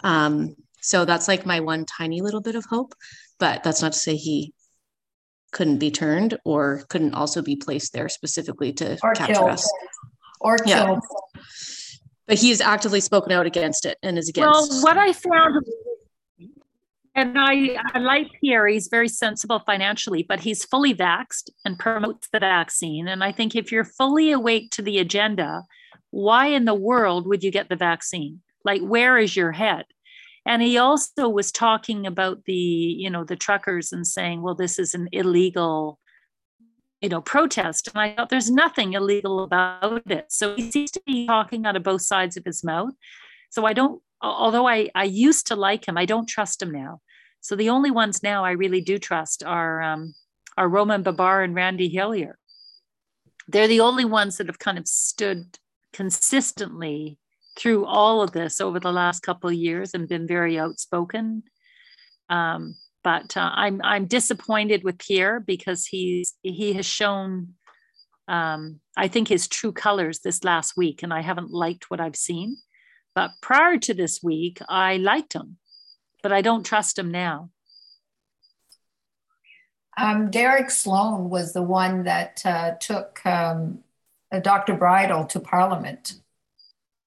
Um, 0.04 0.56
so 0.80 1.04
that's 1.04 1.28
like 1.28 1.44
my 1.44 1.60
one 1.60 1.84
tiny 1.84 2.20
little 2.20 2.40
bit 2.40 2.54
of 2.54 2.64
hope. 2.64 2.94
But 3.38 3.62
that's 3.62 3.82
not 3.82 3.92
to 3.92 3.98
say 3.98 4.16
he 4.16 4.52
couldn't 5.52 5.78
be 5.78 5.90
turned 5.90 6.38
or 6.44 6.84
couldn't 6.88 7.14
also 7.14 7.42
be 7.42 7.56
placed 7.56 7.92
there 7.92 8.08
specifically 8.08 8.72
to 8.74 8.98
or 9.02 9.14
capture 9.14 9.34
killed. 9.34 9.50
us. 9.50 9.72
Or 10.40 10.56
killed. 10.56 10.68
Yeah 10.68 11.42
but 12.30 12.38
he's 12.38 12.60
actively 12.60 13.00
spoken 13.00 13.32
out 13.32 13.44
against 13.44 13.84
it 13.84 13.98
and 14.04 14.16
is 14.16 14.28
against. 14.28 14.70
Well, 14.70 14.82
what 14.82 14.96
I 14.96 15.12
found, 15.12 15.66
and 17.14 17.38
I, 17.38 17.78
I 17.94 17.98
like 17.98 18.28
Pierre, 18.40 18.68
he's 18.68 18.88
very 18.88 19.08
sensible 19.08 19.60
financially, 19.66 20.22
but 20.22 20.40
he's 20.40 20.64
fully 20.64 20.94
vaxxed 20.94 21.50
and 21.64 21.78
promotes 21.78 22.28
the 22.32 22.40
vaccine. 22.40 23.08
And 23.08 23.24
I 23.24 23.32
think 23.32 23.54
if 23.54 23.72
you're 23.72 23.84
fully 23.84 24.30
awake 24.30 24.70
to 24.72 24.82
the 24.82 24.98
agenda, 24.98 25.64
why 26.10 26.46
in 26.46 26.64
the 26.64 26.74
world 26.74 27.26
would 27.26 27.42
you 27.42 27.50
get 27.50 27.68
the 27.68 27.76
vaccine? 27.76 28.40
Like, 28.64 28.80
where 28.82 29.18
is 29.18 29.36
your 29.36 29.52
head? 29.52 29.86
And 30.46 30.62
he 30.62 30.78
also 30.78 31.28
was 31.28 31.52
talking 31.52 32.06
about 32.06 32.44
the, 32.44 32.52
you 32.52 33.10
know, 33.10 33.24
the 33.24 33.36
truckers 33.36 33.92
and 33.92 34.06
saying, 34.06 34.42
well, 34.42 34.54
this 34.54 34.78
is 34.78 34.94
an 34.94 35.08
illegal 35.12 35.98
you 37.00 37.08
know, 37.08 37.20
protest. 37.20 37.88
And 37.88 38.00
I 38.00 38.14
thought 38.14 38.28
there's 38.28 38.50
nothing 38.50 38.92
illegal 38.92 39.42
about 39.42 40.02
it. 40.10 40.26
So 40.28 40.54
he 40.54 40.70
seems 40.70 40.90
to 40.92 41.02
be 41.06 41.26
talking 41.26 41.64
out 41.64 41.76
of 41.76 41.82
both 41.82 42.02
sides 42.02 42.36
of 42.36 42.44
his 42.44 42.62
mouth. 42.62 42.92
So 43.50 43.64
I 43.64 43.72
don't, 43.72 44.02
although 44.22 44.66
I, 44.66 44.90
I 44.94 45.04
used 45.04 45.46
to 45.48 45.56
like 45.56 45.86
him, 45.86 45.96
I 45.96 46.04
don't 46.04 46.28
trust 46.28 46.62
him 46.62 46.70
now. 46.70 47.00
So 47.40 47.56
the 47.56 47.70
only 47.70 47.90
ones 47.90 48.22
now 48.22 48.44
I 48.44 48.52
really 48.52 48.80
do 48.80 48.98
trust 48.98 49.42
are, 49.42 49.82
um, 49.82 50.14
are 50.56 50.68
Roman 50.68 51.02
Baber 51.02 51.42
and 51.42 51.54
Randy 51.54 51.88
Hillier. 51.88 52.38
They're 53.48 53.68
the 53.68 53.80
only 53.80 54.04
ones 54.04 54.36
that 54.36 54.46
have 54.46 54.58
kind 54.58 54.78
of 54.78 54.86
stood 54.86 55.58
consistently 55.92 57.18
through 57.56 57.84
all 57.84 58.22
of 58.22 58.32
this 58.32 58.60
over 58.60 58.78
the 58.78 58.92
last 58.92 59.20
couple 59.20 59.50
of 59.50 59.56
years 59.56 59.94
and 59.94 60.08
been 60.08 60.26
very 60.26 60.58
outspoken. 60.58 61.42
Um, 62.28 62.76
but 63.02 63.36
uh, 63.36 63.50
I'm 63.54 63.80
I'm 63.82 64.06
disappointed 64.06 64.84
with 64.84 64.98
Pierre 64.98 65.40
because 65.40 65.86
he's 65.86 66.34
he 66.42 66.74
has 66.74 66.86
shown 66.86 67.54
um, 68.28 68.80
I 68.96 69.08
think 69.08 69.28
his 69.28 69.48
true 69.48 69.72
colors 69.72 70.20
this 70.20 70.44
last 70.44 70.76
week, 70.76 71.02
and 71.02 71.12
I 71.12 71.20
haven't 71.20 71.50
liked 71.50 71.90
what 71.90 72.00
I've 72.00 72.16
seen. 72.16 72.56
But 73.14 73.32
prior 73.40 73.76
to 73.78 73.94
this 73.94 74.22
week, 74.22 74.60
I 74.68 74.96
liked 74.96 75.32
him, 75.32 75.56
but 76.22 76.32
I 76.32 76.42
don't 76.42 76.64
trust 76.64 76.98
him 76.98 77.10
now. 77.10 77.50
Um, 79.98 80.30
Derek 80.30 80.70
Sloan 80.70 81.28
was 81.28 81.52
the 81.52 81.62
one 81.62 82.04
that 82.04 82.40
uh, 82.44 82.72
took 82.80 83.24
um, 83.26 83.80
Dr. 84.42 84.74
Bridle 84.74 85.26
to 85.26 85.40
Parliament. 85.40 86.14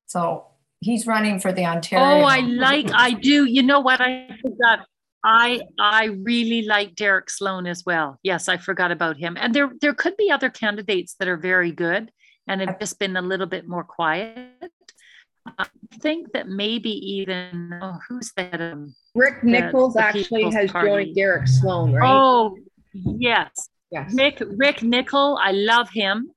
So 0.06 0.46
he's 0.80 1.08
running 1.08 1.40
for 1.40 1.52
the 1.52 1.66
Ontario. 1.66 2.06
Oh, 2.06 2.24
I 2.24 2.40
like, 2.40 2.92
I 2.94 3.12
do. 3.12 3.46
You 3.46 3.64
know 3.64 3.80
what? 3.80 4.02
I 4.02 4.38
forgot. 4.42 4.86
I 5.26 5.62
I 5.80 6.06
really 6.22 6.64
like 6.64 6.96
Derek 6.96 7.30
Sloan 7.30 7.66
as 7.66 7.84
well. 7.86 8.20
Yes, 8.24 8.50
I 8.50 8.58
forgot 8.58 8.92
about 8.92 9.18
him. 9.18 9.38
And 9.40 9.54
there 9.54 9.72
there 9.80 9.94
could 9.94 10.18
be 10.18 10.30
other 10.30 10.50
candidates 10.50 11.16
that 11.18 11.30
are 11.30 11.38
very 11.38 11.72
good 11.72 12.12
and 12.46 12.60
have 12.60 12.78
just 12.78 13.00
been 13.00 13.16
a 13.16 13.22
little 13.22 13.46
bit 13.46 13.68
more 13.68 13.86
quiet. 13.86 14.50
I 15.46 15.66
think 16.00 16.32
that 16.34 16.48
maybe 16.48 16.90
even 16.90 17.80
oh, 17.82 18.00
who's 18.08 18.32
that? 18.38 18.60
Um, 18.62 18.96
Rick 19.16 19.44
Nicholls 19.44 19.94
the, 19.94 20.00
the 20.00 20.06
actually 20.06 20.52
has 20.52 20.72
Party. 20.72 20.88
joined 20.88 21.16
Derek 21.16 21.48
Sloan, 21.48 21.94
right? 21.94 22.10
Oh, 22.10 22.58
yes. 22.94 23.70
Yes. 23.92 24.14
Rick 24.16 24.42
Rick 24.58 24.84
Nickel, 24.84 25.38
I 25.42 25.52
love 25.52 25.90
him. 25.90 26.32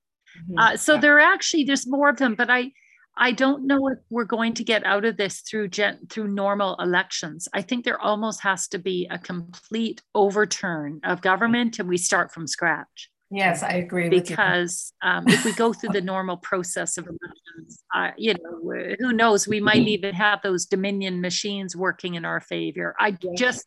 Mm-hmm. 0.44 0.58
Uh, 0.58 0.76
so 0.76 0.98
there 0.98 1.16
are 1.16 1.20
actually 1.20 1.64
there's 1.64 1.86
more 1.86 2.10
of 2.10 2.18
them, 2.18 2.34
but 2.34 2.50
I 2.50 2.72
I 3.16 3.32
don't 3.32 3.66
know 3.66 3.88
if 3.88 3.98
we're 4.10 4.24
going 4.24 4.54
to 4.54 4.64
get 4.64 4.84
out 4.84 5.06
of 5.06 5.16
this 5.16 5.40
through 5.40 5.68
gen, 5.68 6.06
through 6.10 6.28
normal 6.28 6.76
elections. 6.76 7.48
I 7.54 7.62
think 7.62 7.84
there 7.84 8.00
almost 8.00 8.42
has 8.42 8.68
to 8.68 8.78
be 8.78 9.08
a 9.10 9.18
complete 9.18 10.02
overturn 10.14 11.00
of 11.02 11.22
government, 11.22 11.78
and 11.78 11.88
we 11.88 11.96
start 11.96 12.32
from 12.32 12.46
scratch. 12.46 13.10
Yes, 13.30 13.62
I 13.62 13.72
agree. 13.72 14.08
Because 14.08 14.92
um, 15.02 15.24
if 15.26 15.44
we 15.44 15.52
go 15.52 15.72
through 15.72 15.90
the 15.90 16.00
normal 16.00 16.36
process 16.36 16.96
of 16.96 17.06
elections, 17.06 17.82
uh, 17.92 18.10
you 18.16 18.34
know, 18.34 18.94
who 18.98 19.12
knows? 19.12 19.48
We 19.48 19.60
might 19.60 19.88
even 19.88 20.14
have 20.14 20.40
those 20.42 20.66
Dominion 20.66 21.20
machines 21.20 21.74
working 21.74 22.14
in 22.14 22.24
our 22.24 22.40
favor. 22.40 22.94
I 23.00 23.16
just, 23.36 23.66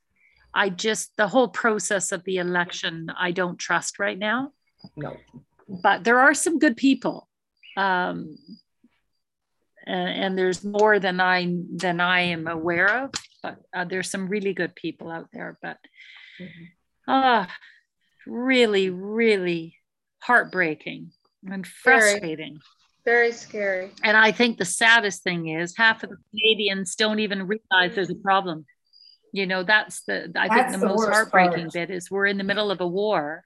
I 0.53 0.69
just, 0.69 1.11
the 1.17 1.27
whole 1.27 1.49
process 1.49 2.11
of 2.13 2.23
the 2.23 2.37
election, 2.37 3.11
I 3.17 3.31
don't 3.31 3.59
trust 3.59 3.99
right 3.99 4.17
now. 4.17 4.53
No. 4.95 5.17
But 5.67 6.05
there 6.05 6.19
are 6.19 6.33
some 6.33 6.57
good 6.57 6.77
people. 6.77 7.27
Um, 7.75 8.37
and, 9.85 10.23
and 10.23 10.37
there's 10.37 10.63
more 10.63 10.99
than 10.99 11.19
I 11.19 11.47
than 11.75 11.99
I 11.99 12.21
am 12.21 12.47
aware 12.47 13.03
of. 13.03 13.11
But 13.43 13.57
uh, 13.75 13.85
there's 13.85 14.09
some 14.09 14.29
really 14.29 14.53
good 14.53 14.75
people 14.75 15.11
out 15.11 15.27
there. 15.33 15.57
But 15.61 15.77
ah, 16.39 16.41
mm-hmm. 16.41 17.11
uh, 17.11 17.45
really, 18.25 18.89
really 18.89 19.75
heartbreaking 20.21 21.11
and 21.49 21.65
frustrating. 21.65 22.59
Very, 23.05 23.29
very 23.29 23.31
scary. 23.31 23.91
And 24.03 24.17
I 24.17 24.31
think 24.31 24.57
the 24.57 24.65
saddest 24.65 25.23
thing 25.23 25.47
is 25.47 25.75
half 25.77 26.03
of 26.03 26.09
the 26.09 26.17
Canadians 26.31 26.95
don't 26.95 27.19
even 27.19 27.47
realize 27.47 27.95
there's 27.95 28.09
a 28.09 28.15
problem. 28.15 28.65
You 29.31 29.45
know, 29.45 29.63
that's 29.63 30.03
the 30.03 30.31
I 30.35 30.47
that's 30.47 30.71
think 30.71 30.81
the, 30.81 30.87
the 30.87 30.93
most 30.93 31.09
heartbreaking 31.09 31.65
part. 31.65 31.73
bit 31.73 31.91
is 31.91 32.09
we're 32.09 32.25
in 32.25 32.37
the 32.37 32.43
middle 32.43 32.71
of 32.71 32.81
a 32.81 32.87
war, 32.87 33.43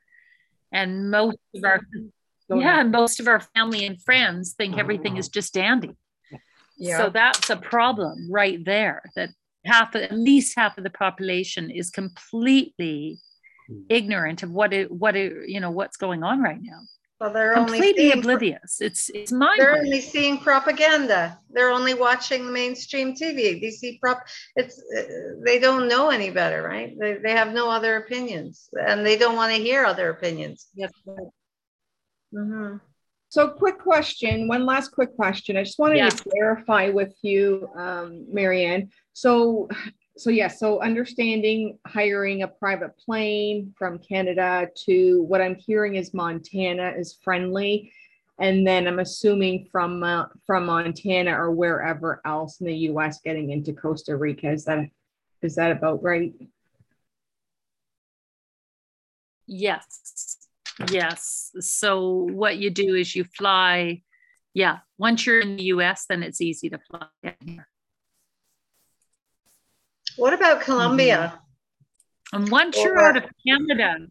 and 0.71 1.11
most 1.11 1.37
of 1.55 1.63
our 1.65 1.81
yeah, 2.49 2.79
and 2.79 2.91
most 2.91 3.19
of 3.19 3.27
our 3.27 3.41
family 3.55 3.85
and 3.85 4.01
friends 4.01 4.53
think 4.53 4.77
everything 4.77 5.17
is 5.17 5.27
just 5.29 5.53
dandy. 5.53 5.95
Yeah. 6.77 6.97
So 6.97 7.09
that's 7.09 7.49
a 7.49 7.57
problem 7.57 8.29
right 8.31 8.63
there. 8.63 9.03
That 9.15 9.29
half, 9.65 9.95
at 9.95 10.11
least 10.11 10.57
half 10.57 10.77
of 10.77 10.83
the 10.83 10.89
population 10.89 11.69
is 11.69 11.89
completely 11.89 13.19
ignorant 13.89 14.43
of 14.43 14.51
what 14.51 14.73
it, 14.73 14.91
what 14.91 15.15
it, 15.15 15.49
you 15.49 15.59
know, 15.59 15.71
what's 15.71 15.97
going 15.97 16.23
on 16.23 16.41
right 16.41 16.59
now. 16.61 16.79
Well, 17.23 17.31
they're 17.31 17.53
completely 17.53 18.11
only 18.11 18.19
oblivious. 18.19 18.81
It's 18.81 19.09
it's 19.13 19.31
mind. 19.31 19.61
They're 19.61 19.77
only 19.77 20.01
seeing 20.01 20.39
propaganda. 20.39 21.39
They're 21.51 21.69
only 21.69 21.93
watching 21.93 22.45
the 22.45 22.51
mainstream 22.51 23.15
TV. 23.15 23.61
They 23.61 23.69
see 23.69 23.97
prop. 24.01 24.25
It's 24.57 24.77
uh, 24.77 25.39
they 25.45 25.57
don't 25.57 25.87
know 25.87 26.09
any 26.09 26.31
better, 26.31 26.61
right? 26.61 26.93
They, 26.99 27.13
they 27.23 27.31
have 27.31 27.53
no 27.53 27.69
other 27.69 27.95
opinions, 27.95 28.67
and 28.73 29.05
they 29.05 29.17
don't 29.17 29.37
want 29.37 29.55
to 29.55 29.61
hear 29.61 29.85
other 29.85 30.09
opinions. 30.09 30.67
Yes. 30.75 30.91
Mm-hmm. 32.33 32.77
So, 33.29 33.47
quick 33.47 33.79
question. 33.79 34.49
One 34.49 34.65
last 34.65 34.89
quick 34.89 35.15
question. 35.15 35.55
I 35.55 35.63
just 35.63 35.79
wanted 35.79 35.97
yeah. 35.97 36.09
to 36.09 36.29
clarify 36.29 36.89
with 36.89 37.13
you, 37.21 37.69
um, 37.75 38.27
Maryann. 38.35 38.89
So, 39.13 39.69
so 40.15 40.29
yeah. 40.29 40.47
So, 40.47 40.81
understanding 40.81 41.79
hiring 41.87 42.43
a 42.43 42.47
private 42.47 42.97
plane 42.97 43.73
from 43.77 43.99
Canada 43.99 44.69
to 44.85 45.23
what 45.23 45.41
I'm 45.41 45.55
hearing 45.55 45.95
is 45.95 46.13
Montana 46.13 46.93
is 46.95 47.17
friendly, 47.23 47.91
and 48.39 48.65
then 48.65 48.87
I'm 48.87 48.99
assuming 48.99 49.67
from 49.71 50.03
uh, 50.03 50.25
from 50.45 50.67
Montana 50.67 51.31
or 51.31 51.51
wherever 51.51 52.21
else 52.25 52.59
in 52.61 52.67
the 52.67 52.75
U.S. 52.89 53.21
getting 53.21 53.49
into 53.49 53.73
Costa 53.73 54.15
Rica. 54.15 54.51
Is 54.51 54.65
that 54.65 54.85
is 55.41 55.55
that 55.55 55.71
about 55.71 56.03
right? 56.03 56.33
Yes. 59.47 60.37
Yes. 60.91 61.51
So 61.59 62.27
what 62.31 62.57
you 62.57 62.69
do 62.69 62.95
is 62.95 63.15
you 63.15 63.23
fly. 63.23 64.03
Yeah. 64.53 64.79
Once 64.97 65.25
you're 65.25 65.41
in 65.41 65.57
the 65.57 65.63
US, 65.63 66.05
then 66.07 66.23
it's 66.23 66.39
easy 66.39 66.69
to 66.69 66.77
fly 66.77 67.07
here. 67.43 67.67
What 70.17 70.33
about 70.33 70.61
Colombia? 70.61 71.33
Mm-hmm. 71.35 72.41
And 72.41 72.51
once 72.51 72.77
or, 72.77 72.81
you're 72.81 72.99
out 72.99 73.17
of 73.17 73.25
Canada, 73.47 74.07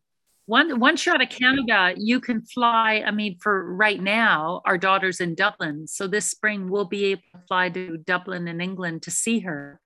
one, 0.46 0.68
you're 0.68 1.14
out 1.14 1.22
of 1.22 1.28
Canada, 1.28 1.94
you 1.96 2.20
can 2.20 2.42
fly. 2.42 3.02
I 3.06 3.10
mean, 3.10 3.38
for 3.40 3.74
right 3.74 4.00
now, 4.00 4.60
our 4.64 4.76
daughter's 4.76 5.20
in 5.20 5.34
Dublin. 5.34 5.86
So 5.86 6.06
this 6.06 6.30
spring, 6.30 6.68
we'll 6.68 6.84
be 6.84 7.06
able 7.06 7.22
to 7.34 7.40
fly 7.48 7.68
to 7.70 7.96
Dublin 7.96 8.48
in 8.48 8.60
England 8.60 9.02
to 9.02 9.10
see 9.10 9.40
her. 9.40 9.80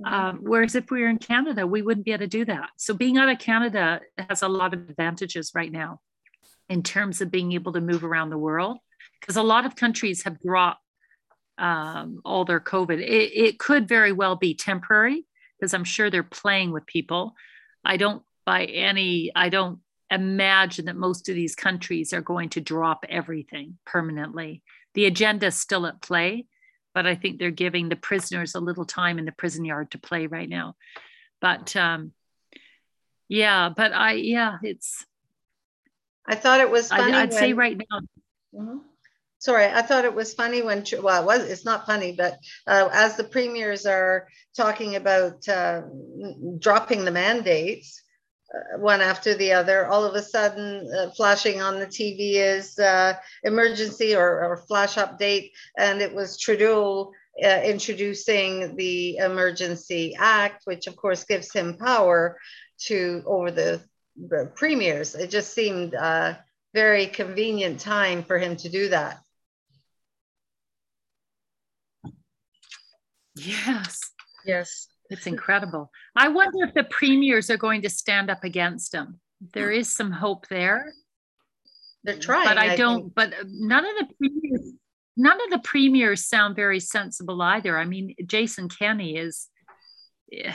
Mm-hmm. 0.00 0.14
Um, 0.14 0.38
whereas 0.42 0.74
if 0.74 0.90
we 0.90 1.02
were 1.02 1.08
in 1.08 1.18
Canada, 1.18 1.66
we 1.66 1.82
wouldn't 1.82 2.04
be 2.04 2.12
able 2.12 2.24
to 2.24 2.26
do 2.26 2.44
that. 2.46 2.70
So 2.76 2.94
being 2.94 3.16
out 3.16 3.28
of 3.28 3.38
Canada 3.38 4.00
has 4.18 4.42
a 4.42 4.48
lot 4.48 4.74
of 4.74 4.88
advantages 4.88 5.52
right 5.54 5.70
now 5.70 6.00
in 6.68 6.82
terms 6.82 7.20
of 7.20 7.30
being 7.30 7.52
able 7.52 7.72
to 7.72 7.80
move 7.80 8.04
around 8.04 8.30
the 8.30 8.38
world 8.38 8.78
because 9.20 9.36
a 9.36 9.42
lot 9.42 9.66
of 9.66 9.76
countries 9.76 10.24
have 10.24 10.40
dropped 10.40 10.82
um, 11.58 12.20
all 12.24 12.44
their 12.44 12.60
COVID. 12.60 12.98
It, 13.00 13.32
it 13.34 13.58
could 13.58 13.88
very 13.88 14.12
well 14.12 14.36
be 14.36 14.54
temporary 14.54 15.26
because 15.58 15.74
I'm 15.74 15.84
sure 15.84 16.10
they're 16.10 16.22
playing 16.22 16.72
with 16.72 16.86
people. 16.86 17.34
I 17.84 17.96
don't 17.96 18.22
by 18.48 18.64
any, 18.64 19.30
I 19.36 19.50
don't 19.50 19.80
imagine 20.10 20.86
that 20.86 20.96
most 20.96 21.28
of 21.28 21.34
these 21.34 21.54
countries 21.54 22.14
are 22.14 22.22
going 22.22 22.48
to 22.50 22.62
drop 22.62 23.04
everything 23.06 23.76
permanently. 23.84 24.62
The 24.94 25.04
agenda 25.04 25.48
is 25.48 25.56
still 25.56 25.86
at 25.86 26.00
play, 26.00 26.46
but 26.94 27.06
I 27.06 27.14
think 27.14 27.38
they're 27.38 27.50
giving 27.50 27.90
the 27.90 27.96
prisoners 27.96 28.54
a 28.54 28.60
little 28.60 28.86
time 28.86 29.18
in 29.18 29.26
the 29.26 29.32
prison 29.32 29.66
yard 29.66 29.90
to 29.90 29.98
play 29.98 30.26
right 30.26 30.48
now. 30.48 30.76
But 31.42 31.76
um, 31.76 32.12
yeah, 33.28 33.68
but 33.68 33.92
I, 33.92 34.12
yeah, 34.12 34.56
it's, 34.62 35.04
I 36.26 36.34
thought 36.34 36.60
it 36.60 36.70
was 36.70 36.88
funny. 36.88 37.12
I'd, 37.12 37.34
say 37.34 37.52
right 37.52 37.76
now. 37.76 38.00
Mm-hmm. 38.54 38.78
Sorry, 39.40 39.66
I 39.66 39.82
thought 39.82 40.04
it 40.04 40.14
was 40.14 40.34
funny 40.34 40.62
when, 40.62 40.84
well, 41.00 41.22
it 41.22 41.26
was, 41.26 41.48
it's 41.48 41.64
not 41.64 41.86
funny, 41.86 42.12
but 42.12 42.38
uh, 42.66 42.88
as 42.92 43.16
the 43.16 43.24
premiers 43.24 43.86
are 43.86 44.26
talking 44.56 44.96
about 44.96 45.48
uh, 45.48 45.82
dropping 46.58 47.04
the 47.04 47.12
mandates, 47.12 48.02
uh, 48.52 48.78
one 48.78 49.00
after 49.00 49.34
the 49.34 49.52
other, 49.52 49.86
all 49.86 50.04
of 50.04 50.14
a 50.14 50.22
sudden 50.22 50.90
uh, 50.92 51.10
flashing 51.10 51.60
on 51.60 51.78
the 51.78 51.86
TV 51.86 52.34
is 52.34 52.78
uh, 52.78 53.14
emergency 53.44 54.16
or, 54.16 54.42
or, 54.44 54.56
flash 54.56 54.94
update. 54.94 55.50
And 55.76 56.00
it 56.00 56.14
was 56.14 56.38
Trudeau 56.38 57.12
uh, 57.44 57.60
introducing 57.62 58.74
the 58.74 59.18
Emergency 59.18 60.16
Act, 60.18 60.62
which 60.64 60.86
of 60.86 60.96
course 60.96 61.24
gives 61.24 61.52
him 61.52 61.76
power 61.76 62.38
to 62.86 63.22
over 63.26 63.50
the 63.50 63.82
premiers. 64.56 65.14
It 65.14 65.30
just 65.30 65.52
seemed 65.52 65.94
a 65.94 66.42
very 66.74 67.06
convenient 67.06 67.80
time 67.80 68.24
for 68.24 68.38
him 68.38 68.56
to 68.56 68.68
do 68.68 68.88
that. 68.88 69.20
Yes. 73.46 74.00
Yes. 74.44 74.88
It's 75.10 75.26
incredible. 75.26 75.90
I 76.14 76.28
wonder 76.28 76.64
if 76.64 76.74
the 76.74 76.84
premiers 76.84 77.50
are 77.50 77.56
going 77.56 77.82
to 77.82 77.90
stand 77.90 78.30
up 78.30 78.44
against 78.44 78.94
him. 78.94 79.20
There 79.54 79.70
is 79.70 79.92
some 79.92 80.10
hope 80.10 80.48
there. 80.48 80.92
They're 82.04 82.18
trying. 82.18 82.46
But 82.46 82.58
I, 82.58 82.72
I 82.72 82.76
don't, 82.76 83.00
think. 83.02 83.14
but 83.14 83.34
none 83.46 83.84
of 83.84 83.92
the 83.98 84.14
premiers, 84.16 84.72
none 85.16 85.40
of 85.40 85.50
the 85.50 85.58
premiers 85.58 86.26
sound 86.26 86.56
very 86.56 86.80
sensible 86.80 87.40
either. 87.40 87.78
I 87.78 87.84
mean, 87.84 88.14
Jason 88.26 88.68
Kenney 88.68 89.16
is, 89.16 89.48
yeah, 90.30 90.54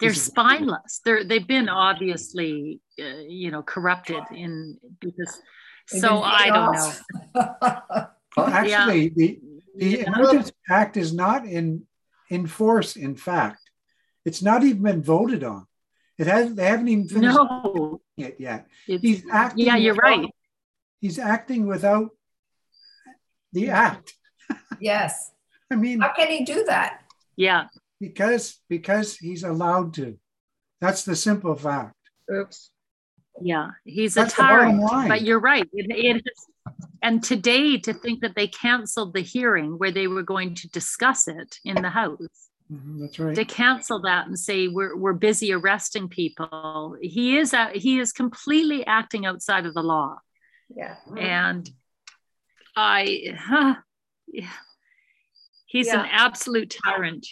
they're 0.00 0.14
spineless. 0.14 1.00
They're 1.04 1.24
they've 1.24 1.46
been 1.46 1.68
obviously 1.68 2.80
uh, 3.00 3.22
you 3.26 3.50
know 3.50 3.62
corrupted 3.62 4.22
in 4.34 4.78
because. 5.00 5.40
So 5.88 6.20
I 6.20 6.46
don't 6.46 6.74
know. 6.74 8.06
well, 8.36 8.46
actually, 8.48 9.02
yeah. 9.04 9.10
the 9.14 9.40
the 9.76 10.00
Emergency 10.00 10.52
Act 10.70 10.96
is 10.96 11.12
not 11.12 11.44
in 11.46 11.86
in 12.30 12.46
force. 12.46 12.96
In 12.96 13.16
fact, 13.16 13.60
it's 14.24 14.42
not 14.42 14.64
even 14.64 14.82
been 14.82 15.02
voted 15.02 15.44
on. 15.44 15.66
It 16.18 16.26
has. 16.26 16.54
They 16.54 16.64
haven't 16.64 16.88
even 16.88 17.08
finished 17.08 17.36
no. 17.36 18.00
it 18.16 18.36
yet. 18.38 18.66
It's, 18.88 19.02
he's 19.02 19.24
acting. 19.30 19.66
Yeah, 19.66 19.76
you're 19.76 19.94
without, 19.94 20.18
right. 20.18 20.30
He's 21.00 21.18
acting 21.18 21.66
without 21.66 22.10
the 23.52 23.70
act. 23.70 24.14
Yes. 24.78 25.32
I 25.70 25.74
mean, 25.74 26.00
how 26.00 26.12
can 26.12 26.28
he 26.28 26.44
do 26.44 26.64
that? 26.64 27.00
Yeah 27.34 27.68
because 28.00 28.60
because 28.68 29.16
he's 29.16 29.42
allowed 29.42 29.94
to. 29.94 30.18
That's 30.80 31.04
the 31.04 31.16
simple 31.16 31.56
fact. 31.56 31.94
Oops. 32.32 32.70
Yeah, 33.40 33.70
he's 33.84 34.14
That's 34.14 34.32
a 34.34 34.36
tyrant. 34.36 34.82
But 35.08 35.22
you're 35.22 35.40
right. 35.40 35.68
It, 35.72 35.90
it 35.90 36.16
is, 36.16 36.46
and 37.02 37.22
today, 37.22 37.78
to 37.78 37.92
think 37.92 38.20
that 38.20 38.34
they 38.34 38.46
canceled 38.46 39.14
the 39.14 39.20
hearing 39.20 39.78
where 39.78 39.90
they 39.90 40.06
were 40.06 40.22
going 40.22 40.54
to 40.56 40.68
discuss 40.68 41.28
it 41.28 41.58
in 41.64 41.80
the 41.82 41.90
House. 41.90 42.18
Mm-hmm, 42.72 43.00
that's 43.00 43.18
right. 43.18 43.34
To 43.34 43.44
cancel 43.44 44.00
that 44.02 44.26
and 44.26 44.38
say 44.38 44.68
we're, 44.68 44.96
we're 44.96 45.12
busy 45.12 45.52
arresting 45.52 46.08
people, 46.08 46.96
he 47.00 47.36
is 47.36 47.54
uh, 47.54 47.70
he 47.74 48.00
is 48.00 48.12
completely 48.12 48.84
acting 48.86 49.26
outside 49.26 49.66
of 49.66 49.74
the 49.74 49.82
law. 49.82 50.16
Yeah. 50.74 50.96
And 51.16 51.70
I, 52.74 53.34
huh, 53.38 53.76
yeah. 54.26 54.50
he's 55.66 55.86
yeah. 55.88 56.00
an 56.00 56.08
absolute 56.10 56.74
tyrant 56.84 57.26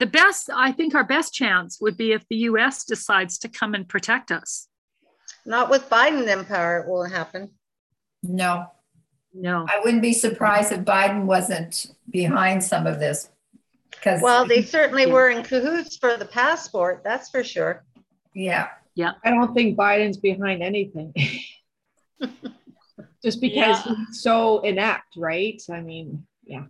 the 0.00 0.06
best, 0.06 0.48
I 0.52 0.72
think 0.72 0.94
our 0.94 1.04
best 1.04 1.34
chance 1.34 1.78
would 1.80 1.96
be 1.96 2.12
if 2.12 2.26
the 2.28 2.36
US 2.48 2.84
decides 2.84 3.38
to 3.40 3.48
come 3.48 3.74
and 3.74 3.86
protect 3.86 4.32
us. 4.32 4.66
Not 5.46 5.70
with 5.70 5.88
Biden 5.88 6.26
in 6.26 6.44
power, 6.44 6.78
it 6.78 6.88
won't 6.88 7.12
happen. 7.12 7.50
No. 8.22 8.66
No. 9.32 9.66
I 9.68 9.80
wouldn't 9.84 10.02
be 10.02 10.12
surprised 10.12 10.72
if 10.72 10.80
Biden 10.80 11.24
wasn't 11.24 11.86
behind 12.10 12.62
some 12.62 12.86
of 12.86 12.98
this. 12.98 13.30
Because 13.90 14.22
well, 14.22 14.46
they 14.46 14.62
certainly 14.62 15.04
yeah. 15.04 15.12
were 15.12 15.28
in 15.28 15.42
cahoots 15.42 15.96
for 15.96 16.16
the 16.16 16.24
passport, 16.24 17.02
that's 17.04 17.30
for 17.30 17.44
sure. 17.44 17.84
Yeah. 18.34 18.68
Yeah. 18.94 19.12
I 19.24 19.30
don't 19.30 19.54
think 19.54 19.76
Biden's 19.76 20.16
behind 20.16 20.62
anything. 20.62 21.14
Just 23.22 23.40
because 23.40 23.84
yeah. 23.86 23.94
he's 24.06 24.22
so 24.22 24.60
inept, 24.60 25.16
right? 25.16 25.60
I 25.70 25.80
mean, 25.80 26.26
yeah. 26.44 26.64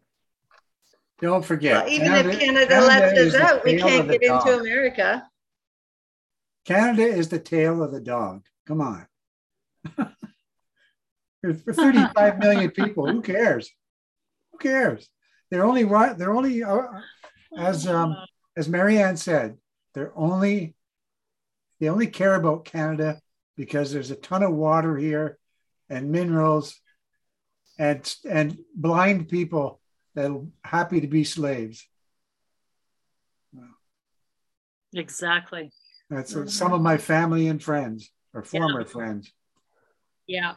Don't 1.20 1.44
forget. 1.44 1.84
Well, 1.84 1.92
even 1.92 2.08
Canada, 2.08 2.30
if 2.30 2.38
Canada, 2.40 2.66
Canada 2.66 2.86
lets 2.86 3.34
us 3.34 3.34
out, 3.40 3.64
we 3.64 3.76
can't 3.78 4.08
get 4.08 4.22
dog. 4.22 4.46
into 4.46 4.60
America. 4.60 5.28
Canada 6.64 7.02
is 7.02 7.28
the 7.28 7.38
tail 7.38 7.82
of 7.82 7.92
the 7.92 8.00
dog. 8.00 8.42
Come 8.70 8.82
on. 8.82 9.04
For 11.64 11.72
35 11.72 12.38
million 12.38 12.70
people, 12.70 13.10
who 13.10 13.20
cares? 13.20 13.68
Who 14.52 14.58
cares? 14.58 15.08
They're 15.50 15.64
only 15.64 15.82
right. 15.82 16.16
They're 16.16 16.32
only 16.32 16.62
uh, 16.62 16.82
as 17.58 17.88
um, 17.88 18.14
as 18.56 18.68
Maryann 18.68 19.18
said. 19.18 19.56
They're 19.92 20.12
only 20.14 20.76
they 21.80 21.88
only 21.88 22.06
care 22.06 22.36
about 22.36 22.64
Canada 22.64 23.20
because 23.56 23.90
there's 23.90 24.12
a 24.12 24.16
ton 24.16 24.44
of 24.44 24.52
water 24.52 24.96
here 24.96 25.36
and 25.88 26.12
minerals 26.12 26.78
and 27.76 28.14
and 28.24 28.56
blind 28.76 29.28
people 29.28 29.80
that 30.14 30.30
are 30.30 30.44
happy 30.62 31.00
to 31.00 31.08
be 31.08 31.24
slaves. 31.24 31.88
Exactly. 34.94 35.72
That's 36.08 36.34
mm-hmm. 36.34 36.46
some 36.46 36.72
of 36.72 36.80
my 36.80 36.98
family 36.98 37.48
and 37.48 37.60
friends 37.60 38.12
or 38.34 38.42
former 38.42 38.80
yeah. 38.80 38.86
friends. 38.86 39.32
Yeah. 40.26 40.54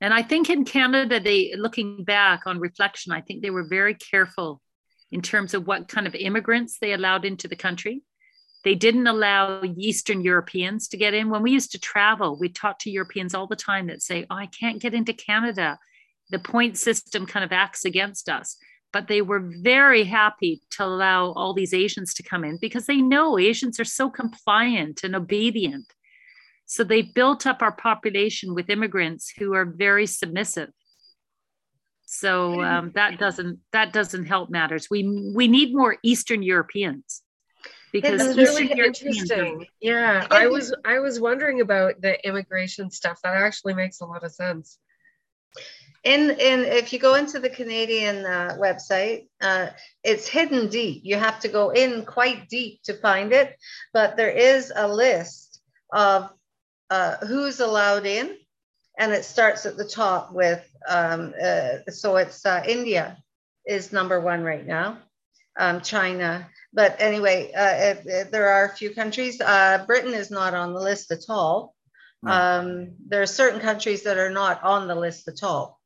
And 0.00 0.12
I 0.12 0.22
think 0.22 0.50
in 0.50 0.64
Canada, 0.64 1.18
they 1.18 1.54
looking 1.56 2.04
back 2.04 2.42
on 2.46 2.58
reflection, 2.58 3.12
I 3.12 3.20
think 3.20 3.42
they 3.42 3.50
were 3.50 3.64
very 3.64 3.94
careful 3.94 4.60
in 5.10 5.22
terms 5.22 5.54
of 5.54 5.66
what 5.66 5.88
kind 5.88 6.06
of 6.06 6.14
immigrants 6.14 6.78
they 6.78 6.92
allowed 6.92 7.24
into 7.24 7.48
the 7.48 7.56
country. 7.56 8.02
They 8.64 8.74
didn't 8.74 9.06
allow 9.06 9.62
Eastern 9.62 10.22
Europeans 10.22 10.88
to 10.88 10.96
get 10.96 11.14
in. 11.14 11.30
When 11.30 11.42
we 11.42 11.52
used 11.52 11.72
to 11.72 11.78
travel, 11.78 12.38
we 12.38 12.48
talked 12.48 12.82
to 12.82 12.90
Europeans 12.90 13.34
all 13.34 13.46
the 13.46 13.56
time 13.56 13.86
that 13.88 14.02
say, 14.02 14.26
Oh, 14.30 14.36
I 14.36 14.46
can't 14.46 14.80
get 14.80 14.94
into 14.94 15.12
Canada. 15.12 15.78
The 16.30 16.38
point 16.38 16.78
system 16.78 17.26
kind 17.26 17.44
of 17.44 17.52
acts 17.52 17.84
against 17.84 18.28
us. 18.28 18.56
But 18.94 19.08
they 19.08 19.20
were 19.20 19.40
very 19.40 20.04
happy 20.04 20.62
to 20.70 20.84
allow 20.84 21.32
all 21.32 21.52
these 21.52 21.74
Asians 21.74 22.14
to 22.14 22.22
come 22.22 22.44
in 22.44 22.58
because 22.58 22.86
they 22.86 22.98
know 22.98 23.38
Asians 23.38 23.80
are 23.80 23.84
so 23.84 24.08
compliant 24.08 25.02
and 25.02 25.16
obedient. 25.16 25.92
So 26.66 26.84
they 26.84 27.02
built 27.02 27.46
up 27.46 27.60
our 27.60 27.72
population 27.72 28.54
with 28.54 28.70
immigrants 28.70 29.32
who 29.36 29.52
are 29.52 29.66
very 29.66 30.06
submissive. 30.06 30.70
So 32.06 32.62
um, 32.62 32.92
that 32.94 33.18
doesn't 33.18 33.58
that 33.72 33.92
doesn't 33.92 34.26
help 34.26 34.48
matters. 34.48 34.88
We 34.88 35.32
we 35.34 35.48
need 35.48 35.74
more 35.74 35.96
Eastern 36.04 36.44
Europeans 36.44 37.22
because 37.92 38.20
it's 38.20 38.36
really 38.36 38.70
interesting. 38.70 39.66
Yeah, 39.80 40.26
I 40.30 40.46
was 40.46 40.72
I 40.84 41.00
was 41.00 41.18
wondering 41.18 41.60
about 41.60 42.00
the 42.00 42.24
immigration 42.26 42.90
stuff. 42.90 43.18
That 43.24 43.34
actually 43.34 43.74
makes 43.74 44.00
a 44.00 44.06
lot 44.06 44.22
of 44.22 44.32
sense. 44.32 44.78
In 46.04 46.30
in 46.30 46.60
if 46.64 46.92
you 46.92 46.98
go 46.98 47.14
into 47.14 47.40
the 47.40 47.48
Canadian 47.48 48.26
uh, 48.26 48.56
website, 48.60 49.26
uh, 49.40 49.68
it's 50.02 50.28
hidden 50.28 50.68
deep. 50.68 51.00
You 51.04 51.16
have 51.16 51.40
to 51.40 51.48
go 51.48 51.70
in 51.70 52.04
quite 52.04 52.48
deep 52.48 52.82
to 52.84 52.94
find 52.94 53.32
it, 53.32 53.56
but 53.92 54.16
there 54.16 54.30
is 54.30 54.70
a 54.74 54.86
list 54.86 55.62
of 55.92 56.30
uh, 56.90 57.16
who's 57.26 57.60
allowed 57.60 58.04
in, 58.04 58.36
and 58.98 59.12
it 59.12 59.24
starts 59.24 59.64
at 59.64 59.78
the 59.78 59.88
top 59.88 60.32
with 60.32 60.62
um, 60.86 61.32
uh, 61.42 61.90
so 61.90 62.16
it's 62.16 62.44
uh, 62.44 62.62
India 62.68 63.16
is 63.66 63.92
number 63.92 64.20
one 64.20 64.42
right 64.42 64.66
now, 64.66 64.98
um, 65.58 65.80
China, 65.80 66.46
but 66.74 66.96
anyway, 66.98 67.52
uh, 67.56 68.24
there 68.30 68.48
are 68.48 68.64
a 68.64 68.76
few 68.76 68.90
countries. 68.90 69.40
Uh, 69.40 69.84
Britain 69.86 70.12
is 70.12 70.30
not 70.30 70.54
on 70.54 70.74
the 70.74 70.80
list 70.80 71.12
at 71.12 71.24
all. 71.28 71.74
Hmm. 72.22 72.28
Um, 72.28 72.92
there 73.06 73.22
are 73.22 73.26
certain 73.26 73.60
countries 73.60 74.02
that 74.02 74.18
are 74.18 74.30
not 74.30 74.62
on 74.64 74.88
the 74.88 74.96
list 74.96 75.28
at 75.28 75.42
all. 75.44 75.80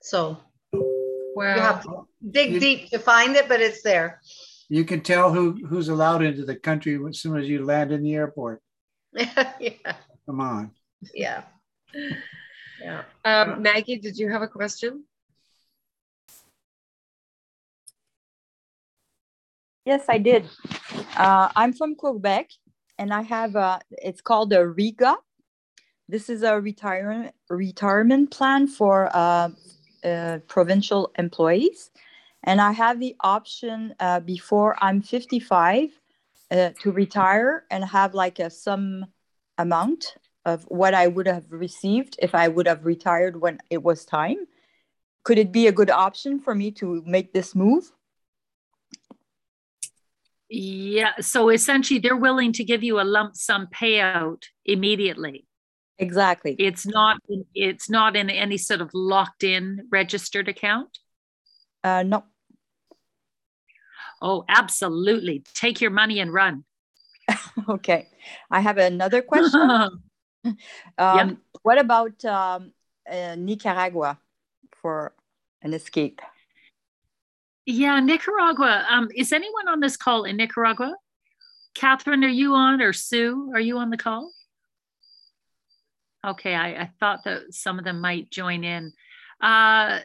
So 0.00 0.38
well, 1.34 1.56
you 1.56 1.62
have 1.62 1.82
to 1.82 2.06
dig 2.30 2.52
you, 2.52 2.60
deep 2.60 2.90
to 2.90 2.98
find 2.98 3.36
it, 3.36 3.48
but 3.48 3.60
it's 3.60 3.82
there. 3.82 4.20
You 4.68 4.84
can 4.84 5.00
tell 5.00 5.32
who 5.32 5.66
who's 5.66 5.88
allowed 5.88 6.22
into 6.22 6.44
the 6.44 6.56
country 6.56 6.98
as 7.08 7.20
soon 7.20 7.38
as 7.38 7.48
you 7.48 7.64
land 7.64 7.92
in 7.92 8.02
the 8.02 8.14
airport. 8.14 8.62
yeah. 9.14 9.94
Come 10.26 10.40
on. 10.40 10.72
Yeah. 11.14 11.42
Yeah. 12.82 13.02
Um, 13.24 13.62
Maggie, 13.62 13.98
did 13.98 14.16
you 14.16 14.30
have 14.30 14.42
a 14.42 14.48
question? 14.48 15.04
Yes, 19.84 20.04
I 20.08 20.18
did. 20.18 20.46
Uh, 21.16 21.48
I'm 21.56 21.72
from 21.72 21.94
Quebec, 21.94 22.50
and 22.98 23.12
I 23.12 23.22
have 23.22 23.56
a. 23.56 23.80
It's 23.90 24.20
called 24.20 24.52
a 24.52 24.58
RIGA. 24.58 25.16
This 26.08 26.28
is 26.28 26.42
a 26.42 26.60
retirement 26.60 27.34
retirement 27.48 28.30
plan 28.30 28.66
for 28.66 29.08
uh, 29.14 29.48
uh, 30.04 30.38
provincial 30.46 31.12
employees, 31.18 31.90
and 32.44 32.60
I 32.60 32.72
have 32.72 33.00
the 33.00 33.16
option 33.20 33.94
uh, 34.00 34.20
before 34.20 34.76
I'm 34.80 35.02
55 35.02 35.90
uh, 36.50 36.70
to 36.80 36.92
retire 36.92 37.64
and 37.70 37.84
have 37.84 38.14
like 38.14 38.38
a 38.38 38.50
some 38.50 39.06
amount 39.58 40.16
of 40.44 40.64
what 40.64 40.94
I 40.94 41.06
would 41.06 41.26
have 41.26 41.44
received 41.50 42.16
if 42.22 42.34
I 42.34 42.48
would 42.48 42.66
have 42.66 42.86
retired 42.86 43.40
when 43.40 43.58
it 43.70 43.82
was 43.82 44.04
time. 44.04 44.46
Could 45.24 45.38
it 45.38 45.52
be 45.52 45.66
a 45.66 45.72
good 45.72 45.90
option 45.90 46.40
for 46.40 46.54
me 46.54 46.70
to 46.72 47.02
make 47.04 47.32
this 47.32 47.54
move? 47.54 47.92
Yeah. 50.48 51.12
So 51.20 51.50
essentially, 51.50 52.00
they're 52.00 52.16
willing 52.16 52.52
to 52.54 52.64
give 52.64 52.82
you 52.82 53.00
a 53.00 53.02
lump 53.02 53.36
sum 53.36 53.68
payout 53.74 54.44
immediately. 54.64 55.47
Exactly. 55.98 56.54
It's 56.58 56.86
not. 56.86 57.18
It's 57.54 57.90
not 57.90 58.16
in 58.16 58.30
any 58.30 58.56
sort 58.56 58.80
of 58.80 58.90
locked 58.94 59.42
in 59.42 59.88
registered 59.90 60.48
account. 60.48 60.98
Uh, 61.82 62.04
no. 62.04 62.24
Oh, 64.22 64.44
absolutely. 64.48 65.44
Take 65.54 65.80
your 65.80 65.90
money 65.90 66.20
and 66.20 66.32
run. 66.32 66.64
okay. 67.68 68.08
I 68.50 68.60
have 68.60 68.78
another 68.78 69.22
question. 69.22 70.02
um. 70.98 71.38
What 71.62 71.78
about 71.78 72.24
um, 72.24 72.72
uh, 73.10 73.34
Nicaragua 73.36 74.18
for 74.80 75.12
an 75.62 75.74
escape? 75.74 76.20
Yeah, 77.66 78.00
Nicaragua. 78.00 78.86
Um, 78.88 79.08
is 79.14 79.32
anyone 79.32 79.68
on 79.68 79.80
this 79.80 79.96
call 79.96 80.24
in 80.24 80.36
Nicaragua? 80.36 80.94
Catherine, 81.74 82.24
are 82.24 82.28
you 82.28 82.54
on 82.54 82.80
or 82.80 82.92
Sue? 82.92 83.50
Are 83.54 83.60
you 83.60 83.78
on 83.78 83.90
the 83.90 83.96
call? 83.96 84.30
Okay, 86.26 86.54
I, 86.54 86.82
I 86.82 86.90
thought 86.98 87.20
that 87.24 87.54
some 87.54 87.78
of 87.78 87.84
them 87.84 88.00
might 88.00 88.30
join 88.30 88.64
in. 88.64 88.92
Uh, 89.40 90.00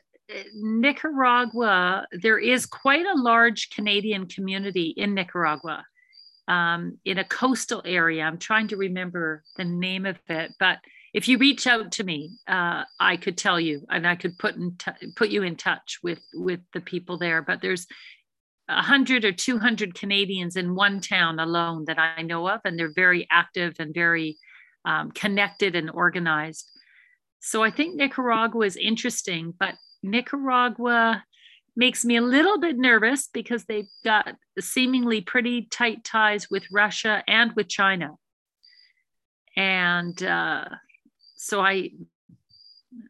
Nicaragua, 0.56 2.08
there 2.12 2.40
is 2.40 2.66
quite 2.66 3.06
a 3.06 3.20
large 3.20 3.70
Canadian 3.70 4.28
community 4.28 4.94
in 4.96 5.14
Nicaragua 5.14 5.84
um, 6.48 6.98
in 7.06 7.18
a 7.18 7.24
coastal 7.24 7.82
area. 7.86 8.24
I'm 8.24 8.38
trying 8.38 8.68
to 8.70 8.78
remember 8.78 9.44
the 9.58 9.66
name 9.66 10.06
of 10.06 10.18
it, 10.30 10.52
but 10.60 10.80
if 11.14 11.28
you 11.28 11.38
reach 11.38 11.68
out 11.68 11.92
to 11.94 12.04
me, 12.04 12.38
uh, 12.48 12.84
I 13.00 13.18
could 13.18 13.38
tell 13.38 13.60
you, 13.60 13.86
and 13.90 14.08
I 14.08 14.16
could 14.16 14.38
put 14.40 14.56
in 14.56 14.76
t- 14.78 15.12
put 15.16 15.30
you 15.30 15.44
in 15.44 15.56
touch 15.56 16.00
with 16.02 16.20
with 16.34 16.60
the 16.74 16.82
people 16.82 17.18
there. 17.18 17.42
But 17.42 17.62
there's 17.62 17.86
a 18.68 18.82
hundred 18.82 19.24
or 19.24 19.32
two 19.32 19.60
hundred 19.60 19.94
Canadians 19.94 20.56
in 20.56 20.74
one 20.74 21.02
town 21.02 21.40
alone 21.40 21.86
that 21.86 22.00
I 22.00 22.24
know 22.24 22.48
of, 22.50 22.62
and 22.66 22.80
they're 22.80 22.94
very 22.94 23.28
active 23.30 23.76
and 23.78 23.94
very 23.94 24.38
um, 24.86 25.12
connected 25.12 25.76
and 25.76 25.90
organized. 25.90 26.70
So 27.40 27.64
I 27.64 27.72
think 27.72 27.96
Nicaragua 27.96 28.66
is 28.66 28.78
interesting, 28.78 29.54
but 29.58 29.76
Nicaragua 30.02 31.24
makes 31.76 32.06
me 32.06 32.18
a 32.18 32.22
little 32.22 32.60
bit 32.60 32.78
nervous 32.78 33.28
because 33.28 33.66
they've 33.66 33.90
got 34.04 34.36
seemingly 34.60 35.22
pretty 35.22 35.64
tight 35.64 36.04
ties 36.04 36.50
with 36.50 36.64
Russia 36.72 37.24
and 37.28 37.52
with 37.54 37.68
China. 37.68 38.12
And 39.56 40.22
uh, 40.24 40.66
so 41.36 41.62
I 41.62 41.92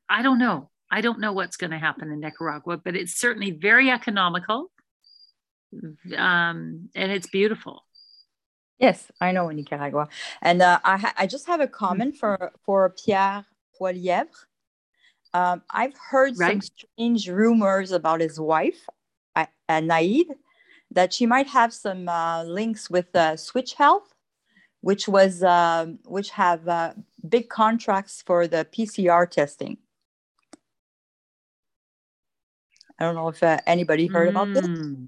I 0.09 0.21
don't 0.21 0.39
know. 0.39 0.69
I 0.91 1.01
don't 1.01 1.19
know 1.19 1.33
what's 1.33 1.57
going 1.57 1.71
to 1.71 1.77
happen 1.79 2.11
in 2.11 2.19
Nicaragua, 2.19 2.77
but 2.77 2.95
it's 2.95 3.19
certainly 3.19 3.51
very 3.51 3.89
economical, 3.89 4.71
um, 6.15 6.89
and 6.95 7.11
it's 7.11 7.29
beautiful. 7.29 7.83
Yes, 8.79 9.11
I 9.21 9.31
know 9.31 9.49
in 9.49 9.55
Nicaragua, 9.55 10.09
and 10.41 10.61
uh, 10.61 10.79
I 10.83 10.97
ha- 10.97 11.13
I 11.17 11.27
just 11.27 11.47
have 11.47 11.61
a 11.61 11.67
comment 11.67 12.17
for 12.17 12.51
for 12.65 12.89
Pierre 12.89 13.45
Poilievre. 13.79 14.47
Um, 15.33 15.61
I've 15.69 15.95
heard 15.97 16.37
right. 16.37 16.51
some 16.51 16.61
strange 16.61 17.27
rumors 17.27 17.91
about 17.91 18.21
his 18.21 18.39
wife, 18.39 18.87
uh, 19.35 19.45
Naid, 19.69 20.27
that 20.91 21.13
she 21.13 21.25
might 21.25 21.47
have 21.47 21.73
some 21.73 22.07
uh, 22.07 22.43
links 22.43 22.89
with 22.89 23.15
uh, 23.15 23.35
Switch 23.35 23.73
Health, 23.73 24.13
which 24.81 25.07
was 25.07 25.43
um, 25.43 25.99
which 26.05 26.31
have 26.31 26.67
uh, 26.67 26.93
big 27.27 27.49
contracts 27.49 28.21
for 28.25 28.47
the 28.47 28.65
PCR 28.65 29.29
testing. 29.29 29.77
I 32.99 33.05
don't 33.05 33.15
know 33.15 33.29
if 33.29 33.41
uh, 33.41 33.59
anybody 33.65 34.07
heard 34.07 34.27
mm. 34.27 34.31
about 34.31 34.53
this. 34.53 34.65
Hmm. 34.65 35.05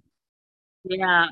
Yeah. 0.85 1.27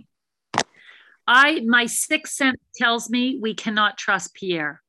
I 1.28 1.62
my 1.62 1.86
sixth 1.86 2.34
sense 2.34 2.60
tells 2.76 3.10
me 3.10 3.40
we 3.42 3.54
cannot 3.54 3.98
trust 3.98 4.34
Pierre. 4.34 4.82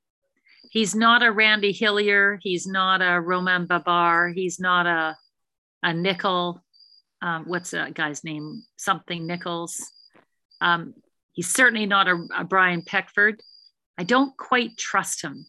He's 0.71 0.95
not 0.95 1.23
a 1.23 1.31
Randy 1.31 1.73
Hillier. 1.73 2.39
He's 2.43 2.67
not 2.67 3.01
a 3.01 3.21
Roman 3.21 3.67
Baber. 3.67 4.33
He's 4.35 4.59
not 4.59 4.87
a 4.87 5.17
a 5.83 5.93
Nickel. 5.93 6.63
Um, 7.23 7.45
what's 7.47 7.71
that 7.71 7.95
guy's 7.95 8.25
name? 8.25 8.65
Something 8.77 9.27
Nicholls. 9.27 9.81
Um, 10.61 10.95
he's 11.33 11.49
certainly 11.49 11.87
not 11.87 12.09
a, 12.09 12.27
a 12.37 12.45
Brian 12.45 12.83
Peckford. 12.83 13.41
I 13.97 14.05
don't 14.05 14.37
quite 14.37 14.77
trust 14.77 15.23
him 15.23 15.47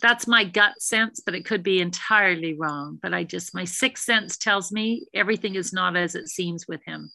that's 0.00 0.26
my 0.26 0.44
gut 0.44 0.80
sense, 0.80 1.20
but 1.24 1.34
it 1.34 1.44
could 1.44 1.62
be 1.62 1.80
entirely 1.80 2.54
wrong. 2.54 2.98
But 3.00 3.14
I 3.14 3.24
just, 3.24 3.54
my 3.54 3.64
sixth 3.64 4.04
sense 4.04 4.36
tells 4.36 4.72
me 4.72 5.06
everything 5.14 5.54
is 5.54 5.72
not 5.72 5.96
as 5.96 6.14
it 6.14 6.28
seems 6.28 6.66
with 6.66 6.80
him. 6.84 7.10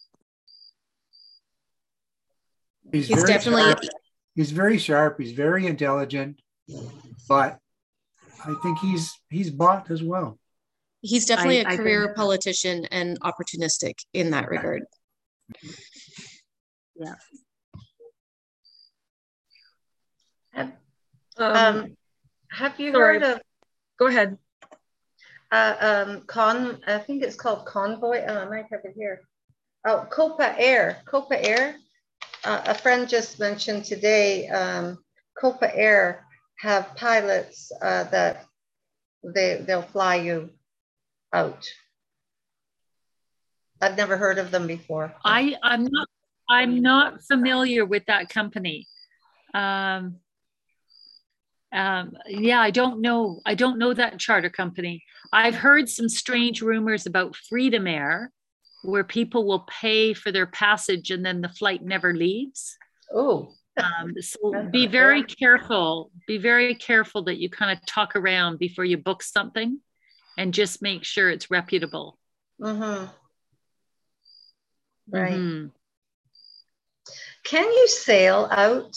He's, 2.92 3.08
he's 3.08 3.24
definitely, 3.24 3.62
sharp. 3.62 3.80
he's 4.34 4.50
very 4.52 4.78
sharp. 4.78 5.18
He's 5.18 5.32
very 5.32 5.66
intelligent, 5.66 6.40
but 7.28 7.58
I 8.44 8.54
think 8.62 8.78
he's, 8.78 9.12
he's 9.30 9.50
bought 9.50 9.90
as 9.90 10.02
well. 10.02 10.38
He's 11.00 11.26
definitely 11.26 11.64
I, 11.64 11.72
a 11.72 11.76
career 11.76 12.14
politician 12.14 12.86
and 12.86 13.20
opportunistic 13.20 13.94
in 14.12 14.30
that 14.30 14.48
regard. 14.48 14.82
Yeah. 16.96 17.14
Um, 20.56 20.72
um 21.38 21.96
have 22.50 22.78
you 22.78 22.92
Sorry. 22.92 23.14
heard 23.14 23.22
of 23.24 23.40
Go 23.98 24.06
ahead. 24.06 24.38
Uh, 25.52 25.74
um, 25.80 26.22
con, 26.26 26.80
I 26.86 26.98
think 26.98 27.22
it's 27.22 27.36
called 27.36 27.64
Convoy. 27.64 28.24
Oh, 28.26 28.38
I 28.38 28.44
might 28.46 28.66
have 28.70 28.80
it 28.84 28.94
here. 28.96 29.20
Oh, 29.86 30.06
Copa 30.10 30.54
Air. 30.58 30.98
Copa 31.04 31.42
Air. 31.42 31.76
Uh, 32.44 32.62
a 32.66 32.74
friend 32.74 33.08
just 33.08 33.40
mentioned 33.40 33.84
today. 33.84 34.48
Um, 34.48 34.98
Copa 35.40 35.74
Air 35.74 36.26
have 36.58 36.94
pilots 36.96 37.72
uh, 37.82 38.04
that 38.04 38.46
they 39.22 39.62
they'll 39.66 39.82
fly 39.82 40.16
you 40.16 40.50
out. 41.32 41.66
I've 43.80 43.96
never 43.96 44.16
heard 44.16 44.38
of 44.38 44.50
them 44.50 44.66
before. 44.66 45.14
I 45.24 45.56
I'm 45.62 45.84
not 45.84 46.08
I'm 46.48 46.82
not 46.82 47.22
familiar 47.22 47.84
with 47.84 48.04
that 48.06 48.28
company. 48.28 48.86
Um, 49.54 50.16
um, 51.72 52.16
yeah, 52.28 52.60
I 52.60 52.70
don't 52.70 53.00
know. 53.00 53.40
I 53.44 53.54
don't 53.54 53.78
know 53.78 53.94
that 53.94 54.20
charter 54.20 54.50
company. 54.50 55.02
I've 55.32 55.56
heard 55.56 55.88
some 55.88 56.08
strange 56.08 56.62
rumors 56.62 57.06
about 57.06 57.34
Freedom 57.34 57.86
Air, 57.86 58.30
where 58.84 59.04
people 59.04 59.46
will 59.46 59.66
pay 59.68 60.12
for 60.14 60.30
their 60.30 60.46
passage 60.46 61.10
and 61.10 61.24
then 61.24 61.40
the 61.40 61.48
flight 61.48 61.82
never 61.82 62.14
leaves. 62.14 62.76
Oh. 63.12 63.48
Um, 63.76 64.14
so 64.20 64.68
be 64.70 64.86
very 64.86 65.24
careful. 65.24 66.12
Be 66.28 66.38
very 66.38 66.74
careful 66.76 67.24
that 67.24 67.38
you 67.38 67.50
kind 67.50 67.76
of 67.76 67.84
talk 67.86 68.14
around 68.14 68.58
before 68.58 68.84
you 68.84 68.98
book 68.98 69.22
something, 69.22 69.80
and 70.38 70.54
just 70.54 70.80
make 70.80 71.02
sure 71.04 71.28
it's 71.28 71.50
reputable. 71.50 72.18
Mm-hmm. 72.60 73.06
Right. 75.10 75.32
Mm-hmm. 75.32 75.66
Can 77.44 77.64
you 77.64 77.88
sail 77.88 78.48
out? 78.50 78.94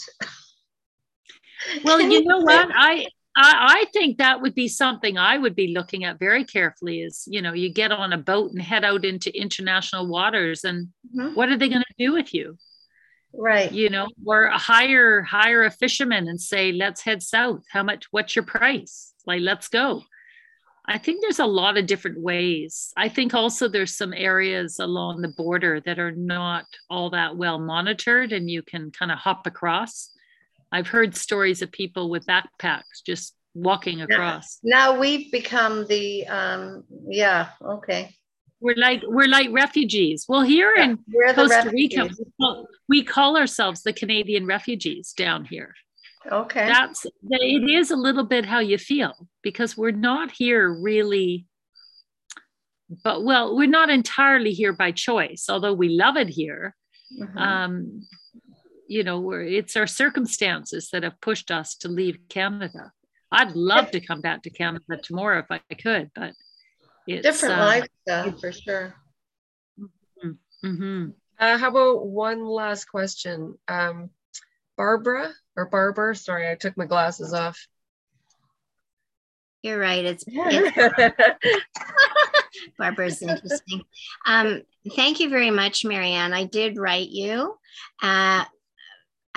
Well, 1.82 2.00
you 2.00 2.24
know 2.24 2.38
what? 2.38 2.68
I, 2.72 3.06
I 3.38 3.80
I 3.80 3.84
think 3.92 4.18
that 4.18 4.42
would 4.42 4.54
be 4.54 4.68
something 4.68 5.16
I 5.16 5.38
would 5.38 5.54
be 5.54 5.72
looking 5.74 6.04
at 6.04 6.18
very 6.18 6.44
carefully. 6.44 7.02
Is 7.02 7.24
you 7.26 7.40
know 7.40 7.52
you 7.52 7.72
get 7.72 7.92
on 7.92 8.12
a 8.12 8.18
boat 8.18 8.50
and 8.52 8.60
head 8.60 8.84
out 8.84 9.04
into 9.04 9.34
international 9.36 10.08
waters, 10.08 10.64
and 10.64 10.88
mm-hmm. 11.16 11.34
what 11.34 11.48
are 11.48 11.56
they 11.56 11.68
going 11.68 11.82
to 11.82 12.04
do 12.04 12.12
with 12.12 12.34
you? 12.34 12.56
Right. 13.32 13.70
You 13.70 13.90
know, 13.90 14.08
or 14.26 14.48
hire 14.48 15.22
hire 15.22 15.64
a 15.64 15.70
fisherman 15.70 16.28
and 16.28 16.40
say, 16.40 16.72
let's 16.72 17.02
head 17.02 17.22
south. 17.22 17.62
How 17.70 17.82
much? 17.82 18.06
What's 18.10 18.34
your 18.34 18.44
price? 18.44 19.12
Like, 19.26 19.42
let's 19.42 19.68
go. 19.68 20.02
I 20.90 20.96
think 20.96 21.20
there's 21.20 21.38
a 21.38 21.44
lot 21.44 21.76
of 21.76 21.84
different 21.84 22.18
ways. 22.18 22.94
I 22.96 23.10
think 23.10 23.34
also 23.34 23.68
there's 23.68 23.94
some 23.94 24.14
areas 24.14 24.78
along 24.78 25.20
the 25.20 25.28
border 25.28 25.80
that 25.80 25.98
are 25.98 26.12
not 26.12 26.64
all 26.88 27.10
that 27.10 27.36
well 27.36 27.58
monitored 27.58 28.32
and 28.32 28.50
you 28.50 28.62
can 28.62 28.90
kind 28.90 29.12
of 29.12 29.18
hop 29.18 29.46
across. 29.46 30.10
I've 30.72 30.88
heard 30.88 31.16
stories 31.16 31.62
of 31.62 31.72
people 31.72 32.10
with 32.10 32.26
backpacks 32.26 33.02
just 33.04 33.34
walking 33.54 34.02
across. 34.02 34.58
Now, 34.62 34.92
now 34.92 35.00
we've 35.00 35.32
become 35.32 35.86
the 35.86 36.26
um 36.26 36.84
yeah, 37.06 37.50
okay. 37.62 38.14
We're 38.60 38.76
like 38.76 39.02
we're 39.06 39.28
like 39.28 39.48
refugees. 39.52 40.26
Well, 40.28 40.42
here 40.42 40.74
yeah, 40.76 40.84
in 40.84 40.98
Costa 41.34 41.70
Rica, 41.72 42.04
we 42.04 42.26
call, 42.40 42.66
we 42.88 43.04
call 43.04 43.36
ourselves 43.36 43.82
the 43.82 43.92
Canadian 43.92 44.46
refugees 44.46 45.12
down 45.16 45.44
here. 45.44 45.74
Okay. 46.30 46.66
That's 46.66 47.06
it 47.30 47.70
is 47.70 47.90
a 47.90 47.96
little 47.96 48.24
bit 48.24 48.44
how 48.44 48.58
you 48.58 48.76
feel 48.76 49.28
because 49.42 49.76
we're 49.76 49.92
not 49.92 50.30
here 50.32 50.68
really 50.68 51.46
but 53.04 53.22
well, 53.24 53.54
we're 53.54 53.68
not 53.68 53.90
entirely 53.90 54.52
here 54.52 54.72
by 54.72 54.92
choice, 54.92 55.46
although 55.48 55.74
we 55.74 55.90
love 55.90 56.16
it 56.16 56.28
here. 56.28 56.74
Mm-hmm. 57.20 57.38
Um, 57.38 58.06
you 58.88 59.04
know, 59.04 59.20
we're, 59.20 59.42
it's 59.42 59.76
our 59.76 59.86
circumstances 59.86 60.90
that 60.92 61.02
have 61.02 61.20
pushed 61.20 61.50
us 61.50 61.76
to 61.76 61.88
leave 61.88 62.18
Canada. 62.28 62.92
I'd 63.30 63.52
love 63.52 63.90
to 63.92 64.00
come 64.00 64.20
back 64.20 64.42
to 64.42 64.50
Canada 64.50 64.96
tomorrow 65.02 65.40
if 65.40 65.46
I 65.50 65.60
could, 65.74 66.10
but 66.14 66.32
it's 67.06 67.22
different 67.22 67.60
uh, 67.60 67.64
lifestyle 67.64 68.38
for 68.38 68.52
sure. 68.52 68.94
Mm-hmm. 69.78 70.66
mm-hmm. 70.66 71.10
Uh, 71.38 71.56
how 71.56 71.68
about 71.68 72.06
one 72.06 72.44
last 72.44 72.86
question? 72.86 73.56
Um, 73.68 74.10
Barbara 74.76 75.30
or 75.56 75.66
Barber? 75.66 76.14
Sorry, 76.14 76.50
I 76.50 76.56
took 76.56 76.76
my 76.76 76.86
glasses 76.86 77.32
off. 77.32 77.68
You're 79.62 79.78
right. 79.78 80.04
It's, 80.04 80.24
it's 80.28 81.58
Barbara's 82.78 83.22
interesting. 83.22 83.82
Um, 84.26 84.62
thank 84.96 85.20
you 85.20 85.28
very 85.28 85.50
much, 85.50 85.84
Maryann. 85.84 86.32
I 86.32 86.44
did 86.44 86.78
write 86.78 87.08
you. 87.08 87.54
Uh, 88.02 88.44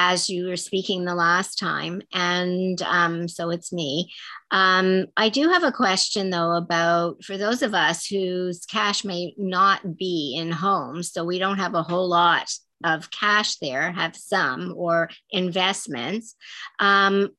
as 0.04 0.32
you 0.32 0.48
were 0.48 0.58
speaking 0.58 1.06
the 1.06 1.14
last 1.14 1.60
time. 1.60 2.02
And 2.12 2.82
um, 2.82 3.28
so 3.28 3.52
it's 3.52 3.72
me. 3.72 4.12
Um, 4.50 5.06
I 5.16 5.30
do 5.30 5.50
have 5.50 5.64
a 5.64 5.72
question 5.72 6.32
though 6.32 6.56
about 6.56 7.24
for 7.24 7.38
those 7.38 7.62
of 7.62 7.76
us 7.76 8.08
whose 8.08 8.66
cash 8.66 9.06
may 9.06 9.36
not 9.38 9.98
be 9.98 10.36
in 10.36 10.52
homes, 10.52 11.12
so 11.12 11.24
we 11.24 11.38
don't 11.38 11.60
have 11.60 11.76
a 11.76 11.84
whole 11.84 12.10
lot 12.10 12.52
of 12.84 13.12
cash 13.12 13.58
there, 13.58 13.92
have 13.92 14.16
some 14.16 14.74
or 14.76 15.12
investments. 15.30 16.36
Um, 16.80 17.30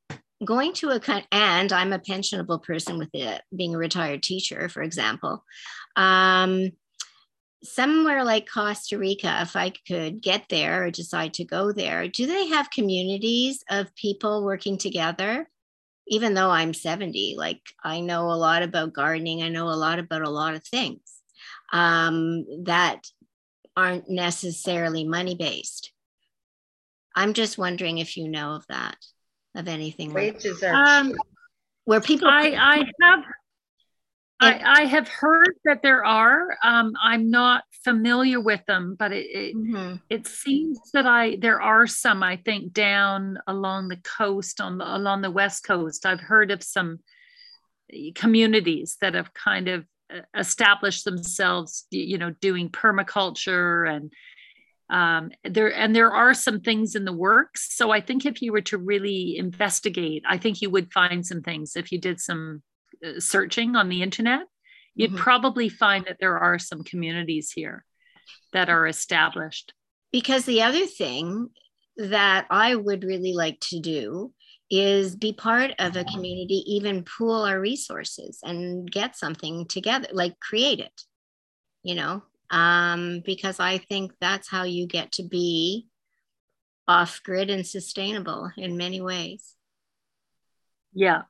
going 0.45 0.73
to 0.75 0.91
a 0.91 1.25
and 1.33 1.73
I'm 1.73 1.93
a 1.93 1.99
pensionable 1.99 2.63
person 2.63 2.97
with 2.97 3.11
it, 3.13 3.43
being 3.55 3.75
a 3.75 3.79
retired 3.79 4.23
teacher, 4.23 4.69
for 4.69 4.83
example. 4.83 5.45
Um, 5.97 6.71
somewhere 7.65 8.25
like 8.25 8.49
Costa 8.51 8.99
Rica, 8.99 9.39
if 9.43 9.57
I 9.57 9.73
could 9.87 10.21
get 10.21 10.47
there 10.49 10.85
or 10.85 10.91
decide 10.91 11.35
to 11.35 11.45
go 11.45 11.73
there, 11.73 12.09
do 12.09 12.27
they 12.27 12.49
have 12.49 12.71
communities 12.71 13.65
of 13.71 13.95
people 13.95 14.45
working 14.45 14.79
together? 14.79 15.49
Even 16.09 16.35
though 16.35 16.51
I'm 16.51 16.75
70, 16.75 17.37
like 17.39 17.61
I 17.83 18.01
know 18.01 18.31
a 18.31 18.35
lot 18.35 18.63
about 18.63 18.93
gardening, 18.93 19.43
I 19.43 19.49
know 19.49 19.69
a 19.69 19.79
lot 19.79 19.99
about 19.99 20.23
a 20.23 20.31
lot 20.31 20.55
of 20.55 20.65
things 20.65 21.01
um, 21.73 22.65
that 22.65 23.07
aren't 23.77 24.11
necessarily 24.11 25.05
money 25.05 25.35
based. 25.35 25.93
I'm 27.15 27.35
just 27.35 27.59
wondering 27.59 27.99
if 27.99 28.17
you 28.17 28.29
know 28.29 28.55
of 28.55 28.67
that, 28.69 28.97
of 29.55 29.69
anything 29.69 30.13
Wages 30.13 30.63
like 30.63 30.73
are 30.73 31.01
um, 31.01 31.15
where 31.85 32.01
people. 32.01 32.29
I, 32.29 32.57
I 32.59 32.85
have 33.03 33.25
I, 34.43 34.83
I, 34.83 34.85
have 34.85 35.09
heard 35.09 35.55
that 35.65 35.83
there 35.83 36.05
are. 36.05 36.57
Um, 36.63 36.95
I'm 37.01 37.31
not 37.31 37.65
familiar 37.85 38.41
with 38.41 38.65
them, 38.67 38.97
but 38.99 39.13
it 39.13 39.27
it, 39.31 39.57
mm-hmm. 39.57 39.97
it, 40.11 40.27
seems 40.27 40.79
that 40.93 41.07
I 41.07 41.37
there 41.37 41.61
are 41.61 41.87
some. 41.87 42.23
I 42.23 42.37
think 42.37 42.73
down 42.73 43.39
along 43.47 43.89
the 43.89 43.99
coast, 43.99 44.61
on 44.61 44.79
the 44.79 44.97
along 44.97 45.23
the 45.23 45.31
west 45.31 45.65
coast. 45.65 46.05
I've 46.05 46.21
heard 46.21 46.51
of 46.51 46.63
some 46.63 47.01
communities 48.15 48.97
that 49.01 49.15
have 49.15 49.33
kind 49.35 49.69
of 49.69 49.87
uh, 50.13 50.21
established 50.37 51.05
themselves. 51.05 51.87
You 51.91 52.19
know, 52.19 52.31
doing 52.31 52.69
permaculture 52.69 53.89
and 53.89 54.13
um, 54.91 55.31
there 55.45 55.75
and 55.75 55.97
there 55.97 56.11
are 56.11 56.35
some 56.35 56.61
things 56.61 56.95
in 56.95 57.05
the 57.05 57.13
works. 57.13 57.75
So 57.77 57.91
I 57.91 58.01
think 58.01 58.27
if 58.27 58.43
you 58.43 58.53
were 58.53 58.61
to 58.63 58.79
really 58.79 59.37
investigate, 59.39 60.23
I 60.29 60.37
think 60.37 60.61
you 60.61 60.71
would 60.71 60.93
find 60.93 61.25
some 61.25 61.43
things 61.43 61.77
if 61.77 61.91
you 61.93 61.99
did 61.99 62.21
some 62.21 62.63
searching 63.19 63.77
on 63.77 63.89
the 63.89 64.03
internet, 64.03 64.47
you'd 64.95 65.11
mm-hmm. 65.11 65.19
probably 65.19 65.69
find 65.69 66.05
that 66.07 66.19
there 66.21 66.39
are 66.39 66.59
some 66.59 66.85
communities 66.85 67.51
here 67.51 67.85
that 68.53 68.69
are 68.69 68.87
established. 68.87 69.73
Because 70.11 70.45
the 70.45 70.63
other 70.63 70.87
thing 70.87 71.49
that 71.97 72.47
I 72.51 72.75
would 72.75 73.05
really 73.05 73.33
like 73.33 73.61
to 73.71 73.81
do 73.81 74.33
is 74.71 75.17
be 75.17 75.33
part 75.33 75.73
of 75.79 75.97
a 75.97 76.05
community, 76.05 76.63
even 76.67 77.05
pool 77.05 77.43
our 77.43 77.61
resources 77.61 78.39
and 78.43 78.91
get 78.91 79.17
something 79.17 79.67
together, 79.67 80.09
like 80.13 80.39
create 80.41 80.81
it, 80.81 81.03
you 81.83 81.95
know, 81.95 82.23
um, 82.51 83.23
because 83.25 83.61
I 83.61 83.79
think 83.79 84.13
that's 84.21 84.49
how 84.49 84.65
you 84.65 84.87
get 84.87 85.13
to 85.13 85.23
be 85.23 85.89
off 86.89 87.23
grid 87.23 87.51
and 87.51 87.67
sustainable 87.67 88.51
in 88.57 88.77
many 88.77 89.01
ways. 89.01 89.55
Yeah. 90.95 91.23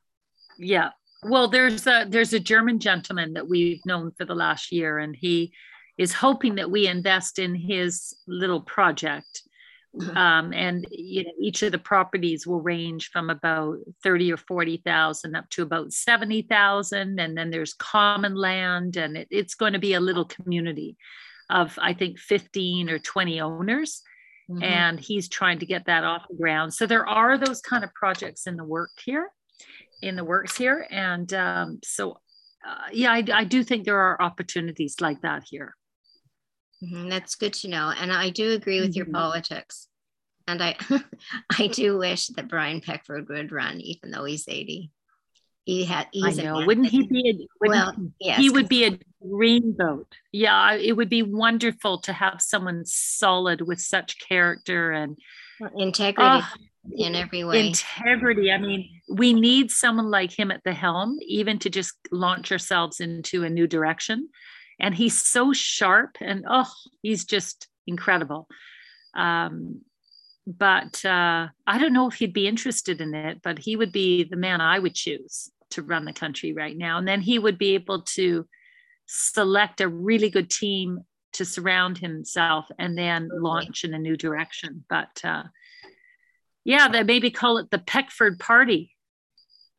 Yeah 0.58 0.90
well 1.22 1.48
there's 1.48 1.86
a 1.86 2.06
there's 2.08 2.32
a 2.32 2.40
german 2.40 2.78
gentleman 2.78 3.34
that 3.34 3.48
we've 3.48 3.84
known 3.86 4.10
for 4.16 4.24
the 4.24 4.34
last 4.34 4.72
year 4.72 4.98
and 4.98 5.16
he 5.16 5.52
is 5.98 6.12
hoping 6.12 6.56
that 6.56 6.70
we 6.70 6.86
invest 6.86 7.38
in 7.38 7.54
his 7.54 8.14
little 8.26 8.60
project 8.60 9.42
mm-hmm. 9.94 10.16
um, 10.16 10.52
and 10.52 10.86
you 10.90 11.24
know 11.24 11.32
each 11.40 11.62
of 11.62 11.72
the 11.72 11.78
properties 11.78 12.46
will 12.46 12.60
range 12.60 13.10
from 13.10 13.30
about 13.30 13.78
30 14.02 14.32
or 14.32 14.36
40,000 14.36 15.36
up 15.36 15.48
to 15.50 15.62
about 15.62 15.92
70,000 15.92 17.20
and 17.20 17.36
then 17.36 17.50
there's 17.50 17.74
common 17.74 18.34
land 18.34 18.96
and 18.96 19.16
it, 19.16 19.28
it's 19.30 19.54
going 19.54 19.74
to 19.74 19.78
be 19.78 19.94
a 19.94 20.00
little 20.00 20.24
community 20.24 20.96
of 21.50 21.78
I 21.80 21.92
think 21.92 22.18
15 22.18 22.88
or 22.88 22.98
20 22.98 23.40
owners 23.40 24.02
mm-hmm. 24.50 24.62
and 24.62 24.98
he's 24.98 25.28
trying 25.28 25.58
to 25.58 25.66
get 25.66 25.86
that 25.86 26.04
off 26.04 26.26
the 26.28 26.36
ground 26.36 26.72
so 26.72 26.86
there 26.86 27.06
are 27.06 27.36
those 27.36 27.60
kind 27.60 27.84
of 27.84 27.92
projects 27.94 28.46
in 28.46 28.56
the 28.56 28.64
work 28.64 28.90
here 29.04 29.30
in 30.02 30.16
the 30.16 30.24
works 30.24 30.56
here. 30.56 30.86
And 30.90 31.32
um, 31.32 31.80
so, 31.84 32.18
uh, 32.66 32.88
yeah, 32.92 33.12
I, 33.12 33.24
I, 33.32 33.44
do 33.44 33.62
think 33.62 33.84
there 33.84 33.98
are 33.98 34.20
opportunities 34.20 34.96
like 35.00 35.22
that 35.22 35.44
here. 35.48 35.74
Mm-hmm, 36.82 37.08
that's 37.08 37.36
good 37.36 37.52
to 37.54 37.68
know. 37.68 37.92
And 37.96 38.12
I 38.12 38.30
do 38.30 38.52
agree 38.52 38.80
with 38.80 38.90
mm-hmm. 38.90 38.98
your 38.98 39.06
politics. 39.06 39.88
And 40.46 40.62
I, 40.62 40.76
I 41.58 41.68
do 41.68 41.98
wish 41.98 42.26
that 42.28 42.48
Brian 42.48 42.80
Peckford 42.80 43.28
would 43.28 43.52
run, 43.52 43.80
even 43.80 44.10
though 44.10 44.24
he's 44.24 44.48
80. 44.48 44.90
He 45.64 45.84
had. 45.84 46.08
I 46.20 46.32
know. 46.32 46.66
Wouldn't 46.66 46.88
he 46.88 47.06
be? 47.06 47.30
A, 47.30 47.68
well, 47.68 47.92
he, 47.92 48.10
yes, 48.18 48.40
he 48.40 48.50
would 48.50 48.68
be 48.68 48.84
a 48.84 48.98
dreamboat. 49.24 50.06
Yeah, 50.32 50.74
it 50.74 50.96
would 50.96 51.08
be 51.08 51.22
wonderful 51.22 52.00
to 52.00 52.12
have 52.12 52.40
someone 52.40 52.82
solid 52.84 53.60
with 53.60 53.80
such 53.80 54.18
character 54.18 54.90
and 54.90 55.16
integrity. 55.76 56.44
Oh, 56.44 56.52
in 56.90 57.14
every 57.14 57.44
way. 57.44 57.68
Integrity. 57.68 58.50
I 58.50 58.58
mean, 58.58 58.88
we 59.08 59.32
need 59.32 59.70
someone 59.70 60.10
like 60.10 60.36
him 60.36 60.50
at 60.50 60.62
the 60.64 60.72
helm, 60.72 61.18
even 61.26 61.58
to 61.60 61.70
just 61.70 61.94
launch 62.10 62.50
ourselves 62.50 63.00
into 63.00 63.44
a 63.44 63.50
new 63.50 63.66
direction. 63.66 64.28
And 64.80 64.94
he's 64.94 65.20
so 65.20 65.52
sharp 65.52 66.16
and 66.20 66.44
oh, 66.48 66.70
he's 67.02 67.24
just 67.24 67.68
incredible. 67.86 68.48
Um, 69.14 69.82
but 70.46 71.04
uh, 71.04 71.48
I 71.66 71.78
don't 71.78 71.92
know 71.92 72.08
if 72.08 72.14
he'd 72.14 72.32
be 72.32 72.48
interested 72.48 73.00
in 73.00 73.14
it, 73.14 73.40
but 73.42 73.60
he 73.60 73.76
would 73.76 73.92
be 73.92 74.24
the 74.24 74.36
man 74.36 74.60
I 74.60 74.78
would 74.78 74.94
choose 74.94 75.50
to 75.70 75.82
run 75.82 76.04
the 76.04 76.12
country 76.12 76.52
right 76.52 76.76
now. 76.76 76.98
And 76.98 77.06
then 77.06 77.20
he 77.20 77.38
would 77.38 77.58
be 77.58 77.74
able 77.74 78.02
to 78.02 78.46
select 79.06 79.80
a 79.80 79.88
really 79.88 80.30
good 80.30 80.50
team 80.50 81.00
to 81.34 81.44
surround 81.44 81.98
himself 81.98 82.66
and 82.78 82.98
then 82.98 83.28
launch 83.32 83.84
in 83.84 83.94
a 83.94 83.98
new 83.98 84.16
direction. 84.16 84.84
But 84.88 85.20
uh, 85.22 85.44
yeah, 86.64 86.88
they 86.88 87.02
maybe 87.02 87.30
call 87.30 87.58
it 87.58 87.70
the 87.70 87.78
Peckford 87.78 88.38
Party. 88.38 88.94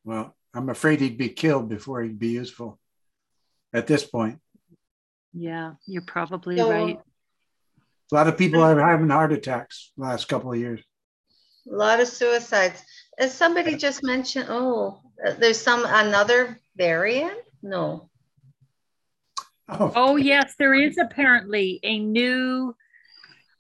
Well, 0.03 0.35
I'm 0.53 0.69
afraid 0.69 0.99
he'd 0.99 1.17
be 1.17 1.29
killed 1.29 1.69
before 1.69 2.03
he'd 2.03 2.19
be 2.19 2.29
useful 2.29 2.79
at 3.73 3.87
this 3.87 4.05
point. 4.05 4.39
Yeah, 5.33 5.73
you're 5.87 6.03
probably 6.03 6.57
so, 6.57 6.69
right. 6.69 6.99
A 8.11 8.15
lot 8.15 8.27
of 8.27 8.37
people 8.37 8.61
are 8.61 8.79
having 8.79 9.09
heart 9.09 9.33
attacks 9.33 9.91
last 9.97 10.27
couple 10.27 10.53
of 10.53 10.59
years. 10.59 10.81
A 11.71 11.75
lot 11.75 11.99
of 11.99 12.07
suicides. 12.07 12.83
As 13.17 13.33
somebody 13.33 13.75
just 13.75 14.03
mentioned, 14.03 14.47
oh, 14.49 14.99
there's 15.39 15.59
some 15.59 15.85
another 15.87 16.59
variant? 16.75 17.37
No. 17.61 18.09
Oh, 19.69 19.91
oh 19.95 20.15
yes, 20.17 20.55
there 20.59 20.73
is 20.73 20.97
apparently 20.97 21.79
a 21.83 21.97
new 21.97 22.75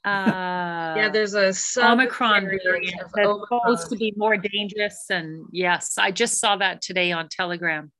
uh, 0.05 0.95
yeah, 0.97 1.09
there's 1.09 1.33
a 1.33 1.53
Omicron 1.77 2.49
variant 2.63 3.01
that's 3.15 3.39
supposed 3.47 3.89
to 3.89 3.95
be 3.95 4.13
more 4.17 4.35
dangerous. 4.35 5.05
And 5.09 5.45
yes, 5.51 5.97
I 5.97 6.11
just 6.11 6.39
saw 6.39 6.57
that 6.57 6.81
today 6.81 7.13
on 7.13 7.29
Telegram. 7.29 7.91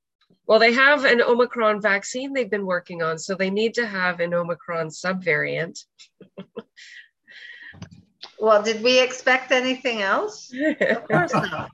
Well, 0.46 0.58
they 0.58 0.74
have 0.74 1.06
an 1.06 1.22
Omicron 1.22 1.80
vaccine 1.80 2.34
they've 2.34 2.50
been 2.50 2.66
working 2.66 3.02
on, 3.02 3.18
so 3.18 3.34
they 3.34 3.48
need 3.48 3.72
to 3.74 3.86
have 3.86 4.20
an 4.20 4.34
Omicron 4.34 4.88
subvariant. 4.88 5.82
well, 8.38 8.62
did 8.62 8.82
we 8.82 9.00
expect 9.00 9.50
anything 9.50 10.02
else? 10.02 10.52
Of 10.80 11.08
course 11.08 11.32
not. 11.32 11.70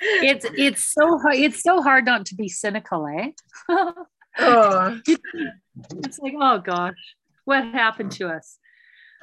It's 0.00 0.44
it's 0.56 0.92
so 0.92 1.18
hard. 1.18 1.36
It's 1.36 1.62
so 1.62 1.80
hard 1.80 2.04
not 2.04 2.26
to 2.26 2.34
be 2.34 2.48
cynical, 2.48 3.06
eh? 3.06 3.30
oh. 4.40 5.00
it's 5.06 6.18
like, 6.18 6.34
oh 6.40 6.58
gosh, 6.58 7.14
what 7.44 7.64
happened 7.64 8.10
to 8.12 8.28
us? 8.28 8.58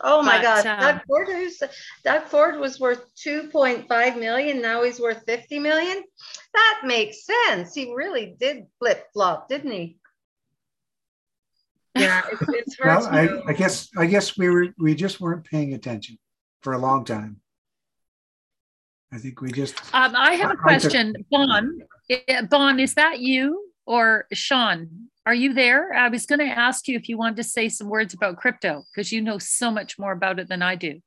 Oh 0.01 0.21
my 0.21 0.37
but, 0.37 0.63
God, 0.63 0.65
uh, 0.65 0.79
Doug 0.79 1.01
Ford, 1.07 1.27
who's 1.27 1.61
Doug 2.03 2.23
Ford 2.23 2.59
was 2.59 2.79
worth 2.79 3.03
2.5 3.15 4.19
million. 4.19 4.61
Now 4.61 4.83
he's 4.83 4.99
worth 4.99 5.23
50 5.25 5.59
million. 5.59 6.03
That 6.53 6.81
makes 6.85 7.25
sense. 7.25 7.73
He 7.73 7.93
really 7.93 8.35
did 8.39 8.65
flip 8.79 9.07
flop, 9.13 9.49
didn't 9.49 9.71
he? 9.71 9.97
Yeah, 11.95 12.21
it's, 12.31 12.41
it's 12.47 12.79
hard. 12.79 13.11
well, 13.11 13.43
I, 13.47 13.49
I, 13.49 13.53
guess 13.53 13.89
I 13.97 14.05
guess 14.05 14.37
we 14.37 14.47
were 14.49 14.67
we 14.77 14.95
just 14.95 15.19
weren't 15.19 15.43
paying 15.43 15.73
attention 15.73 16.17
for 16.61 16.73
a 16.73 16.77
long 16.77 17.03
time. 17.03 17.41
I 19.11 19.17
think 19.17 19.41
we 19.41 19.51
just. 19.51 19.75
Um, 19.93 20.15
I 20.15 20.33
have 20.33 20.51
a 20.51 20.55
question, 20.55 21.15
Bon. 21.31 21.79
Bon, 22.49 22.79
is 22.79 22.93
that 22.93 23.19
you 23.19 23.68
or 23.89 24.27
Sean? 24.31 25.09
Are 25.25 25.33
you 25.33 25.53
there? 25.53 25.93
I 25.93 26.09
was 26.09 26.27
going 26.27 26.39
to 26.39 26.45
ask 26.45 26.87
you 26.87 26.95
if 26.95 27.09
you 27.09 27.17
wanted 27.17 27.37
to 27.37 27.43
say 27.43 27.69
some 27.69 27.89
words 27.89 28.13
about 28.13 28.37
crypto 28.37 28.83
because 28.93 29.11
you 29.11 29.19
know 29.19 29.39
so 29.39 29.71
much 29.71 29.97
more 29.97 30.11
about 30.11 30.39
it 30.39 30.47
than 30.47 30.61
I 30.61 30.75
do. 30.75 31.01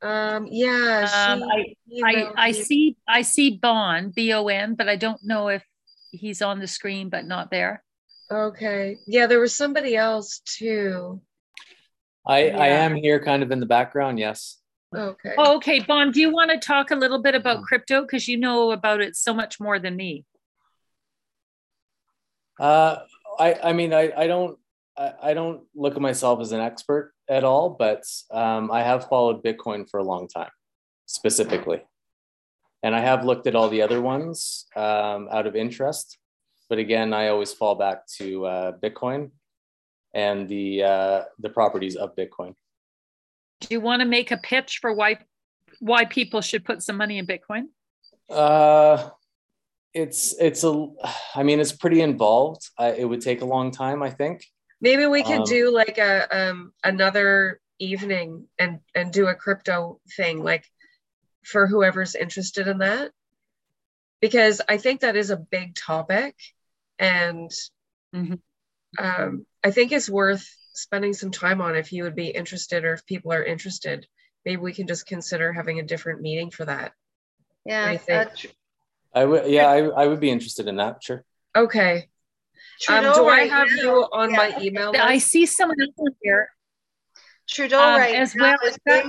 Um, 0.00 0.46
yeah, 0.48 1.08
um, 1.12 1.42
I, 1.42 1.74
I, 2.04 2.32
I 2.36 2.52
see 2.52 2.96
I 3.08 3.22
see 3.22 3.58
Bon 3.60 4.12
B 4.14 4.32
O 4.32 4.46
N, 4.46 4.74
but 4.74 4.88
I 4.88 4.94
don't 4.94 5.22
know 5.24 5.48
if 5.48 5.64
he's 6.12 6.40
on 6.40 6.60
the 6.60 6.68
screen 6.68 7.08
but 7.08 7.24
not 7.24 7.50
there. 7.50 7.82
Okay, 8.30 8.98
yeah, 9.06 9.26
there 9.26 9.40
was 9.40 9.56
somebody 9.56 9.96
else 9.96 10.40
too. 10.44 11.20
I 12.24 12.46
yeah. 12.46 12.58
I 12.58 12.66
am 12.68 12.94
here, 12.94 13.24
kind 13.24 13.42
of 13.42 13.50
in 13.50 13.58
the 13.58 13.66
background. 13.66 14.18
Yes. 14.20 14.58
Okay. 14.94 15.34
Oh, 15.36 15.56
okay, 15.56 15.80
Bon, 15.80 16.10
do 16.10 16.20
you 16.20 16.30
want 16.32 16.50
to 16.50 16.58
talk 16.58 16.90
a 16.90 16.94
little 16.94 17.20
bit 17.20 17.34
about 17.34 17.64
crypto 17.64 18.02
because 18.02 18.28
you 18.28 18.36
know 18.38 18.70
about 18.70 19.00
it 19.00 19.16
so 19.16 19.34
much 19.34 19.58
more 19.58 19.78
than 19.78 19.96
me? 19.96 20.24
Uh, 22.58 23.00
I, 23.38 23.54
I 23.64 23.72
mean, 23.72 23.92
I, 23.92 24.12
I 24.16 24.26
don't, 24.26 24.58
I, 24.96 25.12
I 25.22 25.34
don't 25.34 25.62
look 25.74 25.94
at 25.94 26.00
myself 26.00 26.40
as 26.40 26.52
an 26.52 26.60
expert 26.60 27.12
at 27.28 27.44
all, 27.44 27.70
but 27.70 28.04
um, 28.30 28.70
I 28.70 28.82
have 28.82 29.08
followed 29.08 29.42
Bitcoin 29.42 29.88
for 29.90 29.98
a 29.98 30.04
long 30.04 30.28
time, 30.28 30.50
specifically, 31.06 31.82
and 32.82 32.94
I 32.94 33.00
have 33.00 33.24
looked 33.24 33.46
at 33.46 33.54
all 33.56 33.68
the 33.68 33.82
other 33.82 34.00
ones 34.00 34.66
um, 34.76 35.28
out 35.30 35.46
of 35.46 35.56
interest. 35.56 36.18
But 36.68 36.78
again, 36.78 37.12
I 37.12 37.28
always 37.28 37.52
fall 37.52 37.74
back 37.74 38.06
to 38.18 38.46
uh, 38.46 38.72
Bitcoin 38.82 39.30
and 40.14 40.48
the 40.48 40.82
uh, 40.82 41.22
the 41.38 41.50
properties 41.50 41.96
of 41.96 42.16
Bitcoin. 42.16 42.54
Do 43.60 43.68
you 43.70 43.80
want 43.80 44.00
to 44.00 44.06
make 44.06 44.30
a 44.30 44.36
pitch 44.36 44.78
for 44.80 44.92
why 44.92 45.18
why 45.80 46.04
people 46.04 46.40
should 46.40 46.64
put 46.64 46.82
some 46.82 46.96
money 46.96 47.18
in 47.18 47.26
Bitcoin? 47.26 47.64
Uh, 48.28 49.10
it's 49.96 50.34
it's 50.38 50.62
a 50.62 50.88
i 51.34 51.42
mean 51.42 51.58
it's 51.58 51.72
pretty 51.72 52.02
involved 52.02 52.68
I, 52.78 52.92
it 52.92 53.08
would 53.08 53.22
take 53.22 53.40
a 53.40 53.46
long 53.46 53.70
time 53.70 54.02
i 54.02 54.10
think 54.10 54.44
maybe 54.78 55.06
we 55.06 55.22
could 55.22 55.40
um, 55.40 55.44
do 55.44 55.72
like 55.72 55.96
a 55.96 56.50
um 56.50 56.72
another 56.84 57.60
evening 57.78 58.46
and 58.58 58.80
and 58.94 59.10
do 59.10 59.26
a 59.26 59.34
crypto 59.34 59.98
thing 60.14 60.44
like 60.44 60.66
for 61.44 61.66
whoever's 61.66 62.14
interested 62.14 62.68
in 62.68 62.78
that 62.78 63.10
because 64.20 64.60
i 64.68 64.76
think 64.76 65.00
that 65.00 65.16
is 65.16 65.30
a 65.30 65.36
big 65.38 65.74
topic 65.74 66.34
and 66.98 67.50
mm-hmm. 68.14 68.34
um, 68.98 69.46
i 69.64 69.70
think 69.70 69.92
it's 69.92 70.10
worth 70.10 70.46
spending 70.76 71.12
some 71.12 71.30
time 71.30 71.60
on 71.60 71.74
if 71.74 71.92
you 71.92 72.02
would 72.04 72.14
be 72.14 72.28
interested 72.28 72.84
or 72.84 72.92
if 72.92 73.06
people 73.06 73.32
are 73.32 73.44
interested 73.44 74.06
maybe 74.44 74.60
we 74.60 74.72
can 74.72 74.86
just 74.86 75.06
consider 75.06 75.52
having 75.52 75.80
a 75.80 75.82
different 75.82 76.20
meeting 76.20 76.50
for 76.50 76.64
that 76.64 76.92
yeah 77.64 77.96
I 78.08 78.28
I 79.16 79.24
would, 79.24 79.50
yeah, 79.50 79.68
I, 79.68 79.78
I 79.78 80.06
would 80.06 80.20
be 80.20 80.30
interested 80.30 80.68
in 80.68 80.76
that. 80.76 81.02
Sure. 81.02 81.24
Okay. 81.56 82.08
Um, 82.86 83.02
do 83.02 83.26
I 83.26 83.46
have 83.46 83.68
now, 83.74 83.82
you 83.82 83.90
on 84.12 84.30
yeah. 84.30 84.36
my 84.36 84.58
email? 84.60 84.90
List? 84.90 85.02
I 85.02 85.16
see 85.16 85.46
someone 85.46 85.78
else 85.80 86.14
here. 86.22 86.50
Trudeau 87.48 87.80
um, 87.80 87.98
right 87.98 88.14
as 88.14 88.34
well. 88.38 88.56
Is 88.62 88.78
that, 88.84 89.06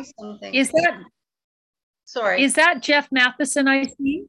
is 0.53 0.69
that 0.71 1.03
sorry? 2.05 2.41
Is 2.41 2.53
that 2.53 2.81
Jeff 2.81 3.09
Matheson 3.11 3.67
I 3.67 3.83
see 3.83 4.27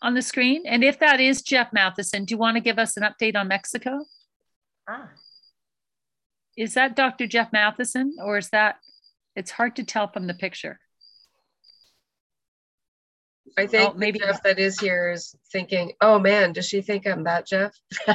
on 0.00 0.14
the 0.14 0.22
screen? 0.22 0.62
And 0.66 0.82
if 0.82 0.98
that 1.00 1.20
is 1.20 1.42
Jeff 1.42 1.70
Matheson, 1.70 2.24
do 2.24 2.32
you 2.32 2.38
want 2.38 2.56
to 2.56 2.62
give 2.62 2.78
us 2.78 2.96
an 2.96 3.02
update 3.02 3.36
on 3.36 3.48
Mexico? 3.48 4.06
Ah. 4.88 5.10
Is 6.60 6.74
that 6.74 6.94
Dr. 6.94 7.26
Jeff 7.26 7.54
Matheson, 7.54 8.16
or 8.22 8.36
is 8.36 8.50
that? 8.50 8.76
It's 9.34 9.50
hard 9.50 9.76
to 9.76 9.84
tell 9.84 10.08
from 10.08 10.26
the 10.26 10.34
picture. 10.34 10.78
I 13.56 13.66
think 13.66 13.92
oh, 13.94 13.96
maybe 13.96 14.18
Jeff 14.18 14.42
that 14.42 14.58
is 14.58 14.78
here 14.78 15.10
is 15.10 15.34
thinking, 15.50 15.92
oh 16.02 16.18
man, 16.18 16.52
does 16.52 16.68
she 16.68 16.82
think 16.82 17.06
I'm 17.06 17.24
that 17.24 17.46
Jeff? 17.46 17.72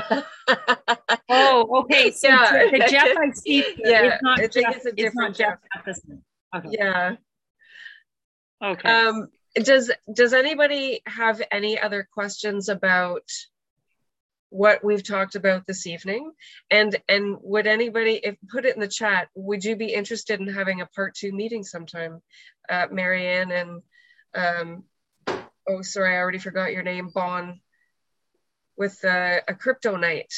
oh, 1.28 1.82
okay. 1.82 2.12
So 2.12 2.28
yeah. 2.28 2.70
the 2.72 2.88
Jeff 2.88 3.18
I 3.18 3.32
see 3.32 3.66
yeah, 3.80 4.20
not 4.22 4.40
I 4.40 4.48
think 4.48 4.68
Jeff, 4.68 4.76
it's 4.76 4.86
a 4.86 4.92
different 4.92 5.36
Jeff. 5.36 5.58
Jeff 5.84 5.98
okay. 6.56 6.70
Yeah. 6.70 7.16
Okay. 8.64 8.88
Um, 8.88 9.30
does 9.56 9.92
does 10.14 10.34
anybody 10.34 11.02
have 11.08 11.42
any 11.52 11.80
other 11.80 12.08
questions 12.14 12.70
about 12.70 13.28
what 14.50 14.84
we've 14.84 15.04
talked 15.04 15.36
about 15.36 15.66
this 15.68 15.88
evening? 15.88 16.32
And 16.72 16.96
and 17.10 17.38
would 17.42 17.68
anybody 17.68 18.20
if 18.24 18.36
put 18.50 18.66
it 18.66 18.76
in 18.76 18.82
the 18.82 18.88
chat, 18.88 19.28
would 19.36 19.64
you 19.64 19.76
be 19.76 19.94
interested 19.94 20.40
in 20.40 20.48
having 20.48 20.82
a 20.82 20.86
part 20.88 21.16
two 21.16 21.32
meeting 21.32 21.64
sometime? 21.64 22.22
Uh, 22.70 22.88
Maryann 22.88 23.52
and 23.52 23.82
um, 24.36 24.84
oh 25.68 25.82
sorry 25.82 26.16
i 26.16 26.20
already 26.20 26.38
forgot 26.38 26.72
your 26.72 26.84
name 26.84 27.10
bon 27.14 27.60
with 28.78 29.04
uh, 29.04 29.40
a 29.48 29.54
crypto 29.54 29.96
night 29.96 30.32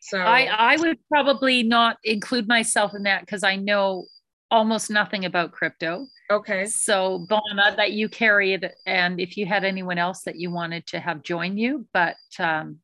so 0.00 0.18
i 0.18 0.44
i 0.44 0.76
would 0.76 0.98
probably 1.08 1.62
not 1.62 1.98
include 2.04 2.48
myself 2.48 2.94
in 2.94 3.04
that 3.04 3.20
because 3.20 3.44
i 3.44 3.56
know 3.56 4.06
almost 4.54 4.88
nothing 4.88 5.24
about 5.24 5.50
crypto 5.50 6.06
okay 6.30 6.64
so 6.64 7.26
bona 7.28 7.74
that 7.76 7.90
you 7.90 8.08
carry 8.08 8.54
it 8.54 8.72
and 8.86 9.18
if 9.18 9.36
you 9.36 9.44
had 9.46 9.64
anyone 9.64 9.98
else 9.98 10.22
that 10.22 10.36
you 10.36 10.48
wanted 10.48 10.86
to 10.86 11.00
have 11.00 11.24
join 11.24 11.58
you 11.58 11.84
but 11.92 12.14
um, 12.38 12.78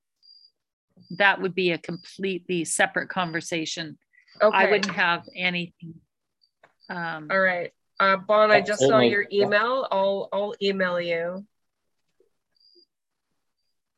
that 1.10 1.40
would 1.40 1.54
be 1.54 1.70
a 1.70 1.78
completely 1.78 2.64
separate 2.64 3.08
conversation 3.08 3.96
okay 4.42 4.56
i 4.58 4.70
wouldn't 4.70 4.94
have 4.94 5.22
anything 5.36 5.94
um, 6.88 7.28
all 7.30 7.38
right 7.38 7.70
Uh, 8.00 8.16
Bon, 8.16 8.50
I 8.50 8.62
just 8.62 8.80
saw 8.80 8.98
your 9.00 9.26
email. 9.30 9.86
I'll 9.92 10.28
I'll 10.32 10.54
email 10.62 10.98
you. 10.98 11.44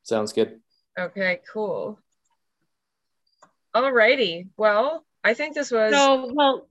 Sounds 0.02 0.32
good. 0.32 0.58
Okay, 0.98 1.38
cool. 1.52 2.00
All 3.72 3.92
righty. 3.92 4.48
Well, 4.56 5.06
I 5.22 5.34
think 5.34 5.54
this 5.54 5.70
was. 5.70 5.94
So 5.94 6.32
well. 6.34 6.66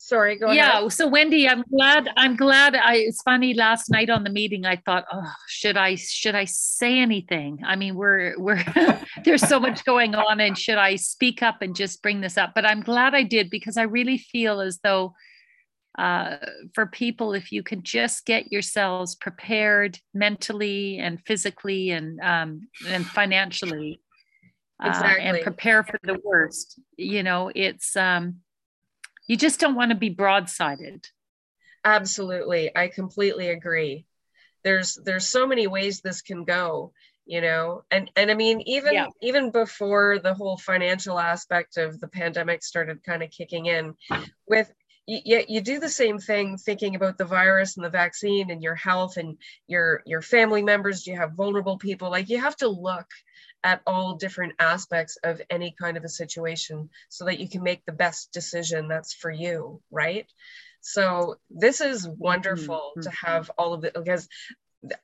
Sorry, 0.00 0.36
go 0.36 0.52
yeah, 0.52 0.78
ahead. 0.78 0.92
so 0.92 1.08
Wendy, 1.08 1.48
I'm 1.48 1.64
glad. 1.70 2.08
I'm 2.16 2.36
glad. 2.36 2.76
I. 2.76 2.96
It's 2.96 3.20
funny. 3.22 3.52
Last 3.52 3.90
night 3.90 4.08
on 4.08 4.22
the 4.22 4.30
meeting, 4.30 4.64
I 4.64 4.76
thought, 4.76 5.04
oh, 5.12 5.32
should 5.48 5.76
I 5.76 5.96
should 5.96 6.36
I 6.36 6.44
say 6.44 7.00
anything? 7.00 7.58
I 7.66 7.74
mean, 7.74 7.96
we're 7.96 8.38
we're 8.38 8.64
there's 9.24 9.46
so 9.46 9.58
much 9.58 9.84
going 9.84 10.14
on, 10.14 10.40
and 10.40 10.56
should 10.56 10.78
I 10.78 10.94
speak 10.96 11.42
up 11.42 11.62
and 11.62 11.74
just 11.74 12.00
bring 12.00 12.20
this 12.20 12.38
up? 12.38 12.52
But 12.54 12.64
I'm 12.64 12.80
glad 12.80 13.14
I 13.14 13.24
did 13.24 13.50
because 13.50 13.76
I 13.76 13.82
really 13.82 14.18
feel 14.18 14.60
as 14.60 14.78
though 14.84 15.14
uh, 15.98 16.36
for 16.74 16.86
people, 16.86 17.32
if 17.34 17.50
you 17.50 17.64
can 17.64 17.82
just 17.82 18.24
get 18.24 18.52
yourselves 18.52 19.16
prepared 19.16 19.98
mentally 20.14 20.98
and 20.98 21.20
physically 21.26 21.90
and 21.90 22.20
um, 22.20 22.68
and 22.86 23.04
financially, 23.04 24.00
uh, 24.82 24.88
Exactly. 24.90 25.24
and 25.24 25.40
prepare 25.42 25.82
for 25.82 25.98
the 26.04 26.20
worst. 26.22 26.78
You 26.96 27.24
know, 27.24 27.50
it's 27.52 27.96
um, 27.96 28.36
you 29.28 29.36
just 29.36 29.60
don't 29.60 29.76
want 29.76 29.90
to 29.92 29.96
be 29.96 30.14
broadsided. 30.14 31.04
Absolutely. 31.84 32.76
I 32.76 32.88
completely 32.88 33.50
agree. 33.50 34.06
There's 34.64 34.96
there's 34.96 35.28
so 35.28 35.46
many 35.46 35.66
ways 35.66 36.00
this 36.00 36.22
can 36.22 36.44
go, 36.44 36.92
you 37.26 37.40
know. 37.40 37.84
And 37.90 38.10
and 38.16 38.30
I 38.30 38.34
mean 38.34 38.60
even 38.62 38.94
Yeah. 38.94 39.06
even 39.22 39.50
before 39.52 40.18
the 40.18 40.34
whole 40.34 40.58
financial 40.58 41.18
aspect 41.18 41.76
of 41.76 42.00
the 42.00 42.08
pandemic 42.08 42.64
started 42.64 43.04
kind 43.04 43.22
of 43.22 43.30
kicking 43.30 43.66
in 43.66 43.94
with 44.46 44.72
you, 45.06 45.20
you, 45.24 45.44
you 45.48 45.60
do 45.60 45.78
the 45.78 45.88
same 45.88 46.18
thing 46.18 46.58
thinking 46.58 46.96
about 46.96 47.16
the 47.16 47.24
virus 47.24 47.76
and 47.76 47.84
the 47.84 47.90
vaccine 47.90 48.50
and 48.50 48.62
your 48.62 48.74
health 48.74 49.16
and 49.16 49.38
your 49.66 50.02
your 50.04 50.20
family 50.20 50.62
members 50.62 51.02
do 51.04 51.12
you 51.12 51.16
have 51.16 51.32
vulnerable 51.32 51.78
people 51.78 52.10
like 52.10 52.28
you 52.28 52.38
have 52.38 52.56
to 52.56 52.68
look 52.68 53.06
at 53.64 53.82
all 53.86 54.14
different 54.14 54.54
aspects 54.58 55.18
of 55.24 55.42
any 55.50 55.74
kind 55.80 55.96
of 55.96 56.04
a 56.04 56.08
situation 56.08 56.88
so 57.08 57.24
that 57.24 57.40
you 57.40 57.48
can 57.48 57.62
make 57.62 57.84
the 57.84 57.92
best 57.92 58.32
decision 58.32 58.88
that's 58.88 59.12
for 59.12 59.30
you 59.30 59.80
right? 59.90 60.26
So 60.80 61.36
this 61.50 61.80
is 61.80 62.08
wonderful 62.08 62.92
to 63.02 63.10
have 63.10 63.50
all 63.58 63.74
of 63.74 63.84
it 63.84 63.94
because 63.94 64.28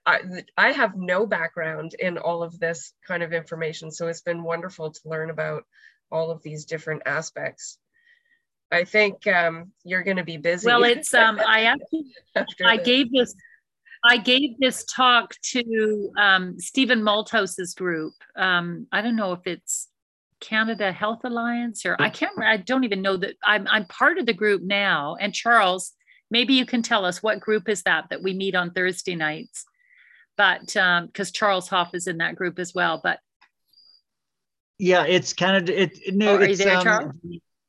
I, 0.07 0.21
I 0.57 0.71
have 0.71 0.97
no 0.97 1.27
background 1.27 1.97
in 1.99 2.17
all 2.17 2.45
of 2.45 2.61
this 2.61 2.93
kind 3.07 3.25
of 3.25 3.33
information 3.33 3.91
so 3.91 4.07
it's 4.07 4.23
been 4.23 4.45
wonderful 4.45 4.93
to 4.93 5.01
learn 5.05 5.31
about 5.31 5.65
all 6.11 6.31
of 6.31 6.43
these 6.43 6.65
different 6.65 7.03
aspects. 7.07 7.79
I 8.71 8.85
think 8.85 9.27
um, 9.27 9.73
you're 9.85 10.03
going 10.03 10.17
to 10.17 10.25
be 10.25 10.37
busy. 10.37 10.67
Well, 10.67 10.85
it's 10.85 11.13
um, 11.13 11.39
I 11.39 11.77
actually 12.37 12.67
I 12.67 12.77
gave 12.77 13.13
this 13.13 13.35
I 14.05 14.19
gave 14.19 14.59
this 14.59 14.85
talk 14.85 15.35
to 15.53 16.13
um, 16.19 16.61
Stephen 16.61 17.03
Malthouse's 17.03 17.75
group. 17.75 18.13
Um, 18.37 18.87
I 18.93 19.01
don't 19.01 19.17
know 19.17 19.33
if 19.33 19.47
it's 19.47 19.89
Canada 20.41 20.93
Health 20.93 21.21
Alliance 21.25 21.87
or 21.87 21.97
I 21.99 22.11
can't. 22.11 22.39
I 22.39 22.59
don't 22.59 22.85
even 22.85 23.01
know 23.01 23.17
that 23.17 23.37
I'm 23.43 23.67
I'm 23.69 23.87
part 23.87 24.19
of 24.19 24.27
the 24.27 24.35
group 24.35 24.63
now. 24.63 25.17
And 25.19 25.33
Charles, 25.33 25.93
maybe 26.31 26.53
you 26.53 26.67
can 26.67 26.83
tell 26.83 27.07
us 27.07 27.23
what 27.23 27.41
group 27.41 27.67
is 27.69 27.83
that 27.85 28.11
that 28.11 28.23
we 28.23 28.35
meet 28.35 28.55
on 28.55 28.73
Thursday 28.73 29.15
nights. 29.15 29.65
But 30.37 30.67
because 30.67 31.31
Charles 31.31 31.69
Hoffe 31.69 31.95
is 31.95 32.07
in 32.07 32.19
that 32.19 32.37
group 32.37 32.59
as 32.59 32.75
well. 32.75 33.01
But 33.03 33.21
Yeah, 34.79 35.05
it's 35.07 35.33
Canada. 35.33 35.83
It 35.83 35.99
no, 36.15 36.37
Oh, 36.37 36.43
it's 36.43 36.63
there, 36.63 36.77
um, 36.77 36.85
Charles? 36.85 37.13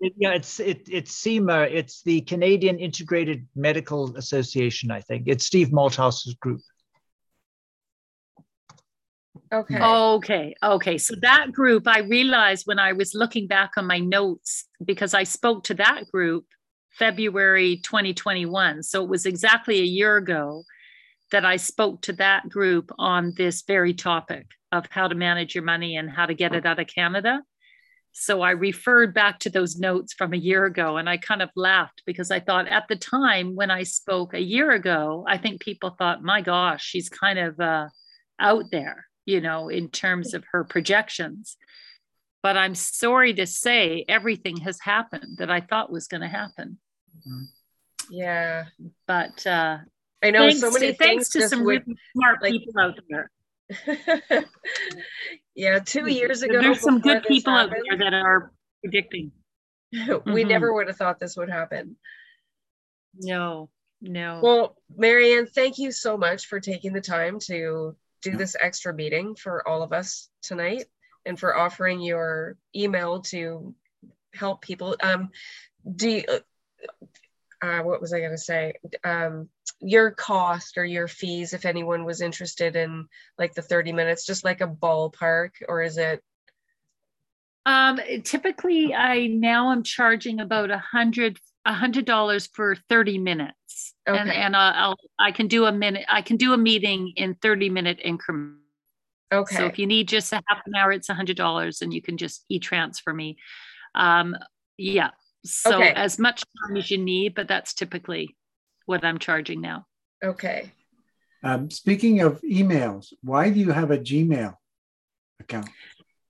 It- 0.05 0.13
yeah, 0.17 0.33
it's 0.33 0.59
it 0.59 0.87
it's 0.89 1.11
CIMA. 1.15 1.63
It's 1.63 2.01
the 2.03 2.21
Canadian 2.21 2.79
Integrated 2.79 3.47
Medical 3.55 4.15
Association. 4.17 4.91
I 4.91 5.01
think 5.01 5.23
it's 5.27 5.45
Steve 5.45 5.69
Malthouse's 5.71 6.35
group. 6.35 6.61
Okay. 9.53 9.79
Okay. 9.79 10.55
Okay. 10.63 10.97
So 10.97 11.15
that 11.21 11.51
group, 11.51 11.87
I 11.87 11.99
realized 11.99 12.65
when 12.65 12.79
I 12.79 12.93
was 12.93 13.13
looking 13.13 13.47
back 13.47 13.71
on 13.77 13.85
my 13.87 13.99
notes, 13.99 14.65
because 14.83 15.13
I 15.13 15.23
spoke 15.23 15.63
to 15.65 15.75
that 15.75 16.03
group 16.11 16.45
February 16.97 17.77
2021. 17.77 18.83
So 18.83 19.03
it 19.03 19.09
was 19.09 19.25
exactly 19.25 19.79
a 19.79 19.83
year 19.83 20.17
ago 20.17 20.63
that 21.31 21.45
I 21.45 21.57
spoke 21.57 22.01
to 22.03 22.13
that 22.13 22.49
group 22.49 22.91
on 22.97 23.33
this 23.37 23.63
very 23.63 23.93
topic 23.93 24.47
of 24.71 24.85
how 24.89 25.07
to 25.07 25.15
manage 25.15 25.55
your 25.55 25.63
money 25.63 25.95
and 25.97 26.09
how 26.09 26.25
to 26.25 26.33
get 26.33 26.53
it 26.53 26.65
out 26.65 26.79
of 26.79 26.87
Canada. 26.87 27.41
So 28.17 28.41
I 28.41 28.51
referred 28.51 29.13
back 29.13 29.39
to 29.39 29.49
those 29.49 29.77
notes 29.77 30.13
from 30.13 30.31
a 30.31 30.37
year 30.37 30.63
ago 30.63 30.95
and 30.95 31.09
I 31.09 31.17
kind 31.17 31.41
of 31.41 31.49
laughed 31.53 32.01
because 32.05 32.31
I 32.31 32.39
thought 32.39 32.65
at 32.69 32.87
the 32.87 32.95
time 32.95 33.55
when 33.55 33.69
I 33.69 33.83
spoke 33.83 34.33
a 34.33 34.39
year 34.39 34.71
ago, 34.71 35.25
I 35.27 35.37
think 35.37 35.59
people 35.59 35.89
thought, 35.89 36.23
my 36.23 36.39
gosh, 36.39 36.81
she's 36.81 37.09
kind 37.09 37.37
of 37.37 37.59
uh, 37.59 37.89
out 38.39 38.71
there, 38.71 39.05
you 39.25 39.41
know, 39.41 39.67
in 39.67 39.89
terms 39.89 40.33
of 40.33 40.45
her 40.53 40.63
projections. 40.63 41.57
But 42.41 42.55
I'm 42.55 42.73
sorry 42.73 43.33
to 43.33 43.45
say 43.45 44.05
everything 44.07 44.57
has 44.61 44.79
happened 44.79 45.39
that 45.39 45.51
I 45.51 45.59
thought 45.59 45.91
was 45.91 46.07
going 46.07 46.21
to 46.21 46.29
happen. 46.29 46.77
yeah 48.09 48.63
But 49.07 49.45
uh, 49.45 49.79
I 50.23 50.31
know 50.31 50.39
thanks 50.47 50.61
so 50.61 50.71
many 50.71 50.87
to, 50.93 50.97
thanks 50.97 51.29
to 51.29 51.49
some 51.49 51.65
would- 51.65 51.83
really 51.85 51.99
smart 52.15 52.41
like- 52.41 52.53
people 52.53 52.79
out 52.79 52.97
there. 53.09 53.29
yeah 55.55 55.79
two 55.79 56.07
years 56.07 56.43
ago 56.43 56.61
There's 56.61 56.81
some 56.81 56.99
good 56.99 57.23
people 57.23 57.53
out 57.53 57.71
there 57.71 57.97
that 57.97 58.13
are 58.13 58.51
predicting. 58.83 59.31
we 59.91 59.99
Mhm. 60.43 60.47
never 60.47 60.73
would 60.73 60.87
have 60.87 60.97
thought 60.97 61.19
this 61.19 61.35
would 61.37 61.49
happen 61.49 61.97
No, 63.17 63.69
no. 64.01 64.39
Well, 64.43 64.77
Maryann, 64.99 65.49
thank 65.49 65.77
you 65.77 65.91
so 65.91 66.17
much 66.17 66.47
for 66.47 66.59
taking 66.59 66.93
the 66.93 67.01
time 67.01 67.39
to 67.47 67.95
do 68.21 68.35
this 68.35 68.55
extra 68.61 68.93
meeting 68.93 69.35
for 69.35 69.65
all 69.67 69.81
of 69.81 69.93
us 69.93 70.29
tonight 70.41 70.85
and 71.25 71.39
for 71.39 71.55
offering 71.55 72.01
your 72.01 72.57
email 72.75 73.21
to 73.21 73.73
help 74.33 74.61
people. 74.61 74.95
Um, 75.01 75.29
do 75.95 76.09
you, 76.09 76.23
uh, 77.65 77.83
what 77.83 78.01
was 78.01 78.13
I 78.13 78.19
going 78.19 78.31
to 78.31 78.37
say? 78.37 78.73
Um, 79.03 79.49
your 79.79 80.11
cost 80.11 80.77
or 80.77 80.85
your 80.85 81.07
fees, 81.07 81.53
if 81.53 81.65
anyone 81.65 82.05
was 82.05 82.21
interested 82.21 82.75
in 82.75 83.07
like 83.37 83.53
the 83.53 83.61
30 83.61 83.91
minutes, 83.91 84.25
just 84.25 84.45
like 84.45 84.61
a 84.61 84.67
ballpark, 84.67 85.51
or 85.67 85.81
is 85.81 85.97
it? 85.97 86.21
Um, 87.65 87.99
typically, 88.23 88.93
I 88.93 89.27
now 89.27 89.71
am 89.71 89.81
charging 89.81 90.39
about 90.39 90.69
a 90.69 90.77
hundred 90.77 91.39
a 91.65 91.73
hundred 91.73 92.05
dollars 92.05 92.45
for 92.45 92.75
thirty 92.89 93.17
minutes, 93.17 93.95
and 94.05 94.29
and 94.29 94.55
I'll, 94.55 94.89
I'll 94.89 94.97
I 95.17 95.31
can 95.31 95.47
do 95.47 95.65
a 95.65 95.71
minute. 95.71 96.05
I 96.07 96.21
can 96.21 96.37
do 96.37 96.53
a 96.53 96.57
meeting 96.57 97.13
in 97.15 97.33
thirty 97.33 97.71
minute 97.71 97.99
increments. 98.03 98.61
Okay. 99.33 99.55
So 99.55 99.65
if 99.65 99.79
you 99.79 99.87
need 99.87 100.07
just 100.07 100.31
a 100.31 100.43
half 100.47 100.61
an 100.67 100.75
hour, 100.75 100.91
it's 100.91 101.09
a 101.09 101.15
hundred 101.15 101.37
dollars, 101.37 101.81
and 101.81 101.91
you 101.91 102.03
can 102.03 102.17
just 102.17 102.45
e 102.49 102.59
transfer 102.59 103.11
me. 103.11 103.37
Um, 103.95 104.35
yeah. 104.77 105.09
So 105.45 105.75
Okay. 105.77 105.93
as 105.93 106.17
much 106.19 106.43
time 106.67 106.77
as 106.77 106.89
you 106.89 106.97
need, 106.97 107.35
but 107.35 107.47
that's 107.47 107.73
typically 107.73 108.35
what 108.85 109.03
I'm 109.03 109.19
charging 109.19 109.61
now. 109.61 109.85
Okay. 110.23 110.71
Um, 111.43 111.69
speaking 111.69 112.21
of 112.21 112.41
emails, 112.41 113.13
why 113.21 113.51
do 113.51 113.59
you 113.59 113.71
have 113.71 113.91
a 113.91 113.97
Gmail 113.97 114.55
account? 115.39 115.69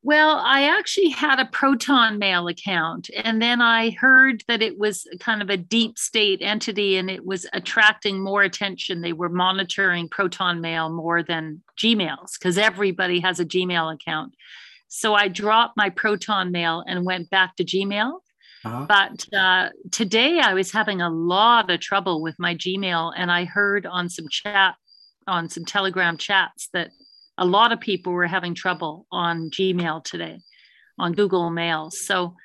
Well, 0.04 0.38
I 0.38 0.78
actually 0.78 1.10
had 1.10 1.40
a 1.40 1.46
Proton 1.46 2.20
Mail 2.20 2.48
account, 2.48 3.10
and 3.24 3.42
then 3.42 3.60
I 3.60 3.90
heard 3.90 4.44
that 4.48 4.62
it 4.62 4.78
was 4.78 5.08
kind 5.20 5.42
of 5.42 5.50
a 5.50 5.58
deep 5.58 5.98
state 5.98 6.44
entity 6.44 6.98
and 6.98 7.10
it 7.10 7.26
was 7.26 7.48
attracting 7.54 8.20
more 8.22 8.44
attention. 8.44 9.02
They 9.02 9.14
were 9.14 9.30
monitoring 9.30 10.08
Proton 10.10 10.62
Mail 10.62 10.90
more 10.90 11.24
than 11.24 11.64
Gmails 11.80 12.38
because 12.38 12.60
everybody 12.60 13.20
has 13.22 13.40
a 13.40 13.46
Gmail 13.46 13.96
account. 13.96 14.36
So 14.90 15.16
I 15.16 15.28
dropped 15.28 15.76
my 15.76 15.90
Proton 15.90 16.52
Mail 16.52 16.84
and 16.86 17.04
went 17.04 17.32
back 17.32 17.56
to 17.56 17.66
Gmail. 17.66 18.20
Uh-huh. 18.66 18.86
But 18.88 19.38
uh, 19.38 19.70
today 19.92 20.40
I 20.40 20.54
was 20.56 20.72
having 20.72 21.02
a 21.02 21.10
lot 21.10 21.70
of 21.70 21.80
trouble 21.80 22.22
with 22.22 22.36
my 22.40 22.56
Gmail, 22.56 23.14
and 23.16 23.32
I 23.32 23.46
heard 23.46 23.86
on 23.86 24.10
some 24.10 24.26
chat, 24.30 24.76
on 25.28 25.50
some 25.50 25.66
Telegram 25.66 26.18
chats, 26.18 26.70
that 26.74 26.90
a 27.38 27.46
lot 27.46 27.72
of 27.72 27.80
people 27.80 28.14
were 28.14 28.26
having 28.28 28.56
trouble 28.56 29.06
on 29.12 29.50
Gmail 29.52 30.04
today, 30.04 30.40
on 30.98 31.14
Google 31.14 31.50
Mail. 31.52 31.92
So 31.92 32.36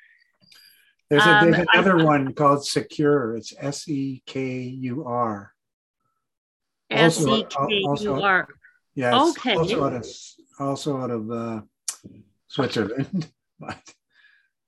There's, 1.09 1.25
a, 1.25 1.29
Um, 1.37 1.51
there's 1.51 1.67
I- 1.73 1.79
another 1.79 2.05
one 2.05 2.33
called 2.33 2.59
Sekur. 2.59 3.37
It's 3.37 3.53
S 3.57 3.87
E 3.89 4.21
K 4.25 4.61
U 4.61 5.03
R. 5.05 5.51
S 6.89 7.19
E 7.21 7.25
K 7.25 7.27
U 7.29 7.33
R. 7.33 7.43
Also- 7.43 7.67
K 7.67 7.83
also- 7.87 8.15
U 8.15 8.21
R. 8.21 8.47
Yeah, 8.93 9.23
Okay. 9.23 9.55
also 9.55 9.83
out 9.85 9.93
of 9.93 10.05
also 10.59 10.97
out 11.01 11.11
of 11.11 11.31
uh, 11.31 11.61
Switzerland. 12.47 13.31
but 13.59 13.79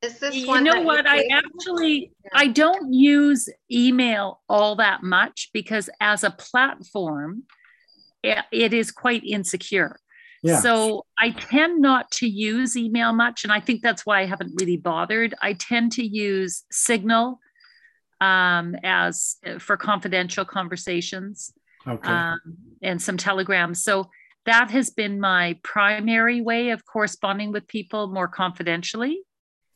Is 0.03 0.19
this 0.19 0.35
You 0.35 0.47
one 0.47 0.63
know 0.65 0.73
that 0.73 0.83
what? 0.83 1.07
I 1.07 1.19
pay- 1.21 1.29
actually 1.29 2.11
I 2.33 2.47
don't 2.47 2.93
use 2.93 3.47
email 3.71 4.41
all 4.49 4.75
that 4.75 5.01
much 5.01 5.49
because 5.53 5.89
as 6.01 6.23
a 6.23 6.31
platform, 6.31 7.43
it, 8.21 8.43
it 8.51 8.73
is 8.73 8.91
quite 8.91 9.23
insecure. 9.23 9.99
Yeah. 10.43 10.59
So 10.59 11.05
I 11.17 11.29
tend 11.31 11.81
not 11.81 12.11
to 12.11 12.27
use 12.27 12.75
email 12.75 13.13
much, 13.13 13.45
and 13.45 13.53
I 13.53 13.61
think 13.61 13.81
that's 13.81 14.05
why 14.05 14.21
I 14.21 14.25
haven't 14.25 14.59
really 14.59 14.75
bothered. 14.75 15.33
I 15.41 15.53
tend 15.53 15.93
to 15.93 16.05
use 16.05 16.63
Signal, 16.69 17.39
um, 18.19 18.75
as 18.83 19.37
for 19.59 19.77
confidential 19.77 20.43
conversations 20.43 21.53
Okay. 21.87 22.09
um, 22.09 22.39
and 22.81 23.01
some 23.01 23.15
telegrams. 23.15 23.83
So 23.83 24.09
that 24.45 24.69
has 24.71 24.89
been 24.89 25.19
my 25.21 25.57
primary 25.63 26.41
way 26.41 26.71
of 26.71 26.85
corresponding 26.85 27.53
with 27.53 27.67
people 27.67 28.07
more 28.07 28.27
confidentially 28.27 29.21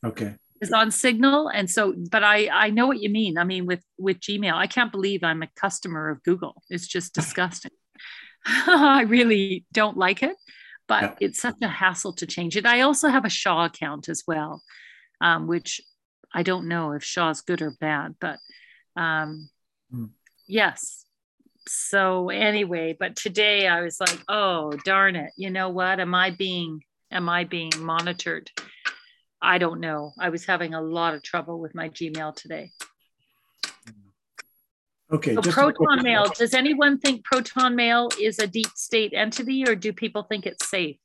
Okay. 0.06 0.36
is 0.62 0.72
on 0.72 0.92
signal. 0.92 1.50
And 1.50 1.70
so 1.70 1.94
but 2.12 2.24
i 2.24 2.48
i 2.66 2.70
know 2.70 2.88
what 2.88 3.00
you 3.02 3.10
mean. 3.10 3.38
I 3.38 3.44
mean 3.44 3.66
with 3.66 3.84
with 3.98 4.20
gmail 4.20 4.54
i 4.54 4.68
can't 4.68 4.92
believe 4.92 5.24
i'm 5.24 5.44
a 5.44 5.48
customer 5.56 6.10
of 6.10 6.24
google. 6.24 6.62
It's 6.70 6.88
just 6.88 7.14
disgusting. 7.22 7.72
I 8.46 9.02
really 9.08 9.66
don't 9.74 9.98
like 9.98 10.24
it 10.24 10.36
but 10.88 11.02
Yeah. 11.04 11.16
it's 11.20 11.42
such 11.42 11.56
a 11.62 11.68
hassle 11.68 12.14
to 12.14 12.26
change 12.26 12.56
it. 12.56 12.66
I 12.66 12.82
also 12.82 13.10
have 13.10 13.26
a 13.26 13.30
shaw 13.30 13.66
account 13.66 14.08
as 14.10 14.24
well 14.28 14.62
um, 15.22 15.48
which 15.48 15.82
i 16.34 16.44
don't 16.44 16.68
know 16.68 16.92
if 16.92 17.04
shaw's 17.04 17.42
good 17.42 17.62
or 17.62 17.72
bad 17.80 18.16
but 18.20 18.38
um, 18.96 19.50
Hmm. 19.92 20.06
yes. 20.48 21.06
So 21.68 22.30
anyway 22.30 22.96
but 23.00 23.16
today 23.16 23.68
i 23.68 23.82
was 23.82 24.00
like 24.00 24.20
oh 24.30 24.72
darn 24.86 25.16
it. 25.16 25.32
You 25.38 25.50
know 25.50 25.70
what? 25.70 26.00
Am 26.00 26.14
i 26.16 26.30
being 26.32 26.84
am 27.12 27.28
i 27.30 27.44
being 27.46 27.72
monitored 27.80 28.50
i 29.42 29.58
don't 29.58 29.80
know 29.80 30.14
i 30.20 30.30
was 30.30 30.46
having 30.46 30.74
a 30.74 30.82
lot 30.82 31.14
of 31.14 31.22
trouble 31.24 31.60
with 31.60 31.74
my 31.76 31.90
gmail 31.90 32.36
today 32.36 32.72
Okay. 35.10 35.36
so 35.36 35.42
just 35.42 35.58
a 35.58 35.62
quick- 35.64 35.76
proton 35.78 36.04
mail 36.04 36.26
does 36.38 36.54
anyone 36.54 36.98
think 37.00 37.24
proton 37.24 37.76
mail 37.76 38.10
is 38.20 38.40
a 38.40 38.48
deep 38.48 38.68
state 38.76 39.14
entity 39.14 39.64
or 39.68 39.74
do 39.76 39.94
people 39.94 40.24
think 40.24 40.46
it's 40.46 40.70
safe 40.70 40.98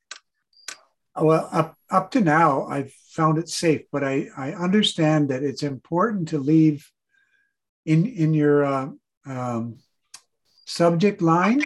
Well, 1.14 1.46
up, 1.52 1.76
up 1.90 2.10
to 2.12 2.20
now, 2.22 2.64
I've 2.66 2.90
found 3.12 3.36
it 3.36 3.48
safe, 3.50 3.82
but 3.92 4.02
I, 4.02 4.28
I 4.34 4.52
understand 4.54 5.28
that 5.28 5.42
it's 5.42 5.62
important 5.62 6.28
to 6.28 6.38
leave 6.38 6.90
in, 7.84 8.06
in 8.06 8.32
your 8.32 8.64
uh, 8.64 8.88
um, 9.26 9.76
subject 10.64 11.20
line. 11.20 11.60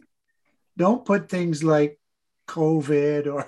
Don't 0.76 1.04
put 1.04 1.28
things 1.28 1.62
like 1.62 2.00
COVID 2.48 3.32
or 3.32 3.46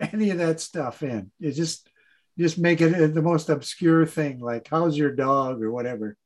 any 0.12 0.30
of 0.30 0.38
that 0.38 0.58
stuff 0.58 1.04
in. 1.04 1.30
You 1.38 1.52
just, 1.52 1.88
just 2.38 2.58
make 2.58 2.80
it 2.80 3.14
the 3.14 3.22
most 3.22 3.48
obscure 3.48 4.06
thing, 4.06 4.40
like 4.40 4.68
how's 4.68 4.96
your 4.96 5.12
dog 5.12 5.62
or 5.62 5.70
whatever. 5.70 6.16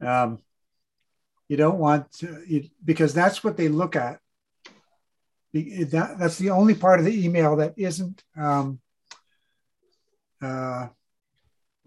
Um, 0.00 0.38
you 1.48 1.56
don't 1.56 1.78
want 1.78 2.12
to, 2.18 2.42
you, 2.46 2.68
because 2.84 3.12
that's 3.12 3.42
what 3.42 3.56
they 3.56 3.68
look 3.68 3.96
at 3.96 4.20
that, 5.52 6.16
that's 6.18 6.38
the 6.38 6.50
only 6.50 6.74
part 6.74 7.00
of 7.00 7.06
the 7.06 7.24
email 7.24 7.56
that 7.56 7.74
isn't 7.76 8.22
um, 8.36 8.80
uh, 10.42 10.88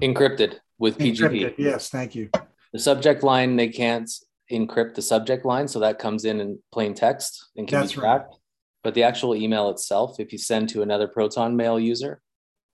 Encrypted 0.01 0.55
with 0.77 0.97
PGP. 0.97 1.17
encrypted. 1.17 1.55
Yes, 1.57 1.89
thank 1.89 2.15
you. 2.15 2.29
The 2.73 2.79
subject 2.79 3.23
line, 3.23 3.55
they 3.55 3.69
can't 3.69 4.09
encrypt 4.51 4.95
the 4.95 5.01
subject 5.01 5.45
line, 5.45 5.67
so 5.67 5.79
that 5.79 5.99
comes 5.99 6.25
in 6.25 6.41
in 6.41 6.59
plain 6.71 6.93
text 6.93 7.51
and 7.55 7.67
can 7.67 7.81
That's 7.81 7.93
be 7.93 8.01
right. 8.01 8.17
tracked. 8.17 8.35
But 8.83 8.95
the 8.95 9.03
actual 9.03 9.35
email 9.35 9.69
itself, 9.69 10.19
if 10.19 10.33
you 10.33 10.37
send 10.37 10.69
to 10.69 10.81
another 10.81 11.07
Proton 11.07 11.55
Mail 11.55 11.79
user, 11.79 12.21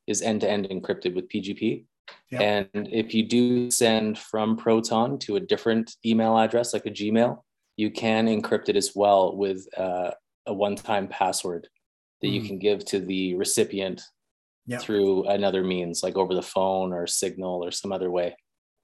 is 0.09 0.21
end-to-end 0.21 0.67
encrypted 0.69 1.15
with 1.15 1.29
PGP. 1.29 1.85
Yep. 2.31 2.41
And 2.41 2.87
if 2.91 3.13
you 3.13 3.23
do 3.27 3.69
send 3.69 4.17
from 4.17 4.57
Proton 4.57 5.19
to 5.19 5.35
a 5.35 5.39
different 5.39 5.95
email 6.03 6.37
address, 6.37 6.73
like 6.73 6.87
a 6.87 6.91
Gmail, 6.91 7.41
you 7.77 7.91
can 7.91 8.25
encrypt 8.27 8.67
it 8.69 8.75
as 8.75 8.93
well 8.95 9.35
with 9.37 9.67
uh, 9.77 10.11
a 10.47 10.53
one-time 10.53 11.07
password 11.07 11.67
that 12.21 12.27
you 12.29 12.41
Mhm. 12.41 12.47
can 12.47 12.59
give 12.59 12.83
to 12.85 12.99
the 12.99 13.35
recipient 13.35 14.01
Yep. 14.65 14.81
through 14.81 15.25
another 15.27 15.63
means, 15.63 16.03
like 16.03 16.15
over 16.17 16.33
the 16.35 16.41
phone 16.41 16.91
or 16.93 17.07
Signal 17.07 17.63
or 17.63 17.71
some 17.71 17.91
other 17.91 18.11
way, 18.11 18.35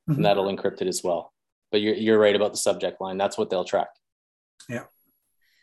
Mhm. 0.10 0.16
and 0.18 0.26
that'll 0.26 0.46
encrypt 0.46 0.82
it 0.82 0.88
as 0.88 1.04
well. 1.04 1.34
But 1.72 1.82
you're 1.82 1.96
you're 1.96 2.20
right 2.20 2.36
about 2.36 2.52
the 2.52 2.58
subject 2.58 3.02
line. 3.02 3.18
That's 3.18 3.38
what 3.38 3.50
they'll 3.50 3.66
track. 3.66 3.90
Yeah. 4.70 4.86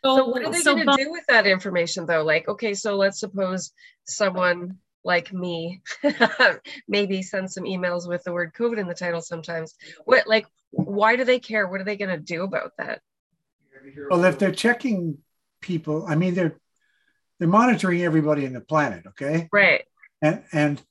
So 0.05 0.25
what 0.27 0.43
are 0.45 0.51
they 0.51 0.59
so 0.59 0.75
going 0.75 0.85
Bob- 0.85 0.97
to 0.97 1.03
do 1.05 1.11
with 1.11 1.25
that 1.27 1.47
information 1.47 2.05
though? 2.05 2.23
Like, 2.23 2.47
okay, 2.47 2.73
so 2.73 2.95
let's 2.95 3.19
suppose 3.19 3.71
someone 4.05 4.77
like 5.03 5.33
me 5.33 5.81
maybe 6.87 7.21
send 7.21 7.51
some 7.51 7.65
emails 7.65 8.07
with 8.07 8.23
the 8.23 8.31
word 8.31 8.53
COVID 8.53 8.77
in 8.77 8.87
the 8.87 8.93
title 8.93 9.21
sometimes. 9.21 9.75
What 10.05 10.27
like 10.27 10.47
why 10.71 11.15
do 11.15 11.23
they 11.23 11.39
care? 11.39 11.67
What 11.67 11.81
are 11.81 11.85
they 11.85 11.97
going 11.97 12.09
to 12.09 12.17
do 12.17 12.43
about 12.43 12.71
that? 12.77 13.01
Well, 14.09 14.23
if 14.23 14.39
they're 14.39 14.51
checking 14.51 15.19
people, 15.61 16.05
I 16.07 16.15
mean, 16.15 16.33
they're 16.33 16.57
they're 17.39 17.47
monitoring 17.47 18.01
everybody 18.01 18.45
in 18.45 18.53
the 18.53 18.61
planet. 18.61 19.03
Okay. 19.07 19.49
Right. 19.51 19.83
and 20.21 20.43
and 20.51 20.81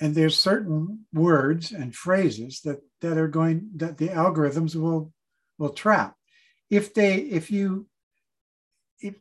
and 0.00 0.14
there's 0.14 0.36
certain 0.36 1.06
words 1.12 1.72
and 1.72 1.94
phrases 1.94 2.60
that 2.62 2.80
that 3.00 3.16
are 3.16 3.28
going 3.28 3.70
that 3.76 3.98
the 3.98 4.08
algorithms 4.08 4.74
will 4.74 5.12
will 5.58 5.70
trap 5.70 6.16
if 6.70 6.94
they 6.94 7.16
if 7.16 7.50
you 7.50 7.86
if 9.00 9.14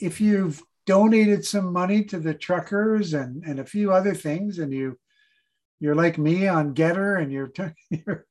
if 0.00 0.20
you've 0.20 0.62
donated 0.86 1.44
some 1.44 1.72
money 1.72 2.04
to 2.04 2.18
the 2.18 2.34
truckers 2.34 3.12
and 3.14 3.44
and 3.44 3.58
a 3.60 3.64
few 3.64 3.92
other 3.92 4.14
things 4.14 4.58
and 4.58 4.72
you 4.72 4.98
you're 5.80 5.94
like 5.94 6.16
me 6.16 6.46
on 6.46 6.74
GETTR 6.74 7.20
and 7.20 7.32
you're 7.32 7.52
you're, 7.90 8.26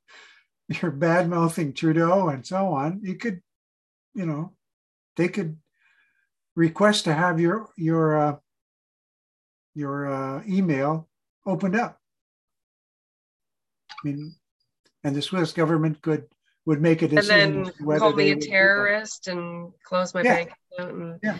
you're 0.69 0.91
bad 0.91 1.29
mouthing 1.29 1.73
trudeau 1.73 2.29
and 2.29 2.45
so 2.45 2.67
on 2.67 3.01
you 3.03 3.15
could 3.15 3.41
you 4.13 4.25
know 4.25 4.53
they 5.17 5.27
could 5.27 5.57
request 6.55 7.03
to 7.05 7.13
have 7.13 7.39
your 7.39 7.69
your 7.77 8.17
uh, 8.17 8.35
your 9.75 10.11
uh, 10.11 10.43
email 10.47 11.07
opened 11.45 11.75
up. 11.75 11.99
I 13.91 14.07
mean, 14.07 14.35
and 15.03 15.15
the 15.15 15.21
Swiss 15.21 15.51
government 15.51 16.01
could 16.01 16.25
would 16.65 16.81
make 16.81 17.01
a 17.01 17.07
decision 17.07 17.41
And 17.41 17.53
then 17.53 17.61
as 17.67 17.73
to 17.75 17.83
whether 17.83 17.99
call 17.99 18.13
me 18.13 18.31
a 18.31 18.35
would 18.35 18.39
do 18.39 18.45
that. 18.45 18.51
terrorist 18.51 19.27
and 19.27 19.71
close 19.83 20.13
my 20.13 20.21
Yeah. 20.23 20.35
bank 20.35 20.51
account 20.73 20.91
and 20.91 21.19
Yeah. 21.21 21.37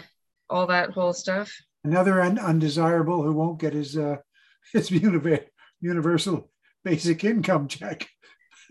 All 0.49 0.67
that 0.67 0.91
whole 0.91 1.13
stuff. 1.13 1.51
Another 1.83 2.21
un- 2.21 2.39
undesirable 2.39 3.23
who 3.23 3.33
won't 3.33 3.59
get 3.59 3.73
his 3.73 3.97
uh, 3.97 4.17
his 4.73 4.89
univer- 4.89 5.45
universal 5.81 6.49
basic 6.83 7.23
income 7.23 7.67
check. 7.67 8.07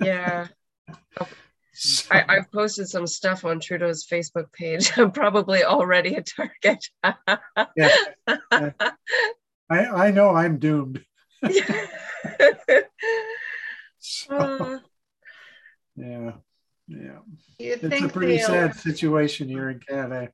Yeah. 0.01 0.49
I, 2.09 2.25
I've 2.29 2.53
posted 2.53 2.89
some 2.89 3.07
stuff 3.07 3.45
on 3.45 3.59
Trudeau's 3.59 4.07
Facebook 4.07 4.53
page. 4.53 4.93
I'm 4.97 5.11
probably 5.11 5.65
already 5.65 6.15
a 6.15 6.23
target. 6.23 6.85
Yeah. 7.77 7.91
I 8.29 8.87
I 9.71 10.11
know 10.13 10.31
I'm 10.31 10.59
doomed. 10.59 11.05
Uh, 14.31 14.79
Yeah, 15.97 16.33
yeah. 16.89 17.19
It's 17.59 18.03
a 18.03 18.09
pretty 18.09 18.39
sad 18.39 18.75
situation 18.77 19.49
here 19.49 19.71
in 19.71 19.81
Canada. 19.81 20.31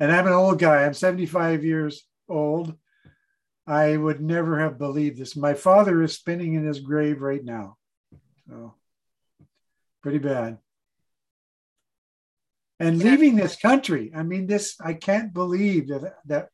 And 0.00 0.10
I'm 0.10 0.26
an 0.26 0.32
old 0.32 0.58
guy. 0.58 0.84
I'm 0.84 0.94
75 0.94 1.64
years 1.64 2.04
old. 2.28 2.74
I 3.66 3.96
would 3.96 4.20
never 4.20 4.58
have 4.58 4.78
believed 4.78 5.18
this. 5.18 5.36
My 5.36 5.54
father 5.54 6.02
is 6.02 6.14
spinning 6.14 6.54
in 6.54 6.64
his 6.64 6.80
grave 6.80 7.20
right 7.20 7.44
now. 7.44 7.76
So 8.48 8.74
pretty 10.02 10.18
bad. 10.18 10.58
And 12.80 12.98
leaving 12.98 13.36
this 13.36 13.56
country. 13.56 14.10
I 14.16 14.22
mean, 14.22 14.46
this 14.46 14.76
I 14.80 14.94
can't 14.94 15.34
believe 15.34 15.88
that 15.88 16.16
that 16.26 16.48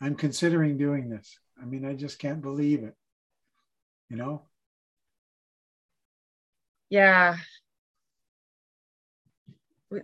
I'm 0.00 0.16
considering 0.16 0.76
doing 0.76 1.08
this. 1.08 1.38
I 1.60 1.64
mean, 1.64 1.84
I 1.84 1.94
just 1.94 2.18
can't 2.18 2.42
believe 2.42 2.82
it. 2.82 2.94
You 4.10 4.16
know? 4.16 4.42
yeah. 6.90 7.36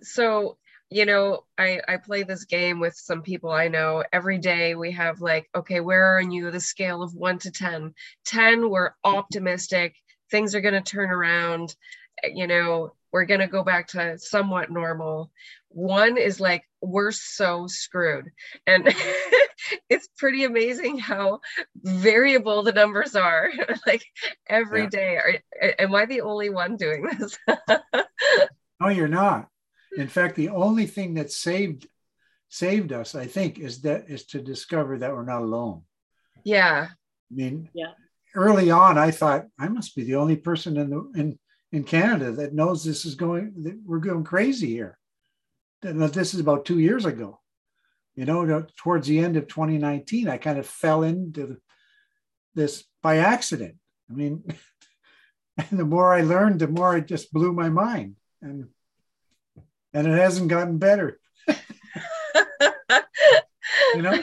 So, 0.02 0.56
you 0.90 1.06
know, 1.06 1.44
I, 1.58 1.80
I 1.88 1.96
play 1.96 2.22
this 2.22 2.44
game 2.44 2.78
with 2.80 2.94
some 2.94 3.22
people 3.22 3.50
I 3.50 3.68
know. 3.68 4.04
Every 4.12 4.38
day 4.38 4.74
we 4.74 4.92
have 4.92 5.20
like, 5.20 5.48
okay, 5.54 5.80
where 5.80 6.16
are 6.16 6.20
you? 6.20 6.50
The 6.50 6.60
scale 6.60 7.02
of 7.02 7.14
one 7.14 7.38
to 7.40 7.50
10. 7.50 7.94
10, 8.26 8.70
we're 8.70 8.92
optimistic. 9.02 9.94
Things 10.30 10.54
are 10.54 10.60
going 10.60 10.74
to 10.74 10.80
turn 10.82 11.10
around. 11.10 11.74
Eh, 12.22 12.30
you 12.34 12.46
know, 12.46 12.94
we're 13.12 13.24
going 13.24 13.40
to 13.40 13.46
go 13.46 13.64
back 13.64 13.88
to 13.88 14.18
somewhat 14.18 14.70
normal. 14.70 15.30
One 15.68 16.16
is 16.18 16.38
like, 16.40 16.64
we're 16.80 17.12
so 17.12 17.66
screwed. 17.66 18.26
And 18.66 18.94
it's 19.88 20.08
pretty 20.18 20.44
amazing 20.44 20.98
how 20.98 21.40
variable 21.76 22.62
the 22.62 22.72
numbers 22.72 23.16
are. 23.16 23.50
like 23.86 24.04
every 24.48 24.82
Yeah. 24.82 24.88
day. 24.88 25.16
Are, 25.16 25.34
am 25.78 25.94
I 25.94 26.06
the 26.06 26.20
only 26.20 26.50
one 26.50 26.76
doing 26.76 27.04
this? 27.18 27.38
No, 28.80 28.88
you're 28.88 29.08
not. 29.08 29.48
In 29.96 30.08
fact, 30.08 30.36
the 30.36 30.48
only 30.50 30.86
thing 30.86 31.14
that 31.14 31.30
saved 31.30 31.86
saved 32.48 32.92
us, 32.92 33.14
I 33.14 33.26
think, 33.26 33.58
is 33.58 33.80
that 33.82 34.04
is 34.08 34.26
to 34.26 34.40
discover 34.40 34.98
that 34.98 35.12
we're 35.12 35.24
not 35.24 35.42
alone. 35.42 35.82
yeah. 36.44 36.88
I 37.30 37.34
mean, 37.34 37.68
Yeah. 37.74 37.94
early 38.34 38.70
on, 38.70 38.96
I 38.98 39.10
thought 39.10 39.46
I 39.58 39.68
must 39.68 39.96
be 39.96 40.04
the 40.04 40.16
only 40.16 40.36
person 40.36 40.76
in 40.76 40.90
the 40.90 41.12
in 41.20 41.38
in 41.72 41.84
Canada 41.84 42.30
that 42.32 42.54
knows 42.54 42.84
this 42.84 43.04
is 43.04 43.14
going 43.16 43.52
that 43.64 43.80
we're 43.84 43.98
going 43.98 44.24
crazy 44.24 44.68
here. 44.68 44.98
And 45.82 46.00
this 46.00 46.34
is 46.34 46.40
about 46.40 46.64
two 46.64 46.78
years 46.78 47.04
ago. 47.04 47.40
You 48.14 48.24
know, 48.26 48.64
towards 48.76 49.08
the 49.08 49.18
end 49.18 49.36
of 49.36 49.48
2019, 49.48 50.28
I 50.28 50.38
kind 50.38 50.58
of 50.58 50.66
fell 50.66 51.02
into 51.02 51.56
this 52.54 52.84
by 53.02 53.18
accident. 53.18 53.76
I 54.10 54.12
mean, 54.14 54.44
And 55.56 55.78
the 55.78 55.84
more 55.84 56.12
I 56.12 56.22
learned, 56.22 56.60
the 56.60 56.68
more 56.68 56.96
it 56.96 57.06
just 57.06 57.32
blew 57.32 57.52
my 57.52 57.68
mind. 57.68 58.16
And 58.42 58.68
and 59.94 60.06
it 60.06 60.18
hasn't 60.18 60.48
gotten 60.48 60.78
better. 60.78 61.18
you 61.48 61.56
know, 64.02 64.22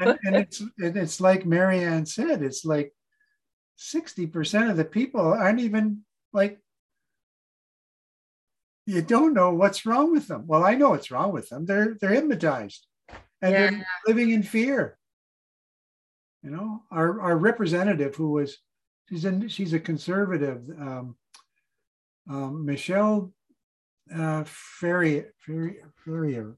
and, 0.00 0.18
and, 0.24 0.36
it's 0.36 0.60
and 0.60 0.96
it's 0.96 1.20
like 1.20 1.44
Maryann 1.44 2.06
said, 2.06 2.42
it's 2.42 2.64
like 2.64 2.92
60% 3.78 4.70
of 4.70 4.76
the 4.76 4.84
people 4.84 5.32
aren't 5.32 5.60
even 5.60 6.02
like 6.32 6.58
you 8.86 9.02
don't 9.02 9.34
know 9.34 9.52
what's 9.52 9.86
wrong 9.86 10.12
with 10.12 10.28
them. 10.28 10.44
Well, 10.46 10.64
I 10.64 10.74
know 10.74 10.90
what's 10.90 11.10
wrong 11.10 11.32
with 11.32 11.48
them. 11.48 11.66
They're 11.66 11.96
they're 12.00 12.14
hypnotized 12.14 12.86
and 13.42 13.52
yeah. 13.52 13.70
they're 13.70 13.86
living 14.06 14.30
in 14.30 14.42
fear. 14.42 14.96
You 16.42 16.50
know, 16.50 16.82
our, 16.90 17.20
our 17.20 17.36
representative 17.36 18.14
who 18.14 18.30
was 18.30 18.58
she's 19.08 19.24
in 19.24 19.48
she's 19.48 19.74
a 19.74 19.78
conservative, 19.78 20.62
um, 20.80 21.16
um, 22.30 22.64
Michelle 22.64 23.32
uh, 24.14 24.44
Ferreri, 24.44 25.26
Ferreri, 25.46 26.54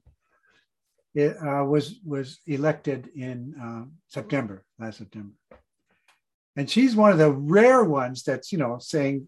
it, 1.13 1.37
uh, 1.37 1.63
was 1.65 1.99
was 2.05 2.39
elected 2.47 3.09
in 3.15 3.53
uh, 3.61 3.83
September 4.07 4.63
last 4.79 4.97
September, 4.97 5.33
and 6.55 6.69
she's 6.69 6.95
one 6.95 7.11
of 7.11 7.17
the 7.17 7.31
rare 7.31 7.83
ones 7.83 8.23
that's 8.23 8.51
you 8.51 8.57
know 8.57 8.77
saying 8.79 9.27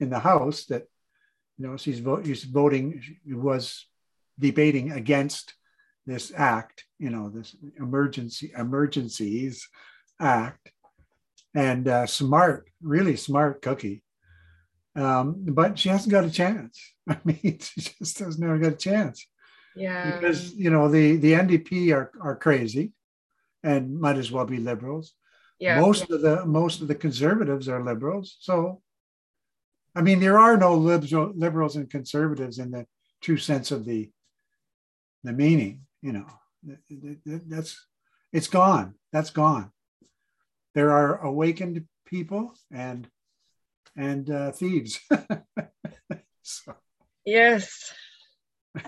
in 0.00 0.10
the 0.10 0.18
House 0.18 0.64
that 0.66 0.84
you 1.58 1.66
know 1.66 1.76
she's, 1.76 2.00
she's 2.24 2.44
voting 2.44 3.02
she 3.02 3.34
was 3.34 3.86
debating 4.38 4.92
against 4.92 5.54
this 6.08 6.32
act, 6.34 6.84
you 6.98 7.10
know, 7.10 7.28
this 7.28 7.54
emergency 7.78 8.50
emergencies 8.56 9.68
act, 10.18 10.72
and 11.54 11.86
uh, 11.86 12.06
smart, 12.06 12.66
really 12.82 13.14
smart 13.14 13.60
cookie. 13.60 14.02
Um, 14.98 15.44
but 15.46 15.78
she 15.78 15.88
hasn't 15.88 16.10
got 16.10 16.24
a 16.24 16.30
chance. 16.30 16.80
I 17.08 17.18
mean, 17.24 17.58
she 17.60 17.80
just 17.98 18.18
has 18.18 18.38
never 18.38 18.58
got 18.58 18.72
a 18.72 18.76
chance. 18.76 19.24
Yeah. 19.76 20.18
Because 20.18 20.54
you 20.54 20.70
know 20.70 20.88
the 20.88 21.16
the 21.16 21.32
NDP 21.32 21.94
are 21.94 22.10
are 22.20 22.36
crazy, 22.36 22.92
and 23.62 24.00
might 24.00 24.16
as 24.16 24.32
well 24.32 24.44
be 24.44 24.58
liberals. 24.58 25.14
Yeah. 25.60 25.80
Most 25.80 26.08
yeah. 26.08 26.16
of 26.16 26.22
the 26.22 26.46
most 26.46 26.82
of 26.82 26.88
the 26.88 26.96
conservatives 26.96 27.68
are 27.68 27.84
liberals. 27.84 28.36
So, 28.40 28.82
I 29.94 30.02
mean, 30.02 30.18
there 30.18 30.38
are 30.38 30.56
no 30.56 30.74
liberal 30.74 31.32
liberals 31.36 31.76
and 31.76 31.88
conservatives 31.88 32.58
in 32.58 32.72
the 32.72 32.86
true 33.20 33.38
sense 33.38 33.70
of 33.70 33.84
the 33.84 34.10
the 35.22 35.32
meaning. 35.32 35.82
You 36.02 36.12
know, 36.12 36.26
that's 37.24 37.86
it's 38.32 38.48
gone. 38.48 38.94
That's 39.12 39.30
gone. 39.30 39.70
There 40.74 40.90
are 40.90 41.24
awakened 41.24 41.84
people 42.04 42.54
and 42.72 43.08
and 43.98 44.30
uh, 44.30 44.52
thieves. 44.52 45.00
so. 46.42 46.74
Yes. 47.26 47.92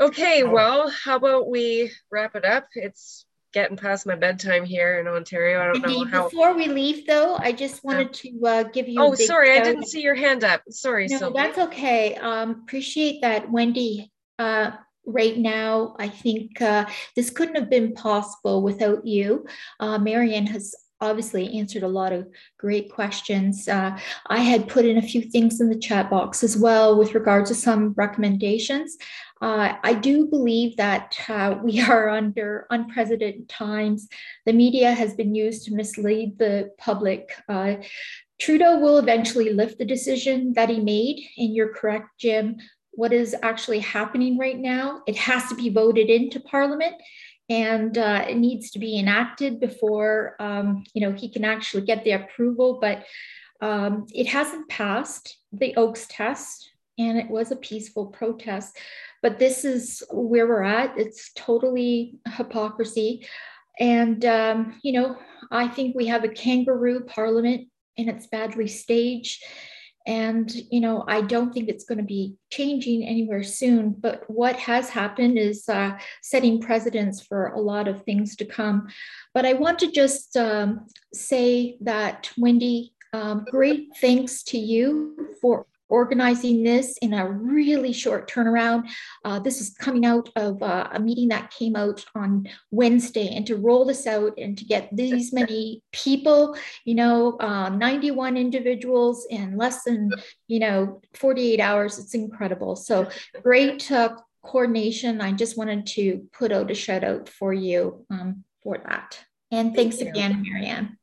Okay, 0.00 0.44
oh. 0.44 0.50
well, 0.50 0.90
how 0.90 1.16
about 1.16 1.48
we 1.48 1.90
wrap 2.12 2.36
it 2.36 2.44
up? 2.44 2.68
It's 2.74 3.26
getting 3.52 3.76
past 3.76 4.06
my 4.06 4.14
bedtime 4.14 4.64
here 4.64 5.00
in 5.00 5.08
Ontario. 5.08 5.60
I 5.60 5.72
don't 5.72 5.82
know 5.82 6.04
how. 6.04 6.28
Before 6.28 6.54
we 6.54 6.68
leave, 6.68 7.04
though, 7.04 7.34
I 7.34 7.50
just 7.50 7.82
wanted 7.82 8.12
to 8.12 8.40
uh, 8.46 8.62
give 8.62 8.86
you. 8.86 9.02
Oh, 9.02 9.14
sorry, 9.16 9.58
I 9.58 9.64
didn't 9.64 9.88
see 9.88 10.00
your 10.00 10.14
hand 10.14 10.44
up. 10.44 10.62
Sorry, 10.70 11.08
no, 11.08 11.18
Sylvia. 11.18 11.42
that's 11.42 11.58
okay. 11.58 12.14
Um, 12.14 12.62
appreciate 12.62 13.22
that, 13.22 13.50
Wendy. 13.50 14.12
Uh, 14.38 14.70
right 15.04 15.36
now, 15.36 15.96
I 15.98 16.08
think 16.08 16.62
uh, 16.62 16.86
this 17.16 17.30
couldn't 17.30 17.56
have 17.56 17.70
been 17.70 17.94
possible 17.94 18.62
without 18.62 19.04
you. 19.04 19.46
Uh, 19.80 19.98
Maryann 19.98 20.46
has 20.46 20.76
obviously 21.00 21.58
answered 21.58 21.82
a 21.82 21.88
lot 21.88 22.12
of 22.12 22.28
great 22.58 22.90
questions. 22.90 23.68
Uh, 23.68 23.98
I 24.26 24.38
had 24.38 24.68
put 24.68 24.84
in 24.84 24.98
a 24.98 25.02
few 25.02 25.22
things 25.22 25.60
in 25.60 25.68
the 25.68 25.78
chat 25.78 26.10
box 26.10 26.42
as 26.42 26.56
well 26.56 26.98
with 26.98 27.14
regard 27.14 27.46
to 27.46 27.54
some 27.54 27.94
recommendations. 27.96 28.96
Uh, 29.40 29.74
I 29.82 29.94
do 29.94 30.26
believe 30.26 30.76
that 30.76 31.16
uh, 31.28 31.56
we 31.62 31.80
are 31.88 32.08
under 32.08 32.66
unprecedented 32.70 33.48
times. 33.48 34.08
The 34.46 34.52
media 34.52 34.92
has 34.92 35.14
been 35.14 35.34
used 35.34 35.64
to 35.64 35.74
mislead 35.74 36.38
the 36.38 36.72
public. 36.78 37.30
Uh, 37.48 37.76
Trudeau 38.40 38.78
will 38.78 38.98
eventually 38.98 39.52
lift 39.52 39.78
the 39.78 39.84
decision 39.84 40.52
that 40.54 40.68
he 40.68 40.80
made, 40.80 41.20
and 41.36 41.54
you're 41.54 41.74
correct, 41.74 42.08
Jim. 42.18 42.56
What 42.92 43.12
is 43.12 43.34
actually 43.42 43.80
happening 43.80 44.38
right 44.38 44.58
now? 44.58 45.02
It 45.06 45.16
has 45.16 45.48
to 45.48 45.54
be 45.54 45.70
voted 45.70 46.08
into 46.08 46.40
Parliament 46.40 46.94
and 47.48 47.96
uh, 47.96 48.26
it 48.28 48.36
needs 48.36 48.70
to 48.72 48.78
be 48.78 48.98
enacted 48.98 49.60
before 49.60 50.36
um, 50.38 50.84
you 50.94 51.00
know 51.00 51.12
he 51.12 51.30
can 51.30 51.44
actually 51.44 51.84
get 51.84 52.04
the 52.04 52.12
approval. 52.12 52.78
But 52.80 53.04
um, 53.60 54.06
it 54.14 54.26
hasn't 54.26 54.68
passed 54.68 55.38
the 55.52 55.74
Oakes 55.76 56.06
test, 56.08 56.70
and 56.98 57.18
it 57.18 57.28
was 57.28 57.50
a 57.50 57.56
peaceful 57.56 58.06
protest. 58.06 58.78
But 59.22 59.38
this 59.38 59.64
is 59.64 60.02
where 60.10 60.46
we're 60.46 60.62
at. 60.62 60.96
It's 60.98 61.32
totally 61.34 62.18
hypocrisy, 62.26 63.26
and 63.78 64.24
um, 64.24 64.78
you 64.82 64.92
know 64.92 65.16
I 65.50 65.68
think 65.68 65.96
we 65.96 66.06
have 66.06 66.24
a 66.24 66.28
kangaroo 66.28 67.04
parliament, 67.04 67.68
and 67.96 68.08
it's 68.08 68.26
badly 68.26 68.68
staged. 68.68 69.42
And, 70.08 70.50
you 70.70 70.80
know, 70.80 71.04
I 71.06 71.20
don't 71.20 71.52
think 71.52 71.68
it's 71.68 71.84
going 71.84 71.98
to 71.98 72.04
be 72.04 72.34
changing 72.50 73.06
anywhere 73.06 73.42
soon. 73.42 73.90
But 73.90 74.24
what 74.28 74.56
has 74.56 74.88
happened 74.88 75.38
is 75.38 75.68
uh, 75.68 75.98
setting 76.22 76.62
precedents 76.62 77.20
for 77.20 77.48
a 77.48 77.60
lot 77.60 77.88
of 77.88 78.02
things 78.02 78.34
to 78.36 78.46
come. 78.46 78.88
But 79.34 79.44
I 79.44 79.52
want 79.52 79.78
to 79.80 79.92
just 79.92 80.34
um, 80.36 80.86
say 81.12 81.76
that, 81.82 82.32
Wendy, 82.38 82.94
um, 83.12 83.44
great 83.50 83.88
thanks 84.00 84.42
to 84.44 84.58
you 84.58 85.36
for 85.42 85.66
organizing 85.88 86.62
this 86.62 86.96
in 86.98 87.14
a 87.14 87.30
really 87.30 87.92
short 87.92 88.30
turnaround. 88.30 88.88
Uh, 89.24 89.38
this 89.38 89.60
is 89.60 89.70
coming 89.70 90.04
out 90.04 90.28
of 90.36 90.62
uh, 90.62 90.88
a 90.92 91.00
meeting 91.00 91.28
that 91.28 91.50
came 91.50 91.76
out 91.76 92.04
on 92.14 92.48
Wednesday, 92.70 93.34
and 93.34 93.46
to 93.46 93.56
roll 93.56 93.84
this 93.84 94.06
out 94.06 94.34
and 94.38 94.56
to 94.58 94.64
get 94.64 94.88
these 94.92 95.32
many 95.32 95.82
people, 95.92 96.56
you 96.84 96.94
know, 96.94 97.36
uh, 97.40 97.68
91 97.68 98.36
individuals 98.36 99.26
in 99.30 99.56
less 99.56 99.84
than, 99.84 100.10
you 100.46 100.60
know, 100.60 101.00
48 101.14 101.60
hours, 101.60 101.98
it's 101.98 102.14
incredible. 102.14 102.76
So 102.76 103.08
great 103.42 103.90
uh, 103.90 104.16
coordination. 104.42 105.20
I 105.20 105.32
just 105.32 105.56
wanted 105.56 105.86
to 105.88 106.26
put 106.32 106.52
out 106.52 106.70
a 106.70 106.74
shout 106.74 107.04
out 107.04 107.28
for 107.28 107.52
you 107.52 108.04
um, 108.10 108.44
for 108.62 108.78
that. 108.78 109.18
And 109.50 109.74
thanks 109.74 109.96
Thank 109.96 110.10
again, 110.10 110.44
Maryann. 110.44 110.96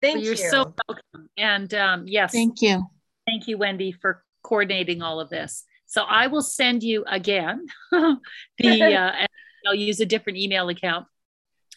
Thank 0.00 0.24
you're 0.24 0.34
you. 0.34 0.50
so 0.50 0.74
welcome. 0.88 1.28
And 1.36 1.72
um, 1.74 2.04
yes, 2.06 2.32
thank 2.32 2.62
you. 2.62 2.84
Thank 3.26 3.48
you, 3.48 3.58
Wendy, 3.58 3.92
for 3.92 4.22
coordinating 4.42 5.02
all 5.02 5.20
of 5.20 5.28
this. 5.28 5.64
So 5.86 6.02
I 6.02 6.26
will 6.26 6.42
send 6.42 6.82
you 6.82 7.04
again 7.06 7.66
the, 7.90 8.20
uh, 8.60 9.26
I'll 9.66 9.74
use 9.74 10.00
a 10.00 10.06
different 10.06 10.38
email 10.38 10.68
account. 10.68 11.06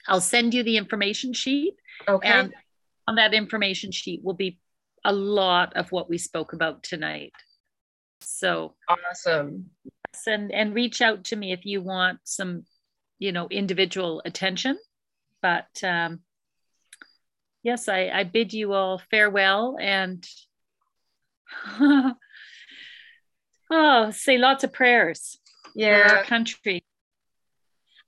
I'll 0.07 0.21
send 0.21 0.53
you 0.53 0.63
the 0.63 0.77
information 0.77 1.33
sheet. 1.33 1.75
Okay. 2.07 2.27
And 2.27 2.53
on 3.07 3.15
that 3.15 3.33
information 3.33 3.91
sheet 3.91 4.23
will 4.23 4.33
be 4.33 4.59
a 5.03 5.13
lot 5.13 5.75
of 5.75 5.91
what 5.91 6.09
we 6.09 6.17
spoke 6.17 6.53
about 6.53 6.83
tonight. 6.83 7.33
So 8.21 8.75
awesome. 8.87 9.71
Yes, 9.83 10.27
And, 10.27 10.51
and 10.51 10.75
reach 10.75 11.01
out 11.01 11.25
to 11.25 11.35
me 11.35 11.51
if 11.51 11.65
you 11.65 11.81
want 11.81 12.19
some, 12.23 12.65
you 13.19 13.31
know, 13.31 13.47
individual 13.49 14.21
attention. 14.25 14.77
But 15.41 15.67
um, 15.83 16.19
yes, 17.63 17.87
I, 17.87 18.09
I 18.13 18.23
bid 18.23 18.53
you 18.53 18.73
all 18.73 19.01
farewell 19.09 19.77
and 19.79 20.27
oh, 23.71 24.11
say 24.11 24.37
lots 24.37 24.63
of 24.63 24.73
prayers 24.73 25.37
yeah. 25.75 26.07
for 26.07 26.15
our 26.17 26.23
country. 26.23 26.83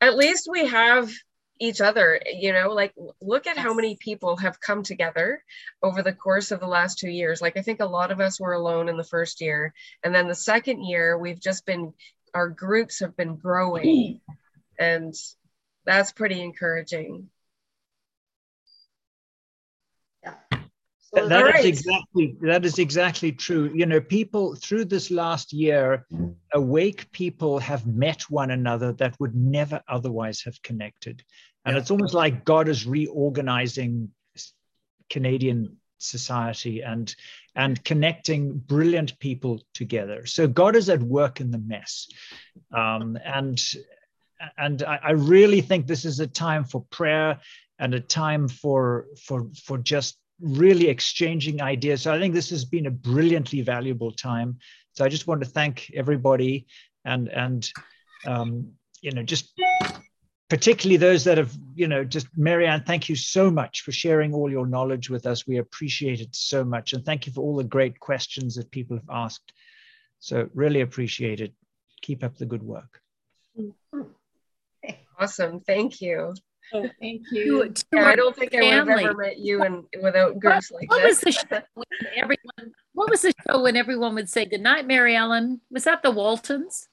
At 0.02 0.18
least 0.18 0.48
we 0.52 0.68
have 0.68 1.12
each 1.60 1.82
other, 1.82 2.20
you 2.26 2.52
know, 2.52 2.70
like 2.70 2.94
look 3.22 3.48
at 3.48 3.58
how 3.58 3.74
many 3.74 3.96
people 3.96 4.36
have 4.38 4.60
come 4.60 4.84
together 4.84 5.44
over 5.82 6.02
the 6.02 6.12
course 6.12 6.52
of 6.52 6.60
the 6.60 6.68
last 6.68 7.00
two 7.00 7.10
years. 7.10 7.42
Like 7.42 7.58
I 7.58 7.62
think 7.62 7.80
a 7.80 7.86
lot 7.86 8.12
of 8.12 8.20
us 8.20 8.40
were 8.40 8.54
alone 8.54 8.90
in 8.90 8.98
the 8.98 9.04
first 9.04 9.40
year. 9.40 9.74
And 10.04 10.14
then 10.14 10.28
the 10.28 10.36
second 10.36 10.84
year, 10.84 11.18
we've 11.18 11.40
just 11.40 11.66
been, 11.66 11.94
our 12.34 12.50
groups 12.50 13.00
have 13.00 13.16
been 13.16 13.36
growing. 13.36 14.20
and 14.80 15.14
that's 15.86 16.12
pretty 16.12 16.42
encouraging. 16.42 17.30
That, 21.14 21.30
that 21.30 21.46
right. 21.46 21.60
is 21.60 21.66
exactly 21.66 22.36
that 22.42 22.66
is 22.66 22.80
exactly 22.80 23.32
true. 23.32 23.72
You 23.74 23.86
know, 23.86 24.02
people 24.02 24.56
through 24.56 24.86
this 24.86 25.12
last 25.12 25.54
year, 25.54 26.08
awake 26.54 27.12
people 27.12 27.60
have 27.60 27.86
met 27.86 28.24
one 28.30 28.52
another 28.52 28.94
that 28.94 29.16
would 29.20 29.36
never 29.36 29.82
otherwise 29.88 30.42
have 30.42 30.62
connected, 30.64 31.24
and 31.66 31.76
yeah. 31.76 31.82
it's 31.82 31.92
almost 31.92 32.14
like 32.14 32.46
God 32.46 32.68
is 32.68 32.88
reorganizing 32.88 34.10
Canadian 35.10 35.78
society 36.00 36.82
and 36.82 37.16
and 37.56 37.84
connecting 37.84 38.58
brilliant 38.58 39.18
people 39.20 39.62
together. 39.76 40.26
So 40.26 40.48
God 40.48 40.76
is 40.76 40.90
at 40.90 41.02
work 41.02 41.40
in 41.40 41.52
the 41.52 41.60
mess, 41.60 42.08
um, 42.72 43.20
and 43.24 43.62
and 44.58 44.82
I, 44.82 45.00
I 45.04 45.12
really 45.12 45.62
think 45.62 45.86
this 45.86 46.06
is 46.06 46.20
a 46.20 46.28
time 46.28 46.64
for 46.64 46.86
prayer 46.90 47.40
and 47.78 47.94
a 47.94 48.00
time 48.00 48.48
for 48.48 49.06
for 49.22 49.50
for 49.64 49.78
just 49.78 50.18
really 50.40 50.88
exchanging 50.88 51.62
ideas. 51.62 52.02
So 52.02 52.14
I 52.14 52.20
think 52.20 52.34
this 52.34 52.50
has 52.50 52.66
been 52.66 52.88
a 52.88 52.92
brilliantly 52.92 53.62
valuable 53.62 54.12
time. 54.12 54.58
So 54.94 55.06
I 55.06 55.10
just 55.10 55.28
want 55.28 55.42
to 55.44 55.50
thank 55.50 55.92
everybody 55.96 56.68
and 57.06 57.28
and 57.30 57.70
um, 58.26 58.72
you 59.02 59.12
know 59.12 59.24
just 59.24 59.54
particularly 60.50 60.98
those 60.98 61.24
that 61.24 61.38
have 61.38 61.52
you 61.76 61.88
know 61.88 62.04
just 62.04 62.28
Maryann, 62.38 62.86
thank 62.86 63.10
you 63.10 63.16
so 63.16 63.50
much 63.50 63.82
for 63.82 63.92
sharing 63.92 64.34
all 64.34 64.52
your 64.52 64.68
knowledge 64.68 65.10
with 65.10 65.26
us. 65.26 65.48
We 65.48 65.58
appreciate 65.58 66.22
it 66.22 66.36
so 66.36 66.64
much, 66.64 66.94
and 66.94 67.06
thank 67.06 67.26
you 67.26 67.34
for 67.34 67.42
all 67.42 67.58
the 67.58 67.64
great 67.64 68.00
questions 68.00 68.56
that 68.56 68.72
people 68.72 68.98
have 68.98 69.10
asked. 69.10 69.54
So 70.20 70.50
really 70.54 70.82
appreciate 70.82 71.42
it. 71.42 71.54
Keep 72.02 72.24
up 72.24 72.38
the 72.38 72.46
good 72.46 72.64
work. 72.64 73.02
Awesome, 75.20 75.60
thank 75.62 76.02
you. 76.02 76.34
Oh, 76.74 76.90
thank 77.00 77.22
you. 77.32 77.72
Yeah, 77.94 78.08
I 78.08 78.16
don't 78.16 78.36
think 78.36 78.54
I 78.56 78.62
would 78.62 78.74
have 78.74 78.90
ever 78.90 79.14
met 79.14 79.38
you 79.38 79.62
and 79.62 79.84
without 80.02 80.40
groups 80.40 80.72
what, 80.72 80.82
like 80.82 80.92
what 80.92 81.02
this. 81.04 81.24
was 81.24 81.36
the 81.36 81.48
show 81.50 81.62
when 81.76 81.86
everyone? 82.16 82.74
What 82.94 83.10
was 83.10 83.22
the 83.22 83.34
show 83.48 83.62
when 83.62 83.76
everyone 83.76 84.16
would 84.16 84.30
say 84.30 84.46
goodnight, 84.46 84.88
Mary 84.88 85.16
Ellen? 85.16 85.62
Was 85.72 85.84
that 85.84 86.04
the 86.04 86.12
Waltons? 86.12 86.88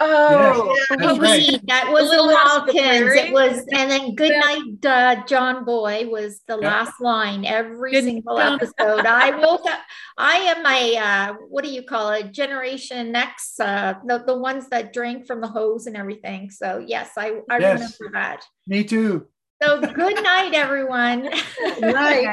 Oh, 0.00 0.76
What 0.90 1.00
was 1.00 1.18
right. 1.20 1.60
That 1.68 1.90
was 1.92 2.10
the 2.10 2.16
Little 2.16 2.36
House 2.36 2.58
on 2.60 2.66
the 2.66 2.72
Waltons. 2.72 3.00
Prairie? 3.00 3.18
It 3.20 3.32
was, 3.32 3.64
and 3.72 3.90
then 3.90 4.14
Good 4.16 4.32
Night, 4.32 4.84
uh, 4.84 5.24
John 5.24 5.64
Boy 5.64 6.08
was 6.08 6.40
the 6.48 6.56
last 6.56 7.00
line 7.00 7.44
every 7.44 7.92
Good 7.92 8.04
single 8.04 8.36
night. 8.38 8.54
episode. 8.60 9.06
I 9.06 9.30
woke 9.38 9.64
up. 9.70 9.78
I 10.18 10.34
am 10.36 10.66
a 10.66 10.96
uh, 10.96 11.34
what 11.48 11.62
do 11.64 11.70
you 11.70 11.82
call 11.84 12.10
it? 12.10 12.32
Generation 12.32 13.14
X, 13.14 13.58
uh, 13.60 13.94
the 14.04 14.24
the 14.26 14.36
ones 14.36 14.68
that 14.70 14.92
drank 14.92 15.26
from 15.26 15.40
the 15.40 15.48
hose 15.48 15.86
and 15.86 15.96
everything. 15.96 16.50
So 16.50 16.84
yes, 16.84 17.12
I 17.16 17.40
I 17.48 17.58
Yes. 17.58 17.98
remember 18.00 18.18
that. 18.18 18.44
Me 18.66 18.82
too. 18.84 19.28
So 19.62 19.80
good 19.80 20.22
night, 20.22 20.54
everyone. 20.54 21.30
Right. 21.80 22.26